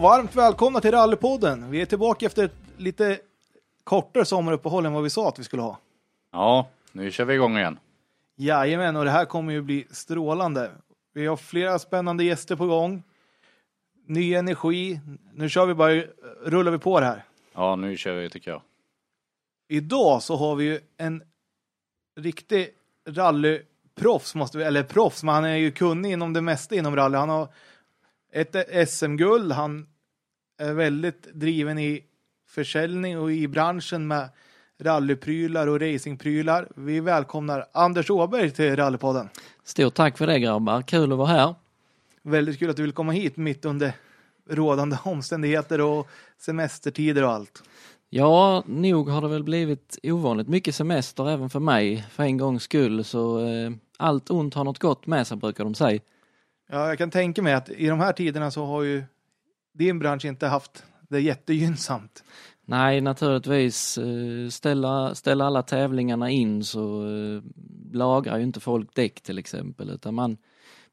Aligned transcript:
varmt 0.00 0.34
välkomna 0.34 0.80
till 0.80 0.90
Rallypodden. 0.90 1.70
Vi 1.70 1.80
är 1.80 1.86
tillbaka 1.86 2.26
efter 2.26 2.44
ett 2.44 2.54
lite 2.76 3.18
kortare 3.84 4.24
sommaruppehåll 4.24 4.86
än 4.86 4.92
vad 4.92 5.02
vi 5.02 5.10
sa 5.10 5.28
att 5.28 5.38
vi 5.38 5.44
skulle 5.44 5.62
ha. 5.62 5.78
Ja, 6.32 6.68
nu 6.92 7.10
kör 7.10 7.24
vi 7.24 7.34
igång 7.34 7.56
igen. 7.56 7.78
Jajamän, 8.36 8.96
och 8.96 9.04
det 9.04 9.10
här 9.10 9.24
kommer 9.24 9.52
ju 9.52 9.62
bli 9.62 9.86
strålande. 9.90 10.70
Vi 11.14 11.26
har 11.26 11.36
flera 11.36 11.78
spännande 11.78 12.24
gäster 12.24 12.56
på 12.56 12.66
gång. 12.66 13.02
Ny 14.06 14.34
energi. 14.34 15.00
Nu 15.34 15.48
kör 15.48 15.66
vi 15.66 15.74
bara, 15.74 16.02
rullar 16.44 16.72
vi 16.72 16.78
på 16.78 17.00
det 17.00 17.06
här. 17.06 17.24
Ja, 17.52 17.76
nu 17.76 17.96
kör 17.96 18.14
vi 18.14 18.30
tycker 18.30 18.50
jag. 18.50 18.62
Idag 19.68 20.22
så 20.22 20.36
har 20.36 20.56
vi 20.56 20.64
ju 20.64 20.80
en 20.96 21.22
riktig 22.20 22.68
rallyproffs, 23.08 24.34
måste 24.34 24.58
vi, 24.58 24.64
eller 24.64 24.82
proffs, 24.82 25.22
men 25.22 25.34
han 25.34 25.44
är 25.44 25.56
ju 25.56 25.72
kunnig 25.72 26.12
inom 26.12 26.32
det 26.32 26.40
mesta 26.40 26.74
inom 26.74 26.96
rally. 26.96 27.16
Han 27.16 27.28
har 27.28 27.48
ett 28.32 28.90
SM-guld, 28.90 29.52
han 29.52 29.86
är 30.60 30.72
väldigt 30.72 31.22
driven 31.34 31.78
i 31.78 32.04
försäljning 32.48 33.18
och 33.18 33.32
i 33.32 33.48
branschen 33.48 34.06
med 34.06 34.28
rallyprylar 34.80 35.66
och 35.66 35.80
racingprylar. 35.80 36.68
Vi 36.76 37.00
välkomnar 37.00 37.66
Anders 37.72 38.10
Åberg 38.10 38.50
till 38.50 38.76
Rallypodden. 38.76 39.28
Stort 39.64 39.94
tack 39.94 40.18
för 40.18 40.26
det 40.26 40.38
grabbar, 40.38 40.82
kul 40.82 41.12
att 41.12 41.18
vara 41.18 41.28
här. 41.28 41.54
Väldigt 42.22 42.58
kul 42.58 42.70
att 42.70 42.76
du 42.76 42.82
vill 42.82 42.92
komma 42.92 43.12
hit 43.12 43.36
mitt 43.36 43.64
under 43.64 43.92
rådande 44.50 44.96
omständigheter 45.04 45.80
och 45.80 46.08
semestertider 46.38 47.24
och 47.24 47.30
allt. 47.30 47.62
Ja, 48.10 48.64
nog 48.66 49.08
har 49.08 49.22
det 49.22 49.28
väl 49.28 49.44
blivit 49.44 49.98
ovanligt 50.02 50.48
mycket 50.48 50.74
semester 50.74 51.30
även 51.30 51.50
för 51.50 51.60
mig 51.60 52.04
för 52.10 52.22
en 52.22 52.36
gångs 52.36 52.62
skull 52.62 53.04
så 53.04 53.46
eh, 53.46 53.70
allt 53.96 54.30
ont 54.30 54.54
har 54.54 54.64
något 54.64 54.78
gott 54.78 55.06
med 55.06 55.26
sig 55.26 55.36
brukar 55.36 55.64
de 55.64 55.74
säga. 55.74 56.00
Ja, 56.70 56.88
jag 56.88 56.98
kan 56.98 57.10
tänka 57.10 57.42
mig 57.42 57.52
att 57.52 57.70
i 57.70 57.86
de 57.86 58.00
här 58.00 58.12
tiderna 58.12 58.50
så 58.50 58.64
har 58.64 58.82
ju 58.82 59.04
din 59.80 59.98
bransch 59.98 60.24
inte 60.24 60.46
haft 60.46 60.84
det 61.08 61.20
jättegynnsamt. 61.20 62.24
Nej, 62.64 63.00
naturligtvis. 63.00 63.98
eh, 63.98 64.48
Ställa, 64.48 65.14
ställa 65.14 65.44
alla 65.44 65.62
tävlingarna 65.62 66.30
in 66.30 66.64
så 66.64 67.02
eh, 67.06 67.42
lagrar 67.92 68.36
ju 68.36 68.42
inte 68.42 68.60
folk 68.60 68.94
däck 68.94 69.20
till 69.20 69.38
exempel 69.38 69.90
utan 69.90 70.14
man, 70.14 70.36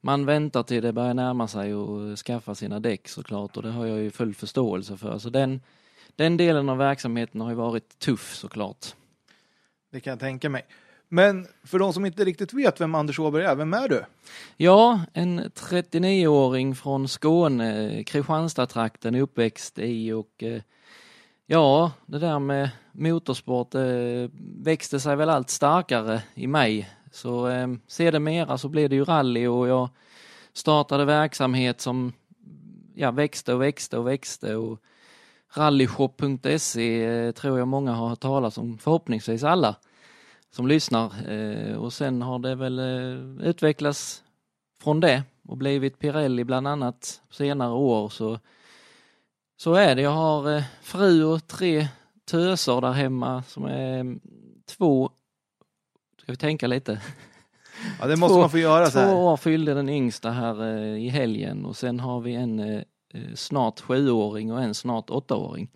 man 0.01 0.25
väntar 0.25 0.63
till 0.63 0.83
det 0.83 0.93
börjar 0.93 1.13
närma 1.13 1.47
sig 1.47 1.75
och 1.75 2.17
skaffa 2.19 2.55
sina 2.55 2.79
däck 2.79 3.07
såklart 3.07 3.57
och 3.57 3.63
det 3.63 3.71
har 3.71 3.85
jag 3.85 3.99
ju 3.99 4.11
full 4.11 4.33
förståelse 4.33 4.97
för. 4.97 5.17
Så 5.17 5.29
den, 5.29 5.61
den 6.15 6.37
delen 6.37 6.69
av 6.69 6.77
verksamheten 6.77 7.41
har 7.41 7.49
ju 7.49 7.55
varit 7.55 7.99
tuff 7.99 8.35
såklart. 8.35 8.85
Det 9.91 9.99
kan 9.99 10.11
jag 10.11 10.19
tänka 10.19 10.49
mig. 10.49 10.65
Men 11.09 11.47
för 11.63 11.79
de 11.79 11.93
som 11.93 12.05
inte 12.05 12.25
riktigt 12.25 12.53
vet 12.53 12.81
vem 12.81 12.95
Anders 12.95 13.19
Åberg 13.19 13.43
är, 13.43 13.55
vem 13.55 13.73
är 13.73 13.87
du? 13.87 14.03
Ja, 14.57 15.01
en 15.13 15.41
39-åring 15.41 16.75
från 16.75 17.07
Skåne, 17.07 18.03
Kristianstad-trakten, 18.03 19.15
uppväxt 19.15 19.79
i 19.79 20.11
och 20.11 20.43
eh, 20.43 20.61
ja, 21.45 21.91
det 22.05 22.19
där 22.19 22.39
med 22.39 22.69
motorsport 22.91 23.75
eh, 23.75 23.81
växte 24.63 24.99
sig 24.99 25.15
väl 25.15 25.29
allt 25.29 25.49
starkare 25.49 26.21
i 26.33 26.47
mig. 26.47 26.89
Så 27.11 27.47
eh, 27.47 27.67
sedermera 27.87 28.57
så 28.57 28.69
blev 28.69 28.89
det 28.89 28.95
ju 28.95 29.03
rally 29.03 29.47
och 29.47 29.67
jag 29.67 29.89
startade 30.53 31.05
verksamhet 31.05 31.81
som 31.81 32.13
ja, 32.95 33.11
växte 33.11 33.53
och 33.53 33.61
växte 33.61 33.97
och 33.97 34.07
växte 34.07 34.55
och 34.55 34.79
rallyshop.se 35.53 37.05
eh, 37.05 37.31
tror 37.31 37.59
jag 37.59 37.67
många 37.67 37.91
har 37.91 38.09
hört 38.09 38.19
talas 38.19 38.57
om, 38.57 38.77
förhoppningsvis 38.77 39.43
alla 39.43 39.75
som 40.55 40.67
lyssnar 40.67 41.31
eh, 41.31 41.75
och 41.77 41.93
sen 41.93 42.21
har 42.21 42.39
det 42.39 42.55
väl 42.55 42.79
eh, 42.79 43.47
utvecklats 43.47 44.23
från 44.83 44.99
det 44.99 45.23
och 45.47 45.57
blivit 45.57 45.99
Pirelli 45.99 46.43
bland 46.43 46.67
annat 46.67 47.21
senare 47.29 47.71
år 47.73 48.09
så 48.09 48.39
så 49.59 49.73
är 49.73 49.95
det. 49.95 50.01
Jag 50.01 50.11
har 50.11 50.55
eh, 50.55 50.63
fru 50.81 51.23
och 51.23 51.47
tre 51.47 51.87
töser 52.25 52.81
där 52.81 52.91
hemma 52.91 53.43
som 53.43 53.65
är 53.65 53.99
mm, 53.99 54.19
två, 54.65 55.09
ska 56.21 56.31
vi 56.31 56.37
tänka 56.37 56.67
lite? 56.67 57.01
Ja, 57.99 58.07
det 58.07 58.15
måste 58.15 58.33
Två- 58.33 58.39
man 58.41 58.49
få 58.49 58.57
göra 58.57 58.85
så 58.85 58.91
Två 58.91 58.99
här. 58.99 59.15
år 59.15 59.37
fyllde 59.37 59.73
den 59.73 59.89
yngsta 59.89 60.31
här 60.31 60.65
i 60.97 61.09
helgen 61.09 61.65
och 61.65 61.77
sen 61.77 61.99
har 61.99 62.19
vi 62.21 62.33
en 62.35 62.83
snart 63.35 63.79
sjuåring 63.79 64.51
och 64.53 64.61
en 64.61 64.73
snart 64.73 65.09
åttaåring. 65.09 65.69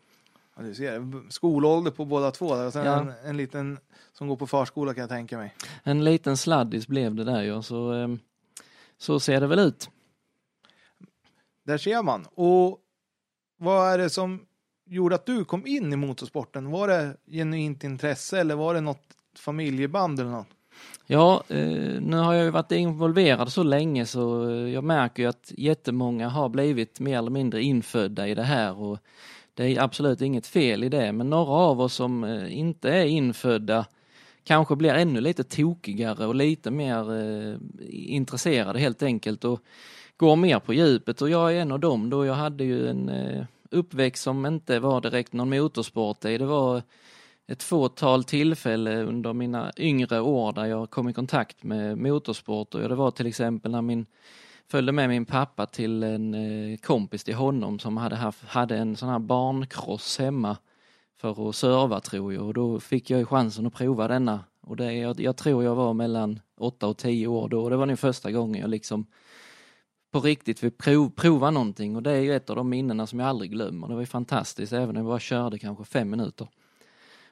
Ja, 0.55 0.63
du 0.63 0.73
ser, 0.75 1.29
skolålder 1.31 1.91
på 1.91 2.05
båda 2.05 2.31
två 2.31 2.55
där. 2.55 2.65
och 2.67 2.73
sen 2.73 2.85
Ja. 2.85 2.99
en, 2.99 3.13
en 3.25 3.37
liten 3.37 3.77
som 4.13 4.27
går 4.27 4.35
på 4.35 4.47
förskola 4.47 4.93
kan 4.93 5.01
jag 5.01 5.09
tänka 5.09 5.37
mig. 5.37 5.55
En 5.83 6.03
liten 6.03 6.37
sladdis 6.37 6.87
blev 6.87 7.15
det 7.15 7.23
där 7.23 7.41
ja, 7.41 7.61
så, 7.61 7.93
eh, 7.93 8.07
så 8.97 9.19
ser 9.19 9.41
det 9.41 9.47
väl 9.47 9.59
ut. 9.59 9.89
Där 11.65 11.77
ser 11.77 12.03
man. 12.03 12.25
Och 12.33 12.79
vad 13.57 13.93
är 13.93 13.97
det 13.97 14.09
som 14.09 14.45
gjorde 14.85 15.15
att 15.15 15.25
du 15.25 15.45
kom 15.45 15.67
in 15.67 15.93
i 15.93 15.95
motorsporten? 15.95 16.71
Var 16.71 16.87
det 16.87 17.17
genuint 17.27 17.83
intresse 17.83 18.39
eller 18.39 18.55
var 18.55 18.73
det 18.73 18.81
något 18.81 19.03
familjeband 19.35 20.19
eller 20.19 20.31
något? 20.31 20.47
Ja, 21.07 21.43
eh, 21.47 22.01
nu 22.01 22.17
har 22.17 22.33
jag 22.33 22.43
ju 22.43 22.49
varit 22.49 22.71
involverad 22.71 23.51
så 23.51 23.63
länge 23.63 24.05
så 24.05 24.49
eh, 24.49 24.69
jag 24.69 24.83
märker 24.83 25.23
ju 25.23 25.29
att 25.29 25.51
jättemånga 25.57 26.29
har 26.29 26.49
blivit 26.49 26.99
mer 26.99 27.17
eller 27.17 27.31
mindre 27.31 27.61
infödda 27.61 28.27
i 28.27 28.35
det 28.35 28.43
här 28.43 28.79
och 28.79 28.99
det 29.53 29.63
är 29.63 29.81
absolut 29.81 30.21
inget 30.21 30.47
fel 30.47 30.83
i 30.83 30.89
det 30.89 31.11
men 31.11 31.29
några 31.29 31.51
av 31.51 31.81
oss 31.81 31.93
som 31.93 32.23
eh, 32.23 32.57
inte 32.57 32.89
är 32.89 33.05
infödda 33.05 33.85
kanske 34.43 34.75
blir 34.75 34.93
ännu 34.93 35.21
lite 35.21 35.43
tokigare 35.43 36.25
och 36.25 36.35
lite 36.35 36.71
mer 36.71 37.13
eh, 37.19 37.57
intresserade 37.89 38.79
helt 38.79 39.03
enkelt 39.03 39.43
och 39.43 39.59
går 40.17 40.35
mer 40.35 40.59
på 40.59 40.73
djupet. 40.73 41.21
Och 41.21 41.29
jag 41.29 41.55
är 41.55 41.61
en 41.61 41.71
av 41.71 41.79
dem 41.79 42.09
då. 42.09 42.25
Jag 42.25 42.33
hade 42.33 42.63
ju 42.63 42.87
en 42.87 43.09
eh, 43.09 43.45
uppväxt 43.71 44.23
som 44.23 44.45
inte 44.45 44.79
var 44.79 45.01
direkt 45.01 45.33
någon 45.33 45.49
motorsport 45.49 46.25
i. 46.25 46.37
Det 46.37 46.45
var 46.45 46.81
ett 47.47 47.63
fåtal 47.63 48.23
tillfällen 48.23 49.07
under 49.07 49.33
mina 49.33 49.71
yngre 49.77 50.21
år 50.21 50.53
där 50.53 50.65
jag 50.65 50.89
kom 50.89 51.09
i 51.09 51.13
kontakt 51.13 51.63
med 51.63 51.97
motorsport. 51.97 52.75
Och 52.75 52.89
det 52.89 52.95
var 52.95 53.11
till 53.11 53.27
exempel 53.27 53.71
när 53.71 53.81
min 53.81 54.05
följde 54.67 54.91
med 54.91 55.09
min 55.09 55.25
pappa 55.25 55.65
till 55.65 56.03
en 56.03 56.33
eh, 56.33 56.77
kompis 56.77 57.23
till 57.23 57.35
honom 57.35 57.79
som 57.79 57.97
hade, 57.97 58.15
haft, 58.15 58.43
hade 58.45 58.77
en 58.77 58.95
sån 58.95 59.09
här 59.09 59.19
barnkross 59.19 60.19
hemma 60.19 60.57
för 61.21 61.49
att 61.49 61.55
serva 61.55 61.99
tror 61.99 62.33
jag 62.33 62.45
och 62.45 62.53
då 62.53 62.79
fick 62.79 63.09
jag 63.09 63.29
chansen 63.29 63.65
att 63.65 63.73
prova 63.73 64.07
denna 64.07 64.43
och 64.61 64.75
det, 64.75 64.93
jag, 64.93 65.19
jag 65.19 65.37
tror 65.37 65.63
jag 65.63 65.75
var 65.75 65.93
mellan 65.93 66.39
8 66.59 66.87
och 66.87 66.97
10 66.97 67.27
år 67.27 67.49
då 67.49 67.63
och 67.63 67.69
det 67.69 67.77
var 67.77 67.85
den 67.87 67.97
första 67.97 68.31
gången 68.31 68.61
jag 68.61 68.69
liksom 68.69 69.05
på 70.11 70.19
riktigt 70.19 70.59
fick 70.59 70.77
prov, 70.77 71.09
prova 71.09 71.51
någonting 71.51 71.95
och 71.95 72.03
det 72.03 72.11
är 72.11 72.21
ju 72.21 72.35
ett 72.35 72.49
av 72.49 72.55
de 72.55 72.69
minnena 72.69 73.07
som 73.07 73.19
jag 73.19 73.29
aldrig 73.29 73.51
glömmer. 73.51 73.87
Det 73.87 73.93
var 73.93 74.01
ju 74.01 74.05
fantastiskt 74.07 74.73
även 74.73 74.89
om 74.89 74.95
jag 74.95 75.05
bara 75.05 75.19
körde 75.19 75.59
kanske 75.59 75.83
fem 75.83 76.09
minuter. 76.09 76.47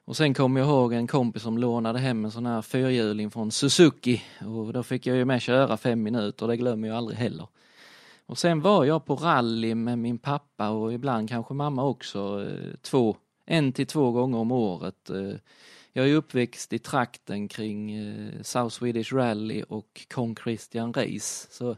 Och 0.05 0.17
sen 0.17 0.33
kommer 0.33 0.59
jag 0.59 0.69
ihåg 0.69 0.93
en 0.93 1.07
kompis 1.07 1.43
som 1.43 1.57
lånade 1.57 1.99
hem 1.99 2.25
en 2.25 2.31
sån 2.31 2.45
här 2.45 2.61
fyrhjuling 2.61 3.31
från 3.31 3.51
Suzuki 3.51 4.21
och 4.45 4.73
då 4.73 4.83
fick 4.83 5.07
jag 5.07 5.17
ju 5.17 5.25
med 5.25 5.41
köra 5.41 5.77
fem 5.77 6.03
minuter, 6.03 6.47
det 6.47 6.57
glömmer 6.57 6.87
jag 6.87 6.97
aldrig 6.97 7.17
heller. 7.17 7.47
Och 8.25 8.37
sen 8.37 8.61
var 8.61 8.85
jag 8.85 9.05
på 9.05 9.15
rally 9.15 9.75
med 9.75 9.99
min 9.99 10.17
pappa 10.17 10.69
och 10.69 10.93
ibland 10.93 11.29
kanske 11.29 11.53
mamma 11.53 11.83
också, 11.83 12.45
eh, 12.47 12.75
två, 12.81 13.15
en 13.49 13.73
till 13.73 13.87
två 13.87 14.11
gånger 14.11 14.37
om 14.37 14.51
året. 14.51 15.09
Eh, 15.09 15.35
jag 15.93 16.09
är 16.09 16.13
uppväxt 16.13 16.73
i 16.73 16.79
trakten 16.79 17.47
kring 17.47 17.91
eh, 17.91 18.41
South 18.41 18.75
Swedish 18.75 19.13
Rally 19.13 19.63
och 19.63 20.05
Kong 20.13 20.35
Christian 20.43 20.93
Race. 20.93 21.47
Så 21.51 21.69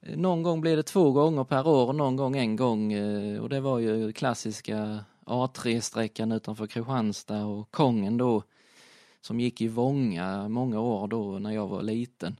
eh, 0.00 0.16
någon 0.16 0.42
gång 0.42 0.60
blev 0.60 0.76
det 0.76 0.82
två 0.82 1.12
gånger 1.12 1.44
per 1.44 1.66
år 1.66 1.86
och 1.86 1.94
någon 1.94 2.16
gång 2.16 2.36
en 2.36 2.56
gång 2.56 2.94
och 3.38 3.48
det 3.48 3.60
var 3.60 3.78
ju 3.78 4.12
klassiska 4.12 5.04
A3-sträckan 5.24 6.32
utanför 6.32 6.66
Kristianstad 6.66 7.44
och 7.44 7.70
Kongen 7.70 8.16
då 8.16 8.42
som 9.20 9.40
gick 9.40 9.60
i 9.60 9.68
Vånga 9.68 10.48
många 10.48 10.80
år 10.80 11.08
då 11.08 11.38
när 11.38 11.50
jag 11.50 11.68
var 11.68 11.82
liten. 11.82 12.36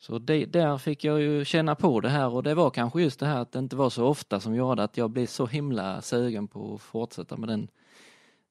Så 0.00 0.18
det, 0.18 0.44
där 0.44 0.78
fick 0.78 1.04
jag 1.04 1.20
ju 1.20 1.44
känna 1.44 1.74
på 1.74 2.00
det 2.00 2.08
här 2.08 2.28
och 2.28 2.42
det 2.42 2.54
var 2.54 2.70
kanske 2.70 3.02
just 3.02 3.20
det 3.20 3.26
här 3.26 3.40
att 3.40 3.52
det 3.52 3.58
inte 3.58 3.76
var 3.76 3.90
så 3.90 4.04
ofta 4.04 4.40
som 4.40 4.54
gjorde 4.54 4.82
att 4.82 4.96
jag 4.96 5.10
blev 5.10 5.26
så 5.26 5.46
himla 5.46 6.02
sugen 6.02 6.48
på 6.48 6.74
att 6.74 6.82
fortsätta 6.82 7.36
med 7.36 7.48
den 7.48 7.68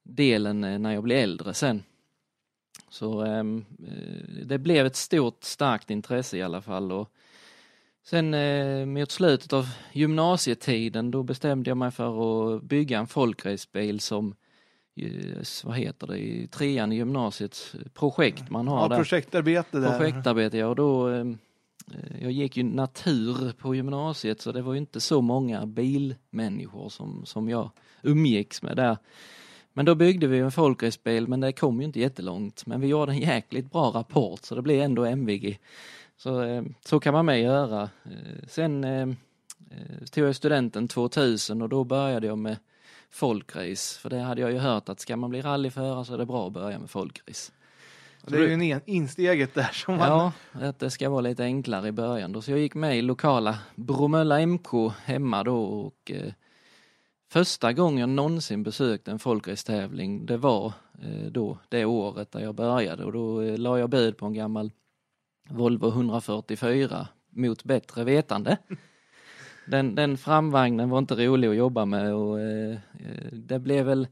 delen 0.03 0.63
eh, 0.63 0.79
när 0.79 0.93
jag 0.93 1.03
blev 1.03 1.17
äldre 1.17 1.53
sen. 1.53 1.83
Så 2.89 3.21
ehm, 3.21 3.65
eh, 3.87 4.45
det 4.45 4.57
blev 4.57 4.85
ett 4.85 4.95
stort 4.95 5.43
starkt 5.43 5.89
intresse 5.89 6.37
i 6.37 6.41
alla 6.41 6.61
fall 6.61 6.91
och 6.91 7.11
sen 8.03 8.33
eh, 8.33 8.85
mot 8.85 9.11
slutet 9.11 9.53
av 9.53 9.69
gymnasietiden 9.93 11.11
då 11.11 11.23
bestämde 11.23 11.69
jag 11.69 11.77
mig 11.77 11.91
för 11.91 12.55
att 12.55 12.63
bygga 12.63 12.99
en 12.99 13.07
folkracebil 13.07 13.99
som 13.99 14.27
eh, 14.27 14.35
vad 15.63 15.75
heter 15.77 16.07
det, 16.07 16.17
i 16.17 16.47
trean 16.47 16.91
i 16.91 16.95
gymnasiets 16.95 17.75
projekt 17.93 18.49
man 18.49 18.67
har 18.67 18.81
Ja, 18.81 18.87
där. 18.87 18.95
projektarbete 18.95 19.79
där. 19.79 19.97
Projektarbete, 19.97 20.57
ja 20.57 20.67
och 20.67 20.75
då 20.75 21.09
eh, 21.09 21.25
jag 22.21 22.31
gick 22.31 22.57
ju 22.57 22.63
natur 22.63 23.51
på 23.57 23.75
gymnasiet 23.75 24.41
så 24.41 24.51
det 24.51 24.61
var 24.61 24.75
inte 24.75 24.99
så 24.99 25.21
många 25.21 25.65
bilmänniskor 25.65 26.89
som, 26.89 27.25
som 27.25 27.49
jag 27.49 27.69
umgicks 28.03 28.61
med 28.61 28.75
där. 28.75 28.97
Men 29.73 29.85
då 29.85 29.95
byggde 29.95 30.27
vi 30.27 30.39
en 30.39 30.51
folkracebil 30.51 31.27
men 31.27 31.39
det 31.39 31.51
kom 31.51 31.79
ju 31.79 31.85
inte 31.85 31.99
jättelångt. 31.99 32.65
Men 32.65 32.81
vi 32.81 32.87
gjorde 32.87 33.11
en 33.11 33.17
jäkligt 33.19 33.71
bra 33.71 33.91
rapport 33.95 34.39
så 34.45 34.55
det 34.55 34.61
blev 34.61 34.81
ändå 34.81 35.05
MVG. 35.05 35.59
Så, 36.17 36.43
eh, 36.43 36.63
så 36.85 36.99
kan 36.99 37.13
man 37.13 37.25
med 37.25 37.41
göra. 37.41 37.81
Eh, 38.03 38.47
Sen 38.47 38.83
eh, 38.83 39.01
eh, 39.71 40.05
tog 40.11 40.23
jag 40.27 40.35
studenten 40.35 40.87
2000 40.87 41.61
och 41.61 41.69
då 41.69 41.83
började 41.83 42.27
jag 42.27 42.37
med 42.37 42.57
folkrace. 43.11 43.99
För 43.99 44.09
det 44.09 44.19
hade 44.19 44.41
jag 44.41 44.51
ju 44.51 44.57
hört 44.57 44.89
att 44.89 44.99
ska 44.99 45.17
man 45.17 45.29
bli 45.29 45.41
rallyförare 45.41 46.05
så 46.05 46.13
är 46.13 46.17
det 46.17 46.25
bra 46.25 46.47
att 46.47 46.53
börja 46.53 46.79
med 46.79 46.89
folkrace. 46.89 47.51
Det 48.21 48.37
är 48.37 48.47
ju 48.47 48.53
en 48.53 48.61
en- 48.61 48.81
insteget 48.85 49.53
där 49.53 49.69
som 49.73 49.97
man... 49.97 50.09
Ja, 50.09 50.31
att 50.67 50.79
det 50.79 50.89
ska 50.89 51.09
vara 51.09 51.21
lite 51.21 51.43
enklare 51.43 51.87
i 51.87 51.91
början 51.91 52.31
då. 52.31 52.41
Så 52.41 52.51
jag 52.51 52.59
gick 52.59 52.75
med 52.75 52.97
i 52.97 53.01
lokala 53.01 53.59
Bromölla 53.75 54.45
MK 54.45 54.67
hemma 55.05 55.43
då 55.43 55.63
och 55.63 56.11
eh, 56.11 56.33
första 57.31 57.73
gången 57.73 57.97
jag 57.99 58.09
någonsin 58.09 58.63
besökte 58.63 59.11
en 59.11 59.19
folkracetävling 59.19 60.25
det 60.25 60.37
var 60.37 60.73
eh, 61.01 61.31
då 61.31 61.57
det 61.69 61.85
året 61.85 62.31
där 62.31 62.39
jag 62.39 62.55
började 62.55 63.03
och 63.05 63.11
då 63.13 63.41
eh, 63.41 63.57
la 63.57 63.79
jag 63.79 63.89
bud 63.89 64.17
på 64.17 64.25
en 64.25 64.33
gammal 64.33 64.71
Volvo 65.49 65.87
144 65.87 67.07
mot 67.29 67.63
bättre 67.63 68.03
vetande. 68.03 68.57
Den, 69.67 69.95
den 69.95 70.17
framvagnen 70.17 70.89
var 70.89 70.97
inte 70.97 71.15
rolig 71.15 71.47
att 71.47 71.55
jobba 71.55 71.85
med 71.85 72.13
och 72.13 72.39
eh, 72.39 72.71
eh, 72.71 73.31
det 73.31 73.59
blev 73.59 73.85
väl 73.85 74.07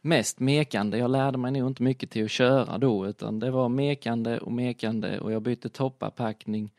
mest 0.00 0.40
mekande. 0.40 0.98
Jag 0.98 1.10
lärde 1.10 1.38
mig 1.38 1.52
nog 1.52 1.70
inte 1.70 1.82
mycket 1.82 2.10
till 2.10 2.24
att 2.24 2.30
köra 2.30 2.78
då 2.78 3.06
utan 3.06 3.38
det 3.38 3.50
var 3.50 3.68
mekande 3.68 4.38
och 4.38 4.52
mekande 4.52 5.18
och 5.18 5.32
jag 5.32 5.42
bytte 5.42 5.68
toppapackning 5.68 6.72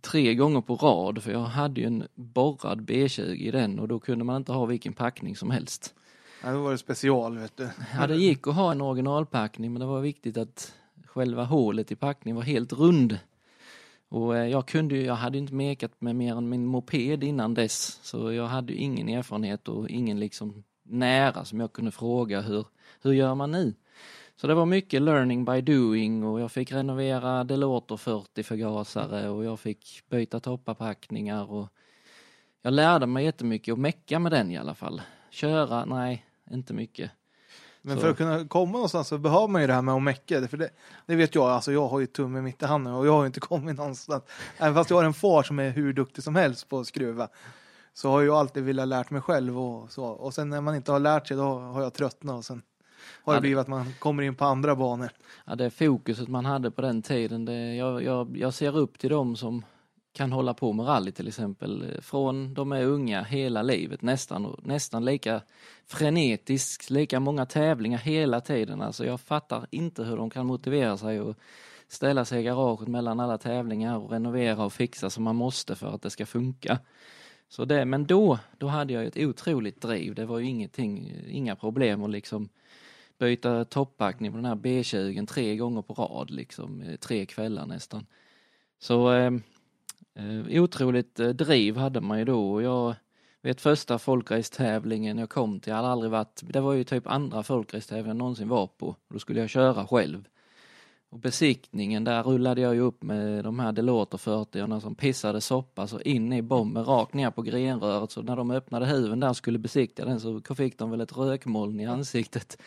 tre 0.00 0.34
gånger 0.34 0.60
på 0.60 0.76
rad 0.76 1.22
för 1.22 1.32
jag 1.32 1.40
hade 1.40 1.80
ju 1.80 1.86
en 1.86 2.04
borrad 2.14 2.90
B20 2.90 3.34
i 3.34 3.50
den 3.50 3.78
och 3.78 3.88
då 3.88 4.00
kunde 4.00 4.24
man 4.24 4.36
inte 4.36 4.52
ha 4.52 4.66
vilken 4.66 4.92
packning 4.92 5.36
som 5.36 5.50
helst. 5.50 5.94
Ja, 6.44 6.52
då 6.52 6.62
var 6.62 6.72
det 6.72 6.78
special, 6.78 7.38
vet 7.38 7.56
du. 7.56 7.68
Ja, 7.98 8.06
det 8.06 8.16
gick 8.16 8.46
att 8.46 8.54
ha 8.54 8.72
en 8.72 8.80
originalpackning 8.80 9.72
men 9.72 9.80
det 9.80 9.86
var 9.86 10.00
viktigt 10.00 10.36
att 10.36 10.72
själva 11.06 11.44
hålet 11.44 11.92
i 11.92 11.96
packningen 11.96 12.36
var 12.36 12.42
helt 12.42 12.72
rund. 12.72 13.18
Och 14.08 14.36
eh, 14.36 14.46
jag 14.46 14.68
kunde 14.68 14.94
ju, 14.94 15.02
jag 15.02 15.14
hade 15.14 15.38
inte 15.38 15.54
mekat 15.54 15.92
med 15.98 16.16
mer 16.16 16.36
än 16.36 16.48
min 16.48 16.66
moped 16.66 17.24
innan 17.24 17.54
dess 17.54 17.98
så 18.02 18.32
jag 18.32 18.46
hade 18.46 18.74
ingen 18.74 19.08
erfarenhet 19.08 19.68
och 19.68 19.88
ingen 19.88 20.20
liksom 20.20 20.64
nära 20.82 21.44
som 21.44 21.60
jag 21.60 21.72
kunde 21.72 21.90
fråga 21.90 22.40
hur, 22.40 22.66
hur 23.02 23.12
gör 23.12 23.34
man 23.34 23.50
nu? 23.50 23.74
Så 24.36 24.46
det 24.46 24.54
var 24.54 24.66
mycket 24.66 25.02
learning 25.02 25.44
by 25.44 25.60
doing 25.60 26.24
och 26.24 26.40
jag 26.40 26.52
fick 26.52 26.72
renovera 26.72 27.44
Delorter 27.44 27.96
40 27.96 28.42
förgasare 28.42 29.28
och 29.28 29.44
jag 29.44 29.60
fick 29.60 30.02
byta 30.08 30.40
toppappackningar 30.40 31.50
och 31.50 31.68
jag 32.62 32.72
lärde 32.72 33.06
mig 33.06 33.24
jättemycket 33.24 33.72
och 33.72 33.78
mecka 33.78 34.18
med 34.18 34.32
den 34.32 34.50
i 34.50 34.56
alla 34.56 34.74
fall. 34.74 35.02
Köra, 35.30 35.84
nej, 35.84 36.26
inte 36.50 36.74
mycket. 36.74 37.10
Men 37.82 37.96
Så- 37.96 38.00
för 38.02 38.10
att 38.10 38.16
kunna 38.16 38.44
komma 38.48 38.72
någonstans 38.72 39.08
så 39.08 39.18
behöver 39.18 39.48
man 39.48 39.60
ju 39.60 39.66
det 39.66 39.72
här 39.74 39.82
med 39.82 39.94
att 39.94 40.02
mecka. 40.02 40.48
För 40.48 40.56
det, 40.56 40.70
det 41.06 41.16
vet 41.16 41.34
jag, 41.34 41.44
alltså 41.50 41.72
jag 41.72 41.88
har 41.88 42.00
ju 42.00 42.06
tummen 42.06 42.44
mitt 42.44 42.62
i 42.62 42.66
handen 42.66 42.92
och 42.94 43.06
jag 43.06 43.12
har 43.12 43.20
ju 43.22 43.26
inte 43.26 43.40
kommit 43.50 43.76
någonstans. 43.76 44.22
Även 44.58 44.74
fast 44.74 44.90
jag 44.90 44.96
har 44.96 45.04
en 45.04 45.14
far 45.14 45.42
som 45.42 45.58
är 45.58 45.70
hur 45.70 45.92
duktig 45.92 46.24
som 46.24 46.36
helst 46.36 46.68
på 46.68 46.78
att 46.80 46.86
skruva. 46.86 47.28
Så 47.94 48.10
har 48.10 48.22
jag 48.22 48.36
alltid 48.36 48.64
velat 48.64 48.88
lärt 48.88 49.10
mig 49.10 49.20
själv 49.20 49.58
och 49.60 49.90
så. 49.92 50.04
Och 50.04 50.34
sen 50.34 50.48
när 50.50 50.60
man 50.60 50.74
inte 50.74 50.92
har 50.92 50.98
lärt 50.98 51.28
sig 51.28 51.36
då 51.36 51.42
har 51.58 51.82
jag 51.82 51.92
tröttnat 51.94 52.36
och 52.38 52.44
sen 52.44 52.62
har 53.24 53.34
det- 53.34 53.40
blivit 53.40 53.58
att 53.58 53.68
man 53.68 53.92
kommer 53.98 54.22
in 54.22 54.34
på 54.34 54.44
andra 54.44 54.76
banor. 54.76 55.08
Ja, 55.44 55.54
det 55.54 55.70
fokuset 55.70 56.28
man 56.28 56.44
hade 56.44 56.70
på 56.70 56.82
den 56.82 57.02
tiden, 57.02 57.44
det, 57.44 57.74
jag, 57.74 58.02
jag, 58.02 58.36
jag 58.36 58.54
ser 58.54 58.76
upp 58.76 58.98
till 58.98 59.10
dem 59.10 59.36
som 59.36 59.64
kan 60.12 60.32
hålla 60.32 60.54
på 60.54 60.72
med 60.72 60.86
rally 60.86 61.12
till 61.12 61.28
exempel. 61.28 61.82
Eh, 61.82 62.00
från 62.00 62.54
de 62.54 62.72
är 62.72 62.84
unga 62.84 63.22
hela 63.22 63.62
livet 63.62 64.02
nästan, 64.02 64.60
nästan 64.62 65.04
lika 65.04 65.42
frenetiskt, 65.86 66.90
lika 66.90 67.20
många 67.20 67.46
tävlingar 67.46 67.98
hela 67.98 68.40
tiden. 68.40 68.82
Alltså 68.82 69.06
jag 69.06 69.20
fattar 69.20 69.66
inte 69.70 70.04
hur 70.04 70.16
de 70.16 70.30
kan 70.30 70.46
motivera 70.46 70.96
sig 70.96 71.20
och 71.20 71.36
ställa 71.88 72.24
sig 72.24 72.40
i 72.40 72.42
garaget 72.42 72.88
mellan 72.88 73.20
alla 73.20 73.38
tävlingar 73.38 73.98
och 73.98 74.10
renovera 74.10 74.64
och 74.64 74.72
fixa 74.72 75.10
som 75.10 75.24
man 75.24 75.36
måste 75.36 75.76
för 75.76 75.94
att 75.94 76.02
det 76.02 76.10
ska 76.10 76.26
funka. 76.26 76.78
Så 77.48 77.64
det, 77.64 77.84
men 77.84 78.06
då, 78.06 78.38
då 78.58 78.66
hade 78.66 78.92
jag 78.92 79.04
ett 79.04 79.16
otroligt 79.16 79.80
driv. 79.80 80.14
Det 80.14 80.26
var 80.26 80.38
ju 80.38 80.46
ingenting, 80.46 81.12
inga 81.28 81.56
problem 81.56 82.04
att 82.04 82.10
liksom 82.10 82.48
byta 83.18 83.64
toppackning 83.64 84.32
på 84.32 84.36
den 84.36 84.44
här 84.44 84.54
B20 84.54 85.26
tre 85.26 85.56
gånger 85.56 85.82
på 85.82 85.94
rad, 85.94 86.30
liksom 86.30 86.82
eh, 86.82 86.96
tre 86.96 87.26
kvällar 87.26 87.66
nästan. 87.66 88.06
Så 88.78 89.12
eh, 89.12 89.30
eh, 90.18 90.62
otroligt 90.62 91.20
eh, 91.20 91.28
driv 91.28 91.76
hade 91.76 92.00
man 92.00 92.18
ju 92.18 92.24
då 92.24 92.52
och 92.52 92.62
jag 92.62 92.94
vet 93.42 93.60
första 93.60 93.98
folkracetävlingen 93.98 95.18
jag 95.18 95.30
kom 95.30 95.60
till, 95.60 95.70
jag 95.70 95.76
hade 95.76 95.88
aldrig 95.88 96.10
varit, 96.10 96.42
det 96.42 96.60
var 96.60 96.72
ju 96.72 96.84
typ 96.84 97.06
andra 97.06 97.42
folkracetävlingen 97.42 98.08
jag 98.08 98.16
någonsin 98.16 98.48
var 98.48 98.66
på. 98.66 98.96
Då 99.08 99.18
skulle 99.18 99.40
jag 99.40 99.50
köra 99.50 99.86
själv. 99.86 100.28
Och 101.10 101.18
besiktningen, 101.18 102.04
där 102.04 102.22
rullade 102.22 102.60
jag 102.60 102.74
ju 102.74 102.80
upp 102.80 103.02
med 103.02 103.44
de 103.44 103.58
här 103.58 103.72
Delorter 103.72 104.18
40 104.18 104.80
som 104.80 104.94
pissade 104.94 105.40
soppa 105.40 105.86
så 105.86 106.00
in 106.00 106.32
i 106.32 106.42
bomben 106.42 106.84
rakt 106.84 107.14
ner 107.14 107.30
på 107.30 107.42
grenröret 107.42 108.10
så 108.10 108.22
när 108.22 108.36
de 108.36 108.50
öppnade 108.50 108.86
huven 108.86 109.20
där 109.20 109.28
och 109.28 109.36
skulle 109.36 109.58
besikta 109.58 110.04
den 110.04 110.20
så 110.20 110.54
fick 110.54 110.78
de 110.78 110.90
väl 110.90 111.00
ett 111.00 111.16
rökmoln 111.16 111.80
i 111.80 111.86
ansiktet. 111.86 112.58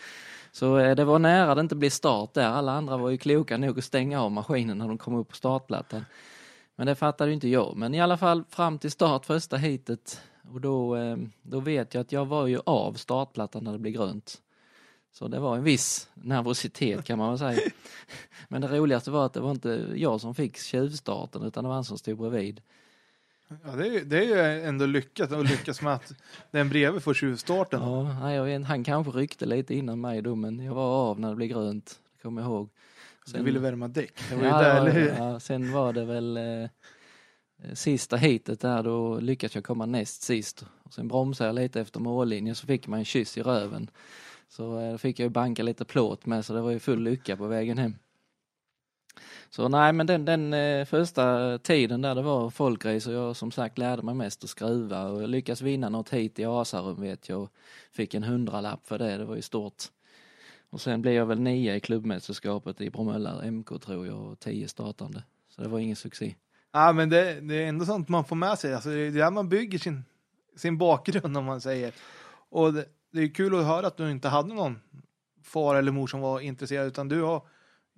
Så 0.51 0.77
eh, 0.77 0.95
det 0.95 1.03
var 1.03 1.19
nära 1.19 1.56
det 1.56 1.62
inte 1.62 1.75
blev 1.75 1.89
start 1.89 2.33
där. 2.33 2.48
Alla 2.48 2.71
andra 2.71 2.98
var 2.98 3.09
ju 3.09 3.18
kloka 3.18 3.57
nog 3.57 3.77
att 3.77 3.86
stänga 3.86 4.21
av 4.21 4.31
maskinen 4.31 4.77
när 4.77 4.88
de 4.88 4.98
kom 4.98 5.15
upp 5.15 5.30
på 5.30 5.36
startplattan. 5.36 6.06
Men 6.75 6.88
det 6.88 6.95
fattade 6.95 7.29
ju 7.29 7.33
inte 7.33 7.47
jag. 7.47 7.77
Men 7.77 7.94
i 7.94 8.01
alla 8.01 8.18
fall 8.18 8.44
fram 8.50 8.79
till 8.79 8.91
start 8.91 9.25
första 9.25 9.57
heatet 9.57 10.21
och 10.53 10.62
då, 10.62 10.95
eh, 10.95 11.18
då 11.41 11.59
vet 11.59 11.94
jag 11.94 12.01
att 12.01 12.12
jag 12.12 12.25
var 12.25 12.47
ju 12.47 12.59
av 12.65 12.94
startplattan 12.94 13.63
när 13.63 13.71
det 13.71 13.79
blev 13.79 13.94
grönt. 13.94 14.41
Så 15.13 15.27
det 15.27 15.39
var 15.39 15.56
en 15.57 15.63
viss 15.63 16.09
nervositet 16.13 17.06
kan 17.06 17.18
man 17.18 17.29
väl 17.29 17.39
säga. 17.39 17.59
Men 18.47 18.62
det 18.62 18.68
roligaste 18.68 19.12
var 19.12 19.25
att 19.25 19.33
det 19.33 19.39
var 19.39 19.51
inte 19.51 19.85
jag 19.95 20.21
som 20.21 20.35
fick 20.35 20.57
tjuvstarten 20.57 21.44
utan 21.44 21.63
det 21.63 21.68
var 21.68 21.75
han 21.75 21.83
som 21.83 21.97
stod 21.97 22.18
bredvid. 22.18 22.62
Ja, 23.63 23.71
det, 23.71 23.88
är, 23.88 23.91
ju- 23.91 24.06
det 24.06 24.17
är 24.17 24.24
ju 24.57 24.63
ändå 24.65 24.85
lyckat 24.85 25.31
att 25.31 25.50
lyckas 25.50 25.81
med 25.81 25.94
att 25.94 26.13
den 26.51 26.69
bredvid 26.69 27.03
får 27.03 27.13
tjuvstarten. 27.13 27.81
Ja, 27.81 28.19
nej, 28.19 28.35
jag 28.35 28.44
vet, 28.45 28.65
han 28.65 28.83
kanske 28.83 29.12
ryckte 29.12 29.45
lite 29.45 29.75
innan 29.75 30.01
mig 30.01 30.21
då 30.21 30.35
men 30.35 30.59
jag 30.59 30.74
var 30.74 31.09
av 31.09 31.19
när 31.19 31.29
det 31.29 31.35
blev 31.35 31.50
grönt. 31.50 32.00
Kommer 32.21 32.41
jag 32.41 32.50
ihåg. 32.51 32.69
Du 33.25 33.44
ville 33.44 33.59
värma 33.59 33.88
däck. 33.88 34.13
Det 34.29 34.35
var 34.35 34.44
ju 34.44 34.50
ja, 34.50 34.62
där, 34.62 34.81
eller 34.81 34.91
hur? 34.91 35.07
ja, 35.07 35.39
sen 35.39 35.71
var 35.71 35.94
det 35.94 36.06
väl 36.06 36.38
eh, 36.38 36.69
sista 37.73 38.15
heatet 38.15 38.59
där 38.59 38.83
då 38.83 39.19
lyckades 39.19 39.56
jag 39.56 39.63
komma 39.63 39.85
näst 39.85 40.23
sist. 40.23 40.65
Och 40.83 40.94
sen 40.94 41.07
bromsade 41.07 41.47
jag 41.47 41.56
lite 41.56 41.81
efter 41.81 42.00
mållinjen 42.00 42.56
så 42.56 42.68
fick 42.68 42.88
man 42.88 43.00
en 43.00 43.06
kyss 43.06 43.38
i 43.38 43.41
röven. 43.41 43.89
Så 44.47 44.79
eh, 44.79 44.98
fick 44.98 45.19
jag 45.19 45.25
ju 45.25 45.29
banka 45.29 45.63
lite 45.63 45.86
plåt 45.86 46.25
med 46.25 46.46
så 46.46 46.53
det 46.53 46.62
var 46.62 46.72
ju 46.72 46.79
full 46.79 47.03
lycka 47.03 47.38
på 47.38 47.48
vägen 47.48 47.77
hem. 47.77 47.96
Så 49.50 49.67
nej 49.67 49.93
men 49.93 50.07
den, 50.07 50.25
den 50.25 50.53
eh, 50.53 50.86
första 50.86 51.57
tiden 51.57 52.01
där 52.01 52.15
det 52.15 52.22
var 52.22 52.50
folkrace 52.50 53.10
och 53.10 53.15
jag 53.15 53.36
som 53.36 53.51
sagt 53.51 53.77
lärde 53.77 54.01
mig 54.01 54.15
mest 54.15 54.43
att 54.43 54.50
skruva 54.50 55.03
och 55.03 55.24
jag 55.24 55.29
lyckades 55.29 55.62
vinna 55.62 55.89
något 55.89 56.10
hit 56.10 56.39
i 56.39 56.46
Asarum 56.46 57.01
vet 57.01 57.29
jag 57.29 57.41
och 57.41 57.51
fick 57.91 58.13
en 58.13 58.24
hundralapp 58.24 58.88
för 58.88 58.98
det, 58.98 59.17
det 59.17 59.25
var 59.25 59.36
ju 59.36 59.41
stort. 59.41 59.84
Och 60.72 60.82
sen 60.82 61.01
blev 61.01 61.13
jag 61.13 61.25
väl 61.25 61.40
nia 61.40 61.75
i 61.75 61.80
klubbmästerskapet 61.80 62.82
i 62.82 62.90
Bromölla 62.90 63.51
MK 63.51 63.82
tror 63.82 64.08
jag 64.08 64.32
och 64.32 64.40
tio 64.40 64.68
startande. 64.68 65.24
Så 65.50 65.62
det 65.62 65.68
var 65.68 65.80
ingen 65.80 65.96
succé. 65.96 66.36
Ja, 66.72 66.94
men 66.94 67.10
det, 67.10 67.42
det 67.42 67.56
är 67.56 67.68
ändå 67.68 67.86
sånt 67.86 68.10
man 68.10 68.25
får 68.25 68.36
med 68.36 68.60
sig. 68.60 68.74
Alltså, 68.74 68.90
det 68.90 69.00
är 69.00 69.12
där 69.12 69.32
man 69.32 69.50
bygger 69.50 69.80
sin, 69.80 70.04
sin 70.56 70.78
bakgrund 70.78 71.38
om 71.38 71.46
man 71.46 71.62
säger. 71.62 71.94
Och 72.50 72.74
det, 72.74 72.86
det 73.12 73.22
är 73.22 73.34
kul 73.34 73.60
att 73.60 73.66
höra 73.66 73.88
att 73.88 73.98
du 73.98 74.12
inte 74.12 74.28
hade 74.28 74.54
någon 74.54 74.80
far 75.44 75.75
eller 75.75 75.92
mor 75.92 76.08
som 76.08 76.22
var 76.22 76.40
intresserad 76.40 76.88
utan 76.88 77.08
du 77.08 77.22
har 77.22 77.42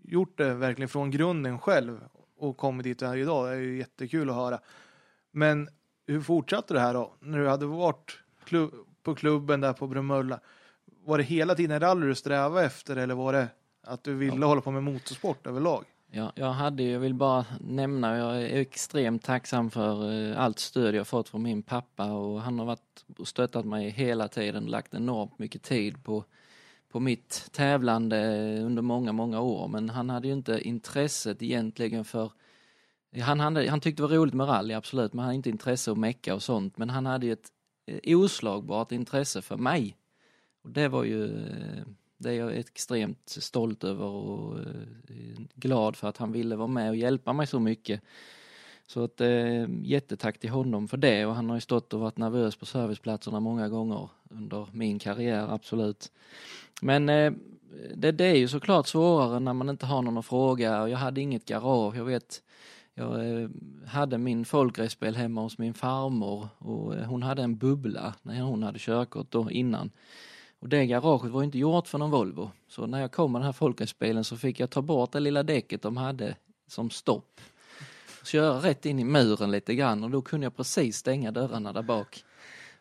gjort 0.04 0.38
det 0.38 0.54
verkligen 0.54 0.90
från 0.90 1.12
grunden 1.12 1.60
själv 1.60 2.00
och 2.38 2.58
kommit 2.58 2.84
dit 2.84 3.00
du 3.00 3.06
är 3.06 3.18
idag. 3.18 3.48
Det 3.48 3.52
är 3.52 3.60
ju 3.60 3.78
jättekul 3.78 4.30
att 4.30 4.36
höra. 4.36 4.60
Men 5.32 5.70
hur 6.08 6.22
fortsatte 6.22 6.74
det 6.74 6.80
här 6.80 6.94
då? 6.94 7.14
När 7.20 7.40
du 7.40 7.48
hade 7.48 7.66
varit 7.66 8.20
klubb, 8.46 8.74
på 9.04 9.16
klubben 9.16 9.62
där 9.62 9.74
på 9.74 9.88
Bromölla. 9.88 10.40
Var 11.06 11.18
det 11.18 11.24
hela 11.24 11.56
tiden 11.56 11.80
rally 11.80 12.08
du 12.08 12.16
strävade 12.16 12.66
efter 12.66 12.96
eller 12.96 13.16
var 13.16 13.34
det 13.34 13.48
att 13.84 14.04
du 14.04 14.14
ville 14.14 14.46
hålla 14.46 14.62
på 14.62 14.72
med 14.72 14.84
motorsport 14.84 15.48
överlag? 15.48 15.86
Ja, 16.12 16.32
jag 16.36 16.52
hade 16.52 16.84
jag 16.84 17.00
vill 17.00 17.14
bara 17.14 17.46
nämna, 17.60 18.18
jag 18.18 18.42
är 18.42 18.58
extremt 18.58 19.24
tacksam 19.24 19.72
för 19.72 20.12
eh, 20.12 20.40
allt 20.40 20.60
stöd 20.60 20.96
jag 20.96 21.08
fått 21.08 21.30
från 21.30 21.44
min 21.44 21.64
pappa 21.64 22.12
och 22.12 22.42
han 22.42 22.60
har 22.60 22.66
varit 22.66 23.06
och 23.18 23.28
stöttat 23.28 23.66
mig 23.66 23.90
hela 23.90 24.28
tiden, 24.28 24.66
lagt 24.66 24.94
enormt 24.94 25.40
mycket 25.40 25.64
tid 25.64 26.04
på, 26.04 26.24
på 26.92 27.00
mitt 27.00 27.50
tävlande 27.52 28.18
under 28.62 28.82
många, 28.82 29.12
många 29.12 29.42
år. 29.42 29.68
Men 29.68 29.90
han 29.90 30.10
hade 30.10 30.28
ju 30.28 30.34
inte 30.34 30.62
intresset 30.62 31.42
egentligen 31.42 32.06
för 32.06 32.32
han, 33.22 33.40
hade, 33.40 33.70
han 33.70 33.80
tyckte 33.80 34.04
det 34.04 34.08
var 34.08 34.16
roligt 34.16 34.34
med 34.34 34.48
rally, 34.48 34.74
absolut, 34.74 35.14
men 35.14 35.20
han 35.20 35.28
hade 35.28 35.36
inte 35.36 35.50
intresse 35.50 35.92
att 35.92 35.98
mecka 35.98 36.36
och 36.36 36.44
sånt. 36.44 36.78
Men 36.78 36.90
han 36.90 37.06
hade 37.06 37.26
ju 37.26 37.34
ett 37.34 37.50
eh, 37.86 38.18
oslagbart 38.18 38.92
intresse 38.92 39.42
för 39.42 39.58
mig. 39.58 39.98
Och 40.64 40.70
det 40.70 40.88
var 40.88 41.04
ju, 41.04 41.26
eh, 41.26 41.84
det 42.18 42.30
är 42.30 42.34
jag 42.34 42.58
extremt 42.58 43.30
stolt 43.30 43.84
över 43.84 44.06
och 44.06 44.60
eh, 44.60 45.42
glad 45.56 45.96
för 45.96 46.08
att 46.08 46.18
han 46.18 46.32
ville 46.32 46.56
vara 46.56 46.68
med 46.68 46.90
och 46.90 46.96
hjälpa 46.96 47.34
mig 47.34 47.48
så 47.48 47.60
mycket. 47.60 48.02
Så 48.88 49.04
att 49.04 49.22
eh, 49.22 49.66
jättetack 49.84 50.40
till 50.40 50.50
honom 50.50 50.88
för 50.88 50.98
det 50.98 51.26
och 51.26 51.36
han 51.36 51.50
har 51.50 51.58
ju 51.58 51.62
stått 51.62 51.94
och 51.94 52.00
varit 52.00 52.18
nervös 52.18 52.56
på 52.56 52.66
serviceplatserna 52.66 53.40
många 53.40 53.70
gånger 53.70 54.10
under 54.30 54.68
min 54.72 55.00
karriär, 55.00 55.48
absolut. 55.50 56.12
Men 56.82 57.10
eh, 57.10 57.34
det, 57.96 58.12
det 58.12 58.26
är 58.26 58.36
ju 58.36 58.48
såklart 58.48 58.88
svårare 58.88 59.40
när 59.40 59.54
man 59.54 59.70
inte 59.70 59.86
har 59.86 60.02
någon 60.02 60.18
att 60.18 60.26
fråga 60.26 60.82
och 60.82 60.90
jag 60.90 60.98
hade 60.98 61.22
inget 61.22 61.46
garage. 61.46 61.96
Jag 61.96 62.06
vet 62.06 62.42
jag 62.96 63.42
eh, 63.42 63.50
hade 63.88 64.18
min 64.18 64.46
folkracebil 64.46 65.16
hemma 65.16 65.42
hos 65.42 65.58
min 65.58 65.74
farmor 65.74 66.48
och 66.58 66.96
eh, 66.96 67.06
hon 67.06 67.24
hade 67.24 67.44
en 67.44 67.58
bubbla 67.58 68.14
när 68.22 68.42
hon 68.42 68.64
hade 68.64 68.80
körkort 68.80 69.32
då 69.32 69.52
innan. 69.52 69.92
Och 70.64 70.70
det 70.70 70.86
garaget 70.86 71.32
var 71.32 71.44
inte 71.44 71.58
gjort 71.58 71.88
för 71.88 71.98
någon 71.98 72.12
Volvo. 72.12 72.52
Så 72.68 72.86
när 72.86 73.02
jag 73.02 73.12
kom 73.12 73.32
med 73.32 73.42
den 73.42 73.46
här 73.46 73.54
folkracebilen 73.54 74.24
så 74.24 74.38
fick 74.38 74.60
jag 74.60 74.70
ta 74.70 74.82
bort 74.82 75.12
det 75.12 75.20
lilla 75.20 75.44
däcket 75.44 75.82
de 75.82 75.98
hade 75.98 76.36
som 76.68 76.90
stopp. 76.90 77.42
Köra 78.26 78.58
rätt 78.58 78.86
in 78.86 79.00
i 79.00 79.04
muren 79.04 79.52
lite 79.52 79.76
grann 79.76 80.04
och 80.04 80.10
då 80.10 80.22
kunde 80.22 80.46
jag 80.46 80.56
precis 80.56 80.98
stänga 80.98 81.32
dörrarna 81.32 81.74
där 81.74 81.82
bak. 81.82 82.24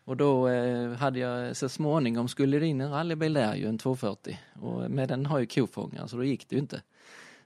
Och 0.05 0.17
då 0.17 0.49
eh, 0.49 0.93
hade 0.93 1.19
jag 1.19 1.57
så 1.57 1.69
småningom 1.69 2.29
skulle 2.29 2.59
det 2.59 2.67
in 2.67 2.81
en 2.81 2.91
rallybil 2.91 3.33
där 3.33 3.55
ju, 3.55 3.67
en 3.67 3.79
240. 3.79 4.39
Och 4.61 4.91
med 4.91 5.09
den 5.09 5.27
har 5.27 5.39
ju 5.39 5.47
kofångare 5.47 6.09
så 6.09 6.17
då 6.17 6.25
gick 6.25 6.49
det 6.49 6.57
ju 6.57 6.61
inte. 6.61 6.83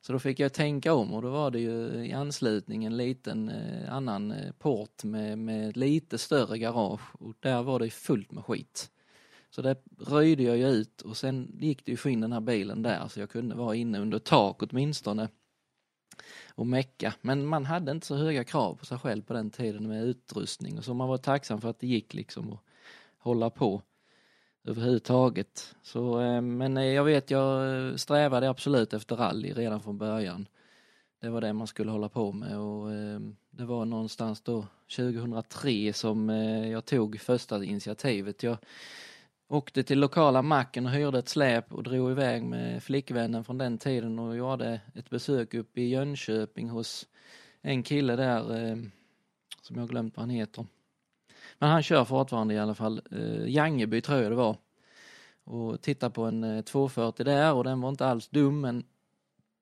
Så 0.00 0.12
då 0.12 0.18
fick 0.18 0.40
jag 0.40 0.52
tänka 0.52 0.94
om 0.94 1.14
och 1.14 1.22
då 1.22 1.30
var 1.30 1.50
det 1.50 1.60
ju 1.60 2.04
i 2.04 2.12
anslutning 2.12 2.84
en 2.84 2.96
liten 2.96 3.48
eh, 3.48 3.94
annan 3.94 4.32
eh, 4.32 4.52
port 4.58 5.04
med, 5.04 5.38
med 5.38 5.76
lite 5.76 6.18
större 6.18 6.58
garage 6.58 7.16
och 7.18 7.34
där 7.40 7.62
var 7.62 7.78
det 7.78 7.90
fullt 7.90 8.32
med 8.32 8.44
skit. 8.44 8.90
Så 9.50 9.62
det 9.62 9.76
röjde 9.98 10.42
jag 10.42 10.56
ju 10.56 10.66
ut 10.66 11.02
och 11.02 11.16
sen 11.16 11.56
gick 11.60 11.84
det 11.86 11.90
ju 11.90 11.96
få 11.96 12.08
in 12.08 12.20
den 12.20 12.32
här 12.32 12.40
bilen 12.40 12.82
där 12.82 13.08
så 13.08 13.20
jag 13.20 13.30
kunde 13.30 13.54
vara 13.54 13.74
inne 13.74 13.98
under 13.98 14.18
tak 14.18 14.62
åtminstone 14.62 15.28
och 16.54 16.66
mecka. 16.66 17.14
Men 17.20 17.46
man 17.46 17.64
hade 17.64 17.92
inte 17.92 18.06
så 18.06 18.16
höga 18.16 18.44
krav 18.44 18.74
på 18.74 18.86
sig 18.86 18.98
själv 18.98 19.22
på 19.22 19.32
den 19.32 19.50
tiden 19.50 19.88
med 19.88 20.04
utrustning 20.04 20.78
och 20.78 20.84
så 20.84 20.94
man 20.94 21.08
var 21.08 21.18
tacksam 21.18 21.60
för 21.60 21.70
att 21.70 21.80
det 21.80 21.86
gick 21.86 22.14
liksom 22.14 22.52
att 22.52 22.60
hålla 23.18 23.50
på 23.50 23.82
överhuvudtaget. 24.66 25.74
Så, 25.82 26.20
eh, 26.20 26.40
men 26.40 26.76
eh, 26.76 26.84
jag 26.84 27.04
vet, 27.04 27.30
jag 27.30 28.00
strävade 28.00 28.50
absolut 28.50 28.92
efter 28.92 29.16
rally 29.16 29.52
redan 29.52 29.80
från 29.80 29.98
början. 29.98 30.48
Det 31.20 31.28
var 31.28 31.40
det 31.40 31.52
man 31.52 31.66
skulle 31.66 31.90
hålla 31.90 32.08
på 32.08 32.32
med 32.32 32.58
och 32.58 32.92
eh, 32.92 33.20
det 33.50 33.64
var 33.64 33.84
någonstans 33.84 34.40
då 34.40 34.66
2003 34.96 35.92
som 35.92 36.28
jag 36.72 36.84
tog 36.84 37.20
första 37.20 37.64
initiativet. 37.64 38.42
Jag 38.42 38.56
åkte 39.48 39.82
till 39.82 39.98
lokala 39.98 40.42
macken 40.42 40.86
och 40.86 40.92
hyrde 40.92 41.18
ett 41.18 41.28
släp 41.28 41.72
och 41.72 41.82
drog 41.82 42.10
iväg 42.10 42.42
med 42.42 42.82
flickvännen 42.82 43.44
från 43.44 43.58
den 43.58 43.78
tiden 43.78 44.18
och 44.18 44.36
gjorde 44.36 44.80
ett 44.94 45.10
besök 45.10 45.54
uppe 45.54 45.80
i 45.80 45.88
Jönköping 45.88 46.68
hos 46.68 47.06
en 47.60 47.82
kille 47.82 48.16
där 48.16 48.70
eh, 48.70 48.76
som 49.62 49.78
jag 49.78 49.88
glömt 49.88 50.16
vad 50.16 50.22
han 50.22 50.30
heter. 50.30 50.66
Men 51.58 51.70
han 51.70 51.82
kör 51.82 52.04
fortfarande 52.04 52.54
i 52.54 52.58
alla 52.58 52.74
fall. 52.74 53.02
Eh, 53.10 53.48
Jangeby 53.48 54.00
tror 54.00 54.22
jag 54.22 54.32
det 54.32 54.36
var. 54.36 54.56
Och 55.44 55.80
tittade 55.80 56.14
på 56.14 56.24
en 56.24 56.44
eh, 56.44 56.62
240 56.62 57.24
där 57.24 57.54
och 57.54 57.64
den 57.64 57.80
var 57.80 57.88
inte 57.88 58.06
alls 58.06 58.28
dum 58.28 58.60
men 58.60 58.84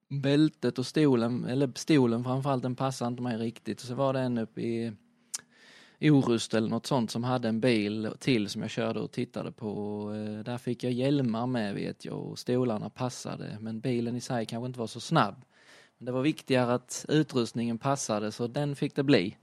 bältet 0.08 0.78
och 0.78 0.86
stolen, 0.86 1.44
eller 1.44 1.72
stolen 1.74 2.24
framförallt, 2.24 2.62
den 2.62 2.76
passade 2.76 3.08
inte 3.08 3.22
mig 3.22 3.36
riktigt. 3.36 3.80
Och 3.80 3.86
så 3.86 3.94
var 3.94 4.12
det 4.12 4.20
en 4.20 4.38
uppe 4.38 4.60
i 4.60 4.92
Orust 6.00 6.54
eller 6.54 6.68
något 6.68 6.86
sånt 6.86 7.10
som 7.10 7.24
hade 7.24 7.48
en 7.48 7.60
bil 7.60 8.10
till 8.18 8.48
som 8.48 8.62
jag 8.62 8.70
körde 8.70 9.00
och 9.00 9.10
tittade 9.10 9.52
på. 9.52 10.02
Eh, 10.14 10.44
där 10.44 10.58
fick 10.58 10.84
jag 10.84 10.92
hjälmar 10.92 11.46
med 11.46 11.74
vet 11.74 12.04
jag 12.04 12.18
och 12.18 12.38
stolarna 12.38 12.90
passade 12.90 13.58
men 13.60 13.80
bilen 13.80 14.16
i 14.16 14.20
sig 14.20 14.46
kanske 14.46 14.66
inte 14.66 14.78
var 14.78 14.86
så 14.86 15.00
snabb. 15.00 15.34
Men 15.98 16.06
det 16.06 16.12
var 16.12 16.22
viktigare 16.22 16.74
att 16.74 17.06
utrustningen 17.08 17.78
passade 17.78 18.32
så 18.32 18.46
den 18.46 18.76
fick 18.76 18.96
det 18.96 19.02
bli. 19.02 19.36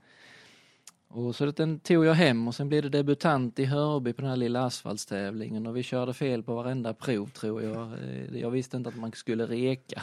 Och 1.08 1.36
så 1.36 1.46
den 1.46 1.80
tog 1.80 2.04
jag 2.04 2.14
hem 2.14 2.48
och 2.48 2.54
sen 2.54 2.68
blev 2.68 2.82
det 2.82 2.88
debutant 2.88 3.58
i 3.58 3.64
Hörby 3.64 4.12
på 4.12 4.22
den 4.22 4.30
här 4.30 4.36
lilla 4.36 4.64
asfaltstävlingen 4.64 5.66
och 5.66 5.76
vi 5.76 5.82
körde 5.82 6.14
fel 6.14 6.42
på 6.42 6.54
varenda 6.54 6.94
prov 6.94 7.30
tror 7.30 7.62
jag. 7.62 7.92
Eh, 7.92 8.36
jag 8.40 8.50
visste 8.50 8.76
inte 8.76 8.88
att 8.88 8.96
man 8.96 9.12
skulle 9.12 9.46
reka. 9.46 10.02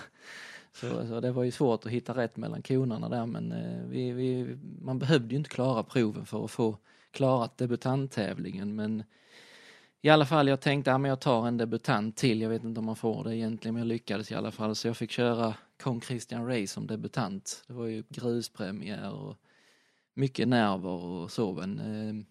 Så, 0.74 1.08
så 1.08 1.20
det 1.20 1.32
var 1.32 1.44
ju 1.44 1.52
svårt 1.52 1.86
att 1.86 1.92
hitta 1.92 2.14
rätt 2.14 2.38
mellan 2.38 2.62
konerna 2.62 3.10
där 3.10 3.26
men 3.26 3.52
eh, 3.52 3.88
vi, 3.88 4.12
vi, 4.12 4.58
man 4.82 5.00
behövde 5.00 5.30
ju 5.30 5.38
inte 5.38 5.50
klara 5.50 5.84
proven 5.84 6.26
för 6.26 6.46
att 6.46 6.52
få 6.52 6.78
klarat 7.12 7.58
debutanttävlingen 7.58 8.76
men 8.76 9.04
i 10.02 10.10
alla 10.10 10.26
fall 10.26 10.48
jag 10.48 10.62
tänkte 10.62 10.94
att 10.94 11.02
ja, 11.02 11.08
jag 11.08 11.20
tar 11.20 11.48
en 11.48 11.58
debutant 11.58 12.18
till, 12.18 12.42
jag 12.42 12.50
vet 12.50 12.64
inte 12.64 12.80
om 12.80 12.86
man 12.86 12.96
får 12.96 13.24
det 13.24 13.36
egentligen 13.36 13.74
men 13.74 13.82
jag 13.82 13.88
lyckades 13.88 14.32
i 14.32 14.36
alla 14.36 14.52
fall 14.52 14.76
så 14.76 14.88
jag 14.88 14.98
fick 14.98 15.12
köra 15.12 15.54
Kong 15.84 16.02
Christian 16.02 16.48
Ray 16.48 16.68
som 16.68 16.88
debutant. 16.88 17.64
Det 17.68 17.74
var 17.74 17.86
ju 17.86 18.04
gruspremiär 18.10 19.14
och 19.14 19.38
mycket 20.14 20.48
nerver 20.48 20.90
och 20.90 21.32
så. 21.32 21.54
Men, 21.54 21.80
eh, 21.80 22.26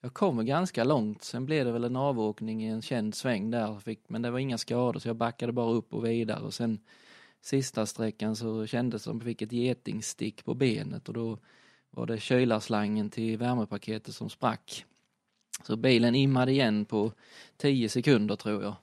jag 0.00 0.14
kom 0.14 0.46
ganska 0.46 0.84
långt. 0.84 1.24
Sen 1.24 1.46
blev 1.46 1.64
det 1.64 1.72
väl 1.72 1.84
en 1.84 1.96
avåkning 1.96 2.64
i 2.64 2.68
en 2.68 2.82
känd 2.82 3.14
sväng 3.14 3.50
där. 3.50 3.78
Fick, 3.78 4.08
men 4.08 4.22
det 4.22 4.30
var 4.30 4.38
inga 4.38 4.58
skador 4.58 5.00
så 5.00 5.08
jag 5.08 5.16
backade 5.16 5.52
bara 5.52 5.72
upp 5.72 5.94
och 5.94 6.06
vidare. 6.06 6.40
Och 6.40 6.54
sen 6.54 6.80
sista 7.40 7.86
sträckan 7.86 8.36
så 8.36 8.66
kändes 8.66 9.02
det 9.02 9.04
som 9.04 9.16
att 9.16 9.22
jag 9.22 9.30
fick 9.30 9.42
ett 9.42 9.52
getingstick 9.52 10.44
på 10.44 10.54
benet 10.54 11.08
och 11.08 11.14
då 11.14 11.38
var 11.90 12.06
det 12.06 12.18
kylarslangen 12.20 13.10
till 13.10 13.38
värmepaketet 13.38 14.14
som 14.14 14.30
sprack. 14.30 14.84
Så 15.62 15.76
bilen 15.76 16.14
immade 16.14 16.52
igen 16.52 16.84
på 16.84 17.12
10 17.56 17.88
sekunder 17.88 18.36
tror 18.36 18.62
jag. 18.62 18.74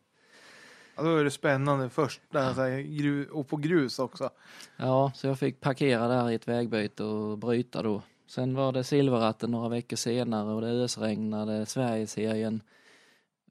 Ja, 0.96 1.04
då 1.04 1.18
är 1.18 1.24
det 1.24 1.32
spännande 1.32 1.90
först, 1.90 2.22
där, 2.32 3.32
och 3.32 3.48
på 3.48 3.58
grus 3.58 4.00
också. 4.00 4.30
Ja, 4.78 5.12
så 5.16 5.28
jag 5.28 5.40
fick 5.40 5.60
parkera 5.60 6.08
där 6.08 6.30
i 6.30 6.36
ett 6.36 6.48
vägbyte 6.48 7.04
och 7.04 7.38
bryta 7.38 7.82
då. 7.82 8.02
Sen 8.28 8.56
var 8.56 8.72
det 8.72 8.84
silverratten 8.84 9.52
några 9.52 9.70
veckor 9.70 9.98
senare 9.98 10.54
och 10.54 10.62
det 10.62 10.68
ösregnade 10.68 11.66
Sverigeserien. 11.66 12.62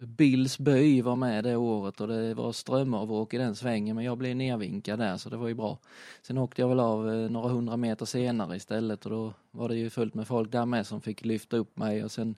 Bills 0.06 0.58
Böj 0.58 1.02
var 1.02 1.16
med 1.16 1.44
det 1.44 1.56
året 1.56 2.00
och 2.00 2.08
det 2.08 2.34
var 2.34 2.52
strömavåk 2.52 3.34
i 3.34 3.38
den 3.38 3.56
svängen 3.56 3.96
men 3.96 4.04
jag 4.04 4.18
blev 4.18 4.36
nervinkad 4.36 4.98
där 4.98 5.16
så 5.16 5.28
det 5.28 5.36
var 5.36 5.48
ju 5.48 5.54
bra. 5.54 5.78
Sen 6.22 6.38
åkte 6.38 6.62
jag 6.62 6.68
väl 6.68 6.80
av 6.80 7.10
eh, 7.10 7.30
några 7.30 7.48
hundra 7.48 7.76
meter 7.76 8.06
senare 8.06 8.56
istället 8.56 9.04
och 9.04 9.10
då 9.10 9.32
var 9.50 9.68
det 9.68 9.76
ju 9.76 9.90
fullt 9.90 10.14
med 10.14 10.26
folk 10.26 10.52
där 10.52 10.66
med 10.66 10.86
som 10.86 11.00
fick 11.00 11.24
lyfta 11.24 11.56
upp 11.56 11.76
mig 11.76 12.04
och 12.04 12.10
sen 12.10 12.34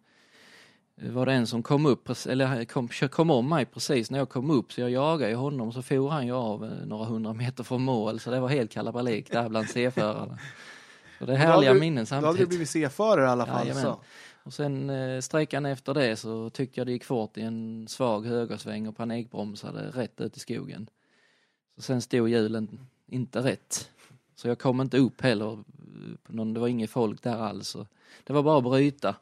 var 1.03 1.27
det 1.27 1.33
en 1.33 1.47
som 1.47 1.63
kom 1.63 1.87
upp, 1.87 2.09
eller 2.29 2.65
kom, 2.65 2.89
kom 3.11 3.31
om 3.31 3.49
mig 3.49 3.67
precis 3.67 4.11
när 4.11 4.19
jag 4.19 4.29
kom 4.29 4.51
upp 4.51 4.73
så 4.73 4.81
jag 4.81 4.91
jagade 4.91 5.31
ju 5.31 5.37
honom 5.37 5.73
så 5.73 5.83
for 5.83 6.09
han 6.11 6.27
ju 6.27 6.33
av 6.33 6.65
eh, 6.65 6.87
några 6.87 7.05
hundra 7.05 7.33
meter 7.33 7.65
från 7.65 7.83
mål 7.83 8.21
så 8.21 8.31
det 8.31 8.41
var 8.41 8.49
helt 8.49 8.73
kalabalik 8.73 9.31
där 9.31 9.49
bland 9.49 9.69
C-förarna. 9.69 10.39
Så 11.19 11.27
det 11.27 11.33
är 11.33 11.37
härliga 11.37 11.75
du, 11.75 11.81
minnen 11.81 12.07
samtidigt. 12.07 12.23
Då 12.23 12.27
hade 12.27 12.43
du 12.43 12.47
blivit 12.47 12.71
C-förare 12.71 13.27
i 13.27 13.29
alla 13.29 13.47
fall. 13.47 13.69
Ja, 13.69 14.01
och 14.47 14.53
sen 14.53 14.91
eh, 14.91 15.21
sträckan 15.21 15.67
efter 15.67 15.95
det 15.95 16.17
så 16.17 16.51
tyckte 16.51 16.81
jag 16.81 16.87
det 16.87 16.93
gick 16.93 17.05
fort 17.05 17.37
i 17.37 17.41
en 17.41 17.89
svag 17.89 18.27
högersväng 18.27 18.89
och 18.89 18.97
panikbromsade 18.97 19.91
rätt 19.91 20.21
ut 20.21 20.37
i 20.37 20.41
skogen. 20.41 20.91
Så 21.77 21.83
sen 21.83 22.03
stod 22.03 22.29
hjulen 22.29 22.81
inte 23.07 23.39
rätt. 23.39 23.91
Så 24.35 24.49
jag 24.49 24.59
kom 24.59 24.81
inte 24.81 24.99
upp 24.99 25.21
heller. 25.21 25.59
Det 26.55 26.61
var 26.61 26.69
inget 26.69 26.91
folk 26.91 27.23
där 27.23 27.37
alls. 27.37 27.77
Det 28.25 28.33
var 28.33 28.43
bara 28.43 28.59
att 28.59 28.65
bryta. 28.65 29.17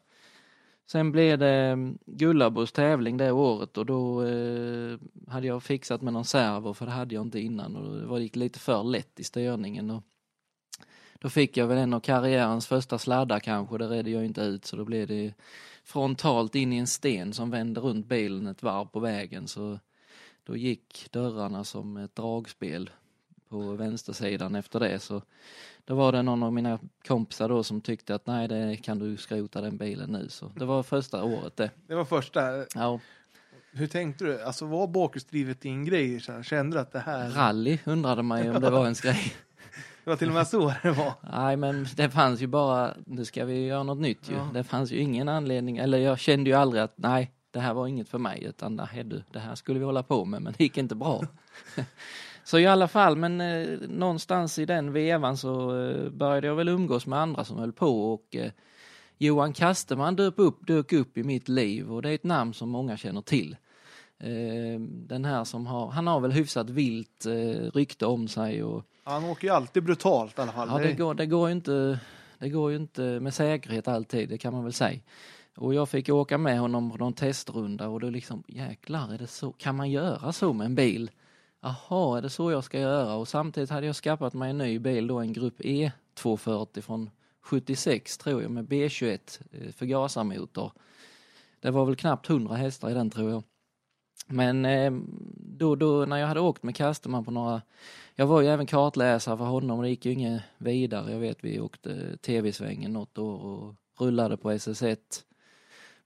Sen 0.87 1.12
blev 1.12 1.38
det 1.38 1.54
mm, 1.54 1.99
Gullabos 2.07 2.73
tävling 2.73 3.16
det 3.16 3.33
året 3.33 3.78
och 3.78 3.87
då 3.87 4.26
eh, 4.26 4.99
hade 5.28 5.47
jag 5.47 5.62
fixat 5.62 6.02
med 6.02 6.12
någon 6.12 6.25
servo 6.25 6.75
för 6.75 6.87
det 6.87 6.93
hade 6.93 7.14
jag 7.14 7.23
inte 7.23 7.40
innan 7.40 7.76
och 7.76 8.00
det 8.00 8.07
var 8.07 8.19
gick 8.19 8.37
lite 8.37 8.59
för 8.59 8.83
lätt 8.83 9.21
i 9.21 9.25
styrningen. 9.25 9.90
Och 9.90 10.02
då 11.25 11.31
fick 11.31 11.57
jag 11.57 11.66
väl 11.66 11.78
en 11.78 11.95
av 11.95 12.00
karriärens 12.00 12.66
första 12.66 12.99
sladdar 12.99 13.40
kanske, 13.40 13.78
det 13.78 13.88
redde 13.88 14.11
jag 14.11 14.25
inte 14.25 14.40
ut 14.40 14.64
så 14.64 14.76
då 14.76 14.85
blev 14.85 15.07
det 15.07 15.35
frontalt 15.85 16.54
in 16.54 16.73
i 16.73 16.76
en 16.78 16.87
sten 16.87 17.33
som 17.33 17.50
vände 17.50 17.81
runt 17.81 18.07
bilen 18.07 18.47
ett 18.47 18.62
varv 18.62 18.87
på 18.87 19.00
vägen 19.00 19.49
så 19.49 19.78
då 20.43 20.57
gick 20.57 21.09
dörrarna 21.11 21.64
som 21.64 21.97
ett 21.97 22.14
dragspel 22.14 22.90
på 23.49 23.59
vänstersidan 23.59 24.54
efter 24.54 24.81
det 24.81 24.99
så 24.99 25.23
då 25.85 25.95
var 25.95 26.12
det 26.12 26.23
någon 26.23 26.43
av 26.43 26.52
mina 26.52 26.78
kompisar 27.07 27.49
då 27.49 27.62
som 27.62 27.81
tyckte 27.81 28.14
att 28.14 28.26
nej, 28.26 28.49
det 28.49 28.76
kan 28.76 28.99
du 28.99 29.16
skrota 29.16 29.61
den 29.61 29.76
bilen 29.76 30.11
nu. 30.11 30.28
Så 30.28 30.52
det 30.57 30.64
var 30.64 30.83
första 30.83 31.25
året 31.25 31.57
det. 31.57 31.71
Det 31.87 31.95
var 31.95 32.04
första? 32.04 32.40
Ja. 32.75 33.00
Hur 33.73 33.87
tänkte 33.87 34.25
du? 34.25 34.43
Alltså 34.43 34.66
var 34.66 34.87
bakhjulsdrivet 34.87 35.61
din 35.61 35.85
grej? 35.85 36.21
Kände 36.43 36.76
du 36.76 36.81
att 36.81 36.93
det 36.93 36.99
här... 36.99 37.31
Rally 37.31 37.78
undrade 37.85 38.23
man 38.23 38.45
ju 38.45 38.54
om 38.54 38.62
det 38.62 38.71
var 38.71 38.83
ens 38.83 39.00
grej. 39.00 39.35
Det 40.04 40.11
var 40.11 40.16
till 40.16 40.28
och 40.28 40.35
med 40.35 40.47
så 40.47 40.75
det 40.83 40.90
var? 40.90 41.12
Nej, 41.33 41.57
men 41.57 41.87
det 41.97 42.11
fanns 42.11 42.40
ju 42.40 42.47
bara, 42.47 42.95
nu 43.07 43.25
ska 43.25 43.45
vi 43.45 43.66
göra 43.66 43.83
något 43.83 43.99
nytt 43.99 44.31
ju. 44.31 44.35
Ja. 44.35 44.49
Det 44.54 44.64
fanns 44.64 44.93
ju 44.93 44.99
ingen 44.99 45.28
anledning, 45.28 45.76
eller 45.76 45.99
jag 45.99 46.19
kände 46.19 46.50
ju 46.50 46.57
aldrig 46.57 46.83
att 46.83 46.95
nej, 46.97 47.31
det 47.50 47.61
här 47.61 47.75
var 47.75 47.87
inget 47.87 48.09
för 48.09 48.19
mig, 48.19 48.45
utan 48.45 48.76
nej, 48.76 49.04
du, 49.04 49.23
det 49.33 49.38
här 49.38 49.54
skulle 49.54 49.78
vi 49.78 49.85
hålla 49.85 50.02
på 50.02 50.25
med, 50.25 50.43
men 50.43 50.54
det 50.59 50.64
gick 50.64 50.78
inte 50.78 50.95
bra. 50.95 51.23
Så 52.45 52.59
i 52.59 52.66
alla 52.66 52.88
fall, 52.88 53.16
men 53.16 53.40
eh, 53.40 53.78
någonstans 53.88 54.59
i 54.59 54.66
den 54.66 54.93
vevan 54.93 55.37
så 55.37 55.81
eh, 55.81 56.11
började 56.11 56.47
jag 56.47 56.54
väl 56.54 56.69
umgås 56.69 57.07
med 57.07 57.19
andra 57.19 57.45
som 57.45 57.59
höll 57.59 57.73
på 57.73 58.12
och 58.12 58.37
eh, 58.37 58.50
Johan 59.19 59.52
Kasteman 59.52 60.16
dök 60.16 60.38
upp, 60.38 60.66
dök 60.66 60.93
upp 60.93 61.19
i 61.19 61.25
mitt 61.25 61.49
liv 61.49 61.93
och 61.93 62.02
det 62.02 62.11
är 62.11 62.14
ett 62.14 62.25
namn 62.25 62.54
som 62.54 62.69
många 62.69 62.97
känner 62.97 63.23
till. 63.23 63.57
Eh, 64.19 64.81
den 64.81 65.25
här 65.25 65.45
som 65.45 65.66
har, 65.66 65.90
han 65.90 66.07
har 66.07 66.21
väl 66.21 66.33
hyfsat 66.33 66.71
vilt 66.71 67.26
eh, 67.26 67.71
rykte 67.75 68.07
om 68.07 68.28
sig 68.28 68.62
och 68.62 68.85
Han 69.04 69.25
åker 69.25 69.49
ju 69.49 69.54
alltid 69.54 69.82
brutalt 69.82 70.38
i 70.38 70.42
alla 70.42 70.52
fall. 70.52 70.68
Ja, 70.70 70.78
det 70.78 70.92
går, 70.92 71.14
det 71.14 71.26
går 71.26 71.49
ju 71.49 71.52
inte, 71.52 71.99
det 72.38 72.49
går 72.49 72.70
ju 72.70 72.76
inte 72.76 73.02
med 73.02 73.34
säkerhet 73.34 73.88
alltid, 73.88 74.28
det 74.28 74.38
kan 74.38 74.52
man 74.52 74.64
väl 74.64 74.73
säga. 74.73 75.00
Och 75.56 75.75
jag 75.75 75.88
fick 75.88 76.08
åka 76.08 76.38
med 76.38 76.58
honom 76.58 76.90
på 76.90 76.96
någon 76.96 77.12
testrunda 77.12 77.88
och 77.88 78.00
då 78.00 78.11
liksom 78.11 78.42
jäklar 78.46 79.14
är 79.14 79.18
det 79.18 79.26
så, 79.26 79.52
kan 79.52 79.76
man 79.76 79.90
göra 79.90 80.32
så 80.32 80.52
med 80.52 80.64
en 80.64 80.75
bil? 80.75 81.11
Jaha, 81.61 82.18
är 82.18 82.23
det 82.23 82.30
så 82.30 82.50
jag 82.50 82.64
ska 82.64 82.80
göra? 82.80 83.14
Och 83.14 83.28
samtidigt 83.28 83.70
hade 83.70 83.87
jag 83.87 83.96
skaffat 83.96 84.34
mig 84.34 84.50
en 84.50 84.58
ny 84.58 84.78
bil 84.78 85.06
då, 85.06 85.18
en 85.18 85.32
Grupp 85.32 85.61
E 85.64 85.92
240 86.14 86.82
från 86.82 87.11
76 87.42 88.18
tror 88.18 88.42
jag 88.42 88.50
med 88.50 88.68
B21 88.68 89.40
eh, 89.52 89.73
förgasarmotor. 89.73 90.73
Det 91.61 91.70
var 91.70 91.84
väl 91.87 91.96
knappt 91.96 92.30
100 92.30 92.54
hästar 92.54 92.90
i 92.90 92.94
den 92.94 93.11
tror 93.11 93.30
jag. 93.30 93.42
Men 94.26 94.64
eh, 94.64 94.93
då, 95.37 95.76
då 95.76 96.04
när 96.04 96.16
jag 96.16 96.26
hade 96.26 96.40
åkt 96.40 96.62
med 96.62 96.76
Kasterman 96.76 97.25
på 97.25 97.31
några, 97.31 97.62
jag 98.14 98.26
var 98.26 98.40
ju 98.40 98.49
även 98.49 98.66
kartläsare 98.66 99.37
för 99.37 99.45
honom 99.45 99.78
och 99.78 99.83
det 99.83 99.88
gick 99.90 100.07
ju 100.07 100.12
inget 100.12 100.43
vidare. 100.59 101.12
Jag 101.12 101.19
vet 101.19 101.45
vi 101.45 101.61
åkte 101.61 102.16
TV-svängen 102.16 102.93
något 102.93 103.19
år 103.19 103.45
och 103.45 103.75
rullade 103.99 104.37
på 104.37 104.52
SS1. 104.52 104.99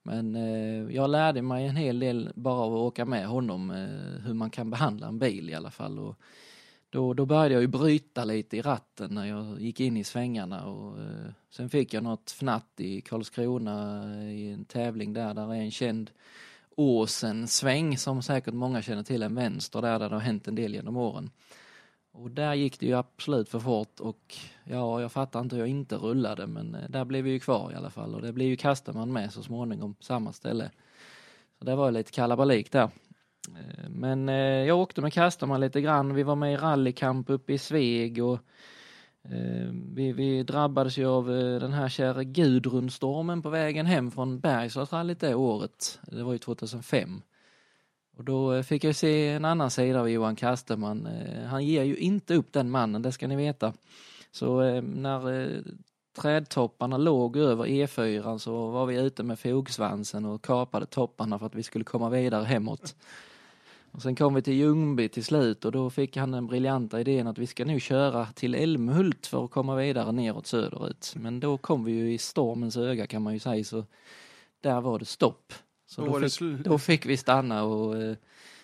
Men 0.02 0.36
eh, 0.36 0.94
jag 0.96 1.10
lärde 1.10 1.42
mig 1.42 1.66
en 1.66 1.76
hel 1.76 1.98
del 1.98 2.30
bara 2.34 2.54
av 2.54 2.74
att 2.74 2.80
åka 2.80 3.04
med 3.04 3.26
honom, 3.26 3.70
eh, 3.70 4.26
hur 4.26 4.34
man 4.34 4.50
kan 4.50 4.70
behandla 4.70 5.06
en 5.06 5.18
bil 5.18 5.50
i 5.50 5.54
alla 5.54 5.70
fall. 5.70 5.98
Och 5.98 6.16
då, 6.90 7.14
då 7.14 7.26
började 7.26 7.54
jag 7.54 7.60
ju 7.60 7.66
bryta 7.66 8.24
lite 8.24 8.56
i 8.56 8.62
ratten 8.62 9.14
när 9.14 9.26
jag 9.26 9.60
gick 9.60 9.80
in 9.80 9.96
i 9.96 10.04
svängarna 10.04 10.66
och 10.66 10.98
eh, 10.98 11.30
sen 11.50 11.70
fick 11.70 11.94
jag 11.94 12.02
något 12.02 12.30
fnatt 12.30 12.80
i 12.80 13.00
Karlskrona 13.00 14.04
i 14.32 14.52
en 14.52 14.64
tävling 14.64 15.12
där, 15.12 15.34
där 15.34 15.54
är 15.54 15.60
en 15.60 15.70
känd 15.70 16.10
Åsen-sväng 16.78 17.98
som 17.98 18.22
säkert 18.22 18.54
många 18.54 18.82
känner 18.82 19.02
till, 19.02 19.22
en 19.22 19.34
vänster 19.34 19.82
där, 19.82 19.98
där 19.98 20.08
det 20.08 20.14
har 20.14 20.20
hänt 20.20 20.48
en 20.48 20.54
del 20.54 20.74
genom 20.74 20.96
åren. 20.96 21.30
Och 22.12 22.30
där 22.30 22.54
gick 22.54 22.80
det 22.80 22.86
ju 22.86 22.94
absolut 22.94 23.48
för 23.48 23.58
fort 23.60 24.00
och 24.00 24.36
ja, 24.64 25.00
jag 25.00 25.12
fattar 25.12 25.40
inte 25.40 25.56
hur 25.56 25.62
jag 25.62 25.68
inte 25.68 25.96
rullade 25.96 26.46
men 26.46 26.74
eh, 26.74 26.88
där 26.88 27.04
blev 27.04 27.24
vi 27.24 27.30
ju 27.30 27.40
kvar 27.40 27.72
i 27.72 27.74
alla 27.74 27.90
fall 27.90 28.14
och 28.14 28.22
det 28.22 28.32
blev 28.32 28.48
ju 28.48 28.56
Kasterman 28.56 29.12
med 29.12 29.32
så 29.32 29.42
småningom, 29.42 29.94
samma 30.00 30.32
ställe. 30.32 30.70
Så 31.58 31.64
det 31.64 31.74
var 31.74 31.90
lite 31.90 32.10
kalabalik 32.10 32.72
där. 32.72 32.90
Eh, 33.48 33.88
men 33.88 34.28
eh, 34.28 34.34
jag 34.36 34.78
åkte 34.78 35.00
med 35.00 35.12
Kasterman 35.12 35.60
lite 35.60 35.80
grann, 35.80 36.14
vi 36.14 36.22
var 36.22 36.36
med 36.36 36.52
i 36.52 36.56
rallycamp 36.56 37.30
uppe 37.30 37.52
i 37.52 37.58
Sveg 37.58 38.24
och 38.24 38.38
Eh, 39.24 39.70
vi, 39.94 40.12
vi 40.12 40.42
drabbades 40.42 40.98
ju 40.98 41.06
av 41.06 41.30
eh, 41.30 41.60
den 41.60 41.72
här 41.72 41.88
kära 41.88 42.24
Gudrunstormen 42.24 43.42
på 43.42 43.50
vägen 43.50 43.86
hem 43.86 44.10
från 44.10 44.40
Bergslagsrallyt 44.40 45.20
det 45.20 45.34
året. 45.34 46.00
Det 46.02 46.22
var 46.22 46.32
ju 46.32 46.38
2005. 46.38 47.22
Och 48.16 48.24
då 48.24 48.52
eh, 48.52 48.62
fick 48.62 48.84
jag 48.84 48.96
se 48.96 49.28
en 49.28 49.44
annan 49.44 49.70
sida 49.70 50.00
av 50.00 50.10
Johan 50.10 50.36
Kasterman. 50.36 51.08
Han 51.46 51.64
ger 51.64 51.82
ju 51.82 51.96
inte 51.96 52.34
upp 52.34 52.52
den 52.52 52.70
mannen, 52.70 53.02
det 53.02 53.12
ska 53.12 53.28
ni 53.28 53.36
veta. 53.36 53.72
Så 54.30 54.80
när 54.80 55.62
trädtopparna 56.16 56.96
låg 56.96 57.36
över 57.36 57.64
E4 57.64 58.38
så 58.38 58.70
var 58.70 58.86
vi 58.86 59.00
ute 59.00 59.22
med 59.22 59.38
fogsvansen 59.38 60.24
och 60.24 60.44
kapade 60.44 60.86
topparna 60.86 61.38
för 61.38 61.46
att 61.46 61.54
vi 61.54 61.62
skulle 61.62 61.84
komma 61.84 62.10
vidare 62.10 62.44
hemåt. 62.44 62.94
Och 63.92 64.02
sen 64.02 64.16
kom 64.16 64.34
vi 64.34 64.42
till 64.42 64.54
Ljungby 64.54 65.08
till 65.08 65.24
slut 65.24 65.64
och 65.64 65.72
då 65.72 65.90
fick 65.90 66.16
han 66.16 66.30
den 66.30 66.46
briljanta 66.46 67.00
idén 67.00 67.26
att 67.26 67.38
vi 67.38 67.46
ska 67.46 67.64
nu 67.64 67.80
köra 67.80 68.26
till 68.26 68.54
Älmhult 68.54 69.26
för 69.26 69.44
att 69.44 69.50
komma 69.50 69.76
vidare 69.76 70.12
neråt 70.12 70.46
söderut. 70.46 71.14
Men 71.16 71.40
då 71.40 71.58
kom 71.58 71.84
vi 71.84 71.92
ju 71.92 72.12
i 72.12 72.18
stormens 72.18 72.76
öga 72.76 73.06
kan 73.06 73.22
man 73.22 73.32
ju 73.32 73.38
säga 73.38 73.64
så 73.64 73.84
där 74.60 74.80
var 74.80 74.98
det 74.98 75.04
stopp. 75.04 75.52
Så 75.86 76.04
då, 76.04 76.18
då, 76.18 76.28
fick, 76.28 76.64
då 76.64 76.78
fick, 76.78 77.06
vi 77.06 77.16
stanna 77.16 77.64
och 77.64 77.96
eh, 77.96 78.16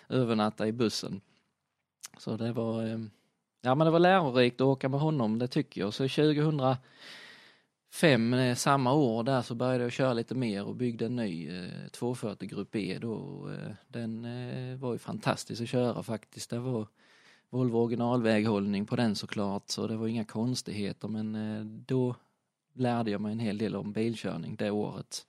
övernatta 0.09 0.67
i 0.67 0.71
bussen. 0.71 1.21
Så 2.17 2.37
det 2.37 2.51
var, 2.51 2.83
eh, 2.83 2.99
ja 3.61 3.75
men 3.75 3.85
det 3.85 3.91
var 3.91 3.99
lärorikt 3.99 4.61
att 4.61 4.67
åka 4.67 4.89
med 4.89 4.99
honom, 4.99 5.39
det 5.39 5.47
tycker 5.47 5.81
jag. 5.81 5.93
Så 5.93 6.03
2005, 6.03 6.75
eh, 8.33 8.55
samma 8.55 8.93
år 8.93 9.23
där, 9.23 9.41
så 9.41 9.55
började 9.55 9.83
jag 9.83 9.91
köra 9.91 10.13
lite 10.13 10.35
mer 10.35 10.65
och 10.65 10.75
byggde 10.75 11.05
en 11.05 11.15
ny 11.15 11.49
eh, 11.49 11.87
240 11.91 12.49
Grupp 12.49 12.75
E 12.75 12.97
då. 13.01 13.49
Eh, 13.51 13.71
den 13.87 14.25
eh, 14.25 14.77
var 14.77 14.93
ju 14.93 14.99
fantastisk 14.99 15.61
att 15.61 15.69
köra 15.69 16.03
faktiskt. 16.03 16.49
Det 16.49 16.59
var 16.59 16.87
Volvo 17.49 17.77
originalväghållning 17.77 18.85
på 18.85 18.95
den 18.95 19.15
såklart, 19.15 19.69
så 19.69 19.87
det 19.87 19.97
var 19.97 20.07
inga 20.07 20.25
konstigheter 20.25 21.07
men 21.07 21.35
eh, 21.35 21.65
då 21.65 22.15
lärde 22.73 23.11
jag 23.11 23.21
mig 23.21 23.31
en 23.31 23.39
hel 23.39 23.57
del 23.57 23.75
om 23.75 23.91
bilkörning 23.91 24.55
det 24.55 24.71
året. 24.71 25.25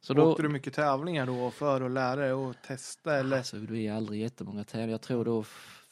Så 0.00 0.14
då, 0.14 0.30
Åkte 0.30 0.42
du 0.42 0.48
mycket 0.48 0.74
tävlingar 0.74 1.26
då 1.26 1.50
för 1.50 1.80
att 1.80 1.90
lära 1.90 2.20
dig 2.20 2.32
och 2.32 2.54
testa 2.66 3.16
eller? 3.16 3.36
Alltså 3.36 3.56
det 3.56 3.86
är 3.86 3.92
aldrig 3.92 4.20
jättemånga 4.20 4.64
tävlingar. 4.64 4.90
Jag 4.92 5.00
tror 5.00 5.24
då 5.24 5.44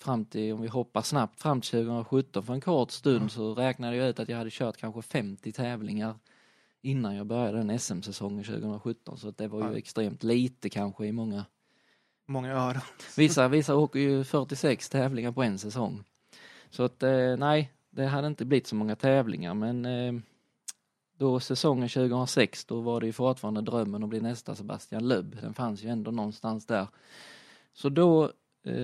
fram 0.02 0.24
till, 0.24 0.52
om 0.52 0.60
vi 0.60 0.68
hoppar 0.68 1.02
snabbt 1.02 1.40
fram 1.40 1.60
till 1.60 1.70
2017 1.70 2.42
för 2.42 2.54
en 2.54 2.60
kort 2.60 2.90
stund 2.90 3.16
mm. 3.16 3.28
så 3.28 3.54
räknade 3.54 3.96
jag 3.96 4.08
ut 4.08 4.20
att 4.20 4.28
jag 4.28 4.38
hade 4.38 4.50
kört 4.50 4.76
kanske 4.76 5.02
50 5.02 5.52
tävlingar 5.52 6.14
innan 6.82 7.16
jag 7.16 7.26
började 7.26 7.58
den 7.58 7.78
SM-säsongen 7.78 8.44
2017 8.44 9.18
så 9.18 9.30
det 9.30 9.48
var 9.48 9.60
ju 9.60 9.72
ja. 9.72 9.78
extremt 9.78 10.22
lite 10.22 10.68
kanske 10.68 11.06
i 11.06 11.12
många 11.12 11.44
Många 12.30 12.52
öron. 12.52 12.82
Vissa, 13.16 13.48
vissa 13.58 13.76
åker 13.76 14.00
ju 14.00 14.24
46 14.24 14.88
tävlingar 14.88 15.32
på 15.32 15.42
en 15.42 15.58
säsong. 15.58 16.04
Så 16.70 16.82
att 16.82 17.02
eh, 17.02 17.36
nej, 17.36 17.72
det 17.90 18.06
hade 18.06 18.26
inte 18.26 18.44
blivit 18.44 18.66
så 18.66 18.74
många 18.74 18.96
tävlingar 18.96 19.54
men 19.54 19.86
eh, 19.86 20.12
då 21.18 21.40
säsongen 21.40 21.88
2006 21.88 22.64
då 22.64 22.80
var 22.80 23.00
det 23.00 23.06
ju 23.06 23.12
fortfarande 23.12 23.60
drömmen 23.60 24.02
att 24.02 24.08
bli 24.08 24.20
nästa 24.20 24.54
Sebastian 24.54 25.08
Löbb. 25.08 25.36
Den 25.42 25.54
fanns 25.54 25.82
ju 25.82 25.88
ändå 25.88 26.10
någonstans 26.10 26.66
där. 26.66 26.86
Så 27.72 27.88
då 27.88 28.32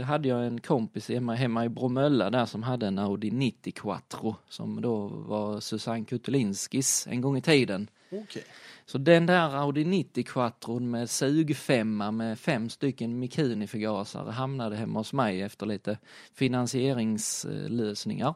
hade 0.05 0.29
jag 0.29 0.47
en 0.47 0.61
kompis 0.61 1.09
hemma, 1.09 1.35
hemma 1.35 1.65
i 1.65 1.69
Bromölla 1.69 2.31
där 2.31 2.47
som 2.47 2.63
hade 2.63 2.87
en 2.87 2.99
Audi 2.99 3.31
90 3.31 3.73
Quattro 3.73 4.37
som 4.49 4.81
då 4.81 5.07
var 5.07 5.61
Susanne 5.61 6.05
Kutulinskis 6.05 7.07
en 7.11 7.21
gång 7.21 7.37
i 7.37 7.43
tiden. 7.43 7.91
Okay. 8.11 8.43
Så 8.87 8.99
den 8.99 9.27
där 9.27 9.57
Audi 9.57 9.85
90 9.85 10.25
Quattron 10.25 10.91
med 10.91 11.11
sugfemma 11.11 12.11
med 12.11 12.39
fem 12.39 12.69
stycken 12.69 13.19
Mikuni-förgasare 13.19 14.31
hamnade 14.31 14.77
hemma 14.77 15.01
hos 15.01 15.13
mig 15.13 15.43
efter 15.43 15.67
lite 15.67 15.99
finansieringslösningar. 16.35 18.35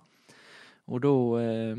Och 0.84 1.00
då 1.00 1.38
eh, 1.38 1.76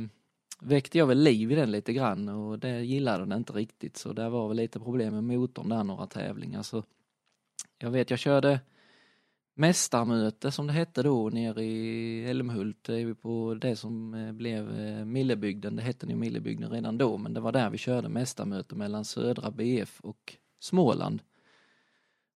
väckte 0.60 0.98
jag 0.98 1.08
väl 1.08 1.20
liv 1.20 1.52
i 1.52 1.56
den 1.56 1.72
lite 1.72 1.94
grann 1.94 2.30
och 2.30 2.60
det 2.60 2.82
gillade 2.82 3.26
den 3.26 3.38
inte 3.38 3.54
riktigt 3.54 3.98
så 3.98 4.14
det 4.14 4.30
var 4.30 4.48
väl 4.48 4.58
lite 4.58 4.80
problem 4.80 5.14
med 5.14 5.24
motorn 5.24 5.70
där 5.70 5.84
några 5.84 6.08
tävlingar 6.08 6.64
så 6.64 6.84
jag 7.78 7.92
vet 7.92 8.10
jag 8.10 8.20
körde 8.20 8.60
mästarmöte 9.62 10.52
som 10.52 10.68
det 10.68 10.74
hette 10.74 11.04
då 11.04 11.30
nere 11.30 11.64
i 11.64 12.26
Älmhult, 12.26 12.90
på 13.22 13.58
det 13.62 13.76
som 13.76 14.14
eh, 14.14 14.32
blev 14.32 14.80
eh, 14.80 15.06
Millebygden, 15.06 15.76
det 15.76 15.82
hette 15.82 16.08
ju 16.08 16.16
Millebygden 16.16 16.70
redan 16.70 16.98
då 16.98 17.18
men 17.18 17.34
det 17.34 17.40
var 17.40 17.52
där 17.52 17.70
vi 17.70 17.78
körde 17.78 18.10
mästarmöte 18.10 18.76
mellan 18.76 19.06
södra 19.06 19.52
BF 19.52 20.00
och 20.02 20.38
Småland. 20.60 21.22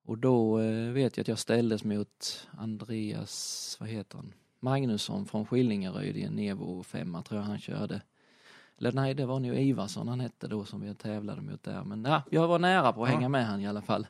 Och 0.05 0.17
då 0.17 0.59
eh, 0.59 0.91
vet 0.91 1.17
jag 1.17 1.23
att 1.23 1.27
jag 1.27 1.39
ställdes 1.39 1.83
mot 1.83 2.47
Andreas, 2.51 3.77
vad 3.79 3.89
heter 3.89 4.17
han, 4.17 4.33
Magnusson 4.59 5.25
från 5.25 5.45
Skillingaryd 5.45 6.17
i 6.17 6.23
en 6.23 6.33
Nevo 6.33 6.83
5 6.83 7.17
tror 7.23 7.39
jag 7.39 7.47
han 7.47 7.59
körde. 7.59 8.01
Eller 8.77 8.91
nej, 8.91 9.13
det 9.13 9.25
var 9.25 9.39
nog 9.39 9.55
Ivarsson 9.55 10.07
han 10.07 10.19
hette 10.19 10.47
då 10.47 10.65
som 10.65 10.81
vi 10.81 10.93
tävlade 10.93 11.41
mot 11.41 11.63
där. 11.63 11.83
Men 11.83 12.05
ja, 12.05 12.23
jag 12.31 12.47
var 12.47 12.59
nära 12.59 12.93
på 12.93 13.03
att 13.03 13.09
ja. 13.09 13.15
hänga 13.15 13.29
med 13.29 13.47
han 13.47 13.61
i 13.61 13.67
alla 13.67 13.81
fall. 13.81 14.07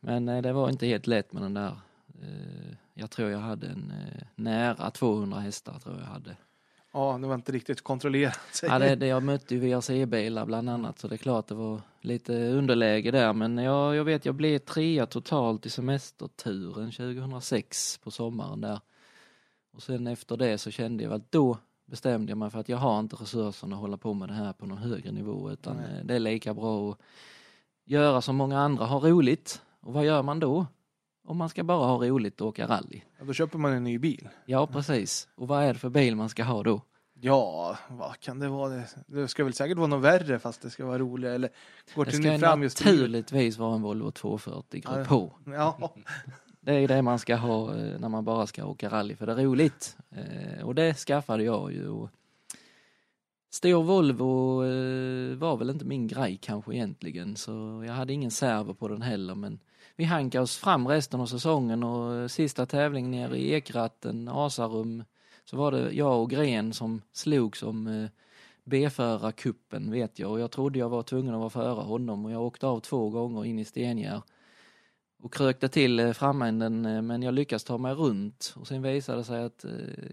Men 0.00 0.26
det 0.26 0.52
var 0.52 0.70
inte 0.70 0.86
helt 0.86 1.06
lätt 1.06 1.32
med 1.32 1.42
den 1.42 1.54
där. 1.54 1.76
Eh, 2.22 2.74
jag 2.94 3.10
tror 3.10 3.30
jag 3.30 3.38
hade 3.38 3.66
en 3.66 3.90
eh, 3.90 4.22
nära 4.34 4.90
200 4.90 5.38
hästar 5.38 5.78
tror 5.78 5.98
jag 5.98 6.06
hade. 6.06 6.36
Ja, 6.92 7.18
det 7.20 7.26
var 7.26 7.34
inte 7.34 7.52
riktigt 7.52 7.82
kontrollerat. 7.82 8.60
Ja, 8.62 8.78
det, 8.78 8.96
det, 8.96 9.06
jag 9.06 9.22
mötte 9.22 9.54
ju 9.54 9.60
VRC-bilar 9.60 10.46
bland 10.46 10.70
annat 10.70 10.98
så 10.98 11.08
det 11.08 11.14
är 11.14 11.16
klart 11.16 11.46
det 11.46 11.54
var 11.54 11.80
lite 12.00 12.32
underläge 12.32 13.10
där. 13.10 13.32
Men 13.32 13.58
jag, 13.58 13.96
jag 13.96 14.04
vet, 14.04 14.24
jag 14.24 14.34
blev 14.34 14.58
trea 14.58 15.06
totalt 15.06 15.66
i 15.66 15.70
semesterturen 15.70 16.90
2006 16.90 17.98
på 17.98 18.10
sommaren 18.10 18.60
där. 18.60 18.80
Och 19.72 19.82
sen 19.82 20.06
efter 20.06 20.36
det 20.36 20.58
så 20.58 20.70
kände 20.70 21.04
jag 21.04 21.12
att 21.12 21.32
då 21.32 21.58
bestämde 21.86 22.30
jag 22.30 22.38
mig 22.38 22.50
för 22.50 22.58
att 22.58 22.68
jag 22.68 22.76
har 22.76 23.00
inte 23.00 23.16
resurserna 23.16 23.76
att 23.76 23.80
hålla 23.80 23.96
på 23.96 24.14
med 24.14 24.28
det 24.28 24.34
här 24.34 24.52
på 24.52 24.66
någon 24.66 24.78
högre 24.78 25.12
nivå 25.12 25.50
utan 25.50 25.76
Nej. 25.76 26.04
det 26.04 26.14
är 26.14 26.18
lika 26.18 26.54
bra 26.54 26.90
att 26.90 26.98
göra 27.84 28.20
som 28.20 28.36
många 28.36 28.58
andra, 28.58 28.84
ha 28.84 29.00
roligt. 29.00 29.62
Och 29.80 29.92
vad 29.92 30.04
gör 30.04 30.22
man 30.22 30.40
då? 30.40 30.66
Om 31.28 31.36
man 31.36 31.48
ska 31.48 31.64
bara 31.64 31.86
ha 31.86 32.06
roligt 32.06 32.40
och 32.40 32.46
åka 32.46 32.66
rally. 32.66 33.00
Ja, 33.18 33.24
då 33.24 33.32
köper 33.32 33.58
man 33.58 33.72
en 33.72 33.84
ny 33.84 33.98
bil. 33.98 34.28
Ja, 34.46 34.66
precis. 34.66 35.28
Och 35.34 35.48
vad 35.48 35.62
är 35.64 35.72
det 35.72 35.78
för 35.78 35.88
bil 35.90 36.16
man 36.16 36.28
ska 36.28 36.44
ha 36.44 36.62
då? 36.62 36.82
Ja, 37.20 37.78
vad 37.88 38.20
kan 38.20 38.38
det 38.38 38.48
vara? 38.48 38.82
Det 39.06 39.28
ska 39.28 39.44
väl 39.44 39.52
säkert 39.52 39.76
vara 39.76 39.86
något 39.86 40.04
värre 40.04 40.38
fast 40.38 40.62
det 40.62 40.70
ska 40.70 40.86
vara 40.86 40.98
roligare. 40.98 41.34
Eller 41.34 41.50
går 41.94 42.04
det 42.04 42.12
ska 42.12 42.38
fram 42.38 42.62
just 42.62 42.84
naturligtvis 42.84 43.58
vara 43.58 43.74
en 43.74 43.82
Volvo 43.82 44.10
240 44.10 44.80
Grupp 44.80 45.06
H. 45.06 45.32
Ja. 45.44 45.94
Det 46.60 46.74
är 46.74 46.88
det 46.88 47.02
man 47.02 47.18
ska 47.18 47.36
ha 47.36 47.76
eh, 47.76 48.00
när 48.00 48.08
man 48.08 48.24
bara 48.24 48.46
ska 48.46 48.64
åka 48.64 48.88
rally 48.88 49.16
för 49.16 49.26
det 49.26 49.32
är 49.32 49.36
roligt. 49.36 49.96
Eh, 50.10 50.66
och 50.66 50.74
det 50.74 50.94
skaffade 50.94 51.44
jag 51.44 51.72
ju. 51.72 52.08
Stor 53.50 53.82
Volvo 53.82 54.64
eh, 54.64 55.36
var 55.36 55.56
väl 55.56 55.70
inte 55.70 55.84
min 55.84 56.06
grej 56.06 56.38
kanske 56.42 56.74
egentligen 56.74 57.36
så 57.36 57.84
jag 57.86 57.94
hade 57.94 58.12
ingen 58.12 58.30
servo 58.30 58.74
på 58.74 58.88
den 58.88 59.02
heller 59.02 59.34
men 59.34 59.60
vi 59.98 60.04
hankade 60.04 60.42
oss 60.42 60.56
fram 60.56 60.88
resten 60.88 61.20
av 61.20 61.26
säsongen 61.26 61.82
och 61.82 62.30
sista 62.30 62.66
tävlingen 62.66 63.10
nere 63.10 63.38
i 63.38 63.54
Ekratten, 63.54 64.28
Asarum, 64.28 65.04
så 65.44 65.56
var 65.56 65.72
det 65.72 65.92
jag 65.92 66.22
och 66.22 66.30
Gren 66.30 66.72
som 66.72 67.02
slog 67.12 67.56
som 67.56 67.86
eh, 67.86 68.08
B-förarkuppen 68.64 69.90
vet 69.90 70.18
jag 70.18 70.30
och 70.30 70.40
jag 70.40 70.50
trodde 70.50 70.78
jag 70.78 70.88
var 70.88 71.02
tvungen 71.02 71.34
att 71.34 71.40
vara 71.40 71.50
före 71.50 71.82
honom 71.82 72.24
och 72.24 72.32
jag 72.32 72.42
åkte 72.42 72.66
av 72.66 72.80
två 72.80 73.10
gånger 73.10 73.44
in 73.44 73.58
i 73.58 73.64
Stengär 73.64 74.22
och 75.22 75.34
krökte 75.34 75.68
till 75.68 76.00
eh, 76.00 76.12
framänden 76.12 76.86
eh, 76.86 77.02
men 77.02 77.22
jag 77.22 77.34
lyckades 77.34 77.64
ta 77.64 77.78
mig 77.78 77.94
runt 77.94 78.54
och 78.56 78.66
sen 78.66 78.82
visade 78.82 79.18
det 79.18 79.24
sig 79.24 79.44
att 79.44 79.64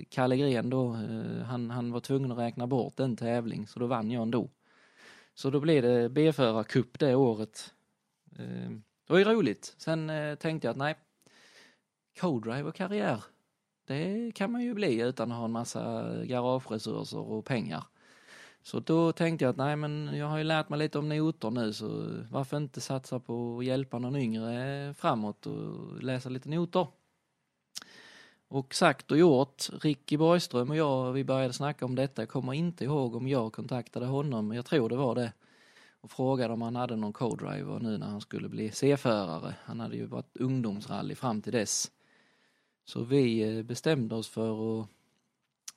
Kalle 0.10 0.38
Gren 0.38 0.70
då, 0.70 0.98
han, 1.46 1.70
han 1.70 1.92
var 1.92 2.00
tvungen 2.00 2.32
att 2.32 2.38
räkna 2.38 2.68
bort 2.68 3.00
en 3.00 3.18
tävling 3.18 3.68
så 3.68 3.80
då 3.80 3.88
vann 3.88 4.12
jag 4.12 4.22
ändå. 4.22 4.50
Så 5.36 5.50
då 5.50 5.60
blev 5.60 5.84
det 5.84 6.10
B-förarcup 6.10 7.00
det 7.00 7.16
året. 7.16 7.74
Ehm, 8.40 8.84
det 9.08 9.14
var 9.14 9.20
ju 9.20 9.26
roligt. 9.26 9.76
Sen 9.78 10.10
eh, 10.10 10.36
tänkte 10.36 10.68
jag 10.68 10.72
att 10.72 10.78
nej, 10.78 10.96
co-driver-karriär, 12.20 13.24
det 13.88 14.32
kan 14.36 14.52
man 14.52 14.62
ju 14.62 14.74
bli 14.74 15.02
utan 15.02 15.32
att 15.32 15.38
ha 15.38 15.46
en 15.46 15.52
massa 15.52 16.14
garageresurser 16.24 17.20
och 17.20 17.46
pengar. 17.46 17.84
Så 18.62 18.80
då 18.80 19.12
tänkte 19.12 19.46
jag 19.46 19.50
att 19.50 19.58
nej 19.58 19.76
men 19.76 20.18
jag 20.18 20.28
har 20.28 20.38
ju 20.38 20.44
lärt 20.44 20.70
mig 20.70 20.80
lite 20.80 21.00
om 21.00 21.10
noter 21.10 21.52
nu 21.52 21.74
så 21.74 22.08
varför 22.32 22.58
inte 22.58 22.82
satsa 22.82 23.20
på 23.20 23.58
att 23.60 23.66
hjälpa 23.66 24.00
någon 24.00 24.16
yngre 24.16 24.94
framåt 24.94 25.46
och 25.46 26.04
läsa 26.04 26.30
lite 26.30 26.50
noter. 26.50 26.88
Och 28.48 28.76
sagt 28.76 29.12
och 29.12 29.18
gjort, 29.18 29.70
Ricky 29.82 30.18
Borgström 30.18 30.70
och 30.70 30.76
jag 30.76 31.12
vi 31.12 31.24
började 31.24 31.54
snacka 31.54 31.86
om 31.86 31.96
detta. 31.96 32.22
Jag 32.22 32.30
kommer 32.30 32.54
inte 32.54 32.84
ihåg 32.84 33.16
om 33.16 33.28
jag 33.28 33.54
kontaktade 33.54 34.06
honom, 34.06 34.52
jag 34.52 34.66
tror 34.66 34.90
det 34.90 34.96
var 34.96 35.16
det. 35.16 35.34
Och 36.06 36.12
frågade 36.12 36.54
om 36.54 36.62
han 36.62 36.76
hade 36.76 36.96
någon 36.96 37.14
co-driver 37.14 37.80
nu 37.80 37.98
när 37.98 38.08
han 38.08 38.22
skulle 38.22 38.50
bli 38.50 38.72
C-förare. 38.72 39.56
Han 39.64 39.80
hade 39.80 39.96
ju 39.96 40.06
varit 40.06 40.38
ungdomsrally 40.38 41.16
fram 41.16 41.42
till 41.42 41.52
dess. 41.52 41.92
Så 42.84 43.04
vi 43.04 43.58
eh, 43.58 43.64
bestämde 43.64 44.16
oss 44.16 44.30
för 44.30 44.82
att 44.82 44.88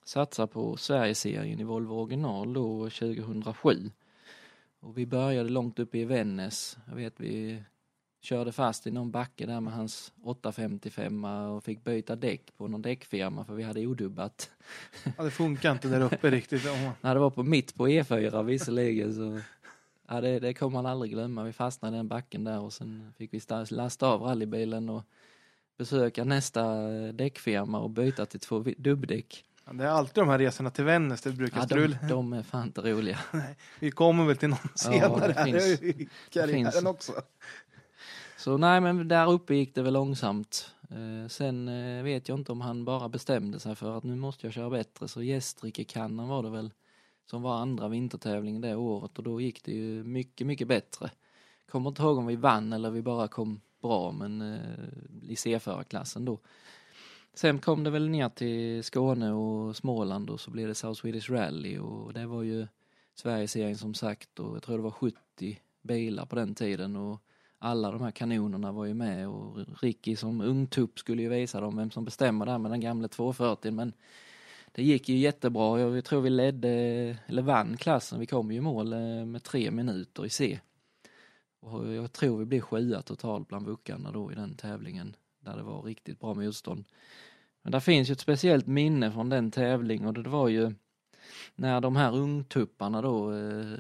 satsa 0.05 0.47
på 0.47 0.77
Sverigeserien 0.77 1.61
i 1.61 1.64
Volvo 1.64 1.95
original 1.95 2.53
då 2.53 2.91
2007. 2.91 3.91
Och 4.81 4.99
vi 4.99 5.07
började 5.07 5.49
långt 5.49 5.79
uppe 5.79 5.99
i 5.99 6.05
Vännäs. 6.05 6.79
Jag 6.88 6.95
vet 6.95 7.21
vi 7.21 7.62
körde 8.21 8.53
fast 8.53 8.87
i 8.87 8.91
någon 8.91 9.11
backe 9.11 9.47
där 9.47 9.61
med 9.61 9.73
hans 9.73 10.12
855 10.23 11.25
och 11.25 11.64
fick 11.64 11.85
byta 11.85 12.17
däck 12.17 12.57
på 12.57 12.69
någon 12.69 12.83
däckfirma 12.83 13.45
för 13.45 13.55
vi 13.55 13.62
hade 13.62 13.87
odubbat. 13.87 14.51
Ja, 15.17 15.25
det 15.25 15.31
funkar 15.31 15.73
inte 15.73 15.88
där 15.88 16.01
uppe 16.01 16.31
riktigt. 16.31 16.64
Nej, 17.01 17.14
det 17.14 17.21
var 17.21 17.31
på 17.31 17.43
mitt 17.43 17.75
på 17.75 17.88
E4 17.88 18.43
visserligen 18.43 19.14
så 19.14 19.41
ja, 20.09 20.21
det, 20.21 20.38
det 20.38 20.55
kommer 20.55 20.73
man 20.83 20.87
aldrig 20.87 21.12
glömma. 21.12 21.42
Vi 21.44 21.53
fastnade 21.53 21.97
i 21.97 21.99
den 21.99 22.09
backen 22.09 22.44
där 22.44 22.61
och 22.61 22.73
sen 22.73 23.12
fick 23.18 23.35
vi 23.35 23.40
lasta 23.71 24.07
av 24.07 24.23
rallybilen 24.23 24.88
och 24.88 25.03
besöka 25.79 26.25
nästa 26.25 26.75
däckfirma 27.12 27.79
och 27.81 27.90
byta 27.90 28.27
till 28.27 28.40
två 28.40 28.64
dubbdäck. 28.77 29.44
Ja, 29.64 29.73
det 29.73 29.85
är 29.85 29.88
alltid 29.88 30.14
de 30.23 30.29
här 30.29 30.38
resorna 30.38 30.71
till 30.71 30.85
Vännäs 30.85 31.23
det 31.23 31.33
brukar 31.33 31.59
Ja, 31.61 31.64
strula. 31.66 31.97
de, 32.01 32.09
de 32.09 32.33
är 32.33 32.42
fan 32.42 32.66
inte 32.66 32.81
roliga. 32.81 33.18
Nej, 33.33 33.57
vi 33.81 33.90
kommer 33.90 34.25
väl 34.25 34.37
till 34.37 34.49
någon 34.49 34.59
Ja, 34.62 34.71
senare 34.77 35.27
det 35.27 35.33
här 35.33 35.44
finns- 35.44 35.83
i 35.83 36.09
karriären 36.31 36.73
finns. 36.73 36.85
också. 36.85 37.12
Så 38.37 38.57
nej, 38.57 38.81
men 38.81 39.09
där 39.09 39.31
uppe 39.33 39.55
gick 39.55 39.75
det 39.75 39.83
väl 39.83 39.92
långsamt. 39.92 40.71
Eh, 40.90 41.29
sen 41.29 41.68
eh, 41.68 42.03
vet 42.03 42.29
jag 42.29 42.38
inte 42.38 42.53
om 42.53 42.61
han 42.61 42.85
bara 42.85 43.09
bestämde 43.09 43.61
sig 43.61 43.75
för 43.75 43.99
att 43.99 44.05
nu 44.05 44.16
måste 44.16 44.47
jag 44.47 44.55
köra 44.55 44.71
bättre. 44.71 45.09
Så 45.09 45.23
Gästrikekannan 45.23 46.29
var 46.29 46.42
det 46.42 46.51
väl 46.51 46.71
som 47.31 47.43
var 47.43 47.55
andra 47.55 47.88
vintertävlingen 47.88 48.61
det 48.61 48.77
året 48.77 49.19
och 49.19 49.25
då 49.25 49.41
gick 49.41 49.64
det 49.64 49.73
ju 49.73 50.05
mycket, 50.05 50.47
mycket 50.47 50.69
bättre. 50.69 51.11
Kommer 51.71 51.88
inte 51.91 52.03
ihåg 52.03 52.19
om 52.19 52.27
vi 52.27 52.37
vann 52.37 52.73
eller 52.73 52.91
vi 52.91 53.03
bara 53.03 53.29
kom 53.29 53.61
bra, 53.83 54.12
men 54.12 54.41
eh, 54.41 55.31
i 55.31 55.37
C-förarklassen 55.37 56.25
då. 56.25 56.38
Sen 57.35 57.59
kom 57.59 57.85
det 57.85 57.91
väl 57.91 58.09
ner 58.09 58.29
till 58.29 58.85
Skåne 58.85 59.33
och 59.33 59.77
Småland 59.77 60.31
och 60.31 60.41
så 60.41 60.51
blev 60.51 60.69
det 60.69 60.75
South 60.75 61.01
Swedish 61.01 61.31
Rally 61.31 61.79
och 61.79 62.12
det 62.12 62.27
var 62.27 62.43
ju 62.43 62.67
Sverigeserien 63.14 63.79
som 63.79 63.95
sagt 63.95 64.41
och 64.41 64.57
jag 64.57 64.62
tror 64.62 64.77
det 64.77 64.83
var 64.83 64.91
70 64.91 65.61
bilar 65.83 66.27
på 66.27 66.37
den 66.37 66.55
tiden 66.55 66.97
och 66.97 67.23
alla 67.59 67.91
de 67.91 68.01
här 68.03 68.11
kanonerna 68.11 68.73
var 68.73 68.85
ju 68.85 68.95
med 68.95 69.29
och 69.29 69.59
Ricky 69.83 70.17
som 70.17 70.41
ungtupp 70.41 70.99
skulle 70.99 71.23
ju 71.23 71.29
visa 71.29 71.61
dem 71.61 71.77
vem 71.77 71.91
som 71.91 72.05
bestämmer 72.05 72.47
där 72.47 72.59
med 72.59 72.71
den 72.71 72.81
gamla 72.81 73.09
240 73.09 73.73
men 73.73 73.93
det 74.72 74.83
gick 74.83 75.09
ju 75.09 75.16
jättebra. 75.16 75.81
Jag 75.81 76.04
tror 76.04 76.20
vi 76.20 76.31
ledde, 76.31 76.68
eller 77.26 77.42
vann 77.42 77.76
klassen. 77.76 78.20
Vi 78.20 78.26
kom 78.26 78.50
ju 78.50 78.59
i 78.59 78.61
mål 78.61 78.92
eh, 78.92 79.24
med 79.24 79.42
tre 79.42 79.70
minuter 79.70 80.26
i 80.26 80.31
C. 80.31 80.61
Och 81.61 81.94
jag 81.94 82.12
tror 82.12 82.38
vi 82.38 82.44
blev 82.44 82.61
sjua 82.61 83.02
totalt 83.02 83.48
bland 83.48 83.66
vuckarna 83.66 84.12
då 84.12 84.33
i 84.33 84.35
den 84.35 84.54
tävlingen 84.54 85.16
där 85.40 85.57
det 85.57 85.62
var 85.62 85.83
riktigt 85.83 86.20
bra 86.20 86.35
motstånd. 86.35 86.85
Men 87.62 87.72
där 87.72 87.81
finns 87.81 88.09
ju 88.09 88.12
ett 88.12 88.20
speciellt 88.20 88.66
minne 88.66 89.12
från 89.12 89.28
den 89.28 89.50
tävlingen 89.50 90.07
och 90.07 90.14
det 90.14 90.31
var 90.31 90.48
ju 90.48 90.74
när 91.54 91.81
de 91.81 91.96
här 91.96 92.16
ungtupparna 92.16 93.02
då 93.02 93.33
eh, 93.33 93.78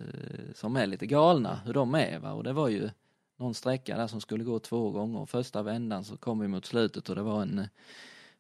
som 0.54 0.76
är 0.76 0.86
lite 0.86 1.06
galna, 1.06 1.60
hur 1.64 1.72
de 1.72 1.94
är 1.94 2.18
va 2.18 2.32
och 2.32 2.44
det 2.44 2.52
var 2.52 2.68
ju 2.68 2.90
någon 3.36 3.54
sträcka 3.54 3.96
där 3.96 4.06
som 4.06 4.20
skulle 4.20 4.44
gå 4.44 4.58
två 4.58 4.90
gånger 4.90 5.20
och 5.20 5.30
första 5.30 5.62
vändan 5.62 6.04
så 6.04 6.16
kom 6.16 6.38
vi 6.38 6.48
mot 6.48 6.66
slutet 6.66 7.08
och 7.08 7.16
det 7.16 7.22
var 7.22 7.42
en 7.42 7.58
eh, 7.58 7.66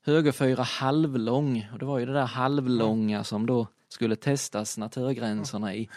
högerfyra 0.08 0.62
halvlång 0.62 1.68
och 1.72 1.78
det 1.78 1.84
var 1.84 1.98
ju 1.98 2.06
det 2.06 2.12
där 2.12 2.26
halvlånga 2.26 3.24
som 3.24 3.46
då 3.46 3.66
skulle 3.88 4.16
testas 4.16 4.78
naturgränserna 4.78 5.74
i. 5.74 5.88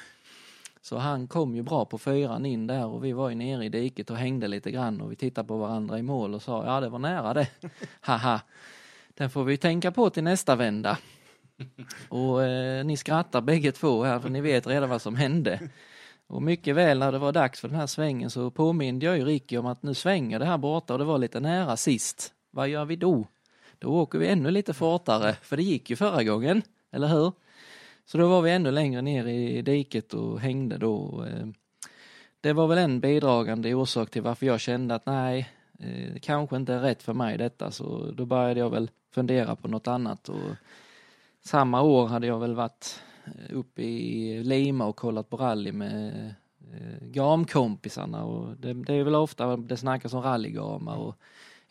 Så 0.81 0.97
han 0.97 1.27
kom 1.27 1.55
ju 1.55 1.61
bra 1.61 1.85
på 1.85 1.97
fyran 1.97 2.45
in 2.45 2.67
där 2.67 2.85
och 2.85 3.05
vi 3.05 3.13
var 3.13 3.29
ju 3.29 3.35
nere 3.35 3.65
i 3.65 3.69
diket 3.69 4.09
och 4.09 4.17
hängde 4.17 4.47
lite 4.47 4.71
grann 4.71 5.01
och 5.01 5.11
vi 5.11 5.15
tittade 5.15 5.47
på 5.47 5.57
varandra 5.57 5.99
i 5.99 6.01
mål 6.01 6.33
och 6.33 6.41
sa 6.41 6.65
ja 6.65 6.79
det 6.79 6.89
var 6.89 6.99
nära 6.99 7.33
det. 7.33 7.47
Haha. 8.01 8.41
Den 9.13 9.29
får 9.29 9.43
vi 9.43 9.57
tänka 9.57 9.91
på 9.91 10.09
till 10.09 10.23
nästa 10.23 10.55
vända. 10.55 10.97
Och 12.09 12.43
eh, 12.43 12.85
ni 12.85 12.97
skrattar 12.97 13.41
bägge 13.41 13.71
två 13.71 14.03
här 14.03 14.19
för 14.19 14.29
ni 14.29 14.41
vet 14.41 14.67
redan 14.67 14.89
vad 14.89 15.01
som 15.01 15.15
hände. 15.15 15.59
Och 16.27 16.41
mycket 16.41 16.75
väl 16.75 16.99
när 16.99 17.11
det 17.11 17.19
var 17.19 17.31
dags 17.31 17.59
för 17.59 17.67
den 17.67 17.77
här 17.77 17.87
svängen 17.87 18.29
så 18.29 18.51
påminde 18.51 19.05
jag 19.05 19.17
ju 19.17 19.25
Ricky 19.25 19.57
om 19.57 19.65
att 19.65 19.83
nu 19.83 19.93
svänger 19.93 20.39
det 20.39 20.45
här 20.45 20.57
borta 20.57 20.93
och 20.93 20.99
det 20.99 21.05
var 21.05 21.17
lite 21.17 21.39
nära 21.39 21.77
sist. 21.77 22.33
Vad 22.51 22.69
gör 22.69 22.85
vi 22.85 22.95
då? 22.95 23.27
Då 23.81 23.89
åker 23.89 24.19
vi 24.19 24.27
ännu 24.27 24.51
lite 24.51 24.73
fortare, 24.73 25.33
för 25.33 25.57
det 25.57 25.63
gick 25.63 25.89
ju 25.89 25.95
förra 25.95 26.23
gången, 26.23 26.61
eller 26.91 27.07
hur? 27.07 27.31
Så 28.05 28.17
då 28.17 28.27
var 28.27 28.41
vi 28.41 28.51
ännu 28.51 28.71
längre 28.71 29.01
ner 29.01 29.27
i 29.27 29.61
diket 29.61 30.13
och 30.13 30.39
hängde 30.39 30.77
då. 30.77 31.25
Eh, 31.25 31.47
det 32.41 32.53
var 32.53 32.67
väl 32.67 32.77
en 32.77 32.99
bidragande 32.99 33.73
orsak 33.73 34.09
till 34.09 34.21
varför 34.21 34.45
jag 34.45 34.59
kände 34.59 34.95
att 34.95 35.05
nej, 35.05 35.49
det 36.13 36.19
kanske 36.21 36.55
inte 36.55 36.73
är 36.73 36.79
rätt 36.79 37.03
för 37.03 37.13
mig 37.13 37.37
detta, 37.37 37.71
så 37.71 38.11
då 38.11 38.25
började 38.25 38.59
jag 38.59 38.69
väl 38.69 38.91
fundera 39.11 39.55
på 39.55 39.67
något 39.67 39.87
annat. 39.87 40.29
Och 40.29 40.55
samma 41.39 41.81
år 41.81 42.07
hade 42.07 42.27
jag 42.27 42.39
väl 42.39 42.55
varit 42.55 42.99
eh, 43.25 43.57
uppe 43.57 43.81
i 43.81 44.43
Lima 44.43 44.85
och 44.85 44.95
kollat 44.95 45.29
på 45.29 45.37
rally 45.37 45.71
med 45.71 46.33
gamkompisarna 47.01 48.23
och 48.23 48.57
det, 48.57 48.73
det 48.73 48.93
är 48.93 49.03
väl 49.03 49.15
ofta 49.15 49.57
det 49.57 49.77
snackas 49.77 50.13
om 50.13 50.21
rallygamar 50.21 50.95
och 50.95 51.15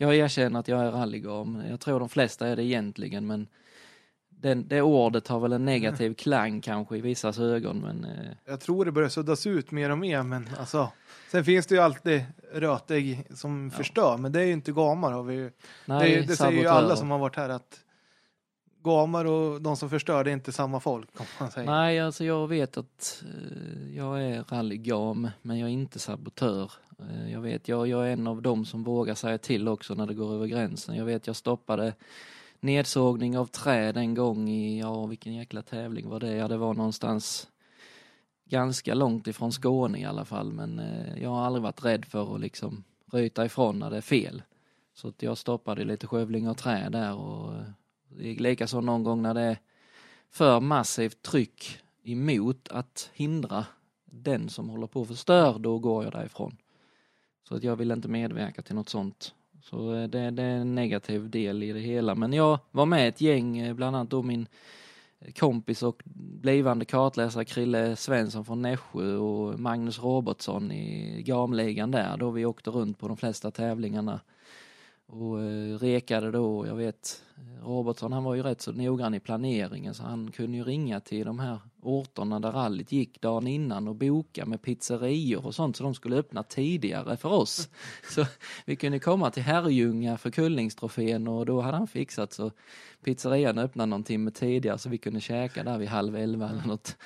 jag 0.00 0.16
erkänner 0.16 0.60
att 0.60 0.68
jag 0.68 0.80
är 0.80 0.90
rallygam. 0.90 1.62
Jag 1.70 1.80
tror 1.80 2.00
de 2.00 2.08
flesta 2.08 2.48
är 2.48 2.56
det 2.56 2.64
egentligen 2.64 3.26
men 3.26 3.48
den, 4.28 4.68
det 4.68 4.82
ordet 4.82 5.28
har 5.28 5.40
väl 5.40 5.52
en 5.52 5.64
negativ 5.64 6.14
klang 6.14 6.60
kanske 6.60 6.96
i 6.96 7.00
vissas 7.00 7.38
ögon 7.38 7.78
men 7.80 8.04
eh, 8.04 8.32
Jag 8.46 8.60
tror 8.60 8.84
det 8.84 8.92
börjar 8.92 9.08
suddas 9.08 9.46
ut 9.46 9.70
mer 9.70 9.90
och 9.90 9.98
mer, 9.98 10.22
men 10.22 10.48
alltså. 10.58 10.92
Sen 11.30 11.44
finns 11.44 11.66
det 11.66 11.74
ju 11.74 11.80
alltid 11.80 12.24
rötägg 12.52 13.26
som 13.34 13.70
förstör, 13.70 14.16
men 14.16 14.32
det 14.32 14.40
är 14.40 14.44
ju 14.44 14.52
inte 14.52 14.72
gamar. 14.72 15.12
Har 15.12 15.22
vi 15.22 15.34
ju. 15.34 15.50
nej, 15.84 16.16
det 16.16 16.26
det 16.26 16.36
säger 16.36 16.62
ju 16.62 16.66
alla 16.66 16.96
som 16.96 17.10
har 17.10 17.18
varit 17.18 17.36
här 17.36 17.48
att 17.48 17.80
gamar 18.84 19.24
och 19.24 19.62
de 19.62 19.76
som 19.76 19.90
förstör, 19.90 20.24
det 20.24 20.30
är 20.30 20.32
inte 20.32 20.52
samma 20.52 20.80
folk. 20.80 21.20
Om 21.20 21.26
man 21.40 21.50
säger. 21.50 21.70
Nej, 21.70 22.00
alltså 22.00 22.24
jag 22.24 22.48
vet 22.48 22.76
att 22.76 23.24
eh, 23.26 23.96
jag 23.96 24.22
är 24.22 24.44
rallygam, 24.48 25.30
men 25.42 25.58
jag 25.58 25.68
är 25.68 25.72
inte 25.72 25.98
sabotör. 25.98 26.72
Eh, 27.10 27.32
jag 27.32 27.40
vet, 27.40 27.68
jag, 27.68 27.88
jag 27.88 28.08
är 28.08 28.12
en 28.12 28.26
av 28.26 28.42
dem 28.42 28.64
som 28.64 28.84
vågar 28.84 29.14
säga 29.14 29.38
till 29.38 29.68
också 29.68 29.94
när 29.94 30.06
det 30.06 30.14
går 30.14 30.34
över 30.34 30.46
gränsen. 30.46 30.96
Jag 30.96 31.04
vet, 31.04 31.26
jag 31.26 31.36
stoppade 31.36 31.94
nedsågning 32.60 33.38
av 33.38 33.46
träd 33.46 33.96
en 33.96 34.14
gång 34.14 34.48
i, 34.48 34.80
ja 34.80 35.06
vilken 35.06 35.34
jäkla 35.34 35.62
tävling 35.62 36.08
var 36.08 36.20
det? 36.20 36.34
Ja, 36.34 36.48
det 36.48 36.56
var 36.56 36.74
någonstans 36.74 37.48
ganska 38.44 38.94
långt 38.94 39.26
ifrån 39.26 39.52
Skåne 39.52 39.98
i 39.98 40.04
alla 40.04 40.24
fall, 40.24 40.52
men 40.52 40.78
eh, 40.78 41.22
jag 41.22 41.30
har 41.30 41.46
aldrig 41.46 41.62
varit 41.62 41.84
rädd 41.84 42.04
för 42.04 42.34
att 42.34 42.40
liksom 42.40 42.84
ryta 43.12 43.44
ifrån 43.44 43.78
när 43.78 43.90
det 43.90 43.96
är 43.96 44.00
fel. 44.00 44.42
Så 44.94 45.08
att 45.08 45.22
jag 45.22 45.38
stoppade 45.38 45.84
lite 45.84 46.06
skövling 46.06 46.48
av 46.48 46.54
träd 46.54 46.92
där 46.92 47.14
och 47.14 47.54
eh, 47.54 48.36
likaså 48.40 48.80
någon 48.80 49.04
gång 49.04 49.22
när 49.22 49.34
det 49.34 49.40
är 49.40 49.58
för 50.30 50.60
massivt 50.60 51.22
tryck 51.22 51.78
emot 52.02 52.68
att 52.68 53.10
hindra 53.14 53.66
den 54.04 54.48
som 54.48 54.68
håller 54.68 54.86
på 54.86 55.02
att 55.02 55.08
förstör, 55.08 55.58
då 55.58 55.78
går 55.78 56.04
jag 56.04 56.12
därifrån. 56.12 56.56
Så 57.50 57.56
att 57.56 57.64
jag 57.64 57.76
vill 57.76 57.90
inte 57.90 58.08
medverka 58.08 58.62
till 58.62 58.74
något 58.74 58.88
sånt. 58.88 59.34
Så 59.62 59.94
eh, 59.94 60.08
det, 60.08 60.30
det 60.30 60.42
är 60.42 60.56
en 60.56 60.74
negativ 60.74 61.30
del 61.30 61.62
i 61.62 61.72
det 61.72 61.80
hela. 61.80 62.14
Men 62.14 62.32
jag 62.32 62.58
var 62.70 62.86
med 62.86 63.08
ett 63.08 63.20
gäng, 63.20 63.58
eh, 63.58 63.74
bland 63.74 63.96
annat 63.96 64.10
då 64.10 64.22
min 64.22 64.46
kompis 65.38 65.82
och 65.82 66.02
blivande 66.42 66.84
kartläsare 66.84 67.44
Krille 67.44 67.96
Svensson 67.96 68.44
från 68.44 68.62
Nässjö 68.62 69.16
och 69.16 69.60
Magnus 69.60 70.02
Robertsson 70.02 70.72
i 70.72 71.22
gamligan 71.22 71.90
där, 71.90 72.16
då 72.16 72.30
vi 72.30 72.44
åkte 72.44 72.70
runt 72.70 72.98
på 72.98 73.08
de 73.08 73.16
flesta 73.16 73.50
tävlingarna 73.50 74.20
och 75.10 75.42
eh, 75.42 75.78
rekade 75.78 76.30
då. 76.30 76.66
Jag 76.66 76.74
vet 76.74 77.22
Robertsson 77.62 78.12
han 78.12 78.24
var 78.24 78.34
ju 78.34 78.42
rätt 78.42 78.60
så 78.60 78.72
noggrann 78.72 79.14
i 79.14 79.20
planeringen 79.20 79.94
så 79.94 80.02
han 80.02 80.30
kunde 80.30 80.56
ju 80.56 80.64
ringa 80.64 81.00
till 81.00 81.26
de 81.26 81.38
här 81.38 81.58
orterna 81.82 82.40
där 82.40 82.52
rallyt 82.52 82.92
gick 82.92 83.20
dagen 83.20 83.46
innan 83.46 83.88
och 83.88 83.94
boka 83.94 84.46
med 84.46 84.62
pizzerior 84.62 85.46
och 85.46 85.54
sånt 85.54 85.76
så 85.76 85.82
de 85.84 85.94
skulle 85.94 86.16
öppna 86.16 86.42
tidigare 86.42 87.16
för 87.16 87.32
oss. 87.32 87.68
Så 88.10 88.26
vi 88.64 88.76
kunde 88.76 88.98
komma 88.98 89.30
till 89.30 89.42
Herrljunga 89.42 90.18
för 90.18 90.30
Kullingstrofén 90.30 91.28
och 91.28 91.46
då 91.46 91.60
hade 91.60 91.76
han 91.76 91.86
fixat 91.86 92.32
så 92.32 92.50
pizzerian 93.04 93.58
öppnade 93.58 93.90
någon 93.90 94.04
timme 94.04 94.30
tidigare 94.30 94.78
så 94.78 94.88
vi 94.88 94.98
kunde 94.98 95.20
käka 95.20 95.64
där 95.64 95.78
vid 95.78 95.88
halv 95.88 96.16
elva 96.16 96.48
eller 96.48 96.66
något. 96.66 96.96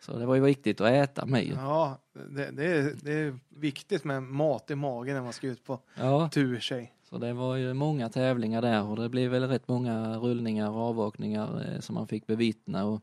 Så 0.00 0.18
det 0.18 0.26
var 0.26 0.34
ju 0.34 0.40
viktigt 0.40 0.80
att 0.80 0.90
äta 0.90 1.26
med. 1.26 1.52
Ja, 1.56 1.98
det, 2.12 2.50
det, 2.50 2.64
är, 2.64 2.94
det 3.02 3.12
är 3.12 3.38
viktigt 3.48 4.04
med 4.04 4.22
mat 4.22 4.70
i 4.70 4.74
magen 4.74 5.14
när 5.14 5.22
man 5.22 5.32
ska 5.32 5.46
ut 5.46 5.64
på 5.64 5.80
Ja, 5.94 6.28
tur 6.32 6.60
sig 6.60 6.92
så 7.10 7.18
det 7.18 7.32
var 7.32 7.56
ju 7.56 7.74
många 7.74 8.08
tävlingar 8.08 8.62
där 8.62 8.84
och 8.84 8.96
det 8.96 9.08
blev 9.08 9.30
väl 9.30 9.48
rätt 9.48 9.68
många 9.68 10.18
rullningar 10.18 10.70
och 10.70 10.80
avåkningar 10.80 11.66
eh, 11.66 11.80
som 11.80 11.94
man 11.94 12.06
fick 12.06 12.26
bevittna. 12.26 12.84
Och 12.84 13.02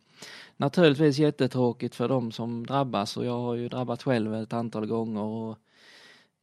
naturligtvis 0.58 1.18
jättetråkigt 1.18 1.96
för 1.96 2.08
de 2.10 2.32
som 2.32 2.66
drabbas 2.66 3.18
och 3.18 3.26
jag 3.26 3.40
har 3.40 3.56
ju 3.56 3.70
drabbats 3.70 4.04
själv 4.04 4.36
ett 4.36 4.54
antal 4.54 4.86
gånger. 4.86 5.22
Och 5.22 5.58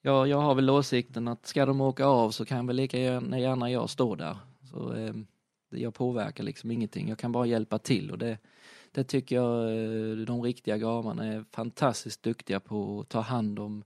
jag, 0.02 0.28
jag 0.28 0.38
har 0.38 0.54
väl 0.54 0.70
åsikten 0.70 1.28
att 1.28 1.46
ska 1.46 1.66
de 1.66 1.80
åka 1.80 2.06
av 2.06 2.30
så 2.30 2.44
kan 2.44 2.66
väl 2.66 2.76
lika 2.76 2.98
gärna, 2.98 3.70
jag 3.70 3.90
stå 3.90 4.14
där. 4.14 4.36
Så, 4.70 4.94
eh, 4.94 5.14
jag 5.70 5.94
påverkar 5.94 6.44
liksom 6.44 6.70
ingenting, 6.70 7.08
jag 7.08 7.18
kan 7.18 7.32
bara 7.32 7.46
hjälpa 7.46 7.78
till 7.78 8.10
och 8.10 8.18
det, 8.18 8.38
det 8.92 9.04
tycker 9.04 9.36
jag 9.36 9.62
eh, 9.62 10.16
de 10.16 10.42
riktiga 10.42 10.78
gamarna 10.78 11.26
är 11.26 11.44
fantastiskt 11.50 12.22
duktiga 12.22 12.60
på 12.60 13.00
att 13.00 13.08
ta 13.08 13.20
hand 13.20 13.58
om 13.58 13.84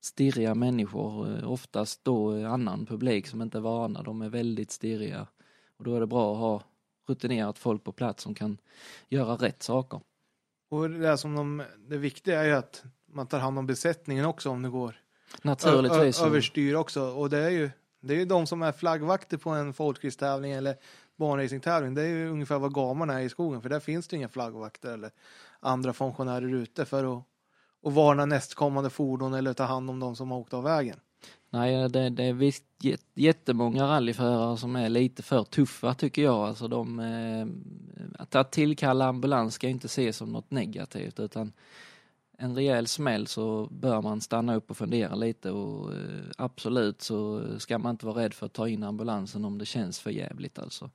stirriga 0.00 0.54
människor, 0.54 1.38
eh, 1.38 1.52
oftast 1.52 2.04
då 2.04 2.36
eh, 2.36 2.52
annan 2.52 2.86
publik 2.86 3.26
som 3.26 3.42
inte 3.42 3.58
är 3.58 3.62
vana, 3.62 4.02
de 4.02 4.22
är 4.22 4.28
väldigt 4.28 4.70
stirriga. 4.70 5.26
Och 5.76 5.84
då 5.84 5.94
är 5.94 6.00
det 6.00 6.06
bra 6.06 6.32
att 6.32 6.38
ha 6.38 6.62
rutinerat 7.08 7.58
folk 7.58 7.84
på 7.84 7.92
plats 7.92 8.22
som 8.22 8.34
kan 8.34 8.58
göra 9.08 9.34
rätt 9.34 9.62
saker. 9.62 10.00
Och 10.70 10.90
det, 10.90 11.18
som 11.18 11.34
de, 11.34 11.62
det 11.88 11.96
viktiga 11.96 12.40
är 12.40 12.44
ju 12.44 12.52
att 12.52 12.84
man 13.06 13.26
tar 13.26 13.38
hand 13.38 13.58
om 13.58 13.66
besättningen 13.66 14.24
också 14.24 14.50
om 14.50 14.62
det 14.62 14.68
går. 14.68 15.00
Naturligtvis. 15.42 16.20
Ö, 16.20 16.24
ö, 16.24 16.26
överstyr 16.26 16.74
också. 16.74 17.02
Och 17.02 17.30
det 17.30 17.38
är 17.38 17.50
ju 17.50 17.70
det 18.00 18.14
är 18.14 18.18
ju 18.18 18.24
de 18.24 18.46
som 18.46 18.62
är 18.62 18.72
flaggvakter 18.72 19.36
på 19.36 19.50
en 19.50 19.74
folkracetävling 19.74 20.52
eller 20.52 20.76
banracingtävling. 21.16 21.94
Det 21.94 22.02
är 22.02 22.08
ju 22.08 22.28
ungefär 22.28 22.58
vad 22.58 22.74
gamarna 22.74 23.20
är 23.20 23.24
i 23.24 23.28
skogen. 23.28 23.62
För 23.62 23.68
där 23.68 23.80
finns 23.80 24.08
det 24.08 24.16
inga 24.16 24.28
flaggvakter 24.28 24.92
eller 24.92 25.10
andra 25.60 25.92
funktionärer 25.92 26.54
ute 26.54 26.84
för 26.84 27.18
att, 27.18 27.24
och 27.82 27.94
varna 27.94 28.26
nästkommande 28.26 28.90
fordon 28.90 29.34
eller 29.34 29.52
ta 29.52 29.64
hand 29.64 29.90
om 29.90 30.00
de 30.00 30.16
som 30.16 30.30
har 30.30 30.38
åkt 30.38 30.54
av 30.54 30.62
vägen. 30.64 30.96
Nej, 31.50 31.88
det, 31.88 32.08
det 32.08 32.24
är 32.24 32.32
visst 32.32 32.64
jättemånga 33.14 33.84
rallyförare 33.84 34.56
som 34.56 34.76
är 34.76 34.88
lite 34.88 35.22
för 35.22 35.44
tuffa 35.44 35.94
tycker 35.94 36.22
jag. 36.22 36.48
Alltså 36.48 36.68
de, 36.68 37.00
eh, 37.00 37.46
att, 38.22 38.34
att 38.34 38.52
tillkalla 38.52 39.06
ambulans 39.06 39.54
ska 39.54 39.68
inte 39.68 39.86
ses 39.86 40.16
som 40.16 40.32
något 40.32 40.50
negativt 40.50 41.20
utan 41.20 41.52
en 42.38 42.54
rejäl 42.54 42.86
smäll 42.86 43.26
så 43.26 43.68
bör 43.70 44.02
man 44.02 44.20
stanna 44.20 44.54
upp 44.54 44.70
och 44.70 44.76
fundera 44.76 45.14
lite 45.14 45.50
och 45.50 45.92
eh, 45.92 46.24
absolut 46.38 47.02
så 47.02 47.42
ska 47.58 47.78
man 47.78 47.90
inte 47.90 48.06
vara 48.06 48.22
rädd 48.22 48.34
för 48.34 48.46
att 48.46 48.52
ta 48.52 48.68
in 48.68 48.82
ambulansen 48.82 49.44
om 49.44 49.58
det 49.58 49.66
känns 49.66 50.00
för 50.00 50.10
jävligt 50.10 50.58
alltså. 50.58 50.90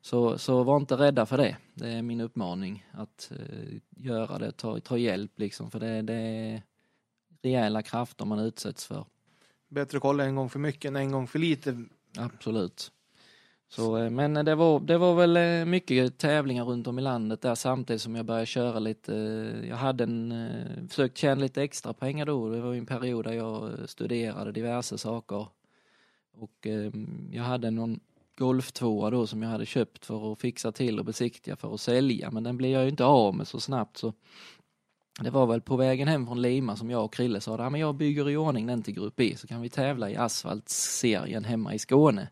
Så, 0.00 0.38
så 0.38 0.62
var 0.62 0.76
inte 0.76 0.94
rädda 0.96 1.26
för 1.26 1.36
det. 1.36 1.56
Det 1.74 1.88
är 1.88 2.02
min 2.02 2.20
uppmaning 2.20 2.86
att 2.92 3.32
eh, 3.38 3.76
göra 3.96 4.38
det, 4.38 4.52
ta, 4.52 4.80
ta 4.80 4.98
hjälp 4.98 5.32
liksom 5.36 5.70
för 5.70 5.80
det, 5.80 6.02
det 6.02 6.14
är 6.14 6.62
rejäla 7.42 7.82
krafter 7.82 8.24
man 8.24 8.38
utsätts 8.38 8.86
för. 8.86 9.04
Bättre 9.68 9.96
att 9.98 10.02
kolla 10.02 10.24
en 10.24 10.34
gång 10.36 10.50
för 10.50 10.58
mycket 10.58 10.88
än 10.88 10.96
en 10.96 11.12
gång 11.12 11.26
för 11.26 11.38
lite. 11.38 11.84
Absolut. 12.18 12.92
Så, 13.68 13.96
eh, 13.96 14.10
men 14.10 14.34
det 14.34 14.54
var, 14.54 14.80
det 14.80 14.98
var 14.98 15.14
väl 15.14 15.36
eh, 15.36 15.64
mycket 15.64 16.18
tävlingar 16.18 16.64
runt 16.64 16.86
om 16.86 16.98
i 16.98 17.02
landet 17.02 17.42
där 17.42 17.54
samtidigt 17.54 18.02
som 18.02 18.16
jag 18.16 18.24
började 18.26 18.46
köra 18.46 18.78
lite. 18.78 19.16
eh, 19.16 19.68
Jag 19.68 19.76
hade 19.76 20.04
en, 20.04 20.88
försökt 20.88 21.18
tjäna 21.18 21.40
lite 21.40 21.62
extra 21.62 21.92
pengar 21.92 22.26
då. 22.26 22.48
Det 22.48 22.60
var 22.60 22.74
en 22.74 22.86
period 22.86 23.24
där 23.24 23.32
jag 23.32 23.70
studerade 23.86 24.52
diverse 24.52 24.98
saker. 24.98 25.46
Och 26.32 26.66
jag 27.30 27.42
hade 27.42 27.70
någon 27.70 28.00
golftvåa 28.38 29.10
då 29.10 29.26
som 29.26 29.42
jag 29.42 29.50
hade 29.50 29.66
köpt 29.66 30.04
för 30.04 30.32
att 30.32 30.40
fixa 30.40 30.72
till 30.72 30.98
och 30.98 31.04
besiktiga 31.04 31.56
för 31.56 31.74
att 31.74 31.80
sälja. 31.80 32.30
Men 32.30 32.42
den 32.42 32.56
blev 32.56 32.70
jag 32.70 32.82
ju 32.82 32.88
inte 32.88 33.04
av 33.04 33.34
med 33.34 33.48
så 33.48 33.60
snabbt 33.60 33.96
så 33.96 34.12
det 35.20 35.30
var 35.30 35.46
väl 35.46 35.60
på 35.60 35.76
vägen 35.76 36.08
hem 36.08 36.26
från 36.26 36.42
Lima 36.42 36.76
som 36.76 36.90
jag 36.90 37.04
och 37.04 37.12
Krille 37.12 37.40
sa 37.40 37.54
att 37.54 37.72
men 37.72 37.80
jag 37.80 37.94
bygger 37.94 38.30
i 38.30 38.36
ordning 38.36 38.66
den 38.66 38.82
till 38.82 38.94
Grupp 38.94 39.20
E 39.20 39.36
så 39.36 39.46
kan 39.46 39.60
vi 39.60 39.68
tävla 39.68 40.10
i 40.10 40.16
asfaltserien 40.16 41.44
hemma 41.44 41.74
i 41.74 41.78
Skåne. 41.78 42.28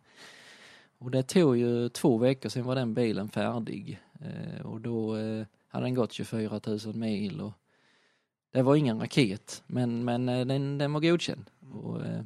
Och 0.98 1.10
det 1.10 1.22
tog 1.22 1.56
ju 1.56 1.88
två 1.88 2.18
veckor 2.18 2.48
sen 2.48 2.64
var 2.64 2.74
den 2.74 2.94
bilen 2.94 3.28
färdig 3.28 4.00
eh, 4.20 4.66
och 4.66 4.80
då 4.80 5.16
eh, 5.16 5.46
hade 5.68 5.86
den 5.86 5.94
gått 5.94 6.12
24 6.12 6.60
000 6.66 6.94
mil 6.94 7.40
och 7.40 7.52
det 8.52 8.62
var 8.62 8.76
ingen 8.76 9.00
raket 9.00 9.62
men, 9.66 10.04
men 10.04 10.28
eh, 10.28 10.46
den, 10.46 10.78
den 10.78 10.92
var 10.92 11.00
godkänd. 11.00 11.50
Och, 11.72 12.06
eh, 12.06 12.22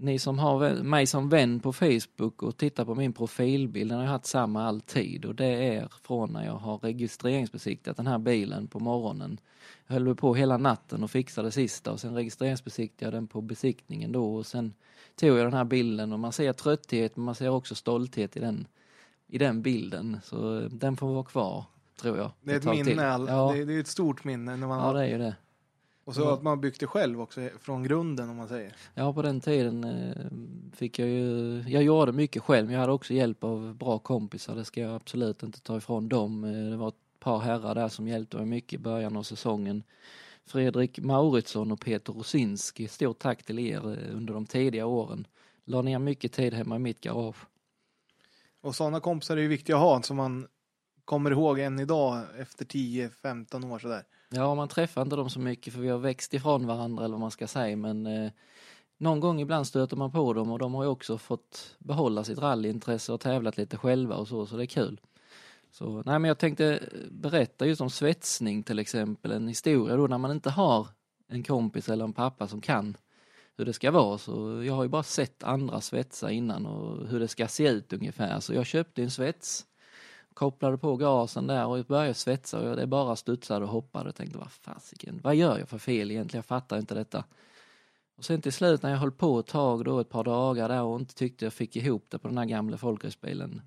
ni 0.00 0.18
som 0.18 0.38
har 0.38 0.82
mig 0.82 1.06
som 1.06 1.28
vän 1.28 1.60
på 1.60 1.72
Facebook 1.72 2.42
och 2.42 2.56
tittar 2.56 2.84
på 2.84 2.94
min 2.94 3.12
profilbild, 3.12 3.90
den 3.90 3.98
har 3.98 4.04
jag 4.04 4.12
haft 4.12 4.26
samma 4.26 4.64
alltid 4.64 5.24
och 5.24 5.34
det 5.34 5.46
är 5.46 5.88
från 6.02 6.32
när 6.32 6.44
jag 6.44 6.56
har 6.56 6.78
registreringsbesiktat 6.78 7.96
den 7.96 8.06
här 8.06 8.18
bilen 8.18 8.66
på 8.66 8.80
morgonen. 8.80 9.40
Jag 9.86 9.94
höll 9.94 10.14
på 10.14 10.34
hela 10.34 10.56
natten 10.56 11.04
och 11.04 11.10
fixade 11.10 11.48
det 11.48 11.52
sista 11.52 11.92
och 11.92 12.00
sen 12.00 12.14
registreringsbesiktigade 12.14 13.16
jag 13.16 13.22
den 13.22 13.26
på 13.26 13.40
besiktningen 13.40 14.12
då 14.12 14.34
och 14.34 14.46
sen 14.46 14.74
tog 15.16 15.38
jag 15.38 15.46
den 15.46 15.54
här 15.54 15.64
bilden 15.64 16.12
och 16.12 16.18
man 16.18 16.32
ser 16.32 16.52
trötthet 16.52 17.16
men 17.16 17.24
man 17.24 17.34
ser 17.34 17.48
också 17.48 17.74
stolthet 17.74 18.36
i 18.36 18.40
den, 18.40 18.66
i 19.26 19.38
den 19.38 19.62
bilden. 19.62 20.20
Så 20.24 20.58
eh, 20.58 20.64
den 20.64 20.96
får 20.96 21.14
vara 21.14 21.24
kvar, 21.24 21.64
tror 22.00 22.18
jag. 22.18 22.30
Det 22.42 22.52
är 22.52 22.56
ett 22.56 22.86
minne. 22.86 23.02
Ja, 23.02 23.52
det, 23.52 23.60
är, 23.60 23.66
det 23.66 23.74
är 23.74 23.80
ett 23.80 23.86
stort 23.86 24.24
minne. 24.24 24.56
När 24.56 24.66
man 24.66 24.78
ja, 24.78 24.84
har, 24.84 24.94
det 24.94 25.00
är 25.00 25.08
ju 25.08 25.18
det. 25.18 25.36
Och 26.04 26.14
så 26.14 26.28
att 26.28 26.42
man 26.42 26.60
byggt 26.60 26.80
det 26.80 26.86
själv 26.86 27.20
också 27.20 27.48
från 27.60 27.82
grunden 27.82 28.30
om 28.30 28.36
man 28.36 28.48
säger. 28.48 28.74
Ja, 28.94 29.12
på 29.12 29.22
den 29.22 29.40
tiden 29.40 29.84
eh, 29.84 30.26
fick 30.76 30.98
jag 30.98 31.08
ju, 31.08 31.60
jag 31.68 31.82
gjorde 31.82 32.12
mycket 32.12 32.42
själv, 32.42 32.66
men 32.66 32.74
jag 32.74 32.80
hade 32.80 32.92
också 32.92 33.14
hjälp 33.14 33.44
av 33.44 33.74
bra 33.74 33.98
kompisar, 33.98 34.54
det 34.54 34.64
ska 34.64 34.80
jag 34.80 34.94
absolut 34.94 35.42
inte 35.42 35.60
ta 35.60 35.76
ifrån 35.76 36.08
dem. 36.08 36.44
Eh, 36.44 36.70
Det 36.70 36.76
var 36.76 36.88
ett 36.88 36.94
par 37.20 37.38
herrar 37.38 37.74
där 37.74 37.88
som 37.88 38.08
hjälpte 38.08 38.36
mig 38.36 38.46
mycket 38.46 38.72
i 38.72 38.78
början 38.78 39.16
av 39.16 39.22
säsongen. 39.22 39.82
Fredrik 40.46 40.98
Mauritsson 40.98 41.72
och 41.72 41.80
Peter 41.80 42.12
Rosinski, 42.12 42.88
stort 42.88 43.18
tack 43.18 43.42
till 43.42 43.58
er 43.58 43.76
eh, 43.76 44.16
under 44.16 44.34
de 44.34 44.46
tidiga 44.46 44.86
åren. 44.86 45.26
La 45.64 45.82
ner 45.82 45.98
mycket 45.98 46.32
tid 46.32 46.54
hemma 46.54 46.76
i 46.76 46.78
mitt 46.78 47.00
garage. 47.00 47.36
Och 48.60 48.74
sådana 48.76 49.00
kompisar 49.00 49.36
är 49.36 49.40
ju 49.40 49.48
viktiga 49.48 49.76
att 49.76 49.82
ha 49.82 50.02
som 50.02 50.16
man 50.16 50.46
kommer 51.04 51.30
ihåg 51.30 51.58
än 51.58 51.80
idag 51.80 52.22
efter 52.38 52.64
10-15 52.64 53.72
år 53.72 53.78
sådär. 53.78 54.02
Ja, 54.34 54.54
man 54.54 54.68
träffar 54.68 55.02
inte 55.02 55.16
dem 55.16 55.30
så 55.30 55.40
mycket 55.40 55.72
för 55.72 55.80
vi 55.80 55.88
har 55.88 55.98
växt 55.98 56.34
ifrån 56.34 56.66
varandra 56.66 57.04
eller 57.04 57.12
vad 57.12 57.20
man 57.20 57.30
ska 57.30 57.46
säga, 57.46 57.76
men 57.76 58.06
eh, 58.06 58.30
någon 58.98 59.20
gång 59.20 59.40
ibland 59.40 59.66
stöter 59.66 59.96
man 59.96 60.12
på 60.12 60.32
dem 60.32 60.50
och 60.50 60.58
de 60.58 60.74
har 60.74 60.82
ju 60.82 60.88
också 60.88 61.18
fått 61.18 61.76
behålla 61.78 62.24
sitt 62.24 62.38
rallyintresse 62.38 63.12
och 63.12 63.20
tävlat 63.20 63.56
lite 63.56 63.76
själva 63.76 64.16
och 64.16 64.28
så, 64.28 64.46
så 64.46 64.56
det 64.56 64.64
är 64.64 64.66
kul. 64.66 65.00
Så, 65.70 66.02
nej, 66.06 66.18
men 66.18 66.28
jag 66.28 66.38
tänkte 66.38 66.80
berätta 67.10 67.66
just 67.66 67.80
om 67.80 67.90
svetsning 67.90 68.62
till 68.62 68.78
exempel, 68.78 69.32
en 69.32 69.48
historia 69.48 69.96
då 69.96 70.06
när 70.06 70.18
man 70.18 70.30
inte 70.30 70.50
har 70.50 70.88
en 71.28 71.42
kompis 71.42 71.88
eller 71.88 72.04
en 72.04 72.12
pappa 72.12 72.48
som 72.48 72.60
kan 72.60 72.96
hur 73.56 73.64
det 73.64 73.72
ska 73.72 73.90
vara. 73.90 74.18
Så 74.18 74.62
jag 74.62 74.74
har 74.74 74.82
ju 74.82 74.88
bara 74.88 75.02
sett 75.02 75.42
andra 75.42 75.80
svetsa 75.80 76.30
innan 76.30 76.66
och 76.66 77.08
hur 77.08 77.20
det 77.20 77.28
ska 77.28 77.48
se 77.48 77.68
ut 77.68 77.92
ungefär. 77.92 78.40
Så 78.40 78.54
jag 78.54 78.66
köpte 78.66 79.02
en 79.02 79.10
svets, 79.10 79.66
kopplade 80.34 80.78
på 80.78 80.96
gasen 80.96 81.46
där 81.46 81.66
och 81.66 81.84
började 81.84 82.14
svetsa 82.14 82.70
och 82.70 82.76
det 82.76 82.86
bara 82.86 83.16
studsade 83.16 83.64
och 83.64 83.70
hoppade 83.70 84.08
och 84.08 84.14
tänkte 84.14 84.38
vad 84.38 84.52
fasiken, 84.52 85.20
vad 85.22 85.34
gör 85.34 85.58
jag 85.58 85.68
för 85.68 85.78
fel 85.78 86.10
egentligen? 86.10 86.38
Jag 86.38 86.44
fattar 86.46 86.78
inte 86.78 86.94
detta. 86.94 87.24
Och 88.16 88.24
sen 88.24 88.42
till 88.42 88.52
slut 88.52 88.82
när 88.82 88.90
jag 88.90 88.98
höll 88.98 89.12
på 89.12 89.38
ett 89.38 89.46
tag 89.46 89.84
då, 89.84 90.00
ett 90.00 90.08
par 90.08 90.24
dagar 90.24 90.68
där 90.68 90.82
och 90.82 91.00
inte 91.00 91.14
tyckte 91.14 91.44
jag 91.44 91.52
fick 91.52 91.76
ihop 91.76 92.06
det 92.08 92.18
på 92.18 92.28
den 92.28 92.38
här 92.38 92.44
gamla 92.44 92.76
folkracebilen 92.76 93.62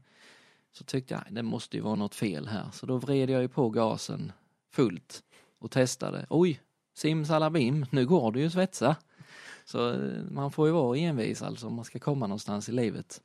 så 0.72 0.84
tyckte 0.84 1.14
jag, 1.14 1.36
det 1.36 1.44
måste 1.44 1.78
ju 1.78 1.84
vara 1.84 1.96
något 1.96 2.16
fel 2.16 2.48
här. 2.48 2.66
Så 2.74 2.86
då 2.86 2.98
vred 2.98 3.30
jag 3.30 3.42
ju 3.42 3.48
på 3.48 3.70
gasen 3.70 4.32
fullt 4.72 5.24
och 5.60 5.72
testade. 5.72 6.26
Oj, 6.30 6.62
simsalabim, 6.94 7.86
nu 7.92 8.06
går 8.06 8.32
det 8.32 8.40
ju 8.40 8.46
att 8.46 8.54
svetsa. 8.54 8.96
Så 9.66 9.90
eh, 9.90 10.24
man 10.32 10.52
får 10.52 10.68
ju 10.68 10.74
vara 10.74 10.98
envis 10.98 11.42
alltså 11.42 11.68
om 11.68 11.74
man 11.74 11.86
ska 11.86 12.00
komma 12.00 12.28
någonstans 12.28 12.70
i 12.70 12.72
livet. 12.72 13.22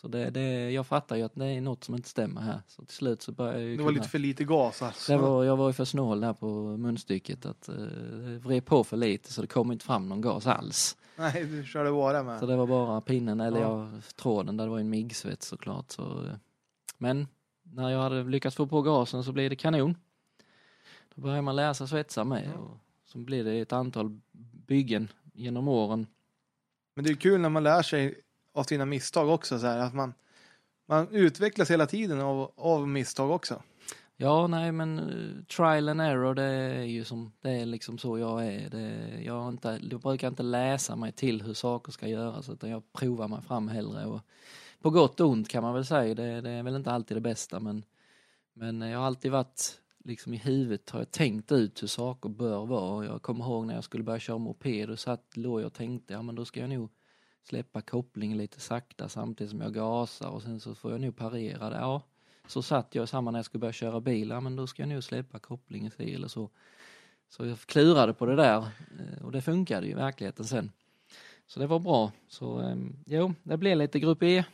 Så 0.00 0.08
det, 0.08 0.30
det, 0.30 0.70
jag 0.70 0.86
fattar 0.86 1.16
ju 1.16 1.22
att 1.22 1.34
det 1.34 1.46
är 1.46 1.60
något 1.60 1.84
som 1.84 1.94
inte 1.94 2.08
stämmer 2.08 2.40
här. 2.40 2.60
Så 2.66 2.84
till 2.84 2.94
slut 2.96 3.22
så 3.22 3.32
började 3.32 3.58
jag 3.60 3.68
ju 3.70 3.76
Det 3.76 3.82
var 3.82 3.90
kunna- 3.90 3.98
lite 4.00 4.08
för 4.10 4.18
lite 4.18 4.44
gas 4.44 4.82
alltså. 4.82 5.12
det 5.12 5.18
var, 5.18 5.44
jag 5.44 5.56
var 5.56 5.66
ju 5.68 5.72
för 5.72 5.84
snål 5.84 6.20
där 6.20 6.32
på 6.32 6.46
munstycket 6.76 7.46
att 7.46 7.68
uh, 7.68 8.38
vred 8.38 8.64
på 8.64 8.84
för 8.84 8.96
lite 8.96 9.32
så 9.32 9.40
det 9.40 9.46
kom 9.46 9.72
inte 9.72 9.84
fram 9.84 10.08
någon 10.08 10.20
gas 10.20 10.46
alls. 10.46 10.96
Nej, 11.16 11.44
du 11.44 11.64
körde 11.64 11.90
bara 11.90 12.22
med. 12.22 12.40
Så 12.40 12.46
det 12.46 12.56
var 12.56 12.66
bara 12.66 13.00
pinnen, 13.00 13.40
eller 13.40 13.60
Ja. 13.60 13.90
ja. 13.94 14.00
tråden, 14.16 14.56
där 14.56 14.64
det 14.64 14.70
var 14.70 14.78
en 14.78 14.90
MIG-svets 14.94 15.46
såklart. 15.46 15.90
Så, 15.90 16.02
eh, 16.02 16.32
men 16.98 17.26
när 17.62 17.90
jag 17.90 18.00
hade 18.02 18.24
lyckats 18.24 18.56
få 18.56 18.66
på 18.66 18.82
gasen 18.82 19.24
så 19.24 19.32
blev 19.32 19.50
det 19.50 19.56
kanon. 19.56 19.94
Då 21.14 21.22
började 21.22 21.42
man 21.42 21.56
lära 21.56 21.74
sig 21.74 21.88
svetsa 21.88 22.24
med 22.24 22.50
Ja. 22.54 22.60
och 22.60 22.76
så 23.04 23.18
blev 23.18 23.44
det 23.44 23.60
ett 23.60 23.72
antal 23.72 24.20
byggen 24.66 25.08
genom 25.32 25.68
åren. 25.68 26.06
Men 26.94 27.04
det 27.04 27.10
är 27.10 27.14
kul 27.14 27.40
när 27.40 27.48
man 27.48 27.62
lär 27.62 27.82
sig 27.82 28.14
av 28.58 28.64
sina 28.64 28.84
misstag 28.84 29.28
också. 29.28 29.58
Så 29.58 29.66
här, 29.66 29.78
att 29.78 29.94
man, 29.94 30.14
man 30.88 31.08
utvecklas 31.10 31.70
hela 31.70 31.86
tiden 31.86 32.20
av, 32.20 32.52
av 32.56 32.88
misstag 32.88 33.30
också. 33.30 33.62
Ja, 34.16 34.46
nej 34.46 34.72
men 34.72 34.98
eh, 34.98 35.44
trial 35.56 35.88
and 35.88 36.00
error 36.00 36.34
det 36.34 36.42
är 36.42 36.82
ju 36.82 37.04
som, 37.04 37.32
det 37.40 37.50
är 37.50 37.66
liksom 37.66 37.98
så 37.98 38.18
jag 38.18 38.46
är. 38.46 38.70
Det, 38.70 39.20
jag, 39.22 39.40
har 39.40 39.48
inte, 39.48 39.80
jag 39.90 40.00
brukar 40.00 40.28
inte 40.28 40.42
läsa 40.42 40.96
mig 40.96 41.12
till 41.12 41.42
hur 41.42 41.54
saker 41.54 41.92
ska 41.92 42.08
göras 42.08 42.48
utan 42.48 42.70
jag 42.70 42.92
provar 42.92 43.28
mig 43.28 43.42
fram 43.42 43.68
hellre. 43.68 44.06
Och 44.06 44.20
på 44.80 44.90
gott 44.90 45.20
och 45.20 45.28
ont 45.28 45.48
kan 45.48 45.62
man 45.62 45.74
väl 45.74 45.86
säga, 45.86 46.14
det, 46.14 46.40
det 46.40 46.50
är 46.50 46.62
väl 46.62 46.76
inte 46.76 46.90
alltid 46.90 47.16
det 47.16 47.20
bästa 47.20 47.60
men, 47.60 47.84
men 48.54 48.80
jag 48.80 48.98
har 48.98 49.06
alltid 49.06 49.32
varit 49.32 49.80
liksom 50.04 50.34
i 50.34 50.36
huvudet 50.36 50.90
har 50.90 51.00
jag 51.00 51.10
tänkt 51.10 51.52
ut 51.52 51.82
hur 51.82 51.88
saker 51.88 52.28
bör 52.28 52.66
vara. 52.66 53.04
Jag 53.04 53.22
kommer 53.22 53.44
ihåg 53.44 53.66
när 53.66 53.74
jag 53.74 53.84
skulle 53.84 54.04
börja 54.04 54.20
köra 54.20 54.38
moped 54.38 54.90
och 54.90 54.98
satt, 54.98 55.36
låg 55.36 55.60
jag 55.60 55.66
och 55.66 55.72
tänkte, 55.72 56.12
ja 56.12 56.22
men 56.22 56.34
då 56.34 56.44
ska 56.44 56.60
jag 56.60 56.70
nog 56.70 56.90
släppa 57.48 57.80
kopplingen 57.80 58.38
lite 58.38 58.60
sakta 58.60 59.08
samtidigt 59.08 59.50
som 59.50 59.60
jag 59.60 59.74
gasar 59.74 60.28
och 60.28 60.42
sen 60.42 60.60
så 60.60 60.74
får 60.74 60.90
jag 60.92 61.00
nog 61.00 61.16
parera 61.16 61.70
det. 61.70 61.76
Ja, 61.76 62.02
så 62.46 62.62
satt 62.62 62.94
jag 62.94 63.08
samma 63.08 63.30
när 63.30 63.38
jag 63.38 63.46
skulle 63.46 63.60
börja 63.60 63.72
köra 63.72 64.00
bil, 64.00 64.28
ja 64.28 64.40
men 64.40 64.56
då 64.56 64.66
ska 64.66 64.82
jag 64.82 64.88
nog 64.88 65.04
släppa 65.04 65.38
kopplingen 65.38 65.90
sig 65.90 66.14
eller 66.14 66.28
så. 66.28 66.50
Så 67.28 67.46
jag 67.46 67.58
klurade 67.58 68.14
på 68.14 68.26
det 68.26 68.36
där 68.36 68.58
eh, 68.58 69.24
och 69.24 69.32
det 69.32 69.42
funkade 69.42 69.86
ju 69.86 69.92
i 69.92 69.94
verkligheten 69.94 70.44
sen. 70.44 70.72
Så 71.46 71.60
det 71.60 71.66
var 71.66 71.78
bra. 71.78 72.12
Så 72.28 72.58
ehm, 72.58 72.96
jo, 73.06 73.34
det 73.42 73.56
blev 73.56 73.78
lite 73.78 74.00
grupp 74.00 74.22
E 74.22 74.44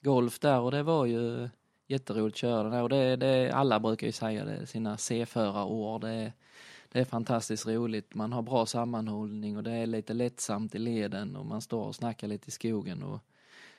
golf 0.00 0.38
där 0.38 0.60
och 0.60 0.70
det 0.70 0.82
var 0.82 1.06
ju 1.06 1.48
jätteroligt 1.86 2.34
att 2.34 2.38
köra 2.38 2.62
den 2.62 2.72
här 2.72 2.82
och 2.82 2.88
det, 2.88 3.16
det, 3.16 3.50
alla 3.50 3.80
brukar 3.80 4.06
ju 4.06 4.12
säga 4.12 4.44
det, 4.44 4.66
sina 4.66 4.96
C-förarår. 4.96 5.98
Det, 5.98 6.32
det 6.96 7.00
är 7.00 7.04
fantastiskt 7.04 7.66
roligt, 7.66 8.14
man 8.14 8.32
har 8.32 8.42
bra 8.42 8.66
sammanhållning 8.66 9.56
och 9.56 9.62
det 9.62 9.72
är 9.72 9.86
lite 9.86 10.14
lättsamt 10.14 10.74
i 10.74 10.78
leden 10.78 11.36
och 11.36 11.46
man 11.46 11.60
står 11.60 11.84
och 11.84 11.94
snackar 11.94 12.28
lite 12.28 12.48
i 12.48 12.50
skogen. 12.50 13.02
Och 13.02 13.20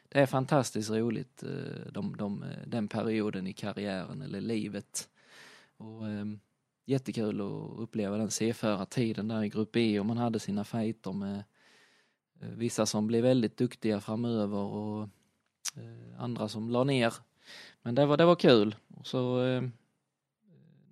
det 0.10 0.20
är 0.20 0.26
fantastiskt 0.26 0.90
roligt 0.90 1.44
eh, 1.44 1.92
de, 1.92 2.18
de, 2.18 2.44
eh, 2.44 2.68
den 2.68 2.88
perioden 2.88 3.48
i 3.48 3.54
karriären 3.54 4.22
eller 4.22 4.42
livet. 4.42 5.10
Och, 5.78 6.08
eh, 6.10 6.26
jättekul 6.86 7.42
att 7.42 7.80
uppleva 7.80 8.18
den 8.18 8.32
C-förartiden 8.32 9.28
där 9.28 9.44
i 9.44 9.50
Grupp 9.50 9.76
E 9.76 10.00
och 10.00 10.06
man 10.06 10.18
hade 10.18 10.40
sina 10.40 10.64
fighter 10.64 11.12
med 11.12 11.44
eh, 12.42 12.50
vissa 12.50 12.86
som 12.86 13.08
blev 13.08 13.24
väldigt 13.24 13.58
duktiga 13.58 14.00
framöver 14.00 14.58
och 14.58 15.04
eh, 15.76 16.22
andra 16.22 16.48
som 16.48 16.70
la 16.70 16.84
ner 16.84 17.14
men 17.82 17.96
det 17.96 18.06
var, 18.06 18.18
det 18.18 18.26
var 18.26 18.36
kul. 18.36 18.76
Och 18.96 19.08
så, 19.08 19.44
eh, 19.44 19.64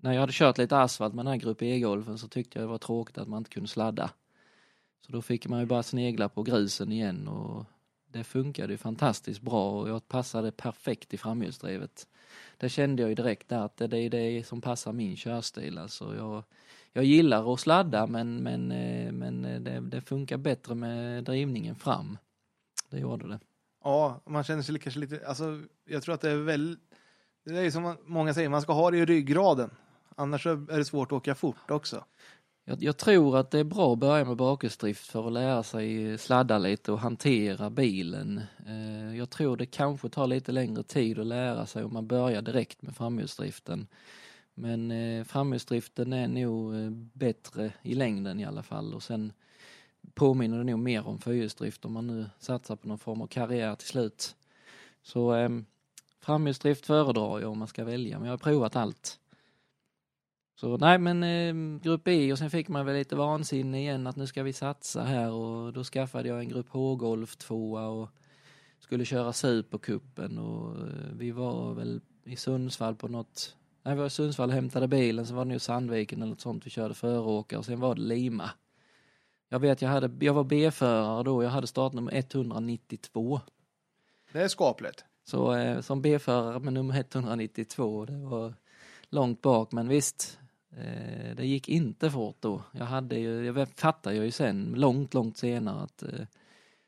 när 0.06 0.14
jag 0.14 0.22
hade 0.22 0.34
kört 0.34 0.58
lite 0.58 0.78
asfalt 0.78 1.14
med 1.14 1.26
den 1.26 1.32
här 1.32 1.40
Grupp 1.40 1.62
E-golfen 1.62 2.18
så 2.18 2.28
tyckte 2.28 2.60
jag 2.60 2.68
det 2.68 2.72
var 2.72 2.78
tråkigt 2.78 3.18
att 3.18 3.28
man 3.28 3.38
inte 3.38 3.50
kunde 3.50 3.70
sladda. 3.70 4.10
Så 5.06 5.12
då 5.12 5.22
fick 5.22 5.48
man 5.48 5.60
ju 5.60 5.66
bara 5.66 5.84
snegla 5.84 6.30
på 6.30 6.44
grusen 6.44 6.92
igen 6.92 7.28
och 7.28 7.66
det 8.08 8.24
funkade 8.24 8.74
ju 8.74 8.78
fantastiskt 8.78 9.42
bra 9.42 9.82
och 9.82 9.90
jag 9.90 10.08
passade 10.08 10.52
perfekt 10.52 11.14
i 11.14 11.18
framhjulsdrivet. 11.18 12.08
Det 12.58 12.70
kände 12.70 13.02
jag 13.02 13.10
ju 13.10 13.16
direkt 13.16 13.50
där 13.50 13.60
att 13.60 13.78
det 13.78 13.98
är 13.98 14.10
det 14.10 14.48
som 14.48 14.62
passar 14.62 14.94
min 14.94 15.16
körstil. 15.16 15.78
Alltså 15.78 16.16
jag, 16.16 16.44
jag 16.94 17.04
gillar 17.04 17.54
att 17.54 17.60
sladda 17.60 18.08
men, 18.08 18.44
men, 18.44 18.72
eh, 18.72 19.12
men 19.12 19.46
eh, 19.46 19.60
det, 19.60 19.80
det 19.80 20.02
funkar 20.02 20.38
bättre 20.38 20.76
med 20.76 21.24
drivningen 21.24 21.76
fram. 21.76 22.18
Det 22.90 23.00
gjorde 23.00 23.28
det. 23.28 23.40
Ja, 23.84 24.22
man 24.26 24.44
känner 24.44 24.62
sig 24.62 24.80
kanske 24.80 25.00
lite, 25.00 25.28
alltså 25.28 25.62
jag 25.86 26.04
tror 26.04 26.16
att 26.16 26.22
det 26.22 26.32
är 26.32 26.36
väl, 26.36 26.78
det 27.46 27.60
är 27.60 27.72
som 27.72 27.98
många 28.06 28.34
säger, 28.34 28.50
man 28.50 28.62
ska 28.62 28.74
ha 28.74 28.92
det 28.92 28.98
i 28.98 29.06
ryggraden. 29.06 29.70
Annars 30.16 30.46
är 30.46 30.78
det 30.78 30.86
svårt 30.86 31.12
att 31.12 31.18
åka 31.18 31.36
fort 31.36 31.72
också. 31.72 32.06
Jag, 32.66 32.84
jag 32.84 32.98
tror 32.98 33.38
att 33.38 33.52
det 33.52 33.60
är 33.60 33.64
bra 33.64 33.94
att 33.94 34.00
börja 34.00 34.26
med 34.26 34.38
bakhjulsdrift 34.38 35.08
för 35.08 35.28
att 35.28 35.34
lära 35.34 35.64
sig 35.64 36.18
sladda 36.18 36.58
lite 36.58 36.92
och 36.92 37.00
hantera 37.00 37.70
bilen. 37.70 38.42
Eh, 38.68 39.18
jag 39.18 39.30
tror 39.30 39.58
det 39.58 39.66
kanske 39.66 40.10
tar 40.10 40.28
lite 40.28 40.52
längre 40.52 40.84
tid 40.84 41.20
att 41.20 41.26
lära 41.26 41.66
sig 41.66 41.84
om 41.84 41.94
man 41.94 42.08
börjar 42.08 42.42
direkt 42.42 42.82
med 42.82 42.96
framhjulsdriften. 42.96 43.88
Men 44.54 44.92
eh, 44.92 45.24
framhjulsdriften 45.24 46.14
är 46.14 46.28
nog 46.28 46.76
eh, 46.76 46.90
bättre 47.14 47.74
i 47.82 47.96
längden 47.96 48.40
i 48.40 48.46
alla 48.46 48.64
fall 48.64 48.94
och 48.94 49.04
sen 49.04 49.34
påminner 50.14 50.58
det 50.58 50.64
nog 50.64 50.80
mer 50.80 51.08
om 51.08 51.20
fyrhjulsdrift 51.20 51.86
om 51.86 51.94
man 51.94 52.08
nu 52.08 52.26
satsar 52.40 52.76
på 52.76 52.88
någon 52.88 53.00
form 53.00 53.22
av 53.22 53.28
karriär 53.28 53.76
till 53.76 53.88
slut. 53.88 54.36
Så 55.04 55.36
eh, 55.36 55.50
framhjulsdrift 56.20 56.86
föredrar 56.86 57.40
jag 57.40 57.52
om 57.52 57.60
man 57.60 57.68
ska 57.68 57.86
välja, 57.86 58.20
men 58.20 58.26
jag 58.26 58.34
har 58.34 58.38
provat 58.38 58.76
allt. 58.76 59.20
Så 60.56 60.78
nej 60.78 60.98
men 61.00 61.24
eh, 61.24 61.80
grupp 61.82 62.08
E 62.08 62.32
och 62.32 62.38
sen 62.38 62.50
fick 62.50 62.68
man 62.68 62.86
väl 62.86 62.96
lite 62.96 63.16
vansinne 63.16 63.80
igen 63.80 64.08
att 64.08 64.16
nu 64.16 64.28
ska 64.28 64.44
vi 64.44 64.54
satsa 64.54 65.04
här 65.04 65.32
och 65.32 65.74
då 65.74 65.84
skaffade 65.84 66.30
jag 66.30 66.40
en 66.40 66.50
grupp 66.50 66.70
H-golf 66.70 67.36
tvåa 67.36 67.88
och 67.88 68.10
skulle 68.80 69.06
köra 69.06 69.34
Supercupen 69.34 70.38
och 70.38 70.78
eh, 70.78 71.12
vi 71.14 71.32
var 71.32 71.74
väl 71.74 72.02
i 72.24 72.36
Sundsvall 72.36 72.96
på 72.96 73.08
något, 73.08 73.56
nej 73.84 73.94
vi 73.94 74.00
var 74.00 74.08
i 74.08 74.10
Sundsvall 74.10 74.50
och 74.50 74.56
hämtade 74.56 74.88
bilen, 74.88 75.28
så 75.28 75.34
var 75.34 75.46
det 75.46 75.52
nog 75.52 75.62
Sandviken 75.62 76.22
eller 76.22 76.30
något 76.30 76.42
sånt 76.42 76.66
vi 76.66 76.70
körde 76.70 76.94
föråkare 76.94 77.60
och 77.60 77.66
sen 77.66 77.80
var 77.80 77.96
det 77.96 78.02
Lima. 78.02 78.50
Jag 79.50 79.60
vet, 79.60 79.82
jag, 79.82 79.90
hade, 79.90 80.26
jag 80.26 80.34
var 80.34 80.44
B-förare 80.44 81.24
då, 81.24 81.44
jag 81.44 81.50
hade 81.50 81.68
startnummer 81.68 82.12
192. 82.16 83.42
Det 84.32 84.42
är 84.42 84.48
skapligt. 84.48 85.06
Så 85.24 85.56
eh, 85.56 85.82
som 85.82 86.02
B-förare 86.02 86.60
med 86.60 86.74
nummer 86.74 87.00
192, 87.00 88.06
det 88.06 88.18
var 88.18 88.54
långt 89.10 89.42
bak, 89.42 89.72
men 89.72 89.88
visst, 89.88 90.40
eh, 90.78 91.36
det 91.36 91.46
gick 91.46 91.70
inte 91.70 92.12
fort 92.12 92.38
då. 92.40 92.62
Jag 92.72 92.86
hade 92.86 93.16
ju, 93.20 93.46
jag 93.46 93.70
fattade 93.70 94.16
ju 94.16 94.32
sen, 94.32 94.74
långt, 94.76 95.14
långt 95.14 95.38
senare 95.38 95.84
att 95.84 96.04
eh, 96.04 96.26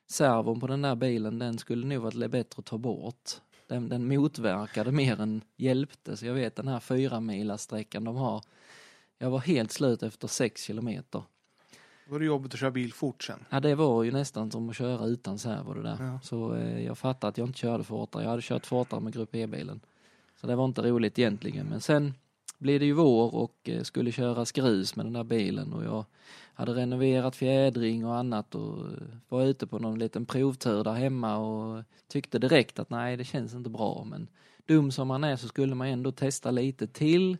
servon 0.08 0.60
på 0.60 0.67
den 0.67 0.82
där 0.82 0.95
bilen, 0.95 1.39
den 1.39 1.58
skulle 1.58 1.88
nog 1.88 2.02
varit 2.02 2.32
bättre 2.32 2.60
att 2.60 2.65
ta 2.65 2.78
bort. 2.78 3.32
Den, 3.67 3.89
den 3.89 4.08
motverkade 4.08 4.91
mer 4.91 5.21
än 5.21 5.41
hjälpte, 5.58 6.17
så 6.17 6.26
jag 6.26 6.34
vet 6.34 6.56
den 6.56 6.67
här 6.67 6.80
fyra 6.80 7.58
sträckan 7.58 8.04
de 8.04 8.15
har. 8.15 8.43
Jag 9.17 9.30
var 9.30 9.39
helt 9.39 9.71
slut 9.71 10.04
efter 10.04 10.28
sex 10.28 10.63
kilometer. 10.63 11.23
Var 12.10 12.19
det 12.19 12.26
jobbigt 12.26 12.54
att 12.54 12.60
köra 12.60 12.71
bil 12.71 12.93
fort 12.93 13.23
sen? 13.23 13.45
Ja, 13.50 13.60
det 13.60 13.76
var 13.76 14.04
ju 14.04 14.12
nästan 14.12 14.52
som 14.52 14.69
att 14.69 14.76
köra 14.76 15.06
utan 15.06 15.39
servo 15.39 15.73
det 15.73 15.82
där. 15.82 15.97
Ja. 16.00 16.19
Så 16.23 16.56
eh, 16.56 16.86
jag 16.86 16.97
fattade 16.97 17.30
att 17.30 17.38
jag 17.38 17.47
inte 17.47 17.60
körde 17.60 17.84
fortare. 17.84 18.23
Jag 18.23 18.30
hade 18.30 18.41
kört 18.41 18.65
fortare 18.65 19.00
med 19.00 19.13
Grupp 19.13 19.36
E-bilen. 19.36 19.80
Så 20.41 20.47
det 20.47 20.56
var 20.56 20.65
inte 20.65 20.82
roligt 20.82 21.19
egentligen. 21.19 21.65
Men 21.65 21.82
sen 21.82 22.13
blev 22.58 22.80
det 22.80 22.86
ju 22.86 22.93
vår 22.93 23.36
och 23.36 23.70
eh, 23.70 23.84
skulle 23.84 24.12
köra 24.12 24.46
grus 24.54 24.96
med 24.96 25.06
den 25.06 25.13
där 25.13 25.24
bilen 25.24 25.74
och 25.74 25.84
jag 25.84 26.06
hade 26.54 26.74
renoverat 26.74 27.36
fjädring 27.36 28.06
och 28.06 28.15
annat 28.15 28.56
och 28.56 28.86
eh, 28.86 29.08
var 29.30 29.43
ute 29.43 29.67
på 29.67 29.80
någon 29.80 30.00
liten 30.00 30.26
provtur 30.26 30.84
där 30.84 30.93
hemma 30.93 31.38
och 31.38 31.84
tyckte 32.08 32.39
direkt 32.39 32.80
att 32.80 32.89
nej, 32.89 33.17
det 33.17 33.24
känns 33.24 33.54
inte 33.54 33.70
bra. 33.70 34.04
Men 34.10 34.28
dum 34.65 34.91
som 34.91 35.08
man 35.08 35.24
är 35.24 35.36
så 35.36 35.48
skulle 35.48 35.76
man 35.76 35.88
ändå 35.88 36.12
testa 36.12 36.52
lite 36.52 36.88
till. 36.88 37.38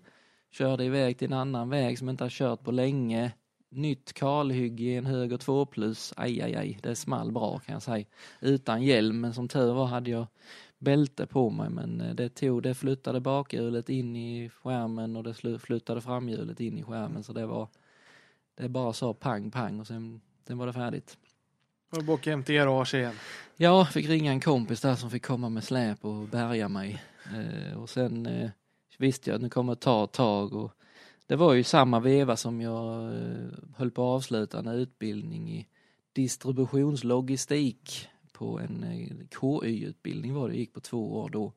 Körde 0.52 0.84
iväg 0.84 1.18
till 1.18 1.28
en 1.28 1.40
annan 1.40 1.70
väg 1.70 2.00
som 2.00 2.10
inte 2.10 2.24
har 2.24 2.30
kört 2.30 2.64
på 2.64 2.72
länge 2.72 3.32
nytt 3.70 4.14
kalhygge 4.14 4.84
i 4.84 4.96
en 4.96 5.06
höger 5.06 5.38
2 5.38 5.66
plus. 5.66 6.14
Aj, 6.18 6.42
aj, 6.42 6.56
aj, 6.56 6.80
det 6.84 6.96
small 6.96 7.32
bra 7.32 7.60
kan 7.60 7.74
jag 7.74 7.82
säga. 7.82 8.06
Utan 8.42 8.84
hjälm, 8.84 9.22
men 9.22 9.34
som 9.34 9.48
tur 9.48 9.74
var 9.74 9.86
hade 9.86 10.12
jag 10.12 10.28
bälte 10.80 11.28
på 11.28 11.50
mig 11.50 11.70
men 11.70 12.02
eh, 12.02 12.16
det 12.16 12.30
tog, 12.30 12.64
det 12.64 12.76
flyttade 12.76 13.20
bakhjulet 13.20 13.90
in 13.90 14.16
i 14.16 14.50
skärmen 14.50 15.16
och 15.16 15.24
det 15.24 15.60
flyttade 15.60 16.02
framhjulet 16.02 16.60
in 16.60 16.78
i 16.78 16.84
skärmen 16.84 17.24
så 17.24 17.34
det 17.34 17.46
var 17.46 17.68
det 18.58 18.70
bara 18.70 18.94
sa 18.94 19.14
pang 19.14 19.52
pang 19.52 19.80
och 19.80 19.88
sen, 19.88 20.22
sen 20.48 20.58
var 20.58 20.68
det 20.68 20.74
färdigt. 20.74 21.18
Var 21.90 22.02
du 22.02 22.12
åka 22.12 22.30
hem 22.30 22.44
till 22.44 22.56
garage 22.56 22.94
igen? 22.94 23.14
Ja, 23.58 23.86
fick 23.86 24.10
ringa 24.10 24.32
en 24.32 24.40
kompis 24.40 24.82
där 24.82 24.96
som 24.96 25.10
fick 25.10 25.26
komma 25.26 25.50
med 25.50 25.64
släp 25.64 26.06
och 26.06 26.28
bärga 26.28 26.70
mig. 26.70 27.04
Eh, 27.36 27.78
och 27.82 27.90
sen 27.90 28.26
eh, 28.26 28.50
visste 28.98 29.30
jag 29.30 29.36
att 29.36 29.42
det 29.42 29.50
kommer 29.50 29.74
att 29.74 29.82
ta 29.82 30.04
ett 30.04 30.12
tag 30.12 30.54
och 30.54 30.72
det 31.28 31.36
var 31.36 31.54
ju 31.54 31.64
samma 31.64 32.00
veva 32.00 32.36
som 32.36 32.62
jag 32.62 33.14
eh, 33.14 33.48
höll 33.76 33.92
på 33.92 34.02
att 34.02 34.16
avsluta 34.16 34.60
en 34.60 34.68
utbildning 34.68 35.52
i 35.52 35.68
distributionslogistik 36.14 38.08
på 38.38 38.60
en 38.60 38.84
eh, 38.84 39.28
KY-utbildning 39.42 40.34
var 40.34 40.50
det, 40.50 40.56
gick 40.56 40.74
på 40.74 40.80
två 40.80 41.18
år 41.18 41.30
då. 41.30 41.54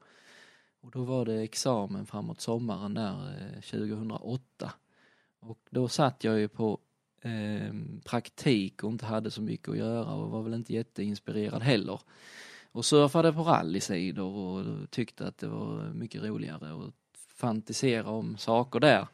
Och 0.81 0.90
då 0.90 1.05
var 1.05 1.25
det 1.25 1.43
examen 1.43 2.07
framåt 2.07 2.40
sommaren 2.40 2.95
där 2.95 3.53
eh, 3.55 3.61
2008. 3.61 4.73
Och 5.40 5.59
då 5.71 5.89
satt 5.89 6.24
jag 6.24 6.39
ju 6.41 6.49
på 6.49 6.78
eh, 7.22 7.74
praktik 8.05 8.85
och 8.85 8.91
inte 8.91 9.07
hade 9.07 9.31
så 9.31 9.43
mycket 9.43 9.68
att 9.68 9.76
göra 9.76 10.14
och 10.14 10.31
var 10.31 10.43
väl 10.43 10.55
inte 10.55 10.72
jätteinspirerad 10.72 11.62
heller. 11.62 12.01
Och 12.72 12.85
surfade 12.85 13.33
på 13.33 13.43
rallysidor 13.43 14.37
och 14.37 14.91
tyckte 14.91 15.26
att 15.26 15.39
det 15.39 15.49
var 15.49 15.93
mycket 15.95 16.22
roligare 16.22 16.87
att 16.87 16.95
fantisera 17.35 18.11
om 18.11 18.37
saker 18.37 18.81
där. 18.81 19.07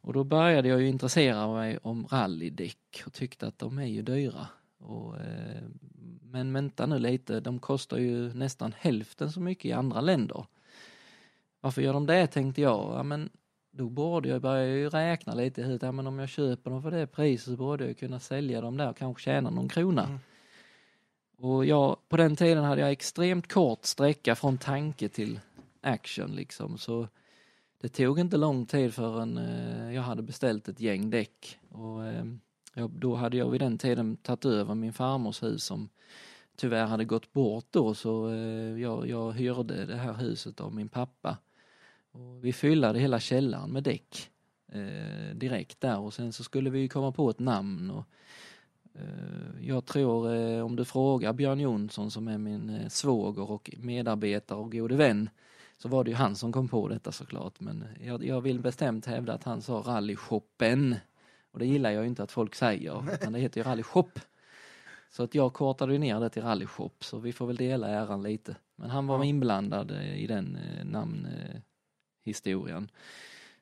Och 0.00 0.12
då 0.12 0.24
började 0.24 0.68
jag 0.68 0.80
ju 0.80 0.88
intressera 0.88 1.52
mig 1.52 1.78
om 1.82 2.06
rallydäck 2.06 3.02
och 3.06 3.12
tyckte 3.12 3.46
att 3.46 3.58
de 3.58 3.78
är 3.78 3.86
ju 3.86 4.02
dyra. 4.02 4.46
Och, 4.82 5.16
eh, 5.20 5.62
men 6.22 6.52
vänta 6.52 6.86
nu 6.86 6.98
lite, 6.98 7.40
de 7.40 7.58
kostar 7.58 7.98
ju 7.98 8.34
nästan 8.34 8.74
hälften 8.78 9.32
så 9.32 9.40
mycket 9.40 9.64
i 9.64 9.72
andra 9.72 10.00
länder. 10.00 10.46
Varför 11.60 11.82
gör 11.82 11.92
de 11.92 12.06
det 12.06 12.26
tänkte 12.26 12.62
jag. 12.62 12.98
Ja, 12.98 13.02
men 13.02 13.30
då 13.70 13.88
borde 13.88 14.28
jag 14.28 14.42
börja 14.42 14.88
räkna 14.88 15.34
lite 15.34 15.62
hit. 15.62 15.82
Ja, 15.82 15.92
men 15.92 16.06
om 16.06 16.18
jag 16.18 16.28
köper 16.28 16.70
dem 16.70 16.82
för 16.82 16.90
det 16.90 17.06
priset 17.06 17.44
så 17.44 17.56
borde 17.56 17.86
jag 17.86 17.98
kunna 17.98 18.20
sälja 18.20 18.60
dem 18.60 18.76
där 18.76 18.90
och 18.90 18.96
kanske 18.96 19.22
tjäna 19.22 19.50
någon 19.50 19.68
krona. 19.68 20.04
Mm. 20.04 20.18
Och 21.38 21.66
jag, 21.66 21.96
på 22.08 22.16
den 22.16 22.36
tiden 22.36 22.64
hade 22.64 22.80
jag 22.80 22.90
extremt 22.90 23.52
kort 23.52 23.84
sträcka 23.84 24.34
från 24.34 24.58
tanke 24.58 25.08
till 25.08 25.40
action 25.80 26.30
liksom. 26.34 26.78
Så 26.78 27.08
det 27.80 27.88
tog 27.88 28.18
inte 28.18 28.36
lång 28.36 28.66
tid 28.66 28.94
förrän 28.94 29.38
eh, 29.38 29.94
jag 29.94 30.02
hade 30.02 30.22
beställt 30.22 30.68
ett 30.68 30.80
gäng 30.80 31.10
däck. 31.10 31.58
Och, 31.68 32.06
eh, 32.06 32.24
jag, 32.74 32.90
då 32.90 33.14
hade 33.14 33.36
jag 33.36 33.50
vid 33.50 33.60
den 33.60 33.78
tiden 33.78 34.16
tagit 34.16 34.44
över 34.44 34.74
min 34.74 34.92
farmors 34.92 35.42
hus 35.42 35.64
som 35.64 35.88
tyvärr 36.56 36.86
hade 36.86 37.04
gått 37.04 37.32
bort 37.32 37.66
då 37.70 37.94
så 37.94 38.28
eh, 38.28 38.80
jag, 38.80 39.08
jag 39.08 39.32
hyrde 39.32 39.86
det 39.86 39.96
här 39.96 40.14
huset 40.14 40.60
av 40.60 40.74
min 40.74 40.88
pappa. 40.88 41.38
Och 42.12 42.44
vi 42.44 42.52
fyllde 42.52 42.98
hela 42.98 43.20
källaren 43.20 43.70
med 43.70 43.82
däck 43.82 44.30
eh, 44.72 45.34
direkt 45.34 45.80
där 45.80 45.98
och 45.98 46.14
sen 46.14 46.32
så 46.32 46.44
skulle 46.44 46.70
vi 46.70 46.88
komma 46.88 47.12
på 47.12 47.30
ett 47.30 47.38
namn. 47.38 47.90
Och, 47.90 48.04
eh, 48.94 49.66
jag 49.66 49.86
tror 49.86 50.34
eh, 50.34 50.64
om 50.64 50.76
du 50.76 50.84
frågar 50.84 51.32
Björn 51.32 51.60
Jonsson 51.60 52.10
som 52.10 52.28
är 52.28 52.38
min 52.38 52.70
eh, 52.70 52.88
svåger 52.88 53.50
och 53.50 53.70
medarbetare 53.78 54.58
och 54.58 54.72
gode 54.72 54.96
vän 54.96 55.30
så 55.78 55.88
var 55.88 56.04
det 56.04 56.10
ju 56.10 56.16
han 56.16 56.36
som 56.36 56.52
kom 56.52 56.68
på 56.68 56.88
detta 56.88 57.12
såklart 57.12 57.60
men 57.60 57.84
jag, 58.00 58.24
jag 58.24 58.40
vill 58.40 58.60
bestämt 58.60 59.06
hävda 59.06 59.32
att 59.32 59.44
han 59.44 59.62
sa 59.62 59.82
rallyshoppen. 59.86 60.96
Och 61.52 61.58
det 61.58 61.66
gillar 61.66 61.90
jag 61.90 62.06
inte 62.06 62.22
att 62.22 62.32
folk 62.32 62.54
säger 62.54 63.14
utan 63.14 63.32
det 63.32 63.38
heter 63.38 63.60
ju 63.60 63.64
rallyshop. 63.64 64.18
Så 65.10 65.22
att 65.22 65.34
jag 65.34 65.52
kortade 65.52 65.98
ner 65.98 66.20
det 66.20 66.28
till 66.30 66.42
rallyshop 66.42 67.04
så 67.04 67.18
vi 67.18 67.32
får 67.32 67.46
väl 67.46 67.56
dela 67.56 67.88
äran 67.88 68.22
lite. 68.22 68.56
Men 68.76 68.90
han 68.90 69.06
var 69.06 69.18
Ja. 69.18 69.24
inblandad 69.24 69.90
eh, 69.90 70.22
i 70.22 70.26
den 70.26 70.56
eh, 70.56 70.84
namnhistorien. 70.84 72.90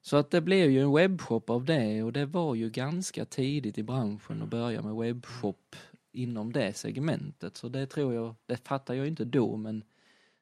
Så 0.02 0.16
att 0.16 0.30
det 0.30 0.40
blev 0.40 0.70
ju 0.70 0.80
en 0.82 0.92
webbshop 0.92 1.50
av 1.50 1.64
det 1.64 2.02
och 2.02 2.12
det 2.12 2.26
var 2.26 2.54
ju 2.54 2.70
ganska 2.70 3.24
tidigt 3.24 3.78
i 3.78 3.82
branschen 3.82 4.42
att 4.42 4.48
börja 4.48 4.82
med 4.82 4.94
webbshop 4.96 5.76
inom 6.12 6.52
det 6.52 6.72
segmentet. 6.76 7.56
Så 7.56 7.68
det 7.68 7.86
tror 7.86 8.14
jag, 8.14 8.34
det 8.46 8.56
fattar 8.56 8.94
jag 8.94 9.06
inte 9.08 9.24
då 9.24 9.56
men 9.56 9.84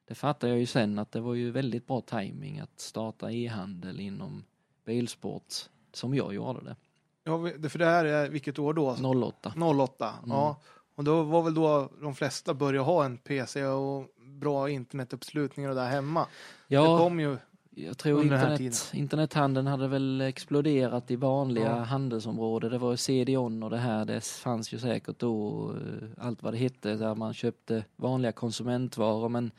det 0.05 0.15
fattar 0.15 0.47
jag 0.47 0.59
ju 0.59 0.65
sen 0.65 0.99
att 0.99 1.11
det 1.11 1.19
var 1.21 1.33
ju 1.33 1.51
väldigt 1.51 1.87
bra 1.87 2.01
timing 2.01 2.59
att 2.59 2.79
starta 2.79 3.31
e-handel 3.31 3.99
inom 3.99 4.43
bilsport 4.85 5.53
som 5.93 6.15
jag 6.15 6.33
gjorde 6.33 6.63
det. 6.65 6.75
Ja, 7.23 7.49
det- 7.57 7.69
för 7.69 7.79
det 7.79 7.85
här 7.85 8.05
är 8.05 8.29
vilket 8.29 8.59
år 8.59 8.73
då? 8.73 8.95
08. 9.25 9.53
08. 9.57 10.13
Ja. 10.27 10.55
Och 10.95 11.03
då 11.03 11.23
var 11.23 11.41
väl 11.43 11.53
då 11.53 11.89
de 12.01 12.15
flesta 12.15 12.53
började 12.53 12.85
ha 12.85 13.05
en 13.05 13.17
PC 13.17 13.65
och 13.65 14.05
bra 14.39 14.69
internetuppslutningar 14.69 15.69
och 15.69 15.75
där 15.75 15.89
hemma. 15.89 16.27
Det 16.67 16.75
Ja, 16.75 16.97
kom 16.97 17.19
ju, 17.19 17.37
jag 17.69 17.97
tror 17.97 18.19
under 18.19 18.29
den 18.37 18.39
här 18.39 18.51
internet, 18.51 18.91
internethandeln 18.93 19.67
hade 19.67 19.87
väl 19.87 20.21
exploderat 20.21 21.11
i 21.11 21.15
vanliga 21.15 21.65
Ja. 21.65 21.83
handelsområden. 21.83 22.71
Det 22.71 22.77
var 22.77 22.91
ju 22.91 22.97
CD-ON 22.97 23.63
och 23.63 23.69
det 23.69 23.77
här, 23.77 24.05
det 24.05 24.25
fanns 24.25 24.73
ju 24.73 24.79
säkert 24.79 25.19
då 25.19 25.69
eh, 25.71 26.25
allt 26.27 26.43
vad 26.43 26.53
det 26.53 26.57
hette 26.57 26.95
där 26.95 27.15
man 27.15 27.33
köpte 27.33 27.83
vanliga 27.95 28.31
konsumentvaror 28.31 29.29
men 29.29 29.51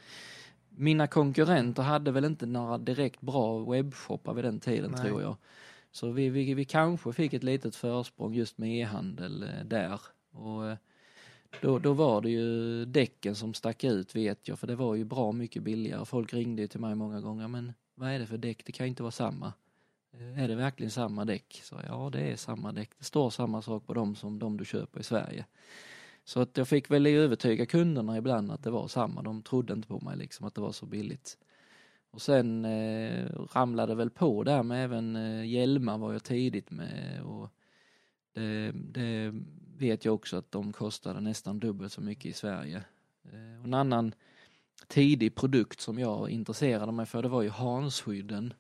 mina 0.68 1.06
konkurrenter 1.06 1.82
hade 1.82 2.10
väl 2.10 2.24
inte 2.24 2.46
några 2.46 2.78
direkt 2.78 3.20
bra 3.20 3.58
webbshoppar 3.58 4.34
vid 4.34 4.44
den 4.44 4.60
tiden 4.60 4.90
Nej. 4.90 5.00
tror 5.00 5.22
jag. 5.22 5.36
Så 5.92 6.10
vi, 6.10 6.28
vi, 6.28 6.54
vi 6.54 6.64
kanske 6.64 7.12
fick 7.12 7.32
ett 7.32 7.44
litet 7.44 7.76
försprång 7.76 8.34
just 8.34 8.58
med 8.58 8.80
e-handel 8.80 9.42
eh, 9.42 9.64
där. 9.64 10.00
Och 10.32 10.68
eh, 10.68 10.76
då, 11.60 11.78
då 11.78 11.92
var 11.92 12.20
det 12.20 12.30
ju 12.30 12.84
däcken 12.84 13.34
som 13.34 13.54
stack 13.54 13.84
ut 13.84 14.16
vet 14.16 14.48
jag, 14.48 14.58
för 14.58 14.66
det 14.66 14.76
var 14.76 14.94
ju 14.94 15.04
bra 15.04 15.32
mycket 15.32 15.62
billigare. 15.62 16.04
Folk 16.04 16.34
ringde 16.34 16.62
ju 16.62 16.68
till 16.68 16.80
mig 16.80 16.94
många 16.94 17.20
gånger, 17.20 17.48
men 17.48 17.72
vad 17.94 18.10
är 18.10 18.18
det 18.18 18.26
för 18.26 18.38
däck? 18.38 18.62
Det 18.64 18.72
kan 18.72 18.86
ju 18.86 18.88
inte 18.88 19.02
vara 19.02 19.10
samma. 19.10 19.52
Eh, 20.12 20.42
är 20.42 20.48
det 20.48 20.54
verkligen 20.54 20.90
samma 20.90 21.24
däck? 21.24 21.60
Så 21.64 21.80
ja, 21.86 22.10
det 22.12 22.20
är 22.20 22.36
samma 22.36 22.72
däck. 22.72 22.90
Det 22.98 23.04
står 23.04 23.30
samma 23.30 23.62
sak 23.62 23.86
på 23.86 23.94
dem 23.94 24.14
som 24.14 24.38
de 24.38 24.56
du 24.56 24.64
köper 24.64 25.00
i 25.00 25.02
Sverige. 25.02 25.44
Så 26.24 26.40
att 26.40 26.56
jag 26.56 26.68
fick 26.68 26.90
väl 26.90 27.06
övertyga 27.06 27.66
kunderna 27.66 28.18
ibland 28.18 28.50
att 28.50 28.62
det 28.62 28.70
var 28.70 28.88
samma. 28.88 29.22
De 29.22 29.42
trodde 29.42 29.72
inte 29.72 29.88
på 29.88 30.00
mig 30.00 30.16
liksom 30.16 30.46
att 30.46 30.54
det 30.54 30.60
var 30.60 30.72
så 30.72 30.86
billigt. 30.86 31.38
Och 32.10 32.22
sen 32.22 32.64
eh, 32.64 33.26
ramlade 33.52 33.94
väl 33.94 34.10
på 34.10 34.44
där 34.44 34.62
med 34.62 34.84
även 34.84 35.16
eh, 35.16 35.44
hjälmar 35.44 35.98
var 35.98 36.12
jag 36.12 36.24
tidigt 36.24 36.70
med 36.70 37.22
och 37.22 37.48
det, 38.32 38.72
det 38.72 39.34
vet 39.78 40.04
jag 40.04 40.14
också 40.14 40.36
att 40.36 40.52
de 40.52 40.72
kostade 40.72 41.20
nästan 41.20 41.60
dubbelt 41.60 41.92
så 41.92 42.00
mycket 42.00 42.26
i 42.26 42.32
Sverige. 42.32 42.84
Eh, 43.24 43.60
och 43.60 43.64
en 43.64 43.74
annan 43.74 44.14
tidig 44.88 45.34
produkt 45.34 45.80
som 45.80 45.98
jag 45.98 46.30
intresserade 46.30 46.92
mig 46.92 47.06
för 47.06 47.22
det 47.22 47.28
var 47.28 47.42
ju 47.42 47.48
Hansskydden. 47.48 48.54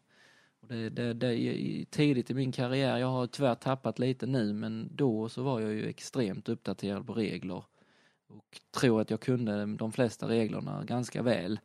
Det, 0.68 0.88
det, 0.90 1.14
det, 1.14 1.84
tidigt 1.90 2.30
i 2.30 2.34
min 2.34 2.52
karriär, 2.52 2.96
jag 2.96 3.06
har 3.06 3.26
tyvärr 3.26 3.54
tappat 3.54 3.98
lite 3.98 4.26
nu 4.26 4.52
men 4.52 4.88
då 4.94 5.28
så 5.28 5.42
var 5.42 5.60
jag 5.60 5.72
ju 5.72 5.88
extremt 5.88 6.48
uppdaterad 6.48 7.06
på 7.06 7.14
regler 7.14 7.64
och 8.26 8.60
tror 8.70 9.00
att 9.00 9.10
jag 9.10 9.20
kunde 9.20 9.76
de 9.76 9.92
flesta 9.92 10.28
reglerna 10.28 10.84
ganska 10.84 11.22
väl. 11.22 11.60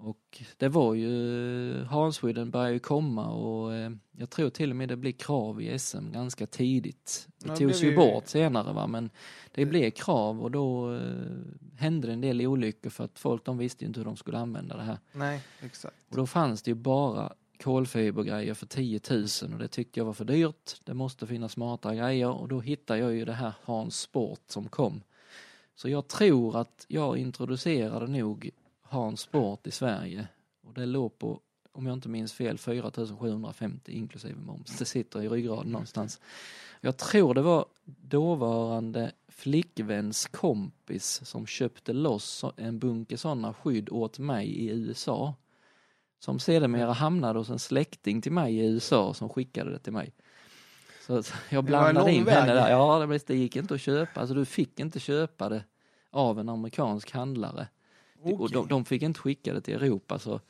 Och 0.00 0.42
det 0.56 0.68
var 0.68 0.94
ju, 0.94 1.84
Hansskydden 1.84 2.50
började 2.50 2.72
ju 2.72 2.78
komma 2.78 3.30
och 3.30 3.74
eh, 3.74 3.90
jag 4.12 4.30
tror 4.30 4.50
till 4.50 4.70
och 4.70 4.76
med 4.76 4.88
det 4.88 4.96
blev 4.96 5.12
krav 5.12 5.62
i 5.62 5.78
SM 5.78 6.12
ganska 6.12 6.46
tidigt. 6.46 7.28
Det 7.38 7.48
Ja, 7.48 7.56
togs 7.56 7.82
ju 7.82 7.96
bort 7.96 8.26
senare 8.28 8.72
va 8.72 8.86
men 8.86 9.10
det 9.54 9.66
blev 9.66 9.90
krav 9.90 10.42
och 10.42 10.50
då 10.50 10.94
eh, 10.94 11.00
hände 11.76 12.06
det 12.06 12.12
en 12.12 12.20
del 12.20 12.46
olyckor 12.46 12.90
för 12.90 13.04
att 13.04 13.18
folk 13.18 13.44
de 13.44 13.58
visste 13.58 13.84
ju 13.84 13.88
inte 13.88 14.00
hur 14.00 14.04
de 14.04 14.16
skulle 14.16 14.38
använda 14.38 14.76
det 14.76 14.82
här. 14.82 14.98
nej, 15.12 15.40
exakt. 15.60 15.96
Och 16.10 16.16
då 16.16 16.26
fanns 16.26 16.62
det 16.62 16.70
ju 16.70 16.74
bara 16.74 17.32
kolfibergrejer 17.62 18.54
för 18.54 18.66
10 18.66 19.00
000 19.10 19.24
och 19.52 19.58
det 19.58 19.68
tyckte 19.68 20.00
jag 20.00 20.04
var 20.04 20.12
för 20.12 20.24
dyrt. 20.24 20.80
Det 20.84 20.94
måste 20.94 21.26
finnas 21.26 21.52
smarta 21.52 21.94
grejer 21.94 22.30
och 22.30 22.48
då 22.48 22.60
hittade 22.60 23.00
jag 23.00 23.14
ju 23.14 23.24
det 23.24 23.32
här 23.32 23.52
Hans 23.64 24.00
Sport 24.00 24.40
som 24.46 24.68
kom. 24.68 25.02
Så 25.74 25.88
jag 25.88 26.08
tror 26.08 26.56
att 26.60 26.84
jag 26.88 27.18
introducerade 27.18 28.06
nog 28.06 28.50
Hans 28.88 29.20
Sport 29.20 29.66
i 29.66 29.70
Sverige 29.70 30.28
och 30.66 30.74
det 30.74 30.86
låg 30.86 31.18
på, 31.18 31.40
om 31.72 31.86
jag 31.86 31.94
inte 31.94 32.08
minns 32.08 32.32
fel, 32.32 32.58
4 32.58 32.90
750 33.18 33.92
inklusive 33.92 34.40
moms. 34.40 34.78
Det 34.78 34.84
sitter 34.84 35.22
i 35.22 35.28
ryggraden 35.28 35.72
någonstans. 35.72 36.20
Jag 36.80 36.96
tror 36.96 37.34
det 37.34 37.42
var 37.42 37.66
dåvarande 37.84 39.12
flickväns 39.28 40.26
kompis 40.26 41.20
som 41.24 41.46
köpte 41.46 41.92
loss 41.92 42.44
en 42.56 42.78
bunke 42.78 43.16
sådana 43.16 43.54
skydd 43.54 43.88
åt 43.90 44.18
mig 44.18 44.48
i 44.48 44.70
USA. 44.70 45.34
Som 46.20 46.38
sedermera 46.38 46.92
hamnade 46.92 47.38
hos 47.38 47.50
en 47.50 47.58
släkting 47.58 48.22
till 48.22 48.32
mig 48.32 48.56
i 48.56 48.66
USA 48.66 49.14
som 49.14 49.28
skickade 49.28 49.70
det 49.70 49.78
till 49.78 49.92
mig. 49.92 50.12
Så 51.06 51.22
jag 51.50 51.58
en 51.58 51.64
blandade 51.64 52.12
in 52.12 52.28
henne 52.28 52.54
där. 52.54 52.70
Ja, 52.70 53.18
det 53.26 53.34
gick 53.36 53.56
inte 53.56 53.74
att 53.74 53.80
köpa. 53.80 54.20
Alltså 54.20 54.34
du 54.34 54.44
fick 54.44 54.80
inte 54.80 55.00
köpa 55.00 55.48
det 55.48 55.64
av 56.10 56.40
en 56.40 56.48
amerikansk 56.48 57.10
handlare. 57.10 57.68
Och 58.22 58.32
Okej. 58.40 58.48
de, 58.54 58.68
de 58.68 58.84
fick 58.84 59.02
inte 59.02 59.20
skicka 59.20 59.54
det 59.54 59.60
till 59.60 59.74
Europa 59.74 60.18
så 60.18 60.40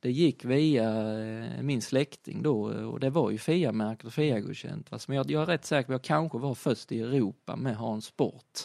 det 0.00 0.10
gick 0.12 0.44
via 0.44 0.90
eh, 1.20 1.62
min 1.62 1.82
släkting 1.82 2.42
då 2.42 2.62
och 2.62 3.00
det 3.00 3.10
var 3.10 3.30
ju 3.30 3.38
FIA-märkt 3.38 4.04
och 4.04 4.12
FIA-godkänt. 4.12 4.90
Men 5.08 5.16
jag, 5.16 5.30
jag 5.30 5.42
är 5.42 5.46
rätt 5.46 5.64
säker 5.64 5.86
på 5.86 5.92
att 5.92 6.08
jag 6.08 6.18
kanske 6.18 6.38
var 6.38 6.54
först 6.54 6.92
i 6.92 7.00
Europa 7.00 7.56
med 7.56 7.76
Hans 7.76 8.04
Sport. 8.04 8.58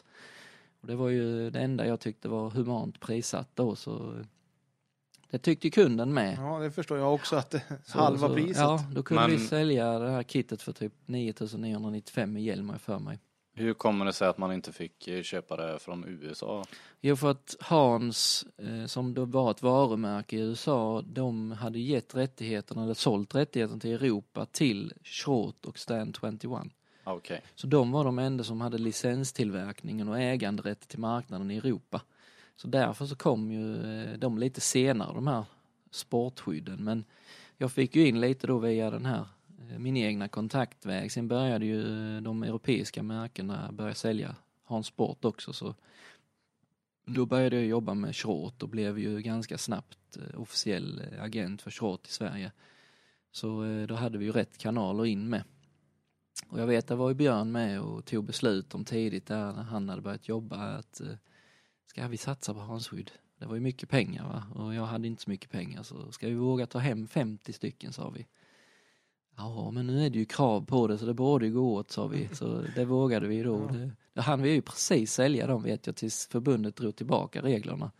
Och 0.81 0.87
det 0.87 0.95
var 0.95 1.09
ju 1.09 1.49
det 1.49 1.59
enda 1.59 1.87
jag 1.87 1.99
tyckte 1.99 2.27
var 2.29 2.49
humant 2.49 2.99
prissatt 2.99 3.49
då 3.53 3.75
så 3.75 4.13
det 5.29 5.37
tyckte 5.37 5.69
kunden 5.69 6.13
med. 6.13 6.37
Ja, 6.39 6.59
det 6.59 6.71
förstår 6.71 6.97
jag 6.97 7.13
också 7.13 7.35
att 7.35 7.49
det 7.51 7.61
Så- 7.85 7.97
halva 7.99 8.27
så, 8.27 8.33
priset. 8.35 8.57
Ja, 8.57 8.85
då 8.95 9.03
kunde 9.03 9.27
vi 9.27 9.37
Men- 9.37 9.47
sälja 9.47 9.99
det 9.99 10.09
här 10.09 10.23
kittet 10.23 10.61
för 10.61 10.71
typ 10.71 10.93
9995 11.05 12.37
i 12.37 12.41
hjälm 12.41 12.69
har 12.69 12.73
jag 12.73 12.81
för 12.81 12.99
mig. 12.99 13.19
Hur 13.57 13.73
kommer 13.73 14.05
det 14.05 14.13
sig 14.13 14.27
att 14.27 14.37
man 14.37 14.53
inte 14.53 14.71
fick 14.73 15.07
eh, 15.07 15.23
köpa 15.23 15.55
det 15.55 15.79
från 15.79 16.05
USA? 16.07 16.65
Jo, 17.01 17.15
för 17.15 17.31
att 17.31 17.55
Hans, 17.59 18.45
eh, 18.57 18.85
som 18.85 19.13
då 19.13 19.25
var 19.25 19.51
ett 19.51 19.61
varumärke 19.61 20.35
i 20.35 20.39
USA, 20.39 21.01
de 21.01 21.51
hade 21.51 21.79
gett 21.79 22.15
rättigheterna, 22.15 22.83
eller 22.83 22.93
sålt 22.93 23.35
rättigheterna 23.35 23.79
till 23.79 23.93
Europa 23.93 24.45
till 24.45 24.93
Schrott 25.03 25.65
och 25.65 25.79
Stand 25.79 26.17
21. 26.21 26.43
Ah, 27.03 27.13
Okej. 27.13 27.41
Så 27.55 27.67
de 27.67 27.91
var 27.91 28.03
de 28.03 28.19
enda 28.19 28.43
som 28.43 28.61
hade 28.61 28.77
licenstillverkningen 28.77 30.09
och 30.09 30.19
äganderätt 30.19 30.87
till 30.87 30.99
marknaden 30.99 31.51
i 31.51 31.57
Europa. 31.57 32.01
Så 32.55 32.67
därför 32.67 33.05
så 33.05 33.15
kom 33.15 33.51
ju 33.51 33.75
eh, 33.75 34.17
de 34.17 34.37
lite 34.37 34.61
senare, 34.61 35.13
de 35.13 35.27
här 35.27 35.45
sportskydden. 35.91 36.83
Men 36.83 37.03
jag 37.57 37.71
fick 37.71 37.95
ju 37.95 38.07
in 38.07 38.21
lite 38.21 38.47
då 38.47 38.57
via 38.57 38.89
den 38.89 39.05
här, 39.05 39.25
Eh, 39.71 39.79
min 39.79 39.97
egna 39.97 40.27
kontaktväg. 40.27 41.11
Sen 41.11 41.27
började 41.27 41.65
ju 41.65 42.15
eh, 42.15 42.21
de 42.21 42.43
europeiska 42.43 43.03
märkena 43.03 43.71
börja 43.71 43.95
sälja 43.95 44.35
Hans 44.63 44.87
Sport 44.87 45.25
också. 45.25 45.53
Så 45.53 45.75
då 47.05 47.25
började 47.25 47.55
jag 47.55 47.65
jobba 47.65 47.93
med 47.93 48.15
Schrott 48.15 48.63
och 48.63 48.69
blev 48.69 48.99
ju 48.99 49.21
ganska 49.21 49.57
snabbt 49.57 50.17
eh, 50.17 50.41
officiell 50.41 51.01
agent 51.19 51.61
för 51.61 51.71
Schrott 51.71 52.07
i 52.07 52.11
Sverige. 52.11 52.51
Så 53.31 53.63
då 53.87 53.95
hade 53.95 54.17
vi 54.17 54.25
ju 54.25 54.31
rätt 54.31 54.57
kanaler 54.57 55.05
in 55.05 55.29
med. 55.29 55.43
Och 56.49 56.59
jag 56.59 56.67
vet, 56.67 56.87
det 56.87 56.95
var 56.95 57.09
ju 57.09 57.15
Björn 57.15 57.51
med 57.51 57.81
och 57.81 58.05
tog 58.05 58.25
beslut 58.25 58.75
om 58.75 58.85
tidigt 58.85 59.27
där 59.27 59.53
när 59.53 59.63
han 59.63 59.89
hade 59.89 60.01
börjat 60.01 60.27
jobba 60.27 60.57
att 60.57 61.01
ska 61.85 62.07
vi 62.07 62.17
satsa 62.17 62.53
på 62.53 62.59
Hansskydd? 62.59 63.11
Det 63.39 63.45
var 63.45 63.55
ju 63.55 63.61
mycket 63.61 63.89
pengar 63.89 64.23
va? 64.23 64.43
och 64.63 64.75
jag 64.75 64.85
hade 64.85 65.07
inte 65.07 65.23
så 65.23 65.29
mycket 65.29 65.51
pengar 65.51 65.83
så 65.83 66.11
ska 66.11 66.27
vi 66.27 66.33
våga 66.33 66.67
ta 66.67 66.79
hem 66.79 67.07
50 67.07 67.53
stycken 67.53 67.93
sa 67.93 68.09
vi. 68.09 68.25
Ja, 69.37 69.71
men 69.71 69.87
nu 69.87 70.05
är 70.05 70.09
det 70.09 70.19
ju 70.19 70.25
krav 70.25 70.65
på 70.65 70.87
det 70.87 70.97
så 70.97 71.05
det 71.05 71.13
borde 71.13 71.49
gå 71.49 71.73
åt 71.73 71.91
sa 71.91 72.07
vi. 72.07 72.29
Så 72.33 72.63
det 72.75 72.85
vågade 72.85 73.27
vi 73.27 73.43
då. 73.43 73.67
Det, 73.67 73.91
det 74.13 74.21
hann 74.21 74.41
vi 74.41 74.51
ju 74.51 74.61
precis 74.61 75.13
sälja 75.13 75.47
dem 75.47 75.63
vet 75.63 75.87
jag 75.87 75.95
tills 75.95 76.27
förbundet 76.27 76.75
drog 76.75 76.95
tillbaka 76.95 77.41
reglerna. 77.41 77.91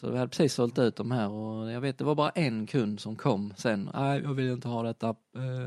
Så 0.00 0.10
vi 0.10 0.18
hade 0.18 0.28
precis 0.28 0.54
sålt 0.54 0.78
ut 0.78 0.96
de 0.96 1.10
här 1.10 1.28
och 1.28 1.70
jag 1.72 1.80
vet 1.80 1.98
det 1.98 2.04
var 2.04 2.14
bara 2.14 2.30
en 2.30 2.66
kund 2.66 3.00
som 3.00 3.16
kom 3.16 3.54
sen. 3.56 3.90
Nej, 3.94 4.20
jag 4.22 4.34
vill 4.34 4.50
inte 4.50 4.68
ha 4.68 4.82
detta. 4.82 5.08
eh, 5.08 5.14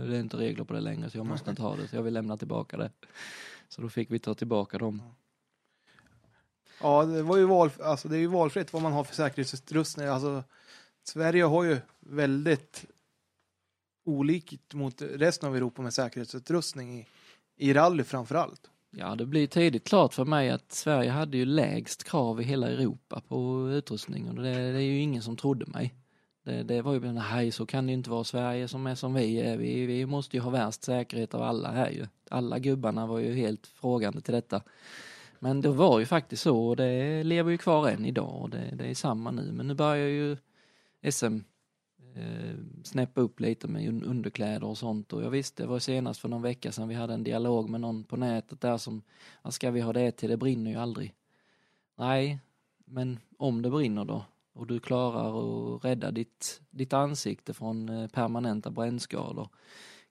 Det 0.07 0.15
är 0.15 0.19
inte 0.19 0.37
regler 0.37 0.63
på 0.63 0.73
det 0.73 0.81
längre 0.81 1.09
så 1.09 1.17
jag 1.17 1.25
måste 1.25 1.49
inte 1.49 1.61
ha 1.61 1.75
det 1.75 1.87
så 1.87 1.95
jag 1.95 2.03
vill 2.03 2.13
lämna 2.13 2.37
tillbaka 2.37 2.77
det. 2.77 2.91
Så 3.69 3.81
då 3.81 3.89
fick 3.89 4.11
vi 4.11 4.19
ta 4.19 4.33
tillbaka 4.33 4.77
dem. 4.77 5.01
Ja, 6.81 7.05
det 7.05 7.23
var 7.23 7.37
ju 7.37 7.45
val, 7.45 7.69
alltså 7.83 8.07
det 8.07 8.15
är 8.17 8.19
ju 8.19 8.27
valfritt 8.27 8.73
vad 8.73 8.81
man 8.81 8.93
har 8.93 9.03
för 9.03 9.15
säkerhetsutrustning. 9.15 10.07
Alltså, 10.07 10.43
Sverige 11.03 11.43
har 11.43 11.63
ju 11.63 11.77
väldigt 11.99 12.85
olikt 14.09 14.73
mot 14.73 15.01
resten 15.01 15.49
av 15.49 15.55
Europa 15.55 15.81
med 15.81 15.93
säkerhetsutrustning 15.93 16.99
i, 16.99 17.07
i 17.57 17.73
rally 17.73 18.03
framför 18.03 18.35
allt. 18.35 18.69
Ja, 18.91 19.15
det 19.15 19.25
blir 19.25 19.47
tidigt 19.47 19.87
klart 19.87 20.13
för 20.13 20.25
mig 20.25 20.49
att 20.49 20.71
Sverige 20.71 21.09
hade 21.09 21.37
ju 21.37 21.45
lägst 21.45 22.03
krav 22.03 22.41
i 22.41 22.43
hela 22.43 22.67
Europa 22.67 23.21
på 23.27 23.69
utrustning 23.71 24.29
och 24.29 24.35
det, 24.35 24.71
det 24.71 24.77
är 24.77 24.81
ju 24.81 24.99
ingen 24.99 25.21
som 25.21 25.37
trodde 25.37 25.65
mig. 25.65 25.93
Det, 26.43 26.63
det 26.63 26.81
var 26.81 26.93
ju 26.93 26.99
bara, 26.99 27.11
nej 27.11 27.51
så 27.51 27.65
kan 27.65 27.85
det 27.85 27.91
ju 27.91 27.97
inte 27.97 28.09
vara 28.09 28.23
Sverige 28.23 28.67
som 28.67 28.87
är 28.87 28.95
som 28.95 29.13
vi 29.13 29.41
är. 29.41 29.57
Vi, 29.57 29.85
vi 29.85 30.05
måste 30.05 30.37
ju 30.37 30.41
ha 30.41 30.49
värst 30.49 30.83
säkerhet 30.83 31.33
av 31.33 31.41
alla 31.41 31.71
här 31.71 31.89
ju. 31.89 32.07
Alla 32.29 32.59
gubbarna 32.59 33.07
var 33.07 33.19
ju 33.19 33.33
helt 33.33 33.67
frågande 33.67 34.21
till 34.21 34.33
detta. 34.33 34.61
Men 35.39 35.61
det 35.61 35.69
var 35.69 35.99
ju 35.99 36.05
faktiskt 36.05 36.43
så 36.43 36.67
och 36.67 36.75
det 36.75 37.23
lever 37.23 37.51
ju 37.51 37.57
kvar 37.57 37.89
än 37.89 38.05
idag 38.05 38.41
och 38.41 38.49
det, 38.49 38.73
det 38.73 38.85
är 38.85 38.95
samma 38.95 39.31
nu. 39.31 39.51
Men 39.51 39.67
nu 39.67 39.73
börjar 39.73 40.07
ju 40.07 40.37
SM 41.11 41.37
eh, 42.19 42.55
snäppa 42.83 43.21
upp 43.21 43.39
lite 43.39 43.67
med 43.67 44.03
underkläder 44.03 44.67
och 44.67 44.77
sånt 44.77 45.13
och 45.13 45.23
jag 45.23 45.29
visste, 45.29 45.63
det 45.63 45.67
var 45.67 45.79
senast 45.79 46.19
för 46.19 46.29
någon 46.29 46.41
vecka 46.41 46.71
sedan 46.71 46.87
vi 46.87 46.95
hade 46.95 47.13
en 47.13 47.23
dialog 47.23 47.69
med 47.69 47.81
någon 47.81 48.03
på 48.03 48.17
nätet 48.17 48.61
där 48.61 48.77
som, 48.77 49.01
vad 49.41 49.53
ska 49.53 49.71
vi 49.71 49.81
ha 49.81 49.93
det 49.93 50.11
till, 50.11 50.29
det 50.29 50.37
brinner 50.37 50.71
ju 50.71 50.77
aldrig. 50.77 51.13
Nej, 51.97 52.39
men 52.85 53.19
om 53.37 53.61
det 53.61 53.69
brinner 53.69 54.05
då 54.05 54.25
och 54.53 54.67
du 54.67 54.79
klarar 54.79 55.75
att 55.75 55.85
rädda 55.85 56.11
ditt, 56.11 56.61
ditt 56.69 56.93
ansikte 56.93 57.53
från 57.53 57.89
eh, 57.89 58.07
permanenta 58.07 58.71
brännskador. 58.71 59.49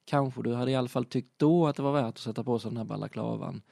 Kanske 0.04 0.42
du 0.42 0.54
hade 0.54 0.70
i 0.70 0.76
alla 0.76 0.88
fall 0.88 1.04
tyckt 1.04 1.38
då 1.38 1.66
att 1.66 1.76
det 1.76 1.82
var 1.82 1.92
värt 1.92 2.06
att 2.06 2.18
sätta 2.18 2.44
på 2.44 2.58
sig 2.58 2.70
den 2.70 2.76
här 2.76 2.84
balaklavan. 2.84 3.62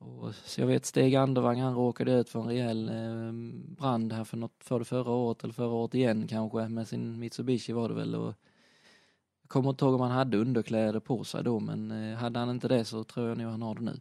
Och, 0.00 0.34
så 0.34 0.60
jag 0.60 0.66
vet 0.66 0.86
Stig 0.86 1.14
Andervang 1.14 1.60
han 1.60 1.74
råkade 1.74 2.12
ut 2.12 2.28
för 2.28 2.40
en 2.40 2.46
rejäl 2.46 2.88
eh, 2.88 3.32
brand 3.76 4.12
här 4.12 4.24
för, 4.24 4.36
något, 4.36 4.64
för 4.64 4.78
det 4.78 4.84
förra 4.84 5.10
året 5.10 5.44
eller 5.44 5.54
förra 5.54 5.72
året 5.72 5.94
igen 5.94 6.28
kanske 6.28 6.68
med 6.68 6.88
sin 6.88 7.18
Mitsubishi 7.18 7.72
var 7.72 7.88
det 7.88 7.94
väl. 7.94 8.14
Och, 8.14 8.34
jag 9.42 9.48
kommer 9.48 9.70
inte 9.70 9.84
ihåg 9.84 9.94
om 9.94 10.00
han 10.00 10.10
hade 10.10 10.38
underkläder 10.38 11.00
på 11.00 11.24
sig 11.24 11.44
då 11.44 11.60
men 11.60 11.90
eh, 11.90 12.16
hade 12.18 12.38
han 12.38 12.50
inte 12.50 12.68
det 12.68 12.84
så 12.84 13.04
tror 13.04 13.28
jag 13.28 13.38
nog 13.38 13.50
han 13.50 13.62
har 13.62 13.74
det 13.74 13.80
nu. 13.80 14.00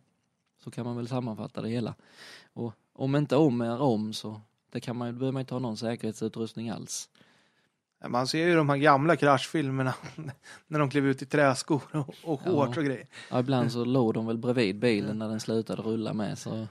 Så 0.64 0.72
kan 0.72 0.86
man 0.86 0.95
väl 0.97 1.08
sammanfatta 1.08 1.62
det 1.62 1.70
hela. 1.70 1.95
Och 2.54 2.74
om 2.93 3.16
inte 3.16 3.36
om 3.36 3.62
är 3.62 3.82
om 3.82 4.14
så 4.14 4.41
det 4.72 4.80
kan 4.80 4.95
man, 4.95 5.08
ju- 5.08 5.14
behöver 5.14 5.32
man 5.32 5.39
inte 5.39 5.54
ha 5.54 5.60
någon 5.60 5.78
säkerhetsutrustning 5.78 6.70
alls. 6.70 7.10
Man 8.08 8.28
ser 8.28 8.47
ju 8.47 8.56
de 8.56 8.70
här 8.70 8.78
gamla 8.78 9.16
kraschfilmerna 9.16 9.93
när 10.68 10.80
de 10.80 10.89
klev 10.89 11.08
ut 11.08 11.22
i 11.22 11.26
träskor 11.26 11.82
och, 11.91 12.16
och 12.24 12.41
Ja. 12.45 12.52
shorts 12.52 12.78
och 12.78 12.84
grejer. 12.86 13.08
Ja, 13.32 13.39
ibland 13.39 13.72
så 13.72 13.86
låg 13.86 14.14
de 14.14 14.26
väl 14.28 14.38
bredvid 14.38 14.80
bilen 14.80 15.20
när 15.20 15.30
den 15.30 15.39
slutade 15.39 15.82
rulla 15.82 16.14
med 16.14 16.38
så 16.38 16.68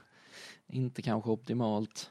inte 0.66 1.02
kanske 1.02 1.30
optimalt. 1.30 2.10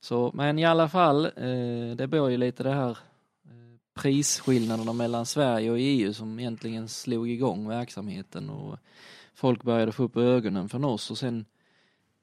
Så, 0.00 0.30
men 0.34 0.58
i 0.58 0.64
alla 0.64 0.88
fall, 0.88 1.24
eh, 1.24 1.96
det 1.96 2.06
beror 2.10 2.30
ju 2.30 2.36
lite 2.36 2.62
det 2.62 2.72
här 2.72 2.90
eh, 2.90 4.00
prisskillnaderna 4.02 4.92
mellan 4.92 5.26
Sverige 5.26 5.70
och 5.70 5.76
EU 5.80 6.12
som 6.14 6.38
egentligen 6.38 6.88
slog 6.88 7.30
igång 7.30 7.68
verksamheten 7.68 8.50
och 8.50 8.78
folk 9.34 9.62
började 9.62 9.92
få 9.92 10.02
upp 10.02 10.16
ögonen 10.16 10.68
för 10.68 10.84
oss 10.84 11.10
och 11.10 11.18
sen 11.18 11.44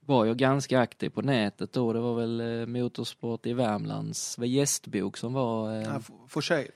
var 0.05 0.25
jag 0.25 0.37
ganska 0.37 0.79
aktiv 0.79 1.09
på 1.09 1.21
nätet 1.21 1.73
då. 1.73 1.93
Det 1.93 1.99
var 1.99 2.15
väl 2.15 2.39
eh, 2.39 2.65
Motorsport 2.65 3.45
i 3.45 3.53
Värmlands 3.53 4.37
gästbok 4.37 5.17
som 5.17 5.33
var 5.33 5.75
eh, 5.75 5.81
Ja, 5.81 5.99
For 6.27 6.41
sale. 6.41 6.67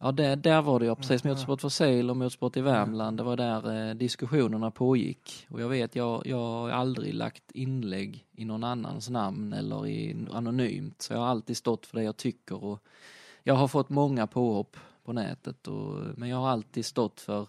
Ja, 0.00 0.12
där, 0.12 0.36
där 0.36 0.62
var 0.62 0.80
det 0.80 0.86
ja, 0.86 0.94
precis. 0.94 1.24
Ja. 1.24 1.30
Motorsport 1.30 1.60
för 1.60 1.68
sale 1.68 2.10
och 2.10 2.16
Motorsport 2.16 2.56
i 2.56 2.60
Värmland. 2.60 3.16
Det 3.16 3.22
var 3.22 3.36
där 3.36 3.88
eh, 3.88 3.94
diskussionerna 3.94 4.70
pågick. 4.70 5.46
Och 5.50 5.60
jag 5.60 5.68
vet, 5.68 5.96
jag, 5.96 6.26
jag 6.26 6.36
har 6.36 6.70
aldrig 6.70 7.14
lagt 7.14 7.50
inlägg 7.50 8.26
i 8.32 8.44
någon 8.44 8.64
annans 8.64 9.10
namn 9.10 9.52
eller 9.52 9.86
i 9.86 10.26
anonymt. 10.32 11.02
Så 11.02 11.12
jag 11.12 11.20
har 11.20 11.26
alltid 11.26 11.56
stått 11.56 11.86
för 11.86 11.96
det 11.96 12.04
jag 12.04 12.16
tycker 12.16 12.64
och 12.64 12.82
jag 13.42 13.54
har 13.54 13.68
fått 13.68 13.88
många 13.88 14.26
påhopp 14.26 14.76
på 15.04 15.12
nätet. 15.12 15.68
Och, 15.68 15.98
men 16.16 16.28
jag 16.28 16.36
har 16.36 16.48
alltid 16.48 16.86
stått 16.86 17.20
för 17.20 17.48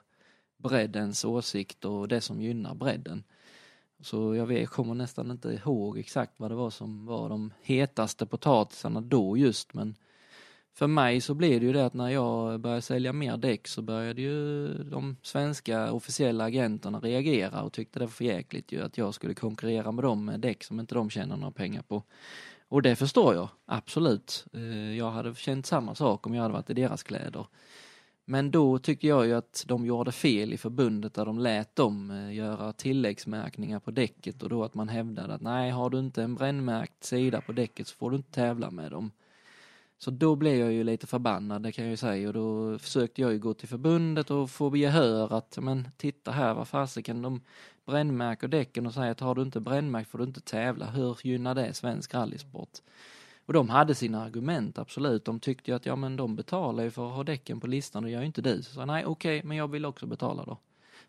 breddens 0.58 1.26
åsikt 1.26 1.86
och 1.86 2.08
det 2.08 2.22
som 2.22 2.42
gynnar 2.42 2.76
bredden. 2.76 3.24
Så 4.04 4.36
jag, 4.36 4.46
vet, 4.46 4.60
jag 4.60 4.70
kommer 4.70 4.94
nästan 4.94 5.32
inte 5.32 5.50
ihåg 5.50 5.98
exakt 5.98 6.40
vad 6.40 6.52
det 6.52 6.56
var 6.56 6.70
som 6.70 7.06
var 7.06 7.30
de 7.30 7.54
hetaste 7.62 8.26
potatisarna 8.26 9.02
då 9.02 9.38
just 9.38 9.74
men 9.74 9.96
för 10.76 10.88
mig 10.88 11.22
så 11.22 11.34
blir 11.34 11.60
det 11.60 11.66
ju 11.66 11.74
det 11.74 11.86
att 11.86 11.94
när 11.94 12.10
jag 12.10 12.60
började 12.60 12.82
sälja 12.82 13.14
mer 13.14 13.38
däck 13.38 13.68
så 13.68 13.82
började 13.82 14.22
ju 14.22 14.68
de 14.68 15.18
svenska 15.22 15.92
officiella 15.92 16.44
agenterna 16.44 17.00
reagera 17.00 17.62
och 17.62 17.74
tyckte 17.74 18.00
det 18.00 18.06
var 18.06 18.12
för 18.12 18.26
jäkligt 18.26 18.72
ju 18.72 18.84
att 18.84 18.98
jag 18.98 19.14
skulle 19.14 19.34
konkurrera 19.34 19.92
med 19.92 20.04
dem 20.04 20.26
med 20.26 20.40
däck 20.40 20.64
som 20.64 20.80
inte 20.80 20.96
de 20.96 21.10
tjänar 21.10 21.38
några 21.38 21.52
pengar 21.52 21.82
på. 21.82 22.04
Och 22.68 22.82
det 22.82 22.96
förstår 22.96 23.36
jag, 23.36 23.50
absolut. 23.66 24.46
Eh, 24.54 24.98
jag 24.98 25.12
hade 25.12 25.36
känt 25.36 25.66
samma 25.66 25.96
sak 25.96 26.28
om 26.28 26.34
jag 26.34 26.42
hade 26.42 26.54
varit 26.54 26.70
i 26.70 26.74
deras 26.74 27.04
kläder. 27.04 27.46
Men 28.26 28.52
då 28.52 28.80
tycker 28.80 29.08
jag 29.08 29.26
ju 29.26 29.34
att 29.34 29.64
de 29.68 29.86
gjorde 29.86 30.12
fel 30.12 30.54
i 30.54 30.58
förbundet 30.58 31.14
där 31.14 31.26
de 31.26 31.40
lät 31.40 31.76
dem 31.76 32.12
eh, 32.12 32.34
göra 32.34 32.74
tilläggsmärkningar 32.74 33.80
på 33.80 33.92
däcket 33.92 34.44
och 34.44 34.50
då 34.50 34.64
att 34.64 34.74
man 34.74 34.90
hävdade 34.90 35.34
att 35.34 35.42
nej, 35.42 35.72
har 35.72 35.90
du 35.90 36.00
inte 36.00 36.24
en 36.24 36.36
brännmärkt 36.36 37.04
sida 37.04 37.42
på 37.42 37.52
däcket 37.52 37.88
så 37.88 37.96
får 37.96 38.12
du 38.12 38.18
inte 38.18 38.32
tävla 38.32 38.72
med 38.72 38.92
dem. 38.92 39.12
Så 39.98 40.12
då 40.12 40.36
blev 40.36 40.60
jag 40.60 40.74
ju 40.74 40.84
lite 40.84 41.08
förbannad, 41.08 41.64
det 41.64 41.72
kan 41.72 41.86
jag 41.86 41.92
ju 41.92 41.98
säga, 41.98 42.28
och 42.28 42.34
då 42.34 42.80
försökte 42.80 43.22
jag 43.22 43.32
ju 43.34 43.40
gå 43.40 43.54
till 43.54 43.68
förbundet 43.68 44.32
och 44.32 44.50
få 44.50 44.78
gehör 44.78 45.34
att, 45.38 45.58
men 45.62 45.88
titta 45.98 46.32
här, 46.32 46.54
vad 46.54 46.68
fasiken, 46.68 47.22
de 47.22 47.42
brännmärker 47.86 48.48
däcken 48.48 48.86
och 48.88 48.94
säger 48.94 49.12
att 49.12 49.20
har 49.20 49.36
du 49.36 49.42
inte 49.42 49.60
brännmärkt 49.60 50.10
får 50.10 50.18
du 50.18 50.24
inte 50.24 50.42
tävla, 50.42 50.86
hur 50.86 51.18
gynnar 51.24 51.56
det 51.56 51.74
svensk 51.74 52.14
rallysport? 52.14 52.80
Och 53.46 53.54
de 53.54 53.70
hade 53.70 53.96
sina 53.96 54.24
argument, 54.24 54.78
absolut. 54.78 55.26
De 55.26 55.40
tyckte 55.40 55.72
ju 55.72 55.76
att 55.76 55.86
ja 55.86 55.96
men 55.96 56.16
de 56.16 56.36
betalar 56.36 56.84
ju 56.84 56.92
för 56.92 57.08
att 57.08 57.16
ha 57.16 57.24
däcken 57.24 57.60
på 57.60 57.68
listan 57.68 58.04
och 58.04 58.10
gör 58.10 58.20
ju 58.20 58.26
inte 58.26 58.42
du. 58.42 58.64
Så 58.64 58.74
sa 58.74 58.86
nej 58.86 59.06
okej, 59.06 59.42
men 59.44 59.58
jag 59.58 59.68
vill 59.68 59.86
också 59.86 60.06
betala 60.06 60.46
då. 60.46 60.58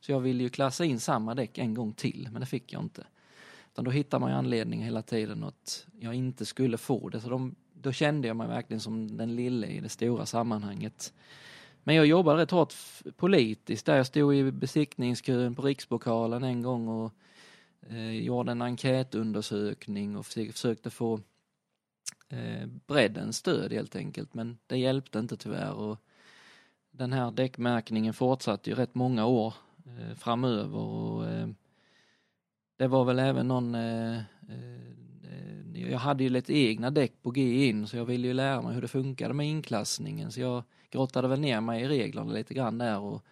Så 0.00 0.12
jag 0.12 0.20
ville 0.20 0.42
ju 0.42 0.48
klassa 0.48 0.84
in 0.84 1.00
samma 1.00 1.34
däck 1.34 1.58
en 1.58 1.74
gång 1.74 1.92
till, 1.92 2.28
men 2.32 2.40
det 2.40 2.46
fick 2.46 2.72
jag 2.72 2.82
inte. 2.82 3.06
Utan 3.72 3.84
då 3.84 3.90
hittar 3.90 4.18
man 4.18 4.30
ju 4.30 4.36
anledning 4.36 4.82
hela 4.82 5.02
tiden 5.02 5.44
att 5.44 5.86
jag 6.00 6.14
inte 6.14 6.44
skulle 6.44 6.78
få 6.78 7.08
det. 7.08 7.20
Så 7.20 7.28
de, 7.28 7.54
då 7.74 7.92
kände 7.92 8.28
jag 8.28 8.36
mig 8.36 8.48
verkligen 8.48 8.80
som 8.80 9.16
den 9.16 9.36
lille 9.36 9.66
i 9.66 9.80
det 9.80 9.88
stora 9.88 10.26
sammanhanget. 10.26 11.12
Men 11.82 11.94
jag 11.94 12.06
jobbade 12.06 12.42
rätt 12.42 12.50
hårt 12.50 12.74
politiskt 13.16 13.86
där. 13.86 13.96
Jag 13.96 14.06
stod 14.06 14.34
i 14.34 14.52
besiktningskön 14.52 15.54
på 15.54 15.62
Rikspokalen 15.62 16.44
en 16.44 16.62
gång 16.62 16.88
och 16.88 17.12
eh, 17.90 18.10
gjorde 18.10 18.52
en 18.52 18.62
enkätundersökning 18.62 20.16
och 20.16 20.26
försökte 20.26 20.90
få 20.90 21.20
eh, 22.28 22.66
breddens 22.86 23.36
stöd 23.36 23.72
helt 23.72 23.96
enkelt. 23.96 24.34
Men 24.34 24.58
det 24.66 24.78
hjälpte 24.78 25.18
inte 25.18 25.36
tyvärr. 25.36 25.72
Och 25.72 25.98
den 26.90 27.12
här 27.12 27.30
däckmärkningen 27.30 28.14
fortsatte 28.14 28.70
ju 28.70 28.76
rätt 28.76 28.94
många 28.94 29.26
år 29.26 29.54
eh, 29.86 30.14
framöver. 30.16 30.78
Och, 30.78 31.26
eh, 31.26 31.48
det 32.76 32.86
var 32.86 33.04
väl 33.04 33.18
även 33.18 33.48
någon 33.48 33.74
eh, 33.74 34.16
eh, 34.18 34.94
jag 35.90 35.98
hade 35.98 36.24
ju 36.24 36.30
lite 36.30 36.58
egna 36.58 36.90
däck 36.90 37.12
på 37.22 37.30
G 37.30 37.68
in 37.68 37.86
så 37.86 37.96
jag 37.96 38.04
ville 38.04 38.26
ju 38.26 38.34
lära 38.34 38.62
mig 38.62 38.74
hur 38.74 38.82
det 38.82 38.88
funkade 38.88 39.34
med 39.34 39.46
inklassningen 39.46 40.32
så 40.32 40.40
jag 40.40 40.62
grottade 40.90 41.28
väl 41.28 41.40
ner 41.40 41.60
mig 41.60 41.82
i 41.82 41.88
reglerna 41.88 42.32
lite 42.32 42.54
grann 42.54 42.78
där 42.78 42.98
och 43.00 43.24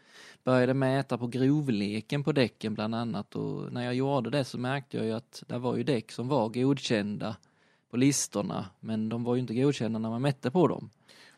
började 0.45 0.75
mäta 0.75 1.19
på 1.19 1.27
grovleken 1.27 2.25
på 2.25 2.33
däcken 2.33 2.75
bland 2.75 2.95
annat 2.95 3.37
och 3.37 3.73
när 3.73 3.85
jag 3.85 3.95
gjorde 3.95 4.31
det 4.31 4.45
så 4.45 4.59
märkte 4.59 4.97
jag 4.97 5.07
ju 5.07 5.13
att 5.13 5.43
det 5.47 5.59
var 5.59 5.77
ju 5.77 5.83
däck 5.83 6.13
som 6.13 6.29
var 6.29 6.49
godkända 6.49 7.37
på 7.93 7.97
listorna 7.97 8.67
men 8.81 9.09
de 9.09 9.25
var 9.25 9.35
ju 9.35 9.41
inte 9.41 9.55
godkända 9.55 9.99
när 9.99 10.11
man 10.11 10.23
mätte 10.23 10.51
på 10.51 10.69
dem. 10.69 10.91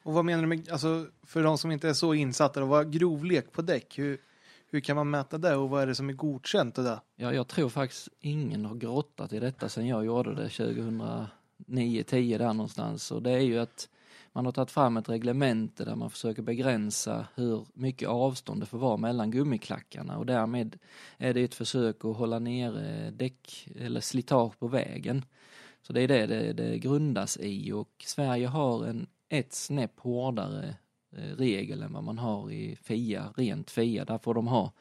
Och 0.03 0.13
vad 0.13 0.25
menar 0.25 0.43
du 0.43 0.49
med, 0.49 0.71
alltså 0.71 1.07
för 1.23 1.43
de 1.43 1.59
som 1.59 1.71
inte 1.71 1.89
är 1.89 1.93
så 1.93 2.15
insatta, 2.15 2.61
då, 2.61 2.67
vad 2.67 2.93
grovlek 2.93 3.53
på 3.53 3.63
däck? 3.63 3.99
Hur, 3.99 4.19
hur 4.71 4.81
kan 4.81 4.97
man 4.97 5.11
mäta 5.11 5.39
det 5.39 5.57
och 5.57 5.71
vad 5.71 5.83
är 5.83 5.87
det 5.87 5.95
som 5.95 6.09
är 6.09 6.13
godkänt 6.13 6.75
det? 6.75 7.01
Ja, 7.17 7.33
jag 7.33 7.49
tror 7.49 7.69
faktiskt 7.69 8.09
ingen 8.21 8.65
har 8.65 8.75
grottat 8.75 9.33
i 9.33 9.39
detta 9.39 9.69
sedan 9.69 9.87
jag 9.87 10.05
gjorde 10.05 10.35
det 10.35 10.49
2009-10 10.49 12.39
där 12.39 12.53
någonstans. 12.53 13.11
Och 13.11 13.23
det 13.23 13.31
är 13.31 13.41
ju 13.41 13.59
att 13.59 13.89
man 14.33 14.45
har 14.45 14.53
tagit 14.53 14.71
fram 14.71 14.97
ett 14.97 15.09
reglemente 15.09 15.85
där 15.85 15.97
man 15.97 16.11
försöker 16.11 16.43
begränsa 16.43 17.27
hur 17.35 17.67
mycket 17.73 18.09
avstånd 18.09 18.63
det 18.63 18.67
får 18.67 18.79
vara 18.79 18.97
mellan 18.97 19.31
gummiklackarna 19.31 20.19
och 20.19 20.27
därmed 20.27 20.79
är 21.19 21.35
det 21.35 21.43
ett 21.43 21.55
försök 21.55 22.05
att 22.05 22.17
hålla 22.17 22.39
nere 22.39 23.11
däck 23.11 23.69
eller 23.77 24.01
slitage 24.01 24.59
på 24.59 24.69
vägen. 24.69 25.25
Så 25.87 25.93
det 25.93 26.01
är 26.01 26.09
det 26.09 26.27
det, 26.27 26.53
det 26.53 26.79
grundas 26.79 27.39
i 27.41 27.73
och 27.73 27.91
Sverige 28.05 28.47
har 28.47 28.87
en 28.87 29.07
ett 29.29 29.53
snäpp 29.53 30.01
hårdare 30.01 30.75
eh, 31.17 31.37
regel 31.37 31.83
än 31.83 31.93
vad 31.93 32.05
man 32.05 32.19
har 32.19 32.51
i 32.51 32.77
FIA, 32.83 33.29
rent 33.37 33.71
FIA. 33.71 34.05
Där 34.05 34.19
får 34.19 34.35
de 34.35 34.47
ha 34.47 34.73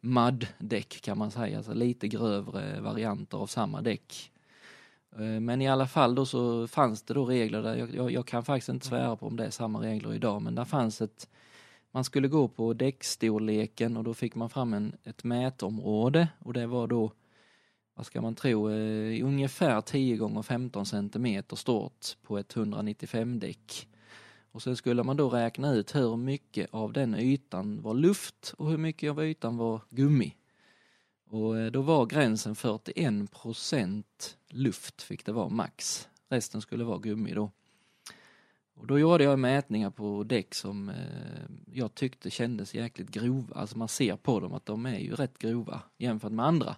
MAD-däck 0.00 1.00
kan 1.02 1.18
man 1.18 1.30
säga, 1.30 1.56
alltså 1.56 1.74
lite 1.74 2.08
grövre 2.08 2.80
varianter 2.80 3.38
av 3.38 3.46
samma 3.46 3.82
däck. 3.82 4.32
Eh, 5.16 5.40
men 5.40 5.62
i 5.62 5.68
alla 5.68 5.86
fall 5.86 6.14
då 6.14 6.26
så 6.26 6.66
fanns 6.66 7.02
det 7.02 7.14
då 7.14 7.24
regler 7.24 7.62
där, 7.62 7.76
jag, 7.76 7.94
jag, 7.94 8.12
jag 8.12 8.26
kan 8.26 8.44
faktiskt 8.44 8.68
inte 8.68 8.86
svära 8.86 9.16
på 9.16 9.26
om 9.26 9.36
det 9.36 9.44
är 9.46 9.50
samma 9.50 9.82
regler 9.82 10.14
idag, 10.14 10.42
men 10.42 10.54
där 10.54 10.64
fanns 10.64 11.00
ett, 11.00 11.28
man 11.90 12.04
skulle 12.04 12.28
gå 12.28 12.48
på 12.48 12.72
däckstorleken 12.72 13.96
och 13.96 14.04
då 14.04 14.14
fick 14.14 14.34
man 14.34 14.50
fram 14.50 14.74
en, 14.74 14.92
ett 15.04 15.24
mätområde 15.24 16.28
och 16.38 16.52
det 16.52 16.66
var 16.66 16.86
då, 16.86 17.12
vad 18.00 18.06
ska 18.06 18.20
man 18.20 18.34
tro, 18.34 18.70
eh, 18.70 19.26
ungefär 19.26 19.80
10 19.80 20.16
gånger 20.16 20.42
15 20.42 20.86
centimeter 20.86 21.56
stort 21.56 22.06
på 22.22 22.38
ett 22.38 22.56
195 22.56 23.40
däck. 23.40 23.88
Och 24.52 24.62
sen 24.62 24.76
skulle 24.76 25.02
man 25.02 25.16
då 25.16 25.28
räkna 25.28 25.74
ut 25.74 25.94
hur 25.94 26.16
mycket 26.16 26.74
av 26.74 26.92
den 26.92 27.14
ytan 27.14 27.82
var 27.82 27.94
luft 27.94 28.54
och 28.58 28.70
hur 28.70 28.78
mycket 28.78 29.10
av 29.10 29.24
ytan 29.24 29.56
var 29.56 29.80
gummi. 29.90 30.34
Och 31.30 31.58
eh, 31.58 31.70
då 31.70 31.82
var 31.82 32.06
gränsen 32.06 32.54
41 32.54 33.32
procent 33.32 34.36
luft 34.48 35.02
fick 35.02 35.24
det 35.24 35.32
vara 35.32 35.48
max. 35.48 36.08
Resten 36.28 36.60
skulle 36.60 36.84
vara 36.84 36.98
gummi 36.98 37.34
då. 37.34 37.50
Och 38.74 38.86
då 38.86 38.98
gjorde 38.98 39.24
jag 39.24 39.38
mätningar 39.38 39.90
på 39.90 40.24
däck 40.24 40.54
som 40.54 40.88
eh, 40.88 40.94
jag 41.72 41.94
tyckte 41.94 42.30
kändes 42.30 42.74
jäkligt 42.74 43.10
grova. 43.10 43.60
Alltså 43.60 43.78
man 43.78 43.88
ser 43.88 44.16
på 44.16 44.40
dem 44.40 44.52
att 44.52 44.66
de 44.66 44.86
är 44.86 44.98
ju 44.98 45.14
rätt 45.14 45.38
grova 45.38 45.82
jämfört 45.98 46.32
med 46.32 46.46
andra. 46.46 46.76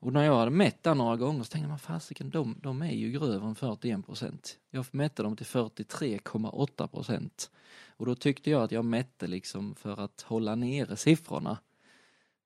Och 0.00 0.12
när 0.12 0.24
jag 0.24 0.38
hade 0.38 0.50
mätt 0.50 0.82
där 0.82 0.94
några 0.94 1.16
gånger 1.16 1.42
så 1.42 1.50
tänkte 1.50 1.68
man 1.68 1.78
fasiken, 1.78 2.30
de, 2.30 2.56
de 2.62 2.82
är 2.82 2.92
ju 2.92 3.10
grövre 3.10 3.48
än 3.48 3.54
41 3.54 4.06
procent. 4.06 4.58
Jag 4.70 4.86
mätte 4.90 5.22
dem 5.22 5.36
till 5.36 5.46
43,8 5.46 6.86
procent. 6.86 7.50
Och 7.96 8.06
då 8.06 8.14
tyckte 8.14 8.50
jag 8.50 8.62
att 8.62 8.72
jag 8.72 8.84
mätte 8.84 9.26
liksom 9.26 9.74
för 9.74 10.00
att 10.04 10.22
hålla 10.22 10.54
nere 10.54 10.96
siffrorna. 10.96 11.58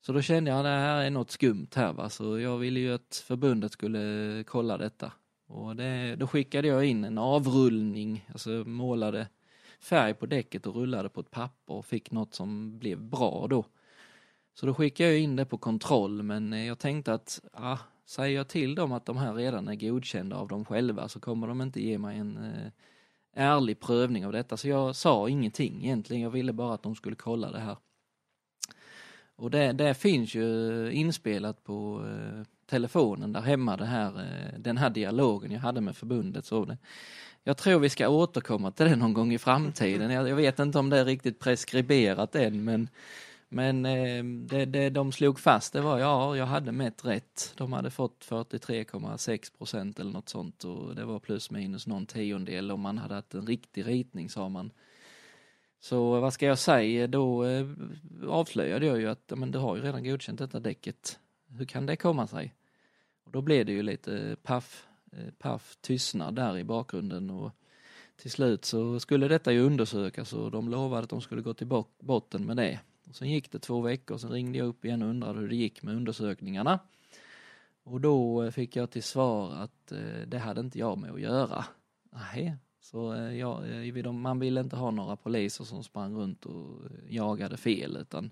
Så 0.01 0.13
då 0.13 0.23
kände 0.23 0.51
jag 0.51 0.59
att 0.59 0.65
det 0.65 0.69
här 0.69 1.03
är 1.03 1.11
något 1.11 1.31
skumt 1.31 1.69
här 1.75 1.93
va, 1.93 2.11
så 2.11 2.39
jag 2.39 2.59
ville 2.59 2.81
ju 2.81 2.95
att 2.95 3.25
förbundet 3.27 3.73
skulle 3.73 4.45
kolla 4.47 4.79
detta. 4.79 5.13
Och 5.47 5.77
det, 5.77 6.17
då 6.17 6.27
skickade 6.27 6.69
jag 6.69 6.85
in 6.85 7.05
en 7.05 7.19
avrullning, 7.19 8.29
alltså 8.33 8.51
målade 8.51 9.29
färg 9.81 10.15
på 10.15 10.27
däcket 10.27 10.67
och 10.67 10.75
rullade 10.75 11.09
på 11.09 11.21
ett 11.21 11.31
papper 11.31 11.75
och 11.75 11.87
fick 11.87 12.11
något 12.11 12.35
som 12.35 12.79
blev 12.79 13.03
bra 13.03 13.47
då. 13.51 13.65
Så 14.55 14.67
då 14.67 14.75
skickade 14.75 15.11
jag 15.11 15.19
in 15.19 15.37
det 15.37 15.45
på 15.45 15.59
kontroll 15.59 16.23
men 16.23 16.53
eh, 16.53 16.67
jag 16.67 16.79
tänkte 16.79 17.15
att 17.15 17.41
ah, 17.53 17.79
säger 18.07 18.37
jag 18.37 18.49
till 18.49 18.75
dem 18.75 18.93
att 18.93 19.07
de 19.07 19.17
här 19.17 19.35
redan 19.35 19.69
är 19.69 19.75
godkända 19.75 20.37
av 20.37 20.49
dem 20.49 20.65
själva 20.65 21.09
så 21.09 21.21
kommer 21.21 21.47
de 21.47 21.63
inte 21.63 21.83
ge 21.83 21.99
mig 21.99 22.19
en 22.19 22.37
eh, 22.37 22.71
ärlig 23.35 23.81
prövning 23.81 24.27
av 24.27 24.33
detta. 24.33 24.57
Så 24.57 24.69
jag 24.69 24.97
sa 24.97 25.29
ingenting 25.29 25.85
egentligen, 25.85 26.23
jag 26.23 26.31
ville 26.31 26.53
bara 26.53 26.75
att 26.75 26.83
de 26.83 26.95
skulle 26.95 27.17
kolla 27.17 27.51
det 27.51 27.59
här. 27.59 27.77
Och 29.37 29.51
det, 29.51 29.73
det 29.73 29.95
finns 29.95 30.35
ju 30.35 30.91
inspelat 30.93 31.65
på 31.65 32.05
eh, 32.07 32.43
telefonen 32.67 33.33
där 33.33 33.41
hemma 33.41 33.77
det 33.77 33.85
här, 33.85 34.21
eh, 34.21 34.59
den 34.59 34.77
här 34.77 34.91
dialogen 34.91 35.53
jag 35.53 35.61
hade 35.61 35.81
med 35.81 35.97
förbundet. 35.97 36.45
Så 36.45 36.65
det, 36.65 36.79
jag 37.45 37.57
tror 37.57 37.81
vi 37.81 37.89
ska 37.89 38.09
återkomma 38.09 38.71
till 38.71 38.87
det 38.87 38.97
någon 38.97 39.15
gång 39.15 39.33
i 39.33 39.39
framtiden. 39.39 40.11
Jag, 40.11 40.29
jag 40.29 40.37
vet 40.37 40.59
inte 40.59 40.79
om 40.79 40.91
det 40.91 40.99
är 40.99 41.05
riktigt 41.05 41.41
preskriberat 41.41 42.35
än 42.35 42.65
men, 42.65 42.89
men 43.55 43.87
eh, 43.87 44.25
det, 44.25 44.65
det 44.65 44.91
de 44.91 45.13
slog 45.13 45.39
fast 45.39 45.73
det 45.73 45.81
var 45.81 45.99
ja, 45.99 46.37
jag 46.37 46.47
hade 46.47 46.73
mätt 46.73 47.05
rätt. 47.05 47.55
De 47.57 47.73
hade 47.73 47.91
fått 47.91 48.27
43,6 48.29 49.59
procent 49.59 50.01
eller 50.01 50.13
något 50.13 50.29
sånt 50.29 50.65
och 50.65 50.95
det 50.95 51.05
var 51.05 51.19
plus 51.19 51.51
minus 51.51 51.87
någon 51.87 52.07
tiondel 52.07 52.71
om 52.71 52.81
man 52.81 52.99
hade 52.99 53.15
haft 53.15 53.35
en 53.35 53.47
riktig 53.47 53.87
ritning 53.87 54.31
sa 54.31 54.49
man. 54.49 54.71
Så 55.81 56.21
vad 56.21 56.33
ska 56.33 56.47
jag 56.47 56.59
säga, 56.59 57.07
då 57.07 57.45
eh, 57.45 57.67
avslöjade 58.29 58.87
jag 58.87 59.01
ju 59.01 59.09
att 59.09 59.33
men 59.37 59.51
du 59.51 59.59
har 59.59 59.77
ju 59.77 59.83
redan 59.83 60.05
godkänt 60.05 60.39
detta 60.39 60.61
däcket. 60.61 61.19
Hur 61.49 61.65
kan 61.65 61.87
det 61.87 61.97
komma 61.97 62.27
sig? 62.27 62.55
Och 63.25 63.31
då 63.31 63.43
blev 63.43 63.67
det 63.67 63.73
ju 63.73 63.83
lite 63.83 64.37
paff, 64.43 64.87
eh, 65.13 65.33
paff 65.39 65.77
tystnad 65.81 66.35
där 66.35 66.59
i 66.59 66.65
bakgrunden 66.65 67.31
och 67.31 67.51
till 68.17 68.31
slut 68.31 68.65
så 68.65 69.01
skulle 69.01 69.29
detta 69.29 69.53
ju 69.53 69.61
undersökas 69.61 70.33
och 70.33 70.51
de 70.51 70.69
lovade 70.69 71.03
att 71.03 71.11
de 71.11 71.21
skulle 71.21 71.43
gå 71.43 71.55
till 71.55 71.85
botten 72.01 72.47
med 72.47 72.57
det. 72.57 72.81
Och 73.09 73.17
sen 73.17 73.31
gick 73.31 73.53
det 73.53 73.59
två 73.59 73.81
veckor, 73.81 74.19
sen 74.19 74.31
ringde 74.31 74.59
jag 74.59 74.67
upp 74.67 74.85
igen 74.85 75.03
och 75.03 75.09
undrade 75.09 75.41
hur 75.41 75.49
det 75.49 75.57
gick 75.57 75.83
med 75.83 75.97
undersökningarna. 75.97 76.79
Och 77.83 78.01
då 78.01 78.43
eh, 78.43 78.51
fick 78.51 78.77
jag 78.77 78.91
till 78.91 79.03
svar 79.03 79.53
att 79.53 79.93
eh, 79.93 80.27
det 80.27 80.39
hade 80.39 80.61
inte 80.61 80.79
jag 80.79 80.99
med 80.99 81.11
att 81.11 81.21
göra. 81.21 81.65
Nej, 82.11 82.57
så 82.81 83.15
eh, 83.15 83.39
ja, 83.39 83.67
eh, 83.67 84.13
man 84.13 84.39
ville 84.39 84.61
inte 84.61 84.77
ha 84.77 84.91
några 84.91 85.17
poliser 85.17 85.65
som 85.65 85.85
sprang 85.85 86.15
runt 86.15 86.47
och 86.47 86.85
eh, 86.85 87.15
jagade 87.15 87.57
fel 87.57 87.97
utan 87.97 88.31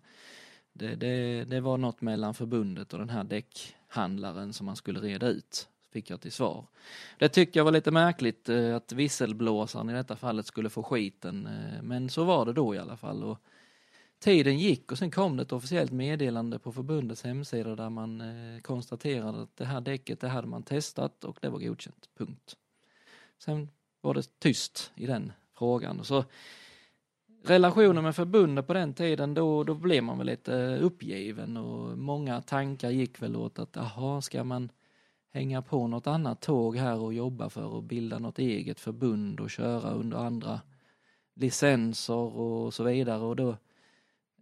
det, 0.72 0.94
det, 0.94 1.44
det 1.44 1.60
var 1.60 1.78
något 1.78 2.00
mellan 2.00 2.34
förbundet 2.34 2.92
och 2.92 2.98
den 2.98 3.10
här 3.10 3.24
däckhandlaren 3.24 4.52
som 4.52 4.66
man 4.66 4.76
skulle 4.76 5.00
reda 5.00 5.28
ut, 5.28 5.68
fick 5.92 6.10
jag 6.10 6.20
till 6.20 6.32
svar. 6.32 6.66
Det 7.18 7.28
tyckte 7.28 7.58
jag 7.58 7.64
var 7.64 7.72
lite 7.72 7.90
märkligt 7.90 8.48
eh, 8.48 8.76
att 8.76 8.92
visselblåsaren 8.92 9.90
i 9.90 9.92
detta 9.92 10.16
fallet 10.16 10.46
skulle 10.46 10.70
få 10.70 10.82
skiten, 10.82 11.46
eh, 11.46 11.82
men 11.82 12.08
så 12.08 12.24
var 12.24 12.46
det 12.46 12.52
då 12.52 12.74
i 12.74 12.78
alla 12.78 12.96
fall. 12.96 13.24
Och 13.24 13.38
tiden 14.22 14.58
gick 14.58 14.92
och 14.92 14.98
sen 14.98 15.10
kom 15.10 15.36
det 15.36 15.42
ett 15.42 15.52
officiellt 15.52 15.92
meddelande 15.92 16.58
på 16.58 16.72
förbundets 16.72 17.22
hemsida 17.24 17.76
där 17.76 17.90
man 17.90 18.20
eh, 18.20 18.60
konstaterade 18.60 19.42
att 19.42 19.56
det 19.56 19.64
här 19.64 19.80
däcket, 19.80 20.20
det 20.20 20.28
hade 20.28 20.48
man 20.48 20.62
testat 20.62 21.24
och 21.24 21.38
det 21.40 21.48
var 21.48 21.58
godkänt, 21.58 22.08
punkt. 22.18 22.56
Sen 23.38 23.68
var 24.00 24.14
det 24.14 24.38
tyst 24.38 24.92
i 24.94 25.06
den 25.06 25.32
frågan. 25.54 26.04
Så 26.04 26.24
relationen 27.44 28.04
med 28.04 28.16
förbundet 28.16 28.66
på 28.66 28.72
den 28.72 28.94
tiden, 28.94 29.34
då, 29.34 29.64
då 29.64 29.74
blev 29.74 30.04
man 30.04 30.18
väl 30.18 30.26
lite 30.26 30.76
uppgiven 30.76 31.56
och 31.56 31.98
många 31.98 32.42
tankar 32.42 32.90
gick 32.90 33.22
väl 33.22 33.36
åt 33.36 33.58
att 33.58 33.76
jaha, 33.76 34.20
ska 34.20 34.44
man 34.44 34.70
hänga 35.30 35.62
på 35.62 35.86
något 35.86 36.06
annat 36.06 36.40
tåg 36.40 36.76
här 36.76 36.98
och 36.98 37.14
jobba 37.14 37.48
för 37.48 37.78
att 37.78 37.84
bilda 37.84 38.18
något 38.18 38.38
eget 38.38 38.80
förbund 38.80 39.40
och 39.40 39.50
köra 39.50 39.90
under 39.90 40.18
andra 40.18 40.60
licenser 41.34 42.36
och 42.36 42.74
så 42.74 42.84
vidare 42.84 43.22
och 43.22 43.36
då 43.36 43.48
eh, 43.48 43.56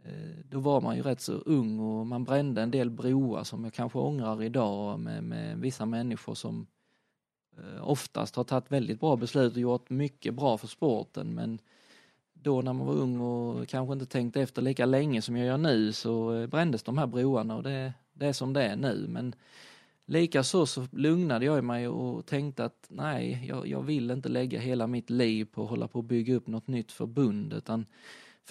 Eh, 0.05 0.45
då 0.49 0.61
var 0.61 0.81
man 0.81 0.97
ju 0.97 1.03
rätt 1.03 1.21
så 1.21 1.33
ung 1.33 1.81
och 1.81 2.07
man 2.07 2.25
brände 2.25 2.63
en 2.63 2.71
del 2.71 2.91
broar 2.91 3.45
som 3.45 3.65
jag 3.65 3.73
kanske 3.73 3.99
ångrar 3.99 4.43
idag 4.43 5.01
med, 5.01 5.25
med 5.25 5.59
vissa 5.59 5.87
människor 5.87 6.35
som 6.35 6.67
eh, 7.59 7.89
oftast 7.89 8.37
har 8.37 8.45
tagit 8.45 8.73
väldigt 8.73 9.01
bra 9.01 9.17
beslut 9.17 9.53
och 9.53 9.61
gjort 9.61 9.91
mycket 9.91 10.35
bra 10.35 10.59
för 10.59 10.67
sporten. 10.67 11.35
Men 11.35 11.59
då 12.33 12.63
när 12.63 12.73
man 12.73 12.87
var 12.87 12.95
ung 12.95 13.21
och 13.21 13.69
kanske 13.69 13.93
inte 13.93 14.07
tänkte 14.07 14.43
efter 14.43 14.63
lika 14.63 14.87
länge 14.87 15.23
som 15.23 15.37
jag 15.37 15.47
gör 15.47 15.59
nu 15.59 15.93
så 15.93 16.35
eh, 16.35 16.47
brändes 16.47 16.83
de 16.83 16.99
här 16.99 17.07
broarna 17.07 17.57
och 17.57 17.63
det, 17.63 17.93
det 18.13 18.27
är 18.27 18.33
som 18.33 18.53
det 18.53 18.63
är 18.63 18.77
nu. 18.77 19.07
Men 19.09 19.35
Likaså 20.11 20.67
så 20.67 20.87
lugnade 20.93 21.45
jag 21.45 21.65
mig 21.65 21.89
och 21.89 22.27
tänkte 22.27 22.65
att 22.65 22.87
nej, 22.89 23.45
jag, 23.49 23.67
jag 23.67 23.83
vill 23.83 24.11
inte 24.11 24.29
lägga 24.29 24.61
hela 24.61 24.87
mitt 24.87 25.11
liv 25.11 25.45
på 25.45 25.63
att 25.63 25.71
hålla 25.71 25.89
på 25.89 25.99
och 25.99 26.05
bygga 26.05 26.35
upp 26.35 26.47
något 26.47 26.67
nytt 26.67 26.93
förbund 26.93 27.53
utan 27.53 27.87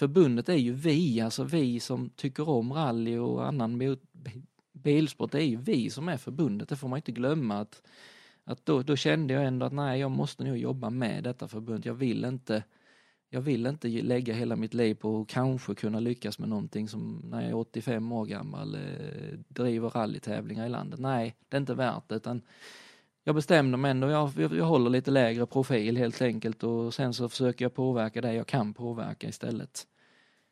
förbundet 0.00 0.48
är 0.48 0.54
ju 0.54 0.72
vi, 0.72 1.20
alltså 1.20 1.44
vi 1.44 1.80
som 1.80 2.10
tycker 2.10 2.48
om 2.48 2.72
rally 2.72 3.18
och 3.18 3.46
annan 3.46 3.98
bilsport, 4.72 5.32
det 5.32 5.42
är 5.42 5.46
ju 5.46 5.56
vi 5.56 5.90
som 5.90 6.08
är 6.08 6.16
förbundet, 6.16 6.68
det 6.68 6.76
får 6.76 6.88
man 6.88 6.96
inte 6.96 7.12
glömma 7.12 7.60
att, 7.60 7.82
att 8.44 8.66
då, 8.66 8.82
då 8.82 8.96
kände 8.96 9.34
jag 9.34 9.44
ändå 9.44 9.66
att 9.66 9.72
nej, 9.72 10.00
jag 10.00 10.10
måste 10.10 10.44
nog 10.44 10.56
jobba 10.56 10.90
med 10.90 11.24
detta 11.24 11.48
förbund, 11.48 11.86
jag 11.86 11.94
vill 11.94 12.24
inte 12.24 12.62
jag 13.32 13.40
vill 13.40 13.66
inte 13.66 13.88
lägga 13.88 14.34
hela 14.34 14.56
mitt 14.56 14.74
liv 14.74 14.94
på 14.94 15.20
att 15.20 15.28
kanske 15.28 15.74
kunna 15.74 16.00
lyckas 16.00 16.38
med 16.38 16.48
någonting 16.48 16.88
som 16.88 17.22
när 17.24 17.40
jag 17.40 17.50
är 17.50 17.56
85 17.56 18.12
år 18.12 18.26
gammal 18.26 18.74
eh, 18.74 19.38
driver 19.48 19.88
rallytävlingar 19.88 20.66
i 20.66 20.68
landet. 20.68 21.00
Nej, 21.00 21.36
det 21.48 21.56
är 21.56 21.60
inte 21.60 21.74
värt 21.74 22.08
det 22.08 22.14
utan 22.14 22.42
jag 23.24 23.34
bestämde 23.34 23.76
mig 23.76 23.90
ändå, 23.90 24.10
jag, 24.10 24.30
jag, 24.36 24.56
jag 24.56 24.64
håller 24.64 24.90
lite 24.90 25.10
lägre 25.10 25.46
profil 25.46 25.96
helt 25.96 26.22
enkelt 26.22 26.64
och 26.64 26.94
sen 26.94 27.14
så 27.14 27.28
försöker 27.28 27.64
jag 27.64 27.74
påverka 27.74 28.20
det 28.20 28.34
jag 28.34 28.46
kan 28.46 28.74
påverka 28.74 29.28
istället. 29.28 29.86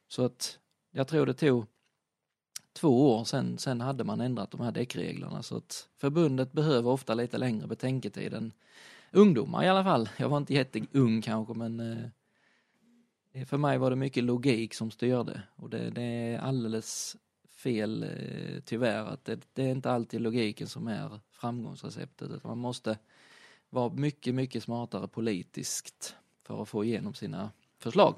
Så 0.08 0.24
att 0.24 0.58
jag 0.90 1.08
tror 1.08 1.26
det 1.26 1.34
tog 1.34 1.66
två 2.72 3.14
år 3.14 3.24
sen, 3.24 3.58
sen 3.58 3.80
hade 3.80 4.04
man 4.04 4.20
ändrat 4.20 4.50
de 4.50 4.60
här 4.60 4.72
däckreglerna 4.72 5.42
så 5.42 5.56
att 5.56 5.88
förbundet 5.96 6.52
behöver 6.52 6.90
ofta 6.90 7.14
lite 7.14 7.38
längre 7.38 7.66
betänketid 7.66 8.34
än 8.34 8.52
ungdomar 9.12 9.64
i 9.64 9.68
alla 9.68 9.84
fall. 9.84 10.08
Jag 10.16 10.28
var 10.28 10.36
inte 10.36 10.54
jätteung 10.54 11.22
kanske 11.22 11.54
men 11.54 11.80
eh, 13.32 13.46
för 13.46 13.56
mig 13.56 13.78
var 13.78 13.90
det 13.90 13.96
mycket 13.96 14.24
logik 14.24 14.74
som 14.74 14.90
styrde 14.90 15.42
och 15.56 15.70
det, 15.70 15.90
det 15.90 16.02
är 16.02 16.38
alldeles 16.38 17.16
fel 17.50 18.02
eh, 18.02 18.60
tyvärr 18.64 19.04
att 19.04 19.24
det, 19.24 19.40
det 19.52 19.62
är 19.62 19.70
inte 19.70 19.90
alltid 19.90 20.20
logiken 20.20 20.66
som 20.66 20.86
är 20.86 21.20
framgångsreceptet 21.30 22.30
utan 22.30 22.48
man 22.48 22.58
måste 22.58 22.98
vara 23.70 23.92
mycket, 23.92 24.34
mycket 24.34 24.62
smartare 24.62 25.08
politiskt 25.08 26.16
för 26.42 26.62
att 26.62 26.68
få 26.68 26.84
igenom 26.84 27.14
sina 27.14 27.50
förslag. 27.78 28.14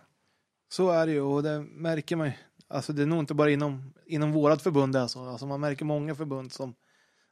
Så 0.72 0.90
är 0.90 1.06
det 1.06 1.12
ju 1.12 1.20
och 1.20 1.42
det 1.42 1.60
märker 1.60 2.16
man 2.16 2.26
ju. 2.26 2.32
Alltså 2.68 2.92
det 2.92 3.02
är 3.02 3.06
nog 3.06 3.18
inte 3.18 3.34
bara 3.34 3.50
inom, 3.50 3.94
inom 4.06 4.32
vårat 4.32 4.62
förbund 4.62 4.96
alltså. 4.96 5.20
alltså. 5.24 5.46
Man 5.46 5.60
märker 5.60 5.84
många 5.84 6.14
förbund 6.14 6.52
som 6.52 6.74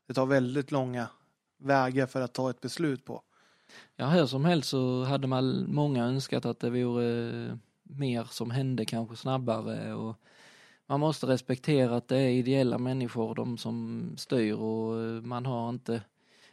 det 0.07 0.15
tar 0.15 0.27
väldigt 0.27 0.71
långa 0.71 1.09
vägar 1.59 2.07
för 2.07 2.21
att 2.21 2.35
ta 2.35 2.51
ett 2.51 2.61
beslut 2.61 3.05
på. 3.05 3.23
Ja, 3.97 4.07
hur 4.07 4.27
som 4.27 4.45
helst 4.45 4.69
så 4.69 5.05
hade 5.05 5.27
man 5.27 5.75
många 5.75 6.05
önskat 6.05 6.45
att 6.45 6.61
det 6.61 6.71
vore 6.71 7.47
eh, 7.47 7.55
mer 7.83 8.25
som 8.25 8.51
hände 8.51 8.85
kanske 8.85 9.17
snabbare 9.17 9.95
och 9.95 10.17
man 10.87 11.01
måste 11.01 11.27
respektera 11.27 11.97
att 11.97 12.09
det 12.09 12.17
är 12.17 12.29
ideella 12.29 12.79
människor, 12.79 13.35
de 13.35 13.59
som 13.59 14.05
styr 14.17 14.55
och 14.55 15.03
eh, 15.03 15.23
man 15.23 15.47
har 15.47 15.69
inte 15.69 16.03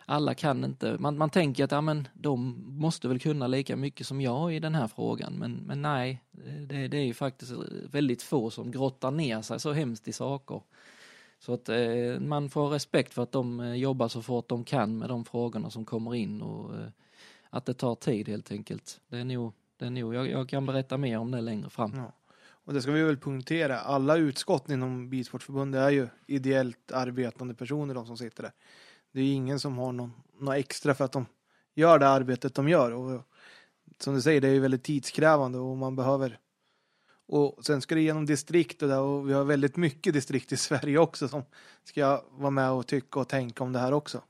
alla 0.05 0.33
kan 0.33 0.63
inte, 0.63 0.97
man, 0.99 1.17
man 1.17 1.29
tänker 1.29 1.63
att 1.63 1.71
ja, 1.71 1.81
men, 1.81 2.07
de 2.13 2.63
måste 2.67 3.07
väl 3.07 3.19
kunna 3.19 3.47
lika 3.47 3.75
mycket 3.75 4.07
som 4.07 4.21
jag 4.21 4.55
i 4.55 4.59
den 4.59 4.75
här 4.75 4.87
frågan 4.87 5.33
men, 5.33 5.53
men 5.55 5.81
nej, 5.81 6.21
det, 6.67 6.87
det 6.87 6.97
är 6.97 7.05
ju 7.05 7.13
faktiskt 7.13 7.51
väldigt 7.91 8.23
få 8.23 8.49
som 8.49 8.71
grottar 8.71 9.11
ner 9.11 9.41
sig 9.41 9.59
så 9.59 9.71
hemskt 9.71 10.07
i 10.07 10.13
saker. 10.13 10.61
Så 11.39 11.53
att 11.53 11.69
eh, 11.69 12.19
man 12.19 12.49
får 12.49 12.69
respekt 12.69 13.13
för 13.13 13.23
att 13.23 13.31
de 13.31 13.59
eh, 13.59 13.73
jobbar 13.73 14.07
så 14.07 14.21
fort 14.21 14.49
de 14.49 14.63
kan 14.63 14.97
med 14.97 15.09
de 15.09 15.25
frågorna 15.25 15.69
som 15.69 15.85
kommer 15.85 16.15
in 16.15 16.41
och 16.41 16.75
eh, 16.75 16.87
att 17.49 17.65
det 17.65 17.73
tar 17.73 17.95
tid 17.95 18.29
helt 18.29 18.51
enkelt. 18.51 19.01
Det 19.07 19.17
är 19.17 19.25
nog, 19.25 19.53
det 19.77 19.85
är 19.85 19.89
nog 19.89 20.15
jag, 20.15 20.29
jag 20.29 20.49
kan 20.49 20.65
berätta 20.65 20.97
mer 20.97 21.17
om 21.17 21.31
det 21.31 21.41
längre 21.41 21.69
fram. 21.69 21.93
Ja. 21.95 22.11
Och 22.65 22.73
det 22.73 22.81
ska 22.81 22.91
vi 22.91 23.03
väl 23.03 23.17
punktera. 23.17 23.79
Alla 23.79 24.17
utskott 24.17 24.69
inom 24.69 25.09
Bilsportförbundet 25.09 25.81
är 25.81 25.89
ju 25.89 26.07
ideellt 26.27 26.91
arbetande 26.91 27.53
personer, 27.53 27.93
de 27.93 28.05
som 28.05 28.17
sitter 28.17 28.43
där. 28.43 28.51
Det 29.15 29.21
är 29.21 29.33
ingen 29.33 29.59
som 29.59 29.77
har 29.77 29.91
någon, 29.91 30.13
något 30.39 30.55
extra 30.55 30.93
för 30.93 31.05
att 31.05 31.11
de 31.11 31.25
gör 31.75 31.99
det 31.99 32.07
arbetet 32.07 32.55
de 32.55 32.69
gör. 32.69 32.91
Och 32.91 33.21
som 33.99 34.15
du 34.15 34.21
säger, 34.21 34.41
det 34.41 34.47
är 34.47 34.53
ju 34.53 34.59
väldigt 34.59 34.83
tidskrävande 34.83 35.57
och 35.57 35.77
man 35.77 35.95
behöver 35.95 36.39
och 37.27 37.65
sen 37.65 37.81
ska 37.81 37.95
det 37.95 38.01
genom 38.01 38.25
distrikt 38.25 38.81
och, 38.81 38.89
där, 38.89 38.99
och 38.99 39.29
vi 39.29 39.33
har 39.33 39.43
väldigt 39.43 39.77
mycket 39.77 40.13
distrikt 40.13 40.51
i 40.51 40.57
Sverige 40.67 40.97
också 40.97 41.27
som 41.27 41.43
ska 41.83 42.23
vara 42.31 42.49
med 42.49 42.71
och 42.71 42.87
tycka 42.87 43.19
och 43.19 43.29
tänka 43.29 43.63
om 43.63 43.73
det 43.73 43.79
här 43.79 43.91
också. 43.91 44.21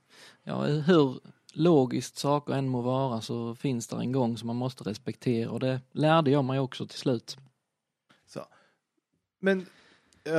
Ja, 0.44 0.64
hur 0.64 1.20
logiskt 1.54 2.18
saker 2.18 2.54
än 2.54 2.70
må 2.70 2.82
vara 2.82 3.22
så 3.22 3.56
finns 3.56 3.88
det 3.88 3.96
en 3.96 4.12
gång 4.12 4.38
som 4.38 4.48
man 4.48 4.56
måste 4.56 4.84
respektera 4.84 5.50
och 5.50 5.60
det 5.60 5.82
lärde 5.92 6.32
jag 6.32 6.46
mig 6.46 6.60
också 6.60 6.88
till 6.88 7.00
slut. 7.00 7.38
Så. 8.26 8.46
Men 9.40 9.66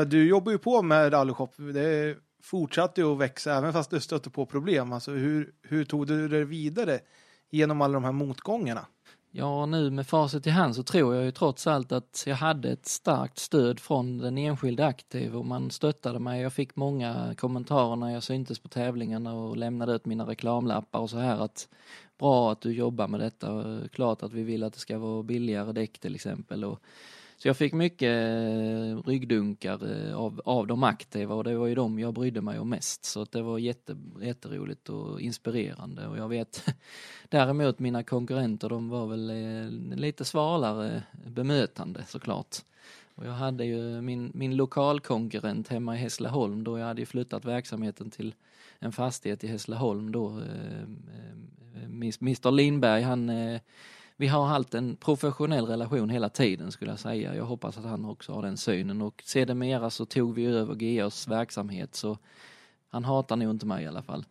du 0.07 0.29
jobbar 0.29 0.53
ju 0.53 0.59
på 0.59 0.83
med 0.83 1.13
rallyshop. 1.13 1.55
Det 1.57 2.17
fortsatte 2.47 3.01
ju 3.01 3.13
att 3.13 3.19
växa 3.19 3.55
även 3.55 3.73
fast 3.73 3.91
du 3.91 4.01
stötte 4.01 4.31
på 4.31 4.47
problem. 4.47 4.93
Alltså 4.93 5.11
hur, 5.11 5.53
hur 5.63 5.85
tog 5.85 6.07
du 6.07 6.29
dig 6.29 6.45
vidare 6.45 7.01
genom 7.51 7.81
alla 7.81 7.95
de 7.95 8.05
här 8.05 8.13
motgångarna? 8.13 8.87
Ja, 9.31 9.67
nu 9.67 9.91
med 9.91 10.07
facit 10.07 10.47
i 10.47 10.51
hand 10.51 10.77
så 10.77 10.83
tror 10.83 11.15
jag 11.15 11.25
ju 11.25 11.31
trots 11.31 11.67
allt 11.67 11.93
att 11.93 12.25
jag 12.27 12.37
hade 12.37 12.71
ett 12.71 12.87
starkt 12.87 13.39
stöd 13.39 13.81
från 13.81 14.19
den 14.19 14.39
enskilde 14.39 14.87
aktiv 14.87 15.37
och 15.37 15.47
man 15.47 15.71
stöttade 15.71 16.19
mig. 16.19 16.43
Jag 16.43 16.53
fick 16.53 16.77
många 16.77 17.35
kommentarer 17.39 17.97
när 17.97 18.11
jag 18.11 18.23
syntes 18.23 18.59
på 18.59 18.69
tävlingarna 18.69 19.35
och 19.35 19.57
lämnade 19.57 19.93
ut 19.93 20.07
mina 20.07 20.27
reklamlappar 20.27 20.99
och 20.99 21.11
så 21.11 21.19
här 21.19 21.45
att 21.45 21.69
bra 22.19 22.53
att 22.53 22.61
du 22.61 22.73
jobbar 22.73 23.09
med 23.09 23.21
detta. 23.21 23.79
Klart 23.93 24.23
att 24.23 24.33
vi 24.33 24.43
vill 24.43 24.65
att 24.65 24.73
det 24.73 24.79
ska 24.79 24.99
vara 24.99 25.23
billigare 25.23 25.73
däck 25.73 25.99
till 25.99 26.15
exempel. 26.15 26.65
Och 26.65 26.81
så 27.39 27.49
jag 27.49 27.57
fick 27.57 27.73
mycket 27.73 28.09
eh, 28.09 29.03
ryggdunkar 29.07 30.09
eh, 30.09 30.17
av, 30.17 30.43
av 30.45 30.67
de 30.67 30.83
aktiva 30.83 31.35
och 31.35 31.45
det 31.45 31.57
var 31.57 31.67
ju 31.67 31.75
de 31.75 31.99
jag 31.99 32.15
brydde 32.15 32.41
mig 32.41 32.59
om 32.59 32.69
mest. 32.69 33.05
Så 33.05 33.25
det 33.25 33.43
var 33.43 33.59
jätte, 33.59 33.97
jätteroligt 34.23 34.89
och 34.89 35.21
inspirerande 35.21 36.07
och 36.07 36.19
jag 36.19 36.29
vet 36.29 36.65
däremot 37.29 37.79
mina 37.79 38.03
konkurrenter 38.03 38.69
de 38.69 38.89
var 38.89 39.07
väl 39.07 39.31
eh, 39.31 39.97
lite 39.97 40.25
svalare 40.25 41.03
bemötande 41.27 42.05
såklart. 42.09 42.57
Och 43.15 43.27
jag 43.27 43.33
hade 43.33 43.65
ju 43.65 44.01
min, 44.01 44.31
min 44.35 44.57
lokalkonkurrent 44.57 45.69
hemma 45.69 45.95
i 45.95 45.99
Hässleholm 45.99 46.65
då 46.65 46.79
jag 46.79 46.87
hade 46.87 47.03
ju 47.03 47.07
flyttat 47.07 47.45
verksamheten 47.45 48.11
till 48.11 48.35
en 48.79 48.93
fastighet 48.93 49.45
i 49.45 49.47
Hässleholm 49.47 50.13
då. 50.13 50.41
Mr 51.85 52.51
Lindberg 52.51 53.03
han 53.03 53.31
vi 54.17 54.27
har 54.27 54.47
haft 54.47 54.75
en 54.75 54.97
professionell 54.97 55.67
relation 55.67 56.11
hela 56.11 56.29
tiden 56.29 56.73
skulle 56.73 56.91
jag 56.91 56.99
säga. 56.99 57.35
Jag 57.35 57.45
hoppas 57.45 57.79
att 57.79 57.85
han 57.85 58.05
också 58.05 58.33
har 58.33 58.43
den 58.43 58.57
synen 58.57 59.03
och 59.03 59.23
sedermera 59.27 59.91
så 59.91 60.05
tog 60.05 60.35
vi 60.35 60.47
över 60.47 60.75
GAs 60.75 61.29
verksamhet 61.29 61.95
så 61.95 62.19
han 62.89 63.05
hatar 63.05 63.37
nog 63.37 63.51
inte 63.51 63.67
mig 63.67 63.85
i 63.85 63.87
alla 63.87 64.03
fall. 64.03 64.25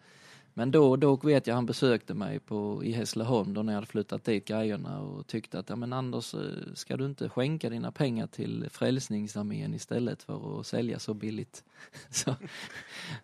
Men 0.58 0.72
då, 0.72 0.96
då 0.96 1.16
vet 1.16 1.48
jag 1.48 1.56
han 1.56 1.66
besökte 1.66 2.14
mig 2.14 2.40
på, 2.40 2.84
i 2.84 2.92
Hässleholm 2.92 3.54
då 3.54 3.64
när 3.64 3.74
jag 3.74 3.78
hade 3.78 3.88
flyttat 3.88 4.24
dit 4.24 4.48
grejerna 4.48 5.02
och 5.02 5.28
tyckte 5.28 5.60
att 5.60 5.70
ja 5.70 5.76
men 5.76 5.94
Anders 5.94 6.34
eh, 6.34 6.40
ska 6.74 6.98
du 6.98 7.06
inte 7.06 7.30
skänka 7.30 7.70
dina 7.70 7.92
pengar 7.92 8.28
till 8.28 8.68
Frälsningsarmén 8.72 9.74
istället 9.74 10.24
för 10.24 10.60
att 10.60 10.68
sälja 10.68 11.00
så 11.00 11.14
billigt. 11.14 11.64
Så, 12.10 12.36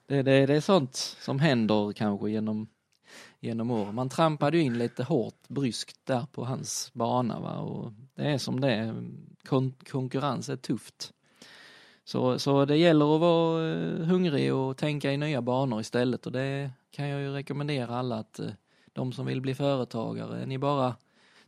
det, 0.05 0.22
det, 0.22 0.45
det 0.45 0.55
är 0.55 0.62
sånt 0.62 0.95
som 0.95 1.39
händer 1.39 1.93
kanske 1.93 2.32
genom 2.32 2.68
genom 3.42 3.72
åren. 3.72 3.96
Man 3.96 4.10
trampade 4.10 4.58
ju 4.58 4.64
in 4.64 4.78
lite 4.78 5.04
hårt 5.04 5.48
bryskt 5.48 6.06
där 6.06 6.26
på 6.32 6.46
hans 6.46 6.92
bana 6.94 7.39
va? 7.39 7.58
och 7.58 7.92
det 8.16 8.24
är 8.24 8.38
som 8.38 8.60
det 8.60 8.72
är. 8.72 9.04
Kon 9.46 9.74
konkurrens 9.92 10.50
är 10.50 10.56
tufft. 10.56 11.14
Så, 12.04 12.39
så 12.39 12.66
det 12.66 12.78
gäller 12.78 13.16
att 13.16 13.22
vara 13.22 13.72
eh, 13.72 14.06
hungrig 14.06 14.54
och 14.54 14.78
tänka 14.78 15.12
i 15.12 15.18
nya 15.18 15.42
banor 15.42 15.82
istället 15.82 16.26
och 16.26 16.32
det 16.32 16.72
kan 16.92 17.08
jag 17.08 17.22
ju 17.22 17.34
rekommendera 17.34 17.96
alla 17.96 18.16
att 18.16 18.39
eh, 18.39 18.50
de 18.94 19.14
som 19.14 19.26
vill 19.26 19.42
bli 19.42 19.56
företagare, 19.56 20.42
är 20.42 20.46
ni 20.46 20.58
bara 20.58 20.96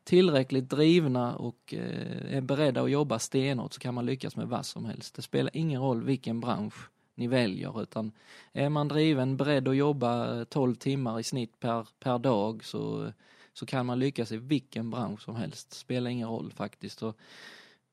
tillräckligt 0.03 0.69
drivna 0.69 1.35
och 1.35 1.73
eh, 1.73 2.35
är 2.37 2.41
beredda 2.41 2.81
att 2.81 2.91
jobba 2.91 3.19
stenhårt 3.19 3.73
så 3.73 3.79
kan 3.79 3.93
man 3.93 4.05
lyckas 4.05 4.35
med 4.35 4.47
vad 4.47 4.65
som 4.65 4.85
helst. 4.85 5.15
Det 5.15 5.21
spelar 5.21 5.57
ingen 5.57 5.81
roll 5.81 6.03
vilken 6.03 6.39
bransch 6.39 6.89
ni 7.15 7.27
väljer 7.27 7.81
utan 7.81 8.11
är 8.53 8.69
man 8.69 8.87
driven, 8.87 9.37
beredd 9.37 9.67
att 9.67 9.75
jobba 9.75 10.39
eh, 10.39 10.43
12 10.43 10.75
timmar 10.75 11.19
i 11.19 11.23
snitt 11.23 11.59
per, 11.59 11.87
per 11.99 12.19
dag 12.19 12.65
så, 12.65 13.05
eh, 13.05 13.11
så 13.53 13.65
kan 13.65 13.85
man 13.85 13.99
lyckas 13.99 14.31
i 14.31 14.37
vilken 14.37 14.89
bransch 14.89 15.21
som 15.21 15.35
helst. 15.35 15.73
Spelar 15.73 16.11
ingen 16.11 16.29
roll 16.29 16.51
faktiskt. 16.51 17.03
Och 17.03 17.17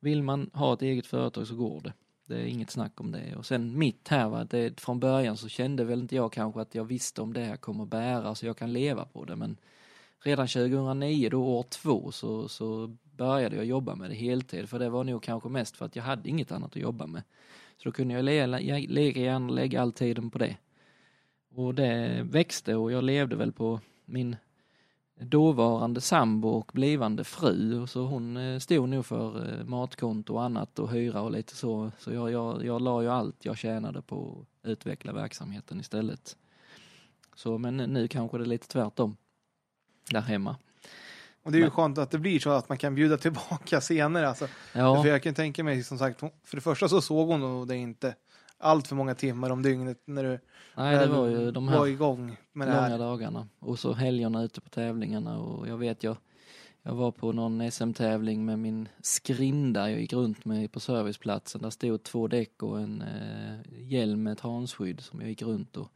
vill 0.00 0.22
man 0.22 0.50
ha 0.54 0.74
ett 0.74 0.82
eget 0.82 1.06
företag 1.06 1.46
så 1.46 1.56
går 1.56 1.80
det. 1.80 1.92
Det 2.26 2.36
är 2.36 2.46
inget 2.46 2.70
snack 2.70 3.00
om 3.00 3.12
det. 3.12 3.36
Och 3.36 3.46
sen 3.46 3.78
mitt 3.78 4.08
här, 4.08 4.28
va, 4.28 4.44
det, 4.44 4.80
från 4.80 5.00
början 5.00 5.36
så 5.36 5.48
kände 5.48 5.84
väl 5.84 6.00
inte 6.00 6.16
jag 6.16 6.32
kanske 6.32 6.60
att 6.60 6.74
jag 6.74 6.84
visste 6.84 7.22
om 7.22 7.32
det 7.32 7.40
här 7.40 7.56
kommer 7.56 7.86
bära 7.86 8.34
så 8.34 8.46
jag 8.46 8.56
kan 8.56 8.72
leva 8.72 9.04
på 9.04 9.24
det. 9.24 9.36
Men 9.36 9.56
redan 10.20 10.48
2009, 10.48 11.28
då 11.30 11.44
år 11.44 11.62
två, 11.62 12.12
så, 12.12 12.48
så 12.48 12.96
började 13.16 13.56
jag 13.56 13.64
jobba 13.64 13.94
med 13.94 14.10
det 14.10 14.16
heltid. 14.16 14.68
För 14.68 14.78
det 14.78 14.88
var 14.88 15.04
nog 15.04 15.22
kanske 15.22 15.48
mest 15.48 15.76
för 15.76 15.84
att 15.84 15.96
jag 15.96 16.02
hade 16.02 16.28
inget 16.28 16.52
annat 16.52 16.70
att 16.70 16.82
jobba 16.82 17.06
med. 17.06 17.22
Så 17.82 17.88
då 17.88 17.92
kunde 17.92 18.14
jag 18.14 18.24
lika 18.90 19.20
gärna 19.20 19.52
lägga 19.52 19.82
all 19.82 19.92
tiden 19.92 20.30
på 20.30 20.38
det. 20.38 20.56
Och 21.54 21.74
det 21.74 22.22
växte 22.30 22.76
och 22.76 22.92
jag 22.92 23.04
levde 23.04 23.36
väl 23.36 23.52
på 23.52 23.80
min 24.04 24.36
dåvarande 25.20 26.00
sambo 26.00 26.48
och 26.48 26.70
blivande 26.74 27.24
fru. 27.24 27.86
Så 27.86 28.06
hon 28.06 28.36
eh, 28.36 28.58
stod 28.58 28.88
nog 28.88 29.06
för 29.06 29.58
eh, 29.60 29.64
matkonto 29.64 30.34
och 30.34 30.42
annat 30.42 30.78
och 30.78 30.90
hyra 30.90 31.20
och 31.20 31.30
lite 31.30 31.56
så. 31.56 31.92
Så 31.98 32.12
jag, 32.12 32.30
jag, 32.30 32.64
jag 32.64 32.82
la 32.82 33.02
ju 33.02 33.08
allt 33.08 33.44
jag 33.44 33.58
tjänade 33.58 34.02
på 34.02 34.46
att 34.62 34.68
utveckla 34.68 35.12
verksamheten 35.12 35.80
istället. 35.80 36.36
Så 37.34 37.58
men 37.58 37.76
nu 37.76 38.08
kanske 38.08 38.38
det 38.38 38.44
är 38.44 38.46
lite 38.46 38.68
tvärtom. 38.68 39.16
Där 40.10 40.20
hemma. 40.20 40.56
Och 41.42 41.52
det 41.52 41.58
är 41.58 41.62
ju 41.62 41.70
skönt 41.70 41.98
att 41.98 42.10
det 42.10 42.18
blir 42.18 42.40
så 42.40 42.50
att 42.50 42.68
man 42.68 42.78
kan 42.78 42.94
bjuda 42.94 43.16
tillbaka 43.16 43.80
senare. 43.80 44.28
Alltså. 44.28 44.48
Ja. 44.72 45.02
För 45.02 45.08
jag 45.10 45.22
kan 45.22 45.34
tänka 45.34 45.64
mig, 45.64 45.82
som 45.84 45.98
sagt, 45.98 46.20
för 46.20 46.56
det 46.56 46.60
första 46.60 46.88
så 46.88 47.00
såg 47.00 47.28
hon 47.28 47.68
det 47.68 47.76
inte 47.76 48.14
allt 48.58 48.86
för 48.86 48.96
många 48.96 49.14
timmar 49.14 49.50
om 49.50 49.62
dygnet 49.62 50.02
när 50.04 50.24
du 50.24 50.38
Nej, 50.76 50.98
det 50.98 51.06
var 51.06 51.26
ju 51.26 51.50
de 51.50 51.68
här 51.68 51.78
var 51.78 51.86
igång 51.86 52.36
med 52.52 52.68
långa 52.68 52.80
det 52.80 52.88
här. 52.88 52.98
dagarna. 52.98 53.48
Och 53.58 53.78
så 53.78 53.92
helgerna 53.92 54.42
ute 54.42 54.60
på 54.60 54.68
tävlingarna 54.68 55.38
och 55.38 55.68
jag 55.68 55.76
vet 55.76 56.02
jag 56.04 56.16
jag 56.82 56.94
var 56.94 57.10
på 57.12 57.32
någon 57.32 57.70
SM-tävling 57.70 58.44
med 58.44 58.58
min 58.58 58.88
skrinda 59.02 59.90
jag 59.90 60.00
gick 60.00 60.12
runt 60.12 60.44
med 60.44 60.72
på 60.72 60.80
serviceplatsen. 60.80 61.62
Där 61.62 61.70
stod 61.70 62.02
två 62.02 62.28
däck 62.28 62.62
och 62.62 62.80
en 62.80 63.02
eh, 63.02 63.82
hjälm 63.82 64.22
med 64.22 64.32
ett 64.32 64.40
hansskydd 64.40 65.00
som 65.00 65.20
jag 65.20 65.28
gick 65.28 65.42
runt 65.42 65.76
och 65.76 65.88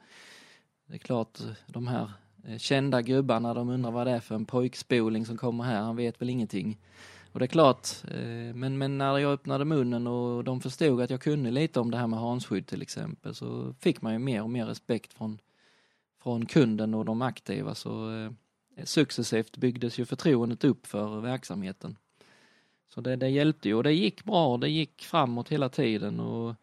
det 0.86 0.94
är 0.94 0.98
klart 0.98 1.38
de 1.66 1.86
här 1.86 2.12
Eh, 2.48 2.58
kända 2.58 3.02
gubbarna, 3.02 3.54
de 3.54 3.68
undrar 3.68 3.90
vad 3.90 4.06
det 4.06 4.10
är 4.10 4.20
för 4.20 4.34
en 4.34 4.44
pojkspoling 4.44 5.26
som 5.26 5.36
kommer 5.36 5.64
här, 5.64 5.80
han 5.80 5.96
vet 5.96 6.20
väl 6.20 6.30
ingenting. 6.30 6.78
Och 7.32 7.38
det 7.40 7.44
är 7.44 7.48
klart, 7.48 7.88
eh, 8.10 8.54
men, 8.54 8.78
men 8.78 8.98
när 8.98 9.18
jag 9.18 9.32
öppnade 9.32 9.64
munnen 9.64 10.06
och 10.06 10.44
de 10.44 10.60
förstod 10.60 11.00
att 11.00 11.10
jag 11.10 11.20
kunde 11.20 11.50
lite 11.50 11.80
om 11.80 11.90
det 11.90 11.96
här 11.96 12.06
med 12.06 12.18
hansskydd 12.18 12.66
till 12.66 12.82
exempel 12.82 13.34
så 13.34 13.74
fick 13.80 14.02
man 14.02 14.12
ju 14.12 14.18
mer 14.18 14.42
och 14.42 14.50
mer 14.50 14.66
respekt 14.66 15.12
från, 15.12 15.38
från 16.22 16.46
kunden 16.46 16.94
och 16.94 17.04
de 17.04 17.22
aktiva 17.22 17.74
så 17.74 18.10
eh, 18.10 18.30
successivt 18.84 19.56
byggdes 19.56 19.98
ju 19.98 20.04
förtroendet 20.04 20.64
upp 20.64 20.86
för 20.86 21.20
verksamheten. 21.20 21.96
Så 22.88 23.00
det, 23.00 23.16
det 23.16 23.28
hjälpte 23.28 23.68
ju 23.68 23.74
och 23.74 23.82
det 23.82 23.92
gick 23.92 24.24
bra, 24.24 24.56
det 24.56 24.68
gick 24.68 25.02
framåt 25.02 25.48
hela 25.48 25.68
tiden 25.68 26.20
och 26.20 26.54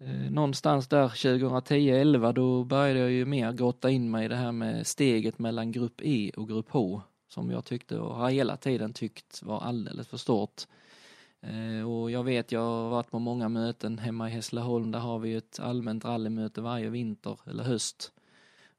Eh, 0.00 0.30
någonstans 0.30 0.88
där 0.88 1.08
2010-11 1.08 2.32
då 2.32 2.64
började 2.64 3.00
jag 3.00 3.10
ju 3.10 3.24
mer 3.24 3.52
grotta 3.52 3.90
in 3.90 4.10
mig 4.10 4.24
i 4.24 4.28
det 4.28 4.36
här 4.36 4.52
med 4.52 4.86
steget 4.86 5.38
mellan 5.38 5.72
grupp 5.72 6.00
E 6.04 6.30
och 6.36 6.48
grupp 6.48 6.70
H 6.70 7.02
som 7.28 7.50
jag 7.50 7.64
tyckte 7.64 7.98
och 7.98 8.14
har 8.14 8.30
hela 8.30 8.56
tiden 8.56 8.92
tyckt 8.92 9.42
var 9.42 9.60
alldeles 9.60 10.08
för 10.08 10.16
stort. 10.16 10.62
Eh, 11.40 11.90
och 11.90 12.10
jag 12.10 12.24
vet, 12.24 12.52
jag 12.52 12.60
har 12.60 12.90
varit 12.90 13.10
på 13.10 13.18
många 13.18 13.48
möten 13.48 13.98
hemma 13.98 14.28
i 14.28 14.32
Hässleholm, 14.32 14.90
där 14.90 14.98
har 14.98 15.18
vi 15.18 15.34
ett 15.34 15.60
allmänt 15.60 16.04
rallymöte 16.04 16.60
varje 16.60 16.88
vinter 16.88 17.40
eller 17.46 17.64
höst. 17.64 18.12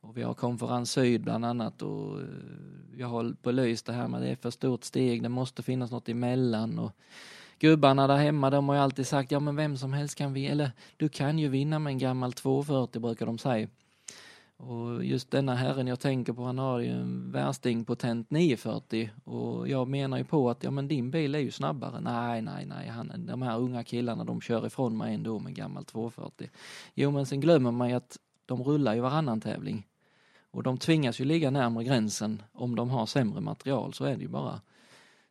Och 0.01 0.17
vi 0.17 0.21
har 0.21 0.33
konferens 0.33 0.91
syd 0.91 1.21
bland 1.21 1.45
annat 1.45 1.81
och 1.81 2.21
eh, 2.21 2.27
jag 2.97 3.07
har 3.07 3.35
belyst 3.41 3.85
det 3.85 3.93
här 3.93 4.07
med 4.07 4.17
att 4.17 4.23
det 4.23 4.31
är 4.31 4.35
för 4.35 4.51
stort 4.51 4.83
steg, 4.83 5.23
det 5.23 5.29
måste 5.29 5.63
finnas 5.63 5.91
något 5.91 6.09
emellan 6.09 6.79
och 6.79 6.91
gubbarna 7.59 8.07
där 8.07 8.17
hemma, 8.17 8.49
de 8.49 8.69
har 8.69 8.75
ju 8.75 8.81
alltid 8.81 9.07
sagt, 9.07 9.31
ja 9.31 9.39
men 9.39 9.55
vem 9.55 9.77
som 9.77 9.93
helst 9.93 10.15
kan 10.15 10.33
vinna, 10.33 10.51
eller 10.51 10.71
du 10.97 11.09
kan 11.09 11.39
ju 11.39 11.47
vinna 11.47 11.79
med 11.79 11.91
en 11.91 11.97
gammal 11.97 12.33
240 12.33 13.01
brukar 13.01 13.25
de 13.25 13.37
säga. 13.37 13.67
Och 14.57 15.05
just 15.05 15.31
denna 15.31 15.55
herren 15.55 15.87
jag 15.87 15.99
tänker 15.99 16.33
på, 16.33 16.43
han 16.43 16.57
har 16.57 16.79
ju 16.79 16.91
en 16.91 17.31
värstingpotent 17.31 18.29
940 18.29 19.09
och 19.23 19.69
jag 19.69 19.87
menar 19.87 20.17
ju 20.17 20.23
på 20.23 20.49
att 20.49 20.63
ja 20.63 20.71
men 20.71 20.87
din 20.87 21.11
bil 21.11 21.35
är 21.35 21.39
ju 21.39 21.51
snabbare. 21.51 21.99
Nej, 21.99 22.41
nej, 22.41 22.65
nej, 22.65 22.87
han, 22.87 23.25
de 23.25 23.41
här 23.41 23.57
unga 23.59 23.83
killarna 23.83 24.23
de 24.23 24.41
kör 24.41 24.67
ifrån 24.67 24.97
mig 24.97 25.13
ändå 25.13 25.39
med 25.39 25.55
gammal 25.55 25.85
240. 25.85 26.49
Jo 26.93 27.11
men 27.11 27.25
sen 27.25 27.39
glömmer 27.41 27.71
man 27.71 27.89
ju 27.89 27.95
att 27.95 28.17
de 28.45 28.63
rullar 28.63 28.93
ju 28.93 29.01
varannan 29.01 29.41
tävling. 29.41 29.87
Och 30.51 30.63
de 30.63 30.77
tvingas 30.77 31.21
ju 31.21 31.25
ligga 31.25 31.51
närmare 31.51 31.83
gränsen 31.83 32.41
om 32.51 32.75
de 32.75 32.89
har 32.89 33.05
sämre 33.05 33.41
material, 33.41 33.93
så 33.93 34.05
är 34.05 34.15
det 34.15 34.21
ju 34.21 34.27
bara. 34.27 34.61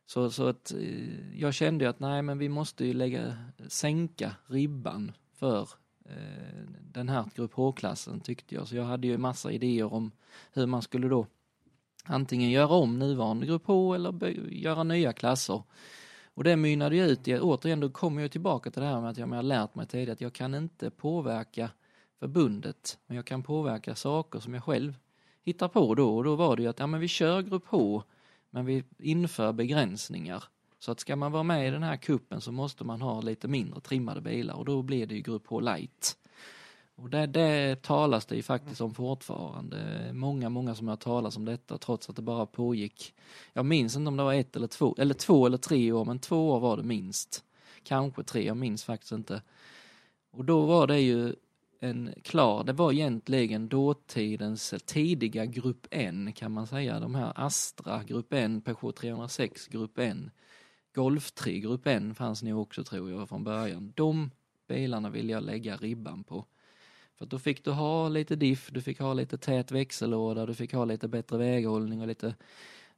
Så, 0.09 0.31
så 0.31 0.47
att 0.47 0.71
eh, 0.71 1.39
jag 1.39 1.53
kände 1.53 1.89
att 1.89 1.99
nej 1.99 2.21
men 2.21 2.37
vi 2.37 2.49
måste 2.49 2.85
ju 2.85 2.93
lägga, 2.93 3.37
sänka 3.67 4.35
ribban 4.47 5.11
för 5.33 5.69
eh, 6.05 6.65
den 6.81 7.09
här 7.09 7.25
grupp 7.35 7.53
H-klassen 7.53 8.19
tyckte 8.19 8.55
jag. 8.55 8.67
Så 8.67 8.75
jag 8.75 8.83
hade 8.83 9.07
ju 9.07 9.17
massa 9.17 9.51
idéer 9.51 9.93
om 9.93 10.11
hur 10.53 10.65
man 10.65 10.81
skulle 10.81 11.07
då 11.07 11.27
antingen 12.03 12.51
göra 12.51 12.73
om 12.73 12.99
nuvarande 12.99 13.45
grupp 13.45 13.65
H 13.65 13.93
eller 13.93 14.25
göra 14.51 14.83
nya 14.83 15.13
klasser. 15.13 15.63
Och 16.33 16.43
det 16.43 16.55
mynnade 16.55 16.95
ju 16.95 17.05
ut 17.05 17.27
i, 17.27 17.39
återigen 17.39 17.79
då 17.79 17.89
kommer 17.89 18.21
jag 18.21 18.31
tillbaka 18.31 18.71
till 18.71 18.81
det 18.81 18.87
här 18.87 19.01
med 19.01 19.09
att 19.09 19.17
jag 19.17 19.27
har 19.27 19.43
lärt 19.43 19.75
mig 19.75 19.87
tidigare 19.87 20.13
att 20.13 20.21
jag 20.21 20.33
kan 20.33 20.55
inte 20.55 20.89
påverka 20.89 21.69
förbundet, 22.19 22.97
men 23.07 23.15
jag 23.15 23.25
kan 23.25 23.43
påverka 23.43 23.95
saker 23.95 24.39
som 24.39 24.53
jag 24.53 24.63
själv 24.63 24.97
hittar 25.43 25.67
på 25.67 25.95
då. 25.95 26.17
Och 26.17 26.23
då 26.23 26.35
var 26.35 26.55
det 26.55 26.61
ju 26.61 26.69
att 26.69 26.79
ja, 26.79 26.87
men 26.87 26.99
vi 26.99 27.07
kör 27.07 27.41
grupp 27.41 27.67
H, 27.67 28.03
men 28.49 28.65
vi 28.65 28.83
inför 28.99 29.53
begränsningar. 29.53 30.43
Så 30.79 30.91
att 30.91 30.99
ska 30.99 31.15
man 31.15 31.31
vara 31.31 31.43
med 31.43 31.67
i 31.67 31.71
den 31.71 31.83
här 31.83 31.97
kuppen 31.97 32.41
så 32.41 32.51
måste 32.51 32.83
man 32.83 33.01
ha 33.01 33.21
lite 33.21 33.47
mindre 33.47 33.81
trimmade 33.81 34.21
bilar 34.21 34.55
och 34.55 34.65
då 34.65 34.81
blir 34.81 35.07
det 35.07 35.15
ju 35.15 35.21
grupp 35.21 35.47
H 35.47 35.59
light. 35.59 36.17
Och 36.95 37.09
det, 37.09 37.25
det 37.25 37.81
talas 37.81 38.25
det 38.25 38.35
ju 38.35 38.41
faktiskt 38.41 38.81
om 38.81 38.93
fortfarande. 38.93 40.09
Många, 40.13 40.49
många 40.49 40.75
som 40.75 40.87
har 40.87 40.95
talat 40.95 41.37
om 41.37 41.45
detta 41.45 41.77
trots 41.77 42.09
att 42.09 42.15
det 42.15 42.21
bara 42.21 42.45
pågick. 42.45 43.13
Jag 43.53 43.65
minns 43.65 43.95
inte 43.95 44.07
om 44.07 44.17
det 44.17 44.23
var 44.23 44.33
ett 44.33 44.55
eller 44.55 44.67
två, 44.67 44.95
eller 44.97 45.13
två 45.13 45.45
eller 45.45 45.57
tre 45.57 45.91
år, 45.91 46.05
men 46.05 46.19
två 46.19 46.51
år 46.51 46.59
var 46.59 46.77
det 46.77 46.83
minst. 46.83 47.43
Kanske 47.83 48.23
tre, 48.23 48.45
jag 48.45 48.57
minns 48.57 48.83
faktiskt 48.83 49.11
inte. 49.11 49.41
Och 50.31 50.45
då 50.45 50.65
var 50.65 50.87
det 50.87 50.99
ju 50.99 51.35
en 51.79 52.13
klar, 52.23 52.63
det 52.63 52.73
var 52.73 52.91
egentligen 52.91 53.69
dåtidens 53.69 54.73
tidiga 54.85 55.45
grupp 55.45 55.87
N 55.91 56.33
kan 56.35 56.51
man 56.51 56.67
säga. 56.67 56.99
De 56.99 57.15
här 57.15 57.33
Astra 57.35 58.03
grupp 58.03 58.33
N, 58.33 58.61
Peugeot 58.61 58.95
306 58.95 59.67
grupp 59.67 59.99
N, 59.99 60.31
Golf 60.95 61.31
3 61.31 61.59
grupp 61.59 61.87
N 61.87 62.15
fanns 62.15 62.43
nog 62.43 62.61
också 62.61 62.83
tror 62.83 63.11
jag 63.11 63.29
från 63.29 63.43
början. 63.43 63.93
De 63.95 64.31
bilarna 64.67 65.09
vill 65.09 65.29
jag 65.29 65.43
lägga 65.43 65.77
ribban 65.77 66.23
på. 66.23 66.45
För 67.15 67.25
då 67.25 67.39
fick 67.39 67.65
du 67.65 67.71
ha 67.71 68.09
lite 68.09 68.35
diff, 68.35 68.69
du 68.71 68.81
fick 68.81 68.99
ha 68.99 69.13
lite 69.13 69.37
tät 69.37 69.71
växellåda, 69.71 70.45
du 70.45 70.53
fick 70.53 70.73
ha 70.73 70.85
lite 70.85 71.07
bättre 71.07 71.37
väghållning 71.37 72.01
och 72.01 72.07
lite, 72.07 72.35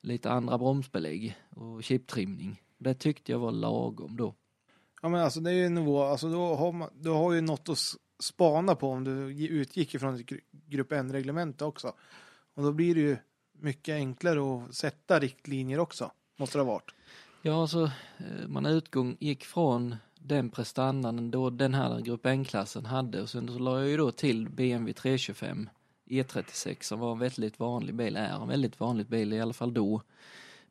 lite 0.01 0.32
andra 0.32 0.57
bromsbelägg 0.57 1.36
och 1.49 1.84
chiptrimning. 1.84 2.61
Det 2.77 2.93
tyckte 2.93 3.32
jag 3.32 3.39
var 3.39 3.51
lagom 3.51 4.17
då. 4.17 4.36
Ja 5.01 5.09
men 5.09 5.21
alltså 5.21 5.39
det 5.39 5.51
är 5.51 5.53
ju 5.53 5.65
en 5.65 5.75
nivå, 5.75 6.03
alltså 6.03 6.29
då 6.29 6.55
har 6.55 6.71
man, 6.71 6.89
du 6.93 7.09
har 7.09 7.34
ju 7.34 7.41
något 7.41 7.69
att 7.69 7.77
spana 8.24 8.76
på 8.76 8.89
om 8.89 9.03
du 9.03 9.45
utgick 9.47 9.95
ifrån 9.95 10.15
ett 10.15 10.30
grupp 10.51 10.91
N-reglement 10.91 11.61
också. 11.61 11.93
Och 12.53 12.63
då 12.63 12.72
blir 12.72 12.95
det 12.95 13.01
ju 13.01 13.17
mycket 13.59 13.93
enklare 13.93 14.39
att 14.39 14.76
sätta 14.76 15.19
riktlinjer 15.19 15.80
också, 15.80 16.11
måste 16.38 16.57
det 16.57 16.63
ha 16.63 16.72
varit. 16.72 16.91
Ja, 17.41 17.61
alltså 17.61 17.91
eh, 18.17 18.47
man 18.47 18.65
utgick 18.65 19.45
från 19.45 19.95
den 20.19 20.49
prestandan 20.49 21.32
då 21.32 21.49
den 21.49 21.74
här 21.74 21.99
grupp 21.99 22.26
N-klassen 22.26 22.86
hade 22.86 23.22
och 23.22 23.30
sen 23.30 23.47
så 23.47 23.59
la 23.59 23.80
jag 23.80 23.89
ju 23.89 23.97
då 23.97 24.11
till 24.11 24.49
BMW 24.49 24.93
325 24.93 25.69
E36 26.09 26.84
som 26.84 26.99
var 26.99 27.11
en 27.11 27.19
väldigt 27.19 27.59
vanlig 27.59 27.95
bil, 27.95 28.15
är 28.15 28.41
en 28.41 28.47
väldigt 28.47 28.80
vanlig 28.80 29.07
bil 29.07 29.34
i 29.34 29.41
alla 29.41 29.53
fall 29.53 29.74
då. 29.74 30.01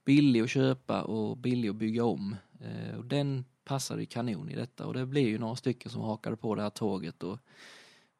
Billig 0.04 0.40
att 0.40 0.50
köpa 0.50 1.02
och 1.02 1.36
billig 1.36 1.68
att 1.68 1.76
bygga 1.76 2.04
om. 2.04 2.36
Eh, 2.60 2.98
och 2.98 3.04
den 3.04 3.44
passade 3.64 4.06
kanon 4.06 4.50
i 4.50 4.54
detta 4.54 4.86
och 4.86 4.94
det 4.94 5.06
blev 5.06 5.28
ju 5.28 5.38
några 5.38 5.56
stycken 5.56 5.90
som 5.90 6.02
hakade 6.02 6.36
på 6.36 6.54
det 6.54 6.62
här 6.62 6.70
tåget 6.70 7.22
och 7.22 7.38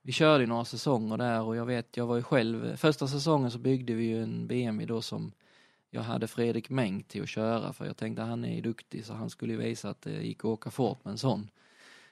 vi 0.02 0.12
körde 0.12 0.46
några 0.46 0.64
säsonger 0.64 1.16
där 1.16 1.42
och 1.42 1.56
jag 1.56 1.66
vet, 1.66 1.96
jag 1.96 2.06
var 2.06 2.16
ju 2.16 2.22
själv, 2.22 2.76
första 2.76 3.08
säsongen 3.08 3.50
så 3.50 3.58
byggde 3.58 3.94
vi 3.94 4.04
ju 4.04 4.22
en 4.22 4.46
BMW 4.46 4.86
då 4.86 5.02
som 5.02 5.32
jag 5.90 6.02
hade 6.02 6.26
Fredrik 6.26 6.70
Mengt 6.70 7.08
till 7.08 7.22
att 7.22 7.28
köra 7.28 7.72
för 7.72 7.86
jag 7.86 7.96
tänkte 7.96 8.22
han 8.22 8.44
är 8.44 8.62
duktig 8.62 9.04
så 9.04 9.12
han 9.12 9.30
skulle 9.30 9.56
visa 9.56 9.90
att 9.90 10.02
det 10.02 10.22
gick 10.22 10.38
att 10.38 10.44
åka 10.44 10.70
fort 10.70 11.04
med 11.04 11.10
en 11.12 11.18
sån. 11.18 11.50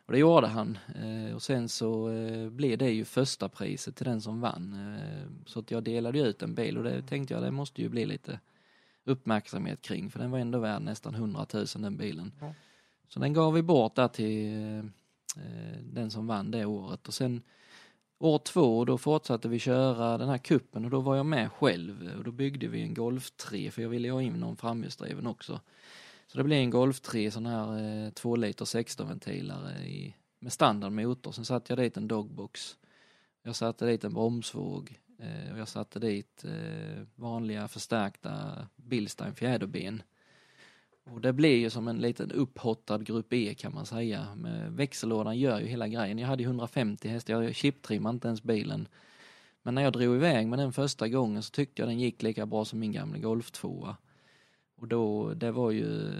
Och 0.06 0.12
det 0.12 0.18
gjorde 0.18 0.46
han 0.46 0.78
eh, 0.94 1.34
och 1.34 1.42
sen 1.42 1.68
så 1.68 2.10
eh, 2.10 2.48
blev 2.48 2.78
det 2.78 2.90
ju 2.90 3.04
första 3.04 3.48
priset 3.48 3.96
till 3.96 4.06
den 4.06 4.20
som 4.20 4.40
vann. 4.40 4.96
Eh, 4.96 5.46
så 5.46 5.60
att 5.60 5.70
jag 5.70 5.82
delade 5.82 6.20
ut 6.20 6.42
en 6.42 6.54
bil 6.54 6.78
och 6.78 6.84
det 6.84 7.02
tänkte 7.02 7.34
jag 7.34 7.42
det 7.42 7.50
måste 7.50 7.82
ju 7.82 7.88
bli 7.88 8.06
lite 8.06 8.40
uppmärksamhet 9.04 9.82
kring 9.82 10.10
för 10.10 10.18
den 10.18 10.30
var 10.30 10.38
ändå 10.38 10.58
värd 10.58 10.82
nästan 10.82 11.14
100 11.14 11.46
000 11.52 11.66
den 11.74 11.96
bilen. 11.96 12.32
Ja. 12.40 12.54
Så 13.08 13.20
den 13.20 13.32
gav 13.32 13.52
vi 13.52 13.62
bort 13.62 13.94
där 13.94 14.08
till 14.08 14.54
eh, 14.54 14.78
eh, 15.44 15.78
den 15.82 16.10
som 16.10 16.26
vann 16.26 16.50
det 16.50 16.64
året 16.64 17.08
och 17.08 17.14
sen 17.14 17.42
År 18.20 18.38
två 18.38 18.84
då 18.84 18.98
fortsatte 18.98 19.48
vi 19.48 19.58
köra 19.58 20.18
den 20.18 20.28
här 20.28 20.38
kuppen 20.38 20.84
och 20.84 20.90
då 20.90 21.00
var 21.00 21.16
jag 21.16 21.26
med 21.26 21.52
själv 21.52 22.14
och 22.18 22.24
då 22.24 22.30
byggde 22.30 22.68
vi 22.68 22.82
en 22.82 22.94
Golf 22.94 23.30
3 23.30 23.70
för 23.70 23.82
jag 23.82 23.88
ville 23.88 24.10
ha 24.10 24.22
in 24.22 24.32
någon 24.32 24.56
framhjulsdriven 24.56 25.26
också. 25.26 25.60
Så 26.26 26.38
det 26.38 26.44
blev 26.44 26.58
en 26.58 26.70
Golf 26.70 27.00
3 27.00 27.30
sån 27.30 27.46
här 27.46 28.04
eh, 28.06 28.10
2 28.10 28.36
liter 28.36 28.64
16-ventilare 28.64 29.84
i, 29.84 30.14
med 30.38 30.52
standardmotor. 30.52 31.32
Sen 31.32 31.44
satte 31.44 31.72
jag 31.72 31.78
dit 31.78 31.96
en 31.96 32.08
dogbox. 32.08 32.76
Jag 33.42 33.56
satte 33.56 33.86
dit 33.86 34.04
en 34.04 34.14
bromsvåg 34.14 34.98
eh, 35.18 35.52
och 35.52 35.58
jag 35.58 35.68
satte 35.68 35.98
dit 35.98 36.44
eh, 36.44 37.02
vanliga 37.14 37.68
förstärkta 37.68 38.66
Bilstein 38.76 39.34
fjäderben. 39.34 40.02
Och 41.14 41.20
det 41.20 41.32
blir 41.32 41.56
ju 41.56 41.70
som 41.70 41.88
en 41.88 41.98
liten 41.98 42.32
upphottad 42.32 42.98
grupp 42.98 43.32
E 43.32 43.54
kan 43.54 43.74
man 43.74 43.86
säga. 43.86 44.34
Med 44.34 44.72
växellådan 44.72 45.38
gör 45.38 45.60
ju 45.60 45.66
hela 45.66 45.88
grejen. 45.88 46.18
Jag 46.18 46.28
hade 46.28 46.42
ju 46.42 46.48
150 46.48 47.08
hästar, 47.08 47.42
jag 47.42 47.54
chiptrimmade 47.54 48.14
inte 48.14 48.28
ens 48.28 48.42
bilen. 48.42 48.88
Men 49.62 49.74
när 49.74 49.82
jag 49.82 49.92
drog 49.92 50.16
iväg 50.16 50.46
med 50.46 50.58
den 50.58 50.72
första 50.72 51.08
gången 51.08 51.42
så 51.42 51.50
tyckte 51.50 51.82
jag 51.82 51.88
den 51.88 52.00
gick 52.00 52.22
lika 52.22 52.46
bra 52.46 52.64
som 52.64 52.78
min 52.78 52.92
gamla 52.92 53.18
Golf 53.18 53.50
2. 53.50 53.96
Och 54.76 54.88
då, 54.88 55.34
det 55.34 55.50
var 55.50 55.70
ju, 55.70 56.10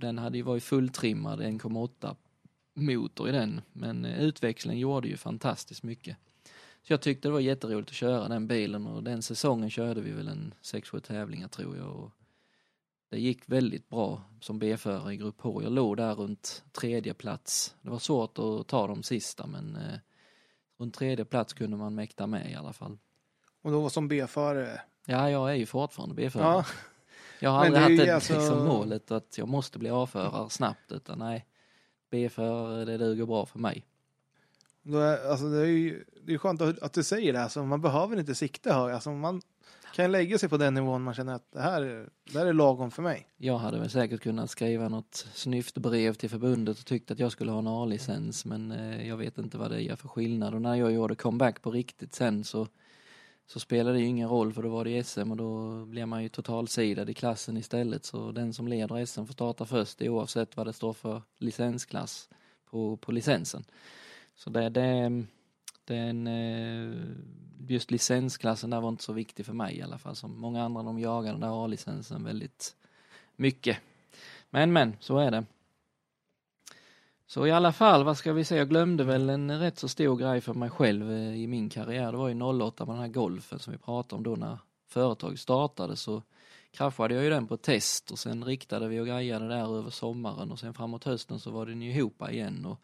den 0.00 0.18
hade 0.18 0.38
ju 0.38 0.42
varit 0.42 0.62
fulltrimmad 0.62 1.40
1,8 1.40 2.16
motor 2.74 3.28
i 3.28 3.32
den. 3.32 3.60
Men 3.72 4.04
eh, 4.04 4.20
utväxlingen 4.22 4.80
gjorde 4.80 5.08
ju 5.08 5.16
fantastiskt 5.16 5.82
mycket. 5.82 6.16
Så 6.82 6.92
jag 6.92 7.00
tyckte 7.00 7.28
det 7.28 7.32
var 7.32 7.40
jätteroligt 7.40 7.90
att 7.90 7.96
köra 7.96 8.28
den 8.28 8.46
bilen 8.46 8.86
och 8.86 9.02
den 9.02 9.22
säsongen 9.22 9.70
körde 9.70 10.00
vi 10.00 10.10
väl 10.10 10.28
en 10.28 10.54
6-7 10.62 11.00
tävlingar 11.00 11.48
tror 11.48 11.76
jag. 11.76 11.96
Och 11.96 12.12
det 13.08 13.20
gick 13.20 13.42
väldigt 13.46 13.88
bra 13.88 14.22
som 14.40 14.58
B-förare 14.58 15.14
i 15.14 15.16
Grupp 15.16 15.40
H. 15.40 15.62
Jag 15.62 15.72
låg 15.72 15.96
där 15.96 16.14
runt 16.14 16.64
tredje 16.72 17.14
plats. 17.14 17.74
Det 17.82 17.90
var 17.90 17.98
svårt 17.98 18.38
att 18.38 18.66
ta 18.66 18.86
de 18.86 19.02
sista 19.02 19.46
men 19.46 19.76
eh, 19.76 19.98
runt 20.78 20.94
tredje 20.94 21.24
plats 21.24 21.52
kunde 21.52 21.76
man 21.76 21.94
mäkta 21.94 22.26
med 22.26 22.50
i 22.50 22.54
alla 22.54 22.72
fall. 22.72 22.98
Och 23.62 23.72
då 23.72 23.90
som 23.90 24.08
B-förare? 24.08 24.80
Ja, 25.06 25.30
jag 25.30 25.50
är 25.50 25.54
ju 25.54 25.66
fortfarande 25.66 26.14
B-förare. 26.14 26.46
Ja. 26.46 26.64
Jag 27.40 27.50
har 27.50 27.64
aldrig 27.64 27.82
haft 27.82 28.06
det 28.06 28.14
alltså... 28.14 28.34
liksom 28.34 28.66
målet 28.66 29.10
att 29.10 29.38
jag 29.38 29.48
måste 29.48 29.78
bli 29.78 29.90
A-förare 29.90 30.50
snabbt 30.50 30.92
utan 30.92 31.18
nej, 31.18 31.46
B-förare 32.10 32.84
det 32.84 32.98
duger 32.98 33.26
bra 33.26 33.46
för 33.46 33.58
mig. 33.58 33.86
Då 34.82 34.98
är, 34.98 35.30
alltså 35.30 35.48
det 35.48 35.60
är 35.60 35.66
ju 35.66 36.04
det 36.22 36.34
är 36.34 36.38
skönt 36.38 36.60
att, 36.60 36.78
att 36.78 36.92
du 36.92 37.04
säger 37.04 37.32
det, 37.32 37.42
alltså, 37.42 37.64
man 37.64 37.80
behöver 37.80 38.18
inte 38.18 38.34
sikta 38.34 38.72
högt. 38.72 38.94
Alltså, 38.94 39.10
man, 39.10 39.42
kan 39.94 40.12
lägga 40.12 40.38
sig 40.38 40.48
på 40.48 40.56
den 40.56 40.74
nivån 40.74 41.02
man 41.02 41.14
känner 41.14 41.34
att 41.34 41.52
det 41.52 41.60
här, 41.60 42.08
det 42.32 42.38
här 42.38 42.46
är 42.46 42.52
lagom 42.52 42.90
för 42.90 43.02
mig. 43.02 43.26
Jag 43.36 43.58
hade 43.58 43.78
väl 43.78 43.90
säkert 43.90 44.20
kunnat 44.20 44.50
skriva 44.50 44.88
något 44.88 45.26
snyft 45.34 45.78
brev 45.78 46.14
till 46.14 46.30
förbundet 46.30 46.78
och 46.78 46.86
tyckt 46.86 47.10
att 47.10 47.18
jag 47.18 47.32
skulle 47.32 47.50
ha 47.50 47.58
en 47.58 47.66
A-licens 47.66 48.44
men 48.44 48.72
eh, 48.72 49.08
jag 49.08 49.16
vet 49.16 49.38
inte 49.38 49.58
vad 49.58 49.70
det 49.70 49.80
gör 49.80 49.96
för 49.96 50.08
skillnad 50.08 50.54
och 50.54 50.62
när 50.62 50.74
jag 50.74 50.92
gjorde 50.92 51.14
comeback 51.14 51.62
på 51.62 51.70
riktigt 51.70 52.14
sen 52.14 52.44
så 52.44 52.68
så 53.46 53.60
spelade 53.60 53.96
det 53.96 54.00
ju 54.00 54.06
ingen 54.06 54.28
roll 54.28 54.52
för 54.52 54.62
då 54.62 54.68
var 54.68 54.84
det 54.84 55.04
SM 55.04 55.30
och 55.30 55.36
då 55.36 55.84
blir 55.84 56.06
man 56.06 56.22
ju 56.22 56.28
totalsidad 56.28 57.10
i 57.10 57.14
klassen 57.14 57.56
istället 57.56 58.04
så 58.04 58.32
den 58.32 58.52
som 58.52 58.68
leder 58.68 59.06
SM 59.06 59.24
får 59.24 59.32
starta 59.32 59.64
först 59.64 60.02
oavsett 60.02 60.56
vad 60.56 60.66
det 60.66 60.72
står 60.72 60.92
för 60.92 61.22
licensklass 61.38 62.28
på, 62.70 62.96
på 62.96 63.12
licensen. 63.12 63.64
Så 64.34 64.50
det, 64.50 64.68
det, 64.68 65.24
den, 65.88 66.26
eh, 66.26 66.92
just 67.68 67.90
licensklassen 67.90 68.70
där 68.70 68.80
var 68.80 68.88
inte 68.88 69.04
så 69.04 69.12
viktig 69.12 69.46
för 69.46 69.52
mig 69.52 69.76
i 69.76 69.82
alla 69.82 69.98
fall. 69.98 70.16
Som 70.16 70.40
många 70.40 70.64
andra 70.64 70.82
de 70.82 70.98
jagar 70.98 71.32
den 71.32 71.40
där 71.40 71.64
A-licensen 71.64 72.24
väldigt 72.24 72.76
mycket. 73.36 73.78
Men 74.50 74.72
men, 74.72 74.96
så 75.00 75.18
är 75.18 75.30
det. 75.30 75.44
Så 77.26 77.46
i 77.46 77.50
alla 77.50 77.72
fall, 77.72 78.04
vad 78.04 78.16
ska 78.16 78.32
vi 78.32 78.44
säga, 78.44 78.58
jag 78.58 78.68
glömde 78.68 79.04
väl 79.04 79.30
en 79.30 79.60
rätt 79.60 79.78
så 79.78 79.88
stor 79.88 80.16
grej 80.16 80.40
för 80.40 80.54
mig 80.54 80.70
själv 80.70 81.10
eh, 81.12 81.34
i 81.34 81.46
min 81.46 81.68
karriär. 81.68 82.12
Det 82.12 82.18
var 82.18 82.28
ju 82.28 82.42
08 82.42 82.84
med 82.84 82.94
den 82.94 83.02
här 83.02 83.08
golfen 83.08 83.58
som 83.58 83.72
vi 83.72 83.78
pratade 83.78 84.16
om 84.16 84.22
då 84.22 84.36
när 84.36 84.58
företaget 84.88 85.40
startade 85.40 85.96
så 85.96 86.22
kraschade 86.70 87.14
jag 87.14 87.24
ju 87.24 87.30
den 87.30 87.46
på 87.46 87.56
test 87.56 88.10
och 88.10 88.18
sen 88.18 88.44
riktade 88.44 88.88
vi 88.88 89.00
och 89.00 89.06
grejade 89.06 89.48
där 89.48 89.78
över 89.78 89.90
sommaren 89.90 90.50
och 90.50 90.58
sen 90.58 90.74
framåt 90.74 91.04
hösten 91.04 91.40
så 91.40 91.50
var 91.50 91.66
den 91.66 91.82
ju 91.82 91.90
ihop 91.90 92.30
igen 92.30 92.66
och 92.66 92.80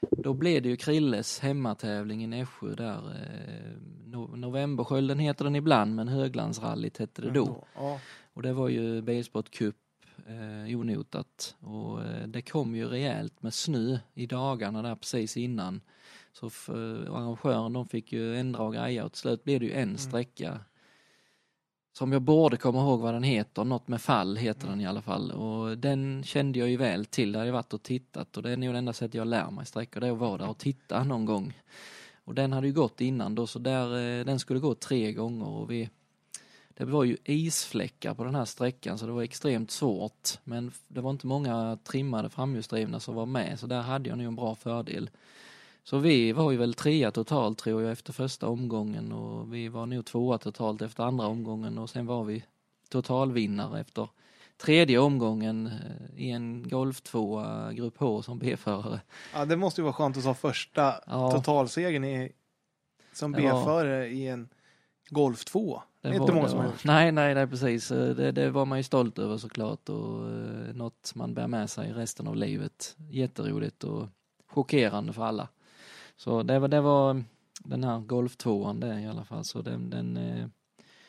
då 0.00 0.34
blev 0.34 0.62
det 0.62 0.68
ju 0.68 0.76
Krilles 0.76 1.38
hemmatävling 1.38 2.24
i 2.24 2.26
Nässjö 2.26 2.74
där. 2.74 3.10
Eh, 3.10 3.76
no 4.06 4.36
Novemberskölden 4.36 5.18
heter 5.18 5.44
den 5.44 5.56
ibland 5.56 5.94
men 5.94 6.08
Höglandsrallyt 6.08 6.98
hette 6.98 7.22
det 7.22 7.30
då. 7.30 7.64
Ja. 7.74 8.00
Och 8.34 8.42
det 8.42 8.52
var 8.52 8.68
ju 8.68 9.02
Bilsport 9.02 9.50
Cup 9.50 9.76
eh, 10.26 10.78
onotat 10.78 11.56
och 11.60 12.02
eh, 12.02 12.26
det 12.26 12.42
kom 12.42 12.74
ju 12.74 12.88
rejält 12.88 13.42
med 13.42 13.54
snö 13.54 13.98
i 14.14 14.26
dagarna 14.26 14.82
där 14.82 14.94
precis 14.94 15.36
innan. 15.36 15.80
Så 16.32 16.50
för, 16.50 17.04
arrangören 17.16 17.72
de 17.72 17.88
fick 17.88 18.12
ju 18.12 18.36
ändra 18.36 18.62
och 18.62 18.74
greja 18.74 19.04
och 19.04 19.12
till 19.12 19.20
slut 19.20 19.44
blev 19.44 19.60
det 19.60 19.66
ju 19.66 19.72
en 19.72 19.98
sträcka 19.98 20.60
som 22.00 22.12
jag 22.12 22.22
borde 22.22 22.56
komma 22.56 22.80
ihåg 22.80 23.00
vad 23.00 23.14
den 23.14 23.22
heter, 23.22 23.64
något 23.64 23.88
med 23.88 24.00
fall 24.00 24.36
heter 24.36 24.68
den 24.68 24.80
i 24.80 24.86
alla 24.86 25.02
fall. 25.02 25.30
Och 25.30 25.78
den 25.78 26.22
kände 26.22 26.58
jag 26.58 26.68
ju 26.68 26.76
väl 26.76 27.04
till, 27.04 27.32
där 27.32 27.44
jag 27.44 27.52
varit 27.52 27.72
och 27.72 27.82
tittat. 27.82 28.36
Och 28.36 28.42
det 28.42 28.50
är 28.50 28.56
nog 28.56 28.74
det 28.74 28.78
enda 28.78 28.92
sättet 28.92 29.14
jag 29.14 29.26
lär 29.26 29.50
mig 29.50 29.66
sträckor, 29.66 30.00
det 30.00 30.06
är 30.06 30.12
att 30.12 30.18
vara 30.18 30.38
där 30.38 30.48
och 30.48 30.58
titta 30.58 31.04
någon 31.04 31.24
gång. 31.24 31.60
Och 32.24 32.34
den 32.34 32.52
hade 32.52 32.66
ju 32.66 32.72
gått 32.72 33.00
innan 33.00 33.34
då. 33.34 33.46
Så 33.46 33.58
där, 33.58 34.18
eh, 34.18 34.24
den 34.24 34.38
skulle 34.38 34.60
gå 34.60 34.74
tre 34.74 35.12
gånger. 35.12 35.48
Och 35.48 35.70
vi 35.70 35.88
det 36.74 36.84
var 36.84 37.04
ju 37.04 37.16
isfläckar 37.24 38.14
på 38.14 38.24
den 38.24 38.34
här 38.34 38.44
sträckan. 38.44 38.98
Så 38.98 39.06
det 39.06 39.12
var 39.12 39.22
extremt 39.22 39.70
svårt. 39.70 40.28
Men 40.44 40.72
det 40.88 41.00
var 41.00 41.10
inte 41.10 41.26
många 41.26 41.78
trimmade 41.84 42.30
framhjulsdrivna 42.30 43.00
som 43.00 43.14
var 43.14 43.26
med. 43.26 43.60
Så 43.60 43.66
där 43.66 43.80
hade 43.80 44.08
jag 44.08 44.18
nog 44.18 44.26
en 44.26 44.36
bra 44.36 44.54
fördel. 44.54 45.10
Så 45.90 45.98
vi 45.98 46.32
var 46.32 46.50
ju 46.50 46.56
väl 46.56 46.74
trea 46.74 47.10
totalt 47.10 47.58
tror 47.58 47.82
jag 47.82 47.92
efter 47.92 48.12
första 48.12 48.48
omgången 48.48 49.12
och 49.12 49.54
vi 49.54 49.68
var 49.68 49.86
nog 49.86 50.04
tvåa 50.04 50.38
totalt 50.38 50.82
efter 50.82 51.04
andra 51.04 51.26
omgången 51.26 51.78
och 51.78 51.90
sen 51.90 52.06
var 52.06 52.24
vi 52.24 52.44
totalvinnare 52.88 53.80
efter 53.80 54.08
tredje 54.56 54.98
omgången 54.98 55.66
eh, 55.66 56.24
i 56.24 56.30
en 56.30 56.68
Golf 56.68 57.00
2 57.00 57.42
Grupp 57.72 57.98
H 57.98 58.22
som 58.22 58.38
B-förare. 58.38 59.00
ja, 59.34 59.44
det 59.44 59.56
måste 59.56 59.80
ju 59.80 59.82
vara 59.82 59.92
skönt 59.92 60.16
att 60.16 60.24
ta 60.24 60.34
första 60.34 60.94
Ja. 61.06 61.30
totalsegern 61.30 62.04
i, 62.04 62.32
som 63.12 63.32
B-förare 63.32 64.08
i 64.08 64.28
en 64.28 64.48
Golf 65.08 65.44
2. 65.44 65.82
Det 66.00 66.08
är 66.08 66.12
inte 66.12 66.32
många 66.32 66.48
som 66.48 66.58
har 66.58 66.66
gjort. 66.66 66.84
Nej, 66.84 67.12
nej, 67.12 67.34
nej 67.34 67.46
precis. 67.46 67.88
Det, 67.88 68.32
det 68.32 68.50
var 68.50 68.64
man 68.64 68.78
ju 68.78 68.84
stolt 68.84 69.18
över 69.18 69.36
såklart 69.38 69.88
och 69.88 70.28
eh, 70.28 70.74
något 70.74 71.12
man 71.14 71.34
bär 71.34 71.46
med 71.46 71.70
sig 71.70 71.92
resten 71.92 72.28
av 72.28 72.36
livet. 72.36 72.96
Jätteroligt 73.10 73.84
och 73.84 74.08
chockerande 74.46 75.12
för 75.12 75.22
alla. 75.22 75.48
Så 76.20 76.42
det 76.42 76.58
var, 76.58 76.68
det 76.68 76.80
var 76.80 77.24
den 77.58 77.84
här 77.84 77.98
Golf 78.00 78.36
2 78.36 78.72
det 78.72 79.00
i 79.00 79.06
alla 79.06 79.24
fall. 79.24 79.44
Så 79.44 79.62
den, 79.62 79.90
den, 79.90 80.16
eh, 80.16 80.46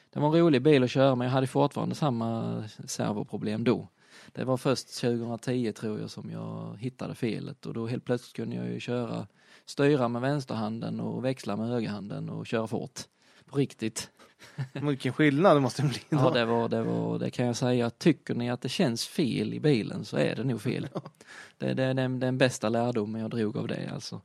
den 0.10 0.24
var 0.24 0.30
en 0.30 0.42
rolig 0.42 0.62
bil 0.62 0.84
att 0.84 0.92
köra 0.92 1.16
men 1.16 1.26
jag 1.26 1.32
hade 1.32 1.48
fortfarande 1.48 1.96
samma 1.96 2.64
servoproblem 2.86 3.64
då. 3.64 3.88
Det 4.32 4.44
var 4.44 4.58
först 4.58 5.02
2010 5.02 5.74
tror 5.74 6.00
jag 6.00 6.10
som 6.10 6.32
jag 6.32 6.78
hittade 6.80 7.16
felet 7.16 7.66
och 7.66 7.74
då 7.74 7.88
helt 7.88 8.06
plötsligt 8.06 8.36
kunde 8.36 8.56
jag 8.56 8.68
ju 8.68 8.80
köra, 8.80 9.28
styra 9.66 10.08
med 10.08 10.22
vänsterhanden 10.22 11.00
och 11.00 11.26
växla 11.26 11.56
med 11.56 11.68
högerhanden 11.68 12.30
och 12.30 12.48
köra 12.48 12.68
fort. 12.68 13.00
På 13.46 13.58
riktigt. 13.58 14.10
Vilken 14.74 15.14
skillnad 15.14 15.58
det 15.58 15.62
måste 15.62 15.82
bli. 15.82 16.00
Ja, 16.10 16.18
då. 16.18 16.30
det 16.30 16.46
var, 16.46 16.70
det 16.70 16.84
var, 16.84 17.20
det 17.20 17.30
kan 17.30 17.46
jag 17.46 17.56
säga. 17.56 17.90
Tycker 17.90 18.36
ni 18.36 18.50
att 18.50 18.62
det 18.62 18.70
känns 18.70 19.08
fel 19.08 19.54
i 19.54 19.60
bilen 19.60 20.06
så 20.06 20.18
är 20.18 20.36
det 20.36 20.44
nog 20.44 20.62
fel. 20.62 20.88
Det, 21.58 21.74
det 21.74 21.84
är 21.84 21.94
den, 21.94 22.20
den 22.20 22.38
bästa 22.38 22.70
lärdomen 22.70 23.22
jag 23.22 23.30
drog 23.30 23.58
av 23.58 23.68
det 23.68 23.90
alltså. 23.94 24.22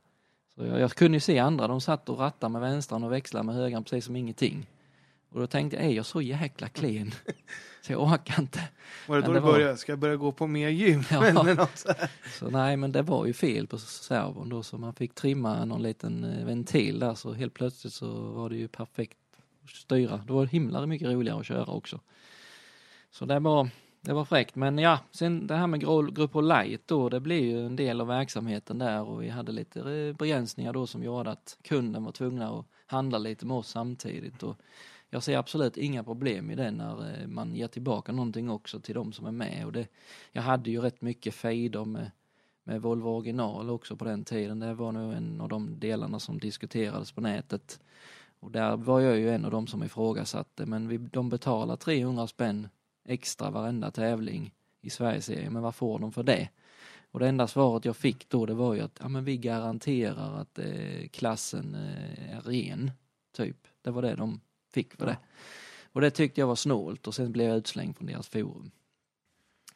Så 0.57 0.65
jag, 0.65 0.79
jag 0.79 0.91
kunde 0.91 1.15
ju 1.15 1.19
se 1.19 1.39
andra, 1.39 1.67
de 1.67 1.81
satt 1.81 2.09
och 2.09 2.19
rattade 2.19 2.51
med 2.51 2.61
vänstran 2.61 3.03
och 3.03 3.11
växlade 3.11 3.45
med 3.45 3.55
högern 3.55 3.83
precis 3.83 4.05
som 4.05 4.15
ingenting. 4.15 4.67
Och 5.29 5.39
då 5.39 5.47
tänkte 5.47 5.77
jag, 5.77 5.85
är 5.85 5.89
jag 5.89 6.05
så 6.05 6.21
jäkla 6.21 6.69
klen? 6.69 7.11
Så 7.81 7.91
jag 7.93 8.03
orkar 8.03 8.39
inte. 8.41 8.63
Var 9.07 9.15
det 9.15 9.21
då 9.21 9.27
Men 9.27 9.33
du 9.33 9.39
det 9.39 9.45
var- 9.45 9.51
började? 9.53 9.77
Ska 9.77 9.91
jag 9.91 9.99
börja 9.99 10.15
gå 10.15 10.31
på 10.31 10.47
mer 10.47 10.69
gym? 10.69 11.03
Ja. 11.11 11.67
Så. 11.75 11.93
Så 12.39 12.49
nej, 12.49 12.77
men 12.77 12.91
det 12.91 13.01
var 13.01 13.25
ju 13.25 13.33
fel 13.33 13.67
på 13.67 13.77
servon 13.77 14.49
då 14.49 14.63
så 14.63 14.77
man 14.77 14.93
fick 14.93 15.13
trimma 15.15 15.65
någon 15.65 15.83
liten 15.83 16.23
eh, 16.23 16.45
ventil 16.45 16.99
där 16.99 17.15
så 17.15 17.33
helt 17.33 17.53
plötsligt 17.53 17.93
så 17.93 18.07
var 18.11 18.49
det 18.49 18.55
ju 18.57 18.67
perfekt 18.67 19.17
att 19.63 19.69
styra. 19.69 20.17
Det 20.27 20.33
var 20.33 20.45
himla 20.45 20.85
mycket 20.85 21.07
roligare 21.07 21.39
att 21.39 21.45
köra 21.45 21.65
också. 21.65 21.99
Så 23.11 23.25
det 23.25 23.39
var, 23.39 23.69
det 24.01 24.13
var 24.13 24.25
fräckt. 24.25 24.55
Men 24.55 24.77
ja, 24.77 24.99
sen 25.11 25.47
det 25.47 25.55
här 25.55 25.67
med 25.67 25.81
Gro- 25.83 26.11
Grupp 26.11 26.35
Light 26.35 26.81
då, 26.87 27.09
det 27.09 27.19
blev 27.19 27.43
ju 27.43 27.65
en 27.65 27.75
del 27.75 28.01
av 28.01 28.07
verksamheten 28.07 28.77
där 28.79 29.03
och 29.03 29.23
vi 29.23 29.29
hade 29.29 29.51
lite 29.51 30.15
begränsningar 30.19 30.73
då 30.73 30.87
som 30.87 31.03
gjorde 31.03 31.31
att 31.31 31.57
kunden 31.61 32.03
var 32.03 32.11
tvungna 32.11 32.49
att 32.59 32.65
handla 32.85 33.17
lite 33.17 33.45
med 33.45 33.57
oss 33.57 33.69
samtidigt. 33.69 34.43
Och 34.43 34.57
jag 35.09 35.23
ser 35.23 35.37
absolut 35.37 35.77
inga 35.77 36.03
problem 36.03 36.51
i 36.51 36.55
det 36.55 36.71
när 36.71 37.21
eh, 37.21 37.27
man 37.27 37.55
ger 37.55 37.67
tillbaka 37.67 38.11
någonting 38.11 38.49
också 38.49 38.79
till 38.79 38.95
de 38.95 39.13
som 39.13 39.25
är 39.25 39.31
med. 39.31 39.65
Och 39.65 39.71
det, 39.71 39.87
jag 40.31 40.41
hade 40.41 40.71
ju 40.71 40.81
rätt 40.81 41.01
mycket 41.01 41.33
fejder 41.33 41.85
med, 41.85 42.11
med 42.63 42.81
Volvo 42.81 43.09
original 43.09 43.69
också 43.69 43.95
på 43.95 44.05
den 44.05 44.23
tiden. 44.23 44.59
Det 44.59 44.73
var 44.73 44.91
nog 44.91 45.13
en 45.13 45.41
av 45.41 45.49
de 45.49 45.79
delarna 45.79 46.19
som 46.19 46.39
diskuterades 46.39 47.11
på 47.11 47.21
nätet. 47.21 47.79
Och 48.39 48.51
där 48.51 48.77
var 48.77 48.99
jag 48.99 49.17
ju 49.17 49.29
en 49.29 49.45
av 49.45 49.51
de 49.51 49.67
som 49.67 49.83
ifrågasatte, 49.83 50.65
men 50.65 50.87
vi, 50.87 50.97
de 50.97 51.29
betalade 51.29 51.81
300 51.81 52.27
spänn 52.27 52.67
extra 53.07 53.49
varenda 53.49 53.91
tävling 53.91 54.53
i 54.81 54.89
Sverigeserien, 54.89 55.53
men 55.53 55.61
vad 55.61 55.75
får 55.75 55.99
de 55.99 56.11
för 56.11 56.23
det? 56.23 56.49
Och 57.11 57.19
det 57.19 57.27
enda 57.27 57.47
svaret 57.47 57.85
jag 57.85 57.95
fick 57.95 58.29
då 58.29 58.45
det 58.45 58.53
var 58.53 58.73
ju 58.73 58.81
att 58.81 58.99
ja, 59.01 59.07
men 59.07 59.25
vi 59.25 59.37
garanterar 59.37 60.41
att 60.41 60.59
eh, 60.59 61.07
klassen 61.11 61.75
eh, 61.75 62.37
är 62.37 62.41
ren, 62.41 62.91
typ. 63.35 63.57
Det 63.81 63.91
var 63.91 64.01
det 64.01 64.15
de 64.15 64.41
fick 64.73 64.93
för 64.93 65.05
det. 65.05 65.17
Och 65.93 66.01
det 66.01 66.09
tyckte 66.09 66.41
jag 66.41 66.47
var 66.47 66.55
snålt 66.55 67.07
och 67.07 67.15
sen 67.15 67.31
blev 67.31 67.47
jag 67.47 67.57
utslängd 67.57 67.97
från 67.97 68.07
deras 68.07 68.27
forum. 68.27 68.71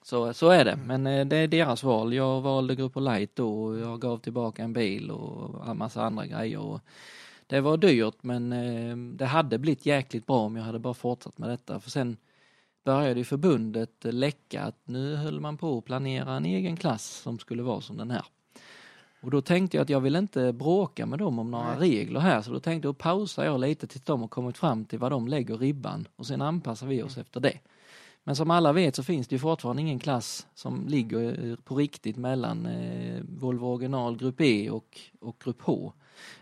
Så, 0.04 0.34
så 0.34 0.50
är 0.50 0.66
det, 0.66 0.76
men 0.76 1.08
eh, 1.08 1.26
det 1.26 1.38
är 1.38 1.48
deras 1.48 1.84
val. 1.84 2.14
Jag 2.14 2.42
valde 2.42 2.76
Grupp 2.76 2.96
Light 2.96 3.36
då 3.36 3.64
och 3.64 3.80
jag 3.80 4.02
gav 4.02 4.18
tillbaka 4.18 4.64
en 4.64 4.74
bil 4.74 5.12
och 5.12 5.68
en 5.70 5.78
massa 5.78 6.04
andra 6.04 6.26
grejer. 6.26 6.60
Och 6.60 6.82
det 7.48 7.62
var 7.62 7.78
dyrt 7.78 8.24
men 8.24 8.54
eh, 8.54 8.98
det 8.98 9.26
hade 9.26 9.58
blivit 9.58 9.86
jäkligt 9.86 10.28
bra 10.28 10.40
om 10.40 10.56
jag 10.56 10.64
hade 10.64 10.80
bara 10.80 10.94
fortsatt 10.94 11.38
med 11.38 11.50
detta. 11.50 11.80
För 11.80 11.90
sen 11.90 12.18
började 12.84 13.20
ju 13.20 13.24
förbundet 13.24 14.06
eh, 14.06 14.14
läcka 14.14 14.62
att 14.64 14.78
nu 14.86 15.16
höll 15.16 15.40
man 15.40 15.58
på 15.58 15.78
att 15.78 15.86
planera 15.86 16.34
en 16.34 16.46
egen 16.46 16.78
klass 16.78 17.04
som 17.04 17.40
skulle 17.40 17.64
vara 17.64 17.82
som 17.82 17.98
den 17.98 18.12
här. 18.12 18.26
Och 19.22 19.32
då 19.32 19.42
tänkte 19.42 19.78
jag 19.78 19.82
att 19.82 19.90
jag 19.90 20.02
vill 20.02 20.16
inte 20.16 20.54
bråka 20.54 21.06
med 21.06 21.20
dem 21.20 21.40
om 21.40 21.52
några 21.52 21.80
regler 21.80 22.20
här 22.20 22.42
så 22.42 22.52
då 22.52 22.60
tänkte 22.60 22.88
jag 22.88 22.98
pausa 22.98 23.46
jag 23.46 23.60
lite 23.60 23.88
tills 23.88 24.04
de 24.04 24.22
har 24.22 24.28
kommit 24.28 24.58
fram 24.58 24.86
till 24.86 25.00
vad 25.00 25.12
de 25.12 25.28
lägger 25.28 25.58
ribban 25.58 26.08
och 26.16 26.26
sen 26.26 26.42
anpassar 26.42 26.88
vi 26.88 27.04
oss 27.04 27.18
efter 27.18 27.40
det. 27.40 27.60
Men 28.24 28.36
som 28.36 28.52
alla 28.52 28.74
vet 28.74 28.96
så 28.96 29.04
finns 29.04 29.28
det 29.28 29.36
ju 29.36 29.40
fortfarande 29.40 29.82
ingen 29.82 30.00
klass 30.00 30.48
som 30.54 30.88
ligger 30.88 31.50
eh, 31.50 31.56
på 31.56 31.76
riktigt 31.76 32.18
mellan 32.18 32.66
eh, 32.66 33.22
Volvo 33.24 33.68
original 33.68 34.18
Grupp 34.18 34.42
E 34.42 34.70
och, 34.70 35.00
och 35.20 35.42
Grupp 35.44 35.62
H. 35.62 35.94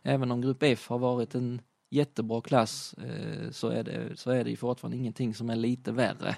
Även 0.02 0.32
om 0.32 0.42
Grupp 0.42 0.64
F 0.64 0.90
har 0.90 0.98
varit 0.98 1.36
en 1.36 1.62
jättebra 1.90 2.42
klass 2.42 2.94
eh, 2.94 3.52
så, 3.52 3.70
är 3.70 3.84
det, 3.84 4.20
så 4.20 4.32
är 4.32 4.44
det 4.44 4.50
ju 4.50 4.56
fortfarande 4.56 4.98
ingenting 4.98 5.34
som 5.34 5.50
är 5.50 5.56
lite 5.56 5.92
värre. 5.92 6.36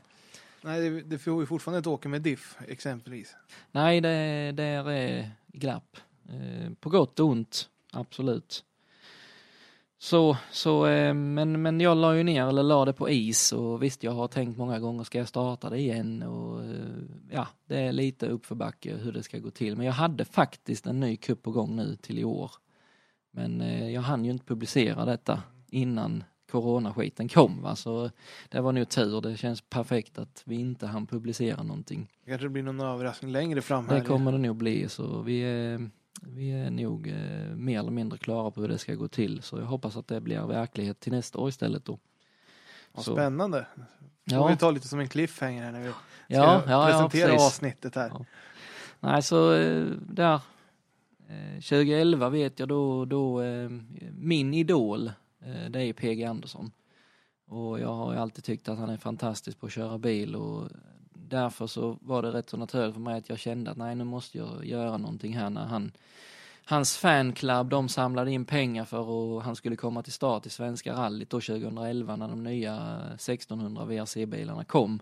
Nej, 0.61 0.89
det, 0.89 1.01
det 1.01 1.17
får 1.17 1.39
ju 1.39 1.45
fortfarande 1.45 1.79
ett 1.79 1.87
åka 1.87 2.09
med 2.09 2.21
diff, 2.21 2.57
exempelvis. 2.67 3.35
Nej, 3.71 4.01
det, 4.01 4.51
det 4.51 4.63
är 4.63 5.29
glapp. 5.47 5.97
Eh, 6.29 6.73
på 6.79 6.89
gott 6.89 7.19
och 7.19 7.27
ont, 7.27 7.69
absolut. 7.91 8.63
Så, 9.97 10.37
så 10.51 10.87
eh, 10.87 11.13
men, 11.13 11.61
men 11.61 11.81
jag 11.81 11.97
la 11.97 12.15
ju 12.15 12.23
ner, 12.23 12.47
eller 12.47 12.63
la 12.63 12.85
det 12.85 12.93
på 12.93 13.09
is 13.09 13.51
och 13.51 13.83
visst 13.83 14.03
jag 14.03 14.11
har 14.11 14.27
tänkt 14.27 14.57
många 14.57 14.79
gånger, 14.79 15.03
ska 15.03 15.17
jag 15.17 15.27
starta 15.27 15.69
det 15.69 15.77
igen? 15.77 16.23
Och 16.23 16.63
ja, 17.31 17.47
det 17.65 17.77
är 17.77 17.91
lite 17.91 18.27
uppförbacke 18.27 18.95
hur 18.95 19.11
det 19.11 19.23
ska 19.23 19.37
gå 19.37 19.51
till. 19.51 19.77
Men 19.77 19.85
jag 19.85 19.93
hade 19.93 20.25
faktiskt 20.25 20.87
en 20.87 20.99
ny 20.99 21.17
kupp 21.17 21.43
på 21.43 21.51
gång 21.51 21.75
nu 21.75 21.95
till 21.95 22.19
i 22.19 22.23
år. 22.23 22.51
Men 23.31 23.61
eh, 23.61 23.89
jag 23.89 24.01
hann 24.01 24.25
ju 24.25 24.31
inte 24.31 24.45
publicera 24.45 25.05
detta 25.05 25.41
innan 25.67 26.23
coronaskiten 26.51 27.29
kom 27.29 27.61
va, 27.61 27.75
så 27.75 28.09
det 28.49 28.61
var 28.61 28.71
nog 28.71 28.89
tur. 28.89 29.21
Det 29.21 29.37
känns 29.37 29.61
perfekt 29.61 30.19
att 30.19 30.41
vi 30.45 30.55
inte 30.55 30.87
hann 30.87 31.07
publicera 31.07 31.63
någonting. 31.63 32.07
Kanske 32.25 32.45
det 32.45 32.49
blir 32.49 32.63
någon 32.63 32.79
överraskning 32.79 33.31
längre 33.31 33.61
fram 33.61 33.89
här. 33.89 33.95
Det 33.99 34.05
kommer 34.05 34.31
det 34.31 34.37
nog 34.37 34.55
bli 34.55 34.89
så 34.89 35.21
vi 35.21 35.39
är, 35.41 35.89
vi 36.21 36.51
är 36.51 36.71
nog 36.71 37.07
eh, 37.07 37.55
mer 37.55 37.79
eller 37.79 37.91
mindre 37.91 38.17
klara 38.17 38.51
på 38.51 38.61
hur 38.61 38.67
det 38.67 38.77
ska 38.77 38.95
gå 38.95 39.07
till 39.07 39.41
så 39.41 39.57
jag 39.57 39.65
hoppas 39.65 39.97
att 39.97 40.07
det 40.07 40.21
blir 40.21 40.41
verklighet 40.47 40.99
till 40.99 41.11
nästa 41.11 41.39
år 41.39 41.49
istället 41.49 41.85
då. 41.85 41.99
Ja, 42.95 43.01
så- 43.01 43.13
spännande. 43.13 43.65
Får 43.75 43.85
Ja, 44.23 44.47
vi 44.47 44.57
ta 44.57 44.71
lite 44.71 44.87
som 44.87 44.99
en 44.99 45.07
cliffhanger 45.07 45.63
här 45.63 45.71
när 45.71 45.79
vi 45.81 45.89
ska 45.89 45.97
ja, 46.27 46.63
ja, 46.67 46.89
ja 46.89 47.09
presentera 47.09 47.33
avsnittet 47.45 47.95
här. 47.95 48.09
Ja. 48.13 48.25
Nej, 48.99 49.21
så 49.21 49.53
eh, 49.53 49.85
där 49.99 50.39
2011 51.53 52.29
vet 52.29 52.59
jag 52.59 52.69
då, 52.69 53.05
då 53.05 53.41
eh, 53.41 53.69
min 54.17 54.53
idol 54.53 55.11
eh, 55.39 55.69
det 55.69 55.83
är 55.83 55.93
PG 55.93 56.23
Andersson. 56.23 56.71
Och 57.47 57.79
jag 57.79 57.93
har 57.93 58.13
ju 58.13 58.19
alltid 58.19 58.43
tyckt 58.43 58.69
att 58.69 58.77
han 58.77 58.89
är 58.89 58.97
fantastisk 58.97 59.59
på 59.59 59.65
att 59.65 59.71
köra 59.71 59.97
bil 59.97 60.35
och 60.35 60.69
därför 61.13 61.67
så 61.67 61.97
var 62.01 62.21
det 62.21 62.31
rätt 62.31 62.49
så 62.49 62.57
naturligt 62.57 62.93
för 62.93 63.01
mig 63.01 63.17
att 63.17 63.29
jag 63.29 63.39
kände 63.39 63.71
att 63.71 63.77
nej 63.77 63.95
nu 63.95 64.03
måste 64.03 64.37
jag 64.37 64.65
göra 64.65 64.97
någonting 64.97 65.37
här 65.37 65.49
när 65.49 65.65
han 65.65 65.91
Hans 66.65 66.97
fanclub, 66.97 67.69
de 67.69 67.89
samlade 67.89 68.31
in 68.31 68.45
pengar 68.45 68.85
för 68.85 69.37
att 69.37 69.43
han 69.43 69.55
skulle 69.55 69.75
komma 69.75 70.03
till 70.03 70.13
start 70.13 70.45
i 70.45 70.49
Svenska 70.49 70.93
rallyt 70.93 71.29
då 71.29 71.41
2011 71.41 72.15
när 72.15 72.27
de 72.27 72.43
nya 72.43 72.99
1600 73.15 73.85
VRC-bilarna 73.85 74.63
kom. 74.63 74.99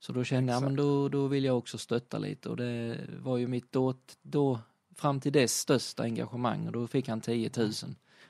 Så 0.00 0.12
då 0.12 0.24
kände 0.24 0.52
jag, 0.52 0.62
men 0.62 0.76
då, 0.76 1.08
då 1.08 1.26
vill 1.26 1.44
jag 1.44 1.58
också 1.58 1.78
stötta 1.78 2.18
lite 2.18 2.48
och 2.48 2.56
det 2.56 2.96
var 3.18 3.36
ju 3.36 3.46
mitt 3.46 3.72
då, 3.72 3.94
då 4.22 4.58
fram 5.00 5.20
till 5.20 5.32
dess 5.32 5.58
största 5.58 6.02
engagemang 6.02 6.66
och 6.66 6.72
då 6.72 6.86
fick 6.86 7.08
han 7.08 7.20
10 7.20 7.50
000. 7.56 7.70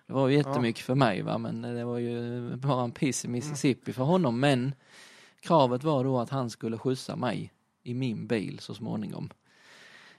Det 0.06 0.12
var 0.12 0.28
ju 0.28 0.36
jättemycket 0.36 0.84
för 0.84 0.94
mig 0.94 1.22
va, 1.22 1.38
men 1.38 1.62
det 1.62 1.84
var 1.84 1.98
ju 1.98 2.40
bara 2.56 2.84
en 2.84 2.92
piss 2.92 3.24
i 3.24 3.28
Mississippi 3.28 3.92
för 3.92 4.04
honom. 4.04 4.40
Men 4.40 4.74
kravet 5.40 5.84
var 5.84 6.04
då 6.04 6.18
att 6.18 6.30
han 6.30 6.50
skulle 6.50 6.78
skjutsa 6.78 7.16
mig 7.16 7.52
i 7.82 7.94
min 7.94 8.26
bil 8.26 8.58
så 8.58 8.74
småningom. 8.74 9.30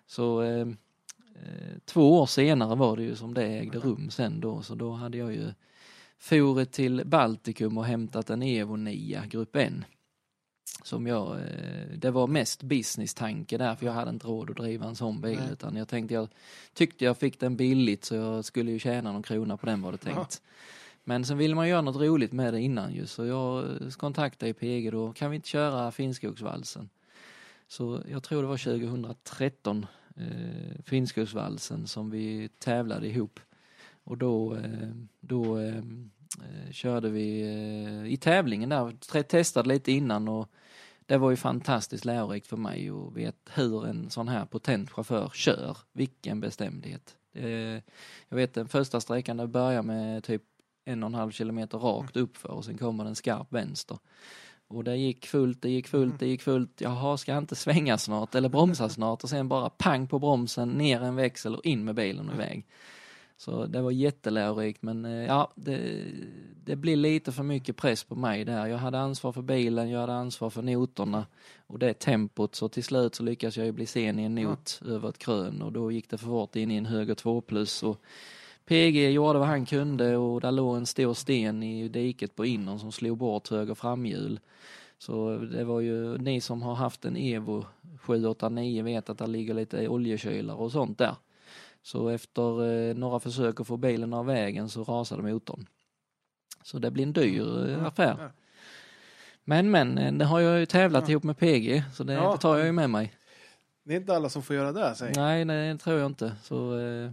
Så 0.08 0.42
eh, 0.42 0.68
eh, 1.36 1.78
två 1.86 2.20
år 2.20 2.26
senare 2.26 2.76
var 2.76 2.98
det 2.98 3.04
ju 3.04 3.16
som 3.16 3.34
det 3.34 3.44
ägde 3.44 3.80
rum 3.80 4.10
sen 4.10 4.40
då, 4.40 4.62
så 4.62 4.76
då 4.76 4.92
hade 4.92 5.18
jag 5.18 5.34
ju 5.34 5.54
forit 6.18 6.72
till 6.72 7.02
Baltikum 7.06 7.78
och 7.78 7.86
hämtat 7.86 8.30
en 8.30 8.44
Evo 8.44 8.76
9 8.76 9.24
Grupp 9.30 9.56
N. 9.56 9.86
Som 10.84 11.08
jag, 11.08 11.40
eh, 11.40 11.98
det 11.98 12.12
var 12.12 12.28
mest 12.28 12.64
business-tanke 12.64 13.58
där 13.58 13.76
för 13.76 13.86
jag 13.86 13.94
hade 13.94 14.10
inte 14.10 14.28
råd 14.28 14.50
att 14.50 14.56
driva 14.56 14.86
en 14.86 14.96
sån 14.96 15.22
bil 15.22 15.40
Nej. 15.40 15.50
utan 15.52 15.76
jag 15.76 15.88
tänkte 15.88 16.14
jag 16.14 16.28
tyckte 16.74 17.06
jag 17.06 17.18
fick 17.18 17.40
den 17.40 17.56
billigt 17.56 18.06
så 18.06 18.16
jag 18.16 18.46
skulle 18.46 18.72
ju 18.72 18.80
tjäna 18.80 19.12
någon 19.12 19.24
krona 19.24 19.58
på 19.58 19.66
den 19.66 19.82
var 19.82 19.92
det 19.92 19.98
tänkt. 19.98 20.42
Men 21.04 21.26
sen 21.26 21.38
ville 21.38 21.56
man 21.56 21.70
göra 21.70 21.82
något 21.82 22.02
roligt 22.02 22.32
med 22.32 22.54
det 22.54 22.62
innan 22.62 22.94
ju 22.94 23.08
så 23.08 23.26
jag 23.26 23.66
kontaktade 23.98 24.54
PG 24.54 24.92
då, 24.92 25.14
kan 25.14 25.30
vi 25.30 25.36
inte 25.36 25.48
köra 25.48 25.92
Finnskogsvalsen? 25.92 26.90
Så 27.68 28.02
jag 28.10 28.24
tror 28.24 28.42
det 28.42 28.48
var 28.48 28.58
2013, 28.58 29.86
eh, 30.18 30.84
Finnskogsvalsen 30.86 31.88
som 31.88 32.10
vi 32.10 32.50
tävlade 32.60 33.08
ihop. 33.08 33.40
Och 34.04 34.18
då, 34.18 34.56
eh, 34.56 34.90
då 35.20 35.60
eh, 35.60 35.78
eh, 35.78 36.72
körde 36.72 37.10
vi 37.10 37.42
eh, 37.42 38.14
i 38.14 38.18
tävlingen 38.18 38.70
där, 38.70 39.24
testade 39.24 39.70
lite 39.70 39.92
innan 39.92 40.28
och 40.28 40.50
det 41.12 41.18
var 41.18 41.30
ju 41.30 41.36
fantastiskt 41.36 42.06
lärorikt 42.06 42.48
för 42.48 42.58
mig 42.58 42.90
att 42.90 43.14
veta 43.14 43.52
hur 43.54 43.88
en 43.88 44.10
sån 44.10 44.28
här 44.28 44.46
potent 44.46 44.92
chaufför 44.92 45.32
kör. 45.34 45.78
Vilken 45.94 46.40
bestämdhet. 46.40 47.16
Jag 48.30 48.38
vet 48.38 48.54
den 48.54 48.68
första 48.68 49.02
sträckan 49.02 49.38
där 49.38 49.48
börjar 49.48 49.82
med 49.82 50.24
typ 50.24 50.42
en 50.86 51.04
och 51.04 51.08
en 51.08 51.14
halv 51.14 51.32
kilometer 51.32 51.78
rakt 51.78 52.18
uppför 52.18 52.52
och 52.52 52.66
sen 52.66 52.78
kommer 52.78 53.04
den 53.04 53.16
skarp 53.16 53.54
vänster. 53.54 53.98
Och 54.68 54.84
det 54.84 54.96
gick 54.96 55.28
fullt, 55.28 55.62
det 55.62 55.70
gick 55.70 55.88
fullt, 55.88 56.20
det 56.20 56.28
gick 56.28 56.42
fullt. 56.42 56.82
Jaha, 56.82 57.18
ska 57.18 57.32
jag 57.32 57.44
inte 57.44 57.56
svänga 57.56 57.98
snart 57.98 58.36
eller 58.36 58.50
bromsa 58.50 58.90
snart? 58.90 59.24
Och 59.24 59.30
sen 59.30 59.48
bara 59.48 59.70
pang 59.70 60.08
på 60.08 60.20
bromsen, 60.20 60.70
ner 60.70 61.02
en 61.02 61.16
växel 61.16 61.56
och 61.56 61.66
in 61.66 61.86
med 61.86 61.96
bilen 61.96 62.30
och 62.30 62.36
iväg. 62.36 62.68
Så 63.42 63.66
det 63.66 63.82
var 63.82 63.92
jättelärorikt 63.92 64.82
men 64.82 65.06
eh, 65.06 65.26
ja, 65.26 65.52
det, 65.56 66.04
det 66.64 66.76
blir 66.76 66.96
lite 66.96 67.32
för 67.32 67.44
mycket 67.44 67.76
press 67.76 68.04
på 68.04 68.16
mig 68.16 68.46
där. 68.46 68.68
Jag 68.68 68.78
hade 68.78 69.00
ansvar 69.00 69.32
för 69.32 69.42
bilen, 69.42 69.90
jag 69.90 70.00
hade 70.00 70.14
ansvar 70.14 70.50
för 70.50 70.62
noterna 70.62 71.26
och 71.68 71.80
det 71.80 71.94
tempot 71.94 72.56
så 72.56 72.70
till 72.70 72.84
slut 72.84 73.16
så 73.16 73.24
lyckades 73.24 73.58
jag 73.58 73.66
ju 73.66 73.72
bli 73.72 73.86
sen 73.86 74.20
i 74.20 74.24
en 74.24 74.36
not 74.36 74.82
över 74.86 75.10
ett 75.10 75.18
krön 75.18 75.62
och 75.62 75.72
då 75.72 75.92
gick 75.92 76.10
det 76.10 76.18
för 76.18 76.26
fort 76.26 76.56
in 76.56 76.72
i 76.72 76.76
en 76.76 76.86
höger 76.86 77.16
2 77.16 77.42
plus 77.42 77.84
och 77.84 78.02
PG 78.66 79.12
gjorde 79.12 79.40
vad 79.40 79.48
han 79.48 79.66
kunde 79.66 80.18
och 80.18 80.42
där 80.42 80.52
låg 80.52 80.78
en 80.78 80.86
stor 80.86 81.14
sten 81.14 81.64
i 81.64 81.88
diket 81.88 82.36
på 82.36 82.46
innern 82.46 82.80
som 82.80 82.92
slog 82.92 83.18
bort 83.18 83.50
höger 83.50 83.76
framhjul. 83.76 84.40
Så 84.98 85.38
det 85.38 85.64
var 85.64 85.80
ju, 85.80 86.18
ni 86.18 86.42
som 86.42 86.62
har 86.62 86.76
haft 86.76 87.06
en 87.06 87.18
Evo 87.18 87.66
789 88.02 88.84
vet 88.84 89.10
att 89.10 89.18
det 89.18 89.28
ligger 89.28 89.54
lite 89.54 89.88
oljekylare 89.88 90.58
och 90.58 90.72
sånt 90.72 90.98
där. 90.98 91.16
Så 91.84 92.10
efter 92.10 92.64
eh, 92.90 92.96
några 92.96 93.20
försök 93.20 93.60
att 93.60 93.68
få 93.68 93.78
bilen 93.78 94.14
av 94.14 94.26
vägen 94.26 94.70
så 94.70 94.84
rasade 94.84 95.24
motorn. 95.24 95.66
Så 96.64 96.80
det 96.80 96.92
blir 96.92 97.04
en 97.04 97.14
dyr 97.14 97.70
eh, 97.70 97.86
affär. 97.86 98.16
Ja. 98.20 98.30
Men 99.44 99.72
men, 99.72 99.98
eh, 99.98 100.14
det 100.14 100.26
har 100.26 100.40
jag 100.40 100.60
ju 100.60 100.66
tävlat 100.66 101.10
ihop 101.10 101.24
med 101.24 101.38
PG 101.38 101.84
så 101.94 102.04
det, 102.04 102.14
Ja. 102.14 102.32
det 102.32 102.38
tar 102.38 102.58
jag 102.58 102.66
ju 102.66 102.72
med 102.72 102.90
mig. 102.90 103.14
Det 103.84 103.94
är 103.94 103.98
inte 103.98 104.16
alla 104.16 104.30
som 104.30 104.44
får 104.44 104.56
göra 104.56 104.72
det, 104.72 104.96
säger 104.96 105.16
Nej, 105.16 105.46
det 105.46 105.78
tror 105.78 106.00
jag 106.00 106.06
inte. 106.06 106.34
Så 106.44 106.80
eh, 106.80 107.12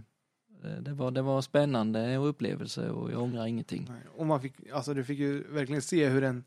det, 0.81 0.93
var, 0.93 1.11
det 1.11 1.21
var 1.21 1.41
spännande 1.41 2.15
upplevelse 2.17 2.89
och 2.89 3.11
jag 3.11 3.21
ångrar 3.21 3.45
ingenting. 3.45 3.85
Nej. 3.89 4.01
Och 4.17 4.25
man 4.25 4.41
fick, 4.41 4.53
alltså 4.73 4.93
du 4.93 5.03
fick 5.03 5.19
ju 5.19 5.43
verkligen 5.53 5.81
se 5.81 6.07
hur 6.07 6.23
en, 6.23 6.43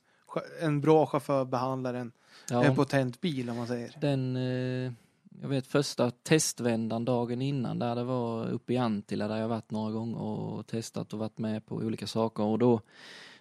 en 0.60 0.80
bra 0.80 1.06
chaufför 1.06 1.44
behandlar 1.44 1.94
en, 1.94 2.12
Ja. 2.50 2.64
en 2.64 2.74
potent 2.76 3.20
bil, 3.20 3.50
om 3.50 3.56
man 3.56 3.66
säger. 3.66 3.94
Den, 4.00 4.36
eh, 4.36 4.92
jag 5.40 5.48
vet 5.48 5.66
första 5.66 6.10
testvändan 6.10 7.04
dagen 7.04 7.42
innan 7.42 7.78
där 7.78 7.94
det 7.94 8.04
var 8.04 8.50
uppe 8.50 8.72
i 8.72 8.76
Antilla 8.76 9.28
där 9.28 9.36
jag 9.36 9.48
varit 9.48 9.70
några 9.70 9.92
gånger 9.92 10.20
och 10.20 10.66
testat 10.66 11.12
och 11.12 11.18
varit 11.18 11.38
med 11.38 11.66
på 11.66 11.74
olika 11.74 12.06
saker 12.06 12.42
och 12.42 12.58
då 12.58 12.80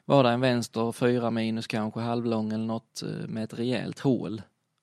var 0.06 0.24
det 0.24 0.30
en 0.30 0.42
vänster 0.42 0.92
fyra 0.92 1.32
minus 1.32 1.68
kanske 1.68 2.00
halvlång 2.00 2.54
eller 2.54 2.66
något 2.66 3.04
eh, 3.04 3.28
med 3.28 3.44
ett 3.44 3.60
rejält 3.60 4.00
hål. 4.00 4.42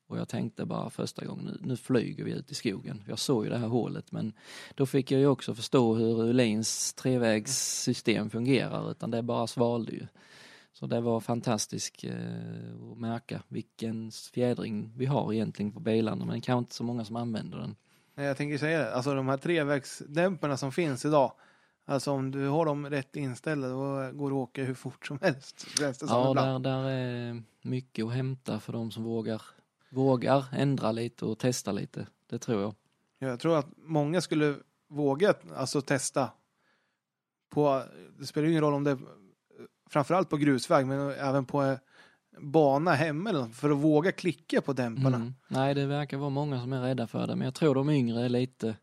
Och 0.09 0.19
jag 0.19 0.29
tänkte 0.29 0.65
bara 0.65 0.91
första 0.91 1.25
gången 1.25 1.45
nu, 1.45 1.59
nu 1.61 1.77
flyger 1.77 2.25
vi 2.25 2.33
ut 2.33 2.51
i 2.51 2.55
skogen. 2.55 3.05
Jag 3.09 3.19
såg 3.19 3.45
ju 3.45 3.51
det 3.51 3.59
här 3.59 3.69
hålet 3.69 4.13
men 4.13 4.33
då 4.75 4.87
fick 4.87 5.11
jag 5.11 5.21
ju 5.21 5.27
också 5.27 5.55
förstå 5.55 5.95
hur 5.95 6.21
Ulins 6.21 6.95
trevägssystem 6.95 8.31
fungerar 8.31 8.91
utan 8.91 9.11
det 9.11 9.23
bara 9.23 9.47
svalde 9.47 9.93
ju. 9.93 10.07
Så 10.79 10.87
det 10.87 11.01
var 11.01 11.21
fantastiskt 11.21 12.05
eh, 12.05 12.13
att 12.93 12.99
märka 12.99 13.43
vilken 13.49 14.11
fjädring 14.11 14.93
vi 14.97 15.07
har 15.07 15.33
egentligen 15.33 15.73
på 15.73 15.81
bilarna 15.81 16.25
men 16.25 16.41
kanske 16.41 16.59
inte 16.59 16.75
så 16.75 16.85
många 16.85 17.05
som 17.05 17.17
använder 17.17 17.59
den. 17.59 17.77
Nej, 18.15 18.27
Jag 18.27 18.37
tänker 18.37 18.59
säga 18.59 18.79
det, 18.79 18.95
alltså 18.95 19.15
de 19.15 19.29
här 19.29 19.37
trevägsdämparna 19.37 20.57
som 20.57 20.73
finns 20.73 21.05
idag. 21.05 21.33
Alltså 21.85 22.13
om 22.13 22.31
du 22.31 22.47
har 22.47 22.67
dem 22.67 22.91
rätt 22.91 23.17
inställda 23.17 23.69
då 23.69 23.77
går 24.13 24.31
det 24.31 24.37
att 24.37 24.49
åka 24.49 24.65
hur 24.65 24.75
fort 24.75 25.07
som 25.07 25.19
helst. 25.23 25.67
Ja, 25.81 26.35
där, 26.35 26.59
där 26.59 26.85
är 26.85 27.43
mycket 27.63 28.05
att 28.05 28.13
hämta 28.13 28.61
för 28.61 28.73
de 28.73 28.91
som 28.91 29.05
vågar, 29.05 29.43
vågar 29.91 30.45
ändra 30.53 30.93
lite 30.93 31.25
och 31.25 31.39
testa 31.39 31.73
lite. 31.73 32.07
Det 32.31 32.39
tror 32.39 32.63
jag. 32.63 32.75
Jag 33.19 33.41
tror 33.41 33.59
att 33.59 33.67
många 33.77 34.21
skulle 34.21 34.55
våga 34.89 35.35
alltså 35.57 35.81
testa 35.81 36.31
på, 37.51 37.83
det 38.19 38.27
spelar 38.27 38.47
ju 38.47 38.51
ingen 38.51 38.63
roll 38.63 38.75
om 38.75 38.85
det 38.85 38.91
är 38.91 38.99
framförallt 39.89 40.31
på 40.31 40.37
grusväg 40.37 40.87
men 40.87 41.11
även 41.11 41.45
på 41.45 41.79
bana 42.41 42.93
hemma 42.95 43.31
eller 43.31 43.47
för 43.47 43.71
att 43.71 43.77
våga 43.77 44.13
klicka 44.13 44.61
på 44.61 44.73
dämparna. 44.73 45.17
Mm. 45.17 45.35
Nej, 45.49 45.75
det 45.75 45.87
verkar 45.87 46.17
vara 46.17 46.31
många 46.31 46.61
som 46.61 46.73
är 46.73 46.83
rädda 46.83 47.07
för 47.07 47.27
det, 47.27 47.37
men 47.37 47.45
jag 47.45 47.55
tror 47.55 47.75
de 47.75 47.91
yngre 47.91 48.25
är 48.25 48.29
lite 48.29 48.77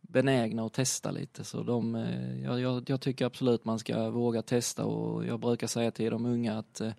benägna 0.00 0.64
att 0.66 0.72
testa 0.72 1.10
lite. 1.10 1.44
Så 1.44 1.62
de, 1.62 1.94
eh, 1.94 2.44
jag, 2.44 2.60
jag, 2.60 2.90
jag 2.90 3.00
tycker 3.00 3.26
absolut 3.26 3.64
man 3.64 3.78
ska 3.78 4.10
våga 4.10 4.42
testa 4.42 4.84
och 4.84 5.26
jag 5.26 5.40
brukar 5.40 5.66
säga 5.66 5.90
till 5.90 6.10
de 6.10 6.26
unga 6.26 6.58
att 6.58 6.80
eh, 6.80 6.92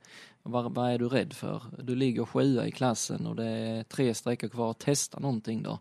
vad, 0.44 0.74
vad 0.76 0.92
är 0.92 0.98
du 0.98 1.10
rädd 1.10 1.34
för? 1.34 1.64
Du 1.84 1.96
ligger 1.96 2.26
sjua 2.26 2.68
i 2.68 2.72
klassen 2.72 3.28
och 3.28 3.36
det 3.36 3.46
är 3.46 3.84
tre 3.84 4.14
sträckor 4.14 4.48
kvar, 4.48 4.74
testa 4.74 5.20
någonting 5.20 5.64
då. 5.64 5.80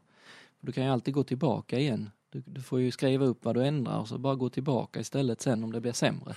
Du 0.61 0.73
kan 0.73 0.85
ju 0.85 0.91
alltid 0.91 1.15
gå 1.15 1.25
tillbaka 1.25 1.79
igen. 1.79 2.11
Du, 2.31 2.43
du 2.47 2.61
får 2.61 2.81
ju 2.81 2.91
skriva 2.91 3.25
upp 3.25 3.45
vad 3.45 3.57
du 3.57 3.65
ändrar 3.67 3.99
och 3.99 4.09
så 4.09 4.19
bara 4.19 4.35
gå 4.35 4.49
tillbaka 4.49 5.01
istället 5.01 5.41
sen 5.41 5.65
om 5.65 5.73
det 5.73 5.81
blir 5.81 5.93
sämre. 5.93 6.35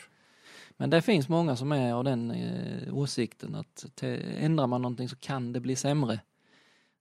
Men 0.82 0.90
det 0.90 1.02
finns 1.02 1.30
många 1.30 1.56
som 1.56 1.72
är 1.72 1.94
av 1.94 2.04
den 2.04 2.32
eh, 2.32 2.98
åsikten 2.98 3.56
att 3.56 4.04
ändrar 4.38 4.68
man 4.68 4.82
någonting 4.82 5.10
så 5.10 5.16
kan 5.16 5.54
det 5.54 5.60
bli 5.60 5.76
sämre. 5.76 6.20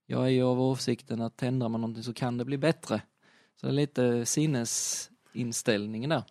Jag 0.05 0.23
är 0.23 0.29
ju 0.29 0.43
av 0.43 0.61
åsikten 0.61 1.21
att 1.21 1.43
ändrar 1.43 1.69
man 1.69 1.81
någonting 1.81 2.03
så 2.03 2.13
kan 2.13 2.37
det 2.37 2.45
bli 2.45 2.57
bättre. 2.57 3.01
Så 3.55 3.65
det 3.65 3.71
är 3.71 3.73
lite 3.73 4.25
sinnesinställningen 4.25 6.09
där. 6.09 6.23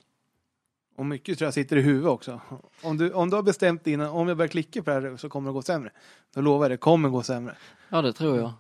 Och 0.96 1.06
mycket 1.06 1.38
tror 1.38 1.46
jag 1.46 1.54
sitter 1.54 1.76
i 1.76 1.80
huvudet 1.80 2.10
också. 2.10 2.40
Om 2.82 2.96
du, 2.96 3.12
om 3.12 3.30
du 3.30 3.36
har 3.36 3.42
bestämt 3.42 3.86
innan, 3.86 4.08
om 4.08 4.28
jag 4.28 4.36
börjar 4.36 4.48
klicka 4.48 4.82
på 4.82 4.90
det 4.90 5.10
här 5.10 5.16
så 5.16 5.28
kommer 5.28 5.50
det 5.50 5.54
gå 5.54 5.62
sämre. 5.62 5.90
Då 6.34 6.40
lovar 6.40 6.64
jag 6.64 6.70
det, 6.70 6.76
kommer 6.76 7.08
gå 7.08 7.22
sämre. 7.22 7.56
Ja, 7.88 8.02
det 8.02 8.12
tror 8.12 8.38
jag. 8.38 8.52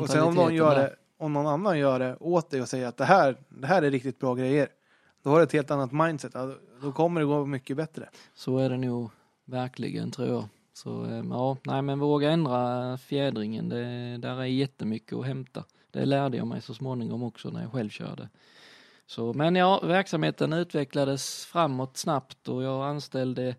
Och 0.00 0.10
sen 0.10 0.22
om 0.22 0.34
någon, 0.34 0.54
gör 0.54 0.76
det, 0.76 0.96
om 1.18 1.32
någon 1.32 1.46
annan 1.46 1.78
gör 1.78 1.98
det 1.98 2.16
åt 2.20 2.50
dig 2.50 2.62
och 2.62 2.68
säger 2.68 2.86
att 2.86 2.96
det 2.96 3.04
här, 3.04 3.36
det 3.48 3.66
här 3.66 3.82
är 3.82 3.90
riktigt 3.90 4.18
bra 4.18 4.34
grejer. 4.34 4.68
Då 5.28 5.32
har 5.32 5.38
du 5.38 5.44
ett 5.44 5.52
helt 5.52 5.70
annat 5.70 5.92
mindset. 5.92 6.34
Då, 6.82 6.92
kommer 6.92 7.20
det 7.20 7.26
gå 7.26 7.46
mycket 7.46 7.76
bättre. 7.76 8.08
Så 8.34 8.58
är 8.58 8.70
det 8.70 8.76
nog 8.76 9.10
verkligen 9.44 10.10
tror 10.10 10.28
jag. 10.28 10.48
Så 10.72 11.04
eh, 11.04 11.24
ja, 11.30 11.56
nej 11.64 11.82
men 11.82 11.98
våga 11.98 12.30
ändra 12.30 12.98
fjädringen. 12.98 13.68
Det, 13.68 14.16
där 14.16 14.40
är 14.40 14.44
jättemycket 14.44 15.18
att 15.18 15.26
hämta. 15.26 15.64
Det 15.90 16.04
lärde 16.04 16.36
jag 16.36 16.46
mig 16.46 16.60
så 16.62 16.74
småningom 16.74 17.22
också 17.22 17.50
när 17.50 17.62
jag 17.62 17.72
själv 17.72 17.88
körde. 17.88 18.28
Så, 19.06 19.32
men 19.32 19.56
ja, 19.56 19.80
verksamheten 19.84 20.52
utvecklades 20.52 21.46
framåt 21.46 21.96
snabbt 21.96 22.48
och 22.48 22.62
jag 22.62 22.84
anställde 22.84 23.56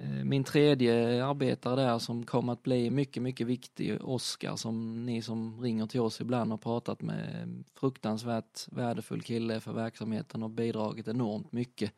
Eh, 0.00 0.24
min 0.24 0.44
tredje 0.44 1.24
arbetare 1.24 1.82
där 1.82 1.98
som 1.98 2.26
kom 2.26 2.48
att 2.48 2.62
bli 2.62 2.90
mycket, 2.90 3.22
mycket 3.22 3.46
viktig, 3.46 3.98
Oskar, 4.04 4.56
som 4.56 5.06
ni 5.06 5.22
som 5.22 5.60
ringer 5.60 5.86
till 5.86 6.00
oss 6.00 6.20
ibland 6.20 6.50
har 6.50 6.58
pratat 6.58 7.02
med. 7.02 7.64
Fruktansvärt 7.74 8.68
värdefull 8.72 9.22
kille 9.22 9.60
för 9.60 9.72
verksamheten 9.72 10.42
och 10.42 10.50
bidragit 10.50 11.08
enormt 11.08 11.52
mycket. 11.52 11.92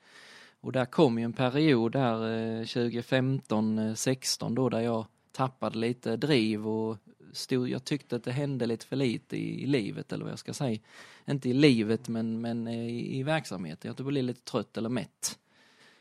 Och 0.61 0.73
där 0.73 0.85
kom 0.85 1.19
ju 1.19 1.25
en 1.25 1.33
period 1.33 1.93
där 1.93 2.17
2015-16 2.65 4.43
eh, 4.43 4.49
eh, 4.49 4.55
då 4.55 4.69
där 4.69 4.81
jag 4.81 5.07
tappade 5.33 5.79
lite 5.79 6.17
driv 6.17 6.69
och 6.69 6.97
stod, 7.33 7.69
jag 7.69 7.85
tyckte 7.85 8.17
att 8.17 8.25
det 8.25 8.33
hände 8.33 8.67
lite 8.67 8.87
för 8.87 8.97
lite 8.97 9.37
i, 9.37 9.63
i 9.63 9.67
livet 9.67 10.13
eller 10.13 10.25
vad 10.25 10.33
jag 10.33 10.39
ska 10.39 10.55
säga. 10.55 10.79
Inte 11.27 11.49
i 11.49 11.53
livet 11.53 12.09
men, 12.09 12.41
men 12.41 12.69
i, 12.69 13.19
i 13.19 13.23
verksamheten, 13.23 13.91
att 13.91 13.99
jag 13.99 14.07
blev 14.07 14.25
lite 14.25 14.45
trött 14.45 14.77
eller 14.77 14.89
mätt. 14.89 15.39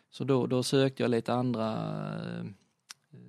Så 0.10 0.23
då, 0.23 0.48
då 0.48 0.64
sökte 0.64 1.03
jag 1.03 1.11
lite 1.11 1.34
andra 1.34 1.73
eh, 3.11 3.22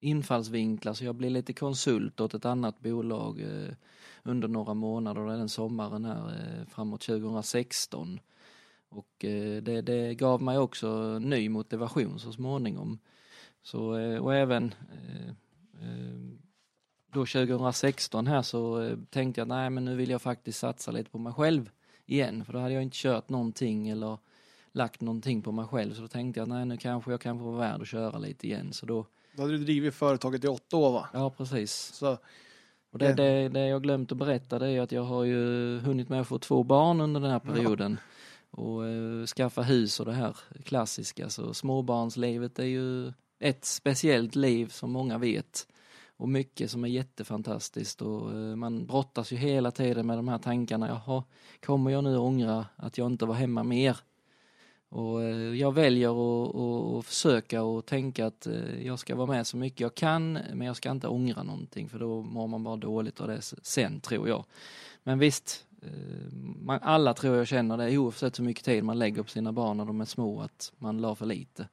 infallsvinklar 0.00 0.92
så 0.92 1.04
jag 1.04 1.14
blev 1.14 1.30
lite 1.30 1.52
konsult 1.52 2.20
åt 2.20 2.34
ett 2.34 2.44
annat 2.44 2.80
bolag 2.80 3.40
eh, 3.40 3.74
under 4.22 4.48
några 4.48 4.74
månader, 4.74 5.26
den 5.26 5.48
sommaren 5.48 6.04
här 6.04 6.28
eh, 6.28 6.66
framåt 6.66 7.00
2016. 7.00 8.20
Och 8.90 9.14
det, 9.62 9.80
det 9.80 10.14
gav 10.14 10.42
mig 10.42 10.58
också 10.58 11.18
ny 11.18 11.48
motivation 11.48 12.18
så 12.18 12.32
småningom. 12.32 12.98
Så, 13.62 13.80
och 14.20 14.34
även 14.34 14.74
då 17.12 17.26
2016 17.26 18.26
här 18.26 18.42
så 18.42 18.90
tänkte 19.10 19.40
jag 19.40 19.48
nej 19.48 19.70
men 19.70 19.84
nu 19.84 19.96
vill 19.96 20.10
jag 20.10 20.22
faktiskt 20.22 20.58
satsa 20.58 20.90
lite 20.90 21.10
på 21.10 21.18
mig 21.18 21.32
själv 21.32 21.70
igen 22.06 22.44
för 22.44 22.52
då 22.52 22.58
hade 22.58 22.74
jag 22.74 22.82
inte 22.82 22.96
kört 22.96 23.28
någonting 23.28 23.88
eller 23.88 24.18
lagt 24.78 25.00
någonting 25.00 25.42
på 25.42 25.52
mig 25.52 25.66
själv 25.66 25.94
så 25.94 26.00
då 26.00 26.08
tänkte 26.08 26.40
jag 26.40 26.48
nej 26.48 26.64
nu 26.64 26.76
kanske 26.76 27.10
jag 27.10 27.20
kan 27.20 27.38
få 27.38 27.44
vara 27.44 27.58
värd 27.58 27.82
att 27.82 27.88
köra 27.88 28.18
lite 28.18 28.46
igen 28.46 28.72
så 28.72 28.86
då 28.86 29.06
Då 29.36 29.42
hade 29.42 29.58
du 29.58 29.64
drivit 29.64 29.94
företaget 29.94 30.44
i 30.44 30.48
åtta 30.48 30.76
år 30.76 30.92
va? 30.92 31.08
Ja 31.12 31.30
precis. 31.30 31.72
Så, 31.94 32.18
Och 32.92 32.98
det, 32.98 33.12
det, 33.14 33.48
det 33.48 33.66
jag 33.66 33.82
glömt 33.82 34.12
att 34.12 34.18
berätta 34.18 34.58
det 34.58 34.68
är 34.70 34.80
att 34.80 34.92
jag 34.92 35.02
har 35.02 35.24
ju 35.24 35.78
hunnit 35.78 36.08
med 36.08 36.20
att 36.20 36.26
få 36.28 36.38
två 36.38 36.62
barn 36.62 37.00
under 37.00 37.20
den 37.20 37.30
här 37.30 37.38
perioden. 37.38 37.98
Och 38.50 38.86
eh, 38.86 39.26
skaffa 39.26 39.62
hus 39.62 40.00
och 40.00 40.06
det 40.06 40.12
här 40.12 40.36
klassiska. 40.64 41.28
Så 41.28 41.54
småbarnslivet 41.54 42.58
är 42.58 42.64
ju 42.64 43.12
ett 43.40 43.64
speciellt 43.64 44.34
liv 44.34 44.66
som 44.66 44.90
många 44.92 45.18
vet. 45.18 45.66
Och 46.16 46.28
mycket 46.28 46.70
som 46.70 46.84
är 46.84 46.88
jättefantastiskt 46.88 48.02
och 48.02 48.30
eh, 48.30 48.56
man 48.56 48.86
brottas 48.86 49.32
ju 49.32 49.36
hela 49.36 49.70
tiden 49.70 50.06
med 50.06 50.18
de 50.18 50.28
här 50.28 50.38
tankarna. 50.38 50.88
Jaha, 50.88 51.24
kommer 51.66 51.90
jag 51.90 52.04
nu 52.04 52.16
ångra 52.16 52.66
att 52.76 52.98
jag 52.98 53.06
inte 53.06 53.26
var 53.26 53.34
hemma 53.34 53.62
mer? 53.62 53.96
Och 54.88 55.22
eh, 55.22 55.54
jag 55.54 55.74
väljer 55.74 56.08
att, 56.98 57.06
försöka 57.06 57.62
och 57.62 57.86
tänka 57.86 58.26
att 58.26 58.46
eh, 58.46 58.86
jag 58.86 58.98
ska 58.98 59.16
vara 59.16 59.26
med 59.26 59.46
så 59.46 59.56
mycket 59.56 59.80
jag 59.80 59.94
kan 59.94 60.32
men 60.32 60.66
jag 60.66 60.76
ska 60.76 60.90
inte 60.90 61.08
ångra 61.08 61.42
någonting 61.42 61.88
för 61.88 61.98
då 61.98 62.22
mår 62.22 62.46
man 62.46 62.64
bara 62.64 62.76
dåligt 62.76 63.20
av 63.20 63.28
det 63.28 63.42
sen 63.62 64.00
tror 64.00 64.28
jag. 64.28 64.44
Men 65.02 65.18
visst, 65.18 65.66
eh, 65.82 66.32
man, 66.60 66.78
alla 66.82 67.14
tror 67.14 67.36
jag 67.36 67.46
känner 67.46 67.76
det 67.76 67.98
oavsett 67.98 68.38
hur 68.38 68.44
mycket 68.44 68.64
tid 68.64 68.84
man 68.84 68.98
lägger 68.98 69.22
på 69.22 69.28
sina 69.28 69.52
barn 69.52 69.76
när 69.76 69.84
de 69.84 70.00
är 70.00 70.04
små 70.04 70.40
att 70.40 70.72
man 70.78 71.00
la 71.00 71.14
för 71.14 71.26
lite. 71.26 71.68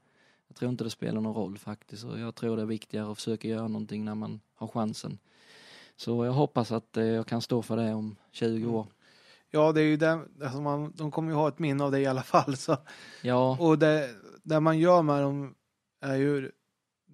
Jag 0.47 0.55
tror 0.55 0.71
inte 0.71 0.83
det 0.83 0.89
spelar 0.89 1.21
någon 1.21 1.35
roll 1.35 1.57
faktiskt 1.57 2.03
och 2.03 2.19
jag 2.19 2.35
tror 2.35 2.55
det 2.55 2.61
är 2.61 2.65
viktigare 2.65 3.11
att 3.11 3.17
försöka 3.17 3.47
göra 3.47 3.67
någonting 3.67 4.05
när 4.05 4.15
man 4.15 4.39
har 4.55 4.67
chansen. 4.67 5.17
Så 5.95 6.25
jag 6.25 6.31
hoppas 6.31 6.71
att 6.71 6.89
jag 6.91 7.27
kan 7.27 7.41
stå 7.41 7.61
för 7.61 7.77
det 7.77 7.93
om 7.93 8.15
20 8.31 8.71
år. 8.71 8.87
Ja, 9.51 9.71
det 9.71 9.81
är 9.81 9.85
ju 9.85 9.97
det, 9.97 10.19
alltså 10.43 10.61
man, 10.61 10.91
de 10.95 11.11
kommer 11.11 11.29
ju 11.31 11.35
ha 11.35 11.47
ett 11.47 11.59
minne 11.59 11.83
av 11.83 11.91
det 11.91 11.99
i 11.99 12.05
alla 12.05 12.23
fall. 12.33 12.57
Så. 12.57 12.77
Ja, 13.21 13.57
Och 13.59 13.79
det, 13.79 14.09
det 14.43 14.59
man 14.59 14.79
gör 14.79 15.01
med 15.01 15.21
dem 15.21 15.55
är 16.01 16.15
ju 16.15 16.51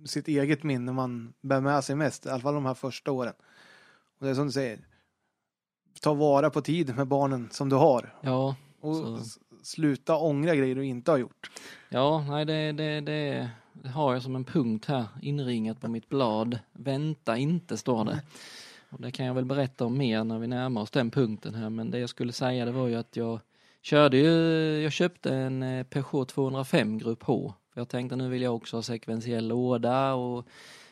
sitt 0.05 0.27
eget 0.27 0.63
minne 0.63 0.91
man 0.91 1.33
bär 1.41 1.61
med 1.61 1.83
sig 1.83 1.95
mest, 1.95 2.25
i 2.25 2.29
alla 2.29 2.41
fall 2.41 2.53
de 2.53 2.65
här 2.65 2.73
första 2.73 3.11
åren. 3.11 3.33
Och 4.19 4.25
det 4.25 4.29
är 4.29 4.35
som 4.35 4.45
du 4.45 4.51
säger, 4.51 4.79
ta 6.01 6.13
vara 6.13 6.49
på 6.49 6.61
tiden 6.61 6.95
med 6.95 7.07
barnen 7.07 7.49
som 7.51 7.69
du 7.69 7.75
har. 7.75 8.15
ja, 8.21 8.55
Och 8.79 8.95
Så. 8.95 9.19
sluta 9.63 10.15
ångra 10.17 10.55
grejer 10.55 10.75
du 10.75 10.85
inte 10.85 11.11
har 11.11 11.17
gjort. 11.17 11.51
Ja, 11.89 12.25
nej 12.29 12.45
det, 12.45 12.71
det, 12.71 13.01
det, 13.01 13.49
det 13.73 13.89
har 13.89 14.13
jag 14.13 14.23
som 14.23 14.35
en 14.35 14.45
punkt 14.45 14.85
här 14.85 15.05
inringat 15.21 15.81
på 15.81 15.87
mitt 15.87 16.09
blad. 16.09 16.59
Vänta 16.73 17.37
inte 17.37 17.77
står 17.77 18.05
det. 18.05 18.21
Och 18.91 19.01
det 19.01 19.11
kan 19.11 19.25
jag 19.25 19.33
väl 19.33 19.45
berätta 19.45 19.85
om 19.85 19.97
mer 19.97 20.23
när 20.23 20.39
vi 20.39 20.47
närmar 20.47 20.81
oss 20.81 20.91
den 20.91 21.11
punkten 21.11 21.55
här 21.55 21.69
men 21.69 21.91
det 21.91 21.99
jag 21.99 22.09
skulle 22.09 22.31
säga 22.31 22.65
det 22.65 22.71
var 22.71 22.87
ju 22.87 22.95
att 22.95 23.15
jag 23.15 23.39
körde 23.81 24.17
ju, 24.17 24.31
jag 24.81 24.91
köpte 24.91 25.35
en 25.35 25.63
eh, 25.63 25.83
Peugeot 25.83 26.29
205 26.29 26.97
Grupp 26.97 27.23
H. 27.23 27.53
Jag 27.73 27.89
tänkte 27.89 28.15
nu 28.15 28.29
vill 28.29 28.41
jag 28.41 28.55
också 28.55 28.77
ha 28.77 28.81
sekventiell 28.81 29.47
låda 29.47 30.13
och 30.13 30.47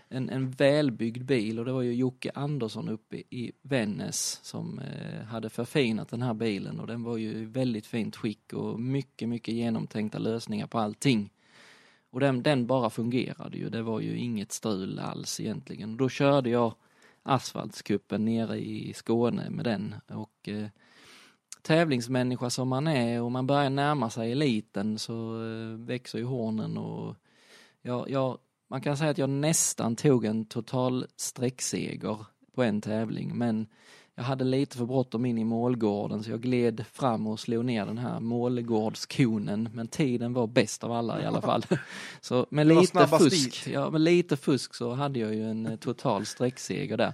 en, 0.10 0.30
en 0.30 0.52
välbyggd 0.52 1.26
bil 1.26 1.60
och 1.60 1.66
det 1.66 1.72
var 1.72 1.82
ju 1.82 1.94
Jocke 1.94 2.32
Andersson 2.36 2.90
uppe 2.90 3.16
i 3.16 3.52
Vännäs 3.62 4.40
som 4.44 4.80
eh, 4.80 5.24
hade 5.26 5.50
förfinat 5.50 6.10
den 6.10 6.22
här 6.22 6.34
bilen 6.34 6.80
och 6.80 6.88
den 6.88 7.04
var 7.04 7.18
ju 7.18 7.32
i 7.32 7.46
väldigt 7.46 7.88
fint 7.88 8.16
skick 8.16 8.54
och 8.54 8.80
mycket, 8.80 9.30
mycket 9.30 9.54
genomtänkta 9.54 10.18
lösningar 10.18 10.68
på 10.68 10.80
allting. 10.80 11.30
Och 12.12 12.20
den, 12.20 12.44
den 12.44 12.68
bara 12.68 12.90
fungerade 12.90 13.58
ju, 13.58 13.70
det 13.70 13.82
var 13.82 14.00
ju 14.00 14.18
inget 14.18 14.52
strul 14.52 15.00
alls 15.00 15.40
egentligen. 15.40 15.98
Då 15.98 16.10
körde 16.10 16.50
jag 16.50 16.74
asfaltskuppen 17.30 18.26
nere 18.26 18.60
i 18.60 18.94
Skåne 18.94 19.50
med 19.50 19.66
den. 19.66 19.96
Och 20.08 20.50
eh, 20.50 20.68
tävlingsmänniska 21.62 22.50
som 22.50 22.68
man 22.68 22.88
är 22.88 23.22
och 23.22 23.32
man 23.32 23.48
börjar 23.48 23.70
närma 23.70 24.10
sig 24.10 24.32
eliten 24.32 25.00
så 25.00 25.44
eh, 25.44 25.86
växer 25.86 26.20
ju 26.20 26.26
hornen 26.26 26.78
och 26.78 27.16
jag, 27.82 28.10
jag, 28.10 28.38
man 28.70 28.82
kan 28.82 28.98
säga 28.98 29.12
att 29.12 29.18
jag 29.18 29.30
nästan 29.30 29.96
tog 29.96 30.26
en 30.26 30.46
total 30.46 31.06
sträckseger 31.16 32.26
på 32.56 32.64
en 32.64 32.82
tävling. 32.82 33.38
Men 33.38 33.68
jag 34.20 34.24
hade 34.24 34.44
lite 34.44 34.78
för 34.78 34.86
bråttom 34.86 35.26
in 35.26 35.38
i 35.38 35.44
målgården 35.44 36.24
så 36.24 36.32
jag 36.32 36.42
gled 36.42 36.86
fram 36.92 37.28
och 37.28 37.40
slog 37.40 37.66
ner 37.66 37.86
den 37.86 37.98
här 37.98 38.20
målgårdskonen 38.20 39.70
men 39.74 39.88
tiden 39.88 40.34
var 40.34 40.48
bäst 40.48 40.84
av 40.84 40.92
alla 40.92 41.22
i 41.22 41.26
alla 41.26 41.42
fall. 41.42 41.66
Så 42.22 42.46
med 42.50 42.68
lite 42.68 43.08
fusk, 43.08 43.66
dit. 43.66 43.74
ja, 43.74 43.90
med 43.90 44.02
lite 44.02 44.38
fusk 44.38 44.76
så 44.76 44.94
hade 44.94 45.20
jag 45.20 45.36
ju 45.36 45.50
en 45.50 45.66
eh, 45.66 45.76
total 45.76 46.26
sträckseger 46.26 46.98
där. 46.98 47.14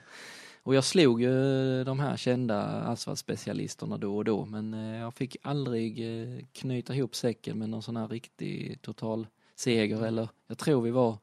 Och 0.63 0.75
jag 0.75 0.83
slog 0.83 1.21
ju 1.21 1.83
de 1.83 1.99
här 1.99 2.17
kända 2.17 2.61
asfaltspecialisterna 2.63 3.97
då 3.97 4.17
och 4.17 4.25
då 4.25 4.45
men 4.45 4.73
eh, 4.73 4.99
jag 4.99 5.13
fick 5.13 5.37
aldrig 5.41 5.99
eh, 5.99 6.45
knyta 6.53 6.95
ihop 6.95 7.15
säcken 7.15 7.59
med 7.59 7.69
någon 7.69 7.81
sån 7.81 7.97
här 7.97 8.07
riktig 8.07 8.81
total 8.81 9.27
seger 9.55 10.05
eller 10.05 10.29
jag 10.47 10.57
tror 10.57 10.81
vi 10.81 10.91
var 10.91 11.17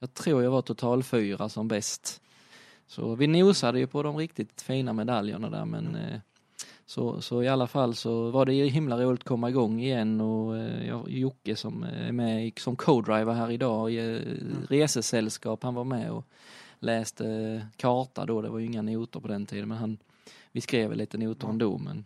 jag 0.00 0.14
tror 0.14 0.42
jag 0.42 0.50
var 0.50 0.62
total 0.62 1.02
fyra 1.02 1.48
som 1.48 1.68
bäst. 1.68 2.20
Så 2.86 3.14
vi 3.14 3.26
nosade 3.26 3.78
ju 3.78 3.86
på 3.86 4.02
de 4.02 4.16
riktigt 4.16 4.62
fina 4.62 4.92
medaljerna 4.92 5.50
där 5.50 5.64
men 5.64 5.94
eh, 5.94 6.20
så, 6.86 7.20
så 7.20 7.42
i 7.42 7.48
alla 7.48 7.66
fall 7.66 7.94
så 7.94 8.30
var 8.30 8.46
det 8.46 8.52
himla 8.52 8.98
roligt 8.98 9.20
att 9.20 9.28
komma 9.28 9.48
igång 9.50 9.80
igen 9.80 10.20
och 10.20 10.56
eh, 10.56 10.86
jag, 10.88 11.10
Jocke 11.10 11.56
som 11.56 11.82
är 11.82 12.12
med 12.12 12.52
som 12.58 12.76
co-driver 12.76 13.32
här 13.32 13.50
idag 13.50 13.92
i 13.92 13.98
eh, 13.98 14.68
resesällskap, 14.68 15.62
han 15.62 15.74
var 15.74 15.84
med 15.84 16.10
och 16.10 16.24
läste 16.78 17.66
karta 17.76 18.26
då, 18.26 18.42
det 18.42 18.48
var 18.48 18.58
ju 18.58 18.66
inga 18.66 18.82
noter 18.82 19.20
på 19.20 19.28
den 19.28 19.46
tiden 19.46 19.68
men 19.68 19.78
han, 19.78 19.98
vi 20.52 20.60
skrev 20.60 20.94
lite 20.96 21.18
noter 21.18 21.48
ändå 21.48 21.78
men 21.78 22.04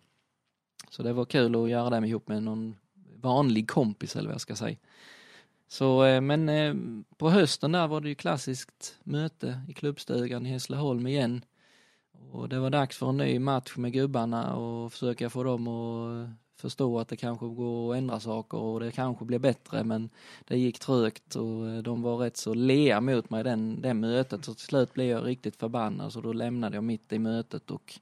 så 0.91 1.03
det 1.03 1.13
var 1.13 1.25
kul 1.25 1.57
att 1.57 1.71
göra 1.71 2.01
det 2.01 2.07
ihop 2.07 2.29
med 2.29 2.43
någon 2.43 2.77
vanlig 3.21 3.69
kompis 3.69 4.17
eller 4.17 4.27
vad 4.27 4.35
jag 4.35 4.41
ska 4.41 4.57
säga. 4.57 4.77
Så, 5.69 6.05
eh, 6.05 6.21
men 6.21 6.49
eh, 6.49 6.75
på 7.17 7.31
hösten 7.31 7.73
där 7.73 7.89
var 7.89 8.01
det 8.01 8.09
ju 8.09 8.15
klassiskt 8.15 8.99
möte 9.03 9.61
i 9.69 9.73
klubbstugan 9.73 10.47
i 10.47 10.49
Hässleholm 10.49 11.07
igen. 11.07 11.45
Och 12.33 12.49
det 12.49 12.59
var 12.59 12.71
dags 12.71 12.97
för 12.97 13.09
en 13.09 13.17
ny 13.17 13.39
match 13.39 13.77
med 13.77 13.93
gubbarna 13.93 14.57
och 14.57 14.93
försöka 14.93 15.31
få 15.31 15.43
dem 15.43 15.69
att 15.69 16.29
förstå 16.61 16.99
att 16.99 17.09
det 17.09 17.17
kanske 17.17 17.47
går 17.47 17.93
att 17.93 17.99
ändra 17.99 18.21
saker 18.21 18.59
och 18.59 18.81
det 18.81 18.91
kanske 18.91 19.25
blir 19.25 19.39
bättre 19.39 19.85
men 19.85 20.11
det 20.45 20.59
gick 20.59 20.79
trögt 20.79 21.37
och 21.37 21.69
eh, 21.69 21.83
de 21.83 22.03
var 22.03 22.17
rätt 22.17 22.37
så 22.37 22.55
lea 22.55 23.01
mot 23.01 23.31
mig 23.31 23.45
den, 23.45 23.81
den 23.81 24.01
mötet 24.01 24.45
så 24.45 24.55
till 24.55 24.65
slut 24.65 24.95
blev 24.95 25.07
jag 25.07 25.27
riktigt 25.27 25.57
förbannad 25.57 26.13
så 26.13 26.21
då 26.21 26.33
lämnade 26.33 26.77
jag 26.77 26.85
mitt 26.85 27.13
i 27.13 27.19
mötet 27.19 27.71
och 27.71 28.01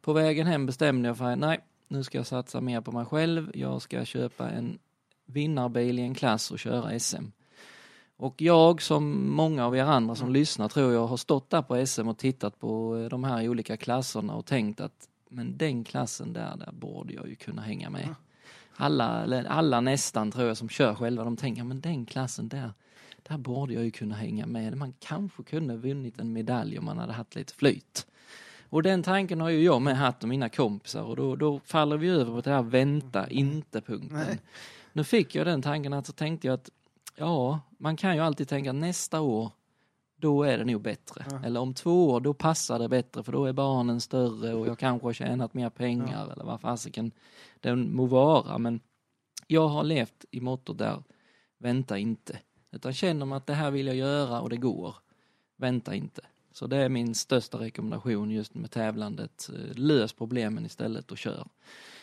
på 0.00 0.12
vägen 0.12 0.46
hem 0.46 0.66
bestämde 0.66 1.08
jag 1.08 1.18
för 1.18 1.24
att 1.24 1.38
nej, 1.38 1.60
nu 1.88 2.04
ska 2.04 2.18
jag 2.18 2.26
satsa 2.26 2.60
mer 2.60 2.80
på 2.80 2.92
mig 2.92 3.04
själv. 3.04 3.50
Jag 3.54 3.82
ska 3.82 4.04
köpa 4.04 4.50
en 4.50 4.78
vinnarbil 5.28 5.98
i 5.98 6.02
en 6.02 6.14
klass 6.14 6.50
och 6.50 6.58
köra 6.58 6.98
SM. 6.98 7.24
Och 8.16 8.42
jag 8.42 8.82
som 8.82 9.30
många 9.30 9.66
av 9.66 9.76
er 9.76 9.84
andra 9.84 10.14
som 10.14 10.32
lyssnar 10.32 10.68
tror 10.68 10.92
jag 10.92 11.06
har 11.06 11.16
stått 11.16 11.50
där 11.50 11.62
på 11.62 11.86
SM 11.86 12.08
och 12.08 12.18
tittat 12.18 12.60
på 12.60 12.96
eh, 12.96 13.08
de 13.08 13.24
här 13.24 13.48
olika 13.48 13.76
klasserna 13.76 14.34
och 14.34 14.46
tänkt 14.46 14.80
att 14.80 15.08
men 15.28 15.56
den 15.58 15.84
klassen 15.84 16.32
där, 16.32 16.56
där 16.56 16.72
borde 16.72 17.14
jag 17.14 17.28
ju 17.28 17.34
kunna 17.34 17.62
hänga 17.62 17.90
med. 17.90 18.14
Alla, 18.76 19.22
eller 19.22 19.44
alla 19.44 19.80
nästan 19.80 20.32
tror 20.32 20.48
jag 20.48 20.56
som 20.56 20.68
kör 20.68 20.94
själva, 20.94 21.24
de 21.24 21.36
tänker 21.36 21.64
men 21.64 21.80
den 21.80 22.06
klassen 22.06 22.48
där, 22.48 22.72
där 23.22 23.38
borde 23.38 23.74
jag 23.74 23.84
ju 23.84 23.90
kunna 23.90 24.14
hänga 24.14 24.46
med. 24.46 24.76
Man 24.76 24.94
kanske 24.98 25.42
kunde 25.42 25.76
vunnit 25.76 26.18
en 26.18 26.32
medalj 26.32 26.78
om 26.78 26.84
man 26.84 26.98
hade 26.98 27.12
haft 27.12 27.34
lite 27.34 27.54
flyt. 27.54 28.06
Och 28.70 28.82
den 28.82 29.02
tanken 29.02 29.40
har 29.40 29.48
ju 29.48 29.62
jag 29.62 29.82
med 29.82 29.96
haft 29.96 30.22
och 30.22 30.28
mina 30.28 30.48
kompisar 30.48 31.02
och 31.02 31.16
då, 31.16 31.36
då 31.36 31.60
faller 31.64 31.96
vi 31.96 32.08
över 32.08 32.32
på 32.32 32.40
det 32.40 32.50
här 32.50 32.62
vänta 32.62 33.28
inte-punkten. 33.30 34.38
Nu 34.92 35.04
fick 35.04 35.34
jag 35.34 35.46
den 35.46 35.62
tanken 35.62 35.92
att 35.92 36.06
så 36.06 36.12
tänkte 36.12 36.46
jag 36.46 36.54
att 36.54 36.70
ja, 37.16 37.60
man 37.78 37.96
kan 37.96 38.14
ju 38.14 38.22
alltid 38.22 38.48
tänka 38.48 38.72
nästa 38.72 39.20
år 39.20 39.50
då 40.20 40.42
är 40.42 40.58
det 40.58 40.64
nog 40.64 40.82
bättre. 40.82 41.24
Ja. 41.30 41.40
Eller 41.44 41.60
om 41.60 41.74
två 41.74 42.10
år, 42.10 42.20
då 42.20 42.34
passar 42.34 42.78
det 42.78 42.88
bättre 42.88 43.22
för 43.22 43.32
då 43.32 43.44
är 43.44 43.52
barnen 43.52 44.00
större 44.00 44.54
och 44.54 44.66
jag 44.66 44.78
kanske 44.78 45.06
har 45.06 45.12
tjänat 45.12 45.54
mer 45.54 45.70
pengar 45.70 46.32
eller 46.32 46.44
vad 46.44 46.60
fasiken 46.60 47.12
den 47.60 47.94
må 47.94 48.06
vara. 48.06 48.58
Men 48.58 48.80
jag 49.46 49.68
har 49.68 49.82
levt 49.84 50.24
i 50.30 50.40
mottot 50.40 50.78
där, 50.78 51.02
vänta 51.58 51.98
inte. 51.98 52.38
Utan 52.70 52.92
känner 52.92 53.26
man 53.26 53.36
att 53.36 53.46
det 53.46 53.54
här 53.54 53.70
vill 53.70 53.86
jag 53.86 53.96
göra 53.96 54.40
och 54.40 54.50
det 54.50 54.56
går, 54.56 54.96
vänta 55.56 55.94
inte. 55.94 56.22
Så 56.52 56.66
det 56.66 56.76
är 56.76 56.88
min 56.88 57.14
största 57.14 57.58
rekommendation 57.58 58.30
just 58.30 58.54
med 58.54 58.70
tävlandet. 58.70 59.50
Eh, 59.54 59.76
Lös 59.76 60.12
problemen 60.12 60.66
istället 60.66 61.12
och 61.12 61.18
kör. 61.18 61.48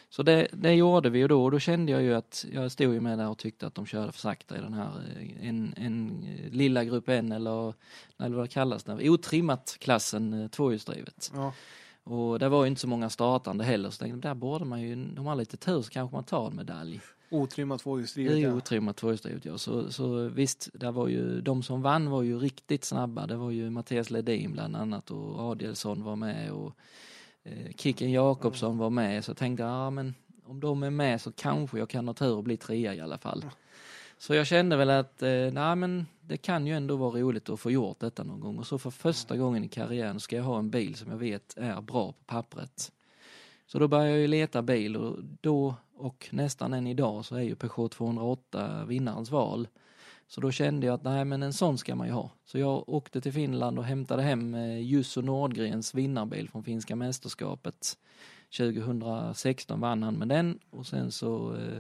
Så 0.09 0.23
det, 0.23 0.47
det 0.53 0.73
gjorde 0.73 1.09
vi 1.09 1.19
ju 1.19 1.27
då 1.27 1.43
och 1.43 1.51
då 1.51 1.59
kände 1.59 1.91
jag 1.91 2.01
ju 2.01 2.13
att 2.13 2.45
jag 2.51 2.71
stod 2.71 2.93
ju 2.93 2.99
med 2.99 3.17
där 3.17 3.29
och 3.29 3.37
tyckte 3.37 3.67
att 3.67 3.75
de 3.75 3.85
körde 3.85 4.11
för 4.11 4.19
sakta 4.19 4.57
i 4.57 4.61
den 4.61 4.73
här 4.73 4.91
eh, 5.17 5.47
en, 5.49 5.73
en 5.77 6.23
eh, 6.23 6.51
lilla 6.51 6.83
grupp 6.83 7.09
N 7.09 7.31
eller, 7.31 7.73
eller 8.19 8.35
vad 8.35 8.45
det 8.45 8.49
kallas, 8.49 8.83
där, 8.83 9.09
otrimmat 9.09 9.77
klassen 9.79 10.43
eh, 10.43 10.47
tvåhjulsdrivet. 10.47 11.31
Ja. 11.35 11.53
Och 12.03 12.39
det 12.39 12.49
var 12.49 12.63
ju 12.63 12.67
inte 12.67 12.81
så 12.81 12.87
många 12.87 13.09
startande 13.09 13.63
heller 13.63 13.89
så 13.89 14.03
tänkte 14.03 14.27
där 14.27 14.35
borde 14.35 14.65
man 14.65 14.81
ju, 14.81 14.95
de 14.95 15.25
har 15.25 15.35
lite 15.35 15.57
tur 15.57 15.81
så 15.81 15.89
kanske 15.89 16.15
man 16.15 16.23
tar 16.23 16.47
en 16.47 16.55
medalj. 16.55 17.01
Otrimmat 17.29 17.79
Det 17.79 17.83
tvåhjulsdrivet. 17.83 18.39
Ja. 18.39 18.53
otrimmat 18.53 18.97
tvåhjulsdrivet 18.97 19.45
ja. 19.45 19.57
Så, 19.57 19.91
så 19.91 20.27
visst, 20.27 20.69
där 20.73 20.91
var 20.91 21.07
ju, 21.07 21.41
de 21.41 21.63
som 21.63 21.81
vann 21.81 22.09
var 22.09 22.21
ju 22.21 22.39
riktigt 22.39 22.83
snabba. 22.83 23.27
Det 23.27 23.35
var 23.35 23.51
ju 23.51 23.69
Mattias 23.69 24.09
Ledin 24.09 24.51
bland 24.51 24.75
annat 24.75 25.11
och 25.11 25.39
Adielsson 25.39 26.03
var 26.03 26.15
med 26.15 26.51
och 26.51 26.75
Kicken 27.75 28.11
Jakobsson 28.11 28.77
var 28.77 28.89
med. 28.89 29.25
Så 29.25 29.29
jag 29.29 29.37
tänkte, 29.37 29.63
ja 29.63 29.89
men 29.89 30.15
om 30.45 30.59
de 30.59 30.83
är 30.83 30.89
med 30.89 31.21
så 31.21 31.31
kanske 31.31 31.79
jag 31.79 31.89
kan 31.89 32.07
ha 32.07 32.13
tur 32.13 32.35
och 32.35 32.43
bli 32.43 32.57
trea 32.57 32.93
i 32.95 32.99
alla 32.99 33.17
fall. 33.17 33.45
Så 34.17 34.33
jag 34.33 34.47
kände 34.47 34.77
väl 34.77 34.89
att, 34.89 35.21
eh, 35.21 35.51
nej 35.51 35.75
men 35.75 36.05
det 36.21 36.37
kan 36.37 36.67
ju 36.67 36.73
ändå 36.73 36.95
vara 36.95 37.19
roligt 37.19 37.49
att 37.49 37.59
få 37.59 37.71
gjort 37.71 37.99
detta 37.99 38.23
någon 38.23 38.39
gång. 38.39 38.57
Och 38.57 38.67
så 38.67 38.77
för 38.77 38.91
första 38.91 39.37
gången 39.37 39.63
i 39.63 39.67
karriären 39.67 40.19
ska 40.19 40.35
jag 40.35 40.43
ha 40.43 40.59
en 40.59 40.69
bil 40.69 40.95
som 40.95 41.11
jag 41.11 41.17
vet 41.17 41.57
är 41.57 41.81
bra 41.81 42.11
på 42.11 42.23
pappret. 42.25 42.91
Så 43.67 43.79
då 43.79 43.87
började 43.87 44.09
jag 44.09 44.19
ju 44.19 44.27
leta 44.27 44.61
bil 44.61 44.97
och 44.97 45.23
då 45.41 45.75
och 45.97 46.29
nästan 46.31 46.73
än 46.73 46.87
idag 46.87 47.25
så 47.25 47.35
är 47.35 47.41
ju 47.41 47.55
Peugeot 47.55 47.91
208 47.91 48.85
vinnarens 48.85 49.31
val. 49.31 49.67
Så 50.27 50.41
då 50.41 50.51
kände 50.51 50.87
jag 50.87 50.93
att 50.93 51.03
nej 51.03 51.25
men 51.25 51.43
en 51.43 51.53
sån 51.53 51.77
ska 51.77 51.95
man 51.95 52.07
ju 52.07 52.13
ha. 52.13 52.29
Så 52.45 52.57
jag 52.57 52.89
åkte 52.89 53.21
till 53.21 53.33
Finland 53.33 53.79
och 53.79 53.85
hämtade 53.85 54.21
hem 54.21 54.55
eh, 54.55 54.79
Jusso 54.79 55.21
Nordgrens 55.21 55.93
vinnarbil 55.93 56.49
från 56.49 56.63
finska 56.63 56.95
mästerskapet. 56.95 57.97
2016 58.57 59.79
vann 59.79 60.03
han 60.03 60.15
med 60.15 60.27
den 60.27 60.59
och 60.69 60.85
sen 60.85 61.11
så 61.11 61.55
eh, 61.55 61.77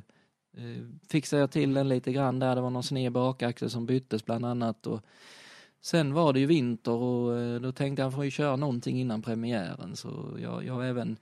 eh, 0.63 0.83
fixade 1.09 1.39
jag 1.39 1.51
till 1.51 1.73
den 1.73 1.89
lite 1.89 2.11
grann 2.11 2.39
där. 2.39 2.55
Det 2.55 2.61
var 2.61 2.69
någon 2.69 2.83
sned 2.83 3.11
bakaxel 3.11 3.69
som 3.69 3.85
byttes 3.85 4.25
bland 4.25 4.45
annat. 4.45 4.87
Och 4.87 5.01
sen 5.81 6.13
var 6.13 6.33
det 6.33 6.39
ju 6.39 6.45
vinter 6.45 6.91
och 6.91 7.37
eh, 7.39 7.61
då 7.61 7.71
tänkte 7.71 8.01
jag, 8.01 8.07
jag 8.07 8.13
får 8.13 8.25
ju 8.25 8.31
köra 8.31 8.55
någonting 8.55 8.99
innan 8.99 9.21
premiären. 9.21 9.95
Så 9.95 10.37
jag, 10.41 10.65
jag 10.65 10.89
även 10.89 11.17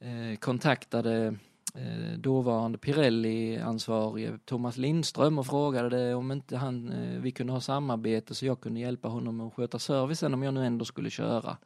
eh, 0.00 0.38
kontaktade 0.38 1.34
Eh, 1.76 2.18
dåvarande 2.18 2.78
Pirelli-ansvarige 2.78 4.38
Thomas 4.44 4.76
Lindström 4.76 5.38
och 5.38 5.46
frågade 5.46 5.88
det 5.88 6.14
om 6.14 6.32
inte 6.32 6.56
han, 6.56 6.92
eh, 6.92 7.20
vi 7.20 7.30
kunde 7.30 7.52
ha 7.52 7.60
samarbete 7.60 8.34
så 8.34 8.46
jag 8.46 8.60
kunde 8.60 8.80
hjälpa 8.80 9.08
honom 9.08 9.40
att 9.40 9.54
sköta 9.54 9.78
servicen 9.78 10.34
om 10.34 10.42
jag 10.42 10.54
nu 10.54 10.66
ändå 10.66 10.84
skulle 10.84 11.10
köra. 11.10 11.56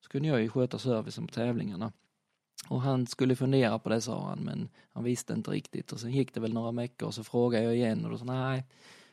Så 0.00 0.08
kunde 0.08 0.28
jag 0.28 0.40
ju 0.42 0.48
sköta 0.48 0.78
servicen 0.78 1.26
på 1.26 1.34
tävlingarna. 1.34 1.92
Och 2.68 2.82
han 2.82 3.06
skulle 3.06 3.36
fundera 3.36 3.78
på 3.78 3.88
det 3.88 4.00
sa 4.00 4.28
han 4.28 4.38
men 4.38 4.68
han 4.92 5.04
visste 5.04 5.32
inte 5.32 5.50
riktigt 5.50 5.92
och 5.92 6.00
sen 6.00 6.12
gick 6.12 6.34
det 6.34 6.40
väl 6.40 6.52
några 6.52 6.72
veckor 6.72 7.06
och 7.06 7.14
så 7.14 7.24
frågade 7.24 7.64
jag 7.64 7.76
igen 7.76 8.04
och 8.04 8.10
då 8.10 8.18
sa 8.18 8.24
nej 8.24 8.64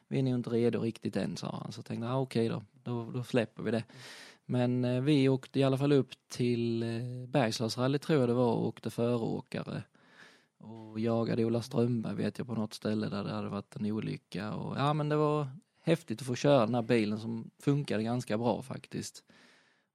vi 0.07 0.19
är 0.19 0.23
nog 0.23 0.35
inte 0.35 0.49
redo 0.49 0.80
riktigt 0.80 1.15
än 1.15 1.38
sa 1.38 1.59
han 1.63 1.72
så 1.72 1.80
jag 1.80 1.85
tänkte 1.85 2.09
ah, 2.09 2.19
okej 2.19 2.49
då, 2.49 2.63
då, 2.84 3.11
då 3.11 3.23
släpper 3.23 3.63
vi 3.63 3.72
det. 3.72 3.84
Men 4.45 4.85
eh, 4.85 5.01
vi 5.01 5.30
åkte 5.30 5.59
i 5.59 5.63
alla 5.63 5.77
fall 5.77 5.91
upp 5.91 6.11
till 6.27 6.85
Bergslagsrally 7.27 7.99
tror 7.99 8.19
jag 8.19 8.30
det 8.30 8.34
var 8.34 8.53
och 8.53 8.67
åkte 8.67 8.89
föråkare 8.89 9.84
och 10.65 10.99
jagade 10.99 11.45
Ola 11.45 11.61
Strömberg 11.61 12.15
vet 12.15 12.37
jag 12.37 12.47
på 12.47 12.55
något 12.55 12.73
ställe 12.73 13.09
där 13.09 13.23
det 13.23 13.31
hade 13.31 13.49
varit 13.49 13.75
en 13.75 13.85
olycka 13.85 14.53
och 14.53 14.77
ja 14.77 14.93
men 14.93 15.09
det 15.09 15.15
var 15.15 15.47
häftigt 15.81 16.21
att 16.21 16.27
få 16.27 16.35
köra 16.35 16.65
den 16.65 16.75
här 16.75 16.81
bilen 16.81 17.19
som 17.19 17.51
funkade 17.59 18.03
ganska 18.03 18.37
bra 18.37 18.61
faktiskt. 18.61 19.23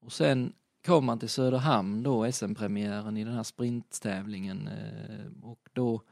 Och 0.01 0.13
sen 0.13 0.53
kom 0.87 1.05
man 1.05 1.19
till 1.19 1.29
Söderhamn 1.29 2.03
då, 2.03 2.33
SM-premiären 2.33 3.17
i 3.17 3.25
den 3.25 3.35
här 3.35 3.43
sprinttävlingen 3.43 4.69
eh, 4.69 5.45
och 5.45 5.69
då 5.73 6.03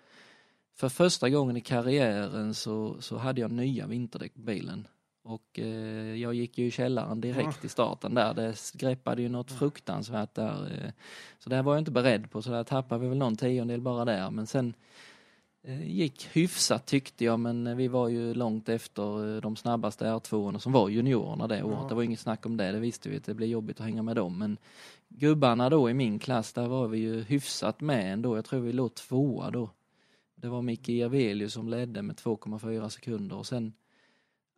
för 0.74 0.88
första 0.88 1.28
gången 1.28 1.56
i 1.56 1.60
karriären 1.60 2.54
så, 2.54 3.00
så 3.00 3.16
hade 3.16 3.40
jag 3.40 3.52
nya 3.52 3.86
vinterdäck 3.86 4.34
på 4.34 4.40
bilen. 4.40 4.88
Och 5.28 5.58
eh, 5.58 6.16
jag 6.16 6.34
gick 6.34 6.58
ju 6.58 6.66
i 6.66 6.70
källaren 6.70 7.20
direkt 7.20 7.64
i 7.64 7.68
starten 7.68 8.14
där. 8.14 8.34
Det 8.34 8.72
greppade 8.74 9.22
ju 9.22 9.28
något 9.28 9.52
fruktansvärt 9.52 10.34
där. 10.34 10.72
Eh, 10.72 10.90
så 11.38 11.50
det 11.50 11.62
var 11.62 11.74
jag 11.74 11.80
inte 11.80 11.90
beredd 11.90 12.30
på 12.30 12.42
så 12.42 12.50
där 12.50 12.64
tappade 12.64 13.00
vi 13.00 13.08
väl 13.08 13.18
någon 13.18 13.36
tiondel 13.36 13.80
bara 13.80 14.04
där. 14.04 14.30
Men 14.30 14.46
sen 14.46 14.74
eh, 15.62 15.90
gick 15.90 16.28
hyfsat 16.32 16.86
tyckte 16.86 17.24
jag 17.24 17.40
men 17.40 17.66
eh, 17.66 17.74
vi 17.74 17.88
var 17.88 18.08
ju 18.08 18.34
långt 18.34 18.68
efter 18.68 19.34
eh, 19.34 19.40
de 19.40 19.56
snabbaste 19.56 20.04
R2 20.04 20.58
som 20.58 20.72
var 20.72 20.88
juniorerna 20.88 21.46
det 21.46 21.62
året. 21.62 21.78
Ja. 21.82 21.88
Det 21.88 21.94
var 21.94 22.02
inget 22.02 22.20
snack 22.20 22.46
om 22.46 22.56
det, 22.56 22.72
det 22.72 22.80
visste 22.80 23.08
vi 23.08 23.16
att 23.16 23.24
det 23.24 23.34
blev 23.34 23.48
jobbigt 23.48 23.80
att 23.80 23.86
hänga 23.86 24.02
med 24.02 24.16
dem. 24.16 24.38
Men 24.38 24.56
gubbarna 25.08 25.70
då 25.70 25.90
i 25.90 25.94
min 25.94 26.18
klass, 26.18 26.52
där 26.52 26.68
var 26.68 26.88
vi 26.88 26.98
ju 26.98 27.22
hyfsat 27.22 27.80
med 27.80 28.12
ändå. 28.12 28.36
Jag 28.36 28.44
tror 28.44 28.60
vi 28.60 28.72
låg 28.72 28.94
tvåa 28.94 29.50
då. 29.50 29.70
Det 30.34 30.48
var 30.48 30.62
Micke 30.62 30.88
Jervelius 30.88 31.52
som 31.52 31.68
ledde 31.68 32.02
med 32.02 32.16
2,4 32.16 32.88
sekunder 32.88 33.36
och 33.36 33.46
sen 33.46 33.72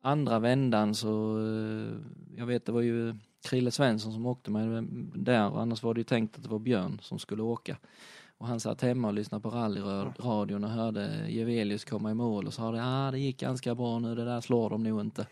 andra 0.00 0.38
vändan 0.38 0.94
så, 0.94 1.38
eh, 1.38 1.92
jag 2.36 2.46
vet 2.46 2.66
det 2.66 2.72
var 2.72 2.80
ju 2.80 3.14
Krille 3.42 3.70
Svensson 3.70 4.12
som 4.12 4.26
åkte 4.26 4.50
med 4.50 4.84
där, 5.14 5.60
annars 5.60 5.82
var 5.82 5.94
det 5.94 6.00
ju 6.00 6.04
tänkt 6.04 6.36
att 6.36 6.42
det 6.42 6.48
var 6.48 6.58
Björn 6.58 6.98
som 7.02 7.18
skulle 7.18 7.42
åka. 7.42 7.76
Och 8.38 8.46
han 8.46 8.60
satt 8.60 8.82
hemma 8.82 9.08
och 9.08 9.14
lyssnade 9.14 9.42
på 9.42 9.50
rallyradion 9.50 10.64
och 10.64 10.70
hörde 10.70 11.26
Jevelius 11.28 11.84
komma 11.84 12.10
i 12.10 12.14
mål 12.14 12.46
och 12.46 12.54
sa 12.54 12.74
att 12.74 12.80
ah, 12.82 13.10
det 13.10 13.18
gick 13.18 13.40
ganska 13.40 13.74
bra 13.74 13.98
nu, 13.98 14.14
det 14.14 14.24
där 14.24 14.40
slår 14.40 14.70
de 14.70 14.82
nog 14.82 15.00
inte. 15.00 15.26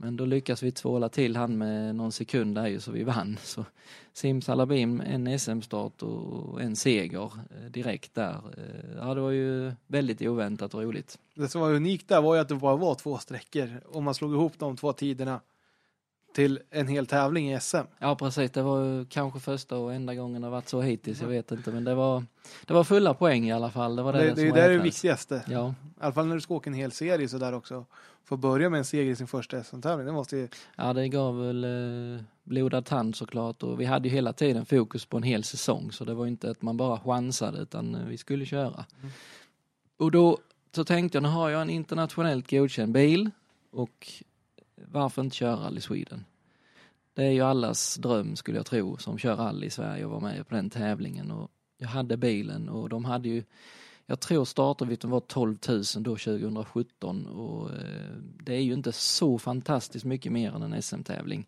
Men 0.00 0.16
då 0.16 0.24
lyckas 0.24 0.62
vi 0.62 0.72
tvåla 0.72 1.08
till 1.08 1.36
han 1.36 1.58
med 1.58 1.94
någon 1.96 2.12
sekund 2.12 2.54
där 2.54 2.66
ju 2.66 2.80
så 2.80 2.92
vi 2.92 3.04
vann. 3.04 3.38
Så 3.42 3.64
simsalabim, 4.12 5.00
en 5.00 5.38
SM-start 5.38 6.02
och 6.02 6.62
en 6.62 6.76
seger 6.76 7.24
eh, 7.24 7.70
direkt 7.70 8.14
där. 8.14 8.34
Eh, 8.56 8.96
Ja, 8.98 9.14
det 9.14 9.20
var 9.20 9.30
ju 9.30 9.72
väldigt 9.86 10.22
oväntat 10.22 10.74
och 10.74 10.82
roligt. 10.82 11.18
Det 11.34 11.48
som 11.48 11.60
var 11.60 11.72
unikt 11.74 12.08
där 12.08 12.20
var 12.20 12.34
ju 12.34 12.40
att 12.40 12.48
det 12.48 12.54
bara 12.54 12.76
var 12.76 12.94
två 12.94 13.18
sträckor. 13.18 13.80
Om 13.92 14.04
man 14.04 14.14
slog 14.14 14.32
ihop 14.32 14.52
de 14.58 14.76
två 14.76 14.92
tiderna 14.92 15.40
till 16.34 16.60
en 16.70 16.88
hel 16.88 17.06
tävling 17.06 17.52
i 17.52 17.60
SM. 17.60 17.76
Ja 17.98 18.16
precis, 18.16 18.50
det 18.50 18.62
var 18.62 19.04
kanske 19.10 19.40
första 19.40 19.76
och 19.76 19.94
enda 19.94 20.14
gången 20.14 20.42
det 20.42 20.46
har 20.46 20.52
varit 20.52 20.68
så 20.68 20.80
hittills, 20.80 21.20
jag 21.20 21.28
vet 21.28 21.52
inte. 21.52 21.70
Men 21.72 21.84
det 21.84 21.94
var, 21.94 22.24
det 22.66 22.74
var 22.74 22.84
fulla 22.84 23.14
poäng 23.14 23.48
i 23.48 23.52
alla 23.52 23.70
fall. 23.70 23.96
Det 23.96 24.02
var 24.02 24.12
det, 24.12 24.18
Det, 24.18 24.28
det, 24.28 24.48
som 24.48 24.58
är 24.58 24.68
det 24.68 24.78
viktigaste. 24.78 25.42
Ja, 25.48 25.68
I 25.68 26.00
alla 26.00 26.12
fall 26.12 26.26
när 26.26 26.34
du 26.34 26.40
ska 26.40 26.54
åka 26.54 26.70
en 26.70 26.74
hel 26.74 26.92
serie 26.92 27.28
så 27.28 27.38
där 27.38 27.54
också. 27.54 27.84
Få 28.28 28.36
börja 28.36 28.70
med 28.70 28.78
en 28.78 28.84
seger 28.84 29.12
i 29.12 29.16
sin 29.16 29.26
första 29.26 29.64
SM-tävling. 29.64 30.06
Det 30.06 30.12
måste 30.12 30.36
ju... 30.36 30.48
ja, 30.76 30.92
det 30.92 31.08
gav 31.08 31.38
väl 31.38 31.64
eh, 31.64 32.22
blodad 32.44 32.84
tand 32.84 33.16
såklart 33.16 33.62
och 33.62 33.80
vi 33.80 33.84
hade 33.84 34.08
ju 34.08 34.14
hela 34.14 34.32
tiden 34.32 34.66
fokus 34.66 35.06
på 35.06 35.16
en 35.16 35.22
hel 35.22 35.44
säsong 35.44 35.92
så 35.92 36.04
det 36.04 36.14
var 36.14 36.26
inte 36.26 36.50
att 36.50 36.62
man 36.62 36.76
bara 36.76 37.00
chansade 37.00 37.58
utan 37.58 37.94
eh, 37.94 38.06
vi 38.06 38.18
skulle 38.18 38.46
köra. 38.46 38.84
Mm. 39.00 39.10
Och 39.96 40.10
då 40.10 40.38
så 40.74 40.84
tänkte 40.84 41.16
jag, 41.16 41.22
nu 41.22 41.28
har 41.28 41.50
jag 41.50 41.62
en 41.62 41.70
internationellt 41.70 42.50
godkänd 42.50 42.92
bil 42.92 43.30
och 43.70 44.12
varför 44.76 45.22
inte 45.22 45.36
köra 45.36 45.56
Rally 45.56 45.80
Sweden? 45.80 46.24
Det 47.14 47.24
är 47.24 47.32
ju 47.32 47.40
allas 47.40 47.96
dröm 47.96 48.36
skulle 48.36 48.58
jag 48.58 48.66
tro 48.66 48.96
som 48.96 49.18
kör 49.18 49.36
rally 49.36 49.66
i 49.66 49.70
Sverige 49.70 50.04
och 50.04 50.10
var 50.10 50.20
med 50.20 50.48
på 50.48 50.54
den 50.54 50.70
tävlingen 50.70 51.30
och 51.30 51.50
jag 51.78 51.88
hade 51.88 52.16
bilen 52.16 52.68
och 52.68 52.88
de 52.88 53.04
hade 53.04 53.28
ju 53.28 53.44
jag 54.10 54.20
tror 54.20 54.44
startavgiften 54.44 55.10
var 55.10 55.20
12 55.20 55.58
000 55.68 55.82
då 55.94 56.16
2017 56.16 57.26
och 57.26 57.70
eh, 57.70 57.76
det 58.44 58.54
är 58.54 58.60
ju 58.60 58.72
inte 58.72 58.92
så 58.92 59.38
fantastiskt 59.38 60.04
mycket 60.04 60.32
mer 60.32 60.54
än 60.54 60.62
en 60.62 60.82
SM-tävling. 60.82 61.46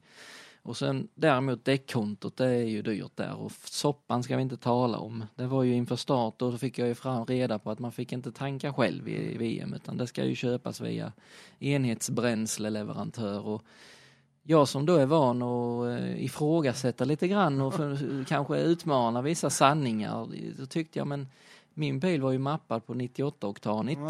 Och 0.62 0.76
sen 0.76 1.08
däremot 1.14 1.64
däckkontot 1.64 2.36
det 2.36 2.46
är 2.46 2.64
ju 2.64 2.82
dyrt 2.82 3.16
där 3.16 3.34
och 3.34 3.52
soppan 3.64 4.22
ska 4.22 4.36
vi 4.36 4.42
inte 4.42 4.56
tala 4.56 4.98
om. 4.98 5.24
Det 5.34 5.46
var 5.46 5.62
ju 5.62 5.74
inför 5.74 5.96
start 5.96 6.42
och 6.42 6.52
då 6.52 6.58
fick 6.58 6.78
jag 6.78 6.88
ju 6.88 6.94
fram 6.94 7.26
reda 7.26 7.58
på 7.58 7.70
att 7.70 7.78
man 7.78 7.92
fick 7.92 8.12
inte 8.12 8.32
tanka 8.32 8.72
själv 8.72 9.08
i 9.08 9.36
VM 9.36 9.74
utan 9.74 9.96
det 9.96 10.06
ska 10.06 10.24
ju 10.24 10.34
köpas 10.34 10.80
via 10.80 11.12
enhetsbränsleleverantör 11.58 13.46
och 13.46 13.62
jag 14.42 14.68
som 14.68 14.86
då 14.86 14.96
är 14.96 15.06
van 15.06 15.42
att 15.42 16.00
eh, 16.00 16.24
ifrågasätta 16.24 17.04
lite 17.04 17.28
grann 17.28 17.60
och 17.60 17.74
för, 17.74 18.24
kanske 18.24 18.58
utmana 18.58 19.22
vissa 19.22 19.50
sanningar, 19.50 20.28
då 20.58 20.66
tyckte 20.66 20.98
jag 20.98 21.08
men 21.08 21.28
min 21.80 22.00
bil 22.00 22.22
var 22.22 22.32
ju 22.32 22.38
mappad 22.38 22.86
på 22.86 22.94
98-oktanigt 22.94 24.00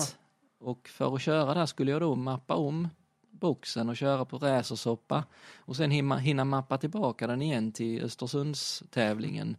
Ja. 0.60 0.66
och 0.66 0.88
för 0.88 1.14
att 1.14 1.22
köra 1.22 1.54
där 1.54 1.66
skulle 1.66 1.90
jag 1.90 2.00
då 2.00 2.14
mappa 2.14 2.54
om 2.54 2.88
boxen 3.30 3.88
och 3.88 3.96
köra 3.96 4.24
på 4.24 4.38
racersoppa 4.38 5.24
och 5.58 5.76
sen 5.76 5.90
hinna, 5.90 6.16
hinna 6.18 6.44
mappa 6.44 6.78
tillbaka 6.78 7.26
den 7.26 7.42
igen 7.42 7.72
till 7.72 8.02
Östersundstävlingen. 8.04 9.56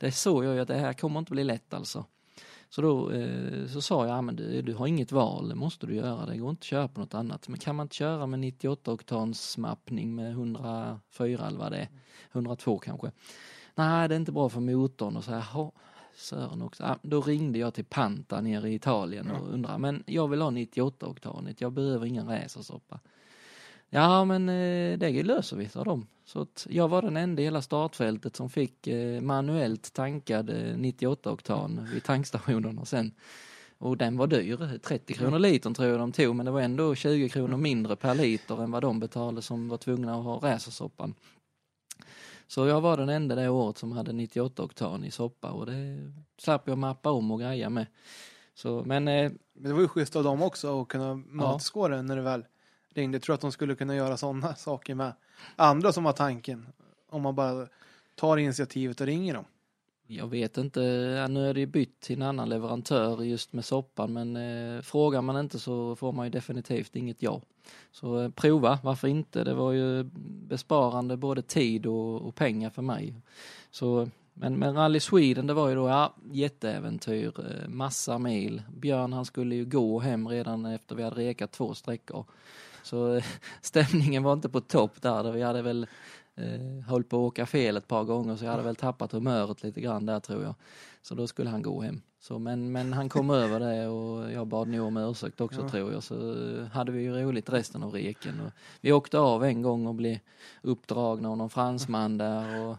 Det 0.00 0.12
såg 0.12 0.44
jag 0.44 0.54
ju 0.54 0.60
att 0.60 0.68
det 0.68 0.74
här 0.78 0.92
kommer 0.92 1.18
inte 1.18 1.32
bli 1.32 1.44
lätt 1.44 1.74
alltså. 1.74 2.04
Så 2.68 2.82
då 2.82 3.10
eh, 3.10 3.66
så 3.66 3.80
sa 3.80 4.06
jag, 4.06 4.16
ja, 4.16 4.22
men 4.22 4.36
du, 4.36 4.62
du 4.62 4.74
har 4.74 4.86
inget 4.86 5.12
val, 5.12 5.48
det 5.48 5.54
måste 5.54 5.86
du 5.86 5.94
göra, 5.94 6.26
det 6.26 6.36
går 6.38 6.50
inte 6.50 6.60
att 6.60 6.64
köra 6.64 6.88
på 6.88 7.00
något 7.00 7.14
annat. 7.14 7.48
Men 7.48 7.58
kan 7.58 7.76
man 7.76 7.84
inte 7.84 7.96
köra 7.96 8.26
med 8.26 8.40
98-oktans 8.40 9.58
mappning 9.58 10.14
med 10.14 10.30
104 10.30 11.46
eller 11.46 11.58
vad 11.58 11.72
det 11.72 11.78
är, 11.78 11.88
102 12.32 12.78
kanske. 12.78 13.10
Nej, 13.74 14.08
det 14.08 14.14
är 14.14 14.16
inte 14.16 14.32
bra 14.32 14.48
för 14.48 14.60
motorn 14.60 15.16
och 15.16 15.24
så 15.24 15.30
här, 15.30 15.40
"Ha, 15.40 15.72
Sören 16.22 16.62
också. 16.62 16.82
Ja, 16.82 16.98
då 17.02 17.20
ringde 17.20 17.58
jag 17.58 17.74
till 17.74 17.84
Panta 17.84 18.40
nere 18.40 18.70
i 18.70 18.74
Italien 18.74 19.30
och 19.30 19.54
undrade, 19.54 19.78
men 19.78 20.04
jag 20.06 20.28
vill 20.28 20.42
ha 20.42 20.50
98-oktanet, 20.50 21.54
jag 21.58 21.72
behöver 21.72 22.06
ingen 22.06 22.28
racersoppa. 22.28 23.00
Ja, 23.90 24.24
men 24.24 24.48
eh, 24.48 24.98
det 24.98 25.22
löser 25.22 25.56
vi, 25.56 25.68
sa 25.68 25.84
de. 25.84 26.06
Så 26.24 26.46
jag 26.68 26.88
var 26.88 27.02
den 27.02 27.16
enda 27.16 27.42
i 27.42 27.44
hela 27.44 27.62
startfältet 27.62 28.36
som 28.36 28.50
fick 28.50 28.86
eh, 28.86 29.20
manuellt 29.20 29.92
tankad 29.92 30.50
eh, 30.50 30.54
98-oktan 30.54 31.88
vid 31.92 32.04
tankstationerna 32.04 32.84
sen. 32.84 33.12
Och 33.78 33.96
den 33.96 34.16
var 34.16 34.26
dyr, 34.26 34.78
30 34.82 35.14
kronor 35.14 35.38
litern 35.38 35.74
tror 35.74 35.88
jag 35.88 35.98
de 35.98 36.12
tog, 36.12 36.36
men 36.36 36.46
det 36.46 36.52
var 36.52 36.60
ändå 36.60 36.94
20 36.94 37.28
kronor 37.28 37.56
mindre 37.56 37.96
per 37.96 38.14
liter 38.14 38.62
än 38.62 38.70
vad 38.70 38.82
de 38.82 39.00
betalade 39.00 39.42
som 39.42 39.68
var 39.68 39.76
tvungna 39.76 40.14
att 40.14 40.24
ha 40.24 40.36
racersoppan. 40.36 41.14
Så 42.54 42.66
jag 42.66 42.80
var 42.80 42.96
den 42.96 43.08
enda 43.08 43.34
det 43.34 43.48
året 43.48 43.78
som 43.78 43.92
hade 43.92 44.12
98 44.12 44.62
oktan 44.62 45.04
i 45.04 45.10
soppa 45.10 45.50
och 45.50 45.66
det 45.66 46.12
slapp 46.38 46.68
jag 46.68 46.78
mappa 46.78 47.10
om 47.10 47.30
och 47.30 47.40
greja 47.40 47.70
med. 47.70 47.86
Så, 48.54 48.82
men 48.86 49.08
eh, 49.08 49.32
Men 49.52 49.68
det 49.68 49.72
var 49.72 49.80
ju 49.80 49.88
schysst 49.88 50.16
av 50.16 50.24
dem 50.24 50.42
också 50.42 50.82
att 50.82 50.88
kunna 50.88 51.14
mötesgå 51.14 51.88
det 51.88 52.02
när 52.02 52.16
det 52.16 52.22
väl 52.22 52.44
ringde. 52.94 53.16
Jag 53.16 53.22
tror 53.22 53.34
att 53.34 53.40
de 53.40 53.52
skulle 53.52 53.74
kunna 53.74 53.94
göra 53.94 54.16
sådana 54.16 54.54
saker 54.56 54.94
med 54.94 55.12
andra 55.56 55.92
som 55.92 56.04
har 56.04 56.12
tanken. 56.12 56.66
Om 57.10 57.22
man 57.22 57.34
bara 57.34 57.68
tar 58.14 58.36
initiativet 58.36 59.00
och 59.00 59.06
ringer 59.06 59.34
dem. 59.34 59.44
Jag 60.16 60.26
vet 60.26 60.58
inte, 60.58 60.80
ja, 61.20 61.28
nu 61.28 61.48
är 61.48 61.54
det 61.54 61.60
ju 61.60 61.66
bytt 61.66 62.00
till 62.00 62.16
en 62.16 62.28
annan 62.28 62.48
leverantör 62.48 63.22
just 63.22 63.52
med 63.52 63.64
soppan 63.64 64.12
men 64.12 64.36
eh, 64.36 64.82
frågar 64.82 65.22
man 65.22 65.36
inte 65.36 65.58
så 65.58 65.96
får 65.96 66.12
man 66.12 66.26
ju 66.26 66.30
definitivt 66.30 66.96
inget 66.96 67.22
ja. 67.22 67.40
Så 67.92 68.20
eh, 68.20 68.30
prova, 68.30 68.78
varför 68.82 69.08
inte? 69.08 69.44
Det 69.44 69.54
var 69.54 69.72
ju 69.72 70.10
besparande 70.48 71.16
både 71.16 71.42
tid 71.42 71.86
och, 71.86 72.22
och 72.22 72.34
pengar 72.34 72.70
för 72.70 72.82
mig. 72.82 73.14
Så, 73.70 74.08
men, 74.34 74.58
men 74.58 74.74
Rally 74.74 75.00
Sweden 75.00 75.46
det 75.46 75.54
var 75.54 75.68
ju 75.68 75.74
då 75.74 75.88
ja, 75.88 76.14
jätteäventyr, 76.32 77.32
eh, 77.38 77.68
massa 77.68 78.18
mil. 78.18 78.62
Björn 78.76 79.12
han 79.12 79.24
skulle 79.24 79.54
ju 79.54 79.64
gå 79.64 80.00
hem 80.00 80.28
redan 80.28 80.66
efter 80.66 80.94
vi 80.96 81.02
hade 81.02 81.16
rekat 81.16 81.52
två 81.52 81.74
sträckor. 81.74 82.24
Så 82.82 83.14
eh, 83.14 83.24
stämningen 83.60 84.22
var 84.22 84.32
inte 84.32 84.48
på 84.48 84.60
topp 84.60 85.02
där, 85.02 85.32
vi 85.32 85.42
hade 85.42 85.62
väl 85.62 85.86
eh, 86.36 86.86
höll 86.88 87.04
på 87.04 87.16
att 87.16 87.20
åka 87.32 87.46
fel 87.46 87.76
ett 87.76 87.88
par 87.88 88.04
gånger 88.04 88.36
så 88.36 88.44
jag 88.44 88.50
hade 88.50 88.62
väl 88.62 88.76
tappat 88.76 89.12
humöret 89.12 89.62
lite 89.62 89.80
grann 89.80 90.06
där 90.06 90.20
tror 90.20 90.42
jag. 90.42 90.54
Så 91.02 91.14
då 91.14 91.26
skulle 91.26 91.50
han 91.50 91.62
gå 91.62 91.80
hem. 91.80 92.00
Så, 92.20 92.38
men, 92.38 92.72
men 92.72 92.92
han 92.92 93.08
kom 93.08 93.30
över 93.42 93.60
det 93.60 93.86
och 93.88 94.32
jag 94.32 94.46
bad 94.46 94.68
nog 94.68 94.86
om 94.86 94.96
ursäkt 94.96 95.40
också 95.40 95.60
Ja. 95.60 95.68
tror 95.68 95.92
jag. 95.92 96.02
Så 96.02 96.14
eh, 96.14 96.64
hade 96.66 96.92
vi 96.92 97.02
ju 97.02 97.12
roligt 97.12 97.50
resten 97.50 97.82
av 97.82 97.92
reken. 97.92 98.40
Och 98.40 98.50
vi 98.80 98.92
åkte 98.92 99.18
av 99.18 99.44
en 99.44 99.62
gång 99.62 99.86
och 99.86 99.94
blev 99.94 100.18
uppdragna 100.62 101.28
av 101.28 101.36
någon 101.36 101.50
fransman 101.50 102.18
där. 102.18 102.60
Och, 102.60 102.76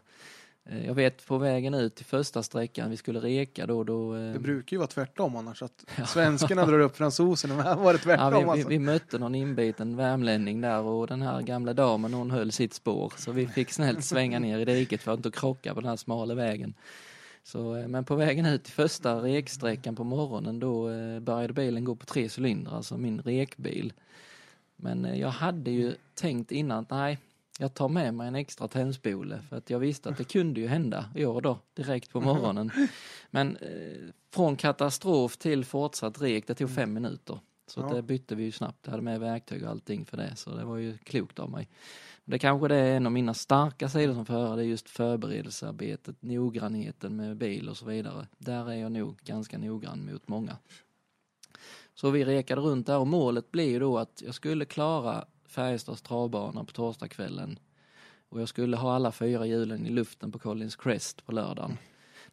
jag 0.85 0.94
vet 0.94 1.26
på 1.26 1.38
vägen 1.38 1.73
ut 1.73 1.95
till 1.95 2.06
första 2.06 2.44
sträckan 2.44 2.90
vi 2.90 2.98
skulle 2.98 3.19
reka 3.19 3.65
då. 3.65 3.84
då 3.84 4.15
eh, 4.15 4.34
Det 4.34 4.40
brukar 4.40 4.76
ju 4.76 4.77
vara 4.77 4.88
tvärtom 4.88 5.35
annars. 5.35 5.64
Att 5.64 5.85
svenskarna 6.07 6.65
drar 6.65 6.80
upp 6.80 6.98
fransoserna. 6.98 7.56
Men 7.56 7.65
här 7.65 7.76
var 7.76 7.94
det 7.94 7.99
tvärtom 7.99 8.34
Ja, 8.34 8.40
vi, 8.40 8.44
vi, 8.44 8.49
alltså. 8.49 8.69
vi 8.69 8.80
mötte 8.80 9.18
någon 9.19 9.35
inbiten 9.35 9.95
värmlänning 9.95 10.61
där 10.61 10.81
och 10.81 11.07
den 11.07 11.22
här 11.22 11.41
gamla 11.41 11.73
damen 11.73 12.14
hon 12.14 12.31
höll 12.31 12.52
sitt 12.52 12.73
spår 12.73 13.14
så 13.18 13.31
vi 13.31 13.48
fick 13.48 13.72
snällt 13.72 14.03
svänga 14.06 14.40
ner 14.40 14.60
i 14.60 14.65
diket 14.65 15.02
för 15.02 15.11
att 15.11 15.18
inte 15.18 15.31
krocka 15.31 15.73
på 15.73 15.81
den 15.81 15.90
här 15.90 15.98
smala 15.98 16.35
vägen. 16.35 16.73
Så, 17.44 17.76
eh, 17.76 17.88
men 17.88 18.06
på 18.06 18.15
vägen 18.15 18.45
ut 18.45 18.64
till 18.64 18.73
första 18.73 19.15
reksträckan 19.15 19.95
på 19.95 20.03
morgonen 20.03 20.60
då 20.60 20.90
eh, 20.90 21.19
började 21.19 21.53
bilen 21.53 21.84
gå 21.84 21.95
på 21.95 22.06
tre 22.06 22.30
cylindrar, 22.38 22.76
alltså 22.76 22.98
min 22.98 23.22
rekbil. 23.22 23.94
Men 24.76 25.06
eh, 25.06 25.19
jag 25.19 25.30
hade 25.30 25.72
ju 25.72 25.95
tänkt 26.15 26.52
innan 26.52 26.80
att 26.80 26.90
nej, 26.90 27.19
jag 27.59 27.73
tar 27.73 27.89
med 27.89 28.13
mig 28.13 28.27
en 28.27 28.35
extra 28.35 28.67
tändspole 28.67 29.41
för 29.49 29.57
att 29.57 29.69
jag 29.69 29.80
visste 29.80 30.09
att 30.09 30.17
det 30.17 30.23
kunde 30.23 30.59
ju 30.61 30.67
hända 30.67 31.05
i 31.15 31.25
år 31.25 31.41
då, 31.41 31.59
direkt 31.73 32.11
på 32.11 32.21
morgonen. 32.21 32.71
Men 33.31 33.57
eh, 33.57 33.69
från 34.34 34.55
katastrof 34.55 35.38
till 35.38 35.65
fortsatt 35.65 36.21
rek, 36.21 36.47
det 36.47 36.55
tog 36.55 36.69
fem 36.69 36.93
minuter. 36.93 37.39
Så 37.67 37.80
Ja. 37.80 37.95
det 37.95 38.01
bytte 38.01 38.35
vi 38.35 38.43
ju 38.43 38.51
snabbt. 38.51 38.80
Jag 38.84 38.91
hade 38.91 39.03
med 39.03 39.19
verktyg 39.19 39.63
och 39.63 39.69
allting 39.69 40.05
för 40.05 40.17
det, 40.17 40.35
så 40.35 40.49
det 40.55 40.65
var 40.65 40.77
ju 40.77 40.97
klokt 40.97 41.39
av 41.39 41.49
mig. 41.49 41.69
Det 42.25 42.39
kanske 42.39 42.67
det 42.67 42.75
är 42.75 42.95
en 42.97 43.05
av 43.05 43.11
mina 43.11 43.34
starka 43.34 43.89
sidor 43.89 44.13
som 44.13 44.25
förare, 44.25 44.55
det 44.55 44.61
är 44.61 44.65
just 44.65 44.89
förberedelsearbetet, 44.89 46.15
noggrannheten 46.19 47.15
med 47.15 47.38
bil 47.38 47.69
och 47.69 47.77
så 47.77 47.85
vidare. 47.85 48.27
Där 48.38 48.69
är 48.71 48.75
jag 48.75 48.91
nog 48.91 49.17
ganska 49.23 49.57
noggrann 49.57 50.05
mot 50.11 50.27
många. 50.27 50.57
Så 51.95 52.09
vi 52.09 52.25
rekade 52.25 52.61
runt 52.61 52.88
där 52.88 52.97
och 52.97 53.07
målet 53.07 53.51
blev 53.51 53.69
ju 53.69 53.80
då 53.80 53.97
att 53.97 54.21
jag 54.25 54.35
skulle 54.35 54.65
klara 54.65 55.25
Färjestads 55.53 56.01
travbana 56.01 56.63
på 56.63 56.71
torsdagskvällen 56.71 57.59
och 58.30 58.41
jag 58.41 58.49
skulle 58.49 58.77
ha 58.77 58.95
alla 58.95 59.11
fyra 59.11 59.45
hjulen 59.45 59.85
i 59.85 59.89
luften 59.89 60.31
på 60.31 60.39
Collins 60.39 60.75
Crest 60.75 61.25
på 61.25 61.31
lördagen. 61.31 61.77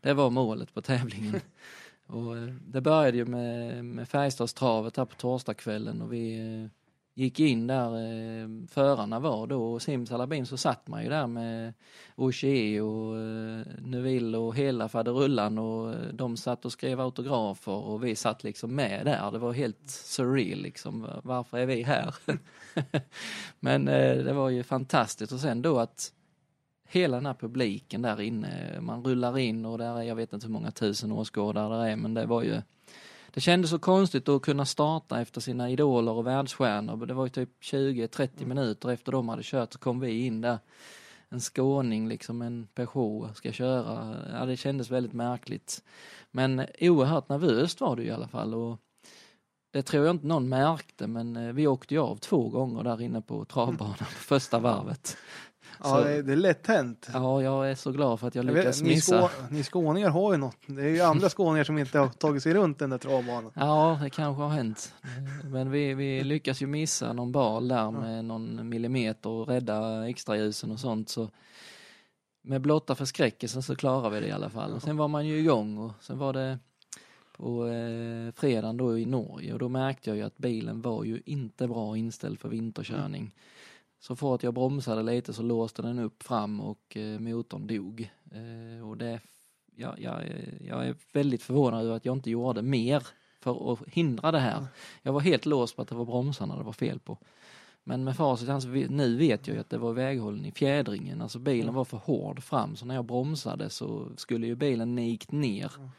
Det 0.00 0.12
var 0.12 0.30
målet 0.30 0.74
på 0.74 0.82
tävlingen. 0.82 1.40
Och 2.06 2.36
eh, 2.36 2.44
det 2.44 2.80
började 2.80 3.16
ju 3.16 3.26
med, 3.26 3.84
med 3.84 4.08
Färjestadstravet 4.08 4.96
här 4.96 5.04
på 5.04 5.14
torsdagskvällen 5.14 6.02
och 6.02 6.12
vi 6.12 6.38
eh, 6.38 6.79
gick 7.20 7.40
in 7.40 7.66
där 7.66 7.86
eh, 7.86 8.48
förarna 8.68 9.20
var 9.20 9.46
då 9.46 9.72
och 9.72 9.82
simsalabim 9.82 10.46
så 10.46 10.56
satt 10.56 10.88
man 10.88 11.02
ju 11.02 11.08
där 11.08 11.26
med 11.26 11.74
Oshie 12.16 12.80
och 12.80 13.16
eh, 13.18 13.66
Neville 13.78 14.38
och 14.38 14.56
hela 14.56 14.88
faderullan 14.88 15.58
och 15.58 15.94
eh, 15.94 16.12
de 16.12 16.36
satt 16.36 16.64
och 16.64 16.72
skrev 16.72 17.00
autografer 17.00 17.72
och 17.72 18.04
vi 18.04 18.16
satt 18.16 18.44
liksom 18.44 18.74
med 18.74 19.06
där. 19.06 19.30
Det 19.30 19.38
var 19.38 19.52
helt 19.52 19.90
surreal 19.90 20.58
liksom. 20.58 21.06
Varför 21.22 21.58
är 21.58 21.66
vi 21.66 21.82
här? 21.82 22.14
Men 23.60 23.88
eh, 23.88 24.16
det 24.16 24.32
var 24.32 24.48
ju 24.48 24.62
fantastiskt 24.62 25.32
och 25.32 25.40
sen 25.40 25.62
då 25.62 25.78
att 25.78 26.12
hela 26.88 27.16
den 27.16 27.26
här 27.26 27.34
publiken 27.34 28.02
där 28.02 28.20
inne, 28.20 28.80
man 28.80 29.04
rullar 29.04 29.38
in 29.38 29.66
och 29.66 29.78
där 29.78 29.98
är, 29.98 30.02
jag 30.02 30.14
vet 30.14 30.32
inte 30.32 30.46
hur 30.46 30.52
många 30.52 30.70
tusen 30.70 31.12
åskådare 31.12 31.84
det 31.84 31.90
är, 31.90 31.96
men 31.96 32.14
det 32.14 32.26
var 32.26 32.42
ju 32.42 32.62
det 33.32 33.40
kändes 33.40 33.70
så 33.70 33.78
konstigt 33.78 34.28
att 34.28 34.42
kunna 34.42 34.64
starta 34.64 35.20
efter 35.20 35.40
sina 35.40 35.70
idoler 35.70 36.12
och 36.12 36.26
världsstjärnor. 36.26 37.06
Det 37.06 37.14
var 37.14 37.24
ju 37.24 37.30
typ 37.30 37.62
20-30 37.62 38.44
minuter 38.44 38.88
efter 38.88 39.12
de 39.12 39.28
hade 39.28 39.42
kört 39.44 39.72
så 39.72 39.78
kom 39.78 40.00
vi 40.00 40.26
in 40.26 40.40
där. 40.40 40.58
En 41.28 41.40
skåning, 41.40 42.08
liksom 42.08 42.42
en 42.42 42.66
Peugeot 42.74 43.36
ska 43.36 43.52
köra. 43.52 44.16
Ja, 44.32 44.46
det 44.46 44.56
kändes 44.56 44.90
väldigt 44.90 45.12
märkligt. 45.12 45.82
Men 46.30 46.66
oerhört 46.80 47.28
nervöst 47.28 47.80
var 47.80 47.96
det 47.96 48.04
i 48.04 48.10
alla 48.10 48.28
fall. 48.28 48.54
Och 48.54 48.78
det 49.72 49.82
tror 49.82 50.06
jag 50.06 50.14
inte 50.14 50.26
någon 50.26 50.48
märkte, 50.48 51.06
men 51.06 51.36
eh, 51.36 51.52
vi 51.52 51.66
åkte 51.66 51.94
ju 51.94 52.00
av 52.00 52.16
två 52.16 52.48
gånger 52.48 52.82
där 52.82 53.02
inne 53.02 53.20
på 53.20 53.44
travbanan 53.44 53.94
på 53.94 54.04
första 54.04 54.58
varvet. 54.58 55.16
Ja, 55.82 56.00
det 56.00 56.12
är, 56.12 56.22
det 56.22 56.32
är 56.32 56.36
lätt 56.36 56.66
hänt. 56.66 57.10
Ja, 57.12 57.42
jag 57.42 57.70
är 57.70 57.74
så 57.74 57.92
glad 57.92 58.20
för 58.20 58.28
att 58.28 58.34
jag 58.34 58.44
Jag 58.44 58.54
lyckas 58.54 58.80
vet, 58.80 58.86
ni, 58.86 58.94
missa. 58.94 59.28
skå, 59.28 59.44
ni 59.50 59.62
skåningar 59.62 60.08
har 60.10 60.32
ju 60.32 60.38
något. 60.38 60.56
Det 60.66 60.82
är 60.82 60.88
ju 60.88 61.00
andra 61.00 61.28
skåningar 61.30 61.64
som 61.64 61.78
inte 61.78 61.98
har 61.98 62.08
tagit 62.08 62.42
sig 62.42 62.54
runt 62.54 62.78
den 62.78 62.90
där 62.90 62.98
travbanan. 62.98 63.52
Ja, 63.54 63.98
det 64.02 64.10
kanske 64.10 64.42
har 64.42 64.50
hänt. 64.50 64.94
Men 65.44 65.70
vi, 65.70 65.94
vi 65.94 66.24
lyckas 66.24 66.62
ju 66.62 66.66
missa 66.66 67.12
någon 67.12 67.32
bal 67.32 67.68
där 67.68 67.90
med 67.90 68.24
någon 68.24 68.68
millimeter 68.68 69.30
och 69.30 69.48
rädda 69.48 70.08
extraljusen 70.08 70.70
och 70.70 70.80
sånt. 70.80 71.08
Så 71.08 71.30
med 72.42 72.60
blotta 72.60 72.94
förskräckelsen 72.94 73.62
så 73.62 73.76
klarar 73.76 74.10
vi 74.10 74.20
det 74.20 74.26
i 74.26 74.32
alla 74.32 74.50
fall. 74.50 74.72
Och 74.72 74.82
sen 74.82 74.96
var 74.96 75.08
man 75.08 75.26
ju 75.26 75.38
igång 75.38 75.78
och 75.78 75.92
sen 76.00 76.18
var 76.18 76.32
det 76.32 76.58
på 77.36 77.66
eh, 77.66 78.32
fredagen 78.34 78.76
då 78.76 78.98
i 78.98 79.06
Norge 79.06 79.52
och 79.52 79.58
då 79.58 79.68
märkte 79.68 80.10
jag 80.10 80.16
ju 80.16 80.22
att 80.22 80.38
bilen 80.38 80.82
var 80.82 81.04
ju 81.04 81.22
inte 81.24 81.68
bra 81.68 81.96
inställd 81.96 82.40
för 82.40 82.48
vinterkörning. 82.48 83.34
Så 84.00 84.16
fort 84.16 84.42
jag 84.42 84.54
bromsade 84.54 85.02
lite 85.02 85.32
så 85.32 85.42
låste 85.42 85.82
den 85.82 85.98
upp 85.98 86.22
fram 86.22 86.60
och 86.60 86.96
eh, 86.96 87.20
motorn 87.20 87.66
dog. 87.66 88.10
Eh, 88.32 88.88
och 88.88 88.96
det, 88.96 89.20
ja, 89.76 89.94
jag, 89.98 90.22
jag 90.60 90.86
är 90.86 90.94
väldigt 91.12 91.42
förvånad 91.42 91.84
över 91.84 91.96
att 91.96 92.04
jag 92.04 92.16
inte 92.16 92.30
gjorde 92.30 92.62
mer 92.62 93.06
för 93.40 93.72
att 93.72 93.88
hindra 93.88 94.32
det 94.32 94.38
här. 94.38 94.66
Jag 95.02 95.12
var 95.12 95.20
helt 95.20 95.46
låst 95.46 95.76
på 95.76 95.82
att 95.82 95.88
det 95.88 95.94
var 95.94 96.04
bromsarna 96.04 96.56
det 96.56 96.62
var 96.62 96.72
fel 96.72 96.98
på. 96.98 97.18
Men 97.84 98.04
med 98.04 98.16
facit 98.16 98.48
i 98.48 98.50
hand 98.50 98.90
nu 98.90 99.16
vet 99.16 99.46
jag 99.46 99.54
ju 99.54 99.60
att 99.60 99.70
det 99.70 99.78
var 99.78 99.92
väghållning 99.92 100.46
i 100.46 100.52
fjädringen. 100.52 101.22
Alltså 101.22 101.38
bilen 101.38 101.74
var 101.74 101.84
för 101.84 101.96
hård 101.96 102.42
fram 102.42 102.76
så 102.76 102.86
när 102.86 102.94
jag 102.94 103.04
bromsade 103.04 103.70
så 103.70 104.08
skulle 104.16 104.46
ju 104.46 104.54
bilen 104.54 104.94
nikt 104.94 105.32
ner 105.32 105.72
mm 105.76 105.90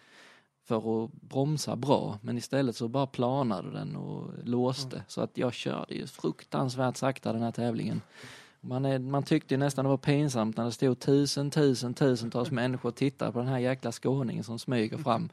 för 0.64 1.04
att 1.04 1.12
bromsa 1.12 1.76
bra. 1.76 2.20
Men 2.22 2.38
istället 2.38 2.76
så 2.76 2.88
bara 2.88 3.08
planade 3.08 3.72
den 3.72 3.96
och 3.96 4.32
låste. 4.44 5.04
Så 5.08 5.22
att 5.22 5.38
jag 5.38 5.54
körde 5.54 5.96
ju 5.96 6.08
fruktansvärt 6.08 6.98
sakta 6.98 7.34
den 7.34 7.42
här 7.42 7.52
tävlingen. 7.52 8.02
Man, 8.62 8.86
är, 8.86 9.00
man 9.00 9.24
tyckte 9.24 9.58
nästan 9.58 9.86
det 9.86 9.90
var 9.90 9.98
pinsamt 9.98 10.58
när 10.58 10.66
det 10.66 10.72
stod 10.72 11.00
tusen, 11.00 11.52
tusen, 11.52 11.94
tusentals 11.94 12.52
människor 12.52 12.90
och 12.90 12.96
tittade 12.96 13.32
på 13.32 13.40
den 13.40 13.48
här 13.48 13.60
jäkla 13.60 13.92
skåningen 13.92 14.44
som 14.44 14.60
smyger 14.60 14.98
fram. 15.04 15.30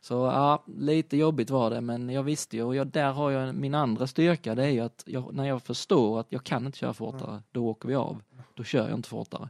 Så 0.00 0.14
ja, 0.14 0.64
lite 0.66 1.16
jobbigt 1.16 1.50
var 1.50 1.70
det 1.70 1.80
men 1.80 2.10
jag 2.10 2.22
visste 2.22 2.56
ju 2.56 2.62
och 2.62 2.76
jag, 2.76 2.86
där 2.86 3.12
har 3.12 3.30
jag 3.30 3.54
min 3.54 3.74
andra 3.74 4.06
styrka 4.06 4.54
det 4.54 4.64
är 4.64 4.70
ju 4.70 4.80
att 4.80 5.02
jag, 5.06 5.34
när 5.34 5.44
jag 5.44 5.62
förstår 5.62 6.20
att 6.20 6.26
jag 6.28 6.44
kan 6.44 6.66
inte 6.66 6.78
köra 6.78 6.94
fortare, 6.94 7.42
då 7.52 7.66
åker 7.66 7.88
vi 7.88 7.94
av. 7.94 8.22
Då 8.54 8.64
kör 8.64 8.88
jag 8.88 8.98
inte 8.98 9.08
fortare. 9.08 9.48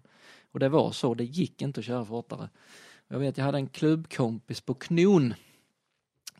Och 0.52 0.60
det 0.60 0.68
var 0.68 0.90
så, 0.90 1.14
det 1.14 1.24
gick 1.24 1.62
inte 1.62 1.80
att 1.80 1.86
köra 1.86 2.04
fortare. 2.04 2.48
Jag 3.14 3.18
vet, 3.20 3.38
jag 3.38 3.44
hade 3.44 3.58
en 3.58 3.66
klubbkompis 3.68 4.60
på 4.60 4.74
Knon. 4.74 5.34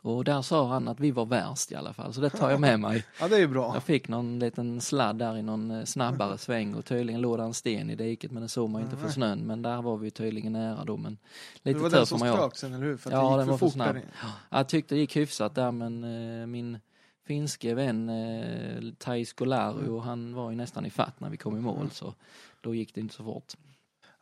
Och 0.03 0.25
där 0.25 0.43
sa 0.43 0.69
han 0.69 0.89
att 0.89 1.01
vi 1.01 1.11
var 1.11 1.27
värst 1.27 1.73
i 1.73 1.75
alla 1.75 1.93
fall, 1.93 2.15
så 2.15 2.21
det 2.21 2.31
tar 2.31 2.51
jag 2.51 2.61
med 2.61 2.81
mig. 2.81 3.05
Ja, 3.21 3.29
det 3.29 3.37
är 3.37 3.47
bra. 3.49 3.75
Jag 3.75 3.83
fick 3.83 4.09
någon 4.09 4.39
liten 4.39 4.81
sladd 4.81 5.19
där 5.19 5.37
i 5.37 5.43
någon 5.43 5.71
eh, 5.71 5.85
snabbare 5.85 6.39
sväng 6.39 6.75
och 6.75 6.85
tydligen 6.85 7.21
låg 7.21 7.39
där 7.39 7.45
en 7.45 7.55
sten 7.55 7.91
i 7.91 7.95
diket 7.95 8.31
men 8.31 8.43
det 8.43 8.49
såg 8.49 8.71
man 8.71 8.83
inte 8.83 8.97
för 8.97 9.09
snön. 9.09 9.39
Men 9.39 9.63
där 9.63 9.83
var 9.83 9.97
vi 9.97 10.11
tydligen 10.11 10.53
nära 10.53 10.85
då. 10.85 10.97
Men 10.97 11.19
Det 11.63 11.71
lite 11.71 11.83
var 11.83 11.91
tur 11.91 11.97
den 11.97 12.07
får 12.07 12.07
som 12.07 12.19
man 12.19 12.29
ju 12.29 12.33
ha. 12.35 12.39
strök 12.39 12.57
sen, 12.57 12.75
eller 12.75 12.87
hur? 12.87 12.97
För 12.97 13.11
att 13.11 13.15
Ja, 13.15 13.31
det 13.31 13.37
den 13.37 13.41
gick 13.47 13.51
var 13.51 13.59
för 13.59 13.67
för 13.67 13.71
fort 13.73 13.79
där 13.79 13.85
snabb. 13.93 13.97
inne. 13.97 14.33
Jag 14.51 14.69
tyckte 14.69 14.95
det 14.95 14.99
gick 15.01 15.17
hyfsat 15.17 15.55
där 15.55 15.71
men 15.73 16.05
eh, 16.41 16.47
min 16.47 16.79
finske 17.27 17.75
vän 17.75 18.09
eh, 18.09 18.93
Thais 18.99 19.33
Golario, 19.33 19.99
han 19.99 20.35
var 20.35 20.51
ju 20.51 20.57
nästan 20.57 20.87
i 20.87 20.91
fatt 20.91 21.21
när 21.21 21.31
vi 21.31 21.37
kom 21.37 21.57
i 21.57 21.61
mål 21.61 21.91
så 21.91 22.15
då 22.61 22.75
gick 22.75 22.95
det 22.95 23.01
inte 23.01 23.15
så 23.15 23.25
fort. 23.25 23.53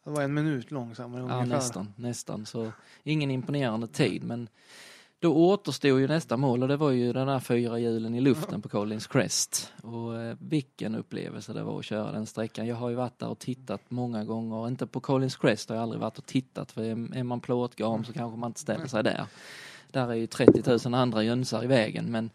Det 0.05 0.11
var 0.11 0.23
en 0.23 0.35
minut 0.35 0.71
långsammare 0.71 1.21
Ja, 1.21 1.25
ungefär. 1.25 1.47
nästan, 1.57 1.93
nästan. 1.97 2.47
Så 2.47 2.73
ingen 3.03 3.31
imponerande 3.31 3.87
tid, 3.87 4.25
men 4.25 4.49
då 5.19 5.35
återstod 5.35 6.01
ju 6.01 6.09
nästa 6.09 6.37
mål 6.37 6.63
och 6.63 6.69
det 6.69 6.77
var 6.77 6.91
ju 6.91 7.13
den 7.13 7.27
där 7.27 7.39
fyra 7.39 7.79
hjulen 7.79 8.15
i 8.15 8.21
luften 8.21 8.63
på 8.63 8.69
Collins 8.69 9.07
Crest. 9.07 9.73
Och 9.83 10.21
eh, 10.21 10.37
vilken 10.41 10.95
upplevelse 10.95 11.53
det 11.53 11.63
var 11.63 11.79
att 11.79 11.85
köra 11.85 12.13
den 12.13 12.27
sträckan. 12.27 12.67
Jag 12.67 12.77
har 12.77 12.89
ju 12.89 12.95
varit 12.95 13.19
där 13.19 13.29
och 13.29 13.39
tittat 13.39 13.83
många 13.89 14.25
gånger, 14.25 14.69
inte 14.69 14.87
på 14.87 15.01
Collins 15.01 15.37
Crest 15.37 15.69
har 15.69 15.77
jag 15.77 15.83
aldrig 15.83 16.01
varit 16.01 16.19
och 16.19 16.27
tittat 16.27 16.73
för 16.73 16.83
är 17.17 17.23
man 17.23 17.41
plåtgam 17.41 18.05
så 18.05 18.13
kanske 18.13 18.39
man 18.39 18.51
inte 18.51 18.61
ställer 18.61 18.87
sig 18.87 19.03
där. 19.03 19.27
Där 19.91 20.09
är 20.09 20.15
ju 20.15 20.27
30 20.27 20.89
000 20.89 20.95
andra 20.95 21.23
jönsar 21.23 21.65
i 21.65 21.67
vägen 21.67 22.11
men 22.11 22.31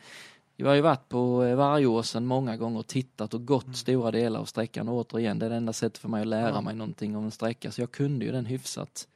jag 0.60 0.68
har 0.68 0.76
ju 0.76 0.82
varit 0.82 1.10
på 1.10 1.44
eh, 1.44 1.56
Vargåsen 1.56 2.26
många 2.26 2.58
gånger 2.58 2.80
och 2.80 2.88
tittat 2.88 3.34
och 3.34 3.46
gått 3.46 3.78
stora 3.78 4.12
delar 4.12 4.40
av 4.40 4.46
sträckan 4.46 4.90
och 4.90 4.96
återigen. 4.96 5.40
Det 5.40 5.46
är 5.46 5.50
det 5.50 5.56
enda 5.56 5.74
sättet 5.74 5.98
för 5.98 6.10
mig 6.10 6.22
att 6.22 6.28
lära 6.28 6.50
Ja. 6.50 6.62
mig 6.62 6.76
någonting 6.76 7.16
om 7.18 7.26
en 7.26 7.32
sträcka. 7.32 7.72
Så 7.72 7.82
jag 7.82 7.92
kunde 7.92 8.26
ju 8.26 8.32
den 8.32 8.46
hyfsat. 8.46 9.08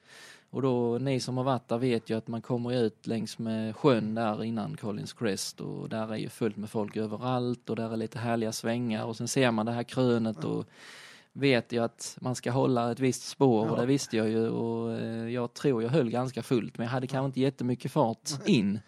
Och 0.50 0.62
då, 0.62 0.98
ni 0.98 1.20
som 1.20 1.38
har 1.38 1.44
varit 1.44 1.68
där 1.68 1.78
vet 1.78 2.10
ju 2.10 2.18
att 2.18 2.28
man 2.28 2.42
kommer 2.42 2.74
ut 2.74 3.08
längs 3.08 3.40
med 3.40 3.76
sjön 3.76 4.16
där 4.16 4.44
innan 4.44 4.78
Collins 4.78 5.14
Crest 5.14 5.62
och 5.62 5.90
där 5.90 6.14
är 6.14 6.18
ju 6.18 6.30
fullt 6.30 6.58
med 6.58 6.70
folk 6.70 6.98
överallt 6.98 7.70
och 7.70 7.76
där 7.76 7.94
är 7.94 7.98
lite 7.98 8.20
härliga 8.20 8.52
svängar 8.52 9.06
och 9.06 9.16
sen 9.18 9.28
ser 9.28 9.52
man 9.52 9.66
det 9.66 9.72
här 9.72 9.84
krönet 9.84 10.44
och 10.44 10.66
vet 11.34 11.72
ju 11.72 11.84
att 11.84 12.18
man 12.22 12.36
ska 12.36 12.52
hålla 12.52 12.92
ett 12.92 13.00
visst 13.00 13.28
spår 13.28 13.70
och 13.70 13.78
det 13.78 13.86
visste 13.86 14.18
jag 14.18 14.30
ju 14.30 14.50
och 14.50 14.94
eh, 14.94 15.30
jag 15.30 15.54
tror 15.54 15.84
jag 15.84 15.90
höll 15.90 16.10
ganska 16.10 16.44
fullt 16.44 16.78
men 16.78 16.86
jag 16.86 16.92
hade 16.92 17.08
kanske 17.08 17.26
inte 17.26 17.42
jättemycket 17.42 17.92
fart 17.92 18.30
in. 18.46 18.80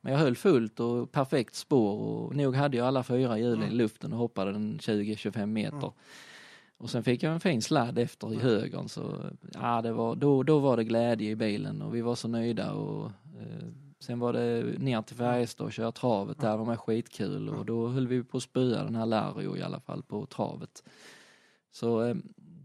Men 0.00 0.12
jag 0.12 0.20
höll 0.20 0.36
fullt 0.36 0.80
och 0.80 1.12
perfekt 1.12 1.54
spår 1.54 1.98
och 1.98 2.36
nog 2.36 2.54
hade 2.54 2.76
jag 2.76 2.86
alla 2.86 3.02
fyra 3.02 3.38
hjulen 3.38 3.68
i 3.72 3.74
luften 3.74 4.12
och 4.12 4.18
hoppade 4.18 4.52
den 4.52 4.78
20-25 4.78 5.46
meter. 5.46 5.92
Och 6.78 6.90
sen 6.90 7.02
fick 7.04 7.22
jag 7.22 7.32
en 7.32 7.40
fin 7.40 7.62
sladd 7.62 7.98
efter 7.98 8.32
i 8.32 8.36
högern 8.36 8.88
så 8.88 9.30
ja, 9.54 9.82
det 9.82 9.92
var, 9.92 10.16
då, 10.16 10.42
då 10.42 10.58
var 10.58 10.76
det 10.76 10.84
glädje 10.84 11.30
i 11.30 11.36
bilen 11.36 11.82
och 11.82 11.94
vi 11.94 12.00
var 12.00 12.14
så 12.14 12.28
nöjda 12.28 12.72
och 12.72 13.06
eh, 13.40 13.66
sen 14.00 14.18
var 14.18 14.32
det 14.32 14.78
ner 14.78 15.02
till 15.02 15.16
Färjestad 15.16 15.66
och 15.66 15.72
köra 15.72 15.92
travet 15.92 16.40
där 16.40 16.56
var 16.56 16.64
med 16.64 16.78
skitkul 16.80 17.48
och 17.48 17.66
då 17.66 17.88
höll 17.88 18.08
vi 18.08 18.22
på 18.22 18.36
att 18.36 18.42
spöa 18.42 18.84
den 18.84 18.94
här 18.94 19.06
Lario 19.06 19.56
i 19.56 19.62
alla 19.62 19.80
fall 19.80 20.02
på 20.02 20.26
travet. 20.26 20.82
Så 21.72 22.02
eh, 22.04 22.14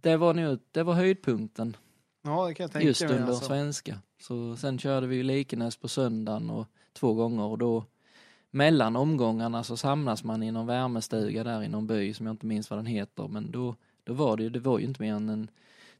det 0.02 0.18
var 0.18 0.34
nog, 0.34 0.60
det 0.72 0.84
var 0.84 0.94
höjdpunkten 0.94 1.78
Ja, 2.24 2.48
det 2.48 2.54
kan 2.54 2.64
jag 2.64 2.72
tänka 2.72 2.88
just 2.88 3.02
under 3.02 3.24
Alltså. 3.28 3.46
svenska. 3.46 4.00
Så 4.22 4.56
sen 4.56 4.80
körde 4.80 5.08
vi 5.08 5.24
Likenäs 5.24 5.78
på 5.78 5.88
söndagen 5.88 6.50
och 6.50 6.68
två 6.96 7.14
gånger 7.14 7.44
och 7.44 7.58
då 7.58 7.84
mellan 8.52 8.96
omgångarna 8.96 9.64
så 9.64 9.78
samlas 9.78 10.24
man 10.24 10.44
i 10.44 10.52
någon 10.52 10.68
värmestuga 10.68 11.44
där 11.44 11.64
i 11.64 11.68
någon 11.68 11.88
by 11.88 12.14
som 12.14 12.26
jag 12.26 12.34
inte 12.34 12.46
minns 12.46 12.70
vad 12.70 12.80
den 12.80 12.86
heter 12.86 13.28
men 13.28 13.52
då, 13.52 13.76
då 14.04 14.14
var 14.14 14.38
det 14.38 14.44
ju, 14.44 14.50
det 14.50 14.60
var 14.60 14.80
ju 14.80 14.86
inte 14.86 15.02
mer 15.02 15.14
än 15.14 15.30
en 15.30 15.50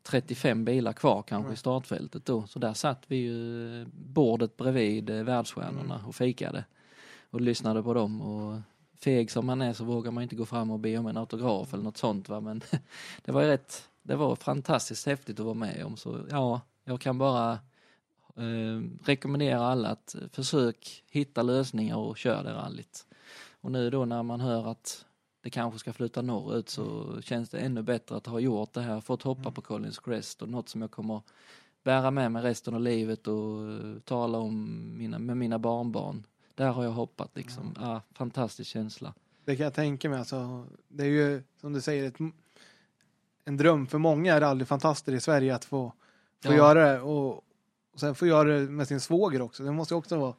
35 0.04 0.66
bilar 0.66 0.94
kvar 0.94 1.24
kanske 1.28 1.54
i 1.54 1.56
startfältet 1.56 2.26
då. 2.26 2.48
Så 2.48 2.60
där 2.60 2.74
satt 2.74 3.04
vi 3.08 3.16
ju 3.16 3.86
bordet 3.94 4.58
bredvid 4.58 5.10
eh, 5.10 5.24
världsstjärnorna 5.24 6.02
och 6.08 6.16
fikade 6.16 6.66
och 7.30 7.42
lyssnade 7.42 7.84
på 7.84 7.94
dem. 7.94 8.22
Och 8.22 8.62
feg 9.00 9.32
som 9.32 9.46
man 9.46 9.62
är 9.62 9.74
så 9.74 9.84
vågar 9.84 10.12
man 10.12 10.24
inte 10.24 10.36
gå 10.36 10.46
fram 10.46 10.72
och 10.72 10.80
be 10.80 10.98
om 10.98 11.08
en 11.08 11.18
autograf 11.18 11.74
eller 11.74 11.84
något 11.84 11.98
sånt 11.98 12.30
va? 12.30 12.40
Men 12.40 12.62
det 13.26 13.32
var 13.32 13.42
ju 13.42 13.48
rätt 13.48 13.90
det 14.08 14.16
var 14.16 14.36
fantastiskt 14.36 15.06
häftigt 15.06 15.40
att 15.40 15.46
vara 15.46 15.56
med 15.56 15.86
om. 15.86 15.98
Så 15.98 16.20
ja 16.30 16.62
jag 16.84 17.02
kan 17.02 17.18
bara 17.18 17.60
eh, 18.38 19.06
rekommendera 19.06 19.60
alla 19.66 19.90
att 19.90 20.16
eh, 20.16 20.22
försök 20.32 21.04
hitta 21.10 21.42
lösningar 21.42 21.98
och 21.98 22.18
kör 22.18 22.44
det 22.44 22.54
rallyt. 22.54 23.06
Och 23.62 23.72
nu 23.72 23.90
då 23.90 24.06
när 24.06 24.24
man 24.24 24.42
hör 24.42 24.72
att 24.72 25.06
det 25.42 25.50
kanske 25.50 25.80
ska 25.80 25.94
flytta 25.94 26.22
norrut 26.22 26.70
så 26.70 27.16
känns 27.22 27.50
det 27.50 27.60
ännu 27.60 27.82
bättre 27.82 28.16
att 28.16 28.26
ha 28.26 28.40
gjort 28.40 28.74
det 28.74 28.82
här, 28.82 29.02
fått 29.02 29.22
hoppa 29.24 29.52
på 29.52 29.62
Collins 29.62 30.00
Crest 30.00 30.42
och 30.42 30.50
något 30.50 30.70
som 30.70 30.82
jag 30.82 30.92
kommer 30.92 31.22
bära 31.84 32.12
med 32.12 32.32
mig 32.32 32.44
resten 32.44 32.74
av 32.74 32.82
livet 32.82 33.28
och 33.28 33.72
eh, 33.72 34.00
tala 34.04 34.38
om 34.38 34.90
mina, 34.98 35.20
med 35.20 35.38
mina 35.38 35.60
barnbarn. 35.60 36.24
Där 36.56 36.72
har 36.72 36.84
jag 36.84 36.92
hoppat 36.92 37.36
liksom. 37.36 37.76
Ja, 37.82 38.02
fantastisk 38.14 38.70
känsla. 38.70 39.14
Det 39.46 39.56
kan 39.56 39.64
jag 39.64 39.74
tänka 39.74 40.10
mig. 40.10 40.20
Alltså, 40.20 40.66
det 40.88 41.04
är 41.04 41.08
ju 41.08 41.44
som 41.62 41.74
du 41.74 41.82
säger 41.82 42.08
ett, 42.08 42.16
en 43.46 43.58
dröm 43.58 43.88
för 43.88 43.98
många 43.98 44.40
rallyfantaster 44.42 45.14
i 45.14 45.22
Sverige 45.22 45.56
att 45.56 45.66
få, 45.66 45.94
få 46.44 46.52
Ja. 46.52 46.56
göra 46.56 46.92
det. 46.92 47.02
Och, 47.02 47.45
och 47.96 48.00
sen 48.00 48.16
få 48.16 48.28
göra 48.28 48.50
det 48.50 48.60
med 48.60 48.88
sin 48.88 49.00
svåger 49.00 49.42
också. 49.42 49.64
Det 49.64 49.72
måste 49.72 49.94
ju 49.94 49.98
också 49.98 50.18
vara 50.18 50.34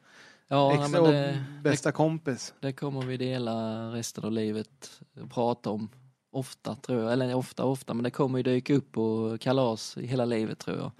Ja, 0.47 0.69
nej, 0.69 0.79
extra 0.79 1.01
och 1.01 1.11
det, 1.11 1.45
bästa 1.63 1.91
kompis. 1.91 2.53
Det 2.59 2.71
kommer 2.71 3.01
vi 3.01 3.17
dela 3.17 3.87
resten 3.93 4.23
av 4.23 4.31
livet 4.31 5.01
och 5.21 5.31
prata 5.31 5.69
om 5.69 5.89
ofta 6.31 6.75
tror 6.75 7.03
jag, 7.03 7.13
eller 7.13 7.35
ofta 7.35 7.65
ofta 7.65 7.93
men 7.93 8.03
det 8.03 8.11
kommer 8.11 8.39
ju 8.39 8.43
dyka 8.43 8.73
upp 8.73 8.91
på 8.91 9.37
kalas 9.39 9.97
i 9.97 10.07
hela 10.07 10.25
livet 10.25 10.59
tror 10.59 10.77
jag. 10.77 10.91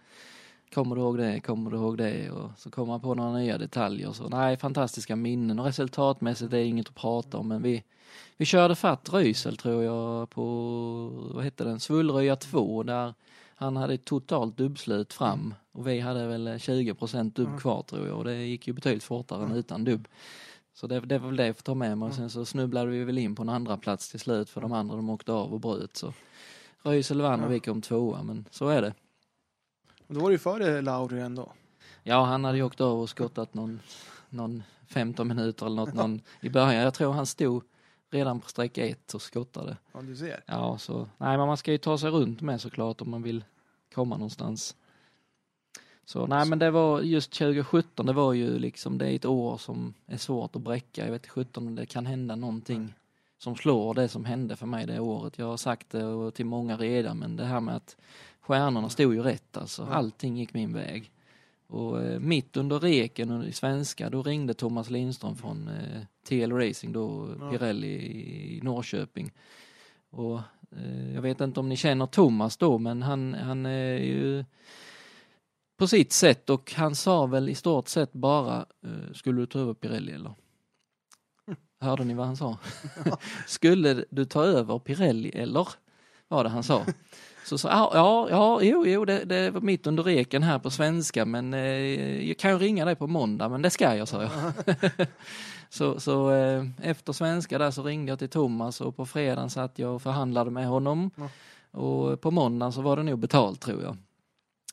Kommer 0.73 0.95
du 0.95 1.01
ihåg 1.01 1.17
det, 1.17 1.39
kommer 1.39 1.71
du 1.71 1.77
ihåg 1.77 1.97
det 1.97 2.29
och 2.29 2.51
så 2.57 2.69
kommer 2.69 2.87
man 2.87 3.01
på 3.01 3.13
några 3.13 3.33
nya 3.37 3.57
detaljer 3.57 4.11
så 4.11 4.29
nej 4.29 4.57
fantastiska 4.57 5.15
minnen 5.15 5.59
och 5.59 5.65
resultatmässigt 5.65 6.53
är 6.53 6.57
inget 6.57 6.87
att 6.87 6.95
prata 6.95 7.37
om 7.37 7.47
men 7.47 7.61
vi 7.61 7.83
vi 8.37 8.45
körde 8.45 8.75
fatt 8.75 9.13
Rysel 9.13 9.57
tror 9.57 9.83
jag 9.83 10.29
på, 10.29 10.43
vad 11.33 11.43
hette 11.43 11.63
den, 11.63 11.79
Svullröja 11.79 12.35
2 12.35 12.83
där 12.83 13.13
han 13.59 13.77
hade 13.77 13.97
totalt 13.97 14.57
dubbslut 14.57 15.13
fram 15.13 15.53
och 15.71 15.87
vi 15.87 15.99
hade 15.99 16.27
väl 16.27 16.47
20% 16.47 17.31
dubb 17.31 17.59
kvar 17.59 17.81
tror 17.81 18.07
jag. 18.07 18.17
Och 18.17 18.23
det 18.23 18.35
gick 18.35 18.67
ju 18.67 18.73
betydligt 18.73 19.03
fortare 19.03 19.43
än 19.43 19.51
utan 19.51 19.83
dubb. 19.83 20.07
Så 20.73 20.87
det, 20.87 20.99
det 20.99 21.19
var 21.19 21.27
väl 21.27 21.37
det 21.37 21.47
jag 21.47 21.55
får 21.55 21.63
ta 21.63 21.75
med 21.75 21.97
mig. 21.97 22.07
Och 22.07 22.15
sen 22.15 22.29
så 22.29 22.45
snubblade 22.45 22.91
vi 22.91 23.03
väl 23.03 23.17
in 23.17 23.35
på 23.35 23.41
en 23.41 23.49
andra 23.49 23.77
plats 23.77 24.11
till 24.11 24.19
slut 24.19 24.49
för 24.49 24.61
de 24.61 24.71
andra 24.71 24.95
de 24.95 25.09
åkte 25.09 25.31
av 25.31 25.53
och 25.53 25.59
bröt. 25.59 25.97
Så 25.97 26.13
Rysel 26.81 27.21
vann 27.21 27.43
och 27.43 27.51
vi 27.51 27.59
kom 27.59 27.81
tvåa 27.81 28.23
men 28.23 28.45
så 28.51 28.67
är 28.67 28.81
det. 28.81 28.93
Då 30.07 30.19
var 30.19 30.29
det 30.29 30.33
ju 30.33 30.39
före 30.39 30.81
Lauri 30.81 31.19
ändå. 31.19 31.53
Ja 32.03 32.23
han 32.23 32.45
hade 32.45 32.57
ju 32.57 32.63
åkt 32.63 32.81
av 32.81 33.01
och 33.01 33.09
skottat 33.09 33.53
någon, 33.53 33.79
någon 34.29 34.63
15 34.87 35.27
minuter 35.27 35.65
eller 35.65 35.75
något 35.75 35.93
någon, 35.93 36.21
i 36.41 36.49
början. 36.49 36.83
Jag 36.83 36.93
tror 36.93 37.13
han 37.13 37.25
stod 37.25 37.63
redan 38.09 38.39
på 38.39 38.49
sträcka 38.49 38.85
ett 38.85 39.13
och 39.13 39.21
skottade. 39.21 39.77
Ja, 39.93 40.01
du 40.01 40.15
ser. 40.15 40.43
Ja, 40.45 40.77
så 40.77 41.09
nej, 41.17 41.37
men 41.37 41.47
man 41.47 41.57
ska 41.57 41.71
ju 41.71 41.77
ta 41.77 41.97
sig 41.97 42.09
runt 42.09 42.41
med 42.41 42.61
såklart 42.61 43.01
om 43.01 43.09
man 43.09 43.23
vill 43.23 43.43
komma 43.93 44.17
någonstans. 44.17 44.75
Så 46.05 46.27
nej, 46.27 46.47
men 46.47 46.59
det 46.59 46.71
var 46.71 47.01
just 47.01 47.31
2017, 47.31 48.05
det 48.05 48.13
var 48.13 48.33
ju 48.33 48.59
liksom, 48.59 48.97
det 48.97 49.07
är 49.07 49.15
ett 49.15 49.25
år 49.25 49.57
som 49.57 49.93
är 50.05 50.17
svårt 50.17 50.55
att 50.55 50.61
bräcka. 50.61 51.05
Jag 51.05 51.11
vet 51.11 51.21
inte 51.21 51.29
17 51.29 51.67
om 51.67 51.75
det 51.75 51.85
kan 51.85 52.05
hända 52.05 52.35
någonting 52.35 52.93
som 53.37 53.55
slår 53.55 53.93
det 53.93 54.07
som 54.07 54.25
hände 54.25 54.55
för 54.55 54.65
mig 54.65 54.85
det 54.85 54.99
året. 54.99 55.37
Jag 55.37 55.45
har 55.45 55.57
sagt 55.57 55.89
det 55.89 56.31
till 56.31 56.45
många 56.45 56.77
redan, 56.77 57.17
men 57.17 57.35
det 57.35 57.45
här 57.45 57.59
med 57.59 57.75
att 57.75 57.97
stjärnorna 58.41 58.89
stod 58.89 59.13
ju 59.13 59.21
rätt 59.21 59.57
alltså. 59.57 59.81
Ja. 59.81 59.95
Allting 59.95 60.37
gick 60.37 60.53
min 60.53 60.73
väg. 60.73 61.11
Och 61.67 62.03
eh, 62.03 62.19
mitt 62.19 62.57
under 62.57 62.79
reken 62.79 63.43
i 63.43 63.51
svenska, 63.51 64.09
då 64.09 64.23
ringde 64.23 64.53
Thomas 64.53 64.89
Lindström 64.89 65.35
från 65.35 65.67
eh, 65.67 66.01
TL 66.27 66.51
Racing, 66.51 66.93
då 66.93 67.35
Ja. 67.39 67.51
Pirelli 67.51 67.87
i 67.87 68.59
Norrköping. 68.63 69.31
Och 70.09 70.39
eh, 70.71 71.13
jag 71.13 71.21
vet 71.21 71.41
inte 71.41 71.59
om 71.59 71.69
ni 71.69 71.75
känner 71.75 72.05
Thomas 72.05 72.57
då, 72.57 72.77
men 72.77 73.01
han, 73.01 73.33
han 73.33 73.65
är 73.65 73.97
ju 73.97 74.45
på 75.77 75.87
sitt 75.87 76.11
sätt 76.11 76.49
och 76.49 76.73
han 76.73 76.95
sa 76.95 77.25
väl 77.25 77.49
i 77.49 77.55
stort 77.55 77.87
sett 77.87 78.13
bara, 78.13 78.65
skulle 79.13 79.41
du 79.41 79.45
ta 79.45 79.59
över 79.59 79.73
Pirelli 79.73 80.11
eller? 80.11 80.33
Hörde 81.79 82.03
ni 82.03 82.13
vad 82.13 82.25
han 82.25 82.37
sa? 82.37 82.57
skulle 83.47 84.05
du 84.09 84.25
ta 84.25 84.43
över 84.43 84.79
Pirelli 84.79 85.29
eller? 85.29 85.67
Var 86.27 86.43
det 86.43 86.49
han 86.49 86.63
sa. 86.63 86.85
Så 87.47 87.57
sa 87.57 87.69
ja, 87.69 87.91
ja, 87.93 88.27
ja, 88.29 88.61
jo, 88.61 88.85
jo, 88.85 89.05
det, 89.05 89.25
det 89.25 89.51
var 89.51 89.61
mitt 89.61 89.87
under 89.87 90.03
reken 90.03 90.43
här 90.43 90.59
på 90.59 90.69
svenska, 90.69 91.25
men 91.25 91.53
eh, 91.53 92.27
jag 92.27 92.37
kan 92.37 92.51
ju 92.51 92.57
ringa 92.57 92.85
dig 92.85 92.95
på 92.95 93.07
måndag, 93.07 93.49
men 93.49 93.61
det 93.61 93.69
ska 93.69 93.95
jag, 93.95 94.07
sa 94.07 94.21
jag. 94.21 94.31
så 95.69 95.99
så 95.99 96.31
eh, 96.31 96.65
efter 96.81 97.13
svenska 97.13 97.57
där 97.57 97.71
så 97.71 97.83
ringde 97.83 98.11
jag 98.11 98.19
till 98.19 98.29
Thomas 98.29 98.81
och 98.81 98.95
på 98.95 99.05
fredagen 99.05 99.49
satt 99.49 99.79
jag 99.79 99.95
och 99.95 100.01
förhandlade 100.01 100.51
med 100.51 100.67
honom. 100.67 101.11
Ja. 101.15 101.29
Och 101.79 102.21
på 102.21 102.31
måndagen 102.31 102.73
så 102.73 102.81
var 102.81 102.97
det 102.97 103.03
nog 103.03 103.19
betalt, 103.19 103.61
tror 103.61 103.83
jag. 103.83 103.97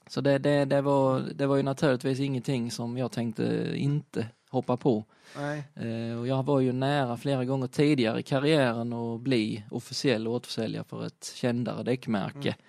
Så 0.07 0.21
det, 0.21 0.39
det, 0.39 0.65
det, 0.65 0.81
var, 0.81 1.21
det 1.35 1.47
var 1.47 1.57
ju 1.57 1.63
naturligtvis 1.63 2.21
ingenting 2.21 2.71
som 2.71 2.99
jag 2.99 3.13
tänkte 3.13 3.73
inte 3.75 4.27
hoppa 4.55 4.77
på. 4.77 5.05
Eh, 5.75 6.19
och 6.19 6.27
jag 6.27 6.43
var 6.43 6.61
ju 6.61 6.73
nära 6.73 7.17
flera 7.17 7.45
gånger 7.45 7.67
tidigare 7.67 8.21
i 8.21 8.23
karriären 8.23 8.93
att 8.93 9.21
bli 9.21 9.65
officiell 9.71 10.29
återförsäljare 10.29 10.85
för 10.85 11.07
ett 11.07 11.33
kändare 11.35 11.83
däckmärke. 11.83 12.49
Mm. 12.49 12.61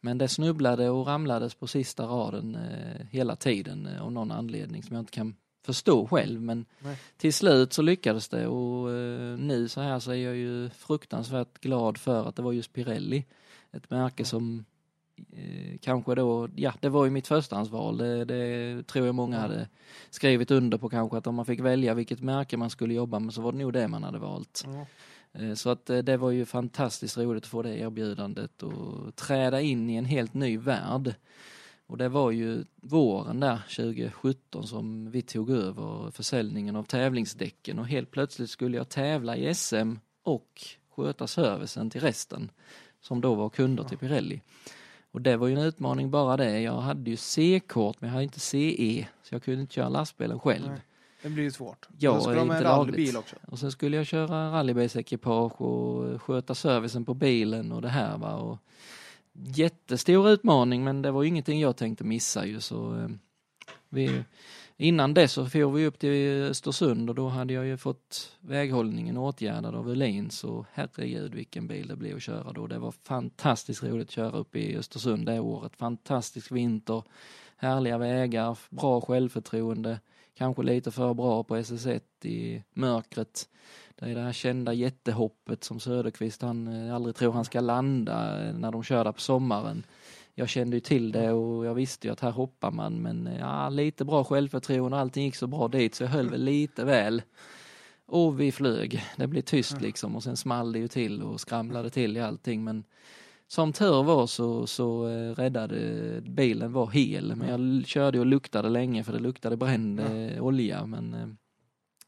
Men 0.00 0.18
det 0.18 0.28
snubblade 0.28 0.90
och 0.90 1.06
ramlades 1.06 1.54
på 1.54 1.66
sista 1.66 2.04
raden 2.06 2.54
eh, 2.54 3.06
hela 3.10 3.36
tiden 3.36 3.86
eh, 3.86 4.02
av 4.02 4.12
någon 4.12 4.30
anledning 4.30 4.82
som 4.82 4.96
jag 4.96 5.02
inte 5.02 5.12
kan 5.12 5.36
förstå 5.66 6.06
själv. 6.06 6.40
Men 6.40 6.64
Nej. 6.78 6.98
till 7.16 7.34
slut 7.34 7.72
så 7.72 7.82
lyckades 7.82 8.28
det 8.28 8.46
och 8.46 8.92
eh, 8.92 9.38
nu 9.38 9.68
så 9.68 9.80
här 9.80 9.98
så 9.98 10.10
är 10.10 10.16
jag 10.16 10.36
ju 10.36 10.70
fruktansvärt 10.70 11.60
glad 11.60 11.98
för 11.98 12.28
att 12.28 12.36
det 12.36 12.42
var 12.42 12.52
just 12.52 12.72
Pirelli. 12.72 13.24
Ett 13.72 13.90
märke 13.90 14.24
som 14.24 14.58
eh, 14.58 14.64
kanske 15.80 16.14
då, 16.14 16.48
ja 16.56 16.74
det 16.80 16.88
var 16.88 17.04
ju 17.04 17.10
mitt 17.10 17.26
förstahandsval. 17.26 17.96
Det, 17.98 18.24
det 18.24 18.82
tror 18.86 19.06
jag 19.06 19.14
många 19.14 19.38
hade 19.40 19.68
skrivit 20.10 20.50
under 20.50 20.78
på 20.78 20.88
kanske 20.88 21.16
att 21.16 21.26
om 21.26 21.34
man 21.34 21.46
fick 21.46 21.60
välja 21.60 21.94
vilket 21.94 22.20
märke 22.22 22.56
man 22.56 22.70
skulle 22.70 22.94
jobba 22.94 23.18
med 23.18 23.34
så 23.34 23.42
var 23.42 23.52
det 23.52 23.58
nog 23.58 23.72
det 23.72 23.88
man 23.88 24.02
hade 24.02 24.18
valt. 24.18 24.64
Eh, 25.32 25.54
Så 25.54 25.70
att 25.70 25.90
eh, 25.90 25.98
det 25.98 26.16
var 26.16 26.30
ju 26.30 26.44
fantastiskt 26.44 27.18
roligt 27.18 27.44
att 27.44 27.50
få 27.50 27.62
det 27.62 27.78
erbjudandet 27.78 28.62
och 28.62 29.16
träda 29.16 29.60
in 29.60 29.90
i 29.90 29.94
en 29.96 30.04
helt 30.04 30.34
ny 30.34 30.58
värld. 30.58 31.14
Och 31.86 31.98
det 31.98 32.08
var 32.08 32.30
ju 32.30 32.64
våren 32.82 33.40
där 33.40 33.58
2017 33.76 34.66
som 34.66 35.10
vi 35.10 35.22
tog 35.22 35.50
över 35.50 36.10
försäljningen 36.10 36.76
av 36.76 36.82
tävlingsdäcken 36.82 37.78
och 37.78 37.86
helt 37.86 38.10
plötsligt 38.10 38.50
skulle 38.50 38.76
jag 38.76 38.88
tävla 38.88 39.36
i 39.36 39.54
SM 39.54 39.92
och 40.22 40.62
sköta 40.90 41.26
servicen 41.26 41.90
till 41.90 42.00
resten 42.00 42.50
som 43.00 43.20
då 43.20 43.34
var 43.34 43.48
kunder 43.50 43.84
till 43.84 43.98
Pirelli. 43.98 44.40
Och 45.14 45.22
det 45.22 45.36
var 45.36 45.46
ju 45.46 45.54
en 45.54 45.62
utmaning 45.62 46.10
bara 46.10 46.36
det. 46.36 46.60
Jag 46.60 46.80
hade 46.80 47.10
ju 47.10 47.16
C-kort 47.16 47.96
men 48.00 48.08
jag 48.08 48.12
hade 48.12 48.24
inte 48.24 48.40
CE 48.40 49.06
så 49.22 49.34
jag 49.34 49.42
kunde 49.42 49.60
inte 49.60 49.74
köra 49.74 49.88
lastbilen 49.88 50.40
själv. 50.40 50.68
Nej. 50.68 50.80
Det 51.22 51.28
blir 51.28 51.44
ju 51.44 51.50
svårt. 51.50 51.88
Ja, 51.98 52.18
ha 52.18 52.32
en 52.32 52.38
inte 52.38 52.64
rallybil 52.64 53.04
lagligt. 53.04 53.16
också. 53.16 53.36
Och 53.46 53.58
sen 53.58 53.72
skulle 53.72 53.96
jag 53.96 54.06
köra 54.06 54.50
rallybilsekipage 54.52 55.60
och 55.60 56.22
sköta 56.22 56.54
servicen 56.54 57.04
på 57.04 57.14
bilen 57.14 57.72
och 57.72 57.82
det 57.82 57.88
här 57.88 58.18
va. 58.18 58.34
Och 58.34 58.58
jättestor 59.32 60.30
utmaning 60.30 60.84
men 60.84 61.02
det 61.02 61.10
var 61.10 61.22
ju 61.22 61.28
ingenting 61.28 61.60
jag 61.60 61.76
tänkte 61.76 62.04
missa 62.04 62.46
ju 62.46 62.60
så 62.60 62.98
eh, 62.98 63.08
vi, 63.88 64.24
Innan 64.76 65.14
dess 65.14 65.32
så 65.32 65.46
for 65.46 65.70
vi 65.70 65.86
upp 65.86 65.98
till 65.98 66.42
Östersund 66.42 67.10
och 67.10 67.14
då 67.14 67.28
hade 67.28 67.52
jag 67.52 67.66
ju 67.66 67.76
fått 67.76 68.36
väghållningen 68.40 69.16
åtgärdad 69.16 69.74
av 69.74 69.88
Ulin 69.88 70.30
så 70.30 70.66
herregud 70.72 71.34
vilken 71.34 71.66
bil 71.66 71.88
det 71.88 71.96
blev 71.96 72.16
att 72.16 72.22
köra 72.22 72.52
då. 72.52 72.66
Det 72.66 72.78
var 72.78 72.90
fantastiskt 72.90 73.82
roligt 73.82 74.08
att 74.08 74.14
köra 74.14 74.30
upp 74.30 74.56
i 74.56 74.76
Östersund 74.76 75.26
det 75.26 75.40
året. 75.40 75.76
Fantastisk 75.76 76.52
vinter, 76.52 77.02
härliga 77.56 77.98
vägar, 77.98 78.58
bra 78.70 79.00
självförtroende, 79.00 80.00
kanske 80.34 80.62
lite 80.62 80.90
för 80.90 81.14
bra 81.14 81.44
på 81.44 81.56
SS1 81.56 82.00
i 82.22 82.62
mörkret. 82.72 83.48
Det 83.94 84.10
är 84.10 84.14
det 84.14 84.20
här 84.20 84.32
kända 84.32 84.72
jättehoppet 84.72 85.64
som 85.64 85.80
Söderqvist 85.80 86.42
han 86.42 86.88
eh, 86.88 86.94
aldrig 86.94 87.16
tror 87.16 87.32
han 87.32 87.44
ska 87.44 87.60
landa 87.60 88.46
eh, 88.46 88.54
när 88.54 88.72
de 88.72 88.82
kör 88.82 89.04
där 89.04 89.12
på 89.12 89.20
sommaren. 89.20 89.86
Jag 90.34 90.48
kände 90.48 90.76
ju 90.76 90.80
till 90.80 91.12
det 91.12 91.32
och 91.32 91.66
jag 91.66 91.74
visste 91.74 92.06
ju 92.06 92.12
att 92.12 92.20
här 92.20 92.30
hoppar 92.30 92.70
man 92.70 93.02
men 93.02 93.28
ja, 93.38 93.68
lite 93.68 94.04
bra 94.04 94.24
självförtroende 94.24 94.96
och 94.96 95.00
allting 95.00 95.24
gick 95.24 95.36
så 95.36 95.46
bra 95.46 95.68
dit 95.68 95.94
så 95.94 96.02
jag 96.02 96.10
höll 96.10 96.30
väl 96.30 96.44
lite 96.44 96.84
väl. 96.84 97.22
Och 98.06 98.40
vi 98.40 98.52
flög. 98.52 99.02
Det 99.16 99.26
blev 99.26 99.42
tyst 99.42 99.80
liksom 99.80 100.16
och 100.16 100.22
sen 100.22 100.36
small 100.36 100.72
det 100.72 100.78
ju 100.78 100.88
till 100.88 101.22
och 101.22 101.40
skramlade 101.40 101.90
till 101.90 102.16
i 102.16 102.20
allting 102.20 102.64
men 102.64 102.84
som 103.46 103.72
tur 103.72 104.02
var 104.02 104.26
så, 104.26 104.66
så 104.66 105.08
eh, 105.08 105.34
räddade 105.34 106.20
bilen 106.20 106.72
var 106.72 106.90
hel 106.90 107.36
men 107.36 107.48
jag 107.48 107.86
körde 107.86 108.20
och 108.20 108.26
luktade 108.26 108.68
länge 108.68 109.04
för 109.04 109.12
det 109.12 109.18
luktade 109.18 109.56
bränd 109.56 110.00
eh, 110.00 110.44
olja 110.44 110.86
men 110.86 111.14
eh, 111.14 111.28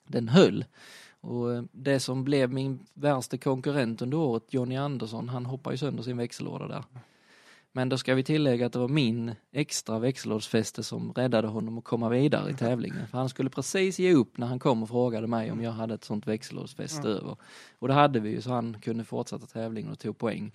den 0.07 0.29
höll. 0.29 0.65
Och 1.21 1.49
det 1.73 2.01
som 2.01 2.25
blev 2.25 2.53
min 2.53 2.87
värsta 2.95 3.39
konkurrent 3.39 4.03
under 4.03 4.19
året, 4.19 4.43
Johnny 4.51 4.77
Andersson, 4.77 5.29
han 5.29 5.47
hoppade 5.47 5.75
ju 5.75 5.79
sönder 5.79 6.03
sin 6.03 6.17
växellåda 6.17 6.69
där. 6.69 6.85
Men 7.77 7.89
då 7.89 7.99
ska 7.99 8.15
vi 8.15 8.23
tillägga 8.23 8.67
att 8.67 8.73
det 8.73 8.79
var 8.79 8.89
min 8.89 9.35
extra 9.53 9.99
växellådsfäste 9.99 10.83
som 10.83 11.13
räddade 11.13 11.49
honom 11.49 11.79
att 11.79 11.85
komma 11.85 12.09
vidare 12.09 12.51
i 12.51 12.55
tävlingen. 12.55 13.07
För 13.07 13.19
han 13.19 13.29
skulle 13.29 13.51
precis 13.51 13.99
ge 13.99 14.15
upp 14.15 14.39
när 14.39 14.47
han 14.47 14.59
kom 14.59 14.83
och 14.83 14.89
frågade 14.89 15.27
mig 15.27 15.53
om 15.53 15.63
jag 15.63 15.73
hade 15.73 15.95
ett 15.95 16.05
sånt 16.05 16.27
växellådsfäste 16.27 17.09
över. 17.09 17.37
Och 17.79 17.89
det 17.89 17.95
hade 17.95 18.21
vi 18.21 18.31
ju 18.31 18.41
så 18.41 18.51
han 18.51 18.77
kunde 18.81 19.05
fortsätta 19.05 19.47
tävlingen 19.47 19.93
och 19.93 19.99
tog 19.99 20.19
poäng. 20.19 20.53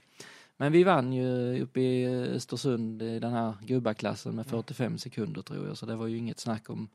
Men 0.58 0.72
vi 0.72 0.84
vann 0.84 1.14
ju 1.14 1.62
uppe 1.62 1.82
i 1.82 2.08
Östersund 2.08 3.02
i 3.02 3.20
den 3.20 3.32
här 3.32 3.54
gubbaklassen 3.62 4.36
med 4.36 4.48
45 4.48 4.98
sekunder 4.98 5.42
tror 5.42 5.68
jag. 5.68 5.78
Så 5.78 5.86
det 5.86 5.96
var 5.96 6.08
ju 6.08 6.18
inget 6.18 6.40
snack 6.40 6.70
om 6.70 6.90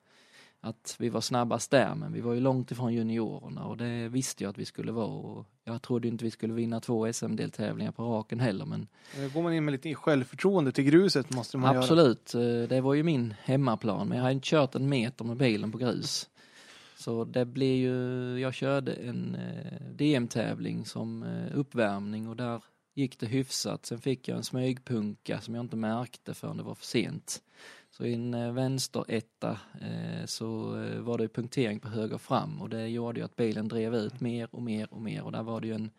att 0.66 0.96
vi 0.98 1.08
var 1.08 1.20
snabbast 1.20 1.70
där 1.70 1.94
men 1.94 2.12
vi 2.12 2.20
var 2.20 2.32
ju 2.32 2.40
långt 2.40 2.70
ifrån 2.70 2.94
juniorerna 2.94 3.64
och 3.64 3.76
det 3.76 4.08
visste 4.08 4.44
jag 4.44 4.50
att 4.50 4.58
vi 4.58 4.64
skulle 4.64 4.92
vara 4.92 5.06
och 5.06 5.46
jag 5.64 5.82
trodde 5.82 6.08
inte 6.08 6.24
vi 6.24 6.30
skulle 6.30 6.52
vinna 6.52 6.80
två 6.80 7.12
SM-deltävlingar 7.12 7.92
på 7.92 8.02
raken 8.02 8.40
heller 8.40 8.66
men 8.66 8.86
Då 9.22 9.28
går 9.28 9.42
man 9.42 9.52
in 9.52 9.64
med 9.64 9.72
lite 9.72 9.94
självförtroende 9.94 10.72
till 10.72 10.84
gruset 10.84 11.34
måste 11.34 11.58
man 11.58 11.74
göra. 11.74 11.82
absolut, 11.82 12.34
eh, 12.34 12.40
det 12.68 12.80
var 12.80 12.94
ju 12.94 13.02
min 13.02 13.34
hemmaplan 13.42 14.08
men 14.08 14.16
jag 14.16 14.22
hade 14.22 14.34
inte 14.34 14.48
kört 14.48 14.74
en 14.74 14.88
meter 14.88 15.24
med 15.24 15.36
bilen 15.36 15.72
på 15.72 15.78
grus. 15.78 16.28
Så 16.98 17.24
det 17.24 17.44
blev 17.44 17.76
ju, 17.76 18.38
jag 18.38 18.54
körde 18.54 18.92
en 18.92 19.34
eh, 19.34 19.90
DM-tävling 19.92 20.84
som 20.84 21.22
eh, 21.22 21.58
uppvärmning 21.58 22.28
och 22.28 22.36
där 22.36 22.62
gick 22.94 23.18
det 23.18 23.26
hyfsat. 23.26 23.86
Sen 23.86 23.98
fick 24.00 24.28
jag 24.28 24.36
en 24.36 24.44
smygpunka 24.44 25.40
som 25.40 25.54
jag 25.54 25.64
inte 25.64 25.76
märkte 25.76 26.34
förrän 26.34 26.56
det 26.56 26.62
var 26.62 26.74
för 26.74 26.84
sent. 26.86 27.42
Så 27.96 28.04
i 28.04 28.14
en 28.14 28.34
eh, 28.34 28.52
vänsteretta 28.52 29.58
eh, 29.80 30.26
så 30.26 30.80
eh, 30.82 31.00
var 31.00 31.18
det 31.18 31.28
punktering 31.28 31.80
på 31.80 31.88
höger 31.88 32.18
fram. 32.18 32.62
Och 32.62 32.68
det 32.68 32.88
gjorde 32.88 33.20
ju 33.20 33.24
att 33.24 33.36
bilen 33.36 33.68
drev 33.68 33.94
ut 33.94 34.20
mer 34.20 34.48
och 34.52 34.62
mer 34.62 34.94
och 34.94 35.00
mer. 35.00 35.22
Och 35.22 35.32
där 35.32 35.42
var 35.42 35.60
det 35.60 35.66
ju 35.66 35.74
en 35.74 35.90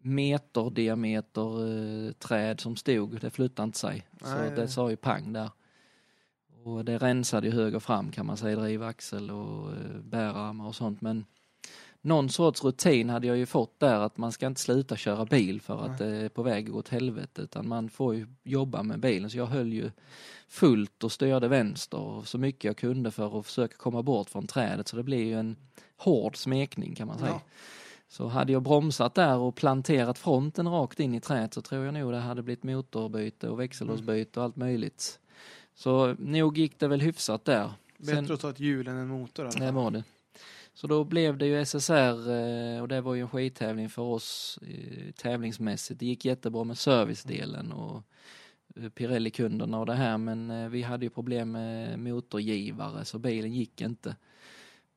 meter 0.00 0.70
diameter 0.70 2.12
träd 2.12 2.60
som 2.60 2.76
stod, 2.76 3.20
det 3.20 3.30
flyttade 3.30 3.64
inte 3.64 3.78
sig. 3.78 4.06
Så 4.20 4.34
Nej, 4.34 4.50
det 4.56 4.68
sa 4.68 4.90
ju 4.90 4.96
pang 4.96 5.32
där. 5.32 5.50
Och 6.64 6.84
det 6.84 6.98
rensade 6.98 7.46
ju 7.46 7.52
höger 7.52 7.78
fram 7.78 8.10
kan 8.10 8.26
man 8.26 8.36
säga, 8.36 8.56
drivaxel 8.56 9.30
och 9.30 9.70
bärarmar 10.02 10.66
och 10.66 10.74
sånt. 10.74 11.00
Men 11.00 11.24
någon 12.02 12.28
sorts 12.28 12.64
rutin 12.64 13.10
hade 13.10 13.26
jag 13.26 13.36
ju 13.36 13.46
fått 13.46 13.80
där 13.80 14.00
att 14.00 14.16
man 14.16 14.32
ska 14.32 14.46
inte 14.46 14.60
sluta 14.60 14.96
köra 14.96 15.24
bil 15.24 15.60
för 15.60 15.84
att 15.84 15.98
det 15.98 16.06
är 16.06 16.28
på 16.28 16.42
väg 16.42 16.64
att 16.64 16.72
gå 16.72 16.78
åt 16.78 16.88
helvete 16.88 17.42
utan 17.42 17.68
man 17.68 17.88
får 17.88 18.14
ju 18.14 18.26
jobba 18.42 18.82
med 18.82 19.00
bilen 19.00 19.30
så 19.30 19.38
jag 19.38 19.46
höll 19.46 19.72
ju 19.72 19.90
fullt 20.48 21.04
och 21.04 21.12
styrde 21.12 21.48
vänster 21.48 21.98
och 21.98 22.28
så 22.28 22.38
mycket 22.38 22.64
jag 22.64 22.76
kunde 22.76 23.10
för 23.10 23.40
att 23.40 23.46
försöka 23.46 23.76
komma 23.76 24.02
bort 24.02 24.30
från 24.30 24.46
trädet 24.46 24.88
så 24.88 24.96
det 24.96 25.02
blev 25.02 25.20
ju 25.20 25.38
en 25.38 25.56
hård 25.96 26.36
smekning 26.36 26.94
kan 26.94 27.06
man 27.06 27.18
säga. 27.18 27.30
Ja. 27.30 27.40
Så 28.08 28.26
hade 28.26 28.52
jag 28.52 28.62
bromsat 28.62 29.14
där 29.14 29.38
och 29.38 29.54
planterat 29.54 30.18
fronten 30.18 30.68
rakt 30.68 31.00
in 31.00 31.14
i 31.14 31.20
trädet 31.20 31.54
så 31.54 31.62
tror 31.62 31.84
jag 31.84 31.94
nog 31.94 32.12
det 32.12 32.18
hade 32.18 32.42
blivit 32.42 32.62
motorbyte 32.62 33.48
och 33.48 33.60
växellåsbyte 33.60 34.40
och 34.40 34.44
allt 34.44 34.56
möjligt. 34.56 35.18
Så 35.74 36.14
nog 36.18 36.58
gick 36.58 36.78
det 36.78 36.88
väl 36.88 37.00
hyfsat 37.00 37.44
där. 37.44 37.70
Bättre 37.98 38.34
att 38.34 38.40
ta 38.40 38.50
ett 38.50 38.60
hjul 38.60 38.88
än 38.88 38.96
en 38.96 39.08
motor. 39.08 39.50
Det 39.58 39.70
var 39.70 39.90
det. 39.90 40.04
Så 40.74 40.86
då 40.86 41.04
blev 41.04 41.38
det 41.38 41.46
ju 41.46 41.64
SSR 41.64 42.30
eh, 42.30 42.82
och 42.82 42.88
det 42.88 43.00
var 43.00 43.14
ju 43.14 43.20
en 43.20 43.28
skittävling 43.28 43.88
för 43.88 44.02
oss 44.02 44.58
eh, 44.62 45.12
tävlingsmässigt. 45.12 46.00
Det 46.00 46.06
gick 46.06 46.24
jättebra 46.24 46.64
med 46.64 46.78
servicedelen 46.78 47.72
och 47.72 48.02
eh, 48.76 48.88
Pirelli-kunderna 48.88 49.78
och 49.78 49.86
det 49.86 49.94
här 49.94 50.18
men 50.18 50.70
vi 50.70 50.82
hade 50.82 51.06
ju 51.06 51.10
problem 51.10 51.52
med 51.52 51.98
motorgivare 51.98 53.04
så 53.04 53.18
bilen 53.18 53.52
gick 53.52 53.80
inte. 53.80 54.16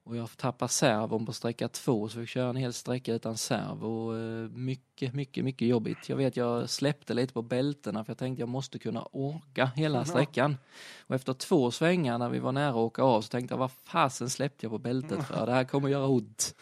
Och 0.06 0.16
jag 0.16 0.38
tappade 0.38 0.72
servon 0.72 1.26
på 1.26 1.34
sträcka 1.34 1.68
två 1.68 2.10
så 2.10 2.20
vi 2.20 2.26
fick 2.26 2.34
köra 2.34 2.50
en 2.50 2.56
hel 2.56 2.74
sträcka 2.74 3.14
utan 3.14 3.38
servo. 3.38 4.18
Eh, 4.18 4.50
mycket, 4.50 5.14
mycket, 5.14 5.44
mycket 5.44 5.68
jobbigt. 5.68 6.10
Jag 6.10 6.18
vet 6.18 6.38
jag 6.38 6.70
släppte 6.70 7.14
lite 7.14 7.34
på 7.34 7.42
bältena 7.42 8.04
för 8.04 8.12
jag 8.12 8.18
tänkte 8.18 8.42
jag 8.42 8.50
måste 8.50 8.80
kunna 8.80 9.08
orka 9.12 9.72
hela 9.76 10.06
sträckan. 10.06 10.58
Och 11.00 11.16
efter 11.16 11.34
två 11.34 11.72
svängar 11.72 12.18
när 12.18 12.30
vi 12.30 12.40
var 12.40 12.52
nära 12.52 12.70
att 12.70 12.76
åka 12.76 13.04
av 13.04 13.22
så 13.22 13.28
tänkte 13.28 13.54
jag 13.54 13.60
vad 13.60 13.72
fasen 13.72 14.30
släppte 14.30 14.66
jag 14.66 14.72
på 14.72 14.78
bältet 14.78 15.28
för? 15.28 15.46
Det 15.46 15.52
här 15.52 15.64
kommer 15.64 15.90
göra 15.90 16.08
ont. 16.08 16.56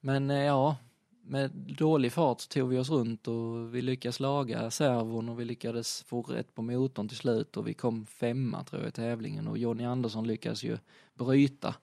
Men 0.00 0.30
eh, 0.30 0.44
ja, 0.44 0.76
med 1.22 1.50
dålig 1.78 2.12
fart 2.12 2.40
så 2.40 2.48
tog 2.48 2.68
vi 2.68 2.78
oss 2.78 2.90
runt 2.90 3.28
och 3.28 3.74
vi 3.74 3.82
lyckades 3.82 4.20
laga 4.20 4.70
servon 4.70 5.28
och 5.28 5.40
vi 5.40 5.44
lyckades 5.44 6.02
få 6.02 6.22
rätt 6.22 6.54
på 6.54 6.62
motorn 6.62 7.08
till 7.08 7.16
slut 7.16 7.56
och 7.56 7.68
vi 7.68 7.74
kom 7.74 8.06
femma 8.06 8.64
tror 8.64 8.82
jag 8.82 8.88
i 8.88 8.92
tävlingen 8.92 9.48
och 9.48 9.58
Jonny 9.58 9.84
Andersson 9.84 10.26
lyckades 10.26 10.64
ju 10.64 10.78
bryta. 11.14 11.74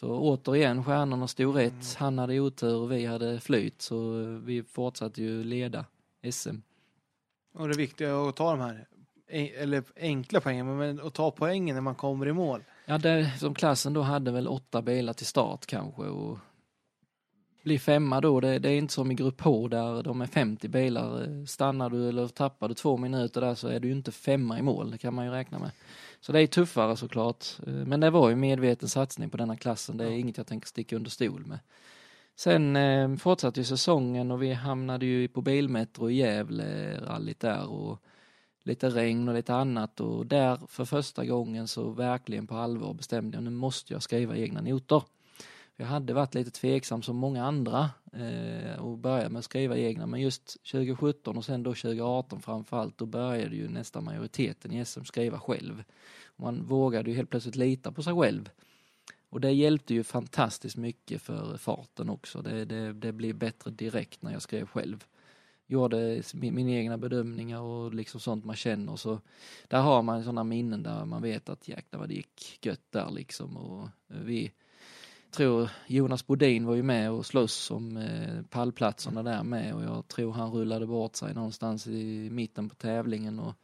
Så 0.00 0.18
återigen, 0.18 0.84
stjärnorna 0.84 1.28
stod 1.28 1.56
rätt. 1.56 1.94
Han 1.98 2.18
hade 2.18 2.40
otur 2.40 2.76
och 2.76 2.92
vi 2.92 3.06
hade 3.06 3.40
flyt 3.40 3.82
så 3.82 4.24
vi 4.44 4.62
fortsatte 4.62 5.22
ju 5.22 5.44
leda 5.44 5.84
SM. 6.30 6.56
Och 7.54 7.68
det 7.68 7.76
viktiga 7.76 8.10
är 8.10 8.28
att 8.28 8.36
ta 8.36 8.50
de 8.50 8.60
här, 8.60 8.88
eller 9.58 9.82
enkla 9.96 10.40
poängen, 10.40 10.76
men 10.76 11.00
att 11.00 11.14
ta 11.14 11.30
poängen 11.30 11.74
när 11.74 11.80
man 11.80 11.94
kommer 11.94 12.28
i 12.28 12.32
mål. 12.32 12.64
Ja, 12.86 12.98
det, 12.98 13.32
som 13.38 13.54
klassen 13.54 13.92
då 13.92 14.02
hade 14.02 14.30
väl 14.30 14.48
åtta 14.48 14.82
bilar 14.82 15.12
till 15.12 15.26
start 15.26 15.66
kanske 15.66 16.02
och 16.02 16.38
bli 17.62 17.78
femma 17.78 18.20
då, 18.20 18.40
det, 18.40 18.58
det 18.58 18.68
är 18.68 18.78
inte 18.78 18.94
som 18.94 19.10
i 19.10 19.14
grupp 19.14 19.40
H 19.40 19.68
där 19.68 20.02
de 20.02 20.20
är 20.20 20.26
50 20.26 20.68
bilar. 20.68 21.46
Stannar 21.46 21.90
du 21.90 22.08
eller 22.08 22.28
tappar 22.28 22.68
du 22.68 22.74
två 22.74 22.96
minuter 22.96 23.40
där 23.40 23.54
så 23.54 23.68
är 23.68 23.80
du 23.80 23.88
ju 23.88 23.94
inte 23.94 24.12
femma 24.12 24.58
i 24.58 24.62
mål, 24.62 24.90
det 24.90 24.98
kan 24.98 25.14
man 25.14 25.24
ju 25.24 25.30
räkna 25.30 25.58
med. 25.58 25.70
Så 26.20 26.32
det 26.32 26.40
är 26.40 26.46
tuffare 26.46 26.96
såklart. 26.96 27.44
Eh, 27.66 27.72
Men 27.72 28.00
det 28.00 28.10
var 28.10 28.30
ju 28.30 28.36
medveten 28.36 28.88
satsning 28.88 29.30
på 29.30 29.36
denna 29.36 29.56
klassen, 29.56 29.96
det 29.96 30.04
är 30.04 30.10
inget 30.10 30.36
jag 30.36 30.46
tänker 30.46 30.68
sticka 30.68 30.96
under 30.96 31.10
stol 31.10 31.46
med. 31.46 31.58
Sen 32.36 32.76
eh, 32.76 33.16
fortsatte 33.16 33.60
ju 33.60 33.64
säsongen 33.64 34.30
och 34.30 34.42
vi 34.42 34.52
hamnade 34.52 35.06
ju 35.06 35.28
på 35.28 35.42
Bilmetro 35.42 36.10
i 36.10 36.14
Gävle, 36.14 37.00
rallyt 37.00 37.40
där 37.40 37.68
och 37.68 38.02
lite 38.62 38.88
regn 38.90 39.28
och 39.28 39.34
lite 39.34 39.54
annat 39.54 40.00
och 40.00 40.26
där 40.26 40.60
för 40.68 40.84
första 40.84 41.24
gången 41.24 41.68
så 41.68 41.90
verkligen 41.90 42.46
på 42.46 42.56
allvar 42.56 42.94
bestämde 42.94 43.36
jag 43.36 43.44
nu 43.44 43.50
måste 43.50 43.92
jag 43.92 44.02
skriva 44.02 44.36
egna 44.36 44.60
noter. 44.60 45.02
Jag 45.80 45.86
hade 45.86 46.14
varit 46.14 46.34
lite 46.34 46.50
tveksam 46.50 47.02
som 47.02 47.16
många 47.16 47.44
andra 47.44 47.90
eh, 48.12 48.80
och 48.80 48.98
började 48.98 49.28
med 49.28 49.38
att 49.38 49.44
skriva 49.44 49.76
egna 49.76 50.06
men 50.06 50.20
just 50.20 50.64
2017 50.72 51.36
och 51.36 51.44
sen 51.44 51.62
då 51.62 51.70
2018 51.70 52.42
framförallt 52.42 52.98
då 52.98 53.06
började 53.06 53.56
ju 53.56 53.68
nästan 53.68 54.04
majoriteten 54.04 54.72
i 54.72 54.84
SM 54.84 55.04
skriva 55.04 55.38
själv. 55.38 55.84
Man 56.36 56.64
vågade 56.64 57.10
ju 57.10 57.16
helt 57.16 57.30
plötsligt 57.30 57.56
lita 57.56 57.92
på 57.92 58.02
sig 58.02 58.14
själv. 58.14 58.50
Och 59.28 59.40
det 59.40 59.50
hjälpte 59.50 59.94
ju 59.94 60.04
fantastiskt 60.04 60.76
mycket 60.76 61.22
för 61.22 61.56
farten 61.56 62.10
också. 62.10 62.42
Det, 62.42 62.64
det, 62.64 62.92
det 62.92 63.12
blev 63.12 63.34
bättre 63.34 63.70
direkt 63.70 64.22
när 64.22 64.32
jag 64.32 64.42
skrev 64.42 64.66
själv. 64.66 65.04
Gjorde 65.66 66.22
min, 66.34 66.54
mina 66.54 66.70
egna 66.70 66.98
bedömningar 66.98 67.60
och 67.60 67.94
liksom 67.94 68.20
sånt 68.20 68.44
man 68.44 68.56
känner. 68.56 68.96
Så 68.96 69.20
där 69.68 69.80
har 69.80 70.02
man 70.02 70.24
sådana 70.24 70.44
minnen 70.44 70.82
där 70.82 71.04
man 71.04 71.22
vet 71.22 71.48
att 71.48 71.68
jäklar 71.68 72.00
vad 72.00 72.08
det 72.08 72.14
gick 72.14 72.66
gött 72.66 72.86
där 72.90 73.10
liksom. 73.10 73.56
Och 73.56 73.82
eh, 73.82 74.20
vi 74.24 74.52
tror 75.30 75.70
Jonas 75.86 76.26
Bodin 76.26 76.66
var 76.66 76.74
ju 76.74 76.82
med 76.82 77.10
och 77.10 77.26
slåss 77.26 77.70
om 77.70 77.96
eh, 77.96 78.42
pallplatserna 78.50 79.22
där 79.22 79.42
med 79.42 79.74
och 79.74 79.82
jag 79.82 80.08
tror 80.08 80.32
han 80.32 80.52
rullade 80.52 80.86
bort 80.86 81.16
sig 81.16 81.34
någonstans 81.34 81.86
i 81.86 82.28
mitten 82.30 82.68
på 82.68 82.74
tävlingen. 82.74 83.38
Och, 83.38 83.54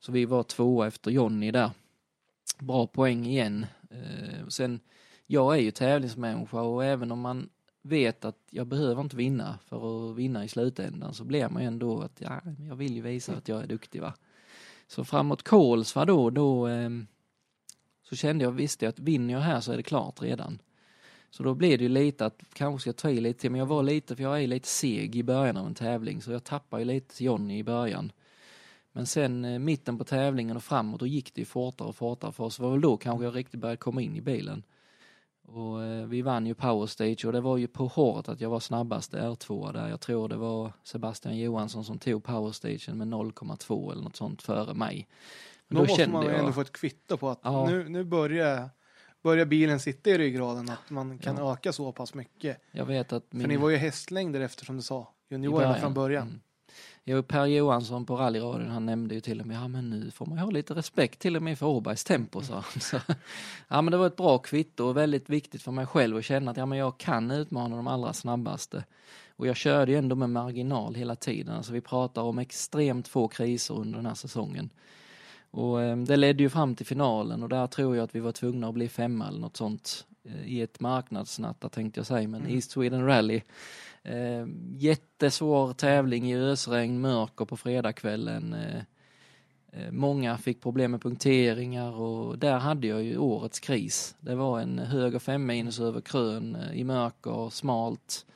så 0.00 0.12
vi 0.12 0.24
var 0.24 0.42
tvåa 0.42 0.86
efter 0.86 1.10
Jonny 1.10 1.50
där. 1.50 1.70
Bra 2.58 2.86
poäng 2.86 3.26
igen. 3.26 3.66
Eh, 3.90 4.46
sen, 4.48 4.80
jag 5.26 5.56
är 5.56 5.60
ju 5.60 5.70
tävlingsmänniska 5.70 6.60
och 6.60 6.84
även 6.84 7.12
om 7.12 7.20
man 7.20 7.48
vet 7.82 8.24
att 8.24 8.38
jag 8.50 8.66
behöver 8.66 9.00
inte 9.00 9.16
vinna 9.16 9.58
för 9.64 10.10
att 10.10 10.16
vinna 10.16 10.44
i 10.44 10.48
slutändan 10.48 11.14
så 11.14 11.24
blir 11.24 11.48
man 11.48 11.62
ju 11.62 11.68
ändå 11.68 12.00
att 12.00 12.20
ja, 12.20 12.40
jag 12.68 12.76
vill 12.76 12.94
ju 12.94 13.02
visa 13.02 13.32
att 13.32 13.48
jag 13.48 13.62
är 13.62 13.66
duktig 13.66 14.00
va. 14.00 14.14
Så 14.86 15.04
framåt 15.04 15.42
Kolsva 15.42 16.04
då, 16.04 16.30
då 16.30 16.68
eh, 16.68 16.90
så 18.02 18.16
kände 18.16 18.44
jag, 18.44 18.52
visste 18.52 18.84
jag 18.84 18.90
att 18.90 18.98
vinner 18.98 19.34
jag 19.34 19.40
här 19.40 19.60
så 19.60 19.72
är 19.72 19.76
det 19.76 19.82
klart 19.82 20.22
redan. 20.22 20.58
Så 21.36 21.42
då 21.42 21.54
blev 21.54 21.78
det 21.78 21.84
ju 21.84 21.88
lite 21.88 22.26
att 22.26 22.42
kanske 22.52 22.80
ska 22.80 22.92
ta 22.92 23.10
i 23.10 23.20
lite 23.20 23.40
till, 23.40 23.50
men 23.50 23.58
jag 23.58 23.66
var 23.66 23.82
lite, 23.82 24.16
för 24.16 24.22
jag 24.22 24.42
är 24.42 24.46
lite 24.46 24.68
seg 24.68 25.16
i 25.16 25.22
början 25.22 25.56
av 25.56 25.66
en 25.66 25.74
tävling 25.74 26.22
så 26.22 26.32
jag 26.32 26.44
tappade 26.44 26.82
ju 26.82 26.86
lite 26.86 27.24
Jonny 27.24 27.58
i 27.58 27.64
början. 27.64 28.12
Men 28.92 29.06
sen 29.06 29.44
eh, 29.44 29.58
mitten 29.58 29.98
på 29.98 30.04
tävlingen 30.04 30.56
och 30.56 30.62
framåt 30.64 31.00
då 31.00 31.06
gick 31.06 31.34
det 31.34 31.40
ju 31.40 31.44
fortare 31.44 31.88
och 31.88 31.96
fortare 31.96 32.32
för 32.32 32.44
oss. 32.44 32.56
Det 32.56 32.62
var 32.62 32.70
väl 32.70 32.80
då 32.80 32.96
kanske 32.96 33.24
jag 33.24 33.36
riktigt 33.36 33.60
började 33.60 33.76
komma 33.76 34.02
in 34.02 34.16
i 34.16 34.20
bilen. 34.20 34.62
Och 35.48 35.84
eh, 35.84 36.06
vi 36.06 36.22
vann 36.22 36.46
ju 36.46 36.54
Power 36.54 36.86
Stage 36.86 37.24
och 37.24 37.32
det 37.32 37.40
var 37.40 37.56
ju 37.56 37.66
på 37.66 37.86
håret 37.86 38.28
att 38.28 38.40
jag 38.40 38.50
var 38.50 38.60
snabbast 38.60 39.14
R2 39.14 39.72
där. 39.72 39.88
Jag 39.88 40.00
tror 40.00 40.28
det 40.28 40.36
var 40.36 40.72
Sebastian 40.82 41.38
Johansson 41.38 41.84
som 41.84 41.98
tog 41.98 42.24
Power 42.24 42.52
Stagen 42.52 42.98
med 42.98 43.08
0,2 43.08 43.92
eller 43.92 44.02
något 44.02 44.16
sånt 44.16 44.42
före 44.42 44.74
mig. 44.74 45.08
Men 45.68 45.76
då, 45.76 45.82
då 45.84 45.88
måste 45.88 46.08
man 46.10 46.26
jag... 46.26 46.38
ändå 46.38 46.52
få 46.52 46.60
ett 46.60 46.72
kvitto 46.72 47.16
på 47.16 47.28
att 47.28 47.40
Ja. 47.42 47.66
nu, 47.68 47.88
nu 47.88 48.04
börjar, 48.04 48.70
börjar 49.26 49.46
bilen 49.46 49.80
sitta 49.80 50.10
i 50.10 50.18
ryggraden, 50.18 50.70
att 50.70 50.90
man 50.90 51.18
kan 51.18 51.36
Ja. 51.36 51.52
öka 51.52 51.72
så 51.72 51.92
pass 51.92 52.14
mycket. 52.14 52.60
Jag 52.72 52.86
vet 52.86 53.12
att 53.12 53.32
min... 53.32 53.40
För 53.42 53.48
ni 53.48 53.56
var 53.56 53.70
ju 53.70 53.76
hästlängder 53.76 54.40
efter 54.40 54.64
som 54.64 54.76
du 54.76 54.82
sa, 54.82 55.08
juniorerna 55.28 55.74
från 55.74 55.94
början. 55.94 56.28
Mm. 56.28 56.40
Jo, 57.04 57.22
Per 57.22 57.46
Johansson 57.46 58.06
på 58.06 58.16
rallyradion, 58.16 58.70
han 58.70 58.86
nämnde 58.86 59.14
ju 59.14 59.20
till 59.20 59.40
och 59.40 59.46
med, 59.46 59.56
ja 59.56 59.68
men 59.68 59.90
nu 59.90 60.10
får 60.10 60.26
man 60.26 60.38
ju 60.38 60.44
ha 60.44 60.50
lite 60.50 60.74
respekt 60.74 61.18
till 61.20 61.36
och 61.36 61.42
med 61.42 61.58
för 61.58 61.66
Åbergs 61.66 62.04
tempo, 62.04 62.42
sa 62.42 62.54
han. 62.54 62.80
Så, 62.80 63.00
ja 63.68 63.82
men 63.82 63.90
det 63.92 63.96
var 63.96 64.06
ett 64.06 64.16
bra 64.16 64.38
kvitto 64.38 64.84
och 64.84 64.96
väldigt 64.96 65.30
viktigt 65.30 65.62
för 65.62 65.72
mig 65.72 65.86
själv 65.86 66.16
att 66.16 66.24
känna 66.24 66.50
att 66.50 66.56
ja 66.56 66.66
men 66.66 66.78
jag 66.78 66.98
kan 66.98 67.30
utmana 67.30 67.76
de 67.76 67.86
allra 67.86 68.12
snabbaste. 68.12 68.84
Och 69.36 69.46
jag 69.46 69.56
körde 69.56 69.92
ju 69.92 69.98
ändå 69.98 70.16
med 70.16 70.30
marginal 70.30 70.94
hela 70.94 71.16
tiden, 71.16 71.54
alltså 71.56 71.72
vi 71.72 71.80
pratar 71.80 72.22
om 72.22 72.38
extremt 72.38 73.08
få 73.08 73.28
kriser 73.28 73.74
under 73.74 73.96
den 73.96 74.06
här 74.06 74.14
säsongen. 74.14 74.70
Och 75.56 75.82
eh, 75.82 75.96
det 75.96 76.16
ledde 76.16 76.42
ju 76.42 76.50
fram 76.50 76.74
till 76.74 76.86
finalen 76.86 77.42
och 77.42 77.48
där 77.48 77.66
tror 77.66 77.96
jag 77.96 78.04
att 78.04 78.14
vi 78.14 78.20
var 78.20 78.32
tvungna 78.32 78.68
att 78.68 78.74
bli 78.74 78.88
femma 78.88 79.28
eller 79.28 79.40
något 79.40 79.56
sånt 79.56 80.06
eh, 80.24 80.46
i 80.46 80.62
ett 80.62 80.80
marknadsnatta 80.80 81.68
tänkte 81.68 82.00
jag 82.00 82.06
säga, 82.06 82.28
men 82.28 82.40
Mm. 82.40 82.54
East 82.54 82.70
Sweden 82.70 83.06
Rally 83.06 83.40
Eh, 84.06 84.46
jättesvår 84.76 85.72
tävling 85.72 86.32
i 86.32 86.36
ösregn, 86.36 87.00
mörker 87.00 87.44
på 87.44 87.56
fredagskvällen. 87.56 88.52
Eh, 88.52 88.82
eh, 89.72 89.90
många 89.90 90.38
fick 90.38 90.62
problem 90.62 90.90
med 90.90 91.02
punkteringar 91.02 92.00
och 92.00 92.38
där 92.38 92.58
hade 92.58 92.86
jag 92.86 93.02
ju 93.02 93.18
årets 93.18 93.60
kris. 93.60 94.16
Det 94.20 94.34
var 94.34 94.60
en 94.60 94.78
höger 94.78 95.18
fem 95.18 95.46
minus 95.46 95.80
över 95.80 96.00
krön 96.00 96.56
eh, 96.56 96.80
i 96.80 96.84
mörker, 96.84 97.50
smalt. 97.50 98.26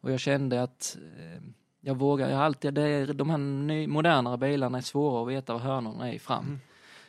Och 0.00 0.12
jag 0.12 0.20
kände 0.20 0.62
att 0.62 0.96
eh, 1.18 1.42
jag 1.86 1.94
vågar, 1.94 2.30
jag 2.30 2.40
alltid, 2.40 2.74
det 2.74 2.82
är, 2.82 3.14
de 3.14 3.30
här 3.30 3.38
ny, 3.38 3.86
modernare 3.86 4.38
bilarna 4.38 4.78
är 4.78 4.82
svåra 4.82 5.22
att 5.22 5.28
veta 5.28 5.52
var 5.52 5.60
hörnorna 5.60 6.12
är 6.12 6.18
fram. 6.18 6.44
Mm. 6.44 6.60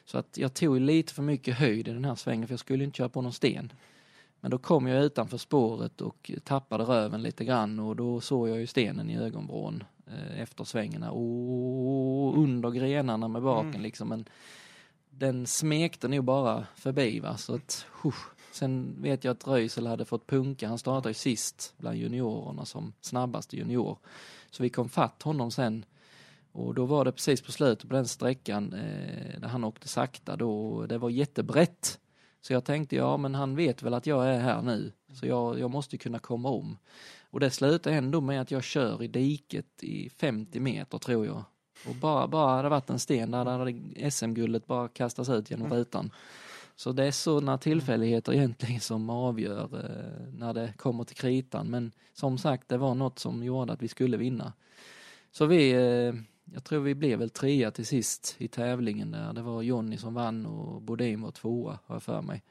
Så 0.05 0.17
att 0.17 0.37
jag 0.37 0.53
tog 0.53 0.79
lite 0.79 1.13
för 1.13 1.23
mycket 1.23 1.55
höjd 1.55 1.87
i 1.87 1.91
den 1.91 2.05
här 2.05 2.15
svängen 2.15 2.47
för 2.47 2.53
jag 2.53 2.59
skulle 2.59 2.83
inte 2.83 2.97
köra 2.97 3.09
på 3.09 3.21
någon 3.21 3.33
sten. 3.33 3.71
Men 4.39 4.51
då 4.51 4.57
kom 4.57 4.87
jag 4.87 5.03
utanför 5.03 5.37
spåret 5.37 6.01
och 6.01 6.31
tappade 6.43 6.83
röven 6.83 7.21
lite 7.21 7.45
grann 7.45 7.79
och 7.79 7.95
då 7.95 8.21
såg 8.21 8.49
jag 8.49 8.57
ju 8.57 8.67
stenen 8.67 9.09
i 9.09 9.17
ögonvrån 9.17 9.83
eh, 10.07 10.41
efter 10.41 10.63
svängarna 10.63 11.11
och 11.11 12.37
under 12.37 12.71
grenarna 12.71 13.27
med 13.27 13.41
baken 13.41 13.69
Mm. 13.69 13.81
liksom. 13.81 14.09
Men 14.09 14.25
den 15.09 15.47
smekte 15.47 16.07
nog 16.07 16.23
bara 16.23 16.65
förbi 16.75 17.19
va, 17.19 17.37
så 17.37 17.55
att 17.55 17.85
husch. 18.01 18.29
Sen 18.51 18.95
vet 19.01 19.23
jag 19.23 19.31
att 19.31 19.47
Röisel 19.47 19.87
hade 19.87 20.05
fått 20.05 20.27
punka, 20.27 20.67
han 20.67 20.77
startade 20.77 21.09
ju 21.09 21.13
sist 21.13 21.73
bland 21.77 21.97
juniorerna 21.97 22.65
som 22.65 22.93
snabbaste 23.01 23.57
junior. 23.57 23.97
Så 24.51 24.63
vi 24.63 24.69
kom 24.69 24.89
fatt 24.89 25.23
honom 25.23 25.51
sen 25.51 25.85
och 26.51 26.73
då 26.73 26.85
var 26.85 27.05
det 27.05 27.11
precis 27.11 27.41
på 27.41 27.51
slutet 27.51 27.89
på 27.89 27.95
den 27.95 28.07
sträckan 28.07 28.73
eh, 28.73 29.39
där 29.39 29.47
han 29.47 29.63
åkte 29.63 29.87
sakta 29.87 30.35
då, 30.35 30.85
det 30.85 30.97
var 30.97 31.09
jättebrett. 31.09 31.99
Så 32.41 32.53
jag 32.53 32.65
tänkte, 32.65 32.95
ja 32.95 33.17
men 33.17 33.35
han 33.35 33.55
vet 33.55 33.83
väl 33.83 33.93
att 33.93 34.07
jag 34.07 34.27
är 34.27 34.39
här 34.39 34.61
nu, 34.61 34.91
så 35.13 35.27
jag, 35.27 35.59
jag 35.59 35.71
måste 35.71 35.97
kunna 35.97 36.19
komma 36.19 36.49
om. 36.49 36.77
Och 37.29 37.39
det 37.39 37.51
slutar 37.51 37.91
ändå 37.91 38.21
med 38.21 38.41
att 38.41 38.51
jag 38.51 38.63
kör 38.63 39.03
i 39.03 39.07
diket 39.07 39.83
i 39.83 40.09
50 40.09 40.59
meter 40.59 40.97
tror 40.97 41.25
jag. 41.25 41.43
Och 41.87 41.95
bara, 41.95 42.27
bara 42.27 42.49
hade 42.49 42.63
det 42.63 42.69
varit 42.69 42.89
en 42.89 42.99
sten 42.99 43.31
där 43.31 43.45
hade 43.45 44.11
SM-guldet 44.11 44.67
bara 44.67 44.87
kastats 44.87 45.29
ut 45.29 45.51
genom 45.51 45.73
rutan. 45.73 46.11
Så 46.79 46.91
det 46.91 47.03
är 47.03 47.11
sådana 47.11 47.57
tillfälligheter 47.57 48.33
egentligen 48.33 48.81
som 48.81 49.09
avgör 49.09 49.63
eh, 49.63 50.33
när 50.33 50.53
det 50.53 50.73
kommer 50.77 51.03
till 51.03 51.15
kritan. 51.15 51.67
Men 51.67 51.91
som 52.13 52.37
sagt, 52.37 52.69
det 52.69 52.77
var 52.77 52.95
något 52.95 53.19
som 53.19 53.43
gjorde 53.43 53.73
att 53.73 53.81
vi 53.81 53.87
skulle 53.87 54.17
vinna. 54.17 54.53
Så 55.31 55.45
vi, 55.45 55.71
eh, 55.71 56.13
jag 56.53 56.63
tror 56.63 56.79
vi 56.79 56.95
blev 56.95 57.19
väl 57.19 57.29
trea 57.29 57.71
till 57.71 57.85
sist 57.85 58.35
i 58.37 58.47
tävlingen 58.47 59.11
där. 59.11 59.33
Det 59.33 59.41
var 59.41 59.61
Jonny 59.61 59.97
som 59.97 60.13
vann 60.13 60.45
och 60.45 60.81
Bodin 60.81 61.21
var 61.21 61.31
tvåa, 61.31 61.79
har 61.85 61.95
jag 61.95 62.03
för 62.03 62.21
mig. 62.21 62.43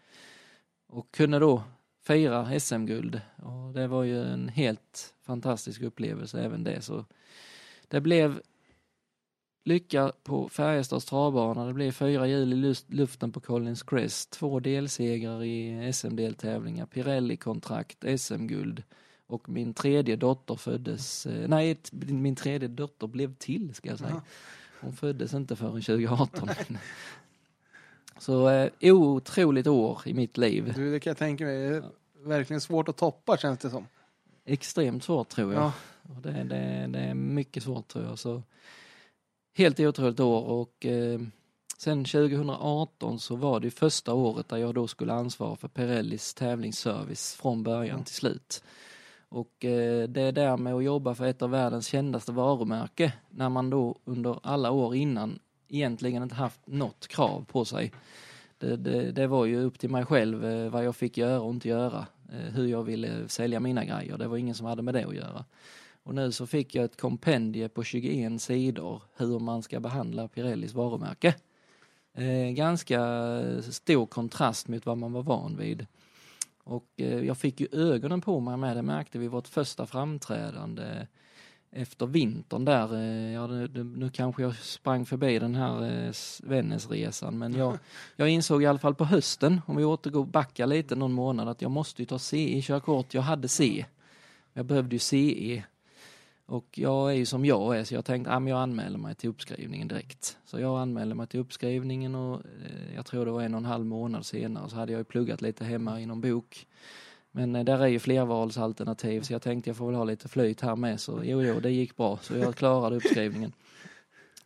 Och 0.86 1.10
kunde 1.10 1.38
då 1.38 1.62
fira 2.06 2.60
SM-guld. 2.60 3.20
Och 3.36 3.72
det 3.74 3.86
var 3.86 4.02
ju 4.02 4.22
en 4.22 4.48
helt 4.48 5.14
fantastisk 5.22 5.82
upplevelse 5.82 6.40
även 6.40 6.64
det. 6.64 6.82
Så 6.82 7.04
det 7.88 8.00
blev 8.00 8.40
lycka 9.66 10.12
på 10.22 10.48
Färjestads 10.48 11.04
travbana. 11.04 11.64
Det 11.66 11.72
blev 11.72 11.92
fyra 11.92 12.26
hjul 12.26 12.64
i 12.64 12.74
luften 12.86 13.32
på 13.32 13.40
Collins 13.40 13.82
Crest. 13.82 14.30
Två 14.30 14.60
delsegrar 14.60 15.44
i 15.44 15.92
SM-deltävlingar. 15.92 16.86
Pirelli-kontrakt, 16.86 18.04
SM-guld. 18.20 18.82
Och 19.26 19.48
min 19.48 19.74
tredje 19.74 20.16
dotter 20.16 20.54
föddes, 20.54 21.26
eh, 21.26 21.48
nej 21.48 21.78
min 21.92 22.36
tredje 22.36 22.68
dotter 22.68 23.06
blev 23.06 23.34
till 23.34 23.74
ska 23.74 23.88
jag 23.88 23.98
säga. 23.98 24.22
Hon 24.80 24.92
föddes 24.92 25.34
inte 25.34 25.56
förrän 25.56 25.82
2018. 25.82 26.48
Så 28.18 28.48
eh, 28.48 28.70
otroligt 28.82 29.66
år 29.66 30.02
i 30.04 30.14
mitt 30.14 30.36
liv. 30.36 30.72
Du, 30.76 30.92
det 30.92 31.00
kan 31.00 31.10
jag 31.10 31.18
tänka 31.18 31.44
mig. 31.44 31.58
Det 31.58 31.76
är 31.76 31.84
verkligen 32.24 32.60
svårt 32.60 32.88
att 32.88 32.96
toppa 32.96 33.36
känns 33.36 33.58
det 33.58 33.70
som. 33.70 33.86
Extremt 34.44 35.04
svårt 35.04 35.28
tror 35.28 35.54
jag. 35.54 35.62
Ja. 35.62 35.72
Och 36.02 36.22
det, 36.22 36.44
det, 36.44 36.86
det 36.88 36.98
är 36.98 37.14
mycket 37.14 37.62
svårt 37.62 37.88
tror 37.88 38.04
jag. 38.04 38.18
Så 38.18 38.42
helt 39.56 39.80
otroligt 39.80 40.20
år 40.20 40.44
och 40.44 40.86
eh, 40.86 41.20
sen 41.78 42.04
2018 42.04 43.20
så 43.20 43.36
var 43.36 43.60
det 43.60 43.70
första 43.70 44.14
året 44.14 44.48
där 44.48 44.56
jag 44.56 44.74
då 44.74 44.86
skulle 44.86 45.12
ansvara 45.12 45.56
för 45.56 45.68
Pirellis 45.68 46.34
tävlingsservice 46.34 47.34
från 47.34 47.62
början 47.62 48.04
till 48.04 48.14
slut. 48.14 48.62
Och 49.28 49.64
eh, 49.64 50.08
det 50.08 50.30
där 50.30 50.56
med 50.56 50.74
att 50.74 50.84
jobba 50.84 51.14
för 51.14 51.24
ett 51.24 51.42
av 51.42 51.50
världens 51.50 51.86
kändaste 51.86 52.32
varumärke 52.32 53.12
när 53.30 53.48
man 53.48 53.70
då 53.70 53.98
under 54.04 54.38
alla 54.42 54.70
år 54.70 54.94
innan 54.94 55.38
egentligen 55.68 56.22
inte 56.22 56.34
haft 56.34 56.66
något 56.66 57.08
krav 57.08 57.44
på 57.44 57.64
sig. 57.64 57.92
Det, 58.58 58.76
det, 58.76 59.12
det 59.12 59.26
var 59.26 59.44
ju 59.44 59.60
upp 59.60 59.78
till 59.78 59.90
mig 59.90 60.04
själv 60.04 60.44
eh, 60.44 60.70
vad 60.70 60.84
jag 60.84 60.96
fick 60.96 61.18
göra 61.18 61.40
och 61.40 61.50
inte 61.50 61.68
göra. 61.68 62.06
Eh, 62.32 62.54
hur 62.54 62.66
jag 62.66 62.82
ville 62.82 63.28
sälja 63.28 63.60
mina 63.60 63.84
grejer. 63.84 64.18
Det 64.18 64.28
var 64.28 64.36
ingen 64.36 64.54
som 64.54 64.66
hade 64.66 64.82
med 64.82 64.94
det 64.94 65.06
att 65.06 65.14
göra. 65.14 65.44
Och 66.06 66.14
nu 66.14 66.32
så 66.32 66.46
fick 66.46 66.74
jag 66.74 66.84
ett 66.84 67.00
kompendie 67.00 67.68
på 67.68 67.84
21 67.84 68.42
sidor 68.42 69.02
hur 69.16 69.38
man 69.38 69.62
ska 69.62 69.80
behandla 69.80 70.28
Pirellis 70.28 70.74
varumärke. 70.74 71.34
Eh, 72.14 72.50
ganska 72.50 73.00
stor 73.62 74.06
kontrast 74.06 74.68
mot 74.68 74.86
vad 74.86 74.98
man 74.98 75.12
var 75.12 75.22
van 75.22 75.56
vid. 75.56 75.86
Och 76.64 76.86
eh, 76.96 77.24
jag 77.24 77.38
fick 77.38 77.60
ju 77.60 77.68
ögonen 77.72 78.20
på 78.20 78.40
mig 78.40 78.56
med 78.56 78.76
det 78.76 78.82
märkte 78.82 79.18
vi 79.18 79.28
vårt 79.28 79.48
första 79.48 79.86
framträdande 79.86 81.06
efter 81.70 82.06
vintern 82.06 82.64
där, 82.64 82.94
eh, 82.94 83.32
ja, 83.32 83.46
nu, 83.46 83.84
nu- 83.84 84.10
kanske 84.10 84.42
jag 84.42 84.56
sprang 84.56 85.06
förbi 85.06 85.38
den 85.38 85.54
här 85.54 86.06
eh, 86.06 86.12
Vännäsresan, 86.42 87.38
men 87.38 87.54
jag, 87.54 87.78
jag 88.16 88.28
insåg 88.28 88.62
i 88.62 88.66
alla 88.66 88.78
fall 88.78 88.94
på 88.94 89.04
hösten, 89.04 89.60
om 89.66 89.76
vi 89.76 89.84
återgår 89.84 90.24
backa 90.24 90.66
lite 90.66 90.94
någon 90.94 91.12
månad, 91.12 91.48
att 91.48 91.62
jag 91.62 91.70
måste 91.70 92.02
ju 92.02 92.06
ta 92.06 92.18
CE-körkort. 92.18 93.14
Jag 93.14 93.22
hade 93.22 93.48
C. 93.48 93.86
Jag 94.52 94.66
behövde 94.66 94.94
ju 94.94 94.98
CE. 94.98 95.64
Och 96.46 96.78
jag 96.78 97.10
är 97.10 97.14
ju 97.14 97.26
som 97.26 97.44
jag 97.44 97.78
är, 97.78 97.84
så 97.84 97.94
jag 97.94 98.04
tänkte 98.04 98.32
att 98.32 98.48
jag 98.48 98.58
anmäler 98.58 98.98
mig 98.98 99.14
till 99.14 99.30
uppskrivningen 99.30 99.88
direkt. 99.88 100.38
Så 100.44 100.60
jag 100.60 100.80
anmälde 100.80 101.14
mig 101.14 101.26
till 101.26 101.40
uppskrivningen 101.40 102.14
och 102.14 102.34
eh, 102.34 102.94
jag 102.94 103.06
tror 103.06 103.26
det 103.26 103.30
var 103.30 103.42
en 103.42 103.54
och 103.54 103.58
en 103.58 103.64
halv 103.64 103.86
månad 103.86 104.26
senare 104.26 104.70
så 104.70 104.76
hade 104.76 104.92
jag 104.92 104.98
ju 104.98 105.04
pluggat 105.04 105.42
lite 105.42 105.64
hemma 105.64 106.00
i 106.00 106.06
någon 106.06 106.20
bok. 106.20 106.66
Men 107.30 107.56
eh, 107.56 107.64
där 107.64 107.78
är 107.78 107.86
ju 107.86 107.98
flervalsalternativ 107.98 109.20
så 109.20 109.32
jag 109.32 109.42
tänkte 109.42 109.70
jag 109.70 109.76
får 109.76 109.86
väl 109.86 109.94
ha 109.94 110.04
lite 110.04 110.28
flyt 110.28 110.60
här 110.60 110.76
med 110.76 111.00
så 111.00 111.20
jo, 111.24 111.42
jo, 111.42 111.60
det 111.60 111.70
gick 111.70 111.96
bra 111.96 112.18
så 112.22 112.36
jag 112.36 112.54
klarade 112.54 112.96
uppskrivningen. 112.96 113.52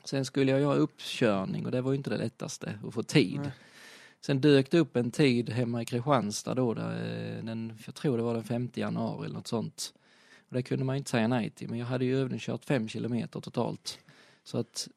Sen 0.05 0.25
skulle 0.25 0.51
jag 0.51 0.61
göra 0.61 0.75
uppkörning 0.75 1.67
och 1.67 1.73
det 1.73 1.81
var 1.81 1.93
ju 1.93 1.97
inte 1.97 2.11
det 2.11 2.19
lättaste 2.19 2.79
att 2.87 2.95
få 2.95 3.03
tid. 3.03 3.41
Nej. 3.41 3.51
Sen 4.21 4.41
dök 4.41 4.71
det 4.71 4.79
upp 4.79 4.97
en 4.97 5.11
tid 5.11 5.51
hemma 5.51 5.83
i 5.83 5.85
Kristianstad 5.85 6.55
då, 6.55 6.75
där, 6.75 6.91
eh, 6.91 7.45
den, 7.45 7.79
jag 7.87 7.95
tror 7.95 8.17
det 8.17 8.23
var 8.23 8.35
den 8.35 8.45
5 8.45 8.71
januari 8.75 9.25
eller 9.25 9.35
något 9.35 9.47
sånt. 9.47 9.93
Och 10.51 10.57
det 10.57 10.63
kunde 10.63 10.85
man 10.85 10.97
inte 10.97 11.11
säga 11.11 11.29
nej 11.29 11.51
till, 11.51 11.69
men 11.71 11.79
jag 11.79 11.87
hade 11.87 12.05
ju 12.05 12.19
övningskört 12.19 12.65
fem 12.65 12.89
kilometer 12.89 13.41
totalt. 13.41 13.99
Så 14.45 14.59
att 14.59 14.89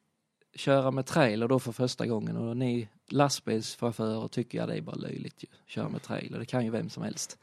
köra 0.54 0.90
med 0.90 1.06
trailer 1.06 1.48
då 1.48 1.58
för 1.58 1.72
första 1.72 2.06
gången 2.06 2.36
och 2.36 2.56
ni 2.56 2.88
lastbilschaufförer 3.08 4.28
tycker 4.28 4.58
jag 4.58 4.68
det 4.68 4.76
är 4.76 4.80
bara 4.80 4.96
löjligt 4.96 5.44
ju. 5.44 5.48
Köra 5.66 5.88
med 5.88 6.02
trailer, 6.02 6.38
det 6.38 6.46
kan 6.46 6.64
ju 6.64 6.70
vem 6.70 6.90
som 6.90 7.02
helst. 7.02 7.38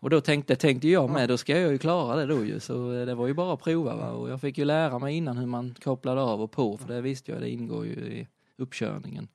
Och 0.00 0.10
då 0.10 0.20
tänkte, 0.20 0.56
tänkte 0.56 0.88
jag 0.88 1.10
med, 1.10 1.28
då 1.28 1.36
ska 1.36 1.60
jag 1.60 1.72
ju 1.72 1.78
klara 1.78 2.16
det 2.16 2.26
då 2.26 2.44
ju. 2.44 2.60
Så 2.60 2.92
eh, 2.92 3.06
det 3.06 3.14
var 3.14 3.26
ju 3.26 3.34
bara 3.34 3.54
att 3.54 3.62
prova 3.62 3.96
va. 3.96 4.10
Och 4.10 4.30
jag 4.30 4.40
fick 4.40 4.58
ju 4.58 4.64
lära 4.64 4.98
mig 4.98 5.16
innan 5.16 5.36
hur 5.36 5.46
man 5.46 5.74
kopplade 5.82 6.20
av 6.20 6.42
och 6.42 6.50
på, 6.50 6.76
för 6.76 6.88
det 6.88 7.00
visste 7.00 7.32
jag, 7.32 7.40
det 7.40 7.50
ingår 7.50 7.86
ju 7.86 7.92
i 7.92 8.28
uppkörningen. 8.56 9.28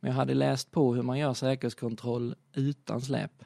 Men 0.00 0.10
jag 0.10 0.16
hade 0.16 0.34
läst 0.34 0.70
på 0.70 0.94
hur 0.94 1.02
man 1.02 1.18
gör 1.18 1.34
säkerhetskontroll 1.34 2.34
utan 2.54 3.00
släp. 3.00 3.44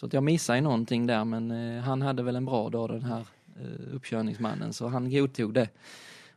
Så 0.00 0.06
att 0.06 0.12
jag 0.12 0.22
missade 0.22 0.58
ju 0.58 0.62
någonting 0.62 1.06
där 1.06 1.24
men 1.24 1.50
eh, 1.50 1.82
han 1.82 2.02
hade 2.02 2.22
väl 2.22 2.36
en 2.36 2.44
bra 2.44 2.70
dag 2.70 2.88
den 2.88 3.02
här 3.02 3.26
eh, 3.60 3.94
uppkörningsmannen 3.94 4.72
så 4.72 4.88
han 4.88 5.10
godtog 5.10 5.54
det. 5.54 5.68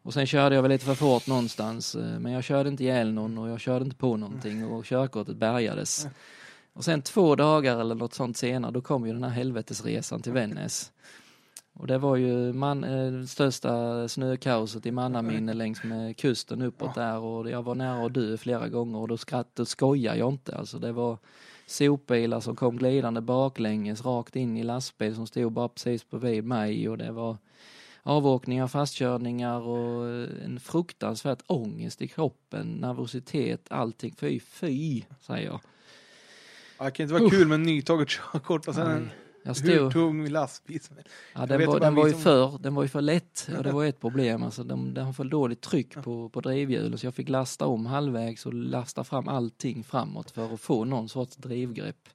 Och 0.01 0.13
sen 0.13 0.25
körde 0.25 0.55
jag 0.55 0.61
väl 0.61 0.71
lite 0.71 0.85
för 0.85 0.95
fort 0.95 1.27
någonstans 1.27 1.95
eh, 1.95 2.19
men 2.19 2.31
jag 2.31 2.43
körde 2.43 2.69
inte 2.69 2.83
ihjäl 2.83 3.13
någon 3.13 3.37
och 3.37 3.49
jag 3.49 3.59
körde 3.59 3.85
inte 3.85 3.97
på 3.97 4.17
någonting 4.17 4.65
och 4.65 4.85
körkortet 4.85 5.35
bärgades. 5.35 6.07
Och 6.73 6.85
sen 6.85 7.01
två 7.01 7.35
dagar 7.35 7.79
eller 7.79 7.95
något 7.95 8.13
sånt 8.13 8.37
senare 8.37 8.71
då 8.71 8.81
kom 8.81 9.07
ju 9.07 9.13
den 9.13 9.23
här 9.23 9.29
helvetesresan 9.29 10.21
till 10.21 10.31
Vännäs. 10.31 10.91
Och 11.73 11.87
det 11.87 11.97
var 11.97 12.15
ju 12.15 12.53
man, 12.53 12.83
eh, 12.83 13.25
största 13.25 14.07
snökaoset 14.07 14.85
i 14.85 14.91
mannaminne 14.91 15.53
längs 15.53 15.83
med 15.83 16.17
kusten 16.17 16.61
uppåt 16.61 16.95
där 16.95 17.19
och 17.19 17.49
jag 17.49 17.63
var 17.63 17.75
nära 17.75 18.05
att 18.05 18.13
dö 18.13 18.37
flera 18.37 18.67
gånger 18.67 18.99
och 18.99 19.07
då 19.07 19.17
skrattade 19.17 19.65
skojar 19.65 20.15
jag 20.15 20.29
inte. 20.29 20.55
Alltså 20.55 20.79
det 20.79 20.91
var 20.91 21.17
sopbilar 21.65 22.39
som 22.39 22.55
kom 22.55 22.77
glidande 22.77 23.21
baklänges 23.21 24.05
rakt 24.05 24.35
in 24.35 24.57
i 24.57 24.63
lastbil 24.63 25.15
som 25.15 25.27
stod 25.27 25.51
bara 25.51 25.69
precis 25.69 26.09
bredvid 26.09 26.43
mig 26.43 26.89
och 26.89 26.97
det 26.97 27.11
var 27.11 27.37
avåkningar, 28.03 28.67
fastkörningar 28.67 29.59
och 29.59 30.07
en 30.45 30.59
fruktansvärt 30.59 31.43
ångest 31.47 32.01
i 32.01 32.07
kroppen, 32.07 32.67
nervositet, 32.67 33.65
allting. 33.69 34.15
Fy, 34.15 34.39
fy, 34.39 35.01
säger 35.21 35.45
jag. 35.45 35.59
Ja, 36.79 36.85
Det 36.85 36.91
kan 36.91 37.03
inte 37.03 37.13
vara 37.19 37.29
kul 37.29 37.47
med 37.47 37.59
nytaget 37.59 38.09
körkort 38.09 38.67
och 38.67 38.75
sen 38.75 38.87
en 38.87 39.09
Jag 39.43 39.53
hur 39.55 39.75
stod, 39.77 39.91
tung 39.93 40.27
lastbil 40.29 40.81
som 40.81 40.95
helst. 40.95 41.11
ja, 41.35 41.45
den, 41.45 41.57
var, 41.67 41.79
den, 41.79 41.95
var 41.95 42.07
ju 42.07 42.13
som- 42.13 42.21
för, 42.21 42.57
den 42.59 42.75
var 42.75 42.83
ju 42.83 42.89
för 42.89 43.01
lätt 43.01 43.47
och 43.57 43.63
det 43.63 43.71
var 43.71 43.85
ett 43.85 43.99
problem. 43.99 44.43
Alltså, 44.43 44.63
de, 44.63 44.93
den 44.93 45.05
har 45.05 45.13
för 45.13 45.23
dåligt 45.23 45.61
tryck 45.61 45.93
på, 46.03 46.29
på 46.29 46.41
drivhjulen 46.41 46.97
så 46.97 47.05
jag 47.05 47.13
fick 47.15 47.29
lasta 47.29 47.65
om 47.67 47.85
halvvägs 47.85 48.45
och 48.45 48.53
lasta 48.53 49.03
fram 49.03 49.27
allting 49.27 49.83
framåt 49.83 50.31
för 50.31 50.53
att 50.53 50.61
få 50.61 50.85
någon 50.85 51.09
sorts 51.09 51.35
drivgrepp. 51.35 52.09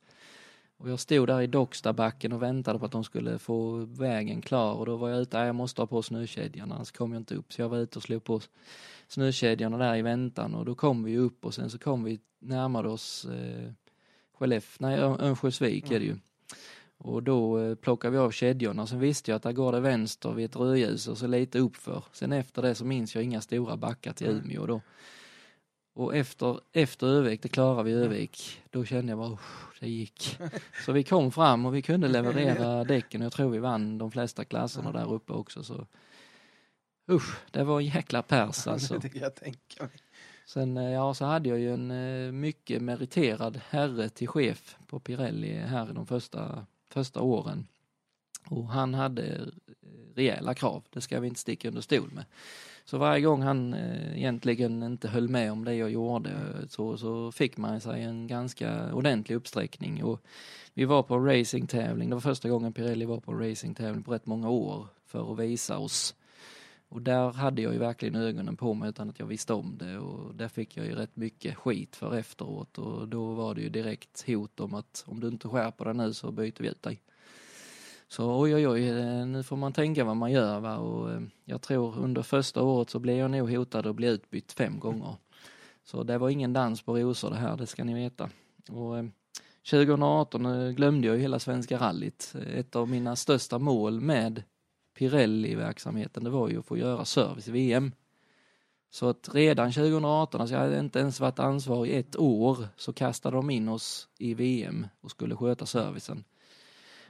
Och 0.77 0.91
jag 0.91 1.01
stod 1.01 1.27
där 1.27 1.41
i 1.41 1.47
Dockstabacken 1.47 2.33
och 2.33 2.43
väntade 2.43 2.79
på 2.79 2.85
att 2.85 2.93
de 2.93 3.05
skulle 3.05 3.39
få 3.39 3.73
vägen 3.77 4.43
klar 4.43 4.75
och 4.75 4.87
då 4.87 4.97
var 4.97 5.09
jag 5.09 5.21
ute, 5.21 5.37
"Nej, 5.39 5.47
jag 5.47 5.55
måste 5.55 5.81
ha 5.83 5.87
på 5.87 6.03
snökedjan 6.03 6.73
annars 6.73 6.91
kom 6.93 7.13
jag 7.13 7.21
inte 7.21 7.35
upp. 7.35 7.53
Så 7.53 7.61
jag 7.63 7.69
var 7.69 7.79
ute 7.79 7.99
och 7.99 8.03
slog 8.03 8.25
på 8.25 8.41
snökedjorna 9.09 9.79
där 9.79 9.97
i 9.97 10.03
väntan 10.03 10.55
och 10.55 10.65
då 10.65 10.75
kom 10.75 11.05
vi 11.05 11.19
upp 11.19 11.45
och 11.45 11.55
sen 11.55 11.71
så 11.71 11.79
kom 11.79 12.05
vi 12.05 12.21
närmade 12.39 12.89
oss 12.89 13.25
eh, 13.25 13.71
Skellefteå, 14.39 14.87
nej 14.89 14.99
Ör- 14.99 15.23
Örnsköldsvik 15.23 15.91
är 15.91 15.99
det 15.99 16.05
ju. 16.05 16.17
Och 16.99 17.23
då 17.23 17.59
eh, 17.59 17.75
plockade 17.75 18.13
vi 18.13 18.19
av 18.19 18.31
kedjorna 18.31 18.87
sen 18.87 19.01
visste 19.01 19.31
jag 19.31 19.37
att 19.37 19.43
där 19.43 19.53
går 19.53 19.73
det 19.73 19.81
vänster 19.81 20.31
vid 20.33 20.45
ett 20.45 20.57
rödljus 20.57 21.09
och 21.09 21.19
så 21.19 21.27
lite 21.27 21.59
uppför. 21.59 22.05
Sen 22.13 22.33
efter 22.33 22.63
det 22.63 22.75
så 22.75 22.85
minns 22.85 23.15
jag 23.15 23.25
inga 23.25 23.41
stora 23.41 23.77
backar 23.77 24.13
till 24.13 24.27
Mm. 24.31 24.45
Umeå 24.45 24.67
då. 24.67 24.81
Och 25.95 26.17
efter, 26.17 26.61
efter 26.73 27.07
Övik, 27.07 27.43
det 27.43 27.49
klarade 27.49 27.83
vi 27.83 27.93
Övik, 27.93 28.63
då 28.71 28.85
kände 28.85 29.13
jag 29.13 29.19
bara 29.19 29.33
"Usch, 29.33 29.81
det 29.81 29.89
gick. 29.89 30.39
Så 30.87 30.93
vi 30.93 31.05
kom 31.05 31.33
fram 31.33 31.67
och 31.67 31.75
vi 31.75 31.83
kunde 31.83 32.09
leverera 32.09 32.85
däcken. 32.85 33.21
Jag 33.21 33.33
tror 33.33 33.51
vi 33.51 33.59
vann 33.59 33.99
de 33.99 34.11
flesta 34.11 34.45
klasserna 34.45 34.93
där 34.93 35.13
uppe 35.13 35.33
också. 35.33 35.63
Så. 35.65 35.87
Usch, 37.11 37.37
det 37.51 37.65
var 37.65 37.81
en 37.81 37.87
jäkla 37.87 38.23
pers 38.23 38.67
alltså. 38.67 39.01
Jag 39.15 39.35
tänka 39.35 39.83
mig. 39.83 39.93
Sen 40.47 40.77
eh, 40.77 40.91
ja, 40.91 41.15
så 41.15 41.25
hade 41.25 41.49
jag 41.49 41.59
ju 41.59 41.75
en 41.75 41.91
eh, 41.91 42.33
mycket 42.33 42.83
meriterad 42.83 43.61
herre 43.69 44.09
till 44.09 44.29
chef 44.29 44.77
på 44.87 45.01
Pirelli 45.01 45.53
här 45.59 45.91
i 45.91 45.93
de 45.93 46.07
första, 46.07 46.67
första 46.89 47.21
åren. 47.21 47.67
Och 48.51 48.69
han 48.69 48.95
hade 48.95 49.23
eh, 49.23 49.47
rejäla 50.15 50.55
krav, 50.55 50.85
det 50.91 51.01
ska 51.01 51.21
vi 51.21 51.29
inte 51.29 51.41
sticka 51.41 51.69
under 51.69 51.81
stol 51.81 52.11
med. 52.13 52.25
Så 52.85 52.99
varje 52.99 53.21
gång 53.21 53.43
han 53.43 53.75
eh, 53.75 54.19
egentligen 54.19 54.83
inte 54.83 55.09
höll 55.09 55.29
med 55.29 55.53
om 55.53 55.65
det 55.65 55.75
jag 55.75 55.91
gjorde 55.91 56.31
eh, 56.31 56.67
så, 56.69 56.99
så 56.99 57.33
fick 57.33 57.57
man 57.57 57.81
sig 57.81 58.03
en 58.03 58.27
ganska 58.27 58.95
ordentlig 58.95 59.37
uppsträckning. 59.37 60.05
Och 60.05 60.21
vi 60.75 60.85
var 60.85 61.03
på 61.03 61.15
en 61.15 61.25
racingtävling, 61.25 62.09
det 62.09 62.15
var 62.15 62.21
första 62.21 62.49
gången 62.49 62.73
Pirelli 62.73 63.05
var 63.05 63.21
på 63.21 63.33
en 63.33 63.39
racingtävling 63.39 64.03
på 64.03 64.13
rätt 64.13 64.27
många 64.27 64.51
år 64.51 64.87
för 65.07 65.33
att 65.33 65.39
visa 65.39 65.79
oss 65.79 66.15
och 66.91 67.03
där 67.03 67.33
hade 67.33 67.63
jag 67.63 67.73
ju 67.73 67.79
verkligen 67.79 68.15
ögonen 68.15 68.57
på 68.57 68.75
mig 68.75 68.89
utan 68.89 69.11
att 69.11 69.19
jag 69.19 69.27
visste 69.27 69.53
om 69.53 69.79
det 69.79 69.99
och 69.99 70.35
där 70.35 70.49
fick 70.49 70.77
jag 70.77 70.87
ju 70.87 70.95
rätt 70.95 71.17
mycket 71.17 71.57
skit 71.57 71.97
för 71.97 72.15
efteråt 72.15 72.79
och 72.79 73.09
då 73.09 73.33
var 73.33 73.55
det 73.55 73.61
ju 73.61 73.69
direkt 73.69 74.25
hot 74.27 74.61
om 74.61 74.75
att 74.75 75.05
om 75.07 75.21
du 75.21 75.29
inte 75.29 75.49
skärper 75.49 75.85
dig 75.85 75.95
nu 75.95 76.15
så 76.15 76.33
byter 76.33 76.63
vi 76.63 76.69
ut 76.69 76.83
dig. 76.83 77.03
Så 78.09 78.41
oj 78.41 78.55
oj 78.55 78.69
oj, 78.69 78.89
eh, 78.89 79.27
nu 79.27 79.43
får 79.43 79.57
man 79.57 79.73
tänka 79.73 80.05
vad 80.05 80.17
man 80.17 80.33
gör 80.33 80.61
va 80.61 80.77
och 80.77 81.13
eh, 81.13 81.21
jag 81.45 81.63
tror 81.63 81.99
under 81.99 82.23
första 82.23 82.63
året 82.63 82.91
så 82.91 82.99
blev 82.99 83.17
jag 83.17 83.31
nog 83.31 83.51
hotad 83.51 83.87
att 83.87 83.97
bli 83.97 84.09
utbytt 84.09 84.53
fem 84.53 84.79
gånger. 84.79 85.17
Så 85.85 86.03
det 86.03 86.19
var 86.19 86.29
ingen 86.29 86.53
dans 86.53 86.83
på 86.83 86.97
rosor 86.97 87.31
det 87.31 87.37
här, 87.37 87.57
det 87.57 87.67
ska 87.67 87.85
ni 87.85 87.95
veta. 87.95 88.31
Och 88.71 88.99
eh, 88.99 89.05
2018 89.71 90.75
glömde 90.75 91.07
jag 91.07 91.17
ju 91.17 91.23
hela 91.23 91.39
Svenska 91.39 91.79
rallyt. 91.79 92.35
Ett 92.55 92.77
av 92.77 92.89
mina 92.89 93.17
största 93.17 93.59
mål 93.59 94.01
med 94.01 94.43
Pirelli-verksamheten, 94.99 96.25
det 96.25 96.31
var 96.31 96.49
ju 96.49 96.59
att 96.59 96.67
få 96.67 96.77
göra 96.77 97.05
service 97.05 97.49
i 97.49 97.51
VM. 97.51 97.93
Så 98.91 99.09
att 99.09 99.35
redan 99.35 99.73
2018, 99.73 100.41
alltså 100.41 100.55
jag 100.55 100.63
hade 100.63 100.79
inte 100.79 100.99
ens 100.99 101.21
varit 101.21 101.39
ansvarig 101.39 101.97
ett 101.97 102.17
år, 102.17 102.69
så 102.77 102.93
kastade 102.93 103.37
de 103.37 103.51
in 103.51 103.69
oss 103.69 104.09
i 104.19 104.35
VM 104.35 104.87
och 105.01 105.11
skulle 105.11 105.37
sköta 105.37 105.67
servicen. 105.67 106.25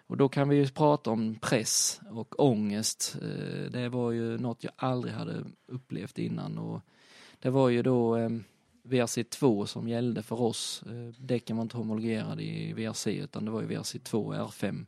Och 0.06 0.16
då 0.16 0.28
kan 0.28 0.48
vi 0.48 0.56
ju 0.56 0.68
prata 0.68 1.10
om 1.10 1.34
press 1.40 2.00
och 2.10 2.40
ångest. 2.40 3.16
Eh, 3.22 3.70
det 3.70 3.88
var 3.88 4.10
ju 4.10 4.38
något 4.38 4.64
jag 4.64 4.72
aldrig 4.76 5.14
hade 5.14 5.44
upplevt 5.66 6.18
innan 6.18 6.58
och 6.58 6.80
det 7.40 7.50
var 7.50 7.68
ju 7.68 7.82
då 7.82 8.16
eh, 8.16 8.30
VRC2 8.84 9.66
som 9.66 9.88
gällde 9.88 10.22
för 10.22 10.40
oss. 10.40 10.82
Eh, 10.86 11.22
däcken 11.22 11.56
var 11.56 11.62
inte 11.62 11.76
homologerade 11.76 12.42
i 12.42 12.72
VRC 12.72 13.06
utan 13.06 13.44
det 13.44 13.50
var 13.50 13.60
ju 13.60 13.68
VRC2 13.68 14.46
R5. 14.46 14.86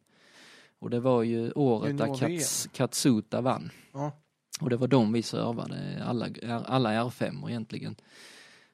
Och 0.80 0.90
det 0.90 1.00
var 1.00 1.22
ju 1.22 1.52
året 1.52 1.98
där. 1.98 2.18
Kats, 2.18 2.68
Katsuta 2.72 3.40
vann. 3.40 3.70
Ja. 3.92 4.12
Och 4.60 4.70
det 4.70 4.76
var 4.76 4.88
de 4.88 5.12
vi 5.12 5.22
servade, 5.22 6.04
alla, 6.04 6.28
alla 6.66 6.90
R5 6.90 7.48
egentligen. 7.48 7.96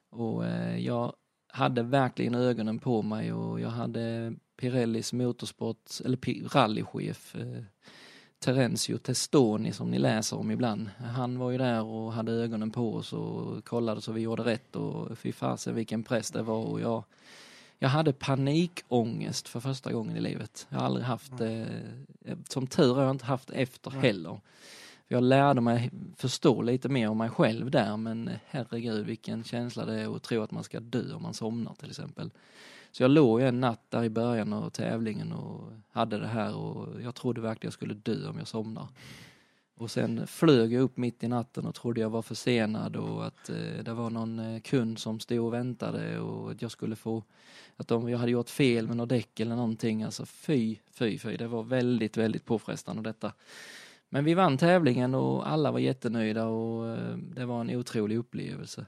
Och 0.09 0.45
eh, 0.45 0.77
jag 0.77 1.13
hade 1.47 1.83
verkligen 1.83 2.35
ögonen 2.35 2.79
på 2.79 3.01
mig 3.01 3.33
och 3.33 3.59
jag 3.59 3.69
hade 3.69 4.33
Pirellis 4.57 5.13
motorsport, 5.13 5.91
eller 6.05 6.49
rallychef 6.53 7.35
eh, 7.35 7.63
Terenzio 8.39 8.97
Testoni 8.97 9.71
som 9.71 9.91
ni 9.91 9.99
läser 9.99 10.37
om 10.37 10.51
ibland. 10.51 10.89
Han 10.97 11.39
var 11.39 11.51
ju 11.51 11.57
där 11.57 11.83
och 11.83 12.13
hade 12.13 12.31
ögonen 12.31 12.71
på 12.71 12.93
oss 12.93 13.13
och 13.13 13.65
kollade 13.65 14.01
så 14.01 14.11
vi 14.11 14.21
gjorde 14.21 14.43
rätt 14.43 14.75
och 14.75 15.17
fy 15.17 15.31
fasen 15.31 15.75
vilken 15.75 16.03
press 16.03 16.31
det 16.31 16.41
var 16.41 16.63
och 16.63 16.81
jag 16.81 17.03
jag 17.79 17.89
hade 17.89 18.13
panikångest 18.13 19.47
för 19.47 19.59
första 19.59 19.91
gången 19.91 20.17
i 20.17 20.21
livet. 20.21 20.67
Jag 20.69 20.77
har 20.77 20.85
aldrig 20.85 21.05
haft 21.05 21.37
det, 21.37 21.67
som 22.49 22.67
tur 22.67 22.93
har 22.93 23.01
jag 23.01 23.11
inte 23.11 23.25
haft 23.25 23.49
efter 23.49 23.91
heller. 23.91 24.39
Jag 25.07 25.23
lärde 25.23 25.61
mig 25.61 25.91
förstå 26.15 26.61
lite 26.61 26.89
mer 26.89 27.09
om 27.09 27.17
mig 27.17 27.29
själv 27.29 27.71
där 27.71 27.97
men 27.97 28.29
herregud 28.45 29.05
vilken 29.05 29.43
känsla 29.43 29.85
det 29.85 30.01
är 30.01 30.15
att 30.15 30.23
tro 30.23 30.41
att 30.41 30.51
man 30.51 30.63
ska 30.63 30.79
dö 30.79 31.13
om 31.13 31.21
man 31.21 31.33
somnar 31.33 31.73
till 31.73 31.89
exempel. 31.89 32.31
Så 32.91 33.03
jag 33.03 33.11
låg 33.11 33.41
en 33.41 33.59
natt 33.59 33.81
där 33.89 34.03
i 34.03 34.09
början 34.09 34.53
av 34.53 34.69
tävlingen 34.69 35.31
och 35.31 35.71
hade 35.91 36.19
det 36.19 36.27
här 36.27 36.55
och 36.55 37.01
jag 37.01 37.15
trodde 37.15 37.41
verkligen 37.41 37.67
jag 37.67 37.73
skulle 37.73 37.93
dö 37.93 38.29
om 38.29 38.37
jag 38.37 38.47
somnar. 38.47 38.87
Och 39.79 39.91
sen 39.91 40.27
flög 40.27 40.73
jag 40.73 40.81
upp 40.81 40.97
mitt 40.97 41.23
i 41.23 41.27
natten 41.27 41.65
och 41.65 41.75
trodde 41.75 42.01
jag 42.01 42.09
var 42.09 42.21
försenad 42.21 42.95
och 42.95 43.25
att 43.25 43.49
eh, 43.49 43.83
det 43.83 43.93
var 43.93 44.09
någon 44.09 44.39
eh, 44.39 44.61
kund 44.61 44.99
som 44.99 45.19
stod 45.19 45.39
och 45.39 45.53
väntade 45.53 46.19
och 46.19 46.51
att 46.51 46.61
jag 46.61 46.71
skulle 46.71 46.95
få, 46.95 47.23
att 47.75 47.87
de, 47.87 48.09
jag 48.09 48.17
hade 48.17 48.31
gjort 48.31 48.49
fel 48.49 48.87
med 48.87 48.97
något 48.97 49.09
däck 49.09 49.39
eller 49.39 49.55
någonting. 49.55 50.03
Alltså 50.03 50.25
fy, 50.25 50.75
fy, 50.91 51.19
fy. 51.19 51.37
Det 51.37 51.47
var 51.47 51.63
väldigt, 51.63 52.17
väldigt 52.17 52.45
påfrestande 52.45 53.01
detta. 53.01 53.33
Men 54.09 54.25
vi 54.25 54.33
vann 54.33 54.57
tävlingen 54.57 55.15
och 55.15 55.49
alla 55.49 55.71
var 55.71 55.79
jättenöjda 55.79 56.45
och 56.45 56.87
eh, 56.87 57.17
det 57.17 57.45
var 57.45 57.61
en 57.61 57.75
otrolig 57.75 58.17
upplevelse. 58.17 58.85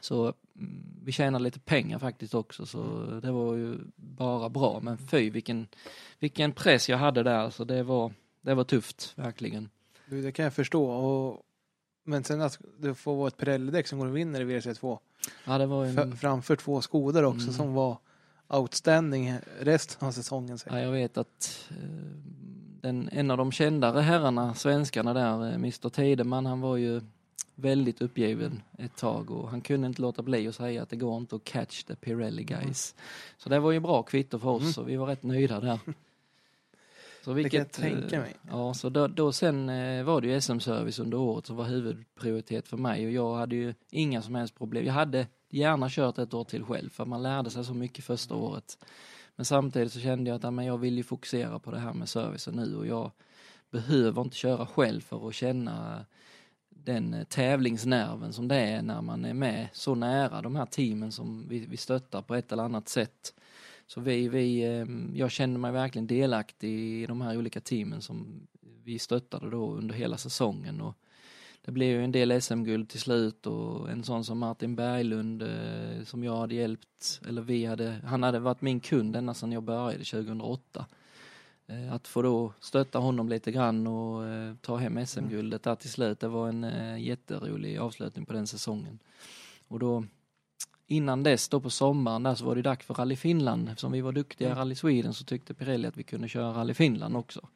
Så 0.00 0.22
mm, 0.24 1.00
vi 1.04 1.12
tjänade 1.12 1.44
lite 1.44 1.60
pengar 1.60 1.98
faktiskt 1.98 2.34
också 2.34 2.66
så 2.66 3.04
det 3.22 3.32
var 3.32 3.54
ju 3.54 3.78
bara 3.96 4.48
bra. 4.48 4.80
Men 4.82 4.98
fy 4.98 5.30
vilken, 5.30 5.66
vilken 6.18 6.52
press 6.52 6.88
jag 6.88 6.98
hade 6.98 7.22
där. 7.22 7.50
Så 7.50 7.64
det 7.64 7.82
var, 7.82 8.12
det 8.40 8.54
var 8.54 8.64
tufft, 8.64 9.12
verkligen. 9.16 9.68
Du, 10.06 10.22
det 10.22 10.32
kan 10.32 10.42
jag 10.44 10.52
förstå. 10.54 10.84
Och, 10.90 11.42
men 12.04 12.24
sen 12.24 12.40
att 12.40 12.58
det 12.78 12.94
får 12.94 13.16
vara 13.16 13.28
ett 13.28 13.36
Pirelli-däck 13.36 13.86
som 13.86 13.98
går 13.98 14.06
och 14.06 14.16
vinner 14.16 14.40
i 14.40 14.44
WRC2. 14.44 14.98
Ja, 15.46 15.58
det 15.58 15.66
var 15.66 15.84
en, 15.84 15.98
F- 15.98 16.18
framför 16.20 16.56
två 16.56 16.80
Skoder 16.80 17.22
också 17.24 17.42
Mm. 17.42 17.54
som 17.54 17.74
var 17.74 17.98
outstanding 18.48 19.34
resten 19.60 20.08
av 20.08 20.12
säsongen. 20.12 20.58
ja, 20.66 20.80
jag 20.80 20.90
vet 20.92 21.18
att 21.18 21.68
eh, 21.70 21.76
den, 22.80 23.08
en 23.12 23.30
av 23.30 23.36
de 23.38 23.52
kändare 23.52 24.00
herrarna, 24.00 24.54
svenskarna 24.54 25.14
där, 25.14 25.48
eh, 25.48 25.54
Mr 25.54 25.88
Tideman, 25.88 26.46
han 26.46 26.60
var 26.60 26.76
ju 26.76 27.00
väldigt 27.54 28.02
uppgiven 28.02 28.62
ett 28.78 28.96
tag 28.96 29.30
och 29.30 29.48
han 29.50 29.60
kunde 29.60 29.86
inte 29.86 30.02
låta 30.02 30.22
bli 30.22 30.48
att 30.48 30.54
säga 30.54 30.82
att 30.82 30.88
det 30.88 30.96
går 30.96 31.16
inte 31.18 31.36
att 31.36 31.44
catch 31.44 31.84
the 31.84 31.94
Pirelli 31.96 32.44
guys. 32.44 32.94
Så 33.38 33.48
det 33.48 33.58
var 33.60 33.72
ju 33.72 33.80
bra 33.80 34.02
kvitto 34.02 34.38
för 34.38 34.48
oss 34.48 34.62
Mm. 34.62 34.84
och 34.84 34.88
vi 34.88 34.96
var 34.96 35.06
rätt 35.06 35.22
nöjda 35.22 35.60
där. 35.60 35.78
Så 37.24 37.34
Det 37.34 37.42
kan 37.42 37.58
jag 37.58 37.64
vilket, 37.64 37.72
tänka 37.72 38.16
eh, 38.16 38.22
mig. 38.22 38.36
Ja, 38.50 38.74
så 38.74 38.88
då, 38.88 39.06
då 39.06 39.32
sen 39.32 39.68
eh, 39.68 40.04
var 40.04 40.20
det 40.20 40.28
ju 40.28 40.40
SM-service 40.40 40.98
under 40.98 41.18
året 41.18 41.46
som 41.46 41.56
var 41.56 41.64
huvudprioritet 41.64 42.68
för 42.68 42.76
mig 42.76 43.06
och 43.06 43.12
jag 43.12 43.34
hade 43.34 43.56
ju 43.56 43.74
inga 43.90 44.22
som 44.22 44.34
helst 44.34 44.54
problem. 44.54 44.84
Jag 44.84 44.92
hade 44.92 45.26
gärna 45.50 45.86
kört 45.90 46.18
ett 46.18 46.34
år 46.34 46.44
till 46.44 46.64
själv 46.64 46.90
för 46.90 47.04
man 47.04 47.22
lärde 47.22 47.50
sig 47.50 47.64
så 47.64 47.74
mycket 47.74 48.04
första 48.04 48.34
året. 48.34 48.78
Men 49.36 49.44
samtidigt 49.44 49.92
så 49.92 50.00
kände 50.00 50.30
jag 50.30 50.44
att 50.44 50.54
men 50.54 50.64
jag 50.64 50.78
vill 50.78 50.96
ju 50.96 51.02
fokusera 51.02 51.58
på 51.58 51.70
det 51.70 51.78
här 51.78 51.92
med 51.92 52.08
servicen 52.08 52.54
nu 52.54 52.76
och 52.76 52.86
jag 52.86 53.10
behöver 53.70 54.22
inte 54.22 54.36
köra 54.36 54.66
själv 54.66 55.00
för 55.00 55.28
att 55.28 55.34
känna 55.34 56.04
den 56.68 57.14
eh, 57.14 57.24
tävlingsnerven 57.24 58.32
som 58.32 58.48
det 58.48 58.56
är 58.56 58.82
när 58.82 59.02
man 59.02 59.24
är 59.24 59.34
med 59.34 59.68
så 59.72 59.94
nära 59.94 60.42
de 60.42 60.56
här 60.56 60.66
teamen 60.66 61.12
som 61.12 61.46
vi, 61.48 61.66
vi 61.66 61.76
stöttar 61.76 62.22
på 62.22 62.34
ett 62.34 62.52
eller 62.52 62.62
annat 62.62 62.88
sätt. 62.88 63.34
Så 63.86 64.00
vi, 64.00 64.28
vi, 64.28 64.62
eh, 64.62 65.18
jag 65.18 65.30
kände 65.30 65.58
mig 65.58 65.72
verkligen 65.72 66.06
delaktig 66.06 67.02
i 67.02 67.06
de 67.06 67.20
här 67.20 67.38
olika 67.38 67.60
teamen 67.60 68.02
som 68.02 68.46
vi 68.84 68.98
stöttade 68.98 69.50
då 69.50 69.72
under 69.72 69.94
hela 69.94 70.16
säsongen. 70.16 70.80
Och 70.80 70.94
det 71.64 71.72
blev 71.72 71.88
ju 71.88 72.04
en 72.04 72.12
del 72.12 72.42
SM-guld 72.42 72.88
till 72.88 73.00
slut 73.00 73.46
och 73.46 73.90
en 73.90 74.04
sån 74.04 74.24
som 74.24 74.38
Martin 74.38 74.76
Berglund 74.76 75.42
eh, 75.42 76.04
som 76.04 76.24
jag 76.24 76.36
hade 76.36 76.54
hjälpt, 76.54 77.20
eller 77.28 77.42
vi 77.42 77.64
hade, 77.64 78.00
han 78.04 78.22
hade 78.22 78.38
varit 78.38 78.60
min 78.60 78.80
kund 78.80 79.16
ända 79.16 79.34
sedan 79.34 79.52
jag 79.52 79.62
började 79.62 80.04
2008. 80.04 80.86
Eh, 81.66 81.92
att 81.92 82.08
få 82.08 82.22
då 82.22 82.52
stötta 82.60 82.98
honom 82.98 83.28
lite 83.28 83.52
grann 83.52 83.86
och 83.86 84.22
ta 84.60 84.76
hem 84.76 85.06
SM-guldet 85.06 85.62
där 85.62 85.74
till 85.74 85.90
slut, 85.90 86.20
det 86.20 86.28
var 86.28 86.48
en 86.48 87.02
jätterolig 87.02 87.78
avslutning 87.78 88.26
på 88.26 88.32
den 88.32 88.46
säsongen. 88.46 88.98
Och 89.68 89.78
då 89.78 90.04
innan 90.86 91.22
dess 91.22 91.48
då 91.48 91.60
på 91.60 91.70
sommaren 91.70 92.22
där 92.22 92.34
så 92.34 92.44
var 92.44 92.56
det 92.56 92.62
dags 92.62 92.86
för 92.86 92.94
Rally 92.94 93.16
Finland. 93.16 93.68
Eftersom 93.68 93.92
vi 93.92 94.00
var 94.00 94.12
duktiga 94.12 94.48
i 94.48 94.50
Mm. 94.50 94.58
Rally 94.58 94.74
Sweden 94.74 95.14
så 95.14 95.24
tyckte 95.24 95.54
Pirelli 95.54 95.86
att 95.86 95.96
vi 95.96 96.02
kunde 96.02 96.28
köra 96.28 96.52
Rally 96.52 96.74
Finland 96.74 97.16
också. 97.16 97.48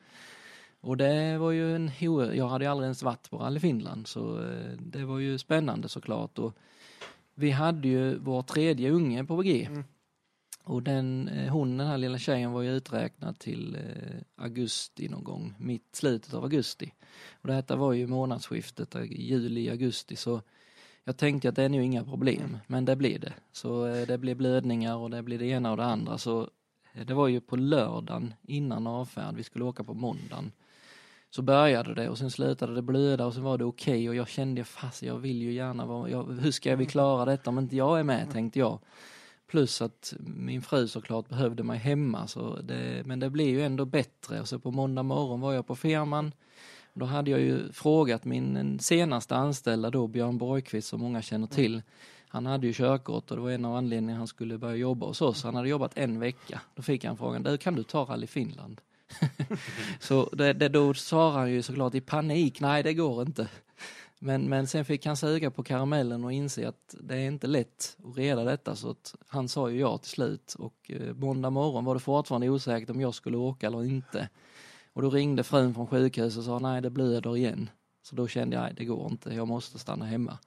Och 0.80 0.96
det 0.96 1.38
var 1.38 1.50
ju 1.50 1.76
en 1.76 1.90
jag 2.36 2.48
hade 2.48 2.70
aldrig 2.70 2.86
ens 2.86 3.02
varit 3.02 3.30
på 3.30 3.38
Rally 3.38 3.60
Finland 3.60 4.06
så 4.06 4.40
eh, 4.40 4.72
det 4.78 5.05
var 5.05 5.18
ju 5.18 5.38
spännande 5.38 5.88
såklart. 5.88 6.38
Och 6.38 6.56
vi 7.34 7.50
hade 7.50 7.88
ju 7.88 8.18
vår 8.18 8.42
tredje 8.42 8.90
unge 8.90 9.24
på 9.24 9.36
G. 9.36 9.66
Mm. 9.70 9.84
Och 10.64 10.82
den, 10.82 11.28
eh, 11.28 11.52
hon, 11.52 11.76
den 11.76 11.86
här 11.86 11.98
lilla 11.98 12.18
tjejen 12.18 12.52
var 12.52 12.62
ju 12.62 12.70
uträknad 12.70 13.38
till 13.38 13.74
eh, 13.76 14.44
augusti 14.44 15.09
någon 15.09 15.24
gång, 15.24 15.55
mitt 15.59 15.88
slutet 15.96 16.34
av 16.34 16.42
augusti. 16.42 16.92
Och 17.32 17.48
detta 17.48 17.76
var 17.76 17.92
ju 17.92 18.06
månadsskiftet, 18.06 18.94
juli, 19.10 19.70
augusti, 19.70 20.16
så 20.16 20.42
jag 21.09 21.16
tänkte 21.16 21.48
att 21.48 21.56
det 21.56 21.62
är 21.62 21.68
nog 21.68 21.82
inga 21.82 22.05
problem, 22.05 22.59
men 22.66 22.85
det 22.85 22.97
blir 22.97 23.18
det. 23.18 23.32
Så 23.52 23.86
eh, 23.86 24.06
det 24.06 24.18
blir 24.18 24.35
blödningar 24.35 24.97
och 24.97 25.10
det 25.10 25.22
blir 25.22 25.39
det 25.39 25.47
ena 25.47 25.70
och 25.70 25.76
det 25.76 25.85
andra. 25.85 26.18
Så 26.18 26.40
eh, 26.93 27.06
det 27.06 27.14
var 27.14 27.28
ju 27.28 27.40
på 27.40 27.56
lördagen 27.56 28.35
innan 28.43 28.86
avfärd, 28.86 29.35
vi 29.35 29.43
skulle 29.43 29.64
åka 29.64 29.85
på 29.85 29.94
måndagen. 29.94 30.52
Så 31.30 31.43
började 31.43 31.94
det 31.94 32.09
och 32.09 32.18
sen 32.18 32.30
slutade 32.30 32.74
det 32.74 32.82
blöda 32.82 33.26
och 33.26 33.35
sen 33.35 33.43
var 33.43 33.59
det 33.59 33.64
okej 33.64 34.09
och 34.09 34.14
jag 34.14 34.28
kände 34.28 34.64
fast 34.64 35.02
jag 35.02 35.18
vill 35.18 35.43
ju 35.43 35.52
gärna 35.52 35.86
vara, 35.86 36.10
jag, 36.10 36.24
hur 36.24 36.51
ska 36.51 36.76
vi 36.76 36.86
klara 36.86 37.24
detta 37.24 37.51
om 37.51 37.59
inte 37.59 37.76
jag 37.76 38.01
är 38.01 38.05
med 38.05 38.30
tänkte 38.32 38.59
jag. 38.59 38.78
Plus 39.47 39.82
att 39.82 40.14
min 40.20 40.62
fru 40.62 40.89
såklart 40.89 41.28
behövde 41.28 41.62
mig 41.62 41.78
hemma 41.78 42.26
så 42.26 42.56
det, 42.56 43.02
men 43.06 43.20
det 43.20 43.30
blev 43.30 43.48
ju 43.48 43.62
ändå 43.62 43.85
bättre 43.85 44.40
och 44.40 44.48
så 44.48 44.59
på 44.59 44.70
måndag 44.70 45.02
morgon 45.02 45.40
var 45.40 45.52
jag 45.52 45.66
på 45.66 45.76
firman 45.76 46.32
då 46.98 47.06
hade 47.06 47.30
jag 47.30 47.40
ju 47.40 47.72
frågat 47.72 48.24
min 48.24 48.78
senaste 48.78 49.36
anställda 49.36 49.90
då, 49.90 50.06
Björn 50.06 50.38
Borgqvist 50.38 50.88
som 50.88 51.00
många 51.00 51.22
känner 51.22 51.46
till. 51.46 51.82
Han 52.28 52.46
hade 52.46 52.66
ju 52.66 52.72
körkort 52.72 53.30
och 53.30 53.36
det 53.36 53.42
var 53.42 53.50
en 53.50 53.64
av 53.64 53.76
anledningarna 53.76 54.18
han 54.18 54.26
skulle 54.26 54.58
börja 54.58 54.76
jobba 54.76 55.06
hos 55.06 55.22
oss. 55.22 55.42
Han 55.42 55.54
hade 55.54 55.68
jobbat 55.68 55.98
en 55.98 56.20
vecka. 56.20 56.60
Då 56.74 56.82
fick 56.82 57.04
han 57.04 57.16
frågan, 57.16 57.42
du 57.42 57.58
kan 57.58 57.74
du 57.74 57.82
ta 57.82 58.04
Rally 58.04 58.26
Finland? 58.26 58.80
så 60.00 60.28
det, 60.32 60.52
det, 60.52 60.68
då 60.68 60.94
svarade 60.94 61.38
han 61.38 61.52
ju 61.52 61.62
såklart 61.62 61.94
i 61.94 62.00
panik, 62.00 62.60
nej 62.60 62.82
det 62.82 62.94
går 62.94 63.22
inte. 63.22 63.48
Men, 64.18 64.42
men 64.42 64.66
sen 64.66 64.84
fick 64.84 65.06
han 65.06 65.16
suga 65.16 65.50
på 65.50 65.62
karamellen 65.62 66.24
och 66.24 66.32
inse 66.32 66.68
att 66.68 66.94
det 67.00 67.14
är 67.14 67.26
inte 67.26 67.46
lätt 67.46 67.96
att 68.04 68.16
reda 68.18 68.44
detta 68.44 68.76
så 68.76 68.90
att 68.90 69.14
han 69.28 69.48
sa 69.48 69.70
ju 69.70 69.80
ja 69.80 69.98
till 69.98 70.10
slut 70.10 70.54
och 70.58 70.90
eh, 70.90 71.14
måndag 71.14 71.50
morgon 71.50 71.84
var 71.84 71.94
det 71.94 72.00
fortfarande 72.00 72.48
osäkert 72.48 72.90
om 72.90 73.00
jag 73.00 73.14
skulle 73.14 73.36
åka 73.36 73.66
eller 73.66 73.84
inte. 73.84 74.28
Och 74.98 75.02
då 75.02 75.10
ringde 75.10 75.44
frun 75.44 75.74
från 75.74 75.86
sjukhuset 75.86 76.38
och 76.38 76.44
sa 76.44 76.58
nej 76.58 76.82
det 76.82 76.90
blöder 76.90 77.36
igen. 77.36 77.70
Så 78.02 78.16
då 78.16 78.28
kände 78.28 78.56
jag 78.56 78.62
nej 78.62 78.74
det 78.76 78.84
går 78.84 79.10
inte, 79.10 79.34
jag 79.34 79.48
måste 79.48 79.78
stanna 79.78 80.04
hemma. 80.04 80.38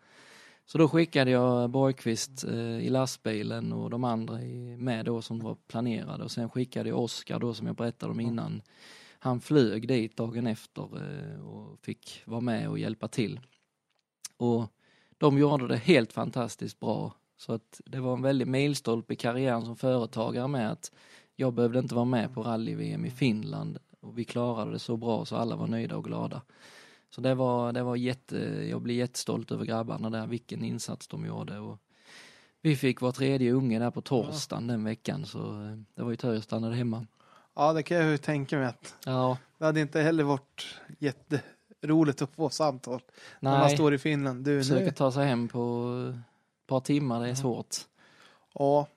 Så 0.65 0.77
då 0.77 0.87
skickade 0.87 1.31
jag 1.31 1.69
Borgqvist 1.69 2.43
eh, 2.43 2.79
i 2.79 2.89
lastbilen 2.89 3.73
och 3.73 3.89
de 3.89 4.03
andra 4.03 4.37
med 4.77 5.05
då 5.05 5.21
som 5.21 5.39
var 5.39 5.55
planerade 5.67 6.23
och 6.23 6.31
sen 6.31 6.49
skickade 6.49 6.89
jag 6.89 6.99
Oskar 6.99 7.39
då 7.39 7.53
som 7.53 7.67
jag 7.67 7.75
berättade 7.75 8.11
om 8.11 8.19
innan. 8.19 8.61
Han 9.19 9.41
flög 9.41 9.87
dit 9.87 10.17
dagen 10.17 10.47
efter 10.47 10.81
eh, 10.81 11.47
och 11.47 11.79
fick 11.79 12.21
vara 12.25 12.41
med 12.41 12.69
och 12.69 12.79
hjälpa 12.79 13.07
till. 13.07 13.39
Och 14.37 14.65
de 15.17 15.37
gjorde 15.37 15.67
det 15.67 15.77
helt 15.77 16.13
fantastiskt 16.13 16.79
bra. 16.79 17.13
Så 17.37 17.53
att 17.53 17.81
det 17.85 17.99
var 17.99 18.13
en 18.13 18.21
väldig 18.21 18.47
milstolpe 18.47 19.13
i 19.13 19.17
karriären 19.17 19.65
som 19.65 19.75
företagare 19.75 20.47
med 20.47 20.71
att 20.71 20.91
jag 21.35 21.53
behövde 21.53 21.79
inte 21.79 21.95
vara 21.95 22.05
med 22.05 22.33
på 22.33 22.43
rally-VM 22.43 23.05
i 23.05 23.11
Finland 23.11 23.79
och 24.01 24.17
vi 24.17 24.23
klarade 24.25 24.71
det 24.71 24.79
så 24.79 24.97
bra 24.97 25.25
så 25.25 25.35
alla 25.35 25.55
var 25.55 25.67
nöjda 25.67 25.97
och 25.97 26.03
glada. 26.03 26.41
Så 27.09 27.21
det 27.21 27.35
var, 27.35 27.73
det 27.73 27.83
var 27.83 27.95
jätte, 27.95 28.37
jag 28.69 28.81
blir 28.81 28.95
jättestolt 28.95 29.51
över 29.51 29.65
grabbarna 29.65 30.09
där, 30.09 30.27
vilken 30.27 30.63
insats 30.63 31.07
de 31.07 31.25
gjorde. 31.25 31.59
Och 31.59 31.77
vi 32.61 32.75
fick 32.75 33.01
vår 33.01 33.11
tredje 33.11 33.51
unge 33.51 33.79
där 33.79 33.91
på 33.91 34.01
torsdagen 34.01 34.67
den 34.67 34.83
veckan 34.83 35.25
så 35.25 35.39
eh, 35.39 35.77
det 35.95 36.03
var 36.03 36.09
ju 36.11 36.15
tur 36.15 36.33
jag 36.33 36.43
stannade 36.43 36.75
hemma. 36.75 37.07
Ja, 37.55 37.73
det 37.73 37.83
kan 37.83 37.97
jag 37.97 38.11
ju 38.11 38.17
tänka 38.17 38.57
mig 38.57 38.65
att 38.67 38.95
Ja, 39.05 39.37
det 39.57 39.65
hade 39.65 39.81
inte 39.81 40.01
heller 40.01 40.23
varit 40.23 40.79
jätteroligt 40.99 42.21
att 42.21 42.35
få 42.35 42.49
samtal 42.49 43.01
när 43.39 43.51
man 43.51 43.59
nej, 43.59 43.75
står 43.75 43.93
i 43.93 43.97
Finland. 43.97 44.45
Du, 44.45 44.59
försöka 44.63 44.85
nu, 44.85 44.91
ta 44.91 45.11
sig 45.11 45.25
hem 45.27 45.47
på 45.47 45.87
ett 46.63 46.67
par 46.67 46.79
timmar, 46.79 47.19
det 47.19 47.25
är 47.25 47.29
Ja. 47.29 47.35
svårt. 47.35 47.75
ja, 48.53 48.87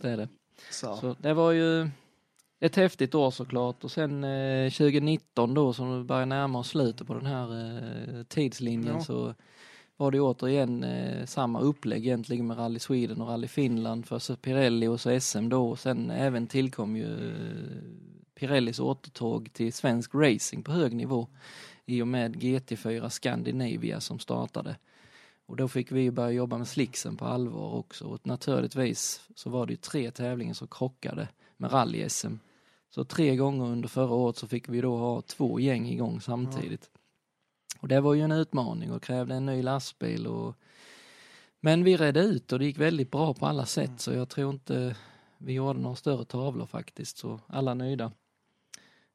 Det 0.00 0.10
är 0.10 0.16
det. 0.16 0.28
så. 0.70 0.96
Så 0.96 1.16
det 1.18 1.34
var 1.34 1.52
ju 1.52 1.88
ett 2.60 2.76
häftigt 2.76 3.14
år 3.14 3.30
såklart 3.30 3.84
och 3.84 3.90
sen 3.90 4.24
eh, 4.24 4.70
2019 4.70 5.54
då 5.54 5.72
som 5.72 5.98
vi 5.98 6.04
börjar 6.04 6.26
närma 6.26 6.58
oss 6.58 6.68
slutet 6.68 7.06
på 7.06 7.14
den 7.14 7.26
här 7.26 7.76
eh, 7.78 8.22
tidslinjen 8.22 8.94
Ja. 8.94 9.00
så 9.04 9.34
var 9.96 10.10
det 10.10 10.20
återigen 10.20 10.84
eh, 10.84 11.26
samma 11.26 11.60
upplägg 11.60 12.06
egentligen 12.06 12.46
med 12.46 12.58
Rally 12.58 12.78
Sweden 12.78 13.20
och 13.20 13.28
Rally 13.28 13.48
Finland 13.48 14.06
för 14.06 14.18
så 14.18 14.36
Pirelli 14.36 14.86
och 14.86 15.00
så 15.00 15.20
SM 15.20 15.48
då 15.48 15.68
och 15.70 15.78
sen 15.78 16.10
även 16.10 16.46
tillkom 16.46 16.96
ju 16.96 17.30
eh, 17.30 17.82
Pirellis 18.34 18.80
återtåg 18.80 19.52
till 19.52 19.72
svensk 19.72 20.14
racing 20.14 20.64
på 20.64 20.72
hög 20.72 20.94
nivå 20.96 21.28
i 21.86 22.02
och 22.02 22.08
med 22.08 22.36
GT4 22.36 23.08
Scandinavia 23.08 24.00
som 24.00 24.18
startade. 24.18 24.76
Och 25.46 25.56
då 25.56 25.68
fick 25.68 25.92
vi 25.92 26.00
ju 26.00 26.10
börja 26.10 26.30
jobba 26.30 26.58
med 26.58 26.68
slicksen 26.68 27.16
på 27.16 27.24
allvar 27.24 27.74
också 27.74 28.04
och 28.04 28.26
naturligtvis 28.26 29.20
så 29.34 29.50
var 29.50 29.66
det 29.66 29.72
ju 29.72 29.76
tre 29.76 30.10
tävlingar 30.10 30.54
som 30.54 30.68
krockade 30.68 31.28
med 31.56 31.72
rally-SM. 31.72 32.38
Så 32.90 33.04
tre 33.04 33.36
gånger 33.36 33.64
under 33.64 33.88
förra 33.88 34.14
året 34.14 34.36
så 34.36 34.46
fick 34.46 34.68
vi 34.68 34.80
då 34.80 34.96
ha 34.96 35.22
två 35.22 35.60
gäng 35.60 35.88
igång 35.88 36.20
samtidigt. 36.20 36.90
Och 37.80 37.88
det 37.88 38.00
var 38.00 38.14
ju 38.14 38.22
en 38.22 38.32
utmaning 38.32 38.92
och 38.92 39.02
krävde 39.02 39.34
en 39.34 39.46
ny 39.46 39.62
lastbil 39.62 40.26
och 40.26 40.54
men 41.60 41.84
vi 41.84 41.96
redde 41.96 42.20
ut 42.20 42.52
och 42.52 42.58
det 42.58 42.64
gick 42.64 42.78
väldigt 42.78 43.10
bra 43.10 43.34
på 43.34 43.46
alla 43.46 43.66
sätt 43.66 43.86
Mm. 43.86 43.98
så 43.98 44.12
jag 44.12 44.28
tror 44.28 44.50
inte 44.52 44.96
vi 45.38 45.52
gjorde 45.52 45.78
några 45.78 45.96
större 45.96 46.24
tavlor 46.24 46.66
faktiskt 46.66 47.18
så 47.18 47.40
alla 47.46 47.74
nöjda. 47.74 48.12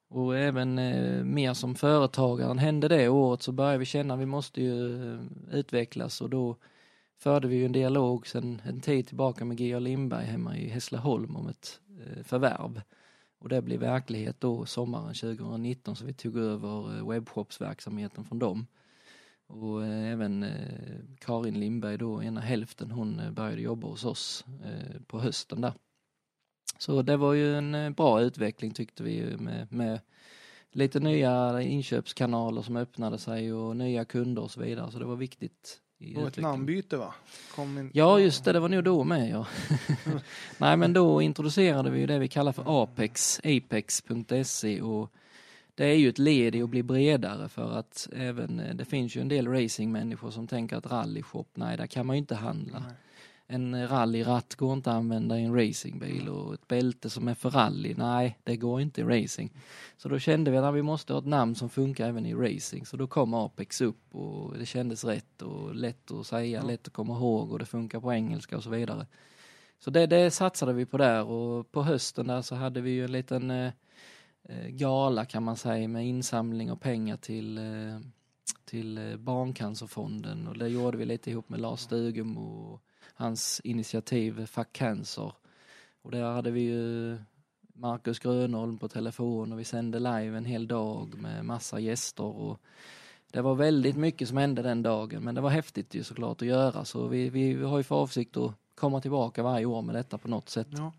Och 0.09 0.37
även 0.37 0.79
eh, 0.79 1.23
mer 1.23 1.53
som 1.53 1.75
företagaren 1.75 2.57
hände 2.57 2.87
det 2.87 3.09
året 3.09 3.41
så 3.41 3.51
började 3.51 3.77
vi 3.77 3.85
känna 3.85 4.13
att 4.13 4.19
vi 4.19 4.25
måste 4.25 4.61
ju 4.61 5.03
eh, 5.13 5.19
utvecklas 5.51 6.21
och 6.21 6.29
då 6.29 6.55
förde 7.21 7.47
vi 7.47 7.55
ju 7.55 7.65
en 7.65 7.71
dialog 7.71 8.27
sen 8.27 8.61
en 8.65 8.81
tid 8.81 9.07
tillbaka 9.07 9.45
med 9.45 9.59
Georg 9.59 9.83
Lindberg 9.83 10.25
hemma 10.25 10.57
i 10.57 10.67
Hässleholm 10.67 11.35
om 11.35 11.47
ett 11.47 11.79
eh, 11.99 12.23
förvärv. 12.23 12.81
Och 13.39 13.49
det 13.49 13.61
blev 13.61 13.79
verklighet 13.79 14.35
då 14.39 14.65
sommaren 14.65 15.13
2019 15.13 15.95
så 15.95 16.05
vi 16.05 16.13
tog 16.13 16.37
över 16.37 16.97
eh, 16.97 17.09
webbshopsverksamheten 17.09 18.25
från 18.25 18.39
dem. 18.39 18.67
Och 19.47 19.85
eh, 19.85 20.11
även 20.11 20.45
Karin 21.19 21.59
Lindberg 21.59 21.97
då, 21.97 22.23
ena 22.23 22.41
hälften, 22.41 22.91
hon 22.91 23.33
började 23.33 23.61
jobba 23.61 23.87
hos 23.87 24.05
oss 24.05 24.45
på 25.07 25.19
hösten 25.19 25.61
där. 25.61 25.73
Så 26.77 27.01
det 27.01 27.17
var 27.17 27.33
ju 27.33 27.55
en 27.55 27.93
bra 27.93 28.21
utveckling 28.21 28.71
tyckte 28.71 29.03
vi 29.03 29.37
med, 29.37 29.71
med 29.71 29.99
lite 30.71 30.99
nya 30.99 31.61
inköpskanaler 31.61 32.61
som 32.61 32.77
öppnade 32.77 33.17
sig 33.17 33.53
och 33.53 33.77
nya 33.77 34.05
kunder 34.05 34.41
och 34.41 34.51
så 34.51 34.61
vidare. 34.61 34.91
Så 34.91 34.99
det 34.99 35.05
var 35.05 35.15
viktigt. 35.15 35.81
I 36.03 36.15
Och 36.15 36.27
ett 36.27 36.37
namnbyte 36.37 36.97
va? 36.97 37.13
In... 37.57 37.89
Ja, 37.93 38.19
just 38.19 38.43
det, 38.43 38.53
det 38.53 38.59
var 38.59 38.69
nog 38.69 38.83
då 38.83 39.03
med 39.03 39.29
ja. 39.29 39.47
Nej, 40.57 40.77
men 40.77 40.93
då 40.93 41.21
introducerade 41.21 41.89
vi 41.89 41.99
ju 41.99 42.05
det 42.05 42.19
vi 42.19 42.27
kallar 42.27 42.51
för 42.51 42.83
Apex, 42.83 43.39
apex.se 43.43 44.81
och 44.81 45.11
det 45.75 45.85
är 45.85 45.93
ju 45.93 46.09
ett 46.09 46.19
led 46.19 46.55
i 46.55 46.61
att 46.61 46.69
bli 46.69 46.83
bredare 46.83 47.49
för 47.49 47.71
att 47.71 48.09
även, 48.15 48.59
eh, 48.59 48.75
det 48.75 48.85
finns 48.85 49.15
ju 49.15 49.21
en 49.21 49.27
del 49.27 49.47
racingmänniskor 49.47 50.31
som 50.31 50.47
tänker 50.47 50.77
att 50.77 50.91
rallyshop, 50.91 51.47
nej 51.53 51.77
där 51.77 51.87
kan 51.87 52.05
man 52.05 52.15
ju 52.15 52.19
inte 52.19 52.35
handla. 52.35 52.79
Nej. 52.79 52.95
En 53.53 53.87
rallyratt 53.87 54.55
går 54.55 54.73
inte 54.73 54.91
att 54.91 54.95
använda 54.95 55.39
i 55.39 55.43
en 55.43 55.55
racingbil 55.55 56.29
och 56.29 56.53
ett 56.53 56.67
bälte 56.67 57.09
som 57.09 57.27
är 57.27 57.33
för 57.33 57.49
rally, 57.49 57.93
nej 57.97 58.37
det 58.43 58.57
går 58.57 58.81
inte 58.81 59.01
i 59.01 59.03
racing. 59.03 59.51
Så 59.97 60.09
då 60.09 60.19
kände 60.19 60.51
vi 60.51 60.57
att 60.57 60.75
vi 60.75 60.81
måste 60.81 61.13
ha 61.13 61.19
ett 61.19 61.25
namn 61.25 61.55
som 61.55 61.69
funkar 61.69 62.07
även 62.09 62.25
i 62.25 62.33
racing. 62.33 62.85
Så 62.85 62.97
då 62.97 63.07
kom 63.07 63.33
Apex 63.33 63.81
upp 63.81 64.15
och 64.15 64.57
det 64.57 64.65
kändes 64.65 65.03
rätt 65.05 65.41
och 65.41 65.75
lätt 65.75 66.11
att 66.11 66.27
säga, 66.27 66.59
Ja. 66.61 66.67
lätt 66.67 66.87
att 66.87 66.93
komma 66.93 67.13
ihåg 67.13 67.51
och 67.51 67.59
det 67.59 67.65
funkar 67.65 67.99
på 67.99 68.13
engelska 68.13 68.57
och 68.57 68.63
så 68.63 68.69
vidare. 68.69 69.07
Så 69.79 69.89
det, 69.91 70.07
det 70.07 70.31
satsade 70.31 70.73
vi 70.73 70.85
på 70.85 70.97
där 70.97 71.23
och 71.23 71.71
på 71.71 71.83
hösten 71.83 72.27
där 72.27 72.41
så 72.41 72.55
hade 72.55 72.81
vi 72.81 72.91
ju 72.91 73.05
en 73.05 73.11
liten 73.11 73.51
eh, 73.51 73.71
eh, 74.43 74.67
gala 74.67 75.25
kan 75.25 75.43
man 75.43 75.57
säga 75.57 75.87
med 75.87 76.07
insamling 76.07 76.71
och 76.71 76.81
pengar 76.81 77.17
till, 77.17 77.57
eh, 77.57 77.99
till 78.65 78.97
eh, 78.97 79.17
Barncancerfonden 79.17 80.47
och 80.47 80.57
det 80.57 80.67
gjorde 80.67 80.97
vi 80.97 81.05
lite 81.05 81.29
ihop 81.31 81.49
med 81.49 81.59
Lars 81.59 81.79
Stugum 81.79 82.37
och 82.37 82.81
hans 83.21 83.61
initiativ 83.63 84.45
Fuck 84.45 84.73
Cancer. 84.73 85.33
Och 86.01 86.11
där 86.11 86.23
hade 86.31 86.51
vi 86.51 86.61
ju 86.61 87.17
Marcus 87.73 88.19
Grönholm 88.19 88.77
på 88.77 88.87
telefon 88.87 89.51
och 89.53 89.59
vi 89.59 89.63
sände 89.63 89.99
live 89.99 90.37
en 90.37 90.45
hel 90.45 90.67
dag 90.67 91.13
med 91.21 91.45
massa 91.45 91.79
gäster 91.79 92.23
och 92.23 92.59
det 93.31 93.41
var 93.41 93.55
väldigt 93.55 93.95
mycket 93.95 94.27
som 94.27 94.37
hände 94.37 94.61
den 94.61 94.83
dagen 94.83 95.23
men 95.23 95.35
det 95.35 95.41
var 95.41 95.49
häftigt 95.49 95.95
ju 95.95 96.03
såklart 96.03 96.41
att 96.41 96.47
göra 96.47 96.85
så 96.85 97.07
vi, 97.07 97.29
vi 97.29 97.63
har 97.63 97.77
ju 97.77 97.83
för 97.83 97.95
avsikt 97.95 98.37
att 98.37 98.53
komma 98.75 99.01
tillbaka 99.01 99.43
varje 99.43 99.65
år 99.65 99.81
med 99.81 99.95
detta 99.95 100.17
på 100.17 100.27
något 100.27 100.49
sätt. 100.49 100.67
Ja. 100.71 100.93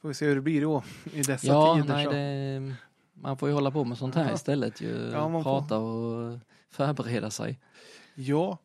Får 0.00 0.08
vi 0.08 0.14
se 0.14 0.26
hur 0.26 0.34
det 0.34 0.40
blir 0.40 0.60
då 0.62 0.82
i 1.12 1.22
dessa 1.22 1.46
Ja, 1.46 1.74
tider. 1.82 1.94
nej, 1.94 2.06
det, 2.06 2.74
man 3.14 3.36
får 3.38 3.48
ju 3.48 3.54
hålla 3.54 3.70
på 3.70 3.84
med 3.84 3.98
sånt 3.98 4.14
här 4.14 4.28
Ja. 4.28 4.34
istället 4.34 4.80
ju. 4.80 5.10
Ja. 5.12 5.42
Prata 5.42 5.78
och 5.78 6.38
förbereda 6.70 7.30
sig. 7.30 7.58
Ja, 8.14 8.58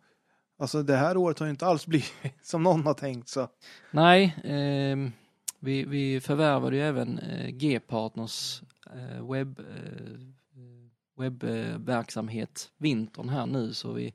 alltså 0.58 0.84
det 0.84 0.96
här 0.96 1.18
året 1.18 1.40
har 1.40 1.46
ju 1.46 1.52
inte 1.52 1.66
alls 1.66 1.86
blivit 1.86 2.14
som 2.42 2.64
någon 2.64 2.86
har 2.86 2.94
tänkt 2.94 3.30
så. 3.30 3.48
Nej, 3.92 4.24
eh, 4.44 5.12
vi, 5.60 5.84
vi 5.86 6.22
förvärvade 6.22 6.76
ju 6.76 6.82
även 6.82 7.20
eh, 7.20 7.50
G-partners 7.50 8.62
eh, 8.96 9.32
webb, 9.32 9.60
eh, 9.60 10.18
webbverksamhet 11.18 12.72
vintern 12.78 13.30
här 13.30 13.46
nu 13.46 13.74
så 13.74 13.92
vi 13.92 14.14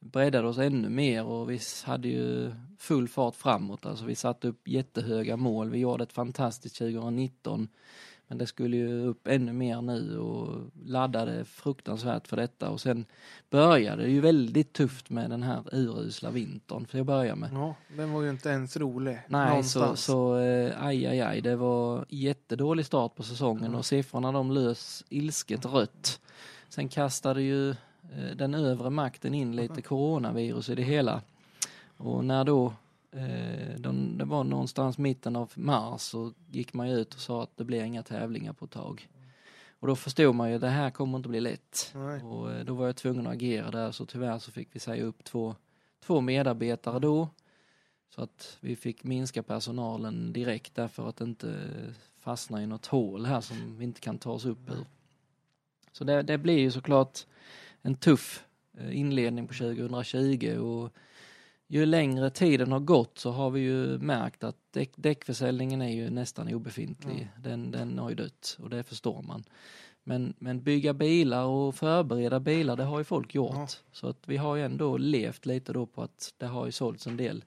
breddade 0.00 0.48
oss 0.48 0.58
ännu 0.58 0.88
mer 0.88 1.24
och 1.24 1.50
vi 1.50 1.60
hade 1.84 2.08
ju 2.08 2.52
full 2.78 3.08
fart 3.08 3.36
framåt. 3.36 3.86
Alltså 3.86 4.04
vi 4.04 4.14
satte 4.14 4.48
upp 4.48 4.68
jättehöga 4.68 5.36
mål. 5.36 5.70
Vi 5.70 5.78
gjorde 5.78 6.04
ett 6.04 6.12
fantastiskt 6.12 6.78
2019 6.78 7.68
men 8.32 8.38
det 8.38 8.46
skulle 8.46 8.76
ju 8.76 9.06
upp 9.06 9.26
ännu 9.26 9.52
mer 9.52 9.82
nu 9.82 10.18
och 10.18 10.70
laddade 10.84 11.44
fruktansvärt 11.44 12.28
för 12.28 12.36
detta 12.36 12.70
och 12.70 12.80
sen 12.80 13.04
började 13.50 14.02
det 14.02 14.10
ju 14.10 14.20
väldigt 14.20 14.72
tufft 14.72 15.10
med 15.10 15.30
den 15.30 15.42
här 15.42 15.62
urusla 15.72 16.30
vintern 16.30 16.86
för 16.86 17.00
att 17.00 17.06
börja 17.06 17.36
med. 17.36 17.50
Ja, 17.52 17.74
den 17.96 18.12
var 18.12 18.22
ju 18.22 18.30
inte 18.30 18.48
ens 18.48 18.76
rolig. 18.76 19.18
Nej, 19.26 19.46
så, 19.48 19.78
någonstans. 19.78 20.04
så 20.04 20.38
eh, 20.38 20.84
aj, 20.84 21.06
aj, 21.06 21.20
aj, 21.20 21.40
det 21.40 21.56
var 21.56 22.04
jättedålig 22.08 22.86
start 22.86 23.14
på 23.14 23.22
säsongen 23.22 23.74
och 23.74 23.84
siffrorna 23.84 24.32
de 24.32 24.50
lös 24.50 25.04
ilsket 25.08 25.66
rött. 25.66 26.20
Sen 26.68 26.88
kastade 26.88 27.42
ju 27.42 27.70
eh, 27.70 28.36
den 28.36 28.54
övre 28.54 28.90
makten 28.90 29.34
in 29.34 29.56
lite 29.56 29.82
coronavirus 29.82 30.68
i 30.68 30.74
det 30.74 30.82
hela. 30.82 31.20
Och 31.96 32.24
när 32.24 32.44
då 32.44 32.72
eh, 33.12 33.78
de, 33.78 34.18
det 34.18 34.24
var 34.24 34.44
någonstans 34.44 34.98
mitten 34.98 35.36
av 35.36 35.52
mars 35.54 36.00
så 36.00 36.32
gick 36.50 36.74
man 36.74 36.90
ju 36.90 36.96
ut 36.96 37.14
och 37.14 37.20
sa 37.20 37.42
att 37.42 37.56
det 37.56 37.64
blir 37.64 37.84
inga 37.84 38.02
tävlingar 38.02 38.52
på 38.52 38.64
ett 38.64 38.70
tag. 38.70 39.08
Och 39.80 39.88
då 39.88 39.96
förstod 39.96 40.34
man 40.34 40.48
ju 40.48 40.54
att 40.54 40.60
det 40.60 40.68
här 40.68 40.90
kommer 40.90 41.18
inte 41.18 41.28
bli 41.28 41.40
lätt. 41.40 41.92
Nej. 41.94 42.22
Och 42.22 42.52
eh, 42.52 42.64
då 42.64 42.74
var 42.74 42.86
jag 42.86 42.96
tvungen 42.96 43.26
att 43.26 43.32
agera 43.32 43.70
där 43.70 43.92
så 43.92 44.06
tyvärr 44.06 44.38
så 44.38 44.52
fick 44.52 44.68
vi 44.72 44.80
säga 44.80 45.04
upp 45.04 45.24
två, 45.24 45.54
två 46.04 46.20
medarbetare 46.20 46.98
då. 46.98 47.28
Så 48.14 48.22
att 48.22 48.56
vi 48.60 48.76
fick 48.76 49.04
minska 49.04 49.42
personalen 49.42 50.32
direkt 50.32 50.74
därför 50.74 51.08
att 51.08 51.20
inte 51.20 51.70
fastna 52.20 52.62
i 52.62 52.66
något 52.66 52.86
hål 52.86 53.26
här 53.26 53.40
som 53.40 53.78
vi 53.78 53.84
inte 53.84 54.00
kan 54.00 54.18
ta 54.18 54.30
oss 54.30 54.44
upp 54.44 54.70
ur. 54.70 54.84
Så 55.92 56.04
det, 56.04 56.22
det 56.22 56.38
blir 56.38 56.58
ju 56.58 56.70
såklart 56.70 57.26
en 57.82 57.94
tuff 57.94 58.44
eh, 58.78 58.98
inledning 58.98 59.46
på 59.46 59.54
2020 59.54 60.58
och 60.58 60.92
ju 61.72 61.86
längre 61.86 62.30
tiden 62.30 62.72
har 62.72 62.80
gått 62.80 63.18
så 63.18 63.30
har 63.30 63.50
vi 63.50 63.60
ju 63.60 63.98
märkt 63.98 64.44
att 64.44 64.56
däck, 64.70 64.92
däckförsäljningen 64.96 65.82
är 65.82 65.88
ju 65.88 66.10
nästan 66.10 66.54
obefintlig. 66.54 67.28
Den, 67.38 67.70
den 67.70 67.98
har 67.98 68.10
ju 68.10 68.14
dött 68.14 68.58
och 68.62 68.70
det 68.70 68.82
förstår 68.82 69.22
man. 69.22 69.44
Men, 70.04 70.34
men 70.38 70.62
bygga 70.62 70.94
bilar 70.94 71.44
och 71.44 71.74
förbereda 71.74 72.40
bilar, 72.40 72.76
det 72.76 72.84
har 72.84 72.98
ju 72.98 73.04
folk 73.04 73.34
gjort. 73.34 73.54
Ja. 73.54 73.66
Så 73.92 74.08
att 74.08 74.28
vi 74.28 74.36
har 74.36 74.56
ju 74.56 74.62
ändå 74.62 74.96
levt 74.96 75.46
lite 75.46 75.72
då 75.72 75.86
på 75.86 76.02
att 76.02 76.34
det 76.38 76.46
har 76.46 76.66
ju 76.66 76.72
sålts 76.72 77.06
en 77.06 77.16
del 77.16 77.44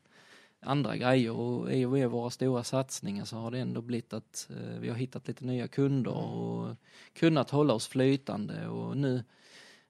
andra 0.60 0.98
grejer 0.98 1.32
och 1.32 1.74
i 1.74 1.86
och 1.86 1.92
med 1.92 2.10
våra 2.10 2.30
stora 2.30 2.64
satsningar 2.64 3.26
så 3.26 3.38
har 3.38 3.52
det 3.52 3.60
ändå 3.60 3.82
blivit 3.82 4.14
att 4.14 4.50
eh, 4.50 4.80
vi 4.80 4.90
har 4.90 4.96
hittat 4.96 5.28
lite 5.28 5.46
nya 5.46 5.68
kunder 5.68 6.12
och 6.12 6.76
kunnat 7.14 7.50
hålla 7.50 7.74
oss 7.74 7.88
flytande 7.88 8.68
och 8.68 8.98
nu 8.98 9.24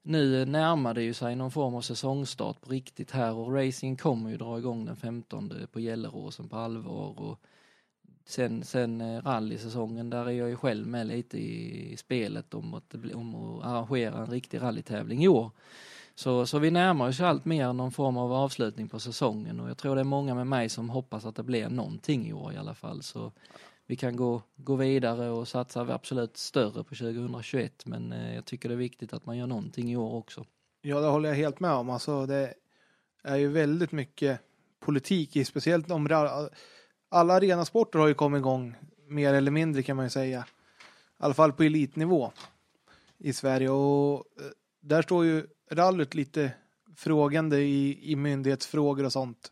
nu 0.07 0.45
närmar 0.45 0.93
det 0.93 1.03
ju 1.03 1.13
sig 1.13 1.35
någon 1.35 1.51
form 1.51 1.75
av 1.75 1.81
säsongstart 1.81 2.61
på 2.61 2.69
riktigt 2.69 3.11
här 3.11 3.33
och 3.33 3.53
racing 3.53 3.97
kommer 3.97 4.29
ju 4.29 4.37
dra 4.37 4.57
igång 4.57 4.85
den 4.85 4.95
15 4.95 5.53
på 5.71 5.79
Gelleråsen 5.79 6.49
på 6.49 6.57
allvar 6.57 7.19
och 7.19 7.39
sen, 8.25 8.63
sen 8.63 9.01
eh, 9.01 9.21
rallysäsongen 9.21 10.09
där 10.09 10.25
är 10.25 10.31
jag 10.31 10.49
ju 10.49 10.55
själv 10.55 10.87
med 10.87 11.07
lite 11.07 11.37
i, 11.37 11.97
spelet 11.97 12.53
om 12.53 12.73
att, 12.73 12.95
om 13.13 13.35
att 13.35 13.65
arrangera 13.65 14.17
en 14.17 14.31
riktig 14.31 14.61
rallytävling 14.61 15.23
i 15.23 15.27
år. 15.27 15.51
Så, 16.15 16.45
så 16.45 16.59
vi 16.59 16.71
närmar 16.71 17.09
oss 17.09 17.21
allt 17.21 17.45
mer 17.45 17.73
någon 17.73 17.91
form 17.91 18.17
av 18.17 18.33
avslutning 18.33 18.89
på 18.89 18.99
säsongen 18.99 19.59
och 19.59 19.69
jag 19.69 19.77
tror 19.77 19.95
det 19.95 20.01
är 20.01 20.05
många 20.05 20.35
med 20.35 20.47
mig 20.47 20.69
som 20.69 20.89
hoppas 20.89 21.25
att 21.25 21.35
det 21.35 21.43
blir 21.43 21.69
någonting 21.69 22.27
i 22.27 22.33
år 22.33 22.53
i 22.53 22.57
alla 22.57 22.73
fall. 22.73 23.03
Så 23.03 23.31
vi 23.87 23.95
kan 23.95 24.15
gå, 24.15 24.41
gå 24.55 24.75
vidare 24.75 25.29
och 25.29 25.47
satsa 25.47 25.81
absolut 25.81 26.37
större 26.37 26.83
på 26.83 26.95
2021 26.95 27.85
men 27.85 28.11
eh, 28.11 28.35
jag 28.35 28.45
tycker 28.45 28.69
det 28.69 28.75
är 28.75 28.77
viktigt 28.77 29.13
att 29.13 29.25
man 29.25 29.37
gör 29.37 29.47
någonting 29.47 29.91
i 29.91 29.97
år 29.97 30.13
också. 30.13 30.45
Ja, 30.81 30.99
det 30.99 31.07
håller 31.07 31.29
jag 31.29 31.35
helt 31.35 31.59
med 31.59 31.71
om. 31.71 31.89
Alltså, 31.89 32.25
det 32.25 32.53
är 33.23 33.35
ju 33.35 33.47
väldigt 33.47 33.91
mycket 33.91 34.39
politik 34.79 35.35
i, 35.35 35.45
speciellt 35.45 35.91
om 35.91 36.29
alla 37.09 37.33
arenasporter 37.33 37.99
har 37.99 38.07
ju 38.07 38.13
kommit 38.13 38.39
igång 38.39 38.75
mer 39.07 39.33
eller 39.33 39.51
mindre 39.51 39.83
kan 39.83 39.95
man 39.95 40.05
ju 40.05 40.09
säga. 40.09 40.39
I 40.39 41.23
alla 41.23 41.33
fall 41.33 41.53
på 41.53 41.63
elitnivå 41.63 42.31
i 43.17 43.33
Sverige 43.33 43.69
och 43.69 44.15
eh, 44.15 44.45
där 44.81 45.01
står 45.01 45.25
ju 45.25 45.47
rallyt 45.71 46.13
lite 46.13 46.51
frågande 46.95 47.59
i, 47.61 48.11
i 48.11 48.15
myndighetsfrågor 48.15 49.05
och 49.05 49.11
sånt. 49.11 49.51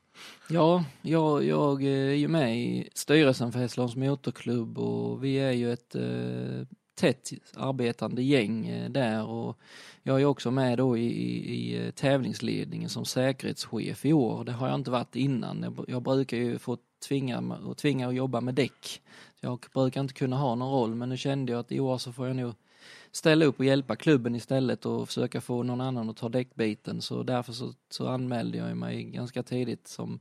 Ja, 0.49 0.83
jag, 1.01 1.43
jag 1.43 1.83
är 1.83 2.13
ju 2.13 2.27
med 2.27 2.57
i 2.57 2.89
styrelsen 2.93 3.51
för 3.51 3.59
Hässleholms 3.59 3.95
motorklubb 3.95 4.77
och 4.77 5.23
vi 5.23 5.35
är 5.35 5.51
ju 5.51 5.73
ett 5.73 5.95
eh, 5.95 6.67
tätt 6.95 7.31
arbetande 7.55 8.23
gäng 8.23 8.67
eh, 8.67 8.89
där 8.89 9.25
och 9.25 9.57
jag 10.03 10.21
är 10.21 10.25
också 10.25 10.51
med 10.51 10.77
då 10.77 10.97
i, 10.97 11.05
i, 11.05 11.55
i 11.55 11.85
eh, 11.85 11.91
tävlingsledningen 11.91 12.89
som 12.89 13.05
säkerhetschef 13.05 14.05
i 14.05 14.13
år. 14.13 14.43
Det 14.43 14.51
har 14.51 14.67
jag 14.67 14.75
inte 14.75 14.91
varit 14.91 15.15
innan. 15.15 15.63
Jag, 15.63 15.85
jag 15.87 16.03
brukar 16.03 16.37
ju 16.37 16.57
få 16.57 16.77
tvinga, 17.07 17.39
och 17.65 17.77
tvinga 17.77 18.07
att 18.07 18.15
jobba 18.15 18.41
med 18.41 18.55
däck. 18.55 19.01
Jag 19.39 19.65
brukar 19.73 20.01
inte 20.01 20.13
kunna 20.13 20.37
ha 20.37 20.55
någon 20.55 20.71
roll 20.71 20.95
men 20.95 21.09
nu 21.09 21.17
kände 21.17 21.51
jag 21.51 21.59
att 21.59 21.71
i 21.71 21.79
år 21.79 21.97
så 21.97 22.13
får 22.13 22.27
jag 22.27 22.35
nog 22.35 22.53
ställa 23.13 23.45
upp 23.45 23.59
och 23.59 23.65
hjälpa 23.65 23.95
klubben 23.95 24.35
istället 24.35 24.85
och 24.85 25.07
försöka 25.07 25.41
få 25.41 25.63
någon 25.63 25.81
annan 25.81 26.09
att 26.09 26.17
ta 26.17 26.29
däckbiten. 26.29 27.01
Så 27.01 27.23
därför 27.23 27.53
så, 27.53 27.73
så 27.89 28.07
anmälde 28.07 28.57
jag 28.57 28.77
mig 28.77 29.03
ganska 29.03 29.43
tidigt 29.43 29.87
som 29.87 30.19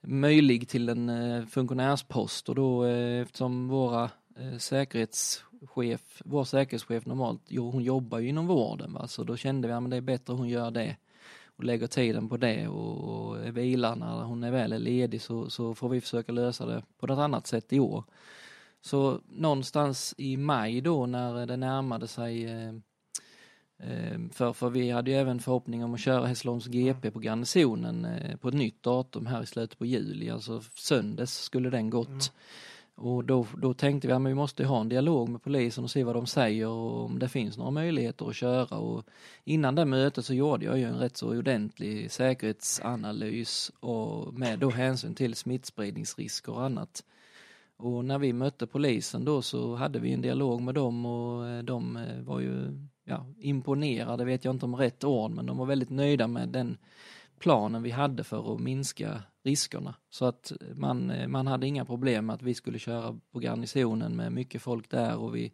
möjlig 0.00 0.68
till 0.68 0.88
en 0.88 1.08
eh, 1.08 1.46
funktionärspost. 1.46 2.48
Och 2.48 2.54
då 2.54 2.84
eh, 2.84 3.22
eftersom 3.22 3.68
våra 3.68 4.10
eh, 4.36 4.58
säkerhetschef, 4.58 6.22
vår 6.24 6.44
säkerhetschef 6.44 7.06
normalt, 7.06 7.42
jo, 7.48 7.70
hon 7.70 7.82
jobbar 7.82 8.18
ju 8.18 8.28
inom 8.28 8.46
vården 8.46 8.92
va, 8.92 9.08
så 9.08 9.24
då 9.24 9.36
kände 9.36 9.68
vi 9.68 9.74
att 9.74 9.82
ja, 9.82 9.88
det 9.88 9.96
är 9.96 10.00
bättre 10.00 10.34
hon 10.34 10.48
gör 10.48 10.70
det 10.70 10.96
och 11.56 11.64
lägger 11.64 11.86
tiden 11.86 12.28
på 12.28 12.36
det 12.36 12.68
och, 12.68 13.28
och 13.28 13.56
vilar 13.56 13.96
när 13.96 14.22
hon 14.22 14.44
är 14.44 14.50
väl 14.50 14.72
är 14.72 14.78
ledig 14.78 15.22
så, 15.22 15.50
så 15.50 15.74
får 15.74 15.88
vi 15.88 16.00
försöka 16.00 16.32
lösa 16.32 16.66
det 16.66 16.82
på 16.98 17.06
något 17.06 17.18
annat 17.18 17.46
sätt 17.46 17.72
i 17.72 17.80
år. 17.80 18.04
Så 18.84 19.20
någonstans 19.28 20.14
i 20.18 20.36
maj 20.36 20.80
då 20.80 21.06
när 21.06 21.46
det 21.46 21.56
närmade 21.56 22.08
sig 22.08 22.44
eh, 22.44 22.68
eh 23.78 24.18
för, 24.32 24.52
för 24.52 24.70
vi 24.70 24.90
hade 24.90 25.10
ju 25.10 25.16
även 25.16 25.40
förhoppning 25.40 25.84
om 25.84 25.94
att 25.94 26.00
köra 26.00 26.26
Hässleholms 26.26 26.66
GP 26.66 27.10
på 27.10 27.20
garnisonen 27.20 28.04
eh, 28.04 28.36
på 28.36 28.48
ett 28.48 28.54
nytt 28.54 28.82
datum 28.82 29.26
här 29.26 29.42
i 29.42 29.46
slutet 29.46 29.78
på 29.78 29.86
juli, 29.86 30.30
alltså 30.30 30.62
söndags 30.74 31.38
skulle 31.38 31.70
den 31.70 31.90
gått. 31.90 32.08
Mm. 32.08 32.20
Och 32.94 33.24
då, 33.24 33.46
då 33.56 33.74
tänkte 33.74 34.08
vi 34.08 34.14
att 34.14 34.22
vi 34.22 34.34
måste 34.34 34.64
ha 34.64 34.80
en 34.80 34.88
dialog 34.88 35.28
med 35.28 35.42
polisen 35.42 35.84
och 35.84 35.90
se 35.90 36.04
vad 36.04 36.16
de 36.16 36.26
säger 36.26 36.68
och 36.68 37.04
om 37.04 37.18
det 37.18 37.28
finns 37.28 37.58
några 37.58 37.70
möjligheter 37.70 38.28
att 38.28 38.36
köra. 38.36 38.78
Och 38.78 39.04
innan 39.44 39.74
det 39.74 39.84
mötet 39.84 40.24
så 40.24 40.34
gjorde 40.34 40.64
jag 40.64 40.78
ju 40.78 40.84
en 40.84 40.98
rätt 40.98 41.16
så 41.16 41.38
ordentlig 41.38 42.10
säkerhetsanalys 42.10 43.72
och 43.80 44.34
med 44.34 44.58
då 44.58 44.70
hänsyn 44.70 45.14
till 45.14 45.34
smittspridningsrisker 45.34 46.52
och 46.52 46.64
annat. 46.64 47.04
Och 47.76 48.04
när 48.04 48.18
vi 48.18 48.32
mötte 48.32 48.66
polisen 48.66 49.24
då 49.24 49.42
så 49.42 49.74
hade 49.74 49.98
vi 49.98 50.12
en 50.12 50.22
dialog 50.22 50.62
med 50.62 50.74
dem 50.74 51.06
och 51.06 51.48
eh, 51.48 51.62
de 51.62 51.96
eh, 51.96 52.20
var 52.20 52.40
ju 52.40 52.78
ja, 53.04 53.26
imponerade, 53.38 54.24
vet 54.24 54.44
jag 54.44 54.54
inte 54.54 54.66
om 54.66 54.76
rätt 54.76 55.04
ord, 55.04 55.30
men 55.30 55.46
de 55.46 55.56
var 55.56 55.66
väldigt 55.66 55.90
nöjda 55.90 56.26
med 56.26 56.48
den 56.48 56.78
planen 57.38 57.82
vi 57.82 57.90
hade 57.90 58.24
för 58.24 58.54
att 58.54 58.60
minska 58.60 59.22
riskerna. 59.42 59.94
Så 60.10 60.24
att 60.24 60.52
man, 60.74 61.10
eh, 61.10 61.28
man 61.28 61.46
hade 61.46 61.66
inga 61.66 61.84
problem 61.84 62.26
med 62.26 62.34
att 62.34 62.42
vi 62.42 62.54
skulle 62.54 62.78
köra 62.78 63.18
på 63.32 63.40
garnisonen 63.40 64.16
med 64.16 64.32
mycket 64.32 64.62
folk 64.62 64.90
där 64.90 65.16
och 65.16 65.36
vi, 65.36 65.52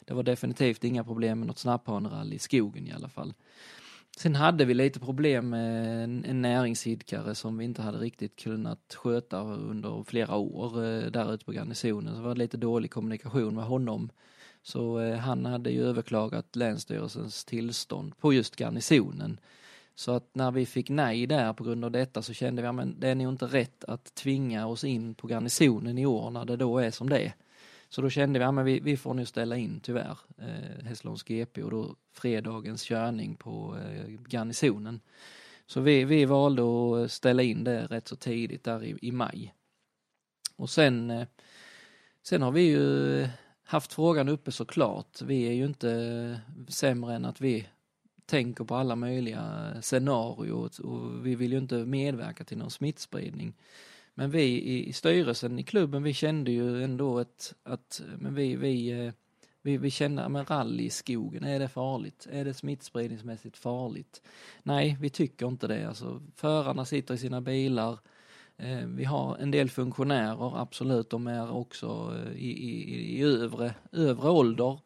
det 0.00 0.14
var 0.14 0.22
definitivt 0.22 0.84
inga 0.84 1.04
problem 1.04 1.38
med 1.38 1.46
något 1.46 1.58
snapphanerally 1.58 2.36
i 2.36 2.38
skogen 2.38 2.86
i 2.86 2.92
alla 2.92 3.08
fall. 3.08 3.34
Sen 4.18 4.34
hade 4.34 4.64
vi 4.64 4.74
lite 4.74 5.00
problem 5.00 5.50
med 5.50 6.04
en, 6.04 6.42
näringsidkare 6.42 7.34
som 7.34 7.58
vi 7.58 7.64
inte 7.64 7.82
hade 7.82 7.98
riktigt 7.98 8.36
kunnat 8.36 8.94
sköta 8.94 9.42
under 9.42 10.04
flera 10.04 10.36
år 10.36 10.84
eh, 10.84 11.10
där 11.10 11.34
ute 11.34 11.44
på 11.44 11.52
garnisonen. 11.52 12.14
Så 12.14 12.20
det 12.20 12.28
var 12.28 12.34
lite 12.34 12.56
dålig 12.56 12.90
kommunikation 12.90 13.54
med 13.54 13.64
honom. 13.64 14.10
Så 14.62 15.00
eh, 15.00 15.16
han 15.16 15.46
hade 15.46 15.70
ju 15.70 15.84
överklagat 15.84 16.56
Länsstyrelsens 16.56 17.44
tillstånd 17.44 18.18
på 18.18 18.32
just 18.32 18.56
garnisonen. 18.60 19.40
Så 19.94 20.12
att 20.12 20.30
när 20.32 20.50
vi 20.50 20.66
fick 20.66 20.90
nej 20.90 21.26
där 21.26 21.52
på 21.52 21.64
grund 21.64 21.84
av 21.84 21.90
detta 21.90 22.22
så 22.22 22.32
kände 22.32 22.62
vi 22.62 22.68
att 22.68 23.00
det 23.00 23.08
är 23.08 23.14
nog 23.14 23.32
inte 23.32 23.46
rätt 23.46 23.84
att 23.84 24.14
tvinga 24.14 24.66
oss 24.66 24.84
in 24.84 25.14
på 25.14 25.28
garnisonen 25.28 25.98
i 25.98 26.06
år 26.06 26.30
när 26.30 26.44
det 26.44 26.56
då 26.56 26.78
är 26.78 26.90
som 26.90 27.08
det 27.08 27.18
är. 27.18 27.34
Så 27.88 28.02
då 28.02 28.10
kände 28.10 28.38
vi 28.38 28.44
att 28.44 28.66
vi, 28.66 28.80
vi 28.80 28.96
får 28.96 29.14
nu 29.14 29.26
ställa 29.26 29.56
in 29.56 29.80
tyvärr 29.80 30.18
eh, 30.38 30.84
Hässleholms 30.84 31.22
GP 31.22 31.62
och 31.62 31.70
då 31.70 31.96
fredagens 32.12 32.82
körning 32.82 33.36
på 33.36 33.76
eh, 33.76 34.10
garnisonen. 34.28 35.00
Så 35.66 35.80
vi, 35.80 36.04
vi 36.04 36.24
valde 36.24 36.62
att 36.62 37.12
ställa 37.12 37.42
in 37.42 37.64
det 37.64 37.86
rätt 37.86 38.08
så 38.08 38.16
tidigt 38.16 38.64
där 38.64 38.84
i, 38.84 38.96
i 39.02 39.12
maj. 39.12 39.54
Och 40.56 40.70
sen, 40.70 41.10
eh, 41.10 41.26
sen 42.22 42.42
har 42.42 42.50
vi 42.50 42.62
ju 42.62 43.28
haft 43.64 43.92
frågan 43.92 44.28
uppe 44.28 44.52
såklart. 44.52 45.22
Vi 45.22 45.48
är 45.48 45.52
ju 45.52 45.64
inte 45.64 45.92
eh, 45.92 46.66
sämre 46.68 47.14
än 47.14 47.24
att 47.24 47.40
vi 47.40 47.68
tänker 48.26 48.64
på 48.64 48.74
alla 48.74 48.96
möjliga 48.96 49.74
scenarier 49.82 50.80
och 50.86 51.26
vi 51.26 51.34
vill 51.34 51.52
ju 51.52 51.58
inte 51.58 51.74
medverka 51.74 52.44
till 52.44 52.58
någon 52.58 52.70
smittspridning. 52.70 53.54
Men 54.18 54.30
vi 54.30 54.62
i, 54.62 54.92
styrelsen 54.92 55.58
i 55.58 55.62
klubben, 55.62 56.02
vi 56.02 56.14
kände 56.14 56.50
ju 56.50 56.84
ändå 56.84 57.18
ett, 57.18 57.54
att 57.62 58.02
men 58.18 58.34
vi, 58.34 58.56
vi, 58.56 59.06
eh, 59.06 59.12
vi, 59.62 59.76
vi 59.76 59.90
kände, 59.90 60.28
men 60.28 60.44
rally 60.44 60.84
i 60.84 60.90
skogen, 60.90 61.44
är 61.44 61.58
det 61.58 61.68
farligt? 61.68 62.26
Är 62.30 62.44
det 62.44 62.54
smittspridningsmässigt 62.54 63.56
farligt? 63.56 64.22
Nej, 64.62 64.96
vi 65.00 65.10
tycker 65.10 65.46
inte 65.46 65.66
det. 65.66 65.88
Alltså, 65.88 66.22
förarna 66.36 66.84
sitter 66.84 67.14
i 67.14 67.18
sina 67.18 67.40
bilar, 67.40 67.98
eh, 68.56 68.86
vi 68.86 69.04
har 69.04 69.36
en 69.36 69.50
del 69.50 69.70
funktionärer, 69.70 70.60
absolut, 70.60 71.10
de 71.10 71.26
är 71.26 71.52
också 71.52 72.16
eh, 72.16 72.36
i, 72.38 72.50
i, 72.50 73.18
i 73.18 73.22
övre, 73.22 73.74
övre 73.92 74.30
ålder. 74.30 74.78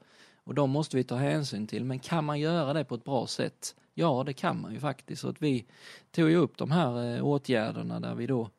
Och 0.45 0.55
de 0.55 0.71
måste 0.71 0.97
vi 0.97 1.05
ta 1.05 1.17
hänsyn 1.17 1.67
till. 1.67 1.85
Men 1.85 1.99
kan 1.99 2.25
man 2.25 2.41
göra 2.41 2.73
det 2.73 2.85
på 2.85 2.95
ett 2.95 3.05
bra 3.05 3.27
sätt? 3.27 3.75
Ja, 3.95 4.23
det 4.27 4.33
kan 4.33 4.61
man 4.61 4.73
ju 4.73 4.81
faktiskt. 4.81 5.23
Så 5.23 5.29
att 5.29 5.43
vi 5.43 5.65
tog 6.11 6.31
ju 6.31 6.37
upp 6.37 6.59
de 6.59 6.71
här 6.71 7.23
åtgärderna 7.23 8.01
där 8.01 8.15
vi 8.15 8.27
då 8.27 8.51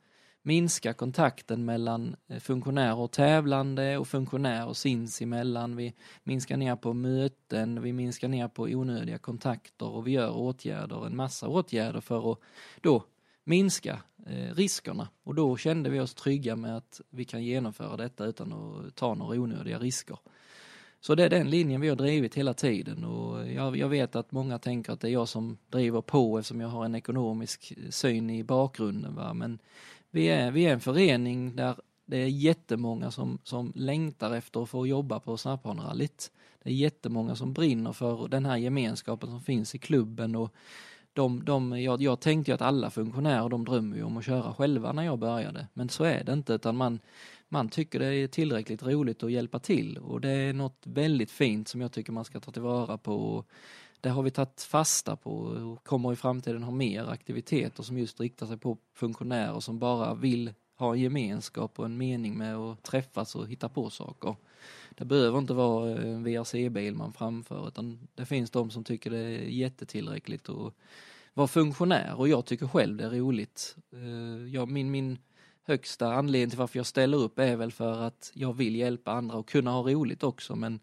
minska 0.43 0.93
kontakten 0.93 1.65
mellan 1.65 2.15
eh, 2.27 2.39
funktionärer 2.39 2.97
och 2.97 3.11
tävlande 3.11 3.97
och 3.97 4.07
funktionärer 4.07 4.73
sinsemellan. 4.73 5.75
Vi 5.75 5.93
minskar 6.23 6.57
ner 6.57 6.75
på 6.75 6.93
möten, 6.93 7.81
vi 7.81 7.93
minskar 7.93 8.27
ner 8.27 8.47
på 8.47 8.63
onödiga 8.63 9.17
kontakter 9.17 9.87
och 9.87 10.07
vi 10.07 10.11
gör 10.11 10.37
åtgärder, 10.37 11.05
en 11.05 11.15
massa 11.15 11.47
åtgärder 11.47 12.01
för 12.01 12.31
att 12.31 12.39
då 12.81 13.03
minska 13.43 13.99
eh, 14.27 14.55
riskerna. 14.55 15.07
Och 15.23 15.35
då 15.35 15.57
kände 15.57 15.89
vi 15.89 15.99
oss 15.99 16.13
trygga 16.13 16.55
med 16.55 16.77
att 16.77 17.01
vi 17.09 17.25
kan 17.25 17.43
genomföra 17.43 17.97
detta 17.97 18.25
utan 18.25 18.53
att 18.53 18.95
ta 18.95 19.13
några 19.13 19.39
onödiga 19.39 19.79
risker. 19.79 20.17
Så 21.05 21.15
det 21.15 21.23
är 21.23 21.29
den 21.29 21.49
linjen 21.49 21.81
vi 21.81 21.89
har 21.89 21.95
drivit 21.95 22.35
hela 22.35 22.53
tiden 22.53 23.03
och 23.03 23.51
jag, 23.51 23.77
jag, 23.77 23.89
vet 23.89 24.15
att 24.15 24.31
många 24.31 24.59
tänker 24.59 24.93
att 24.93 24.99
det 24.99 25.07
är 25.07 25.11
jag 25.11 25.27
som 25.27 25.57
driver 25.69 26.01
på 26.01 26.39
eftersom 26.39 26.61
jag 26.61 26.67
har 26.67 26.85
en 26.85 26.95
ekonomisk 26.95 27.73
eh, 27.77 27.89
syn 27.89 28.29
i 28.29 28.43
bakgrunden. 28.43 29.15
Va? 29.15 29.33
Men 29.33 29.59
vi 30.13 30.27
är, 30.27 30.51
vi 30.51 30.65
är 30.65 30.73
en 30.73 30.79
förening 30.79 31.55
där 31.55 31.75
det 32.05 32.17
är 32.17 32.27
jättemånga 32.27 33.11
som, 33.11 33.39
som 33.43 33.73
längtar 33.75 34.35
efter 34.35 34.63
att 34.63 34.69
få 34.69 34.87
jobba 34.87 35.19
på 35.19 35.37
snapphanerallyt. 35.37 36.31
Det 36.63 36.69
är 36.69 36.73
jättemånga 36.73 37.35
som 37.35 37.53
brinner 37.53 37.93
för 37.93 38.27
den 38.27 38.45
här 38.45 38.57
gemenskapen 38.57 39.29
som 39.29 39.41
finns 39.41 39.75
i 39.75 39.77
klubben 39.77 40.35
och 40.35 40.53
de, 41.13 41.45
de, 41.45 41.81
jag, 41.81 42.01
jag 42.01 42.19
tänkte 42.19 42.51
ju 42.51 42.55
att 42.55 42.61
alla 42.61 42.89
funktionärer 42.89 43.49
de 43.49 43.65
drömmer 43.65 43.97
ju 43.97 44.03
om 44.03 44.17
att 44.17 44.25
köra 44.25 44.53
själva 44.53 44.93
när 44.93 45.03
jag 45.03 45.19
började. 45.19 45.67
Men 45.73 45.89
så 45.89 46.03
är 46.03 46.23
det 46.23 46.33
inte 46.33 46.53
utan 46.53 46.77
man, 46.77 46.99
man 47.49 47.69
tycker 47.69 47.99
det 47.99 48.15
är 48.15 48.27
tillräckligt 48.27 48.83
roligt 48.83 49.23
att 49.23 49.31
hjälpa 49.31 49.59
till 49.59 49.97
och 49.97 50.21
det 50.21 50.29
är 50.29 50.53
något 50.53 50.81
väldigt 50.83 51.31
fint 51.31 51.67
som 51.67 51.81
jag 51.81 51.91
tycker 51.91 52.11
man 52.11 52.25
ska 52.25 52.39
ta 52.39 52.51
tillvara 52.51 52.97
på. 52.97 53.45
Det 54.03 54.09
har 54.09 54.23
vi 54.23 54.31
tagit 54.31 54.61
fasta 54.61 55.15
på 55.15 55.31
och 55.31 55.83
kommer 55.83 56.13
i 56.13 56.15
framtiden 56.15 56.63
ha 56.63 56.71
mer 56.71 57.09
aktiviteter 57.09 57.83
som 57.83 57.97
just 57.97 58.19
riktar 58.19 58.45
sig 58.45 58.57
på 58.57 58.77
funktionärer 58.93 59.59
som 59.59 59.79
bara 59.79 60.13
vill 60.13 60.53
ha 60.77 60.93
en 60.93 61.01
gemenskap 61.01 61.79
och 61.79 61.85
en 61.85 61.97
mening 61.97 62.37
med 62.37 62.55
att 62.55 62.83
träffas 62.83 63.35
och 63.35 63.47
hitta 63.47 63.69
på 63.69 63.89
saker. 63.89 64.35
Det 64.89 65.05
behöver 65.05 65.39
inte 65.39 65.53
vara 65.53 65.89
en 65.89 66.23
VRC-bil 66.23 66.95
man 66.95 67.13
framför 67.13 67.67
utan 67.67 68.07
det 68.15 68.25
finns 68.25 68.51
de 68.51 68.71
som 68.71 68.83
tycker 68.83 69.09
det 69.09 69.17
är 69.17 69.47
jättetillräckligt 69.47 70.49
att 70.49 70.73
vara 71.33 71.47
funktionär 71.47 72.13
och 72.15 72.27
jag 72.27 72.45
tycker 72.45 72.67
själv 72.67 72.97
det 72.97 73.05
är 73.05 73.09
roligt. 73.09 73.75
Eh, 73.93 74.53
jag, 74.53 74.69
min, 74.69 74.91
min 74.91 75.17
högsta 75.63 76.13
anledning 76.13 76.49
till 76.49 76.59
varför 76.59 76.79
jag 76.79 76.85
ställer 76.85 77.17
upp 77.17 77.39
är 77.39 77.55
väl 77.55 77.71
för 77.71 78.01
att 78.01 78.31
jag 78.33 78.53
vill 78.53 78.75
hjälpa 78.75 79.11
andra 79.11 79.37
och 79.37 79.49
kunna 79.49 79.71
ha 79.71 79.81
roligt 79.81 80.23
också 80.23 80.55
men 80.55 80.79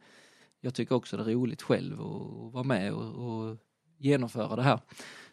jag 0.61 0.75
tycker 0.75 0.95
också 0.95 1.17
det 1.17 1.23
är 1.23 1.35
roligt 1.35 1.63
själv 1.63 2.01
att 2.01 2.53
vara 2.53 2.65
med 2.65 2.93
och, 2.93 3.49
och 3.49 3.57
genomföra 3.99 4.57
det 4.57 4.63
här. 4.63 4.81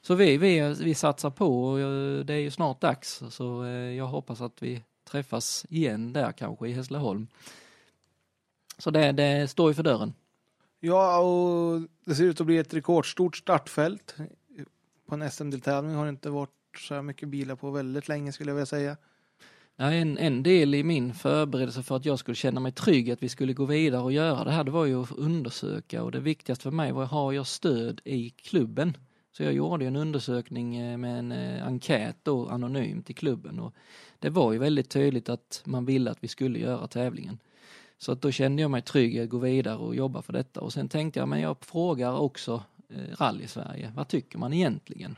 Så 0.01 0.15
vi, 0.15 0.37
vi, 0.37 0.75
vi 0.83 0.95
satsar 0.95 1.29
på 1.29 1.63
och 1.65 1.79
eh, 1.79 2.25
det 2.25 2.33
är 2.33 2.39
ju 2.39 2.51
snart 2.51 2.81
dags 2.81 3.23
så 3.29 3.63
eh, 3.63 3.71
jag 3.71 4.07
hoppas 4.07 4.41
att 4.41 4.63
vi 4.63 4.83
träffas 5.09 5.65
igen 5.69 6.13
där 6.13 6.31
kanske 6.31 6.67
i 6.67 6.73
Hässleholm. 6.73 7.27
Så 8.77 8.91
det, 8.91 9.11
det 9.11 9.47
står 9.47 9.69
ju 9.69 9.73
för 9.73 9.83
dörren. 9.83 10.13
Ja, 10.79 11.19
och 11.19 11.81
det 12.05 12.15
ser 12.15 12.23
ut 12.23 12.41
att 12.41 12.47
bli 12.47 12.57
ett 12.57 12.73
rekordstort 12.73 13.37
startfält. 13.37 14.15
På 15.07 15.15
en 15.15 15.31
SM-deltävling 15.31 15.95
har 15.95 16.05
det 16.05 16.09
inte 16.09 16.29
varit 16.29 16.49
så 16.77 16.93
här 16.95 17.01
mycket 17.01 17.29
bilar 17.29 17.55
på 17.55 17.71
väldigt 17.71 18.07
länge 18.07 18.31
skulle 18.31 18.49
jag 18.49 18.55
vilja 18.55 18.65
säga. 18.65 18.97
Ja, 19.79 19.91
en, 19.91 20.17
en 20.17 20.43
del 20.43 20.75
i 20.75 20.83
min 20.83 21.13
förberedelse 21.13 21.83
för 21.83 21.95
att 21.95 22.05
jag 22.05 22.19
skulle 22.19 22.35
känna 22.35 22.59
mig 22.59 22.71
trygg 22.71 23.11
att 23.11 23.23
vi 23.23 23.29
skulle 23.29 23.53
gå 23.53 23.65
vidare 23.65 24.01
och 24.01 24.11
göra 24.11 24.43
det 24.43 24.51
här, 24.51 24.63
det 24.63 24.71
var 24.71 24.85
ju 24.85 25.01
att 25.01 25.11
undersöka 25.11 26.03
och 26.03 26.11
det 26.11 26.19
viktigaste 26.19 26.63
för 26.63 26.71
mig 26.71 26.91
var, 26.91 27.05
har 27.05 27.33
jag 27.33 27.47
stöd 27.47 28.01
i 28.05 28.29
klubben? 28.29 28.97
Så 29.31 29.43
jag 29.43 29.53
gjorde 29.53 29.85
en 29.85 29.95
undersökning 29.95 30.75
eh, 30.75 30.97
med 30.97 31.19
en 31.19 31.31
eh, 31.31 31.67
enkät 31.67 32.15
då 32.23 32.47
anonymt 32.47 33.09
i 33.09 33.13
klubben 33.13 33.59
och 33.59 33.73
det 34.19 34.29
var 34.29 34.53
ju 34.53 34.59
väldigt 34.59 34.89
tydligt 34.89 35.29
att 35.29 35.61
man 35.65 35.85
ville 35.85 36.11
att 36.11 36.23
vi 36.23 36.27
skulle 36.27 36.59
göra 36.59 36.87
tävlingen. 36.87 37.39
Så 37.97 38.11
att 38.11 38.21
då 38.21 38.31
kände 38.31 38.61
jag 38.61 38.71
mig 38.71 38.81
trygg 38.81 39.19
att 39.19 39.29
gå 39.29 39.37
vidare 39.37 39.77
och 39.77 39.95
jobba 39.95 40.21
för 40.21 40.33
detta 40.33 40.61
och 40.61 40.73
sen 40.73 40.89
tänkte 40.89 41.19
jag, 41.19 41.29
men 41.29 41.41
jag 41.41 41.57
frågar 41.61 42.19
också 42.19 42.63
eh, 42.89 43.15
Rally-Sverige, 43.17 43.91
vad 43.95 44.07
tycker 44.07 44.37
man 44.37 44.53
egentligen? 44.53 45.15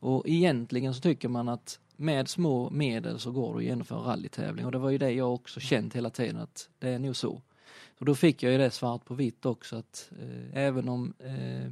Och 0.00 0.28
egentligen 0.28 0.94
så 0.94 1.00
tycker 1.00 1.28
man 1.28 1.48
att 1.48 1.78
med 2.02 2.28
små 2.28 2.70
medel 2.70 3.18
så 3.18 3.30
går 3.30 3.52
det 3.52 3.58
att 3.58 3.64
genomföra 3.64 3.98
en 3.98 4.04
rallytävling 4.04 4.66
och 4.66 4.72
det 4.72 4.78
var 4.78 4.90
ju 4.90 4.98
det 4.98 5.10
jag 5.10 5.34
också 5.34 5.60
känt 5.60 5.96
hela 5.96 6.10
tiden 6.10 6.36
att 6.36 6.68
det 6.78 6.88
är 6.88 6.98
nog 6.98 7.16
så. 7.16 7.42
Och 7.98 8.06
då 8.06 8.14
fick 8.14 8.42
jag 8.42 8.52
ju 8.52 8.58
det 8.58 8.70
svart 8.70 9.04
på 9.04 9.14
vitt 9.14 9.46
också 9.46 9.76
att 9.76 10.10
eh, 10.20 10.62
även 10.64 10.88
om 10.88 11.14
eh, 11.18 11.70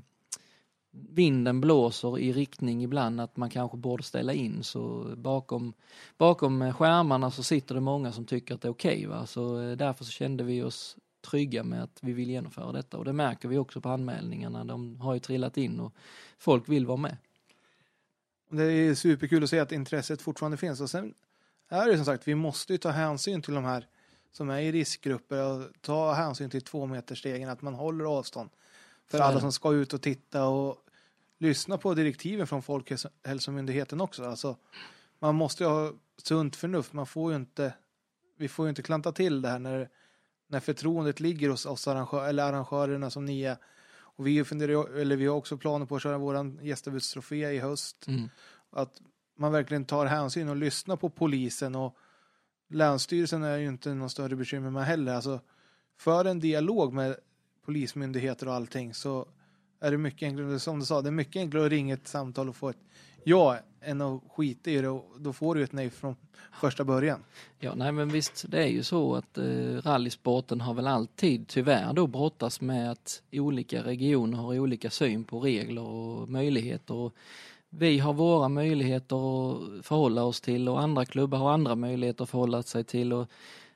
vinden 0.91 1.61
blåser 1.61 2.19
i 2.19 2.33
riktning 2.33 2.83
ibland 2.83 3.21
att 3.21 3.37
man 3.37 3.51
kanske 3.51 3.77
borde 3.77 4.03
ställa 4.03 4.33
in 4.33 4.63
så 4.63 5.15
bakom, 5.17 5.73
bakom 6.19 6.73
skärmarna 6.73 7.31
så 7.31 7.43
sitter 7.43 7.75
det 7.75 7.81
många 7.81 8.13
som 8.13 8.25
tycker 8.25 8.55
att 8.55 8.61
det 8.61 8.69
är 8.69 8.73
okej. 8.73 9.07
Okay. 9.07 9.27
Så 9.27 9.61
eh, 9.61 9.77
därför 9.77 10.05
så 10.05 10.11
kände 10.11 10.45
vi 10.45 10.63
oss 10.63 10.97
trygga 11.31 11.63
med 11.63 11.83
att 11.83 11.99
vi 12.03 12.13
vill 12.13 12.31
genomföra 12.31 12.73
detta 12.73 12.99
och 12.99 13.05
det 13.05 13.13
märker 13.13 13.49
vi 13.49 13.59
också 13.59 13.81
på 13.81 13.89
anmälningarna. 13.89 14.65
De 14.65 15.01
har 15.01 15.15
ju 15.15 15.21
trillat 15.21 15.57
in 15.57 15.81
och 15.81 15.95
folk 16.39 16.69
vill 16.69 16.87
vara 16.87 16.97
med. 16.97 17.17
Det 18.51 18.65
är 18.65 18.95
superkul 18.95 19.45
att 19.45 19.51
se 19.51 19.59
att 19.59 19.73
intresset 19.73 20.23
fortfarande 20.23 20.57
finns. 20.57 20.81
Och 20.81 20.91
sen 20.91 21.15
är 21.69 21.89
det 21.89 21.97
som 21.97 22.05
sagt, 22.05 22.29
vi 22.29 22.35
måste 22.35 22.73
ju 22.73 22.79
ta 22.79 22.91
hänsyn 22.91 23.43
till 23.43 23.55
de 23.55 23.65
här 23.65 23.87
som 24.33 24.51
är 24.51 24.61
i 24.61 24.73
riskgrupper 24.73 25.45
och 25.45 25.67
ta 25.81 26.13
hänsyn 26.13 26.51
till 26.51 26.63
två 26.63 26.87
meterstegen, 26.87 27.49
att 27.49 27.63
man 27.63 27.75
håller 27.75 28.05
avstånd. 28.05 28.51
För 29.07 29.19
är 29.19 29.23
alla 29.23 29.41
som 29.41 29.53
ska 29.53 29.73
ut 29.73 29.93
och 29.93 30.03
titta 30.03 30.45
och 30.45 30.77
lyssna 31.39 31.79
på 31.79 31.95
direktiven 31.95 32.47
från 32.47 32.63
Folkhälsomyndigheten 32.63 34.01
också. 34.01 34.25
Alltså, 34.25 34.57
man 35.19 35.35
måste 35.35 35.65
ju 35.65 35.71
ha 35.71 35.93
sunt 36.23 36.57
förnuft. 36.57 36.93
Man 36.93 37.07
får 37.07 37.31
ju 37.33 37.37
inte, 37.37 37.75
vi 38.37 38.49
får 38.49 38.67
ju 38.67 38.71
inte 38.71 38.83
klanta 38.83 39.13
till 39.13 39.43
det 39.43 39.49
här 39.49 39.59
när, 39.59 39.89
när 40.47 40.61
förtroendet 40.61 41.21
ligger 41.21 41.49
hos 41.49 41.67
oss 41.67 41.89
arrangör, 41.89 42.29
eller 42.29 42.43
arrangörerna 42.43 43.11
som 43.11 43.25
ni 43.25 43.43
är. 43.43 43.57
Och 44.21 44.27
vi, 44.27 44.45
funderar, 44.45 44.97
eller 44.97 45.17
vi 45.17 45.27
har 45.27 45.37
också 45.37 45.57
planer 45.57 45.87
på 45.87 45.97
att 45.97 46.03
köra 46.03 46.19
våran 46.19 46.59
gästabudstrofé 46.63 47.51
i 47.51 47.59
höst. 47.59 48.09
Mm. 48.09 48.29
Att 48.71 49.01
man 49.39 49.53
verkligen 49.53 49.85
tar 49.85 50.07
hänsyn 50.07 50.49
och 50.49 50.57
lyssnar 50.57 50.97
på 50.97 51.11
polisen 51.11 51.75
och 51.75 51.97
Länsstyrelsen 52.71 53.43
är 53.43 53.57
ju 53.57 53.69
inte 53.69 53.95
någon 53.95 54.11
större 54.11 54.37
bekymmer 54.37 54.71
med 54.71 54.85
heller. 54.85 55.15
Alltså, 55.15 55.41
för 55.99 56.25
en 56.25 56.41
dialog 56.41 56.93
med 56.93 57.17
polismyndigheter 57.65 58.49
och 58.49 58.55
allting 58.55 58.95
så 58.95 59.29
är 59.81 59.91
det 59.91 59.99
mycket 59.99 60.27
enklare, 60.27 60.59
som 60.59 60.79
du 60.79 60.87
sa, 60.87 61.03
det 61.03 61.09
är 61.09 61.13
mycket 61.13 61.41
enklare 61.41 61.65
att 61.65 61.71
ringa 61.71 61.95
ett 61.95 62.09
samtal 62.09 62.49
och 62.49 62.57
få 62.57 62.69
ett 62.69 62.85
ja 63.25 63.59
än 63.83 64.01
att 64.01 64.21
skita 64.37 64.71
i 64.71 64.81
det 64.81 64.89
och 64.89 65.05
då 65.19 65.33
får 65.33 65.55
du 65.55 65.63
ett 65.63 65.73
nej 65.73 65.91
från 65.91 66.17
första 66.53 66.85
början. 66.85 67.25
Ja, 67.59 67.75
nej 67.75 67.93
men 67.93 68.09
visst, 68.09 68.45
det 68.49 68.63
är 68.63 68.69
ju 68.69 68.83
så 68.83 69.15
att 69.15 69.39
eh, 69.39 69.45
rallysporten 69.85 70.61
har 70.61 70.75
väl 70.75 70.87
alltid 70.87 71.49
tyvärr 71.49 71.93
då 71.93 72.07
brottats 72.07 72.61
med 72.61 72.91
att 72.91 73.23
olika 73.33 73.83
regioner 73.83 74.39
har 74.39 74.59
olika 74.59 74.91
syn 74.91 75.25
på 75.25 75.41
regler 75.41 75.83
och 75.83 76.29
möjligheter. 76.29 76.95
Och 76.95 77.15
vi 77.71 77.99
har 77.99 78.13
våra 78.13 78.49
möjligheter 78.49 79.17
att 79.17 79.87
förhålla 79.87 80.23
oss 80.23 80.41
till 80.41 80.69
och 80.69 80.81
andra 80.81 81.05
klubbar 81.05 81.39
har 81.39 81.53
andra 81.53 81.75
möjligheter 81.75 82.25
att 82.25 82.31
förhålla 82.31 82.63
sig 82.63 82.85
till. 82.85 83.13
Och 83.13 83.29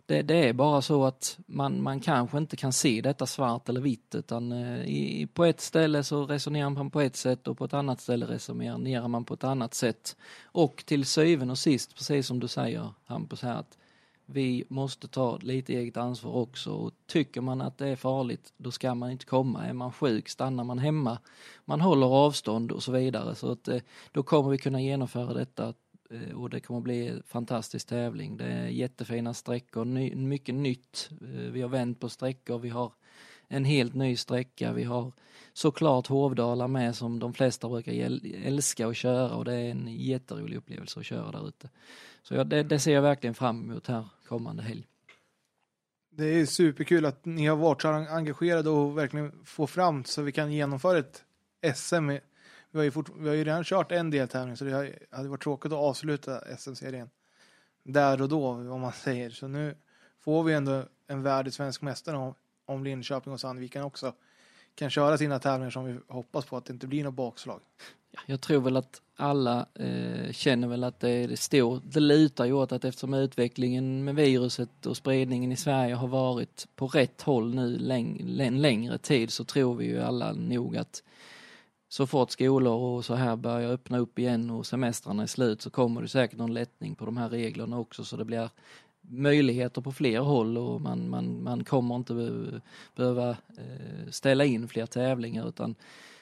det, 0.07 0.23
det 0.23 0.49
är 0.49 0.53
bara 0.53 0.83
så 0.83 1.05
att 1.05 1.39
man, 1.47 1.83
man 1.83 2.01
kanske 2.01 2.39
inte 2.39 2.57
kan 2.57 2.73
se 2.73 3.01
detta 3.01 3.27
svart 3.27 3.69
eller 3.69 3.81
vitt 3.81 4.15
utan 4.15 4.53
eh, 4.53 4.85
i, 4.85 5.29
på 5.35 5.45
ett 5.45 5.61
ställe 5.61 6.03
så 6.03 6.27
resonerar 6.27 6.71
man 6.71 6.91
på 6.91 7.01
ett 7.01 7.17
sätt 7.17 7.49
och 7.49 7.59
på 7.59 7.65
ett 7.65 7.75
annat 7.75 8.01
ställe 8.01 8.27
resonerar 8.27 9.09
man 9.09 9.25
på 9.25 9.35
ett 9.35 9.45
annat 9.45 9.75
sätt. 9.75 10.17
Och 10.45 10.83
till 10.87 11.05
syvende 11.05 11.53
och 11.53 11.59
sist, 11.59 11.95
precis 11.95 12.27
som 12.27 12.41
du 12.41 12.49
säger 12.49 12.89
Hampus 13.05 13.43
här, 13.43 13.57
att 13.57 13.79
vi 14.27 14.65
måste 14.69 15.09
ta 15.09 15.37
lite 15.37 15.73
eget 15.73 15.97
ansvar 15.97 16.33
också. 16.33 16.73
Och 16.73 16.93
tycker 17.07 17.41
man 17.41 17.61
att 17.61 17.79
det 17.79 17.89
är 17.89 17.97
farligt, 17.97 18.53
då 18.57 18.71
ska 18.71 18.95
man 18.95 19.11
inte 19.11 19.25
komma. 19.25 19.67
Är 19.67 19.73
man 19.73 19.93
sjuk, 19.93 20.29
stannar 20.29 20.65
man 20.65 20.79
hemma. 20.79 21.19
Man 21.65 21.81
håller 21.81 22.07
avstånd 22.07 22.73
och 22.73 22.83
så 22.83 22.93
vidare. 22.93 23.35
Så 23.35 23.53
att, 23.53 23.69
eh, 23.69 23.81
då 24.13 24.23
kommer 24.23 24.51
vi 24.51 24.59
kunna 24.59 24.81
genomföra 24.81 25.35
detta 25.35 25.75
Eh, 26.11 26.37
och 26.37 26.51
det 26.51 26.61
kommer 26.61 26.81
bli 26.81 27.07
en 27.07 27.23
fantastisk 27.27 27.87
tävling. 27.87 28.37
Det 28.37 28.45
är 28.45 28.67
jättefina 28.67 29.35
sträckor, 29.35 29.85
ny, 29.85 30.15
mycket 30.15 30.55
nytt. 30.55 31.11
Eh, 31.21 31.29
vi 31.29 31.63
har 31.63 31.69
vänt 31.69 32.01
på 32.01 32.09
sträckor, 32.09 32.59
vi 32.59 32.69
har 32.69 32.93
en 33.49 33.65
helt 33.65 33.95
ny 33.95 34.17
sträcka. 34.17 34.73
Vi 34.73 34.85
har 34.85 35.13
såklart 35.53 36.07
Hovdala 36.07 36.69
med 36.69 36.97
som 36.97 37.19
de 37.19 37.35
flesta 37.35 37.69
brukar 37.69 37.93
älska 38.45 38.89
att 38.89 38.97
köra 38.97 39.37
och 39.37 39.45
det 39.45 39.55
är 39.55 39.71
en 39.71 39.89
jätterolig 39.89 40.57
upplevelse 40.57 41.01
att 41.01 41.07
köra 41.07 41.31
där 41.31 41.49
ute. 41.49 41.69
Så 42.23 42.35
ja, 42.35 42.45
det, 42.45 42.63
det 42.63 42.79
ser 42.79 42.93
jag 42.93 43.03
verkligen 43.03 43.35
fram 43.35 43.71
emot 43.71 43.87
här 43.87 44.09
kommande 44.27 44.63
helg. 44.63 44.87
Det 46.11 46.25
är 46.25 46.47
superkul 46.47 47.07
att 47.07 47.25
ni 47.25 47.47
har 47.47 47.57
varit 47.57 47.83
så 47.83 47.89
engagerade 47.89 48.71
och 48.71 48.99
verkligen 48.99 49.33
få 49.45 49.67
fram 49.67 50.05
så 50.05 50.23
vi 50.23 50.33
kan 50.33 50.53
genomföra 50.53 50.99
ett 50.99 51.25
SM. 51.75 52.11
Vi 52.75 52.79
har 52.79 52.85
ju, 52.85 52.91
fort, 52.91 53.11
vi 53.17 53.29
har 53.29 53.35
ju 53.35 53.45
redan 53.45 53.65
kört 53.65 53.93
en 53.93 54.11
deltävling 54.11 54.57
så 54.57 54.65
det 54.65 54.99
hade 55.11 55.29
varit 55.29 55.43
tråkigt 55.43 55.73
att 55.73 55.79
avsluta 55.79 56.57
SM-serien 56.59 57.11
där 57.85 58.23
och 58.23 58.29
då, 58.29 58.49
om 58.49 58.81
man 58.81 58.93
säger. 58.93 59.31
Så 59.31 59.49
nu 59.49 59.75
får 60.21 60.45
vi 60.45 60.55
ändå 60.55 60.83
en 61.07 61.23
värdig 61.23 61.53
svensk 61.53 61.83
mästare 61.83 62.17
om, 62.17 62.35
om 62.67 62.85
Linköping 62.85 63.33
och 63.33 63.41
Sandviken 63.41 63.83
också 63.83 64.13
kan 64.75 64.91
köra 64.91 65.19
sina 65.19 65.39
tävlingar 65.39 65.71
som 65.71 65.85
vi 65.85 65.99
hoppas 66.09 66.45
på 66.45 66.57
att 66.57 66.65
det 66.65 66.73
inte 66.73 66.87
blir 66.87 67.05
något 67.05 67.15
bakslag. 67.15 67.61
Jag 68.27 68.41
tror 68.41 68.61
väl 68.61 68.77
att 68.77 69.03
alla 69.17 69.67
eh, 69.75 70.33
känner 70.33 70.69
väl 70.69 70.85
att 70.85 71.01
det 71.01 71.11
är 71.11 71.29
det 71.29 71.37
stor, 71.37 71.81
det 71.85 72.01
lutar 72.01 72.45
ju 72.45 72.53
åt 72.53 72.73
att 72.73 72.85
eftersom 72.85 73.15
utvecklingen 73.15 74.05
med 74.05 74.15
viruset 74.15 74.87
och 74.87 74.97
spridningen 74.97 75.53
i 75.53 75.57
Sverige 75.57 75.95
har 75.95 76.09
varit 76.09 76.69
på 76.77 76.87
rätt 76.87 77.23
håll 77.23 77.55
nu 77.55 77.79
läng, 77.79 78.41
en 78.41 78.63
längre 78.63 78.99
tid 78.99 79.31
så 79.31 79.45
tror 79.45 79.75
vi 79.75 79.87
ju 79.87 80.01
alla 80.01 80.33
nog 80.33 80.77
att 80.77 81.03
så 81.89 82.07
fort 82.07 82.31
skolor 82.31 82.75
och 82.75 83.05
så 83.05 83.15
här 83.15 83.37
börjar 83.37 83.73
öppna 83.73 83.99
upp 83.99 84.19
igen 84.19 84.51
och 84.51 84.67
semestrarna 84.67 85.23
är 85.23 85.27
slut 85.27 85.63
så 85.63 85.71
kommer 85.71 86.03
det 86.03 86.09
säkert 86.09 86.39
någon 86.39 86.55
lättning 86.55 86.95
på 86.95 87.05
de 87.05 87.17
här 87.17 87.29
reglerna 87.29 87.79
också 87.79 88.05
så 88.05 88.17
det 88.17 88.25
blir 88.25 88.51
möjligheter 89.09 89.81
på 89.81 89.93
fler 89.93 90.21
håll 90.21 90.59
och 90.59 90.81
man, 90.81 91.09
man, 91.11 91.43
man 91.43 91.65
kommer 91.65 91.97
inte 91.97 92.15
be- 92.15 92.61
behöva 92.97 93.31
eh, 93.31 94.11
ställa 94.11 94.45
in 94.45 94.69
fler 94.69 94.87
tävlingar 94.87 95.49
utan 95.49 95.75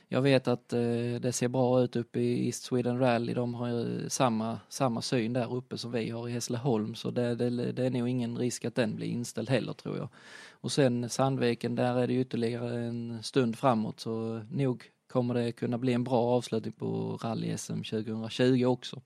jag 0.09 0.23
vet 0.23 0.49
att 0.49 0.73
eh, 0.73 0.81
det 1.21 1.33
ser 1.35 1.49
bra 1.49 1.83
ut 1.83 1.97
uppe 1.97 2.21
i 2.21 2.47
East 2.47 2.63
Sweden 2.63 2.99
Rally. 2.99 3.35
De 3.35 3.55
har 3.55 3.69
ju 3.69 4.09
samma, 4.09 4.59
samma 4.69 5.03
syn 5.03 5.33
där 5.33 5.55
uppe 5.55 5.79
som 5.79 5.93
vi 5.93 6.11
har 6.11 6.29
i 6.29 6.33
Hässleholm 6.33 6.95
så 6.95 7.11
det, 7.11 7.35
det, 7.35 7.73
det 7.73 7.87
är 7.87 7.91
nog 7.91 8.09
ingen 8.09 8.39
risk 8.39 8.65
att 8.65 8.75
den 8.75 8.97
blir 8.97 9.07
inställd 9.07 9.51
heller 9.51 9.73
tror 9.73 9.97
jag. 9.97 10.09
Och 10.51 10.73
sen 10.73 11.09
Sandviken, 11.09 11.75
där 11.75 11.99
är 11.99 12.07
det 12.07 12.15
ytterligare 12.15 12.81
en 12.85 13.23
stund 13.23 13.59
framåt 13.59 14.01
så 14.01 14.41
nog 14.51 14.85
kommer 15.13 15.35
det 15.35 15.53
kunna 15.53 15.79
bli 15.79 15.93
en 15.93 16.05
bra 16.05 16.21
avslutning 16.21 16.73
på 16.73 17.19
rally-SM 17.23 17.83
2020 17.83 18.65
också. 18.65 19.03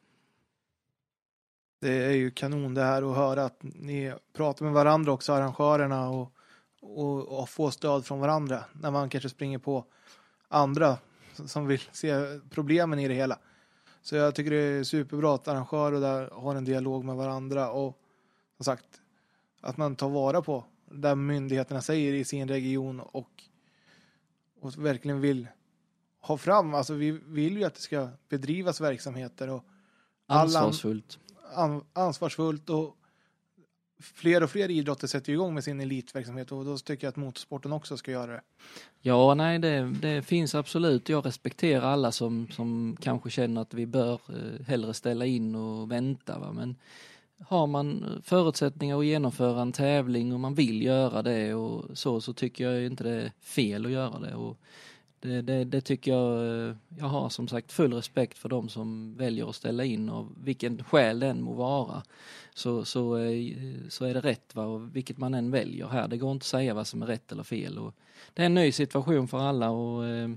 Det 1.81 2.05
är 2.05 2.13
ju 2.13 2.31
kanon 2.31 2.75
det 2.75 2.83
här 2.83 3.11
att 3.11 3.17
höra 3.17 3.45
att 3.45 3.59
ni 3.63 4.15
pratar 4.33 4.65
med 4.65 4.75
varandra 4.75 5.13
också, 5.13 5.33
arrangörerna 5.33 6.11
och, 6.11 6.33
och, 6.81 7.41
och 7.41 7.49
få 7.49 7.71
stöd 7.71 8.07
från 8.07 8.21
varandra 8.21 8.65
när 8.73 8.91
man 8.91 9.09
kanske 9.09 9.29
springer 9.29 9.59
på 9.59 9.85
andra 10.49 10.99
som 11.47 11.67
vill 11.67 11.81
se 11.93 12.41
problemen 12.51 12.99
i 12.99 13.09
det 13.09 13.15
hela. 13.15 13.39
Så 14.03 14.17
jag 14.17 14.35
tycker 14.35 14.51
det 14.51 14.57
är 14.57 14.85
superbra 14.85 15.35
att 15.35 15.49
arrangörer 15.49 16.01
där 16.01 16.31
har 16.31 16.55
en 16.55 16.65
dialog 16.65 17.05
med 17.05 17.17
varandra 17.17 17.71
och 17.71 17.99
som 18.57 18.65
sagt 18.65 19.01
att 19.61 19.77
man 19.77 19.97
tar 19.97 20.09
vara 20.09 20.43
på 20.43 20.65
det 20.91 21.15
myndigheterna 21.15 21.81
säger 21.81 22.13
i 22.13 22.25
sin 22.25 22.49
region 22.49 23.01
och, 23.01 23.45
och 24.61 24.79
verkligen 24.79 25.21
vill 25.21 25.47
ha 26.27 26.37
fram, 26.37 26.75
alltså 26.75 26.95
vi 26.95 27.11
vill 27.11 27.57
ju 27.57 27.65
att 27.65 27.75
det 27.75 27.81
ska 27.81 28.09
bedrivas 28.29 28.81
verksamheter 28.81 29.49
och 29.49 29.65
Ansvarsfullt. 30.27 31.19
an, 31.55 31.85
ansvarsfullt 31.93 32.71
och 32.71 32.97
fler 34.01 34.43
och 34.43 34.51
fler 34.51 34.71
idrotter 34.71 35.07
sätter 35.07 35.33
igång 35.33 35.55
med 35.55 35.65
sin 35.65 35.81
elitverksamhet 35.81 36.53
och 36.53 36.65
då 36.65 36.79
tycker 36.79 37.07
jag 37.07 37.11
att 37.11 37.17
motorsporten 37.17 37.73
också 37.73 37.97
ska 37.97 38.11
göra 38.11 38.33
det. 38.33 38.43
Ja, 39.01 39.35
nej, 39.35 39.59
det, 39.59 39.95
det 40.03 40.23
finns 40.23 40.55
absolut. 40.55 41.09
Jag 41.09 41.27
respekterar 41.27 41.83
alla 41.83 42.13
som, 42.13 42.49
som 42.49 42.97
kanske 43.01 43.31
känner 43.31 43.61
att 43.61 43.75
vi 43.75 43.87
bör 43.87 44.21
eh, 44.29 44.67
hellre 44.67 44.95
ställa 44.95 45.27
in 45.27 45.55
och 45.55 45.93
vänta. 45.93 46.39
Va? 46.39 46.53
Men 46.53 46.77
har 47.47 47.67
man 47.67 48.05
förutsättningar 48.25 48.99
att 48.99 49.07
genomföra 49.07 49.63
en 49.63 49.73
tävling 49.73 50.33
och 50.33 50.41
man 50.41 50.55
vill 50.55 50.83
göra 50.83 51.23
det 51.23 51.55
och 51.55 51.99
så, 51.99 52.21
så 52.21 52.33
tycker 52.33 52.71
jag 52.71 52.87
inte 52.87 53.05
det 53.05 53.23
är 53.23 53.33
fel 53.41 53.87
att 53.87 53.93
göra 53.93 54.19
det. 54.19 54.35
Och 54.35 54.59
det, 55.27 55.43
det, 55.43 55.65
det 55.65 55.81
tycker 55.81 56.11
jag, 56.11 56.69
eh, 56.69 56.77
jag 56.99 57.07
har 57.07 57.29
som 57.29 57.49
sagt 57.49 57.73
full 57.73 57.93
respekt 57.93 58.39
för 58.39 58.49
de 58.49 58.69
som 58.69 59.17
väljer 59.17 59.49
att 59.49 59.57
ställa 59.57 59.85
in 59.85 60.09
och 60.09 60.29
vilken 60.45 60.85
skäl 60.85 61.21
den 61.21 61.43
må 61.43 61.53
vara. 61.53 62.03
Så, 62.55 62.85
så, 62.85 63.17
eh, 63.17 63.55
så 63.89 64.05
är 64.05 64.15
det 64.15 64.21
rätt 64.21 64.55
va? 64.55 64.65
och 64.65 64.97
vilket 64.97 65.19
man 65.19 65.35
än 65.35 65.51
väljer 65.51 65.87
här. 65.87 66.09
Det 66.09 66.17
går 66.17 66.33
inte 66.33 66.45
att 66.45 66.47
säga 66.47 66.75
vad 66.75 66.87
som 66.87 67.03
är 67.03 67.07
rätt 67.07 67.33
eller 67.33 67.43
fel. 67.43 67.79
Och 67.79 67.95
det 68.35 68.43
är 68.43 68.47
en 68.47 68.55
ny 68.55 68.73
situation 68.73 69.29
för 69.29 69.39
alla 69.39 69.67
att 69.67 70.05
eh, 70.05 70.37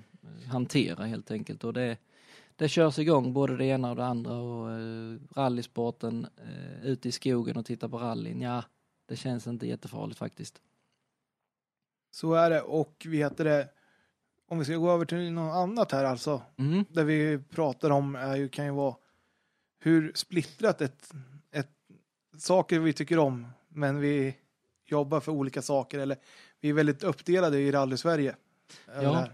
hantera 0.52 1.06
helt 1.06 1.32
enkelt. 1.32 1.64
Och 1.64 1.74
det, 1.74 1.98
det 2.56 2.70
körs 2.70 3.00
igång 3.00 3.34
både 3.34 3.58
det 3.58 3.66
ena 3.66 3.90
och 3.90 3.96
det 3.96 4.06
andra 4.06 4.38
och 4.38 4.72
eh, 4.72 5.18
rallysporten 5.36 6.28
eh, 6.38 6.86
ute 6.86 7.10
i 7.10 7.12
skogen 7.12 7.58
och 7.58 7.66
titta 7.66 7.90
på 7.90 7.98
rallyn, 7.98 8.42
ja, 8.42 8.64
det 9.06 9.16
känns 9.16 9.48
inte 9.48 9.68
jättefarligt 9.68 10.20
faktiskt. 10.20 10.62
Så 12.12 12.34
är 12.34 12.50
det 12.50 12.62
och 12.62 13.06
vi 13.10 13.18
heter 13.18 13.44
det, 13.44 13.68
om 14.50 14.60
vi 14.60 14.66
ska 14.66 14.76
gå 14.76 14.92
över 14.92 15.06
till 15.06 15.32
något 15.32 15.56
annat 15.56 15.92
här 15.92 16.04
alltså, 16.04 16.42
Mm. 16.58 16.86
det 16.90 17.04
vi 17.04 17.40
pratar 17.50 17.90
om 17.90 18.16
är 18.16 18.36
ju, 18.36 18.50
kan 18.50 18.66
ju 18.66 18.72
vara 18.72 18.96
hur 19.80 20.12
splittrat 20.16 20.82
ett, 20.82 21.12
ett 21.52 21.72
saker 22.38 22.80
vi 22.80 22.94
tycker 22.94 23.20
om, 23.20 23.48
men 23.68 24.00
vi 24.00 24.36
jobbar 24.86 25.20
för 25.20 25.32
olika 25.32 25.62
saker 25.62 26.00
eller 26.00 26.18
vi 26.62 26.70
är 26.70 26.74
väldigt 26.74 27.04
uppdelade 27.04 27.60
i 27.60 27.72
rally-Sverige. 27.72 28.36
Ja. 29.02 29.28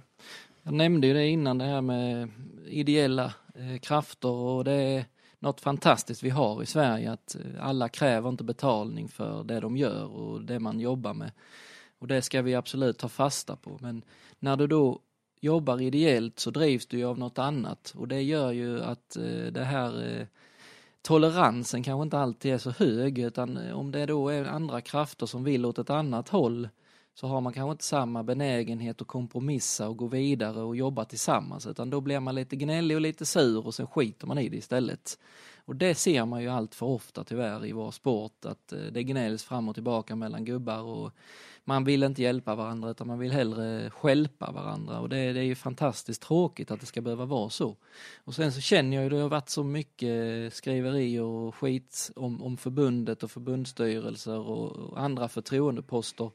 Jag 0.64 0.74
nämnde 0.74 1.08
ju 1.08 1.14
det 1.14 1.28
innan 1.28 1.58
det 1.58 1.66
här 1.66 1.82
med 1.82 2.30
ideella 2.68 3.34
eh, 3.56 3.80
krafter 3.80 4.30
och 4.30 4.64
det 4.64 4.74
är 4.74 5.06
något 5.40 5.62
fantastiskt 5.62 6.24
vi 6.24 6.30
har 6.30 6.64
i 6.64 6.66
Sverige 6.66 7.12
att 7.12 7.36
eh, 7.36 7.66
alla 7.68 7.90
kräver 7.90 8.30
inte 8.30 8.44
betalning 8.44 9.08
för 9.08 9.44
det 9.44 9.60
de 9.60 9.78
gör 9.78 10.06
och 10.06 10.42
det 10.42 10.60
man 10.60 10.80
jobbar 10.80 11.14
med. 11.14 11.32
Och 12.00 12.08
det 12.08 12.22
ska 12.22 12.42
vi 12.42 12.56
absolut 12.56 12.98
ta 12.98 13.10
fasta 13.10 13.56
på. 13.56 13.78
Men 13.82 14.02
när 14.40 14.58
du 14.58 14.68
då 14.68 15.00
jobbar 15.46 15.82
ideellt 15.82 16.40
så 16.40 16.52
drivs 16.52 16.86
du 16.86 16.98
ju 16.98 17.06
av 17.06 17.20
något 17.20 17.40
annat 17.40 17.94
och 17.98 18.08
det 18.08 18.22
gör 18.22 18.52
ju 18.52 18.82
att 18.82 19.16
eh, 19.16 19.52
det 19.52 19.64
här 19.64 20.20
eh, 20.20 20.28
toleransen 21.02 21.84
kanske 21.84 22.04
inte 22.04 22.20
alltid 22.20 22.54
är 22.54 22.58
så 22.58 22.72
hög 22.72 23.20
utan 23.20 23.58
eh, 23.58 23.80
om 23.80 23.92
det 23.92 24.06
då 24.06 24.30
är 24.30 24.46
andra 24.46 24.82
krafter 24.82 25.26
som 25.26 25.44
vill 25.44 25.66
åt 25.66 25.80
ett 25.80 25.90
annat 25.90 26.30
håll 26.30 26.70
så 27.16 27.28
har 27.28 27.42
man 27.42 27.54
kanske 27.54 27.72
inte 27.72 27.84
samma 27.84 28.24
benägenhet 28.24 29.02
att 29.02 29.08
kompromissa 29.08 29.90
och 29.90 29.98
gå 29.98 30.08
vidare 30.08 30.62
och 30.62 30.76
jobba 30.76 31.06
tillsammans 31.06 31.68
utan 31.68 31.90
då 31.90 32.02
blir 32.02 32.20
man 32.20 32.36
lite 32.36 32.56
gnällig 32.56 32.98
och 32.98 33.02
lite 33.02 33.26
sur 33.26 33.66
och 33.66 33.76
sen 33.76 33.88
skiter 33.88 34.28
man 34.28 34.38
i 34.38 34.50
det 34.50 34.58
istället. 34.58 35.20
Och 35.66 35.76
det 35.76 35.96
ser 35.96 36.26
man 36.26 36.42
ju 36.42 36.50
allt 36.50 36.76
för 36.76 36.86
ofta 36.86 37.24
tyvärr 37.24 37.66
i 37.66 37.72
vår 37.72 37.92
sport 37.92 38.46
att 38.46 38.74
eh, 38.74 38.80
det 38.80 39.04
gnälls 39.04 39.44
fram 39.44 39.70
och 39.70 39.76
tillbaka 39.76 40.16
mellan 40.16 40.46
gubbar 40.46 40.82
och 40.82 41.12
man 41.66 41.84
vill 41.84 42.04
inte 42.04 42.22
hjälpa 42.22 42.56
varandra 42.56 42.90
utan 42.90 43.08
man 43.08 43.20
vill 43.20 43.32
hellre 43.32 43.90
skälpa 43.90 44.52
varandra 44.52 45.00
och 45.00 45.10
det, 45.10 45.34
det 45.34 45.40
är 45.40 45.44
ju 45.44 45.56
fantastiskt 45.56 46.22
tråkigt 46.22 46.72
att 46.72 46.80
det 46.80 46.86
ska 46.86 47.02
behöva 47.02 47.26
vara 47.26 47.50
så. 47.50 47.78
Och 48.24 48.36
sen 48.36 48.52
så 48.52 48.62
känner 48.62 48.98
jag 48.98 49.04
ju 49.04 49.10
det 49.10 49.22
har 49.22 49.30
varit 49.30 49.50
så 49.50 49.64
mycket 49.64 50.54
skriverier 50.54 51.22
och 51.22 51.56
skit 51.56 52.12
om, 52.16 52.44
om 52.44 52.58
förbundet 52.58 53.24
och 53.24 53.32
förbundsstyrelser 53.32 54.40
och, 54.40 54.72
och 54.72 55.00
andra 55.00 55.28
förtroendeposter. 55.28 56.32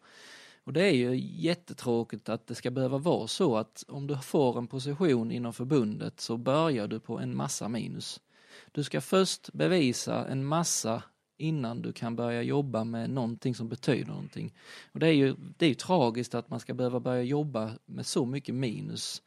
Och 0.65 0.73
det 0.73 0.85
är 0.85 0.95
ju 0.95 1.17
jättetråkigt 1.17 2.29
att 2.29 2.47
det 2.47 2.55
ska 2.55 2.71
behöva 2.71 2.99
vara 2.99 3.27
så 3.27 3.57
att 3.57 3.85
om 3.89 4.07
du 4.07 4.17
får 4.17 4.59
en 4.59 4.67
position 4.67 5.33
inom 5.33 5.53
förbundet 5.53 6.21
så 6.21 6.37
börjar 6.37 6.87
du 6.87 7.01
på 7.01 7.19
en 7.19 7.37
massa 7.37 7.69
minus. 7.69 8.21
Du 8.73 8.85
ska 8.85 9.01
först 9.01 9.53
bevisa 9.53 10.27
en 10.29 10.45
massa 10.45 11.03
innan 11.41 11.83
du 11.83 11.93
kan 11.93 12.17
börja 12.17 12.43
jobba 12.43 12.85
med 12.85 13.11
någonting 13.11 13.55
som 13.55 13.69
betyder 13.69 14.07
någonting. 14.07 14.55
Och 14.93 15.01
det 15.01 15.07
är 15.07 15.13
ju, 15.13 15.35
det 15.57 15.65
är 15.65 15.69
ju 15.69 15.75
tragiskt 15.75 16.35
att 16.35 16.51
man 16.51 16.61
ska 16.61 16.75
behöva 16.75 17.01
börja 17.01 17.23
jobba 17.23 17.71
med 17.87 18.07
så 18.07 18.27
mycket 18.27 18.55
minus. 18.55 19.23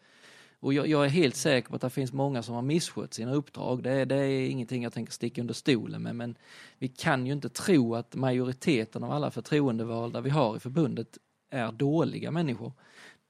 Och 0.60 0.74
jag, 0.74 0.88
jag 0.88 1.06
är 1.06 1.10
helt 1.10 1.36
säker 1.36 1.70
på 1.70 1.76
att 1.76 1.82
det 1.82 1.90
finns 1.90 2.14
många 2.14 2.44
som 2.44 2.56
har 2.56 2.62
misskött 2.62 3.14
sina 3.14 3.34
uppdrag. 3.34 3.84
Det, 3.84 4.06
det 4.06 4.16
är 4.16 4.50
ingenting 4.50 4.84
jag 4.84 4.94
tänker 4.94 5.14
sticka 5.14 5.42
under 5.42 5.54
stolen 5.54 6.02
med, 6.04 6.16
men 6.16 6.36
vi 6.78 6.88
kan 6.88 7.26
ju 7.28 7.34
inte 7.34 7.50
tro 7.50 7.96
att 7.96 8.16
majoriteten 8.16 9.04
av 9.04 9.12
alla 9.12 9.32
förtroendevalda 9.32 10.22
vi 10.22 10.30
har 10.30 10.58
i 10.58 10.60
förbundet 10.60 11.18
är 11.50 11.72
dåliga 11.72 12.32
människor. 12.32 12.72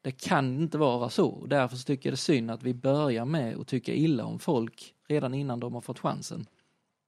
Det 0.02 0.12
kan 0.12 0.62
inte 0.62 0.78
vara 0.78 1.10
så. 1.10 1.46
Därför 1.46 1.78
tycker 1.78 2.10
jag 2.10 2.12
det 2.12 2.16
är 2.16 2.18
synd 2.18 2.52
att 2.52 2.64
vi 2.64 2.74
börjar 2.74 3.26
med 3.26 3.58
att 3.58 3.68
tycka 3.68 3.94
illa 3.94 4.26
om 4.26 4.40
folk 4.40 4.94
redan 5.08 5.34
innan 5.34 5.60
de 5.60 5.74
har 5.74 5.82
fått 5.82 6.00
chansen. 6.00 6.46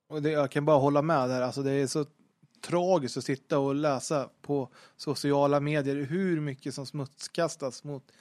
Och 0.08 0.22
det, 0.22 0.32
jag 0.32 0.52
kan 0.52 0.66
bara 0.66 0.78
hålla 0.78 1.02
med 1.02 1.30
där. 1.30 1.42
Alltså 1.42 1.64
det 1.64 1.72
är 1.72 1.88
så 1.88 2.06
tragiskt 2.62 3.18
att 3.18 3.24
sitta 3.24 3.60
och 3.60 3.76
läsa 3.76 4.30
på 4.42 4.70
sociala 4.98 5.60
medier 5.60 5.96
hur 5.96 6.40
mycket 6.40 6.74
som 6.74 6.86
smutskastas 6.86 7.84
mot 7.84 8.12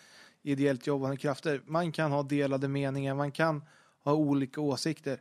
ideellt 0.43 0.87
jobbande 0.87 1.17
krafter. 1.17 1.63
Man 1.67 1.93
kan 1.93 2.13
ha 2.13 2.23
delade 2.23 2.69
meningar, 2.69 3.15
man 3.15 3.33
kan 3.33 3.65
ha 4.05 4.13
olika 4.13 4.61
åsikter, 4.61 5.21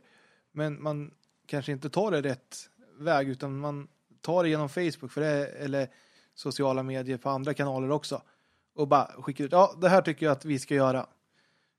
men 0.52 0.82
man 0.82 1.10
kanske 1.46 1.72
inte 1.72 1.90
tar 1.90 2.10
det 2.10 2.22
rätt 2.22 2.70
väg 2.98 3.28
utan 3.28 3.58
man 3.58 3.88
tar 4.20 4.42
det 4.42 4.48
genom 4.48 4.68
Facebook 4.68 5.12
för 5.12 5.20
det, 5.20 5.46
eller 5.46 5.88
sociala 6.34 6.82
medier 6.82 7.18
på 7.18 7.30
andra 7.30 7.54
kanaler 7.54 7.90
också 7.90 8.22
och 8.74 8.88
bara 8.88 9.06
skickar 9.06 9.44
ut. 9.44 9.52
Ja, 9.52 9.74
det 9.80 9.88
här 9.88 10.02
tycker 10.02 10.26
jag 10.26 10.32
att 10.32 10.44
vi 10.44 10.58
ska 10.58 10.74
göra 10.74 11.06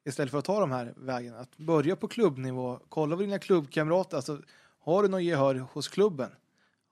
istället 0.05 0.31
för 0.31 0.39
att 0.39 0.45
ta 0.45 0.59
de 0.59 0.71
här 0.71 0.93
vägarna. 0.97 1.39
Att 1.39 1.57
börja 1.57 1.95
på 1.95 2.07
klubbnivå, 2.07 2.79
kolla 2.89 3.15
vad 3.15 3.25
dina 3.25 3.39
klubbkamrater, 3.39 4.17
alltså 4.17 4.41
har 4.85 5.03
du 5.03 5.09
något 5.09 5.23
gehör 5.23 5.55
hos 5.55 5.87
klubben? 5.87 6.29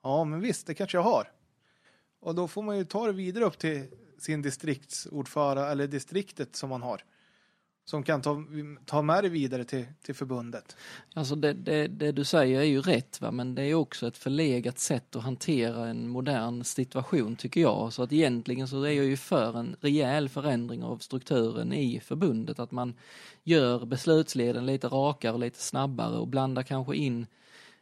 Ja, 0.02 0.24
men 0.24 0.40
visst, 0.40 0.66
det 0.66 0.74
kanske 0.74 0.96
jag 0.96 1.02
har. 1.02 1.30
Och 2.20 2.34
då 2.34 2.48
får 2.48 2.62
man 2.62 2.78
ju 2.78 2.84
ta 2.84 3.06
det 3.06 3.12
vidare 3.12 3.44
upp 3.44 3.58
till 3.58 3.86
sin 4.18 4.42
distriktsordförande 4.42 5.62
eller 5.62 5.86
distriktet 5.86 6.56
som 6.56 6.70
man 6.70 6.82
har. 6.82 7.04
Som 7.84 8.02
kan 8.02 8.22
ta, 8.22 8.44
ta 8.84 9.02
med 9.02 9.24
det 9.24 9.28
vidare 9.28 9.64
till, 9.64 9.86
till 10.02 10.14
förbundet. 10.14 10.76
Alltså 11.14 11.36
det, 11.36 11.52
det, 11.52 11.86
det, 11.86 12.12
du 12.12 12.24
säger 12.24 12.60
är 12.60 12.64
ju 12.64 12.80
rätt 12.80 13.20
va, 13.20 13.30
men 13.30 13.54
det 13.54 13.62
är 13.62 13.74
också 13.74 14.06
ett 14.06 14.16
förlegat 14.16 14.78
sätt 14.78 15.16
att 15.16 15.22
hantera 15.22 15.86
en 15.88 16.08
modern 16.08 16.64
situation 16.64 17.36
tycker 17.36 17.60
jag. 17.60 17.92
Så 17.92 18.02
att 18.02 18.12
egentligen 18.12 18.68
så 18.68 18.82
är 18.82 18.92
jag 18.92 19.06
ju 19.06 19.16
för 19.16 19.58
en 19.58 19.76
rejäl 19.80 20.28
förändring 20.28 20.84
av 20.84 20.98
strukturen 20.98 21.72
i 21.72 22.00
förbundet. 22.00 22.58
Att 22.58 22.70
man 22.70 22.94
gör 23.42 23.86
beslutsleden 23.86 24.66
lite 24.66 24.88
rakare 24.88 25.32
och 25.32 25.40
lite 25.40 25.62
snabbare 25.62 26.16
och 26.16 26.28
blandar 26.28 26.62
kanske 26.62 26.96
in 26.96 27.26
Eh, 27.26 27.28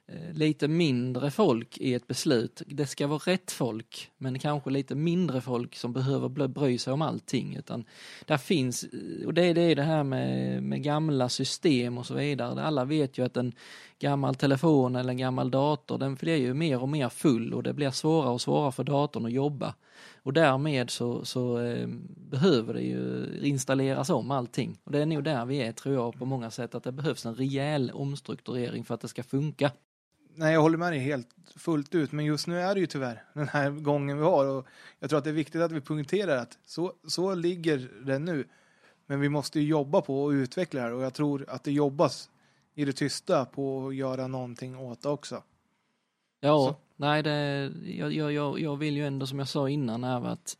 Eh, 0.07 0.35
lite 0.35 0.69
mindre 0.69 1.31
folk 1.31 1.79
i 1.79 1.95
ett 1.95 2.07
beslut. 2.07 2.62
Det 2.66 2.87
ska 2.87 3.07
vara 3.07 3.19
rätt 3.19 3.51
folk, 3.51 4.11
men 4.19 4.39
kanske 4.39 4.70
lite 4.70 4.95
mindre 4.95 5.41
folk 5.41 5.77
som 5.77 5.93
behöver 5.93 6.49
bry 6.49 6.79
sig 6.79 6.93
om 6.93 7.03
allting. 7.03 7.57
Utan 7.57 7.85
där 8.27 8.37
finns, 8.37 8.85
eh, 8.85 9.27
och 9.27 9.35
det 9.35 9.45
är 9.45 9.55
det, 9.55 9.74
det 9.74 9.83
här 9.83 10.05
med, 10.05 10.62
med 10.62 10.83
gamla 10.83 11.29
system 11.29 11.99
och 11.99 12.07
så 12.07 12.15
vidare. 12.15 12.62
Alla 12.62 12.85
vet 12.85 13.19
ju 13.19 13.24
att 13.24 13.37
en 13.37 13.53
gammal 13.99 14.35
telefon 14.35 14.97
eller 14.97 15.11
en 15.11 15.16
gammal 15.16 15.51
dator, 15.51 15.99
den 15.99 16.15
blir 16.15 16.37
ju 16.37 16.55
mer 16.55 16.83
och 16.83 16.89
mer 16.89 17.09
full 17.09 17.55
och 17.55 17.62
det 17.62 17.73
blir 17.73 17.91
svårare 17.91 18.31
och 18.31 18.41
svårare 18.41 18.73
för 18.73 18.85
datorn 18.85 19.27
att 19.27 19.33
jobba. 19.33 19.74
Och 20.23 20.33
därmed 20.33 20.91
så, 20.91 21.24
så 21.24 21.59
eh, 21.59 21.89
behöver 22.31 22.74
det 22.74 22.83
ju 22.83 23.27
installeras 23.43 24.11
om 24.11 24.31
allting. 24.31 24.79
Och 24.85 24.93
det 24.93 24.99
är 24.99 25.07
nog 25.07 25.24
där 25.24 25.47
vi 25.47 25.62
är 25.62 25.73
tror 25.73 25.95
jag 25.95 26.19
på 26.19 26.24
många 26.24 26.51
sätt, 26.51 26.74
att 26.74 26.85
det 26.85 26.93
behövs 26.93 27.27
en 27.27 27.35
rejäl 27.35 27.91
omstrukturering 27.91 28.85
för 28.85 28.95
att 28.95 29.01
det 29.01 29.09
ska 29.09 29.23
funka 29.23 29.70
nej, 30.35 30.53
jag 30.53 30.61
håller 30.61 30.79
med 30.79 30.93
dig 30.93 30.99
helt 30.99 31.29
fullt 31.57 31.95
ut, 31.95 32.13
men 32.13 32.25
just 32.25 32.47
nu 32.47 32.61
är 32.61 32.75
det 32.75 32.81
ju 32.81 32.87
tyvärr 32.87 33.25
den 33.33 33.49
här 33.49 33.71
gången 33.71 34.19
vi 34.19 34.25
har 34.25 34.47
och 34.47 34.67
jag 34.99 35.11
tror 35.11 35.19
att 35.19 35.25
det 35.25 35.31
är 35.31 35.35
viktigt 35.35 35.61
att 35.61 35.73
vi 35.73 35.81
poängterar 35.81 36.37
att 36.37 36.59
så, 36.65 36.93
så 37.09 37.35
ligger 37.35 37.91
det 38.07 38.19
nu. 38.19 38.49
Men 39.07 39.21
vi 39.21 39.29
måste 39.29 39.61
ju 39.61 39.67
jobba 39.67 40.01
på 40.01 40.25
och 40.25 40.31
utveckla 40.31 40.81
det 40.81 40.87
här 40.87 40.95
och 40.95 41.03
jag 41.03 41.15
tror 41.15 41.45
att 41.49 41.65
det 41.65 41.73
jobbas 41.73 42.31
i 42.75 42.85
det 42.85 42.93
tysta 42.93 43.45
på 43.45 43.89
att 43.89 43.95
göra 43.95 44.27
någonting 44.27 44.79
åt 44.79 45.03
det 45.03 45.09
också. 45.09 45.43
Ja, 46.41 46.69
så. 46.69 46.77
nej, 46.97 47.23
det, 47.23 47.73
jag, 47.85 48.13
jag, 48.13 48.61
jag 48.61 48.77
vill 48.77 48.97
ju 48.97 49.07
ändå 49.07 49.27
som 49.27 49.39
jag 49.39 49.49
sa 49.49 49.69
innan 49.69 50.05
här 50.05 50.27
att 50.27 50.57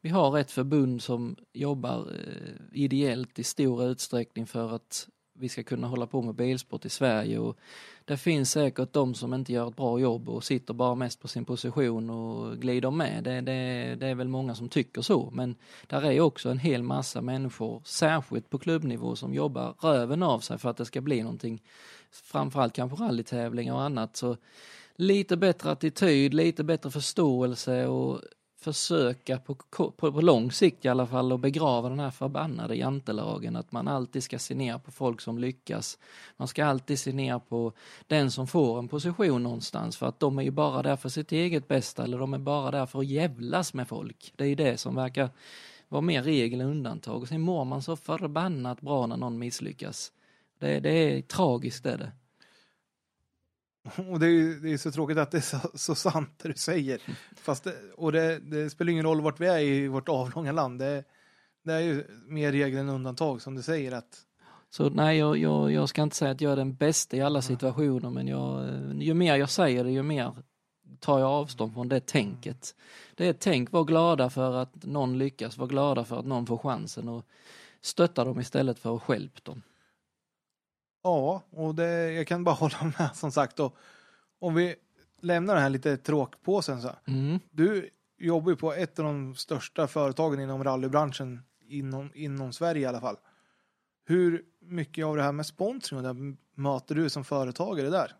vi 0.00 0.08
har 0.08 0.38
ett 0.38 0.50
förbund 0.50 1.02
som 1.02 1.36
jobbar 1.52 1.98
eh, 1.98 2.54
ideellt 2.72 3.38
i 3.38 3.44
stor 3.44 3.84
utsträckning 3.84 4.46
för 4.46 4.74
att 4.74 5.08
vi 5.34 5.48
ska 5.48 5.62
kunna 5.62 5.86
hålla 5.86 6.06
på 6.06 6.22
med 6.22 6.34
bilsport 6.34 6.84
i 6.84 6.88
Sverige 6.88 7.38
och 7.38 7.58
det 8.04 8.16
finns 8.16 8.50
säkert 8.50 8.92
de 8.92 9.14
som 9.14 9.34
inte 9.34 9.52
gör 9.52 9.68
ett 9.68 9.76
bra 9.76 9.98
jobb 9.98 10.28
och 10.28 10.44
sitter 10.44 10.74
bara 10.74 10.94
mest 10.94 11.20
på 11.20 11.28
sin 11.28 11.44
position 11.44 12.10
och 12.10 12.60
glider 12.60 12.90
med. 12.90 13.24
Det, 13.24 13.40
det, 13.40 13.94
det 14.00 14.06
är 14.06 14.14
väl 14.14 14.28
många 14.28 14.54
som 14.54 14.68
tycker 14.68 15.02
så, 15.02 15.30
men 15.32 15.54
där 15.86 16.04
är 16.04 16.20
också 16.20 16.50
en 16.50 16.58
hel 16.58 16.82
massa 16.82 17.20
människor, 17.20 17.82
särskilt 17.84 18.50
på 18.50 18.58
klubbnivå, 18.58 19.16
som 19.16 19.34
jobbar 19.34 19.74
röven 19.80 20.22
av 20.22 20.40
sig 20.40 20.58
för 20.58 20.70
att 20.70 20.76
det 20.76 20.84
ska 20.84 21.00
bli 21.00 21.22
någonting. 21.22 21.62
Framförallt 22.10 22.74
kanske 22.74 23.04
rallytävlingar 23.04 23.74
och 23.74 23.82
annat. 23.82 24.16
Så 24.16 24.36
lite 24.96 25.36
bättre 25.36 25.70
attityd, 25.70 26.34
lite 26.34 26.64
bättre 26.64 26.90
förståelse 26.90 27.86
och 27.86 28.20
försöka 28.62 29.38
på, 29.38 29.54
på, 29.54 29.90
på 29.90 30.20
lång 30.20 30.52
sikt 30.52 30.84
i 30.84 30.88
alla 30.88 31.06
fall 31.06 31.32
att 31.32 31.40
begrava 31.40 31.88
den 31.88 32.00
här 32.00 32.10
förbannade 32.10 32.76
jantelagen 32.76 33.56
att 33.56 33.72
man 33.72 33.88
alltid 33.88 34.22
ska 34.22 34.38
se 34.38 34.54
ner 34.54 34.78
på 34.78 34.90
folk 34.90 35.20
som 35.20 35.38
lyckas. 35.38 35.98
Man 36.36 36.48
ska 36.48 36.64
alltid 36.64 36.98
se 36.98 37.12
ner 37.12 37.38
på 37.38 37.72
den 38.06 38.30
som 38.30 38.46
får 38.46 38.78
en 38.78 38.88
position 38.88 39.42
någonstans 39.42 39.96
för 39.96 40.06
att 40.06 40.20
de 40.20 40.38
är 40.38 40.42
ju 40.42 40.50
bara 40.50 40.82
där 40.82 40.96
för 40.96 41.08
sitt 41.08 41.32
eget 41.32 41.68
bästa 41.68 42.04
eller 42.04 42.18
de 42.18 42.34
är 42.34 42.38
bara 42.38 42.70
där 42.70 42.86
för 42.86 42.98
att 42.98 43.06
jävlas 43.06 43.74
med 43.74 43.88
folk. 43.88 44.32
Det 44.36 44.44
är 44.44 44.48
ju 44.48 44.54
det 44.54 44.76
som 44.76 44.94
verkar 44.94 45.30
vara 45.88 46.02
mer 46.02 46.22
regel 46.22 46.60
än 46.60 46.70
undantag. 46.70 47.22
Och 47.22 47.28
sen 47.28 47.40
mår 47.40 47.64
man 47.64 47.82
så 47.82 47.96
förbannat 47.96 48.80
bra 48.80 49.06
när 49.06 49.16
någon 49.16 49.38
misslyckas. 49.38 50.12
Det, 50.58 50.80
det 50.80 50.90
är 50.90 51.22
tragiskt 51.22 51.86
är 51.86 51.98
det. 51.98 52.12
Och 54.10 54.20
det 54.20 54.26
är, 54.26 54.62
det 54.62 54.72
är 54.72 54.76
så 54.76 54.90
tråkigt 54.90 55.18
att 55.18 55.30
det 55.30 55.36
är 55.36 55.40
så, 55.40 55.58
så 55.74 55.94
sant 55.94 56.30
det 56.42 56.48
du 56.48 56.54
säger. 56.54 57.00
Fast 57.36 57.64
det, 57.64 57.74
och 57.96 58.12
det, 58.12 58.38
det, 58.38 58.70
spelar 58.70 58.92
ingen 58.92 59.04
roll 59.04 59.20
vart 59.20 59.40
vi 59.40 59.46
är 59.46 59.58
i 59.58 59.88
vårt 59.88 60.08
avlånga 60.08 60.52
land. 60.52 60.78
Det, 60.78 61.04
det 61.62 61.72
är 61.72 61.80
ju 61.80 62.04
mer 62.26 62.52
regel 62.52 62.78
än 62.78 62.88
undantag 62.88 63.42
som 63.42 63.54
du 63.54 63.62
säger 63.62 63.92
att 63.92 64.26
så 64.70 64.90
nej, 64.90 65.18
jag, 65.18 65.36
jag, 65.36 65.72
jag 65.72 65.88
ska 65.88 66.02
inte 66.02 66.16
säga 66.16 66.30
att 66.30 66.40
jag 66.40 66.52
är 66.52 66.56
den 66.56 66.74
bästa 66.74 67.16
i 67.16 67.20
alla 67.20 67.42
situationer 67.42 68.10
men 68.10 68.28
jag, 68.28 68.68
ju 69.02 69.14
mer 69.14 69.36
jag 69.36 69.50
säger 69.50 69.84
det 69.84 69.90
ju 69.90 70.02
mer 70.02 70.32
tar 71.00 71.18
jag 71.18 71.28
avstånd 71.28 71.74
från 71.74 71.88
det 71.88 72.06
tänket. 72.06 72.74
Det 73.14 73.26
är 73.26 73.30
ett 73.30 73.40
tänk, 73.40 73.72
var 73.72 73.84
glada 73.84 74.30
för 74.30 74.54
att 74.54 74.84
någon 74.84 75.18
lyckas, 75.18 75.58
var 75.58 75.66
glada 75.66 76.04
för 76.04 76.18
att 76.18 76.26
någon 76.26 76.46
får 76.46 76.58
chansen 76.58 77.08
och 77.08 77.26
stötta 77.80 78.24
dem 78.24 78.40
istället 78.40 78.78
för 78.78 78.96
att 78.96 79.02
stjälpa 79.02 79.40
dem. 79.42 79.62
Ja, 81.02 81.42
och 81.50 81.74
det, 81.74 82.12
jag 82.12 82.26
kan 82.26 82.44
bara 82.44 82.54
hålla 82.60 82.92
med 82.98 83.10
som 83.14 83.32
sagt. 83.32 83.60
Och, 83.60 83.76
om 84.38 84.54
vi 84.54 84.74
lämnar 85.20 85.54
den 85.54 85.62
här 85.62 85.70
lite 85.70 85.96
tråkpåsen 85.96 86.82
så. 86.82 86.90
Mm. 87.06 87.40
Du 87.50 87.90
jobbar 88.18 88.50
ju 88.50 88.56
på 88.56 88.72
ett 88.72 88.98
av 88.98 89.04
de 89.04 89.34
största 89.34 89.86
företagen 89.86 90.40
inom 90.40 90.64
rallybranschen 90.64 91.40
inom, 91.68 92.10
inom 92.14 92.52
Sverige 92.52 92.82
i 92.82 92.86
alla 92.86 93.00
fall. 93.00 93.16
Hur 94.04 94.42
mycket 94.60 95.04
av 95.06 95.16
det 95.16 95.22
här 95.22 95.32
med 95.32 95.46
sponsring 95.46 96.36
möter 96.54 96.94
du 96.94 97.10
som 97.10 97.24
företagare 97.24 97.90
där? 97.90 98.16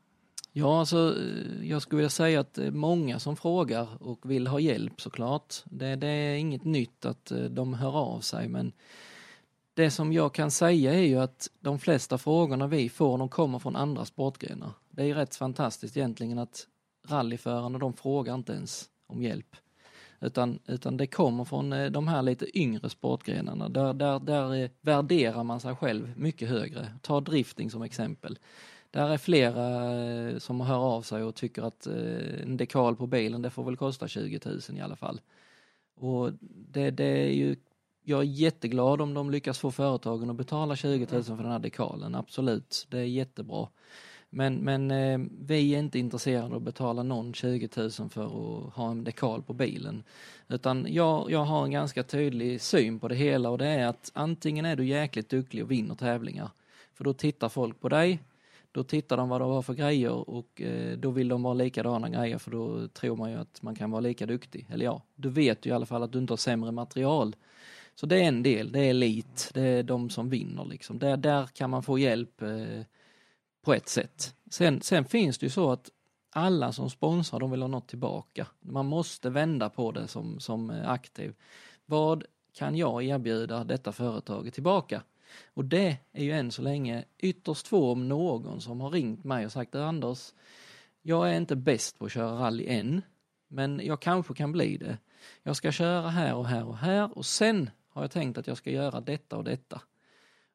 Ja, 0.53 0.81
alltså, 0.81 1.17
jag 1.63 1.83
skulle 1.83 1.97
vilja 1.97 2.11
säga 2.11 2.41
att 2.41 2.55
det 2.55 2.67
är 2.67 2.71
många 2.71 3.19
som 3.19 3.37
frågar 3.37 4.03
och 4.03 4.31
vill 4.31 4.47
ha 4.47 4.61
hjälp 4.61 5.01
såklart. 5.01 5.55
Det, 5.65 5.97
det 5.97 6.07
är 6.07 6.35
inget 6.35 6.65
nytt 6.65 7.05
att 7.05 7.31
eh, 7.31 7.39
de 7.39 7.75
hör 7.75 7.97
av 7.97 8.21
sig 8.21 8.49
men 8.49 8.73
det 9.75 9.91
som 9.91 10.13
jag 10.13 10.35
kan 10.35 10.51
säga 10.51 10.95
är 10.95 11.07
ju 11.07 11.19
att 11.19 11.51
de 11.61 11.79
flesta 11.79 12.19
frågorna 12.19 12.67
vi 12.67 12.89
får 12.89 13.19
de 13.19 13.29
kommer 13.29 13.59
från 13.59 13.77
andra 13.77 14.05
sportgrenar. 14.05 14.71
Det 14.91 15.11
är 15.11 15.15
rätt 15.15 15.37
fantastiskt 15.37 15.97
egentligen 15.97 16.39
att 16.39 16.67
rallyförarna 17.09 17.79
de 17.79 17.93
frågar 17.93 18.35
inte 18.35 18.53
ens 18.53 18.89
om 19.07 19.23
hjälp. 19.23 19.57
Utan, 20.21 20.59
utan 20.67 20.97
det 20.97 21.07
kommer 21.07 21.45
från 21.45 21.73
eh, 21.73 21.91
de 21.91 22.09
här 22.09 22.23
lite 22.23 22.59
yngre 22.59 22.91
sportgrenarna. 22.91 23.69
Där, 23.69 23.95
där, 23.95 24.21
där 24.21 24.55
eh, 24.55 24.71
värderar 24.81 25.45
man 25.45 25.61
sig 25.61 25.77
själv 25.77 26.13
mycket 26.17 26.49
högre. 26.49 26.93
Ta 27.01 27.21
drifting 27.21 27.71
som 27.71 27.83
exempel. 27.83 28.39
Där 28.91 29.09
är 29.09 29.19
flera 29.19 29.95
eh, 30.01 30.39
som 30.39 30.61
hör 30.61 30.79
av 30.79 31.03
sig 31.03 31.23
och 31.23 31.35
tycker 31.35 31.63
att 31.63 31.87
en 31.87 32.57
dekal 32.57 32.97
på 32.97 33.07
bilen 33.07 33.43
det 33.43 33.51
får 33.51 33.65
väl 33.65 33.77
kosta 33.77 34.09
20 34.09 34.41
000 34.45 34.61
i 34.79 34.81
alla 34.81 34.97
fall. 34.97 35.21
Och 35.97 36.33
det, 36.71 36.91
det 36.91 37.05
är 37.05 37.33
ju, 37.33 37.57
jag 38.03 38.21
är 38.21 38.25
jätteglad 38.25 39.01
om 39.01 39.15
de 39.15 39.31
lyckas 39.31 39.59
få 39.59 39.71
företagen 39.71 40.31
att 40.31 40.37
betala 40.37 40.77
20 40.77 41.07
000 41.13 41.25
för 41.25 41.37
den 41.37 41.53
här 41.53 41.59
dekalen, 41.59 42.15
absolut. 42.15 42.87
Det 42.91 42.99
är 42.99 43.05
jättebra. 43.05 43.69
Men, 44.35 44.55
men 44.55 44.91
eh, 44.91 45.19
vi 45.41 45.75
är 45.75 45.79
inte 45.79 45.99
intresserade 45.99 46.47
av 46.47 46.55
att 46.55 46.63
betala 46.63 47.03
någon 47.03 47.35
20 47.35 47.69
000 47.77 47.91
för 47.91 48.25
att 48.25 48.75
ha 48.75 48.91
en 48.91 49.05
dekal 49.05 49.43
på 49.43 49.53
bilen. 49.53 50.03
Utan 50.49 50.87
jag, 50.89 51.31
jag 51.31 51.45
har 51.45 51.65
en 51.65 51.71
ganska 51.71 52.03
tydlig 52.03 52.61
syn 52.61 52.99
på 52.99 53.09
det 53.09 53.15
hela 53.15 53.51
och 53.51 53.59
det 53.59 53.67
är 53.67 53.87
att 53.87 54.11
antingen 54.15 54.65
är 54.65 54.77
du 54.77 54.85
jäkligt 54.85 55.29
duktig 55.29 55.63
och 55.63 55.71
vinner 55.71 55.95
tävlingar. 55.95 56.51
För 56.95 57.05
då 57.05 57.13
tittar 57.13 57.49
folk 57.49 57.81
på 57.81 57.89
dig, 57.89 58.23
då 58.73 58.85
tittar 58.85 59.17
de 59.17 59.29
vad 59.29 59.41
du 59.41 59.45
har 59.45 59.63
för 59.63 59.75
grejer 59.75 60.31
och 60.31 60.61
eh, 60.61 60.99
då 60.99 61.11
vill 61.11 61.29
de 61.29 61.43
vara 61.43 61.55
likadana 61.55 62.09
grejer 62.09 62.39
för 62.39 62.51
då 62.51 62.89
tror 62.89 63.17
man 63.17 63.31
ju 63.31 63.37
att 63.37 63.63
man 63.63 63.75
kan 63.75 63.91
vara 63.91 64.01
lika 64.01 64.27
duktig. 64.27 64.67
Eller 64.71 64.85
ja, 64.85 65.03
du 65.15 65.29
vet 65.31 65.67
ju 65.67 65.71
i 65.71 65.73
alla 65.73 65.87
fall 65.87 66.03
att 66.03 66.13
du 66.13 66.19
inte 66.19 66.33
har 66.33 66.39
sämre 66.39 66.73
material. 66.73 67.37
Så 68.03 68.07
det 68.07 68.17
är 68.17 68.29
en 68.29 68.43
del, 68.43 68.73
det 68.73 68.81
är 68.81 68.91
elit, 68.91 69.51
det 69.55 69.63
är 69.63 69.83
de 69.83 70.11
som 70.11 70.31
vinner 70.31 70.65
liksom. 70.65 70.99
Där, 70.99 71.17
där 71.17 71.47
kan 71.47 71.71
man 71.71 71.83
få 71.83 71.99
hjälp 71.99 72.43
eh, 72.43 72.85
på 73.65 73.75
ett 73.75 73.89
sätt. 73.89 74.35
Sen, 74.51 74.81
sen 74.81 75.05
finns 75.05 75.39
det 75.39 75.47
ju 75.47 75.51
så 75.51 75.71
att 75.71 75.91
alla 76.31 76.73
som 76.73 76.91
sponsrar 76.91 77.41
de 77.41 77.51
vill 77.51 77.61
ha 77.61 77.69
något 77.69 77.89
tillbaka. 77.89 78.47
Man 78.61 78.87
måste 78.87 79.31
vända 79.31 79.71
på 79.71 79.93
det 79.93 80.09
som, 80.09 80.41
som 80.41 80.71
eh, 80.71 80.91
aktiv. 80.91 81.35
Vad 81.87 82.25
kan 82.53 82.77
jag 82.77 83.05
erbjuda 83.05 83.65
detta 83.65 83.93
företaget 83.93 84.55
tillbaka? 84.55 85.03
Och 85.55 85.65
det 85.65 85.97
är 86.13 86.25
ju 86.25 86.33
än 86.33 86.51
så 86.51 86.63
länge 86.63 87.05
ytterst 87.19 87.69
få 87.69 87.93
om 87.93 88.09
någon 88.09 88.61
som 88.61 88.81
har 88.81 88.91
ringt 88.91 89.25
mig 89.25 89.47
och 89.47 89.53
sagt 89.53 89.75
Anders, 89.75 90.33
jag 91.03 91.31
är 91.31 91.37
inte 91.37 91.57
bäst 91.57 91.99
på 91.99 92.05
att 92.05 92.13
köra 92.13 92.47
rally 92.47 92.67
än, 92.67 93.03
men 93.49 93.81
jag 93.85 94.01
kanske 94.01 94.35
kan 94.35 94.53
bli 94.53 94.77
det. 94.77 94.99
Jag 95.43 95.57
ska 95.57 95.73
köra 95.73 96.09
här 96.09 96.35
och 96.35 96.47
här 96.47 96.65
och 96.65 96.77
här 96.77 97.19
och 97.19 97.27
sen 97.27 97.71
har 97.93 98.03
jag 98.03 98.11
tänkt 98.11 98.39
att 98.39 98.47
jag 98.47 98.57
ska 98.57 98.71
göra 98.71 99.01
detta 99.01 99.37
och 99.37 99.45
detta. 99.45 99.81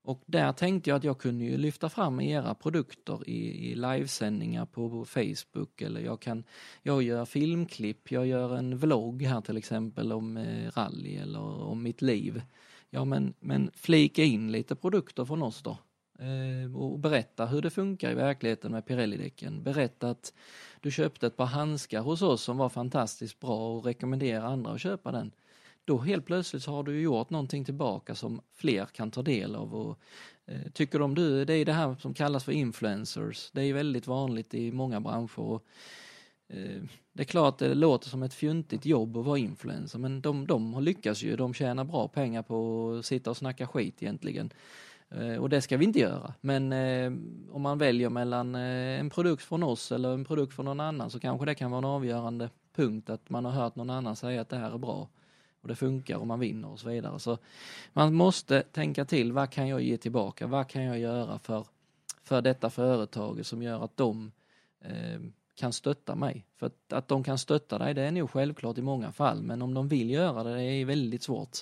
Och 0.08 0.22
där 0.26 0.54
tänkte 0.54 0.90
jag 0.90 0.98
att 0.98 1.04
jag 1.04 1.18
kunde 1.18 1.46
ju 1.46 1.58
lyfta 1.58 1.90
fram 1.90 2.22
era 2.22 2.56
produkter 2.56 3.30
i, 3.30 3.72
i 3.72 3.76
livesändningar 3.76 4.66
på 4.66 5.06
Facebook 5.06 5.82
eller 5.82 6.02
jag 6.02 6.22
kan, 6.22 6.44
jag 6.84 7.04
gör 7.04 7.26
filmklipp, 7.26 8.12
jag 8.12 8.28
gör 8.28 8.58
en 8.58 8.78
vlogg 8.78 9.22
här 9.22 9.42
till 9.42 9.58
exempel 9.58 10.14
om 10.14 10.38
eh, 10.38 10.72
rally 10.72 11.16
eller 11.16 11.64
om 11.64 11.84
mitt 11.84 12.02
liv. 12.02 12.42
Ja 12.90 13.06
men, 13.06 13.34
men 13.40 13.72
flika 13.74 14.24
in 14.24 14.52
lite 14.52 14.76
produkter 14.76 15.26
från 15.26 15.44
oss 15.44 15.62
då. 15.62 15.78
Eh, 16.20 16.76
och 16.78 17.00
berätta 17.00 17.46
hur 17.46 17.62
det 17.62 17.70
funkar 17.70 18.12
i 18.12 18.16
verkligheten 18.16 18.72
med 18.72 18.86
Pirelli-däcken. 18.86 19.64
Berätta 19.64 20.10
att 20.10 20.34
du 20.82 20.92
köpte 20.92 21.28
ett 21.28 21.38
par 21.38 21.46
handskar 21.46 22.02
hos 22.02 22.22
oss 22.22 22.44
som 22.44 22.58
var 22.58 22.70
fantastiskt 22.70 23.40
bra 23.40 23.78
och 23.78 23.86
rekommendera 23.86 24.48
andra 24.48 24.72
att 24.72 24.82
köpa 24.82 25.12
den 25.12 25.32
då 25.88 25.98
helt 25.98 26.26
plötsligt 26.26 26.64
så 26.64 26.72
har 26.72 26.84
du 26.84 27.02
gjort 27.02 27.30
någonting 27.30 27.66
tillbaka 27.66 28.16
som 28.16 28.42
fler 28.54 28.86
kan 28.86 29.12
ta 29.12 29.22
del 29.22 29.56
av. 29.56 29.76
Och, 29.76 30.00
eh, 30.46 30.72
tycker 30.74 31.00
de 31.00 31.16
du, 31.16 31.46
det 31.46 31.54
är 31.54 31.66
det 31.66 31.74
här 31.74 31.96
som 32.00 32.14
kallas 32.14 32.44
för 32.44 32.52
influencers, 32.52 33.52
det 33.52 33.62
är 33.62 33.74
väldigt 33.74 34.08
vanligt 34.08 34.54
i 34.54 34.72
många 34.72 35.00
branscher. 35.00 35.40
Och, 35.40 35.66
eh, 36.48 36.82
det 37.14 37.24
är 37.24 37.26
klart 37.26 37.58
det 37.58 37.74
låter 37.74 38.10
som 38.10 38.24
ett 38.24 38.34
fjuntigt 38.34 38.86
jobb 38.86 39.18
att 39.18 39.26
vara 39.26 39.38
influencer 39.38 40.00
men 40.00 40.22
de, 40.22 40.48
de 40.48 40.84
lyckas 40.84 41.24
ju, 41.24 41.36
de 41.36 41.54
tjänar 41.54 41.84
bra 41.84 42.08
pengar 42.08 42.42
på 42.42 42.92
att 43.00 43.06
sitta 43.06 43.30
och 43.30 43.38
snacka 43.38 43.68
skit 43.68 44.04
egentligen. 44.04 44.54
Eh, 45.10 45.36
och 45.36 45.50
det 45.50 45.62
ska 45.62 45.78
vi 45.78 45.86
inte 45.86 46.00
göra. 46.00 46.34
Men 46.42 46.74
eh, 46.74 47.12
om 47.52 47.62
man 47.62 47.78
väljer 47.78 48.10
mellan 48.10 48.56
eh, 48.56 49.00
en 49.00 49.10
produkt 49.10 49.44
från 49.44 49.64
oss 49.64 49.92
eller 49.92 50.14
en 50.14 50.26
produkt 50.26 50.54
från 50.54 50.66
någon 50.66 50.80
annan 50.80 51.10
så 51.10 51.20
kanske 51.20 51.46
det 51.46 51.56
kan 51.56 51.72
vara 51.72 51.80
en 51.80 51.86
avgörande 51.86 52.50
punkt 52.76 53.10
att 53.10 53.30
man 53.30 53.46
har 53.46 53.52
hört 53.52 53.76
någon 53.76 53.90
annan 53.90 54.16
säga 54.16 54.42
att 54.42 54.50
det 54.50 54.58
här 54.58 54.72
är 54.72 54.78
bra 54.78 55.08
och 55.62 55.68
det 55.68 55.76
funkar 55.76 56.18
och 56.18 56.28
man 56.28 56.40
vinner 56.40 56.68
och 56.68 56.80
så 56.80 56.90
vidare. 56.90 57.20
Så 57.20 57.38
man 57.94 58.14
måste 58.14 58.62
tänka 58.62 59.06
till, 59.06 59.32
vad 59.32 59.50
kan 59.50 59.68
jag 59.68 59.82
ge 59.82 59.98
tillbaka? 59.98 60.48
Vad 60.48 60.68
kan 60.68 60.84
jag 60.84 61.00
göra 61.00 61.40
för, 61.40 61.66
för 62.24 62.42
detta 62.42 62.70
företag 62.70 63.46
som 63.46 63.64
gör 63.64 63.84
att 63.84 63.98
de 63.98 64.32
eh, 64.82 65.20
kan 65.56 65.74
stötta 65.74 66.16
mig? 66.16 66.46
För 66.56 66.68
att, 66.68 66.94
att 66.94 67.08
de 67.08 67.24
kan 67.24 67.38
stötta 67.38 67.78
dig, 67.78 67.94
det 67.94 68.02
är 68.02 68.12
nog 68.12 68.30
självklart 68.30 68.78
i 68.78 68.82
många 68.82 69.12
fall, 69.12 69.44
men 69.44 69.62
om 69.62 69.74
de 69.74 69.88
vill 69.88 70.10
göra 70.10 70.44
det, 70.44 70.56
det 70.56 70.64
är 70.64 70.86
väldigt 70.86 71.24
svårt. 71.24 71.58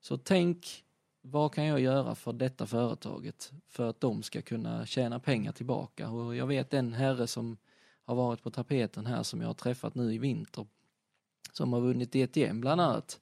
Så 0.00 0.16
tänk, 0.16 0.84
vad 1.22 1.54
kan 1.54 1.64
jag 1.64 1.80
göra 1.80 2.14
för 2.14 2.32
detta 2.32 2.66
företaget 2.66 3.52
för 3.68 3.90
att 3.90 4.00
de 4.00 4.22
ska 4.22 4.42
kunna 4.42 4.86
tjäna 4.86 5.20
pengar 5.20 5.52
tillbaka? 5.52 6.10
Och 6.10 6.36
jag 6.36 6.46
vet 6.46 6.74
en 6.74 6.92
herre 6.92 7.26
som 7.26 7.56
har 8.04 8.14
varit 8.14 8.42
på 8.42 8.50
tapeten 8.50 9.06
här 9.06 9.22
som 9.22 9.40
jag 9.40 9.48
har 9.48 9.54
träffat 9.54 9.94
nu 9.94 10.14
i 10.14 10.18
vinter 10.18 10.66
som 11.52 11.72
har 11.72 11.80
vunnit 11.80 12.12
DTM 12.12 12.60
bland 12.60 12.80
annat. 12.80 13.20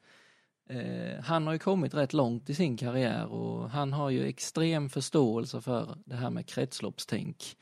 Eh, 0.71 1.21
han 1.25 1.47
har 1.47 1.53
ju 1.53 1.59
kommit 1.59 1.95
rätt 1.95 2.13
långt 2.13 2.51
i 2.51 2.55
sin 2.55 2.77
karriär 2.77 3.27
och 3.27 3.71
han 3.71 3.93
har 3.93 4.11
ju 4.11 4.25
extrem 4.25 4.91
förståelse 4.91 5.61
för 5.61 5.99
det 6.05 6.17
här 6.17 6.31
med 6.31 6.47
kretsloppstänk. 6.47 7.57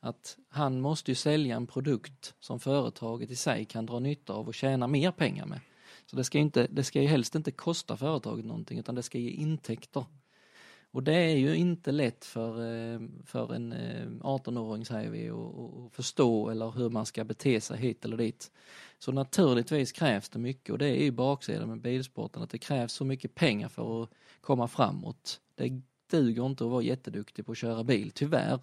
Att 0.00 0.36
han 0.48 0.80
måste 0.80 1.10
ju 1.10 1.14
sälja 1.14 1.56
en 1.56 1.66
produkt 1.66 2.34
som 2.40 2.60
företaget 2.60 3.30
i 3.30 3.36
sig 3.36 3.64
kan 3.64 3.86
dra 3.86 3.98
nytta 3.98 4.32
av 4.32 4.48
och 4.48 4.54
tjäna 4.54 4.86
mer 4.86 5.10
pengar 5.10 5.46
med. 5.46 5.60
Så 6.06 6.16
det 6.16 6.24
ska, 6.24 6.38
inte, 6.38 6.66
det 6.70 6.84
ska 6.84 7.00
ju 7.00 7.08
helst 7.08 7.34
inte 7.34 7.50
kosta 7.50 7.96
företaget 7.96 8.44
någonting 8.44 8.78
utan 8.78 8.94
det 8.94 9.02
ska 9.02 9.18
ge 9.18 9.30
intäkter. 9.30 10.04
Och 10.94 11.02
det 11.02 11.14
är 11.14 11.36
ju 11.36 11.56
inte 11.56 11.92
lätt 11.92 12.24
för, 12.24 12.48
eh, 12.50 13.00
för 13.24 13.54
en 13.54 13.72
eh, 13.72 14.06
18-åring 14.20 14.84
säger 14.84 15.10
vi 15.10 15.30
att 15.30 15.92
förstå 15.92 16.50
eller 16.50 16.70
hur 16.70 16.90
man 16.90 17.06
ska 17.06 17.24
bete 17.24 17.60
sig 17.60 17.78
hit 17.78 18.04
eller 18.04 18.16
dit. 18.16 18.52
Så 18.98 19.12
naturligtvis 19.12 19.92
krävs 19.92 20.28
det 20.28 20.38
mycket 20.38 20.72
och 20.72 20.78
det 20.78 20.86
är 20.86 21.02
ju 21.02 21.10
baksidan 21.10 21.68
med 21.68 21.80
bilsporten 21.80 22.42
att 22.42 22.50
det 22.50 22.58
krävs 22.58 22.92
så 22.92 23.04
mycket 23.04 23.34
pengar 23.34 23.68
för 23.68 24.02
att 24.02 24.10
komma 24.40 24.68
framåt. 24.68 25.40
Det 25.54 25.82
duger 26.10 26.46
inte 26.46 26.64
att 26.64 26.70
vara 26.70 26.82
jätteduktig 26.82 27.46
på 27.46 27.52
att 27.52 27.58
köra 27.58 27.84
bil, 27.84 28.10
tyvärr. 28.14 28.60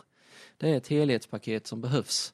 Det 0.57 0.69
är 0.69 0.77
ett 0.77 0.87
helhetspaket 0.87 1.67
som 1.67 1.81
behövs. 1.81 2.33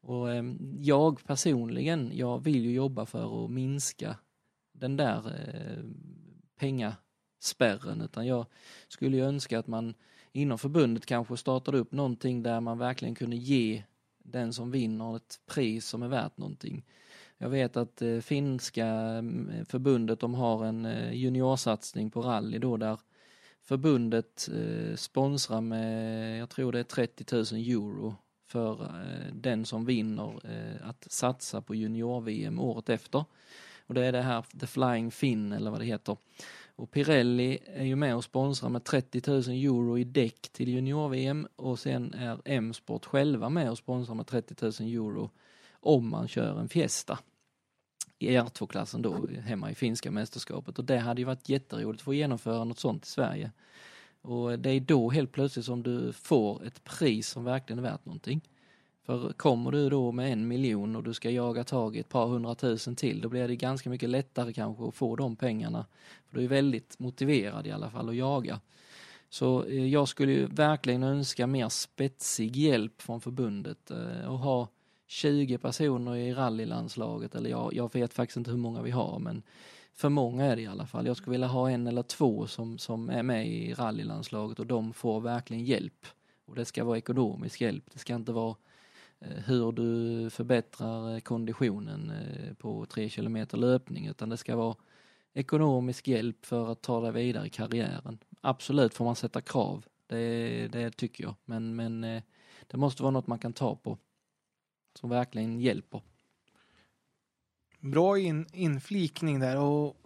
Och 0.00 0.32
eh, 0.32 0.44
jag 0.78 1.24
personligen, 1.26 2.10
jag 2.14 2.44
vill 2.44 2.64
ju 2.64 2.72
jobba 2.72 3.06
för 3.06 3.44
att 3.44 3.50
minska 3.50 4.16
den 4.72 4.96
där 4.96 5.22
penga 6.58 6.96
spärren 7.38 8.00
utan 8.00 8.26
jag 8.26 8.46
skulle 8.88 9.16
ju 9.16 9.24
önska 9.24 9.58
att 9.58 9.66
man 9.66 9.94
inom 10.32 10.58
förbundet 10.58 11.06
kanske 11.06 11.36
startade 11.36 11.78
upp 11.78 11.92
någonting 11.92 12.42
där 12.42 12.60
man 12.60 12.78
verkligen 12.78 13.14
kunde 13.14 13.36
ge 13.36 13.82
den 14.18 14.52
som 14.52 14.70
vinner 14.70 15.16
ett 15.16 15.40
pris 15.46 15.86
som 15.86 16.02
är 16.02 16.08
värt 16.08 16.36
någonting. 16.36 16.84
Jag 17.38 17.48
vet 17.48 17.76
att 17.76 18.02
eh, 18.02 18.18
finska 18.18 18.86
mm, 18.86 19.64
förbundet 19.64 20.20
de 20.20 20.34
har 20.34 20.64
en 20.64 20.84
eh, 20.84 21.12
juniorsatsning 21.12 22.10
på 22.10 22.22
rally 22.22 22.58
då 22.58 22.76
där 22.76 23.00
förbundet 23.62 24.48
eh, 24.54 24.96
sponsrar 24.96 25.60
med, 25.60 26.38
jag 26.40 26.50
tror 26.50 26.72
det 26.72 26.78
är 26.78 26.84
30 26.84 27.34
000 27.34 27.44
euro 27.52 28.16
för 28.46 28.82
eh, 28.84 29.34
den 29.34 29.64
som 29.64 29.84
vinner 29.84 30.40
eh, 30.44 30.88
att 30.88 31.12
satsa 31.12 31.60
på 31.60 31.74
junior-VM 31.74 32.60
året 32.60 32.88
efter. 32.88 33.24
Och 33.86 33.94
det 33.94 34.04
är 34.06 34.12
det 34.12 34.22
här 34.22 34.44
The 34.60 34.66
Flying 34.66 35.10
Finn 35.10 35.52
eller 35.52 35.70
vad 35.70 35.80
det 35.80 35.86
heter. 35.86 36.16
Och 36.76 36.90
Pirelli 36.90 37.58
är 37.66 37.84
ju 37.84 37.96
med 37.96 38.16
och 38.16 38.24
sponsrar 38.24 38.70
med 38.70 38.84
30 38.84 39.30
000 39.30 39.38
euro 39.40 39.98
i 39.98 40.04
däck 40.04 40.48
till 40.52 40.68
junior-VM 40.68 41.48
och 41.56 41.78
sen 41.78 42.14
är 42.14 42.40
M-sport 42.44 43.04
själva 43.04 43.48
med 43.48 43.70
och 43.70 43.78
sponsrar 43.78 44.14
med 44.14 44.26
30 44.26 44.54
000 44.60 44.72
euro 44.80 45.30
om 45.80 46.08
man 46.08 46.28
kör 46.28 46.60
en 46.60 46.68
Fiesta 46.68 47.18
i 48.18 48.28
R2-klassen 48.28 49.02
då 49.02 49.26
hemma 49.26 49.70
i 49.70 49.74
finska 49.74 50.10
mästerskapet 50.10 50.78
och 50.78 50.84
det 50.84 50.98
hade 50.98 51.20
ju 51.20 51.24
varit 51.24 51.48
jätteroligt 51.48 52.00
att 52.00 52.04
få 52.04 52.14
genomföra 52.14 52.64
något 52.64 52.78
sånt 52.78 53.06
i 53.06 53.08
Sverige. 53.08 53.50
Och 54.22 54.58
det 54.58 54.70
är 54.70 54.80
då 54.80 55.10
helt 55.10 55.32
plötsligt 55.32 55.66
som 55.66 55.82
du 55.82 56.12
får 56.12 56.64
ett 56.64 56.84
pris 56.84 57.28
som 57.28 57.44
verkligen 57.44 57.78
är 57.78 57.90
värt 57.90 58.04
någonting. 58.04 58.40
För 59.06 59.32
kommer 59.32 59.70
du 59.70 59.90
då 59.90 60.12
med 60.12 60.32
en 60.32 60.48
miljon 60.48 60.96
och 60.96 61.02
du 61.02 61.14
ska 61.14 61.30
jaga 61.30 61.64
tag 61.64 61.96
i 61.96 62.00
ett 62.00 62.08
par 62.08 62.26
hundratusen 62.26 62.96
till, 62.96 63.20
då 63.20 63.28
blir 63.28 63.48
det 63.48 63.56
ganska 63.56 63.90
mycket 63.90 64.08
lättare 64.08 64.52
kanske 64.52 64.88
att 64.88 64.94
få 64.94 65.16
de 65.16 65.36
pengarna. 65.36 65.86
För 66.28 66.38
du 66.38 66.44
är 66.44 66.48
väldigt 66.48 66.98
motiverad 66.98 67.66
i 67.66 67.70
alla 67.70 67.90
fall 67.90 68.08
att 68.08 68.16
jaga. 68.16 68.60
Så 69.28 69.64
eh, 69.64 69.86
jag 69.86 70.08
skulle 70.08 70.32
ju 70.32 70.46
verkligen 70.46 71.02
önska 71.02 71.46
mer 71.46 71.68
spetsig 71.68 72.56
hjälp 72.56 73.02
från 73.02 73.20
förbundet 73.20 73.90
eh, 73.90 74.32
och 74.32 74.38
ha 74.38 74.68
20 75.06 75.58
personer 75.58 76.16
i 76.16 76.34
rallylandslaget, 76.34 77.34
eller 77.34 77.50
jag, 77.50 77.74
jag 77.74 77.94
vet 77.94 78.14
faktiskt 78.14 78.36
inte 78.36 78.50
hur 78.50 78.58
många 78.58 78.82
vi 78.82 78.90
har, 78.90 79.18
men 79.18 79.42
för 79.94 80.08
många 80.08 80.44
är 80.44 80.56
det 80.56 80.62
i 80.62 80.66
alla 80.66 80.86
fall. 80.86 81.06
Jag 81.06 81.16
skulle 81.16 81.32
vilja 81.32 81.46
ha 81.46 81.70
en 81.70 81.86
eller 81.86 82.02
två 82.02 82.46
som, 82.46 82.78
som 82.78 83.10
är 83.10 83.22
med 83.22 83.48
i 83.48 83.74
rallylandslaget 83.74 84.58
och 84.58 84.66
de 84.66 84.92
får 84.92 85.20
verkligen 85.20 85.64
hjälp. 85.64 86.06
Och 86.44 86.54
det 86.54 86.64
ska 86.64 86.84
vara 86.84 86.98
ekonomisk 86.98 87.60
hjälp, 87.60 87.84
det 87.92 87.98
ska 87.98 88.14
inte 88.14 88.32
vara 88.32 88.56
eh, 89.20 89.42
hur 89.46 89.72
du 89.72 90.30
förbättrar 90.30 91.20
konditionen 91.20 92.12
på 92.58 92.86
3 92.86 93.08
kilometer 93.08 93.58
löpning 93.58 94.06
utan 94.06 94.28
det 94.28 94.36
ska 94.36 94.56
vara 94.56 94.76
ekonomisk 95.36 96.08
hjälp 96.08 96.46
för 96.46 96.72
att 96.72 96.82
ta 96.82 97.00
dig 97.00 97.12
vidare 97.12 97.46
i 97.46 97.50
karriären. 97.50 98.18
Absolut 98.40 98.94
får 98.94 99.04
man 99.04 99.16
sätta 99.16 99.40
krav, 99.40 99.84
det, 100.06 100.68
det 100.68 100.90
tycker 100.90 101.24
jag, 101.24 101.34
men, 101.44 101.76
men 101.76 102.00
det 102.66 102.76
måste 102.76 103.02
vara 103.02 103.10
något 103.10 103.26
man 103.26 103.38
kan 103.38 103.52
ta 103.52 103.76
på 103.76 103.98
som 104.94 105.10
verkligen 105.10 105.60
hjälper. 105.60 106.02
Bra 107.80 108.18
in, 108.18 108.46
inflikning 108.52 109.40
där 109.40 109.58
och 109.58 109.96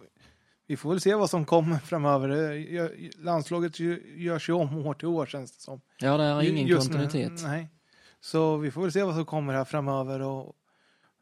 vi 0.67 0.77
får 0.77 0.89
väl 0.89 1.01
se 1.01 1.15
vad 1.15 1.29
som 1.29 1.45
kommer 1.45 1.77
framöver. 1.77 3.23
Landslaget 3.23 3.79
görs 4.15 4.49
ju 4.49 4.53
om 4.53 4.85
år 4.85 4.93
till 4.93 5.07
år 5.07 5.25
känns 5.25 5.51
det 5.51 5.61
som. 5.61 5.81
Ja, 5.99 6.17
det 6.17 6.23
är 6.23 6.41
ingen 6.41 6.67
Just 6.67 6.87
kontinuitet. 6.87 7.31
Nu, 7.31 7.47
nej. 7.47 7.67
Så 8.19 8.57
vi 8.57 8.71
får 8.71 8.81
väl 8.81 8.91
se 8.91 9.03
vad 9.03 9.15
som 9.15 9.25
kommer 9.25 9.53
här 9.53 9.65
framöver 9.65 10.19
och 10.19 10.55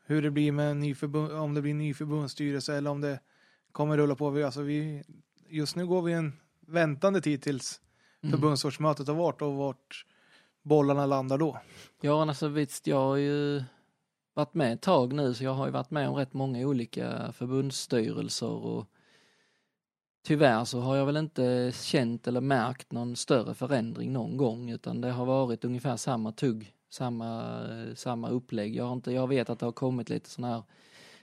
hur 0.05 0.21
det 0.21 0.31
blir 0.31 0.51
med 0.51 0.77
ny 0.77 0.95
förbund, 0.95 1.31
om 1.31 1.53
det 1.53 1.61
blir 1.61 1.73
ny 1.73 1.93
förbundsstyrelse 1.93 2.75
eller 2.75 2.89
om 2.89 3.01
det 3.01 3.19
kommer 3.71 3.97
rulla 3.97 4.15
på. 4.15 4.45
Alltså 4.45 4.61
vi, 4.61 5.03
just 5.49 5.75
nu 5.75 5.87
går 5.87 6.01
vi 6.01 6.13
en 6.13 6.33
väntande 6.59 7.21
tid 7.21 7.41
tills 7.41 7.81
mm. 8.21 8.31
förbundsårsmötet 8.31 9.07
har 9.07 9.15
varit 9.15 9.41
och 9.41 9.55
vart 9.55 10.05
bollarna 10.61 11.05
landar 11.05 11.37
då. 11.37 11.57
Ja, 12.01 12.21
alltså 12.21 12.47
visst, 12.47 12.87
jag 12.87 12.97
har 12.97 13.15
ju 13.15 13.63
varit 14.33 14.53
med 14.53 14.73
ett 14.73 14.81
tag 14.81 15.13
nu 15.13 15.33
så 15.33 15.43
jag 15.43 15.53
har 15.53 15.65
ju 15.65 15.71
varit 15.71 15.91
med 15.91 16.09
om 16.09 16.15
rätt 16.15 16.33
många 16.33 16.67
olika 16.67 17.31
förbundsstyrelser 17.31 18.49
och 18.49 18.85
tyvärr 20.23 20.65
så 20.65 20.79
har 20.79 20.95
jag 20.95 21.05
väl 21.05 21.17
inte 21.17 21.71
känt 21.75 22.27
eller 22.27 22.41
märkt 22.41 22.91
någon 22.91 23.15
större 23.15 23.53
förändring 23.53 24.13
någon 24.13 24.37
gång 24.37 24.69
utan 24.69 25.01
det 25.01 25.11
har 25.11 25.25
varit 25.25 25.65
ungefär 25.65 25.97
samma 25.97 26.31
tugg, 26.31 26.73
samma, 26.89 27.61
samma 27.95 28.29
upplägg. 28.29 28.75
Jag, 28.75 28.85
har 28.85 28.93
inte, 28.93 29.11
jag 29.11 29.27
vet 29.27 29.49
att 29.49 29.59
det 29.59 29.65
har 29.65 29.73
kommit 29.73 30.09
lite 30.09 30.29
sådana 30.29 30.53
här 30.53 30.63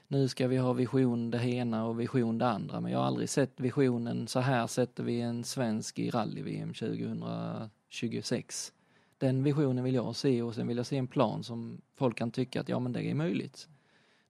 nu 0.07 0.27
ska 0.27 0.47
vi 0.47 0.57
ha 0.57 0.73
vision 0.73 1.31
det 1.31 1.45
ena 1.45 1.85
och 1.85 1.99
vision 1.99 2.37
det 2.37 2.47
andra 2.47 2.81
men 2.81 2.91
jag 2.91 2.99
har 2.99 3.05
aldrig 3.05 3.29
sett 3.29 3.59
visionen 3.59 4.27
så 4.27 4.39
här 4.39 4.67
sätter 4.67 5.03
vi 5.03 5.21
en 5.21 5.43
svensk 5.43 5.99
i 5.99 6.09
rally-VM 6.09 6.73
2026 6.73 8.73
den 9.17 9.43
visionen 9.43 9.83
vill 9.83 9.95
jag 9.95 10.15
se 10.15 10.41
och 10.41 10.55
sen 10.55 10.67
vill 10.67 10.77
jag 10.77 10.85
se 10.85 10.97
en 10.97 11.07
plan 11.07 11.43
som 11.43 11.81
folk 11.95 12.17
kan 12.17 12.31
tycka 12.31 12.61
att 12.61 12.69
ja 12.69 12.79
men 12.79 12.93
det 12.93 13.09
är 13.09 13.13
möjligt. 13.13 13.67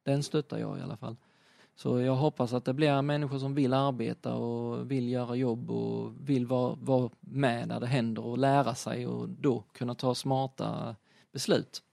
Den 0.04 0.24
stöttar 0.24 0.58
jag 0.58 0.78
i 0.78 0.82
alla 0.82 0.98
fall. 0.98 1.16
Så 1.76 2.00
jag 2.00 2.16
hoppas 2.16 2.54
att 2.54 2.66
det 2.66 2.74
blir 2.74 3.02
människor 3.02 3.40
som 3.40 3.56
vill 3.56 3.74
arbeta 3.74 4.36
och 4.36 4.92
vill 4.92 5.10
göra 5.10 5.36
jobb 5.36 5.72
och 5.72 6.30
vill 6.30 6.48
vara, 6.48 6.78
vara 6.82 7.10
med 7.20 7.68
när 7.68 7.80
det 7.80 7.88
händer 7.88 8.26
och 8.26 8.38
lära 8.38 8.76
sig 8.76 9.08
och 9.08 9.30
då 9.30 9.64
kunna 9.72 9.96
ta 9.96 10.16
smarta 10.16 10.96
beslut. 11.32 11.84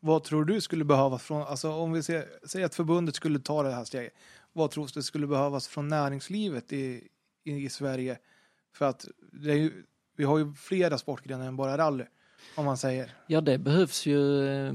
Vad 0.00 0.24
tror 0.24 0.44
du 0.44 0.60
skulle 0.60 0.84
behövas 0.84 1.22
från, 1.22 1.42
alltså 1.42 1.72
om 1.72 1.92
vi 1.92 2.02
säger 2.02 2.64
att 2.64 2.74
förbundet 2.74 3.14
skulle 3.14 3.38
ta 3.38 3.62
det 3.62 3.70
här 3.70 3.84
steget, 3.84 4.12
vad 4.52 4.70
tror 4.70 4.88
du 4.94 5.02
skulle 5.02 5.26
behövas 5.26 5.68
från 5.68 5.88
näringslivet 5.88 6.72
i, 6.72 7.08
i, 7.44 7.52
i 7.52 7.68
Sverige? 7.68 8.18
För 8.74 8.84
att 8.84 9.08
det 9.32 9.52
är 9.52 9.56
ju, 9.56 9.84
vi 10.16 10.24
har 10.24 10.38
ju 10.38 10.52
flera 10.54 10.98
sportgrenar 10.98 11.46
än 11.46 11.56
bara 11.56 11.78
rally. 11.78 12.04
Om 12.54 12.64
man 12.64 12.76
säger. 12.76 13.10
Ja 13.26 13.40
det 13.40 13.58
behövs 13.58 14.06
ju, 14.06 14.48
eh, 14.48 14.72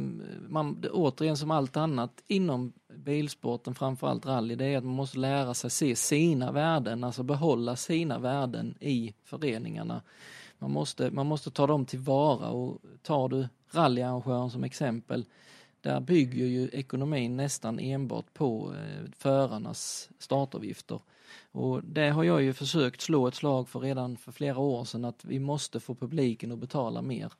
man, 0.50 0.86
återigen 0.92 1.38
som 1.38 1.52
allt 1.52 1.78
annat 1.78 2.24
inom 2.28 2.74
bilsporten, 2.96 3.76
framförallt 3.76 4.26
rally, 4.26 4.56
det 4.56 4.66
är 4.66 4.78
att 4.78 4.84
man 4.84 4.94
måste 4.94 5.18
lära 5.18 5.54
sig 5.54 5.70
se 5.70 5.96
sina 5.96 6.52
värden, 6.52 7.04
alltså 7.04 7.24
behålla 7.24 7.76
sina 7.76 8.20
värden 8.20 8.76
i 8.80 9.14
föreningarna. 9.24 10.02
Man 10.60 10.72
måste, 10.72 11.12
man 11.12 11.28
måste 11.28 11.52
ta 11.52 11.68
dem 11.68 11.86
tillvara 11.86 12.50
och 12.50 12.82
tar 13.02 13.30
du 13.30 13.48
rallyarrangören 13.72 14.50
som 14.50 14.64
exempel, 14.64 15.26
där 15.82 16.00
bygger 16.00 16.46
ju 16.46 16.70
ekonomin 16.74 17.38
nästan 17.38 17.80
enbart 17.80 18.34
på 18.34 18.74
eh, 18.74 19.12
förarnas 19.18 20.10
startavgifter. 20.20 21.02
Och 21.52 21.84
det 21.84 22.10
har 22.10 22.24
jag 22.24 22.42
ju 22.42 22.54
försökt 22.54 23.02
slå 23.02 23.28
ett 23.28 23.36
slag 23.36 23.70
för 23.70 23.80
redan 23.80 24.18
för 24.18 24.32
flera 24.32 24.58
år 24.58 24.86
sedan 24.86 25.06
att 25.06 25.26
vi 25.26 25.40
måste 25.40 25.80
få 25.80 25.96
publiken 25.96 26.52
att 26.52 26.60
betala 26.60 27.02
mer. 27.02 27.34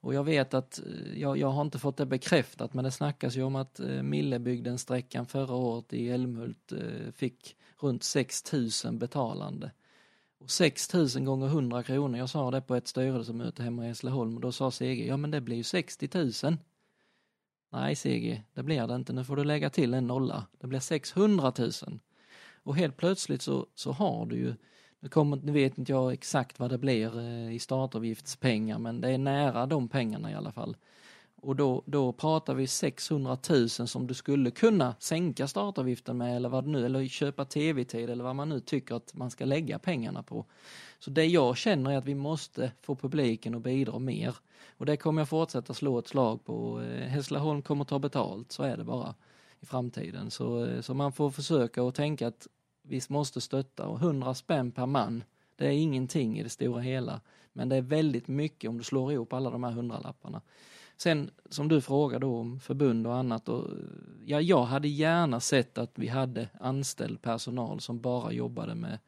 Och 0.00 0.14
jag 0.14 0.24
vet 0.24 0.54
att, 0.54 0.80
eh, 0.86 1.20
jag, 1.20 1.38
jag 1.38 1.48
har 1.48 1.62
inte 1.62 1.78
fått 1.78 1.96
det 1.96 2.06
bekräftat 2.06 2.74
men 2.74 2.84
det 2.84 2.90
snackas 2.90 3.36
ju 3.36 3.42
om 3.42 3.56
att 3.56 3.80
eh, 3.80 4.02
Millebygden-sträckan 4.02 5.26
förra 5.26 5.54
året 5.54 5.92
i 5.92 6.10
Älmhult 6.10 6.72
fick 7.14 7.56
runt 7.80 8.04
6000 8.04 8.98
betalande. 8.98 9.70
Och 10.46 10.50
6000 10.50 11.24
gånger 11.24 11.46
100 11.46 11.82
kronor, 11.82 12.18
jag 12.18 12.28
sa 12.28 12.50
det 12.50 12.60
på 12.60 12.74
ett 12.74 12.88
styrelsemöte 12.88 13.62
hemma 13.62 13.84
i 13.84 13.88
Hässleholm 13.88 14.34
och 14.34 14.40
då 14.40 14.52
sa 14.52 14.70
CG, 14.70 15.06
ja 15.06 15.16
men 15.16 15.30
det 15.30 15.40
blir 15.40 15.56
ju 15.56 15.62
60 15.62 16.08
000. 16.44 16.56
Nej 17.72 17.96
CG, 17.96 18.42
det 18.54 18.62
blir 18.62 18.86
det 18.86 18.94
inte, 18.94 19.12
nu 19.12 19.24
får 19.24 19.36
du 19.36 19.44
lägga 19.44 19.70
till 19.70 19.94
en 19.94 20.06
nolla, 20.06 20.46
det 20.60 20.66
blir 20.66 20.80
600 20.80 21.52
000. 21.58 21.70
Och 22.62 22.76
helt 22.76 22.96
plötsligt 22.96 23.42
så, 23.42 23.66
så 23.74 23.92
har 23.92 24.26
du 24.26 24.36
ju, 24.36 24.54
nu, 25.00 25.08
kommer, 25.08 25.36
nu 25.36 25.52
vet 25.52 25.78
inte 25.78 25.92
jag 25.92 26.12
exakt 26.12 26.58
vad 26.58 26.70
det 26.70 26.78
blir 26.78 27.18
eh, 27.18 27.54
i 27.54 27.58
startavgiftspengar 27.58 28.78
men 28.78 29.00
det 29.00 29.10
är 29.10 29.18
nära 29.18 29.66
de 29.66 29.88
pengarna 29.88 30.30
i 30.30 30.34
alla 30.34 30.52
fall. 30.52 30.76
Och 31.42 31.56
då, 31.56 31.82
då 31.86 32.12
pratar 32.12 32.54
vi 32.54 32.66
600 32.66 33.38
000 33.50 33.68
som 33.68 34.06
du 34.06 34.14
skulle 34.14 34.50
kunna 34.50 34.94
sänka 34.98 35.48
startavgiften 35.48 36.18
med 36.18 36.36
eller 36.36 36.48
vad 36.48 36.66
nu, 36.66 36.86
eller 36.86 37.06
köpa 37.06 37.44
tv-tid 37.44 38.10
eller 38.10 38.24
vad 38.24 38.36
man 38.36 38.48
nu 38.48 38.60
tycker 38.60 38.94
att 38.94 39.14
man 39.14 39.30
ska 39.30 39.44
lägga 39.44 39.78
pengarna 39.78 40.22
på. 40.22 40.44
Så 40.98 41.10
det 41.10 41.24
jag 41.24 41.56
känner 41.56 41.90
är 41.90 41.96
att 41.96 42.04
vi 42.04 42.14
måste 42.14 42.72
få 42.82 42.96
publiken 42.96 43.54
att 43.54 43.62
bidra 43.62 43.98
mer. 43.98 44.34
Och 44.76 44.86
det 44.86 44.96
kommer 44.96 45.20
jag 45.20 45.28
fortsätta 45.28 45.74
slå 45.74 45.98
ett 45.98 46.08
slag 46.08 46.44
på. 46.44 46.80
Eh, 46.80 47.08
Hässleholm 47.08 47.62
kommer 47.62 47.84
ta 47.84 47.98
betalt, 47.98 48.52
så 48.52 48.62
är 48.62 48.76
det 48.76 48.84
bara 48.84 49.14
i 49.60 49.66
framtiden. 49.66 50.30
Så, 50.30 50.64
eh, 50.64 50.80
så 50.80 50.94
man 50.94 51.12
får 51.12 51.30
försöka 51.30 51.82
och 51.82 51.94
tänka 51.94 52.26
att 52.26 52.46
vi 52.82 53.00
måste 53.08 53.40
stötta 53.40 53.86
och 53.86 53.98
100 54.00 54.34
spänn 54.34 54.72
per 54.72 54.86
man, 54.86 55.24
det 55.56 55.66
är 55.66 55.72
ingenting 55.72 56.38
i 56.38 56.42
det 56.42 56.48
stora 56.48 56.80
hela. 56.80 57.20
Men 57.52 57.68
det 57.68 57.76
är 57.76 57.82
väldigt 57.82 58.28
mycket 58.28 58.70
om 58.70 58.78
du 58.78 58.84
slår 58.84 59.12
ihop 59.12 59.32
alla 59.32 59.50
de 59.50 59.64
här 59.64 59.70
hundralapparna. 59.70 60.40
Sen 60.96 61.30
som 61.50 61.68
du 61.68 61.80
frågade 61.80 62.26
om 62.26 62.60
förbund 62.60 63.06
och 63.06 63.14
annat. 63.14 63.48
Och, 63.48 63.70
ja, 64.24 64.40
jag 64.40 64.62
hade 64.62 64.88
gärna 64.88 65.40
sett 65.40 65.78
att 65.78 65.92
vi 65.94 66.08
hade 66.08 66.48
anställd 66.60 67.22
personal 67.22 67.80
som 67.80 68.00
bara 68.00 68.32
jobbade 68.32 68.74
med, 68.74 68.98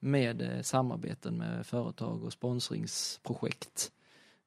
med 0.00 0.42
eh, 0.42 0.62
samarbeten 0.62 1.38
med 1.38 1.66
företag 1.66 2.24
och 2.24 2.32
sponsringsprojekt 2.32 3.92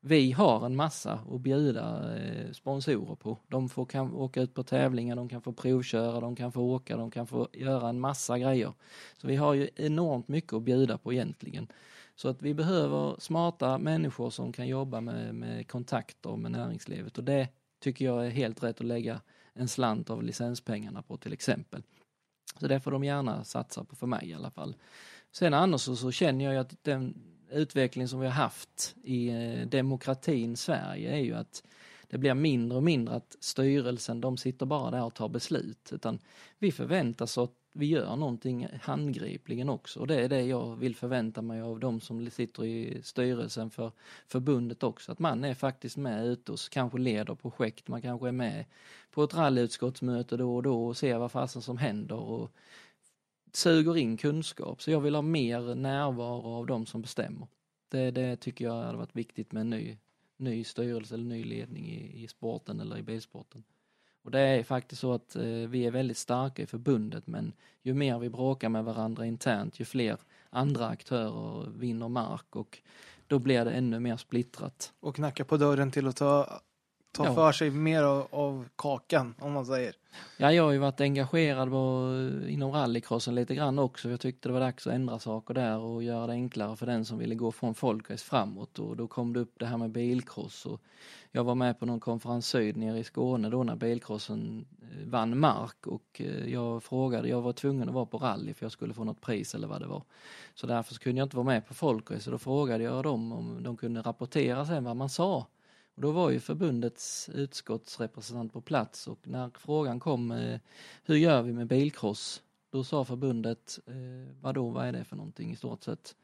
vi 0.05 0.31
har 0.31 0.65
en 0.65 0.75
massa 0.75 1.19
att 1.31 1.41
bjuda 1.41 2.15
eh, 2.17 2.51
sponsorer 2.51 3.15
på. 3.15 3.37
De 3.47 3.69
får, 3.69 3.85
kan 3.85 4.13
åka 4.13 4.41
ut 4.41 4.53
på 4.53 4.63
tävlingar, 4.63 5.15
de 5.15 5.29
kan 5.29 5.41
få 5.41 5.53
provköra, 5.53 6.19
de 6.19 6.35
kan 6.35 6.51
få 6.51 6.61
åka, 6.61 6.97
de 6.97 7.11
kan 7.11 7.27
få 7.27 7.47
göra 7.53 7.89
en 7.89 7.99
massa 7.99 8.39
grejer. 8.39 8.73
Så 9.17 9.27
vi 9.27 9.35
har 9.35 9.53
ju 9.53 9.69
enormt 9.75 10.27
mycket 10.27 10.53
att 10.53 10.63
bjuda 10.63 10.97
på 10.97 11.13
egentligen. 11.13 11.67
Så 12.15 12.29
att 12.29 12.41
vi 12.41 12.53
behöver 12.53 13.15
smarta 13.19 13.77
människor 13.77 14.29
som 14.29 14.53
kan 14.53 14.67
jobba 14.67 15.01
med, 15.01 15.35
med 15.35 15.67
kontakter 15.67 16.35
med 16.35 16.51
näringslivet 16.51 17.17
och 17.17 17.23
det 17.23 17.47
tycker 17.79 18.05
jag 18.05 18.25
är 18.25 18.29
helt 18.29 18.63
rätt 18.63 18.79
att 18.79 18.87
lägga 18.87 19.21
en 19.53 19.67
slant 19.67 20.09
av 20.09 20.23
licenspengarna 20.23 21.01
på 21.01 21.17
till 21.17 21.33
exempel. 21.33 21.83
Så 22.59 22.67
det 22.67 22.79
får 22.79 22.91
de 22.91 23.03
gärna 23.03 23.43
satsa 23.43 23.83
på 23.83 23.95
för 23.95 24.07
mig 24.07 24.29
i 24.29 24.33
alla 24.33 24.51
fall. 24.51 24.75
Sen 25.31 25.53
annars 25.53 25.81
så, 25.81 25.95
så 25.95 26.11
känner 26.11 26.45
jag 26.45 26.53
ju 26.53 26.59
att 26.59 26.83
den 26.83 27.21
utveckling 27.51 28.07
som 28.07 28.19
vi 28.19 28.25
har 28.25 28.33
haft 28.33 28.95
i 29.03 29.27
eh, 29.27 29.67
demokratin 29.67 30.57
Sverige 30.57 31.11
är 31.11 31.19
ju 31.19 31.33
att 31.33 31.63
det 32.07 32.17
blir 32.17 32.33
mindre 32.33 32.77
och 32.77 32.83
mindre 32.83 33.15
att 33.15 33.37
styrelsen, 33.39 34.21
de 34.21 34.37
sitter 34.37 34.65
bara 34.65 34.91
där 34.91 35.03
och 35.03 35.13
tar 35.13 35.29
beslut. 35.29 35.89
Utan 35.93 36.19
vi 36.59 36.71
förväntas 36.71 37.37
att 37.37 37.51
vi 37.73 37.85
gör 37.85 38.15
någonting 38.15 38.67
handgripligen 38.81 39.69
också. 39.69 39.99
Och 39.99 40.07
det 40.07 40.15
är 40.15 40.29
det 40.29 40.41
jag 40.41 40.75
vill 40.75 40.95
förvänta 40.95 41.41
mig 41.41 41.61
av 41.61 41.79
de 41.79 42.01
som 42.01 42.29
sitter 42.29 42.65
i 42.65 43.01
styrelsen 43.03 43.69
för 43.69 43.91
förbundet 44.27 44.83
också. 44.83 45.11
Att 45.11 45.19
man 45.19 45.43
är 45.43 45.53
faktiskt 45.53 45.97
med 45.97 46.25
ute 46.25 46.51
och 46.51 46.59
kanske 46.71 46.97
leder 46.97 47.35
projekt. 47.35 47.87
Man 47.87 48.01
kanske 48.01 48.27
är 48.27 48.31
med 48.31 48.65
på 49.11 49.23
ett 49.23 49.33
rallyutskottsmöte 49.33 50.37
då 50.37 50.55
och 50.55 50.63
då 50.63 50.85
och 50.85 50.97
ser 50.97 51.17
vad 51.17 51.31
fasen 51.31 51.61
som 51.61 51.77
händer. 51.77 52.15
Och 52.15 52.51
suger 53.53 53.97
in 53.97 54.17
kunskap. 54.17 54.81
Så 54.81 54.91
jag 54.91 55.01
vill 55.01 55.15
ha 55.15 55.21
mer 55.21 55.75
närvaro 55.75 56.47
av 56.47 56.65
de 56.65 56.85
som 56.85 57.01
bestämmer. 57.01 57.47
Det, 57.89 58.11
det 58.11 58.35
tycker 58.35 58.65
jag 58.65 58.83
hade 58.83 58.97
varit 58.97 59.15
viktigt 59.15 59.51
med 59.51 59.61
en 59.61 59.69
ny, 59.69 59.97
ny 60.37 60.63
styrelse 60.63 61.15
eller 61.15 61.25
ny 61.25 61.43
ledning 61.43 61.87
i, 61.87 62.23
i 62.23 62.27
sporten 62.27 62.79
eller 62.79 62.97
i 62.97 63.03
bilsporten. 63.03 63.63
Och 64.23 64.31
det 64.31 64.39
är 64.39 64.63
faktiskt 64.63 65.01
så 65.01 65.13
att 65.13 65.35
eh, 65.35 65.43
vi 65.43 65.85
är 65.85 65.91
väldigt 65.91 66.17
starka 66.17 66.61
i 66.61 66.65
förbundet 66.65 67.27
men 67.27 67.53
ju 67.81 67.93
mer 67.93 68.19
vi 68.19 68.29
bråkar 68.29 68.69
med 68.69 68.83
varandra 68.83 69.25
internt 69.25 69.79
ju 69.79 69.85
fler 69.85 70.17
andra 70.49 70.87
aktörer 70.87 71.69
vinner 71.77 72.07
mark 72.07 72.55
och 72.55 72.79
då 73.27 73.39
blir 73.39 73.65
det 73.65 73.71
ännu 73.71 73.99
mer 73.99 74.17
splittrat. 74.17 74.93
Och 74.99 75.15
knacka 75.15 75.45
på 75.45 75.57
dörren 75.57 75.91
till 75.91 76.07
att 76.07 76.15
ta, 76.15 76.61
ta 77.13 77.25
Ja. 77.25 77.35
för 77.35 77.51
sig 77.51 77.69
mer 77.69 78.03
av, 78.03 78.27
av 78.31 78.65
kakan, 78.75 79.35
om 79.39 79.51
man 79.53 79.65
säger. 79.65 79.93
Ja, 80.37 80.51
jag 80.53 80.63
har 80.63 80.71
ju 80.71 80.77
varit 80.77 81.01
engagerad 81.01 81.69
på, 81.69 82.09
inom 82.47 82.71
rallycrossen 82.71 83.35
lite 83.35 83.55
grann 83.55 83.79
också. 83.79 84.09
Jag 84.09 84.19
tyckte 84.19 84.49
det 84.49 84.53
var 84.53 84.59
dags 84.59 84.87
att 84.87 84.93
ändra 84.93 85.19
saker 85.19 85.53
där 85.53 85.77
och 85.79 86.03
göra 86.03 86.27
det 86.27 86.33
enklare 86.33 86.75
för 86.75 86.85
den 86.85 87.05
som 87.05 87.17
ville 87.17 87.35
gå 87.35 87.51
från 87.51 87.75
folkrace 87.75 88.25
framåt. 88.25 88.79
Och 88.79 88.97
då 88.97 89.07
kom 89.07 89.33
det 89.33 89.39
upp 89.39 89.53
det 89.59 89.65
här 89.65 89.77
med 89.77 89.89
bilcross. 89.91 90.65
Och 90.65 90.81
jag 91.31 91.43
var 91.43 91.55
med 91.55 91.79
på 91.79 91.85
någon 91.85 91.99
konferens 91.99 92.47
syd 92.47 92.77
nere 92.77 92.99
i 92.99 93.03
Skåne 93.03 93.49
då 93.49 93.63
när 93.63 93.75
bilcrossen 93.75 94.65
eh, 94.81 95.07
vann 95.09 95.39
mark 95.39 95.87
och 95.87 96.21
eh, 96.21 96.47
jag 96.53 96.83
frågade, 96.83 97.27
jag 97.29 97.41
var 97.41 97.53
tvungen 97.53 97.87
att 97.89 97.95
vara 97.95 98.05
på 98.05 98.17
rally 98.17 98.53
för 98.53 98.65
jag 98.65 98.71
skulle 98.71 98.93
få 98.93 99.03
något 99.03 99.21
pris 99.21 99.55
eller 99.55 99.67
vad 99.67 99.81
det 99.81 99.87
var. 99.87 100.03
Så 100.55 100.67
därför 100.67 100.95
kunde 100.95 101.19
jag 101.19 101.25
inte 101.25 101.35
vara 101.35 101.45
med 101.47 101.67
på 101.67 101.73
folkrace. 101.73 102.31
Då 102.31 102.37
frågade 102.37 102.83
jag 102.83 103.03
dem 103.03 103.31
om 103.31 103.63
de 103.63 103.77
kunde 103.77 104.01
rapportera 104.01 104.65
sen 104.65 104.83
vad 104.83 104.95
man 104.95 105.09
sa. 105.09 105.47
Och 105.95 106.01
då 106.01 106.11
var 106.11 106.29
ju 106.29 106.39
förbundets 106.39 107.29
utskottsrepresentant 107.33 108.53
på 108.53 108.61
plats 108.61 109.07
och 109.07 109.19
när 109.27 109.49
frågan 109.55 109.99
kom 109.99 110.31
eh, 110.31 110.59
hur 111.03 111.15
gör 111.15 111.41
vi 111.41 111.53
med 111.53 111.67
bilkross, 111.67 112.41
Då 112.69 112.83
sa 112.83 113.05
förbundet 113.05 113.79
eh, 113.87 114.35
vadå, 114.41 114.69
vad 114.69 114.85
är 114.85 114.91
det 114.91 115.03
för 115.03 115.15
någonting 115.15 115.51
i 115.51 115.55
stort 115.55 115.83
sett? 115.83 116.15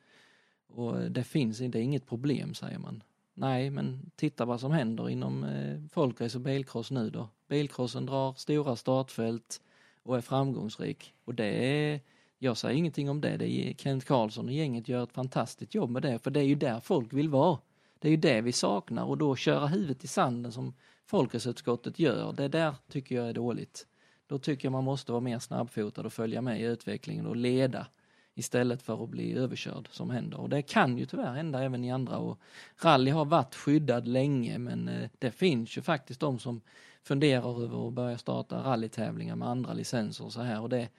Och 0.67 1.01
eh, 1.01 1.09
det 1.09 1.23
finns 1.23 1.61
inte, 1.61 1.80
inget 1.80 2.07
problem 2.07 2.53
säger 2.53 2.80
man. 2.80 3.03
Nej, 3.33 3.69
men 3.69 4.11
titta 4.15 4.45
vad 4.45 4.59
som 4.59 4.72
händer 4.72 5.09
inom 5.09 5.43
eh, 5.43 5.81
folkrace 5.91 6.38
och 6.38 6.41
bilcross 6.41 6.91
nu 6.91 7.09
då. 7.09 7.30
Bilcrossen 7.48 8.06
drar 8.06 8.33
stora 8.33 8.75
startfält 8.75 9.61
och 10.03 10.17
är 10.17 10.22
framgångsrik. 10.22 11.14
Och 11.25 11.35
det 11.35 11.45
är, 11.45 11.99
jag 12.38 12.57
säger 12.57 12.75
ingenting 12.75 13.09
om 13.09 13.22
det, 13.22 13.38
det 13.38 13.48
är 13.48 13.73
Kent 13.73 14.06
Karlsson 14.06 14.45
och 14.45 14.53
gänget 14.53 14.88
gör 14.88 15.03
ett 15.03 15.14
fantastiskt 15.14 15.75
jobb 15.75 15.89
med 15.89 16.01
det, 16.01 16.19
för 16.19 16.31
det 16.31 16.39
är 16.39 16.43
ju 16.43 16.56
där 16.56 16.80
folk 16.80 17.14
vill 17.14 17.30
vara. 17.30 17.57
Det 18.00 18.08
är 18.08 18.11
ju 18.11 18.18
det 18.18 18.42
vi 18.42 18.52
saknar 18.52 19.03
och 19.03 19.18
då 19.18 19.36
köra 19.36 19.68
huvudet 19.68 20.03
i 20.03 20.08
sanden 20.08 20.52
som 20.52 20.74
folkraceutskottet 21.06 22.00
gör, 22.00 22.34
det 22.34 22.48
där 22.48 22.76
tycker 22.92 23.16
jag 23.16 23.30
är 23.30 23.34
dåligt. 23.34 23.88
Då 24.28 24.40
tycker 24.40 24.66
jag 24.66 24.72
man 24.72 24.84
måste 24.84 25.11
vara 25.11 25.22
mer 25.22 25.40
snabbfotad 25.40 26.06
och 26.06 26.14
följa 26.14 26.42
med 26.42 26.61
i 26.61 26.64
utvecklingen 26.64 27.26
och 27.26 27.36
leda 27.36 27.88
istället 28.36 28.82
för 28.82 29.03
att 29.03 29.10
bli 29.10 29.34
överkörd 29.34 29.88
som 29.92 30.10
händer. 30.10 30.40
Och 30.40 30.50
det 30.50 30.61
kan 30.61 30.98
ju 30.98 31.06
tyvärr 31.06 31.34
hända 31.34 31.64
även 31.64 31.84
i 31.84 31.92
andra. 31.92 32.18
Och 32.18 32.40
rally 32.84 33.11
har 33.11 33.26
varit 33.26 33.56
skyddad 33.56 34.08
länge 34.08 34.58
men 34.58 34.88
eh, 34.88 35.10
det 35.19 35.32
finns 35.32 35.78
ju 35.78 35.82
faktiskt 35.82 36.19
de 36.19 36.40
som 36.40 36.61
funderar 37.03 37.64
över 37.64 37.88
att 37.88 37.94
börja 37.94 38.18
starta 38.18 38.64
rallytävlingar 38.64 39.36
med 39.36 39.48
andra 39.48 39.74
licenser 39.74 40.26
och 40.26 40.34
så 40.34 40.42
här. 40.42 40.61
Och 40.61 40.69
det, 40.69 40.90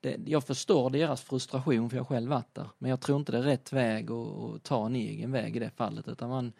det, 0.00 0.16
jag 0.26 0.44
förstår 0.44 0.90
deras 0.90 1.22
frustration 1.22 1.90
för 1.90 1.96
jag 1.96 2.04
har 2.04 2.08
själv 2.08 2.30
varit 2.30 2.54
där. 2.54 2.68
Men 2.78 2.90
jag 2.90 3.00
tror 3.00 3.18
inte 3.18 3.32
det 3.32 3.38
är 3.38 3.42
rätt 3.42 3.72
väg 3.72 4.10
att, 4.10 4.62
ta 4.62 4.86
en 4.86 4.96
egen 4.96 5.32
väg 5.32 5.56
i 5.56 5.58
det 5.58 5.70
fallet 5.70 6.08
utan 6.08 6.28
man, 6.28 6.52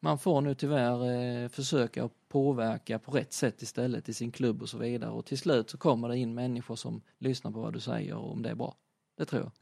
man 0.00 0.18
får 0.18 0.40
nu 0.40 0.54
tyvärr 0.54 1.10
eh, 1.10 1.48
försöka 1.48 2.10
påverka 2.28 2.98
på 2.98 3.10
rätt 3.10 3.32
sätt 3.32 3.62
istället 3.62 4.08
i 4.08 4.14
sin 4.14 4.32
klubb 4.32 4.62
och 4.62 4.68
så 4.68 4.78
vidare. 4.78 5.10
Och 5.10 5.26
till 5.26 5.38
slut 5.38 5.70
så 5.70 5.78
kommer 5.78 6.08
det 6.08 6.18
in 6.18 6.34
människor 6.34 6.76
som 6.76 7.02
lyssnar 7.18 7.50
på 7.50 7.60
vad 7.60 7.72
du 7.72 7.80
säger 7.80 8.14
och 8.14 8.32
om 8.32 8.42
det 8.42 8.50
är 8.50 8.54
bra. 8.54 8.76
Det 9.16 9.24
tror 9.24 9.42
jag. 9.42 9.52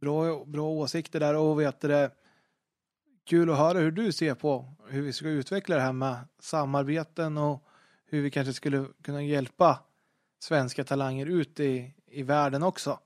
Bra, 0.00 0.44
bra 0.44 0.68
åsikter 0.68 1.20
där 1.20 1.36
och 1.36 1.60
vet 1.60 1.80
det, 1.80 2.10
kul 3.24 3.50
att 3.50 3.58
höra 3.58 3.78
hur 3.78 3.90
du 3.90 4.12
ser 4.12 4.34
på 4.34 4.74
hur 4.88 5.02
vi 5.02 5.12
ska 5.12 5.28
utveckla 5.28 5.76
det 5.76 5.82
här 5.82 5.92
med 5.92 6.16
samarbeten 6.38 7.38
och 7.38 7.64
hur 8.06 8.22
vi 8.22 8.30
kanske 8.30 8.52
skulle 8.52 8.86
kunna 9.02 9.22
hjälpa 9.22 9.78
svenska 10.42 10.84
talanger 10.84 11.26
ut 11.26 11.60
i, 11.60 11.94
i 12.06 12.22
världen 12.22 12.62
också. 12.62 12.98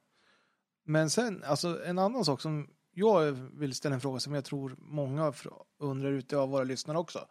Men 0.85 1.11
sen, 1.11 1.45
alltså 1.45 1.85
en 1.85 1.99
annan 1.99 2.25
sak 2.25 2.41
som 2.41 2.69
jag 2.93 3.33
vill 3.33 3.75
ställa 3.75 3.95
en 3.95 4.01
fråga 4.01 4.21
som 4.21 4.35
jag 4.35 4.45
tror 4.45 4.77
många 4.79 5.33
undrar 5.79 6.13
ute 6.13 6.37
av 6.37 6.49
våra 6.49 6.65
lyssnare 6.65 6.99
också. 6.99 7.27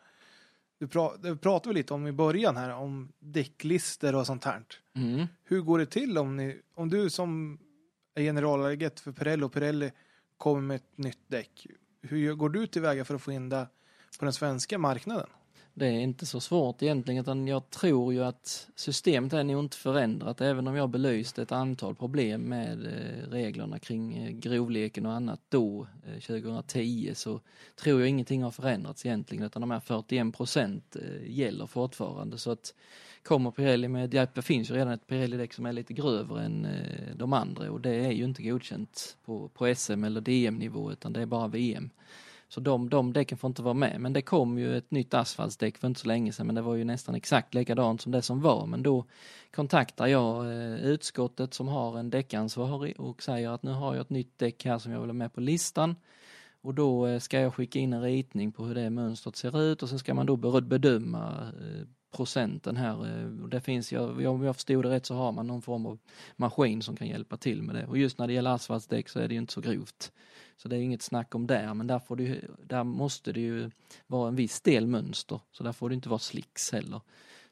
Du, 0.80 0.88
pra, 0.88 1.18
du 1.18 1.38
pratade 1.38 1.76
lite 1.76 1.94
om 1.94 2.08
i 2.08 2.12
början 2.12 2.58
här 2.58 2.74
om 2.74 3.12
däcklister 3.20 4.16
och 4.16 4.26
sånt 4.26 4.44
här. 4.44 4.64
Mm. 4.96 5.28
Hur 5.44 5.62
går 5.62 5.80
det 5.80 5.86
till 5.86 6.18
om, 6.18 6.38
ni, 6.38 6.62
om 6.74 6.90
du 6.90 7.10
som 7.10 7.60
är 8.16 8.22
generaläget 8.22 9.00
för 9.00 9.12
Pirelli 9.12 9.44
och 9.44 9.54
Pirelli 9.54 9.92
kommer 10.38 10.62
med 10.62 10.76
ett 10.76 10.98
nytt 10.98 11.24
däck? 11.28 11.68
Hur 12.02 12.34
går 12.34 12.50
du 12.50 12.68
tillväga 12.68 13.06
för 13.06 13.16
att 13.16 13.22
få 13.22 13.32
in 13.32 13.50
det 13.50 13.68
på 14.20 14.26
den 14.26 14.34
svenska 14.34 14.78
marknaden? 14.78 15.28
Det 15.78 15.86
är 15.86 16.00
inte 16.00 16.26
så 16.26 16.40
svårt 16.40 16.82
egentligen 16.82 17.22
utan 17.22 17.48
jag 17.48 17.70
tror 17.70 18.14
ju 18.14 18.24
att 18.24 18.68
systemet 18.76 19.34
är 19.34 19.44
nog 19.44 19.64
inte 19.64 19.78
förändrat 19.78 20.42
även 20.42 20.68
om 20.68 20.76
jag 20.76 20.90
belyst 20.90 21.40
ett 21.40 21.52
antal 21.52 21.96
problem 21.96 22.42
med 22.42 22.86
eh, 22.86 23.30
reglerna 23.30 23.80
kring 23.80 24.18
eh, 24.18 24.32
grovleken 24.32 25.06
och 25.06 25.14
annat 25.14 25.42
då 25.50 25.88
eh, 26.06 26.20
2010 26.20 27.12
så 27.16 27.40
tror 27.76 28.00
jag 28.00 28.10
ingenting 28.10 28.44
har 28.44 28.52
förändrats 28.52 29.06
egentligen 29.06 29.44
utan 29.44 29.62
de 29.62 29.72
här 29.72 29.80
41 29.80 30.38
procent 30.38 30.96
gäller 31.26 31.66
fortfarande 31.66 32.38
så 32.38 32.52
att 32.52 32.74
kommer 33.24 33.52
Pirelli 33.52 33.88
med, 33.88 34.14
ja, 34.14 34.28
det 34.34 34.42
finns 34.42 34.70
ju 34.70 34.74
redan 34.74 34.94
ett 34.94 35.08
Pirelli-däck 35.08 35.54
som 35.54 35.66
är 35.66 35.74
lite 35.74 35.94
grövre 35.94 36.44
än 36.44 36.68
de 37.16 37.34
andra 37.34 37.72
och 37.72 37.82
det 37.82 37.96
är 37.96 38.12
ju 38.12 38.24
inte 38.24 38.44
godkänt 38.44 39.18
på, 39.26 39.50
på 39.50 39.76
SM 39.76 40.04
eller 40.04 40.22
DM-nivå 40.22 40.92
utan 40.92 41.14
det 41.14 41.22
är 41.22 41.26
bara 41.26 41.48
VM. 41.48 41.90
Så 42.48 42.60
de, 42.60 42.90
de 42.90 43.14
däcken 43.14 43.38
får 43.38 43.48
inte 43.48 43.62
vara 43.62 43.74
med. 43.74 44.02
Men 44.02 44.14
det 44.14 44.22
kom 44.22 44.58
ju 44.58 44.78
ett 44.78 44.92
nytt 44.92 45.14
asfaltsdäck 45.14 45.78
för 45.78 45.88
inte 45.88 46.00
så 46.00 46.08
länge 46.08 46.32
sedan 46.32 46.46
men 46.46 46.56
det 46.56 46.62
var 46.62 46.76
ju 46.76 46.84
nästan 46.84 47.16
exakt 47.16 47.54
likadant 47.54 48.02
som 48.02 48.12
det 48.12 48.22
som 48.22 48.42
var. 48.42 48.66
Men 48.66 48.84
då 48.84 49.06
kontaktar 49.56 50.08
jag 50.08 50.46
eh, 50.46 50.76
utskottet 50.76 51.54
som 51.54 51.68
har 51.68 52.00
en 52.00 52.10
däckansvarig 52.10 53.00
och 53.00 53.24
säger 53.24 53.50
att 53.50 53.64
nu 53.64 53.72
har 53.72 53.94
jag 53.96 54.02
ett 54.02 54.10
nytt 54.10 54.40
däck 54.40 54.66
här 54.66 54.80
som 54.80 54.92
jag 54.92 55.00
vill 55.00 55.10
ha 55.10 55.14
med 55.14 55.34
på 55.34 55.42
listan. 55.42 55.96
Och 56.62 56.74
då 56.74 57.08
eh, 57.08 57.20
ska 57.20 57.40
jag 57.40 57.54
skicka 57.54 57.80
in 57.80 57.94
en 57.94 58.02
ritning 58.02 58.52
på 58.52 58.66
hur 58.66 58.76
det 58.76 58.90
mönstret 58.90 59.36
ser 59.36 59.62
ut 59.62 59.84
och 59.84 59.90
sen 59.90 60.00
ska 60.00 60.14
man 60.14 60.26
då 60.26 60.62
bedöma 60.62 61.52
eh, 61.62 61.88
procenten 62.16 62.78
här. 62.78 63.22
Eh, 63.22 63.30
det 63.30 63.62
finns, 63.62 63.92
jag, 63.92 64.26
om 64.26 64.44
jag 64.44 64.56
förstod 64.56 64.86
det 64.86 64.90
rätt 64.90 65.06
så 65.06 65.16
har 65.16 65.32
man 65.32 65.48
någon 65.48 65.62
form 65.62 65.86
av 65.86 66.00
maskin 66.36 66.82
som 66.82 66.96
kan 66.96 67.08
hjälpa 67.08 67.38
till 67.38 67.62
med 67.62 67.76
det. 67.76 67.86
Och 67.86 67.98
just 67.98 68.18
när 68.18 68.28
det 68.28 68.34
gäller 68.34 68.52
asfaltsdäck 68.52 69.10
så 69.10 69.20
är 69.20 69.28
det 69.28 69.34
ju 69.34 69.40
inte 69.40 69.54
så 69.54 69.62
grovt. 69.62 70.12
Så 70.58 70.68
det 70.68 70.76
är 70.76 70.80
inget 70.80 71.02
snack 71.02 71.36
om 71.36 71.48
där, 71.48 71.74
men 71.74 71.88
där, 71.88 72.00
får 72.00 72.16
du, 72.16 72.42
där 72.64 72.84
måste 72.84 73.32
det 73.32 73.40
ju 73.40 73.72
vara 74.08 74.28
en 74.28 74.36
viss 74.36 74.62
del 74.62 74.88
mönster. 74.88 75.40
Så 75.52 75.64
där 75.64 75.72
får 75.72 75.90
det 75.90 75.96
inte 75.96 76.10
vara 76.10 76.20
slicks 76.20 76.72
heller. 76.72 77.02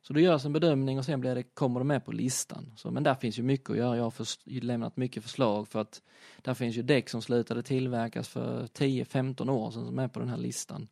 Så 0.02 0.14
det 0.14 0.22
görs 0.22 0.46
en 0.46 0.54
bedömning 0.54 1.00
och 1.00 1.06
sen 1.06 1.20
blir 1.20 1.36
det, 1.36 1.44
kommer 1.44 1.80
det 1.80 1.84
med 1.84 2.06
på 2.06 2.12
listan. 2.12 2.72
Så, 2.76 2.92
men 2.92 3.04
där 3.04 3.16
finns 3.16 3.40
ju 3.40 3.44
mycket 3.44 3.70
att 3.70 3.78
göra. 3.78 3.98
Jag 3.98 4.04
har 4.04 4.12
för, 4.12 4.62
lämnat 4.62 4.98
mycket 4.98 5.24
förslag 5.24 5.68
för 5.68 5.82
att 5.82 6.02
där 6.42 6.54
finns 6.54 6.76
ju 6.76 6.82
däck 6.82 7.10
som 7.10 7.22
slutade 7.22 7.64
tillverkas 7.64 8.28
för 8.28 8.68
10-15 8.68 9.50
år 9.50 9.72
sedan 9.72 9.86
som 9.86 10.00
är 10.00 10.08
på 10.08 10.20
den 10.20 10.30
här 10.30 10.38
listan. 10.38 10.88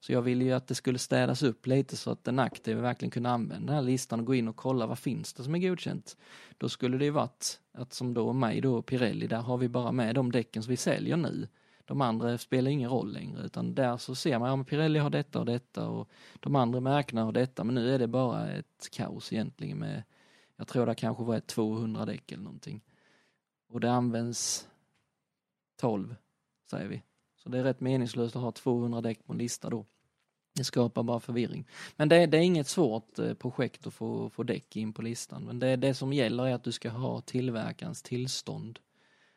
Så 0.00 0.12
jag 0.12 0.22
ville 0.22 0.44
ju 0.44 0.52
att 0.52 0.66
det 0.66 0.74
skulle 0.74 0.98
städas 0.98 1.42
upp 1.42 1.66
lite 1.66 1.96
så 1.96 2.10
att 2.10 2.24
den 2.24 2.38
aktive 2.38 2.80
verkligen 2.80 3.10
kunde 3.10 3.30
använda 3.30 3.66
den 3.66 3.74
här 3.74 3.82
listan 3.82 4.20
och 4.20 4.26
gå 4.26 4.34
in 4.34 4.48
och 4.48 4.56
kolla 4.56 4.86
vad 4.86 4.98
finns 4.98 5.32
det 5.32 5.42
som 5.42 5.54
är 5.54 5.58
godkänt. 5.58 6.16
Då 6.58 6.68
skulle 6.68 6.98
det 6.98 7.04
ju 7.04 7.10
varit 7.10 7.60
att 7.72 7.92
som 7.92 8.14
då 8.14 8.32
mig 8.32 8.60
då 8.60 8.82
Pirelli, 8.82 9.26
där 9.26 9.40
har 9.40 9.58
vi 9.58 9.68
bara 9.68 9.92
med 9.92 10.14
de 10.14 10.32
däcken 10.32 10.62
som 10.62 10.70
vi 10.70 10.76
säljer 10.76 11.16
nu. 11.16 11.48
De 11.84 12.00
andra 12.00 12.38
spelar 12.38 12.70
ingen 12.70 12.90
roll 12.90 13.12
längre 13.12 13.42
utan 13.42 13.74
där 13.74 13.96
så 13.96 14.14
ser 14.14 14.38
man, 14.38 14.48
ja 14.48 14.56
men 14.56 14.64
Pirelli 14.64 14.98
har 14.98 15.10
detta 15.10 15.38
och 15.38 15.46
detta 15.46 15.88
och 15.88 16.08
de 16.40 16.56
andra 16.56 16.80
märkena 16.80 17.24
har 17.24 17.32
detta 17.32 17.64
men 17.64 17.74
nu 17.74 17.94
är 17.94 17.98
det 17.98 18.06
bara 18.06 18.50
ett 18.50 18.88
kaos 18.92 19.32
egentligen 19.32 19.78
med, 19.78 20.02
jag 20.56 20.68
tror 20.68 20.86
det 20.86 20.94
kanske 20.94 21.24
var 21.24 21.36
ett 21.36 21.46
200 21.46 22.04
däck 22.04 22.32
eller 22.32 22.44
någonting. 22.44 22.80
Och 23.68 23.80
det 23.80 23.92
används 23.92 24.68
12 25.76 26.14
säger 26.70 26.88
vi. 26.88 27.02
Så 27.42 27.48
det 27.48 27.58
är 27.58 27.64
rätt 27.64 27.80
meningslöst 27.80 28.36
att 28.36 28.42
ha 28.42 28.52
200 28.52 29.00
däck 29.00 29.26
på 29.26 29.32
en 29.32 29.38
lista 29.38 29.70
då. 29.70 29.86
Det 30.54 30.64
skapar 30.64 31.02
bara 31.02 31.20
förvirring. 31.20 31.66
Men 31.96 32.08
det, 32.08 32.26
det 32.26 32.38
är 32.38 32.42
inget 32.42 32.68
svårt 32.68 33.18
eh, 33.18 33.34
projekt 33.34 33.86
att 33.86 33.94
få, 33.94 34.30
få 34.30 34.42
däck 34.42 34.76
in 34.76 34.92
på 34.92 35.02
listan. 35.02 35.44
Men 35.44 35.58
det, 35.58 35.76
det 35.76 35.94
som 35.94 36.12
gäller 36.12 36.46
är 36.46 36.54
att 36.54 36.64
du 36.64 36.72
ska 36.72 36.90
ha 36.90 37.20
tillverkarens 37.20 38.02
tillstånd 38.02 38.78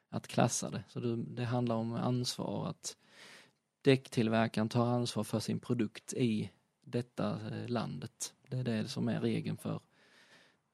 att 0.09 0.27
klassa 0.27 0.69
det. 0.69 0.83
Så 0.89 0.99
du, 0.99 1.15
det 1.15 1.45
handlar 1.45 1.75
om 1.75 1.93
ansvar 1.93 2.67
att 2.67 2.97
däcktillverkaren 3.81 4.69
tar 4.69 4.85
ansvar 4.85 5.23
för 5.23 5.39
sin 5.39 5.59
produkt 5.59 6.13
i 6.13 6.49
detta 6.83 7.31
eh, 7.31 7.67
landet. 7.67 8.33
Det 8.47 8.57
är 8.57 8.63
det 8.63 8.87
som 8.87 9.07
är 9.07 9.21
regeln 9.21 9.57
för 9.57 9.79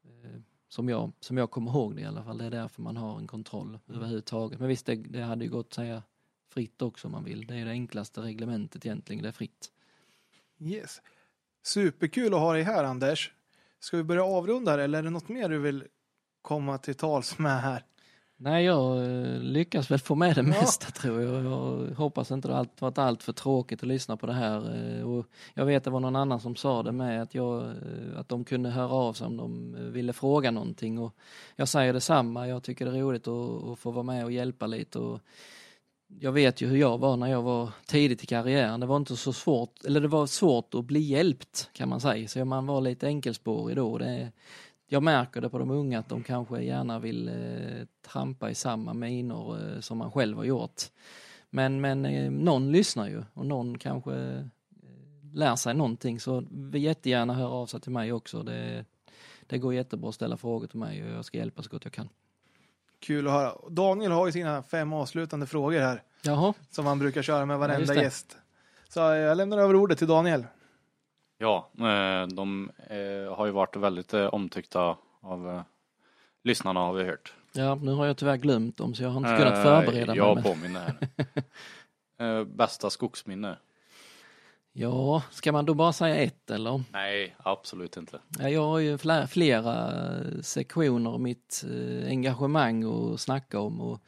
eh, 0.03 0.41
som 0.69 0.90
jag, 0.90 1.11
som 1.19 1.38
jag 1.38 1.51
kommer 1.51 1.72
ihåg 1.72 1.95
det 1.95 2.01
i 2.01 2.06
alla 2.06 2.24
fall. 2.24 2.38
Det 2.38 2.45
är 2.45 2.51
därför 2.51 2.82
man 2.82 2.98
har 2.98 3.17
en 3.17 3.27
kontroll 3.27 3.80
överhuvudtaget. 3.88 4.59
Men 4.59 4.67
visst, 4.67 4.85
det, 4.85 4.95
det 4.95 5.22
hade 5.22 5.45
ju 5.45 5.51
gått 5.51 5.67
att 5.67 5.74
säga 5.74 6.03
fritt 6.50 6.82
också 6.82 7.08
om 7.08 7.11
man 7.11 7.24
vill. 7.24 7.48
Det 7.48 7.56
är 7.56 7.66
det 7.66 7.72
enklaste 7.72 8.22
reglementet 8.22 8.86
egentligen, 8.86 9.24
det 9.24 9.28
är 9.30 9.34
fritt. 9.34 9.69
Yes. 10.60 11.02
Superkul 11.64 12.34
att 12.34 12.40
ha 12.40 12.53
dig 12.53 12.64
här 12.64 12.84
Anders. 12.84 13.32
Ska 13.80 13.98
vi 13.98 14.03
börja 14.03 14.24
avrunda 14.24 14.72
här 14.72 14.80
eller 14.80 15.00
är 15.00 15.03
det 15.03 15.10
något 15.10 15.30
mer 15.30 15.50
du 15.50 15.60
vill 15.60 15.84
komma 16.42 16.78
till 16.78 16.95
tals 16.95 17.38
med 17.38 17.61
här? 17.61 17.84
Nej, 18.42 18.66
jag 18.66 18.98
eh, 18.98 19.40
lyckas 19.40 19.92
väl 19.92 20.00
få 20.00 20.16
med 20.16 20.36
det 20.36 20.42
Ja. 20.42 20.48
mesta 20.48 20.92
tror 20.92 21.22
jag. 21.22 21.44
Jag 21.45 21.95
hoppas 21.95 22.32
inte 22.32 22.48
det 22.48 22.53
har 22.53 22.60
allt- 22.60 22.82
varit 22.82 22.98
allt 22.98 23.24
för 23.24 23.34
tråkigt 23.34 23.82
att 23.84 23.88
lyssna 23.88 24.18
på 24.18 24.26
det 24.28 24.34
här. 24.34 24.76
eh, 25.00 25.03
Och 25.10 25.26
jag 25.53 25.66
vet 25.66 25.84
det 25.84 25.90
var 25.90 26.00
någon 26.00 26.16
annan 26.16 26.40
som 26.40 26.56
sa 26.56 26.84
det 26.84 26.92
med 26.92 27.22
att, 27.22 27.36
jag, 27.36 27.64
eh, 27.64 28.19
att 28.19 28.30
de 28.30 28.44
kunde 28.45 28.69
höra 28.69 28.90
av 28.90 29.14
sig 29.14 29.28
om 29.28 29.38
de 29.38 29.76
ville 29.92 30.14
fråga 30.14 30.52
någonting. 30.52 31.00
Och 31.00 31.16
jag 31.56 31.68
säger 31.68 31.94
detsamma, 31.94 32.48
jag 32.48 32.64
tycker 32.64 32.86
det 32.86 32.98
är 32.98 33.02
roligt 33.02 33.28
att, 33.28 33.64
att 33.64 33.80
få 33.80 33.92
vara 33.92 34.03
med 34.03 34.26
och 34.26 34.32
hjälpa 34.32 34.68
lite. 34.68 35.00
Och 35.00 35.19
jag 36.20 36.32
vet 36.32 36.62
ju 36.62 36.68
hur 36.68 36.78
jag 36.78 36.98
var 36.98 37.18
när 37.18 37.28
jag 37.28 37.42
var 37.42 37.70
tidigt 37.86 38.24
i 38.24 38.26
karriären. 38.26 38.80
Det 38.80 38.86
var 38.86 38.98
inte 38.98 39.16
så 39.16 39.34
svårt, 39.34 39.86
eller 39.86 40.02
det 40.02 40.08
var 40.08 40.26
svårt 40.26 40.74
att 40.74 40.86
bli 40.86 41.00
hjälpt 41.00 41.70
kan 41.74 41.90
man 41.90 42.02
säga. 42.02 42.28
Så 42.28 42.46
man 42.46 42.66
var 42.66 42.82
lite 42.82 43.08
enkelspårig 43.08 43.76
då. 43.76 43.98
Det, 43.98 44.32
jag 44.88 45.04
märker 45.04 45.42
det 45.42 45.50
på 45.50 45.60
de 45.60 45.72
unga 45.72 46.00
att 46.00 46.10
de 46.10 46.24
kanske 46.24 46.62
gärna 46.62 47.00
vill 47.00 47.28
eh, 47.28 47.86
trampa 48.08 48.50
i 48.50 48.56
samma 48.56 48.94
minor 48.94 49.58
eh, 49.58 49.80
som 49.80 49.98
man 49.98 50.12
själv 50.12 50.38
har 50.38 50.44
gjort. 50.44 50.82
Men, 51.50 51.82
men 51.82 52.06
eh, 52.06 52.32
någon 52.32 52.72
lyssnar 52.72 53.08
ju 53.08 53.24
och 53.34 53.46
någon 53.46 53.78
kanske 53.78 54.14
eh, 54.14 54.46
lär 55.34 55.56
sig 55.56 55.74
någonting 55.74 56.20
så 56.20 56.44
vi 56.52 56.80
jättegärna 56.80 57.34
höra 57.34 57.50
av 57.50 57.66
sig 57.66 57.82
till 57.82 57.92
mig 57.92 58.14
också. 58.14 58.44
Det, 58.44 58.86
det 59.48 59.58
går 59.58 59.74
jättebra 59.74 60.10
att 60.10 60.16
ställa 60.16 60.38
frågor 60.38 60.68
till 60.68 60.80
mig 60.80 61.04
och 61.04 61.10
jag 61.10 61.26
ska 61.26 61.38
hjälpa 61.38 61.64
så 61.64 61.70
gott 61.70 61.84
jag 61.84 61.94
kan. 61.94 62.10
Kul 63.00 63.28
att 63.28 63.34
höra. 63.34 63.53
Daniel 63.69 64.11
har 64.11 64.26
ju 64.26 64.32
sina 64.32 64.64
fem 64.64 64.94
avslutande 64.94 65.45
frågor 65.48 65.80
här 65.80 66.03
Jaha, 66.22 66.53
som 66.69 66.86
han 66.86 67.00
brukar 67.00 67.22
köra 67.22 67.45
med 67.45 67.53
Ja, 67.53 67.58
varenda 67.58 67.94
det. 67.94 68.02
gäst. 68.02 68.38
Så 68.90 69.11
eh, 69.11 69.18
jag 69.18 69.38
lämnar 69.38 69.58
över 69.58 69.76
ordet 69.76 69.98
till 69.98 70.08
Daniel. 70.08 70.45
Ja, 71.38 71.69
eh, 71.78 72.28
de 72.28 72.72
eh, 72.90 73.36
har 73.36 73.45
ju 73.45 73.52
varit 73.52 73.76
väldigt 73.76 74.14
omtyckta 74.14 74.98
av 75.22 75.64
lyssnarna 76.44 76.80
har 76.80 76.94
vi 76.94 77.03
hört. 77.03 77.34
ja, 77.53 77.76
nu 77.76 77.92
har 77.94 78.06
jag 78.06 78.18
tyvärr 78.18 78.38
glömt 78.38 78.78
dem 78.78 78.95
så 78.95 79.03
jag 79.03 79.10
har 79.10 79.18
inte 79.18 79.44
kunnat 79.44 79.64
förbereda 79.64 80.06
mig. 80.06 80.18
Jag 80.18 80.44
påminner 80.44 80.80
här. 82.18 82.44
bästa 82.45 82.90
skogsminne? 82.90 83.58
Ja, 84.82 85.24
ska 85.32 85.51
man 85.51 85.66
då 85.66 85.74
bara 85.74 85.93
säga 85.93 86.16
ett 86.16 86.51
eller? 86.51 86.83
Nej, 86.91 87.35
absolut 87.38 87.98
inte. 87.98 88.19
Ja, 88.40 88.49
jag 88.49 88.66
har 88.66 88.80
ju 88.80 88.98
flera, 88.98 89.27
flera 89.27 89.93
sektioner 90.41 91.11
av 91.11 91.22
mitt 91.22 91.66
eh, 91.67 92.08
engagemang 92.09 92.83
att 92.83 93.19
snacka 93.19 93.59
om 93.59 93.82
och 93.82 94.01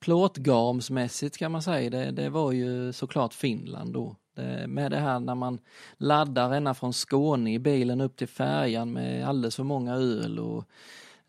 plåtgarmsmässigt 0.00 1.38
kan 1.38 1.52
man 1.52 1.62
säga, 1.62 1.90
det, 1.90 2.10
det 2.10 2.28
var 2.28 2.52
ju 2.52 2.92
såklart 2.92 3.34
Finland 3.34 3.92
då. 3.94 4.16
Det, 4.36 4.66
med 4.68 4.90
det 4.90 4.98
här 4.98 5.20
när 5.20 5.34
man 5.34 5.58
laddar 5.96 6.52
ända 6.52 6.74
från 6.74 6.92
Skåne 6.92 7.52
i 7.52 7.58
bilen 7.58 8.00
upp 8.00 8.16
till 8.16 8.28
färjan 8.28 8.92
med 8.92 9.28
alldeles 9.28 9.56
för 9.56 9.64
många 9.64 9.94
öl 9.94 10.38
och 10.38 10.58
eh, 10.58 10.64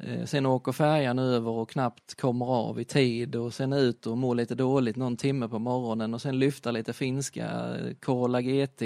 Eh, 0.03 0.25
sen 0.25 0.45
åker 0.45 0.71
färjan 0.71 1.19
över 1.19 1.51
och 1.51 1.69
knappt 1.69 2.15
kommer 2.15 2.45
av 2.45 2.79
i 2.79 2.85
tid 2.85 3.35
och 3.35 3.53
sen 3.53 3.73
ut 3.73 4.07
och 4.07 4.17
mår 4.17 4.35
lite 4.35 4.55
dåligt 4.55 4.95
någon 4.95 5.17
timme 5.17 5.47
på 5.47 5.59
morgonen 5.59 6.13
och 6.13 6.21
sen 6.21 6.39
lyfta 6.39 6.71
lite 6.71 6.93
finska 6.93 7.75
eh, 7.75 7.93
Corolla 7.93 8.41
GT 8.41 8.81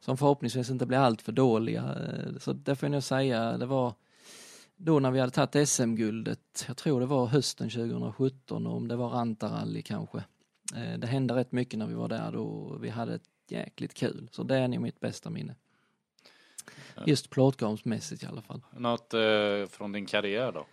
som 0.00 0.16
förhoppningsvis 0.16 0.70
inte 0.70 0.86
blir 0.86 0.98
allt 0.98 1.22
för 1.22 1.32
dåliga. 1.32 1.82
Eh, 1.82 2.38
så 2.40 2.52
det 2.52 2.76
får 2.76 2.86
jag 2.86 2.92
nog 2.92 3.02
säga, 3.02 3.58
det 3.58 3.66
var 3.66 3.94
då 4.76 4.98
när 5.00 5.10
vi 5.10 5.20
hade 5.20 5.32
tagit 5.32 5.68
SM-guldet, 5.68 6.64
jag 6.68 6.76
tror 6.76 7.00
det 7.00 7.06
var 7.06 7.26
hösten 7.26 7.70
2017 7.70 8.66
om 8.66 8.88
det 8.88 8.96
var 8.96 9.08
Rantaralli 9.08 9.82
kanske. 9.82 10.18
Eh, 10.76 10.98
det 10.98 11.06
hände 11.06 11.34
rätt 11.34 11.52
mycket 11.52 11.78
när 11.78 11.86
vi 11.86 11.94
var 11.94 12.08
där 12.08 12.32
då 12.32 12.76
vi 12.80 12.88
hade 12.88 13.14
ett 13.14 13.22
jäkligt 13.48 13.94
kul. 13.94 14.28
Så 14.32 14.42
det 14.42 14.56
är 14.56 14.68
nog 14.68 14.80
mitt 14.80 15.00
bästa 15.00 15.30
minne. 15.30 15.54
Just 17.06 17.30
plåtgarmsmässigt 17.30 18.22
i 18.22 18.26
alla 18.26 18.42
fall. 18.42 18.60
Något 18.76 19.14
eh, 19.14 19.20
från 19.70 19.92
din 19.92 20.06
karriär 20.06 20.52
då? 20.52 20.66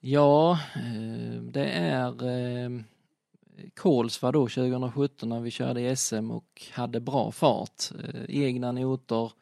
Ja, 0.00 0.58
eh, 0.74 1.42
det 1.42 1.64
är 1.70 2.28
eh, 2.28 2.70
Kolsva 3.74 4.32
då 4.32 4.48
2017 4.48 5.28
när 5.28 5.40
vi 5.40 5.50
körde 5.50 5.80
i 5.80 5.96
SM 5.96 6.30
och 6.30 6.62
hade 6.72 7.00
bra 7.00 7.32
fart. 7.32 7.82
Eh, 8.04 8.22
Egna 8.42 8.72
noter. 8.72 9.32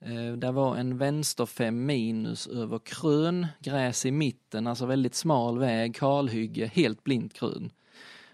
Eh, 0.00 0.32
Det 0.32 0.52
var 0.52 0.76
en 0.76 0.98
vänster 0.98 1.46
5 1.46 1.86
minus 1.86 2.46
över 2.46 2.78
krön, 2.78 3.46
gräs 3.60 4.06
i 4.06 4.10
mitten, 4.10 4.66
alltså 4.66 4.86
väldigt 4.86 5.14
smal 5.14 5.58
väg, 5.58 5.96
kalhygge, 5.96 6.66
helt 6.74 7.04
blint 7.04 7.34
krön. 7.34 7.70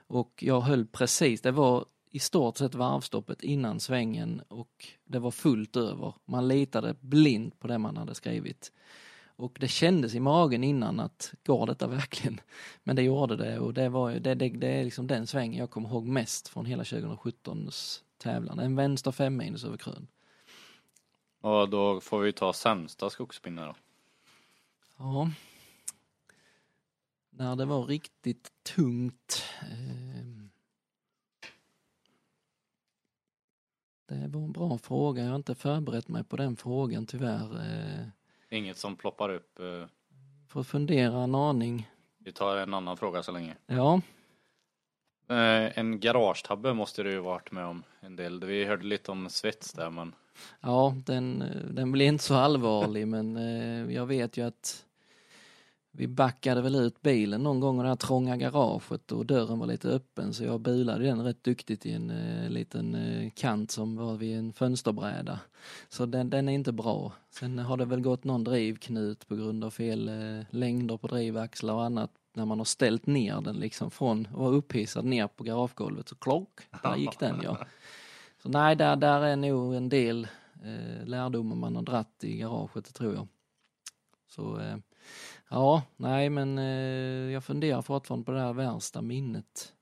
Och 0.07 0.33
jag 0.43 0.61
höll 0.61 0.87
precis, 0.87 1.41
det 1.41 1.51
var 1.51 1.85
i 2.11 2.19
stort 2.19 2.57
sett 2.57 2.75
varvstoppet 2.75 3.43
innan 3.43 3.81
svängen 3.81 4.43
och 4.49 4.87
det 5.05 5.19
var 5.19 5.31
fullt 5.31 5.77
över. 5.77 6.15
Man 6.25 6.49
litade 6.49 6.95
blint 7.01 7.61
på 7.61 7.69
det 7.69 7.79
man 7.79 7.97
hade 7.97 8.15
skrivit. 8.15 8.73
Och 9.37 9.57
det 9.61 9.69
kändes 9.69 10.15
i 10.15 10.21
magen 10.21 10.65
innan 10.65 11.01
att 11.01 11.35
går 11.45 11.67
detta 11.67 11.87
verkligen? 11.87 12.41
Men 12.83 12.97
det 12.97 13.03
gjorde 13.03 13.37
det 13.37 13.59
och 13.59 13.75
det, 13.75 13.89
var, 13.89 14.13
det, 14.13 14.35
det, 14.35 14.49
det 14.49 14.69
är 14.69 14.85
liksom 14.85 15.07
den 15.07 15.27
svängen 15.27 15.59
jag 15.59 15.71
kommer 15.71 15.89
ihåg 15.89 16.05
mest 16.05 16.49
från 16.49 16.67
hela 16.67 16.83
2017s 16.83 18.01
tävlan. 18.19 18.59
En 18.59 18.77
vänster 18.77 19.13
5 19.13 19.37
minus 19.37 19.65
över 19.65 19.77
krön. 19.77 20.07
Och 21.41 21.69
då 21.69 22.01
får 22.01 22.21
vi 22.21 22.33
ta 22.33 22.53
sämsta 22.53 23.11
skogsminne 23.11 23.65
då. 23.65 23.75
Ja. 24.99 25.31
När 27.31 27.57
det 27.57 27.65
var 27.65 27.85
riktigt 27.85 28.53
tungt. 28.63 29.43
Det 34.15 34.29
var 34.29 34.41
en 34.45 34.53
bra 34.53 34.79
fråga. 34.79 35.23
Jag 35.23 35.29
har 35.31 35.37
inte 35.37 35.55
förberett 35.55 36.09
mig 36.09 36.25
på 36.25 36.37
den 36.37 36.57
frågan 36.57 37.07
tyvärr. 37.07 37.57
Eh, 37.57 38.07
Inget 38.59 38.77
som 38.77 38.97
ploppar 38.97 39.29
upp. 39.29 39.59
Eh, 39.61 39.87
får 40.49 40.63
fundera 40.63 41.23
en 41.23 41.35
aning. 41.35 41.91
vi 42.19 42.33
tar 42.33 42.57
en 42.57 42.75
annan 42.75 42.97
fråga 42.97 43.23
så 43.23 43.33
länge. 43.33 43.57
Ja, 43.67 44.01
Eh, 45.29 45.79
en 45.79 46.01
garagetabbe 46.01 46.75
måste 46.75 47.03
du 47.03 47.11
ju 47.11 47.19
varit 47.19 47.53
med 47.53 47.65
om 47.65 47.83
en 48.01 48.17
del. 48.17 48.45
Vi 48.45 48.65
hörde 48.65 48.87
lite 48.87 49.11
om 49.11 49.31
svets 49.31 49.73
där 49.73 49.91
men 49.91 50.15
ja 50.61 50.95
den, 51.07 51.45
den 51.71 51.93
blir 51.93 52.07
inte 52.07 52.25
så 52.25 52.35
allvarlig 52.35 53.09
men 53.15 53.37
jag 53.93 54.07
vet 54.07 54.37
ju 54.37 54.47
att 54.47 54.85
vi 55.93 56.07
backade 56.07 56.63
väl 56.63 56.75
ut 56.75 57.03
bilen 57.03 57.43
någon 57.43 57.61
gång 57.61 57.81
i 57.81 57.83
det 57.83 57.89
här 57.89 57.97
trånga 57.97 58.37
garaget 58.37 59.13
och 59.13 59.27
dörren 59.27 59.59
var 59.59 59.67
lite 59.67 59.89
öppen 59.89 60.35
så 60.35 60.45
jag 60.45 60.61
bulade 60.61 61.05
den 61.05 61.25
rätt 61.25 61.45
duktigt 61.45 61.87
i 61.87 61.93
en 61.93 62.11
eh, 62.11 62.51
liten 62.51 62.95
eh, 62.95 63.31
kant 63.31 63.71
som 63.71 63.97
var 63.97 64.17
vid 64.17 64.39
en 64.39 64.53
fönsterbräda. 64.53 65.41
Så 65.89 66.07
den, 66.07 66.31
den 66.31 66.49
är 66.49 66.53
inte 66.53 66.73
bra. 66.73 67.13
Sen 67.31 67.59
har 67.59 67.77
det 67.77 67.85
väl 67.85 68.01
gått 68.01 68.25
någon 68.25 68.45
drivknut 68.45 69.29
på 69.29 69.37
grund 69.37 69.65
av 69.65 69.71
fel 69.71 70.09
eh, 70.09 70.47
längder 70.51 70.97
på 70.97 71.07
drivaxlar 71.07 71.75
och 71.75 71.85
annat 71.85 72.11
när 72.35 72.45
man 72.45 72.59
har 72.59 72.65
ställt 72.65 73.07
ner 73.07 73.41
den 73.41 73.57
liksom 73.57 73.91
från 73.91 74.27
att 74.27 74.39
vara 74.39 74.51
upphissad 74.51 75.05
ner 75.05 75.27
på 75.27 75.45
garagegolvet 75.45 76.09
så 76.09 76.15
klock, 76.15 76.61
där 76.83 76.97
gick 76.97 77.19
den 77.19 77.41
ja. 77.43 77.59
Så 78.43 78.49
nej, 78.49 78.77
där, 78.77 78.97
där 78.97 79.21
är 79.21 79.37
nog 79.37 79.75
en 79.75 79.89
del 79.89 80.29
eh, 80.65 81.07
lärdomar 81.07 81.57
man 81.57 81.77
har 81.77 81.83
dratt 81.83 82.25
i 82.25 82.37
garaget, 82.37 82.85
det 82.85 82.93
tror 82.93 83.15
jag. 83.15 83.29
Så 84.29 84.61
eh, 84.61 84.77
ja, 85.51 85.83
nej 85.97 86.31
men 86.31 86.59
eh, 86.59 87.33
jag 87.33 87.45
funderar 87.45 87.83
fortfarande 87.83 88.25
på 88.25 88.33
det 88.33 88.41
här 88.41 88.53
värsta 88.53 89.03
minnet. 89.03 89.73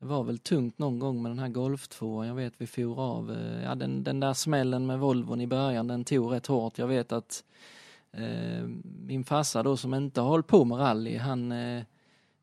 Det 0.00 0.06
var 0.06 0.24
väl 0.24 0.38
tungt 0.38 0.78
någon 0.78 0.98
gång 0.98 1.22
med 1.22 1.30
den 1.30 1.38
här 1.38 1.48
Golf 1.48 1.88
2 1.88 2.24
jag 2.24 2.34
vet 2.34 2.52
vi 2.58 2.66
for 2.66 3.00
av, 3.00 3.32
eh, 3.32 3.62
ja 3.62 3.74
den, 3.74 4.04
den 4.04 4.20
där 4.20 4.34
smällen 4.34 4.86
med 4.86 4.98
Volvon 4.98 5.40
i 5.40 5.46
början 5.46 5.86
den 5.86 6.04
tog 6.04 6.32
rätt 6.32 6.46
hårt. 6.46 6.78
Jag 6.78 6.86
vet 6.86 7.12
att 7.12 7.44
eh, 8.12 8.68
min 8.82 9.24
farsa 9.24 9.62
då 9.62 9.76
som 9.76 9.94
inte 9.94 10.20
har 10.20 10.28
hållit 10.28 10.46
på 10.46 10.64
med 10.64 10.78
rally, 10.78 11.16
han 11.16 11.52
eh, 11.52 11.82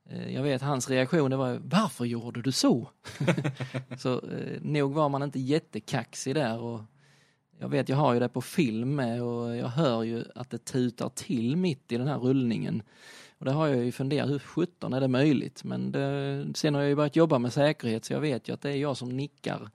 eh 0.10 0.34
jag 0.34 0.44
vet 0.44 0.62
hans 0.62 0.90
reaktion 0.90 1.32
det 1.32 1.38
var 1.38 1.50
ju, 1.50 1.60
varför 1.64 2.06
gjorde 2.06 2.42
du 2.42 2.52
så? 2.52 2.90
så 3.98 4.14
eh, 4.14 4.62
nog 4.62 4.94
var 4.94 5.10
man 5.10 5.24
inte 5.24 5.40
jättekaxig 5.40 6.36
där 6.36 6.60
och 6.60 6.82
jag 7.60 7.70
vet 7.70 7.90
jag 7.90 7.98
har 7.98 8.14
ju 8.14 8.20
det 8.20 8.30
på 8.30 8.42
film 8.42 8.96
med 8.96 9.24
och 9.24 9.56
jag 9.56 9.68
hör 9.68 10.04
ju 10.04 10.24
att 10.36 10.50
det 10.50 10.66
tutar 10.66 11.10
till 11.10 11.56
mitt 11.56 11.92
i 11.92 11.98
den 11.98 12.08
här 12.08 12.18
rullningen. 12.18 12.84
Och 13.38 13.46
det 13.46 13.52
har 13.52 13.68
jag 13.68 13.86
ju 13.86 13.92
funderat, 13.92 14.30
hur 14.30 14.40
sjutton 14.40 14.94
är 14.94 15.02
det 15.02 15.08
möjligt? 15.08 15.64
Men 15.64 15.92
det, 15.92 16.46
sen 16.56 16.74
har 16.74 16.82
jag 16.82 16.90
ju 16.90 16.96
börjat 16.96 17.16
jobba 17.16 17.40
med 17.40 17.54
säkerhet 17.54 18.06
så 18.06 18.14
jag 18.14 18.22
vet 18.22 18.50
ju 18.50 18.54
att 18.54 18.62
det 18.62 18.70
är 18.70 18.76
jag 18.76 18.98
som 18.98 19.10
nickar 19.10 19.70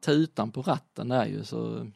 tutan 0.00 0.50
på 0.50 0.62
ratten 0.62 1.08
där 1.08 1.26
ju 1.26 1.44
så 1.44 1.90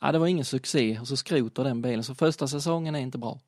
Ja, 0.00 0.12
det 0.12 0.18
var 0.18 0.26
ingen 0.26 0.44
succé 0.44 0.98
och 1.00 1.08
så 1.08 1.16
skrotar 1.16 1.64
den 1.64 1.82
bilen 1.82 2.04
så 2.04 2.14
första 2.14 2.48
säsongen 2.48 2.94
är 2.94 3.00
inte 3.00 3.18
bra. 3.18 3.40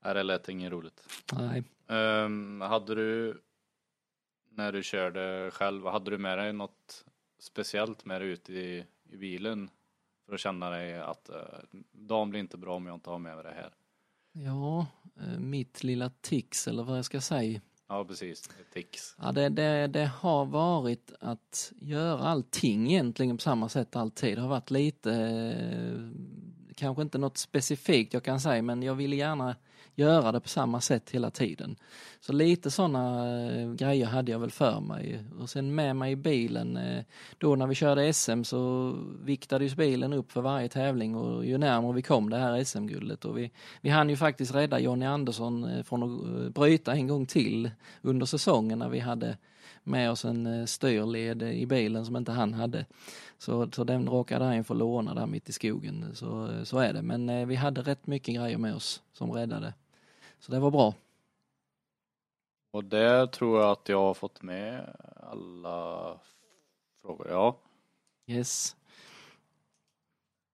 är 0.00 0.14
det 0.14 0.22
lät 0.22 0.48
inget 0.48 0.72
roligt. 0.72 1.02
Nej. 1.32 1.62
Ehm, 1.88 2.60
hade 2.60 2.94
du 2.94 3.40
när 4.50 4.72
du 4.72 4.82
körde 4.82 5.50
själv, 5.52 5.86
hade 5.86 6.10
du 6.10 6.18
med 6.18 6.38
dig 6.38 6.52
något 6.52 7.04
speciellt 7.38 8.04
med 8.04 8.20
dig 8.20 8.28
ut 8.28 8.50
i, 8.50 8.84
i 9.10 9.16
bilen 9.16 9.70
för 10.26 10.34
att 10.34 10.40
känna 10.40 10.70
dig 10.70 10.98
att 10.98 11.30
uh, 11.32 11.80
dagen 11.92 12.30
blir 12.30 12.40
inte 12.40 12.56
bra 12.56 12.76
om 12.76 12.86
jag 12.86 12.94
inte 12.94 13.10
har 13.10 13.18
med 13.18 13.34
mig 13.34 13.44
det 13.44 13.54
här? 13.54 13.70
Ja, 14.32 14.86
eh, 15.20 15.38
mitt 15.38 15.84
lilla 15.84 16.10
tics 16.20 16.68
eller 16.68 16.82
vad 16.82 16.98
jag 16.98 17.04
ska 17.04 17.20
säga. 17.20 17.60
Ja 17.88 18.04
precis, 18.04 18.50
tics. 18.72 19.16
Ja, 19.22 19.32
det, 19.32 19.48
det, 19.48 19.86
det 19.86 20.06
har 20.06 20.44
varit 20.44 21.12
att 21.20 21.72
göra 21.80 22.18
allting 22.18 22.92
egentligen 22.92 23.36
på 23.36 23.40
samma 23.42 23.68
sätt 23.68 23.96
alltid. 23.96 24.36
Det 24.36 24.40
har 24.40 24.48
varit 24.48 24.70
lite, 24.70 25.12
eh, 25.12 26.00
kanske 26.74 27.02
inte 27.02 27.18
något 27.18 27.36
specifikt 27.36 28.14
jag 28.14 28.22
kan 28.22 28.40
säga, 28.40 28.62
men 28.62 28.82
jag 28.82 28.94
vill 28.94 29.12
gärna 29.12 29.56
göra 29.96 30.32
det 30.32 30.40
på 30.40 30.48
samma 30.48 30.80
sätt 30.80 31.10
hela 31.10 31.30
tiden. 31.30 31.76
Så 32.20 32.32
lite 32.32 32.70
sådana 32.70 33.28
eh, 33.28 33.72
grejer 33.72 34.06
hade 34.06 34.32
jag 34.32 34.38
väl 34.38 34.50
för 34.50 34.80
mig. 34.80 35.24
Och 35.40 35.50
sen 35.50 35.74
med 35.74 35.96
mig 35.96 36.12
i 36.12 36.16
bilen, 36.16 36.76
eh, 36.76 37.04
då 37.38 37.56
när 37.56 37.66
vi 37.66 37.74
körde 37.74 38.12
SM 38.12 38.42
så 38.42 38.92
viktades 39.24 39.74
bilen 39.74 40.12
upp 40.12 40.32
för 40.32 40.40
varje 40.40 40.68
tävling 40.68 41.16
och 41.16 41.46
ju 41.46 41.58
närmare 41.58 41.92
vi 41.92 42.02
kom 42.02 42.30
det 42.30 42.38
här 42.38 42.64
SM-guldet 42.64 43.24
och 43.24 43.38
vi, 43.38 43.50
vi 43.80 43.90
hann 43.90 44.10
ju 44.10 44.16
faktiskt 44.16 44.54
rädda 44.54 44.78
Jonny 44.78 45.06
Andersson 45.06 45.64
eh, 45.64 45.82
från 45.82 46.02
att 46.02 46.44
eh, 46.44 46.50
bryta 46.50 46.92
en 46.92 47.06
gång 47.06 47.26
till 47.26 47.70
under 48.02 48.26
säsongen 48.26 48.78
när 48.78 48.88
vi 48.88 48.98
hade 48.98 49.36
med 49.86 50.10
oss 50.10 50.24
en 50.24 50.46
eh, 50.46 50.64
styrled 50.64 51.42
i 51.42 51.66
bilen 51.66 52.06
som 52.06 52.16
inte 52.16 52.32
han 52.32 52.54
hade. 52.54 52.86
Så, 53.38 53.68
så 53.72 53.84
den 53.84 54.08
råkade 54.08 54.44
han 54.44 54.64
få 54.64 54.74
låna 54.74 55.14
där 55.14 55.26
mitt 55.26 55.48
i 55.48 55.52
skogen. 55.52 56.04
Så, 56.14 56.50
eh, 56.50 56.62
så 56.62 56.78
är 56.78 56.92
det. 56.92 57.02
Men 57.02 57.28
eh, 57.28 57.46
vi 57.46 57.54
hade 57.54 57.82
rätt 57.82 58.06
mycket 58.06 58.34
grejer 58.34 58.58
med 58.58 58.74
oss 58.74 59.02
som 59.12 59.32
räddade. 59.32 59.74
Så 60.46 60.52
det 60.52 60.58
var 60.58 60.70
bra. 60.70 60.94
Och 62.72 62.84
det 62.84 63.26
tror 63.32 63.60
jag 63.60 63.70
att 63.70 63.88
jag 63.88 63.98
har 63.98 64.14
fått 64.14 64.42
med 64.42 64.96
alla 65.32 66.18
frågor. 67.02 67.28
Ja, 67.30 67.56
Yes. 68.26 68.76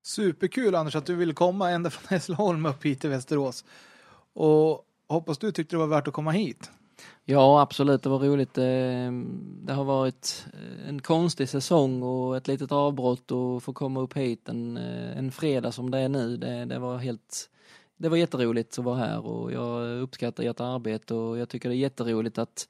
Superkul 0.03 0.75
Anders 0.75 0.97
att 0.97 1.07
du 1.07 1.15
ville 1.15 1.35
komma 1.35 1.71
ända 1.71 1.91
från 1.91 2.09
Hässleholm 2.11 2.67
upp 2.67 2.85
hit 2.85 3.01
till 3.01 3.11
Västerås. 3.11 3.65
Och 4.33 4.87
hoppas 5.09 5.39
du 5.39 5.53
tyckte 5.53 5.77
det 5.77 5.81
var 5.81 5.87
värt 5.87 6.09
att 6.09 6.15
komma 6.15 6.31
hit. 6.31 6.71
Ja, 7.25 7.61
absolut. 7.61 8.03
Det 8.03 8.09
var 8.09 8.19
roligt. 8.19 8.59
Eh, 8.59 9.13
Det 9.67 9.73
har 9.73 9.85
varit 9.85 10.47
eh, 10.53 10.89
en 10.89 11.01
konstig 11.03 11.49
säsong 11.49 12.03
och 12.03 12.37
ett 12.37 12.49
litet 12.49 12.73
avbrott 12.73 13.31
och 13.31 13.63
få 13.63 13.73
komma 13.73 14.01
upp 14.01 14.17
hit 14.17 14.49
en, 14.49 14.77
eh, 14.77 15.19
en 15.19 15.33
fredag 15.33 15.73
som 15.73 15.91
det 15.91 15.99
är 15.99 16.09
nu. 16.09 16.37
Det, 16.37 16.65
det 16.65 16.79
var 16.79 16.99
helt 16.99 17.51
det 18.03 18.09
var 18.09 18.17
jätteroligt 18.17 18.79
att 18.79 18.85
vara 18.85 18.97
här 18.97 19.27
och 19.27 19.53
jag 19.53 20.01
uppskattar 20.01 20.45
ert 20.45 20.61
arbete 20.61 21.15
och 21.15 21.39
jag 21.39 21.49
tycker 21.49 21.69
det 21.69 21.75
är 21.75 21.79
jätteroligt 21.79 22.39
att 22.39 22.69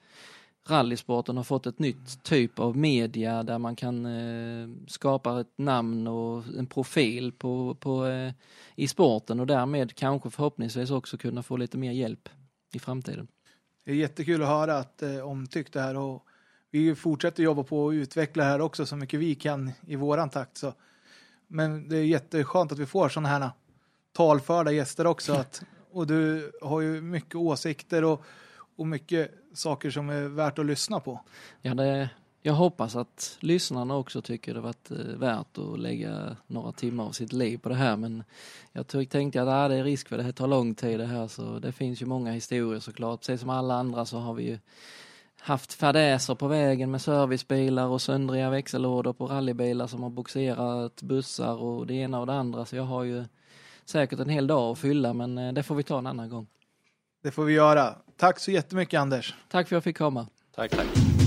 rallysporten 0.68 1.36
har 1.36 1.44
fått 1.44 1.66
ett 1.66 1.78
nytt 1.78 2.22
typ 2.22 2.58
av 2.58 2.76
media 2.76 3.42
där 3.42 3.58
man 3.58 3.76
kan 3.76 4.06
eh, 4.06 4.68
skapa 4.86 5.40
ett 5.40 5.58
namn 5.58 6.06
och 6.06 6.44
en 6.58 6.66
profil 6.66 7.32
på, 7.32 7.74
på, 7.74 8.06
eh, 8.06 8.32
i 8.76 8.88
sporten 8.88 9.40
och 9.40 9.46
därmed 9.46 9.94
kanske 9.94 10.30
förhoppningsvis 10.30 10.90
också 10.90 11.16
kunna 11.16 11.42
få 11.42 11.56
lite 11.56 11.78
mer 11.78 11.92
hjälp 11.92 12.28
i 12.72 12.78
framtiden. 12.78 13.28
Det 13.84 13.90
är 13.90 13.94
jättekul 13.94 14.42
att 14.42 14.48
höra 14.48 14.78
att 14.78 15.02
eh, 15.02 15.18
omtyckt 15.18 15.72
det 15.72 15.80
här 15.80 15.96
och 15.96 16.26
vi 16.70 16.94
fortsätter 16.94 17.42
jobba 17.42 17.62
på 17.62 17.88
att 17.88 17.94
utveckla 17.94 18.44
det 18.44 18.50
här 18.50 18.60
också 18.60 18.86
så 18.86 18.96
mycket 18.96 19.20
vi 19.20 19.34
kan 19.34 19.72
i 19.86 19.96
våran 19.96 20.30
takt. 20.30 20.56
Så. 20.56 20.74
Men 21.46 21.88
det 21.88 21.96
är 21.96 22.04
jätteskönt 22.04 22.72
att 22.72 22.78
vi 22.78 22.86
får 22.86 23.08
sådana 23.08 23.28
här 23.28 23.50
talförda 24.12 24.72
gäster 24.72 25.06
också. 25.06 25.32
Att, 25.32 25.62
och 25.92 26.06
du 26.06 26.52
har 26.62 26.80
ju 26.80 27.00
mycket 27.00 27.34
åsikter 27.34 28.04
och, 28.04 28.24
och 28.76 28.86
mycket 28.86 29.30
saker 29.54 29.90
som 29.90 30.10
är 30.10 30.28
värt 30.28 30.58
att 30.58 30.66
lyssna 30.66 31.00
på. 31.00 31.20
Ja, 31.62 31.74
det, 31.74 32.10
jag 32.44 32.52
hoppas 32.52 32.96
att 32.96 33.36
lyssnarna 33.40 33.96
också 33.96 34.22
tycker 34.22 34.54
det 34.54 34.60
varit 34.60 34.90
eh, 34.90 34.96
värt 34.96 35.58
att 35.58 35.78
lägga 35.78 36.36
några 36.46 36.72
timmar 36.72 37.04
av 37.04 37.12
sitt 37.12 37.32
liv 37.32 37.58
på 37.58 37.68
det 37.68 37.74
här 37.74 37.96
men 37.96 38.24
jag 38.72 38.88
tänkte 39.10 39.42
att 39.42 39.48
ah, 39.48 39.68
det 39.68 39.76
är 39.76 39.84
risk 39.84 40.08
för 40.08 40.16
det 40.16 40.22
här 40.22 40.32
tar 40.32 40.46
lång 40.46 40.74
tid 40.74 41.00
det 41.00 41.06
här 41.06 41.28
så 41.28 41.58
det 41.58 41.72
finns 41.72 42.02
ju 42.02 42.06
många 42.06 42.32
historier 42.32 42.80
såklart. 42.80 43.20
Precis 43.20 43.40
som 43.40 43.50
alla 43.50 43.74
andra 43.74 44.04
så 44.04 44.18
har 44.18 44.34
vi 44.34 44.44
ju 44.44 44.58
haft 45.38 45.72
fadäser 45.72 46.34
på 46.34 46.48
vägen 46.48 46.90
med 46.90 47.02
servicebilar 47.02 47.86
och 47.86 48.02
söndriga 48.02 48.50
växellådor 48.50 49.12
på 49.12 49.26
rallybilar 49.26 49.86
som 49.86 50.02
har 50.02 50.10
boxerat 50.10 51.02
bussar 51.02 51.54
och 51.54 51.86
det 51.86 51.94
ena 51.94 52.20
och 52.20 52.26
det 52.26 52.34
andra 52.34 52.64
så 52.64 52.76
jag 52.76 52.84
har 52.84 53.04
ju 53.04 53.24
säkert 53.84 54.18
en 54.18 54.28
hel 54.28 54.46
dag 54.46 54.72
att 54.72 54.78
fylla 54.78 55.12
men 55.12 55.38
eh, 55.38 55.52
det 55.52 55.62
får 55.62 55.74
vi 55.74 55.82
ta 55.82 55.98
en 55.98 56.06
annan 56.06 56.28
gång. 56.28 56.46
Det 57.22 57.30
får 57.30 57.44
vi 57.44 57.52
göra. 57.52 57.94
Tack 58.16 58.38
så 58.38 58.50
jättemycket 58.50 59.00
Anders. 59.00 59.34
Tack 59.48 59.68
för 59.68 59.76
att 59.76 59.76
jag 59.76 59.84
fick 59.84 59.98
komma. 59.98 60.26
tack, 60.54 60.70
tack. 60.70 61.21